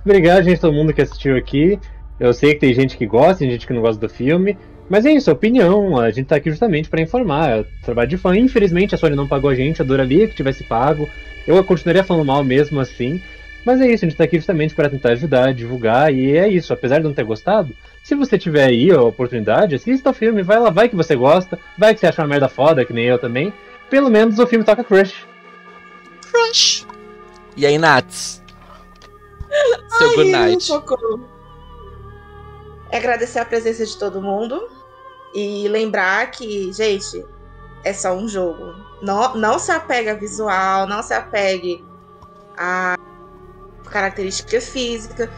Obrigado, 0.05 0.45
gente, 0.45 0.61
todo 0.61 0.73
mundo 0.73 0.95
que 0.95 1.03
assistiu 1.03 1.37
aqui. 1.37 1.79
Eu 2.21 2.35
sei 2.35 2.53
que 2.53 2.61
tem 2.61 2.75
gente 2.75 2.99
que 2.99 3.07
gosta, 3.07 3.39
tem 3.39 3.51
gente 3.51 3.67
que 3.67 3.73
não 3.73 3.81
gosta 3.81 3.99
do 3.99 4.13
filme. 4.13 4.59
Mas 4.91 5.07
é 5.07 5.13
isso, 5.13 5.31
é 5.31 5.33
opinião. 5.33 5.99
A 5.99 6.11
gente 6.11 6.27
tá 6.27 6.37
aqui 6.37 6.51
justamente 6.51 6.91
para 6.91 7.01
informar. 7.01 7.61
É 7.61 7.65
trabalho 7.83 8.11
de 8.11 8.19
fã. 8.19 8.37
Infelizmente 8.37 8.95
a 8.95 8.99
Sony 8.99 9.17
não 9.17 9.27
pagou 9.27 9.49
a 9.49 9.55
gente, 9.55 9.81
adoraria 9.81 10.29
que 10.29 10.35
tivesse 10.35 10.63
pago. 10.65 11.09
Eu 11.47 11.65
continuaria 11.65 12.05
falando 12.05 12.27
mal 12.27 12.45
mesmo 12.45 12.79
assim. 12.79 13.23
Mas 13.65 13.81
é 13.81 13.91
isso, 13.91 14.05
a 14.05 14.09
gente 14.09 14.17
tá 14.17 14.25
aqui 14.25 14.37
justamente 14.37 14.75
para 14.75 14.89
tentar 14.89 15.11
ajudar, 15.11 15.53
divulgar, 15.53 16.13
e 16.13 16.37
é 16.37 16.49
isso. 16.49 16.73
Apesar 16.73 16.99
de 16.99 17.05
não 17.05 17.13
ter 17.13 17.25
gostado, 17.25 17.75
se 18.03 18.15
você 18.15 18.39
tiver 18.39 18.65
aí 18.65 18.91
a 18.91 19.03
oportunidade, 19.03 19.75
assista 19.75 20.11
o 20.11 20.15
filme, 20.15 20.43
vai 20.43 20.59
lá, 20.59 20.71
vai 20.71 20.89
que 20.89 20.97
você 20.97 21.15
gosta, 21.15 21.59
vai 21.77 21.93
que 21.93 22.01
você 22.01 22.07
acha 22.07 22.23
uma 22.23 22.29
merda 22.29 22.49
foda, 22.49 22.85
que 22.87 22.93
nem 22.95 23.05
eu 23.05 23.19
também. 23.19 23.53
Pelo 23.91 24.09
menos 24.11 24.39
o 24.39 24.47
filme 24.47 24.65
toca 24.65 24.83
Crush. 24.83 25.27
Crush. 26.31 26.87
E 27.55 27.67
aí, 27.67 27.77
Nats? 27.77 28.43
Seu 29.99 30.09
Ai, 30.09 30.17
good 30.17 30.31
night. 30.31 30.63
Socorro 30.63 31.40
agradecer 32.99 33.39
a 33.39 33.45
presença 33.45 33.85
de 33.85 33.97
todo 33.97 34.21
mundo 34.23 34.69
e 35.35 35.69
lembrar 35.69 36.31
que, 36.31 36.73
gente, 36.73 37.25
é 37.85 37.93
só 37.93 38.13
um 38.13 38.29
jogo. 38.29 38.75
Não, 39.03 39.37
não 39.37 39.59
se 39.59 39.71
apegue 39.71 40.11
a 40.11 40.15
visual, 40.15 40.87
não 40.87 41.03
se 41.03 41.15
apegue 41.15 41.85
a 42.57 42.97
característica 43.91 44.61
física. 44.61 45.31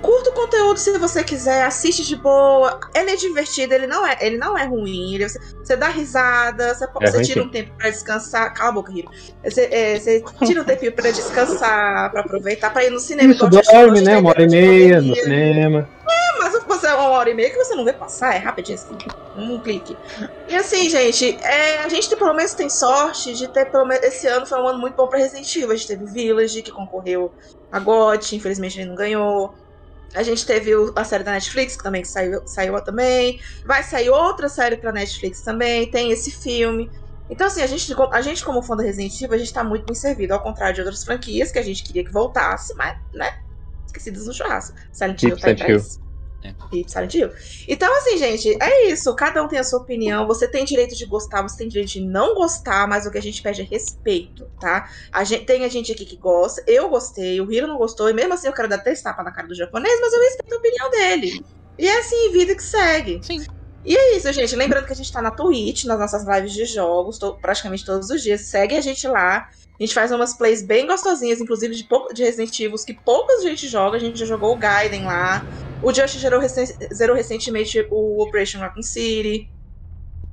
Curta 0.00 0.30
o 0.30 0.32
conteúdo 0.32 0.78
se 0.78 0.96
você 0.96 1.24
quiser, 1.24 1.64
assiste 1.64 2.06
de 2.06 2.14
boa. 2.14 2.78
Ele 2.94 3.10
é 3.10 3.16
divertido, 3.16 3.74
ele 3.74 3.88
não 3.88 4.06
é, 4.06 4.16
ele 4.20 4.38
não 4.38 4.56
é 4.56 4.64
ruim. 4.64 5.14
Ele, 5.14 5.28
você, 5.28 5.40
você 5.56 5.76
dá 5.76 5.88
risada, 5.88 6.72
você, 6.72 6.84
é 6.84 7.10
você 7.10 7.22
tira 7.22 7.42
um 7.42 7.48
tempo 7.48 7.72
para 7.76 7.90
descansar. 7.90 8.54
Cala 8.54 8.70
a 8.70 8.72
boca, 8.72 8.92
Hiro. 8.92 9.10
Você, 9.42 9.68
é, 9.72 9.98
você 9.98 10.22
tira 10.46 10.62
um 10.62 10.64
tempinho 10.64 10.92
para 10.92 11.10
descansar, 11.10 12.12
para 12.12 12.20
aproveitar, 12.20 12.72
para 12.72 12.84
ir 12.84 12.90
no 12.90 13.00
cinema. 13.00 13.32
Isso, 13.32 13.48
dorme, 13.48 14.00
né? 14.00 14.18
Uma 14.18 14.30
hora 14.30 14.42
e 14.44 14.48
meia 14.48 15.00
no 15.00 15.16
cinema. 15.16 15.88
Uma 16.98 17.10
hora 17.10 17.30
e 17.30 17.34
meia 17.34 17.50
que 17.50 17.56
você 17.56 17.74
não 17.74 17.84
vê 17.84 17.92
passar, 17.92 18.34
é 18.34 18.38
rapidinho 18.38 18.78
assim, 18.78 18.96
um 19.36 19.60
clique. 19.60 19.96
E 20.48 20.56
assim, 20.56 20.88
gente, 20.88 21.36
é, 21.42 21.78
a 21.80 21.88
gente 21.88 22.14
pelo 22.16 22.34
menos 22.34 22.54
tem 22.54 22.68
sorte 22.68 23.34
de 23.34 23.48
ter, 23.48 23.70
pelo 23.70 23.86
menos, 23.86 24.04
esse 24.04 24.26
ano 24.26 24.46
foi 24.46 24.60
um 24.60 24.68
ano 24.68 24.78
muito 24.78 24.96
bom 24.96 25.06
pra 25.06 25.18
Resident 25.18 25.54
Evil. 25.54 25.72
A 25.72 25.76
gente 25.76 25.86
teve 25.88 26.04
Village, 26.06 26.62
que 26.62 26.70
concorreu 26.70 27.32
a 27.70 27.78
GOT, 27.78 28.36
infelizmente 28.36 28.80
ele 28.80 28.88
não 28.88 28.96
ganhou. 28.96 29.54
A 30.14 30.22
gente 30.22 30.46
teve 30.46 30.72
a 30.96 31.04
série 31.04 31.22
da 31.22 31.32
Netflix, 31.32 31.76
que 31.76 31.82
também 31.82 32.04
saiu, 32.04 32.42
saiu 32.46 32.80
também. 32.82 33.40
Vai 33.64 33.82
sair 33.82 34.08
outra 34.08 34.48
série 34.48 34.76
pra 34.76 34.90
Netflix 34.90 35.42
também. 35.42 35.90
Tem 35.90 36.10
esse 36.10 36.30
filme. 36.30 36.90
Então, 37.30 37.46
assim, 37.46 37.62
a 37.62 37.66
gente, 37.66 37.94
a 38.10 38.20
gente 38.22 38.42
como 38.42 38.62
fã 38.62 38.74
da 38.74 38.82
Resident 38.82 39.20
Evil, 39.20 39.34
a 39.34 39.38
gente 39.38 39.52
tá 39.52 39.62
muito 39.62 39.84
bem 39.84 39.94
servido. 39.94 40.32
Ao 40.32 40.42
contrário 40.42 40.74
de 40.74 40.80
outras 40.80 41.04
franquias 41.04 41.52
que 41.52 41.58
a 41.58 41.62
gente 41.62 41.82
queria 41.82 42.02
que 42.02 42.10
voltasse, 42.10 42.74
mas, 42.74 42.96
né? 43.12 43.30
Esquecidas 43.86 44.26
no 44.26 44.32
churrasco. 44.32 44.74
Silent 44.92 45.22
Hill 45.22 45.38
tá 45.38 45.48
aí 45.48 45.56
pra 45.56 45.70
isso. 45.70 46.00
É. 46.42 46.54
E 46.72 46.86
Hill. 47.16 47.32
Então, 47.66 47.92
assim, 47.96 48.16
gente, 48.16 48.56
é 48.62 48.90
isso. 48.90 49.14
Cada 49.16 49.42
um 49.42 49.48
tem 49.48 49.58
a 49.58 49.64
sua 49.64 49.80
opinião. 49.80 50.26
Você 50.26 50.46
tem 50.46 50.64
direito 50.64 50.94
de 50.94 51.04
gostar, 51.04 51.42
você 51.42 51.58
tem 51.58 51.68
direito 51.68 51.90
de 51.90 52.00
não 52.00 52.34
gostar, 52.34 52.86
mas 52.86 53.06
o 53.06 53.10
que 53.10 53.18
a 53.18 53.22
gente 53.22 53.42
pede 53.42 53.62
é 53.62 53.64
respeito, 53.64 54.48
tá? 54.60 54.88
A 55.12 55.24
gente, 55.24 55.44
tem 55.44 55.64
a 55.64 55.68
gente 55.68 55.90
aqui 55.90 56.04
que 56.04 56.16
gosta. 56.16 56.62
Eu 56.66 56.88
gostei, 56.88 57.40
o 57.40 57.50
Hiro 57.50 57.66
não 57.66 57.78
gostou, 57.78 58.08
e 58.08 58.12
mesmo 58.12 58.34
assim 58.34 58.46
eu 58.46 58.52
quero 58.52 58.68
dar 58.68 58.78
três 58.78 59.02
tapas 59.02 59.24
na 59.24 59.32
cara 59.32 59.48
do 59.48 59.54
japonês, 59.54 60.00
mas 60.00 60.12
eu 60.12 60.20
respeito 60.20 60.54
a 60.54 60.58
opinião 60.58 60.90
dele. 60.90 61.44
E 61.76 61.86
é 61.86 61.98
assim, 61.98 62.32
vida 62.32 62.54
que 62.54 62.62
segue. 62.62 63.20
Sim. 63.22 63.44
E 63.84 63.96
é 63.96 64.16
isso, 64.16 64.30
gente. 64.32 64.54
Lembrando 64.54 64.86
que 64.86 64.92
a 64.92 64.96
gente 64.96 65.10
tá 65.10 65.22
na 65.22 65.30
Twitch, 65.30 65.84
nas 65.84 65.98
nossas 65.98 66.24
lives 66.26 66.52
de 66.52 66.64
jogos, 66.66 67.18
praticamente 67.40 67.84
todos 67.84 68.10
os 68.10 68.22
dias. 68.22 68.42
Segue 68.42 68.76
a 68.76 68.80
gente 68.80 69.06
lá. 69.08 69.48
A 69.78 69.84
gente 69.84 69.94
faz 69.94 70.10
umas 70.10 70.34
plays 70.34 70.60
bem 70.60 70.86
gostosinhas, 70.86 71.40
inclusive 71.40 71.74
de, 71.74 71.86
de 72.12 72.22
Resident 72.24 72.58
Evil, 72.58 72.76
que 72.84 72.94
pouca 72.94 73.40
gente 73.40 73.68
joga. 73.68 73.96
A 73.96 74.00
gente 74.00 74.18
já 74.18 74.26
jogou 74.26 74.52
o 74.52 74.58
Gaiden 74.58 75.04
lá. 75.04 75.44
O 75.82 75.92
Just 75.92 76.18
zerou, 76.18 76.40
zerou 76.92 77.14
recentemente 77.14 77.86
o 77.88 78.22
Operation 78.22 78.58
Raccoon 78.58 78.82
City. 78.82 79.48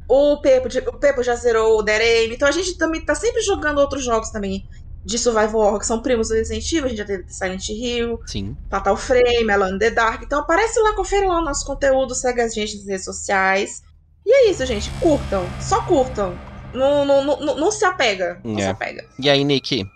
O 0.10 0.38
Pepo, 0.42 0.68
o 0.90 1.00
Pepo 1.00 1.22
já 1.22 1.36
zerou 1.36 1.80
o 1.80 1.86
Aim. 1.88 2.34
Então 2.34 2.48
a 2.48 2.52
gente 2.52 2.76
também 2.76 3.06
tá 3.06 3.14
sempre 3.14 3.42
jogando 3.42 3.78
outros 3.78 4.04
jogos 4.04 4.32
também 4.32 4.66
de 5.06 5.20
Survival 5.20 5.62
Horror, 5.62 5.80
que 5.80 5.86
são 5.86 6.02
primos 6.02 6.30
do 6.30 6.34
Resident 6.34 6.66
Evil. 6.72 6.86
A 6.86 6.88
gente 6.88 6.98
já 6.98 7.06
teve 7.06 7.26
Silent 7.32 7.70
Hill, 7.70 8.20
Sim. 8.26 8.58
Fatal 8.72 8.98
Frame, 8.98 9.54
in 9.72 9.78
the 9.78 9.92
Dark. 9.92 10.24
Então 10.24 10.40
aparece 10.40 10.80
lá, 10.80 10.94
confere 10.94 11.28
lá 11.28 11.40
o 11.40 11.46
nosso 11.46 11.64
conteúdo, 11.66 12.16
segue 12.16 12.42
a 12.42 12.48
gente 12.48 12.78
nas 12.78 12.88
redes 12.88 13.06
sociais. 13.06 13.84
E 14.26 14.34
é 14.34 14.50
isso, 14.50 14.66
gente. 14.66 14.90
Curtam. 15.00 15.46
Só 15.62 15.84
curtam. 15.84 16.36
Não, 16.76 17.06
não, 17.06 17.24
não, 17.24 17.56
não 17.56 17.72
se 17.72 17.86
apega. 17.86 18.40
Não 18.44 18.60
é. 18.60 18.62
se 18.64 18.68
apega. 18.68 19.06
E 19.18 19.30
aí, 19.30 19.44
Nick? 19.44 19.90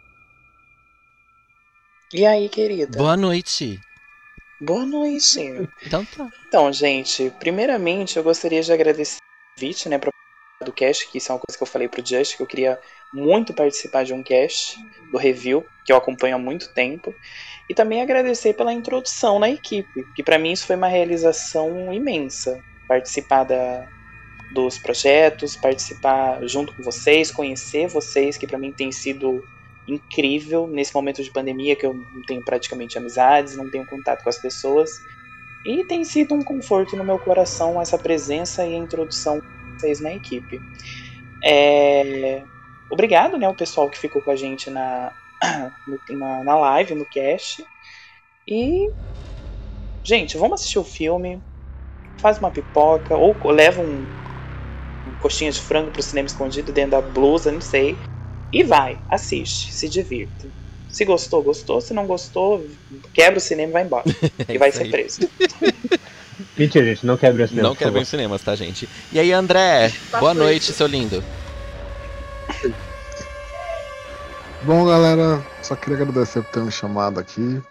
E 2.13 2.25
aí, 2.25 2.49
querida? 2.49 2.97
Boa 2.97 3.15
noite. 3.15 3.79
Boa 4.59 4.85
noite. 4.85 5.69
Então 5.85 6.03
tá. 6.05 6.29
Então, 6.47 6.73
gente, 6.73 7.31
primeiramente 7.39 8.17
eu 8.17 8.23
gostaria 8.23 8.61
de 8.61 8.73
agradecer 8.73 9.17
o 9.17 9.55
convite, 9.55 9.87
né, 9.87 9.97
para 9.97 10.11
do 10.65 10.73
cast, 10.73 11.07
que 11.09 11.17
isso 11.17 11.31
é 11.31 11.35
uma 11.35 11.39
coisa 11.39 11.57
que 11.57 11.63
eu 11.63 11.67
falei 11.67 11.87
pro 11.87 12.05
Just, 12.05 12.35
que 12.35 12.43
eu 12.43 12.47
queria 12.47 12.79
muito 13.13 13.53
participar 13.53 14.03
de 14.03 14.13
um 14.13 14.21
cast 14.21 14.77
do 15.09 15.17
review, 15.17 15.65
que 15.85 15.91
eu 15.91 15.95
acompanho 15.95 16.35
há 16.35 16.39
muito 16.39 16.73
tempo, 16.73 17.15
e 17.69 17.73
também 17.73 18.01
agradecer 18.01 18.53
pela 18.53 18.73
introdução 18.73 19.39
na 19.39 19.49
equipe, 19.49 20.03
que 20.13 20.21
para 20.21 20.37
mim 20.37 20.51
isso 20.51 20.67
foi 20.67 20.75
uma 20.75 20.87
realização 20.87 21.93
imensa, 21.93 22.61
participar 22.87 23.45
da, 23.45 23.87
dos 24.51 24.77
projetos, 24.77 25.55
participar 25.55 26.45
junto 26.47 26.73
com 26.73 26.83
vocês, 26.83 27.31
conhecer 27.31 27.87
vocês, 27.87 28.37
que 28.37 28.47
para 28.47 28.57
mim 28.57 28.71
tem 28.71 28.91
sido 28.91 29.43
incrível 29.87 30.67
nesse 30.67 30.93
momento 30.93 31.23
de 31.23 31.31
pandemia 31.31 31.75
que 31.75 31.85
eu 31.85 31.93
não 31.93 32.21
tenho 32.23 32.43
praticamente 32.43 32.97
amizades, 32.97 33.55
não 33.55 33.69
tenho 33.69 33.85
contato 33.85 34.23
com 34.23 34.29
as 34.29 34.37
pessoas. 34.37 35.01
E 35.65 35.83
tem 35.83 36.03
sido 36.03 36.33
um 36.33 36.41
conforto 36.41 36.95
no 36.95 37.03
meu 37.03 37.19
coração 37.19 37.81
essa 37.81 37.97
presença 37.97 38.65
e 38.65 38.75
a 38.75 38.77
introdução 38.77 39.39
de 39.39 39.45
vocês 39.73 39.99
na 39.99 40.13
equipe. 40.13 40.59
É... 41.43 42.43
Obrigado, 42.89 43.37
né, 43.37 43.47
o 43.47 43.55
pessoal 43.55 43.89
que 43.89 43.99
ficou 43.99 44.21
com 44.21 44.31
a 44.31 44.35
gente 44.35 44.69
na, 44.69 45.11
na, 46.09 46.43
na 46.43 46.55
live, 46.55 46.95
no 46.95 47.05
cast. 47.05 47.63
E. 48.47 48.89
Gente, 50.03 50.37
vamos 50.37 50.61
assistir 50.61 50.79
o 50.79 50.83
filme. 50.83 51.41
Faz 52.17 52.39
uma 52.39 52.49
pipoca, 52.49 53.15
ou 53.15 53.35
leva 53.45 53.81
um 53.81 54.05
coxinha 55.21 55.51
de 55.51 55.59
frango 55.59 55.91
pro 55.91 56.01
cinema 56.01 56.27
escondido 56.27 56.71
dentro 56.71 56.91
da 56.91 57.01
blusa, 57.01 57.51
não 57.51 57.61
sei. 57.61 57.97
E 58.51 58.63
vai, 58.63 58.97
assiste, 59.09 59.71
se 59.71 59.87
divirta. 59.87 60.47
Se 60.89 61.05
gostou, 61.05 61.43
gostou. 61.43 61.79
Se 61.81 61.93
não 61.93 62.07
gostou, 62.07 62.65
quebra 63.13 63.37
o 63.37 63.41
cinema 63.41 63.69
e 63.69 63.73
vai 63.73 63.83
embora. 63.83 64.05
e 64.49 64.57
vai 64.57 64.71
ser 64.71 64.89
preso. 64.89 65.21
Mentira, 66.57 66.85
gente, 66.85 67.05
não 67.05 67.17
quebra 67.17 67.45
o 67.45 67.47
cinema. 67.47 67.67
Não 67.69 67.75
quebra 67.75 68.01
os 68.01 68.07
cinemas, 68.07 68.41
tá, 68.41 68.55
gente? 68.55 68.89
E 69.11 69.19
aí, 69.19 69.31
André, 69.31 69.93
boa 70.19 70.33
noite, 70.33 70.73
seu 70.73 70.87
lindo. 70.87 71.23
Bom, 74.63 74.85
galera, 74.85 75.45
só 75.61 75.75
queria 75.75 75.97
agradecer 76.01 76.41
por 76.43 76.51
ter 76.51 76.61
me 76.61 76.71
chamado 76.71 77.19
aqui 77.19 77.61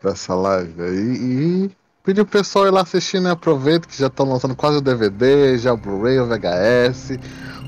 pra 0.00 0.12
essa 0.12 0.34
live 0.34 0.82
aí 0.82 1.16
e 1.16 1.70
pedir 2.04 2.24
pro 2.24 2.38
pessoal 2.38 2.66
ir 2.66 2.70
lá 2.70 2.82
assistir, 2.82 3.20
né? 3.20 3.30
Aproveita 3.30 3.86
que 3.86 3.98
já 3.98 4.06
estão 4.06 4.28
lançando 4.28 4.54
quase 4.54 4.78
o 4.78 4.80
DVD, 4.80 5.58
já 5.58 5.72
o 5.72 5.76
Blu-ray, 5.76 6.18
o 6.18 6.26
VHS. 6.26 7.18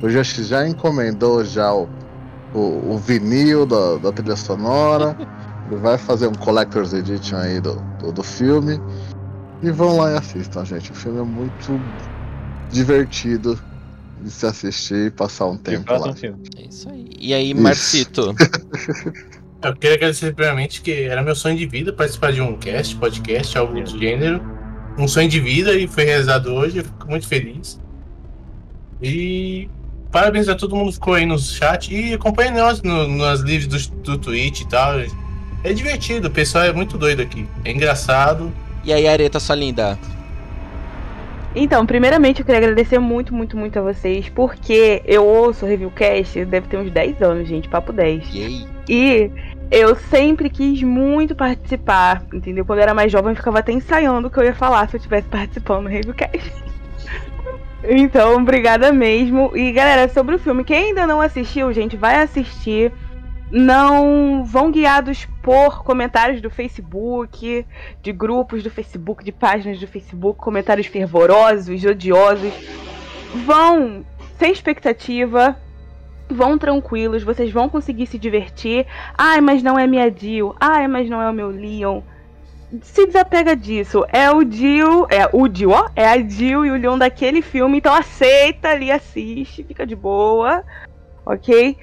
O 0.03 0.09
Josh 0.09 0.35
já 0.47 0.67
encomendou 0.67 1.45
já 1.45 1.73
o, 1.73 1.89
o, 2.55 2.95
o 2.95 2.99
vinil 2.99 3.67
da, 3.67 3.97
da 3.99 4.13
trilha 4.13 4.37
sonora. 4.37 5.17
Ele 5.71 5.81
vai 5.81 5.97
fazer 5.97 6.27
um 6.27 6.35
Collector's 6.35 6.93
Edition 6.93 7.37
aí 7.37 7.61
do, 7.61 7.77
do, 8.01 8.13
do, 8.13 8.23
filme. 8.23 8.81
E 9.63 9.71
vão 9.71 9.97
lá 9.97 10.13
e 10.13 10.17
assistam, 10.17 10.65
gente. 10.65 10.91
O 10.91 10.95
filme 10.95 11.21
é 11.21 11.25
muito 11.25 11.81
divertido 12.71 13.59
de 14.21 14.31
se 14.31 14.45
assistir 14.45 15.07
e 15.07 15.11
passar 15.11 15.47
um 15.47 15.57
tempo 15.57 15.91
lá. 15.93 16.15
É 16.57 16.63
isso 16.67 16.89
aí. 16.91 17.11
E 17.19 17.33
aí, 17.33 17.55
Marcito? 17.55 18.35
Eu 19.65 19.77
queria 19.77 19.97
agradecer 19.97 20.35
primeiramente 20.35 20.83
que 20.83 21.05
era 21.05 21.23
meu 21.23 21.37
sonho 21.37 21.57
de 21.57 21.67
vida 21.67 21.93
participar 21.93 22.33
de 22.33 22.41
um 22.41 22.57
cast, 22.57 22.97
podcast, 22.97 23.57
algo 23.57 23.81
do 23.81 23.99
gênero. 23.99 24.43
Um 24.99 25.07
sonho 25.07 25.29
de 25.29 25.39
vida 25.39 25.73
e 25.75 25.87
foi 25.87 26.05
realizado 26.05 26.53
hoje, 26.53 26.79
eu 26.79 26.85
fico 26.85 27.09
muito 27.09 27.29
feliz. 27.29 27.81
E 29.01 29.71
parabéns 30.11 30.49
a 30.49 30.55
todo 30.57 30.75
mundo 30.75 30.89
que 30.89 30.95
ficou 30.95 31.15
aí 31.15 31.25
no 31.25 31.39
chat 31.39 31.95
e 31.95 32.13
acompanhe 32.13 32.51
nós 32.51 32.83
no, 32.83 33.07
nas 33.07 33.41
lives 33.41 33.69
do, 33.69 33.97
do 34.03 34.19
Twitch 34.19 34.63
e 34.63 34.69
tal. 34.69 34.95
É 35.65 35.73
divertido, 35.73 36.27
o 36.27 36.31
pessoal 36.31 36.65
é 36.65 36.73
muito 36.73 36.99
doido 36.99 37.23
aqui. 37.23 37.47
É 37.65 37.71
engraçado. 37.71 38.53
E 38.85 38.93
aí, 38.93 39.07
Areta, 39.07 39.39
sua 39.39 39.55
linda? 39.55 39.97
Então, 41.55 41.85
primeiramente 41.85 42.41
eu 42.41 42.47
queria 42.47 42.59
agradecer 42.59 42.99
muito, 42.99 43.35
muito, 43.35 43.57
muito 43.57 43.79
a 43.79 43.83
vocês, 43.83 44.29
porque 44.29 45.03
eu 45.05 45.25
ouço 45.25 45.65
o 45.65 45.69
Reviewcast, 45.69 46.45
deve 46.47 46.67
ter 46.67 46.79
uns 46.79 46.91
10 46.91 47.23
anos, 47.23 47.49
gente, 47.49 47.69
papo 47.69 47.93
10. 47.93 48.35
Yay. 48.35 48.67
E 48.89 49.31
eu 49.73 49.97
sempre 49.97 50.51
quis 50.51 50.83
muito 50.83 51.35
participar, 51.35 52.23
entendeu? 52.31 52.63
Quando 52.63 52.81
eu 52.81 52.83
era 52.83 52.93
mais 52.93 53.11
jovem, 53.11 53.31
eu 53.31 53.37
ficava 53.37 53.61
até 53.61 53.73
ensaiando 53.73 54.29
o 54.29 54.31
que 54.31 54.39
eu 54.39 54.45
ia 54.45 54.55
falar 54.55 54.87
se 54.87 54.97
eu 54.97 54.99
estivesse 54.99 55.27
participando 55.29 55.85
do 55.85 55.89
Reviewcast. 55.89 56.53
então, 57.89 58.37
obrigada 58.37 58.93
mesmo. 58.93 59.51
E 59.57 59.73
galera, 59.73 60.11
sobre 60.11 60.35
o 60.35 60.39
filme, 60.39 60.63
quem 60.63 60.89
ainda 60.89 61.07
não 61.07 61.23
assistiu, 61.23 61.73
gente, 61.73 61.97
vai 61.97 62.17
assistir 62.17 62.93
não 63.51 64.45
vão 64.45 64.71
guiados 64.71 65.27
por 65.43 65.83
comentários 65.85 66.41
do 66.41 66.49
Facebook, 66.49 67.67
de 68.03 68.13
grupos 68.13 68.63
do 68.63 68.71
Facebook, 68.71 69.23
de 69.23 69.31
páginas 69.31 69.79
do 69.79 69.87
Facebook, 69.87 70.39
comentários 70.39 70.87
fervorosos, 70.87 71.85
odiosos. 71.85 72.53
Vão 73.45 74.05
sem 74.39 74.53
expectativa, 74.53 75.57
vão 76.33 76.59
tranquilos, 76.59 77.23
vocês 77.23 77.51
vão 77.51 77.69
conseguir 77.69 78.07
se 78.07 78.19
divertir. 78.19 78.87
Ai, 79.17 79.41
mas 79.41 79.63
não 79.63 79.79
é 79.79 79.87
minha 79.87 80.11
Jill. 80.11 80.55
Ai, 80.59 80.89
mas 80.89 81.09
não 81.09 81.21
é 81.21 81.29
o 81.29 81.33
meu 81.33 81.49
Leon. 81.49 82.01
Se 82.81 83.07
desapega 83.07 83.55
disso. 83.55 84.05
É 84.09 84.31
o 84.31 84.49
Jill, 84.51 85.07
é 85.11 85.29
o 85.33 85.47
Jill, 85.53 85.71
ó, 85.71 85.89
é 85.95 86.07
a 86.07 86.19
Jill 86.19 86.65
e 86.65 86.71
o 86.71 86.77
Leon 86.77 86.99
daquele 86.99 87.43
filme, 87.43 87.79
então 87.79 87.95
aceita 87.95 88.71
ali, 88.71 88.91
assiste, 88.91 89.63
fica 89.63 89.87
de 89.87 89.95
boa. 89.95 90.65
OK? 91.25 91.77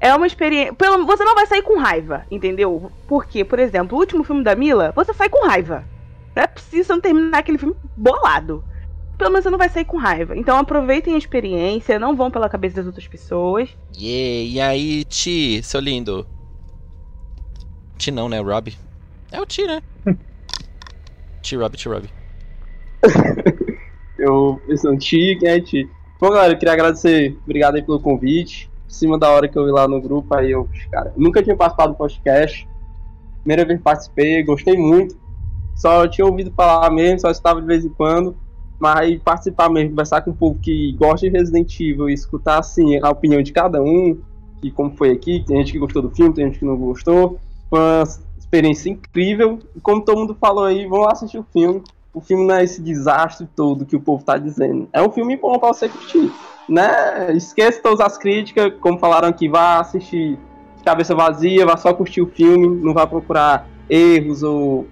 é 0.00 0.14
uma 0.14 0.26
experiência. 0.26 0.74
Você 1.06 1.24
não 1.24 1.34
vai 1.34 1.46
sair 1.46 1.62
com 1.62 1.78
raiva, 1.78 2.24
entendeu? 2.30 2.90
Porque, 3.08 3.44
por 3.44 3.58
exemplo, 3.58 3.96
o 3.96 4.00
último 4.00 4.24
filme 4.24 4.42
da 4.42 4.54
Mila, 4.54 4.92
você 4.94 5.12
sai 5.12 5.28
com 5.28 5.46
raiva. 5.46 5.84
Não 6.34 6.42
é 6.42 6.46
preciso 6.46 6.92
não 6.92 7.00
terminar 7.00 7.38
aquele 7.38 7.58
filme 7.58 7.74
bolado. 7.96 8.62
Pelo 9.16 9.30
menos 9.30 9.44
você 9.44 9.50
não 9.50 9.58
vai 9.58 9.68
sair 9.68 9.84
com 9.84 9.96
raiva. 9.96 10.36
Então 10.36 10.58
aproveitem 10.58 11.14
a 11.14 11.18
experiência, 11.18 11.98
não 11.98 12.14
vão 12.14 12.30
pela 12.30 12.48
cabeça 12.48 12.76
das 12.76 12.86
outras 12.86 13.06
pessoas. 13.06 13.68
Yeah, 13.96 14.50
e 14.50 14.60
aí, 14.60 15.04
Ti, 15.04 15.62
seu 15.62 15.80
lindo? 15.80 16.26
Ti 17.96 18.10
não, 18.10 18.28
né? 18.28 18.40
Rob? 18.40 18.76
É 19.32 19.40
o 19.40 19.46
Ti, 19.46 19.66
né? 19.66 19.82
Ti 21.42 21.56
Rob, 21.56 21.76
Ti 21.76 21.88
Rob. 21.88 22.10
eu, 24.18 24.60
eu 24.68 24.76
sou 24.76 24.92
o 24.92 24.98
Ti, 24.98 25.36
quem 25.40 25.48
é 25.48 25.60
Ti? 25.60 25.88
Bom, 26.20 26.30
galera, 26.30 26.52
eu 26.52 26.58
queria 26.58 26.74
agradecer. 26.74 27.36
Obrigado 27.44 27.76
aí 27.76 27.82
pelo 27.82 28.00
convite 28.00 28.70
cima 28.96 29.18
da 29.18 29.30
hora 29.30 29.48
que 29.48 29.58
eu 29.58 29.64
vi 29.64 29.70
lá 29.70 29.86
no 29.86 30.00
grupo, 30.00 30.34
aí 30.34 30.50
eu, 30.50 30.68
cara, 30.90 31.12
nunca 31.16 31.42
tinha 31.42 31.56
participado 31.56 31.92
do 31.92 31.98
podcast. 31.98 32.66
Primeira 33.40 33.64
vez 33.64 33.78
que 33.78 33.84
participei, 33.84 34.42
gostei 34.42 34.76
muito. 34.76 35.16
Só 35.74 36.08
tinha 36.08 36.26
ouvido 36.26 36.50
falar 36.52 36.90
mesmo, 36.90 37.20
só 37.20 37.30
estava 37.30 37.60
de 37.60 37.66
vez 37.66 37.84
em 37.84 37.90
quando. 37.90 38.36
Mas 38.78 39.18
participar 39.22 39.70
mesmo, 39.70 39.90
conversar 39.90 40.20
com 40.20 40.30
o 40.30 40.34
povo 40.34 40.58
que 40.60 40.92
gosta 40.92 41.26
de 41.26 41.32
Resident 41.32 41.80
Evil 41.80 42.10
e 42.10 42.14
escutar 42.14 42.58
assim 42.58 42.98
a 43.02 43.10
opinião 43.10 43.42
de 43.42 43.52
cada 43.52 43.82
um, 43.82 44.18
que 44.60 44.70
como 44.70 44.94
foi 44.96 45.12
aqui, 45.12 45.42
tem 45.46 45.56
gente 45.58 45.72
que 45.72 45.78
gostou 45.78 46.02
do 46.02 46.10
filme, 46.10 46.34
tem 46.34 46.46
gente 46.46 46.58
que 46.58 46.64
não 46.64 46.76
gostou. 46.76 47.38
Foi 47.70 47.78
uma 47.78 48.02
experiência 48.38 48.90
incrível. 48.90 49.58
E 49.74 49.80
como 49.80 50.04
todo 50.04 50.18
mundo 50.18 50.36
falou 50.38 50.64
aí, 50.64 50.86
vão 50.86 51.00
lá 51.00 51.12
assistir 51.12 51.38
o 51.38 51.46
filme. 51.52 51.82
O 52.12 52.20
filme 52.20 52.46
não 52.46 52.54
é 52.54 52.64
esse 52.64 52.80
desastre 52.80 53.46
todo 53.54 53.84
que 53.84 53.96
o 53.96 54.00
povo 54.00 54.24
tá 54.24 54.38
dizendo. 54.38 54.88
É 54.92 55.02
um 55.02 55.10
filme 55.10 55.36
bom 55.36 55.58
pra 55.58 55.68
você 55.68 55.88
curtir. 55.88 56.32
Né? 56.68 57.34
Esqueça 57.34 57.80
todas 57.82 58.00
as 58.00 58.18
críticas, 58.18 58.72
como 58.80 58.98
falaram 58.98 59.28
aqui, 59.28 59.48
vá 59.48 59.80
assistir 59.80 60.38
cabeça 60.84 61.16
vazia, 61.16 61.66
vá 61.66 61.76
só 61.76 61.92
curtir 61.92 62.22
o 62.22 62.28
filme, 62.28 62.68
não 62.68 62.94
vá 62.94 63.06
procurar 63.06 63.68
erros 63.90 64.44
ou 64.44 64.86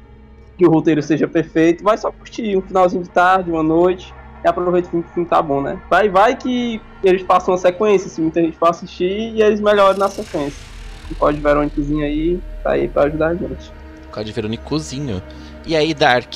que 0.57 0.67
o 0.67 0.71
roteiro 0.71 1.03
seja 1.03 1.27
perfeito, 1.27 1.83
vai 1.83 1.99
só 1.99 2.11
curtir 2.11 2.57
um 2.57 2.63
finalzinho 2.63 3.03
de 3.03 3.11
tarde, 3.11 3.51
uma 3.51 3.63
noite, 3.63 4.15
e 4.45 4.49
aproveita 4.49 4.89
que 4.89 4.97
o 4.97 5.03
filme 5.03 5.29
tá 5.29 5.41
bom, 5.41 5.61
né? 5.61 5.81
Vai, 5.91 6.09
vai 6.09 6.37
que 6.37 6.81
eles 7.03 7.23
passam 7.23 7.53
uma 7.53 7.59
sequência, 7.59 8.09
se 8.09 8.21
muita 8.21 8.41
gente 8.41 8.57
for 8.57 8.71
assistir, 8.71 9.33
e 9.35 9.43
eles 9.43 9.61
melhoram 9.61 9.99
na 9.99 10.09
sequência. 10.09 10.63
O 11.11 11.15
Código 11.17 11.43
Verônicozinho 11.43 12.05
aí 12.05 12.41
tá 12.63 12.73
aí 12.73 12.89
pra 12.89 13.05
ajudar 13.05 13.29
a 13.29 13.35
gente. 13.35 13.73
Código 14.11 14.35
Verônicozinho. 14.35 15.23
E 15.67 15.75
aí, 15.75 15.93
Dark? 15.95 16.33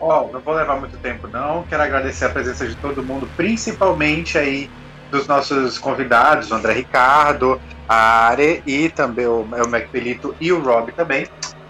Ó, 0.00 0.24
oh, 0.24 0.32
não 0.32 0.40
vou 0.40 0.54
levar 0.54 0.78
muito 0.78 0.96
tempo 0.98 1.26
não, 1.26 1.64
quero 1.64 1.82
agradecer 1.82 2.26
a 2.26 2.30
presença 2.30 2.66
de 2.66 2.76
todo 2.76 3.02
mundo, 3.02 3.28
principalmente 3.36 4.38
aí 4.38 4.70
dos 5.10 5.26
nossos 5.26 5.78
convidados, 5.78 6.50
o 6.50 6.54
André 6.54 6.74
Ricardo, 6.74 7.60
a 7.88 8.28
Are 8.28 8.62
e 8.66 8.88
também 8.90 9.26
o, 9.26 9.40
o 9.40 9.68
Macpelito 9.68 10.34
e 10.40 10.52
o 10.52 10.62
Rob 10.62 10.92
também. 10.92 11.26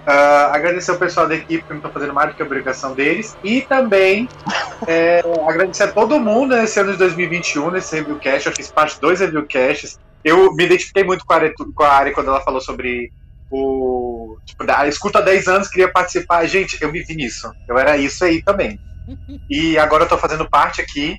Uh, 0.08 0.54
agradecer 0.54 0.90
ao 0.90 0.96
pessoal 0.96 1.28
da 1.28 1.34
equipe 1.34 1.62
que 1.62 1.68
não 1.68 1.76
estão 1.76 1.92
fazendo 1.92 2.14
mais 2.14 2.30
do 2.30 2.34
que 2.34 2.40
a 2.40 2.46
obrigação 2.46 2.94
deles. 2.94 3.36
E 3.44 3.60
também 3.60 4.26
é, 4.86 5.22
agradecer 5.46 5.82
a 5.82 5.92
todo 5.92 6.18
mundo 6.18 6.56
nesse 6.56 6.80
ano 6.80 6.92
de 6.92 6.96
2021, 6.96 7.70
nesse 7.70 7.94
reviewcast. 7.94 8.48
Eu 8.48 8.56
fiz 8.56 8.72
parte 8.72 8.94
de 8.94 9.02
dois 9.02 9.20
reviewcasts. 9.20 9.98
Eu 10.24 10.54
me 10.54 10.64
identifiquei 10.64 11.04
muito 11.04 11.26
com 11.26 11.32
a 11.34 11.36
Ari, 11.36 11.52
com 11.52 11.82
a 11.82 11.92
Ari 11.92 12.12
quando 12.12 12.28
ela 12.28 12.40
falou 12.40 12.58
sobre 12.58 13.12
o. 13.50 14.38
Tipo, 14.46 14.64
a 14.66 14.88
escuta 14.88 15.18
há 15.18 15.22
10 15.22 15.46
anos, 15.46 15.68
queria 15.68 15.92
participar. 15.92 16.46
Gente, 16.46 16.82
eu 16.82 16.90
me 16.90 17.02
vi 17.02 17.14
nisso. 17.14 17.52
Eu 17.68 17.76
era 17.76 17.98
isso 17.98 18.24
aí 18.24 18.42
também. 18.42 18.80
E 19.50 19.78
agora 19.78 20.04
eu 20.04 20.08
tô 20.08 20.16
fazendo 20.16 20.48
parte 20.48 20.80
aqui. 20.80 21.18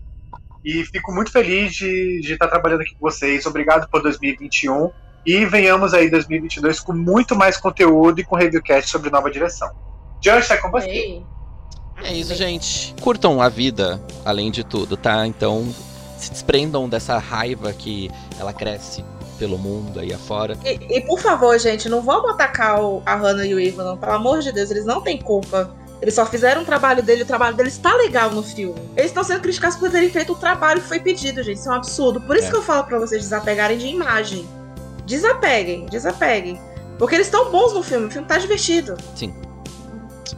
E 0.66 0.84
fico 0.86 1.12
muito 1.12 1.32
feliz 1.32 1.74
de, 1.74 2.22
de 2.22 2.34
estar 2.34 2.48
trabalhando 2.48 2.82
aqui 2.82 2.94
com 2.94 3.02
vocês. 3.02 3.46
Obrigado 3.46 3.88
por 3.90 4.02
2021. 4.02 4.92
E 5.26 5.46
venhamos 5.46 5.94
aí 5.94 6.10
2022 6.10 6.80
com 6.80 6.94
muito 6.94 7.36
mais 7.36 7.58
conteúdo 7.58 8.20
e 8.20 8.24
com 8.24 8.36
reviewcast 8.36 8.90
sobre 8.90 9.10
nova 9.10 9.30
direção. 9.30 9.70
Josh, 10.22 10.52
é 10.52 10.58
com 10.58 10.72
você. 10.72 10.90
Ei. 10.90 11.26
É 12.04 12.14
isso, 12.14 12.34
gente. 12.34 12.96
Curtam 13.02 13.42
a 13.42 13.50
vida, 13.50 14.02
além 14.24 14.52
de 14.52 14.64
tudo, 14.64 14.96
tá? 14.96 15.28
Então, 15.28 15.68
se 16.18 16.32
desprendam 16.32 16.88
dessa 16.88 17.18
raiva 17.18 17.74
que 17.74 18.10
ela 18.40 18.54
cresce 18.54 19.04
pelo 19.38 19.58
mundo 19.58 20.00
aí 20.00 20.14
afora. 20.14 20.58
E, 20.64 20.98
e 20.98 21.02
por 21.02 21.20
favor, 21.20 21.58
gente, 21.58 21.88
não 21.88 22.02
vamos 22.02 22.32
atacar 22.32 22.82
o, 22.82 23.02
a 23.06 23.16
Hannah 23.16 23.46
e 23.46 23.54
o 23.54 23.60
Ivan, 23.60 23.84
não. 23.84 23.98
Pelo 23.98 24.14
amor 24.14 24.40
de 24.40 24.52
Deus, 24.52 24.72
eles 24.72 24.86
não 24.86 25.02
têm 25.02 25.18
culpa. 25.18 25.74
Eles 26.02 26.14
só 26.14 26.26
fizeram 26.26 26.62
o 26.62 26.66
trabalho 26.66 27.04
dele, 27.04 27.24
o 27.24 27.26
trabalho 27.26 27.56
deles 27.56 27.74
está 27.74 27.94
legal 27.96 28.32
no 28.32 28.42
filme. 28.42 28.80
Eles 28.96 29.12
estão 29.12 29.24
sendo 29.24 29.42
criticados 29.42 29.78
por 29.78 29.90
terem 29.90 30.10
feito 30.10 30.32
o 30.32 30.36
trabalho 30.36 30.82
que 30.82 30.88
foi 30.88 31.00
pedido, 31.00 31.44
gente. 31.44 31.58
Isso 31.58 31.68
é 31.68 31.72
um 31.72 31.76
absurdo. 31.76 32.22
Por 32.22 32.38
isso 32.38 32.48
é. 32.48 32.52
que 32.52 32.56
eu 32.56 32.62
falo 32.62 32.86
para 32.86 33.00
vocês 33.00 33.22
desapegarem 33.22 33.78
de 33.78 33.88
imagem 33.88 34.48
desapeguem, 35.10 35.88
desapeguem. 35.88 36.62
Porque 36.98 37.16
eles 37.16 37.28
estão 37.28 37.52
bons 37.52 37.74
no 37.74 37.82
filme, 37.82 38.08
o 38.08 38.12
filme 38.12 38.28
tá 38.28 38.38
divertido. 38.38 38.96
Sim. 39.16 39.34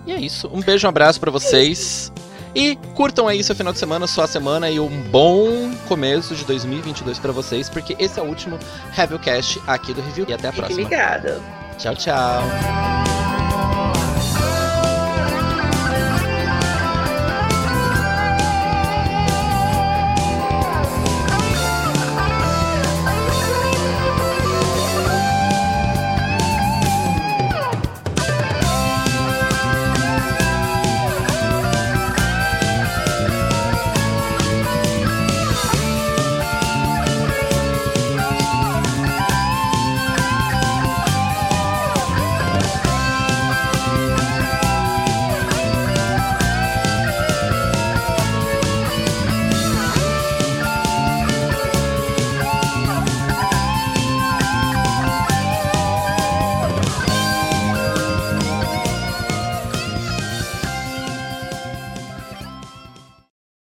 E 0.05 0.13
é 0.13 0.19
isso. 0.19 0.49
Um 0.51 0.61
beijo, 0.61 0.87
um 0.87 0.89
abraço 0.89 1.19
para 1.19 1.29
vocês. 1.29 2.11
E 2.53 2.75
curtam 2.95 3.27
aí 3.27 3.43
seu 3.43 3.55
final 3.55 3.71
de 3.71 3.79
semana, 3.79 4.07
sua 4.07 4.27
semana 4.27 4.69
e 4.69 4.79
um 4.79 5.03
bom 5.03 5.71
começo 5.87 6.35
de 6.35 6.43
2022 6.43 7.17
para 7.17 7.31
vocês, 7.31 7.69
porque 7.69 7.95
esse 7.97 8.19
é 8.19 8.23
o 8.23 8.25
último 8.25 8.59
Reviewcast 8.91 9.61
aqui 9.65 9.93
do 9.93 10.01
Review. 10.01 10.25
E 10.27 10.33
até 10.33 10.49
a 10.49 10.51
Fique 10.51 10.65
próxima. 10.65 10.89
Ligado. 10.89 11.41
Tchau, 11.77 11.95
tchau. 11.95 13.50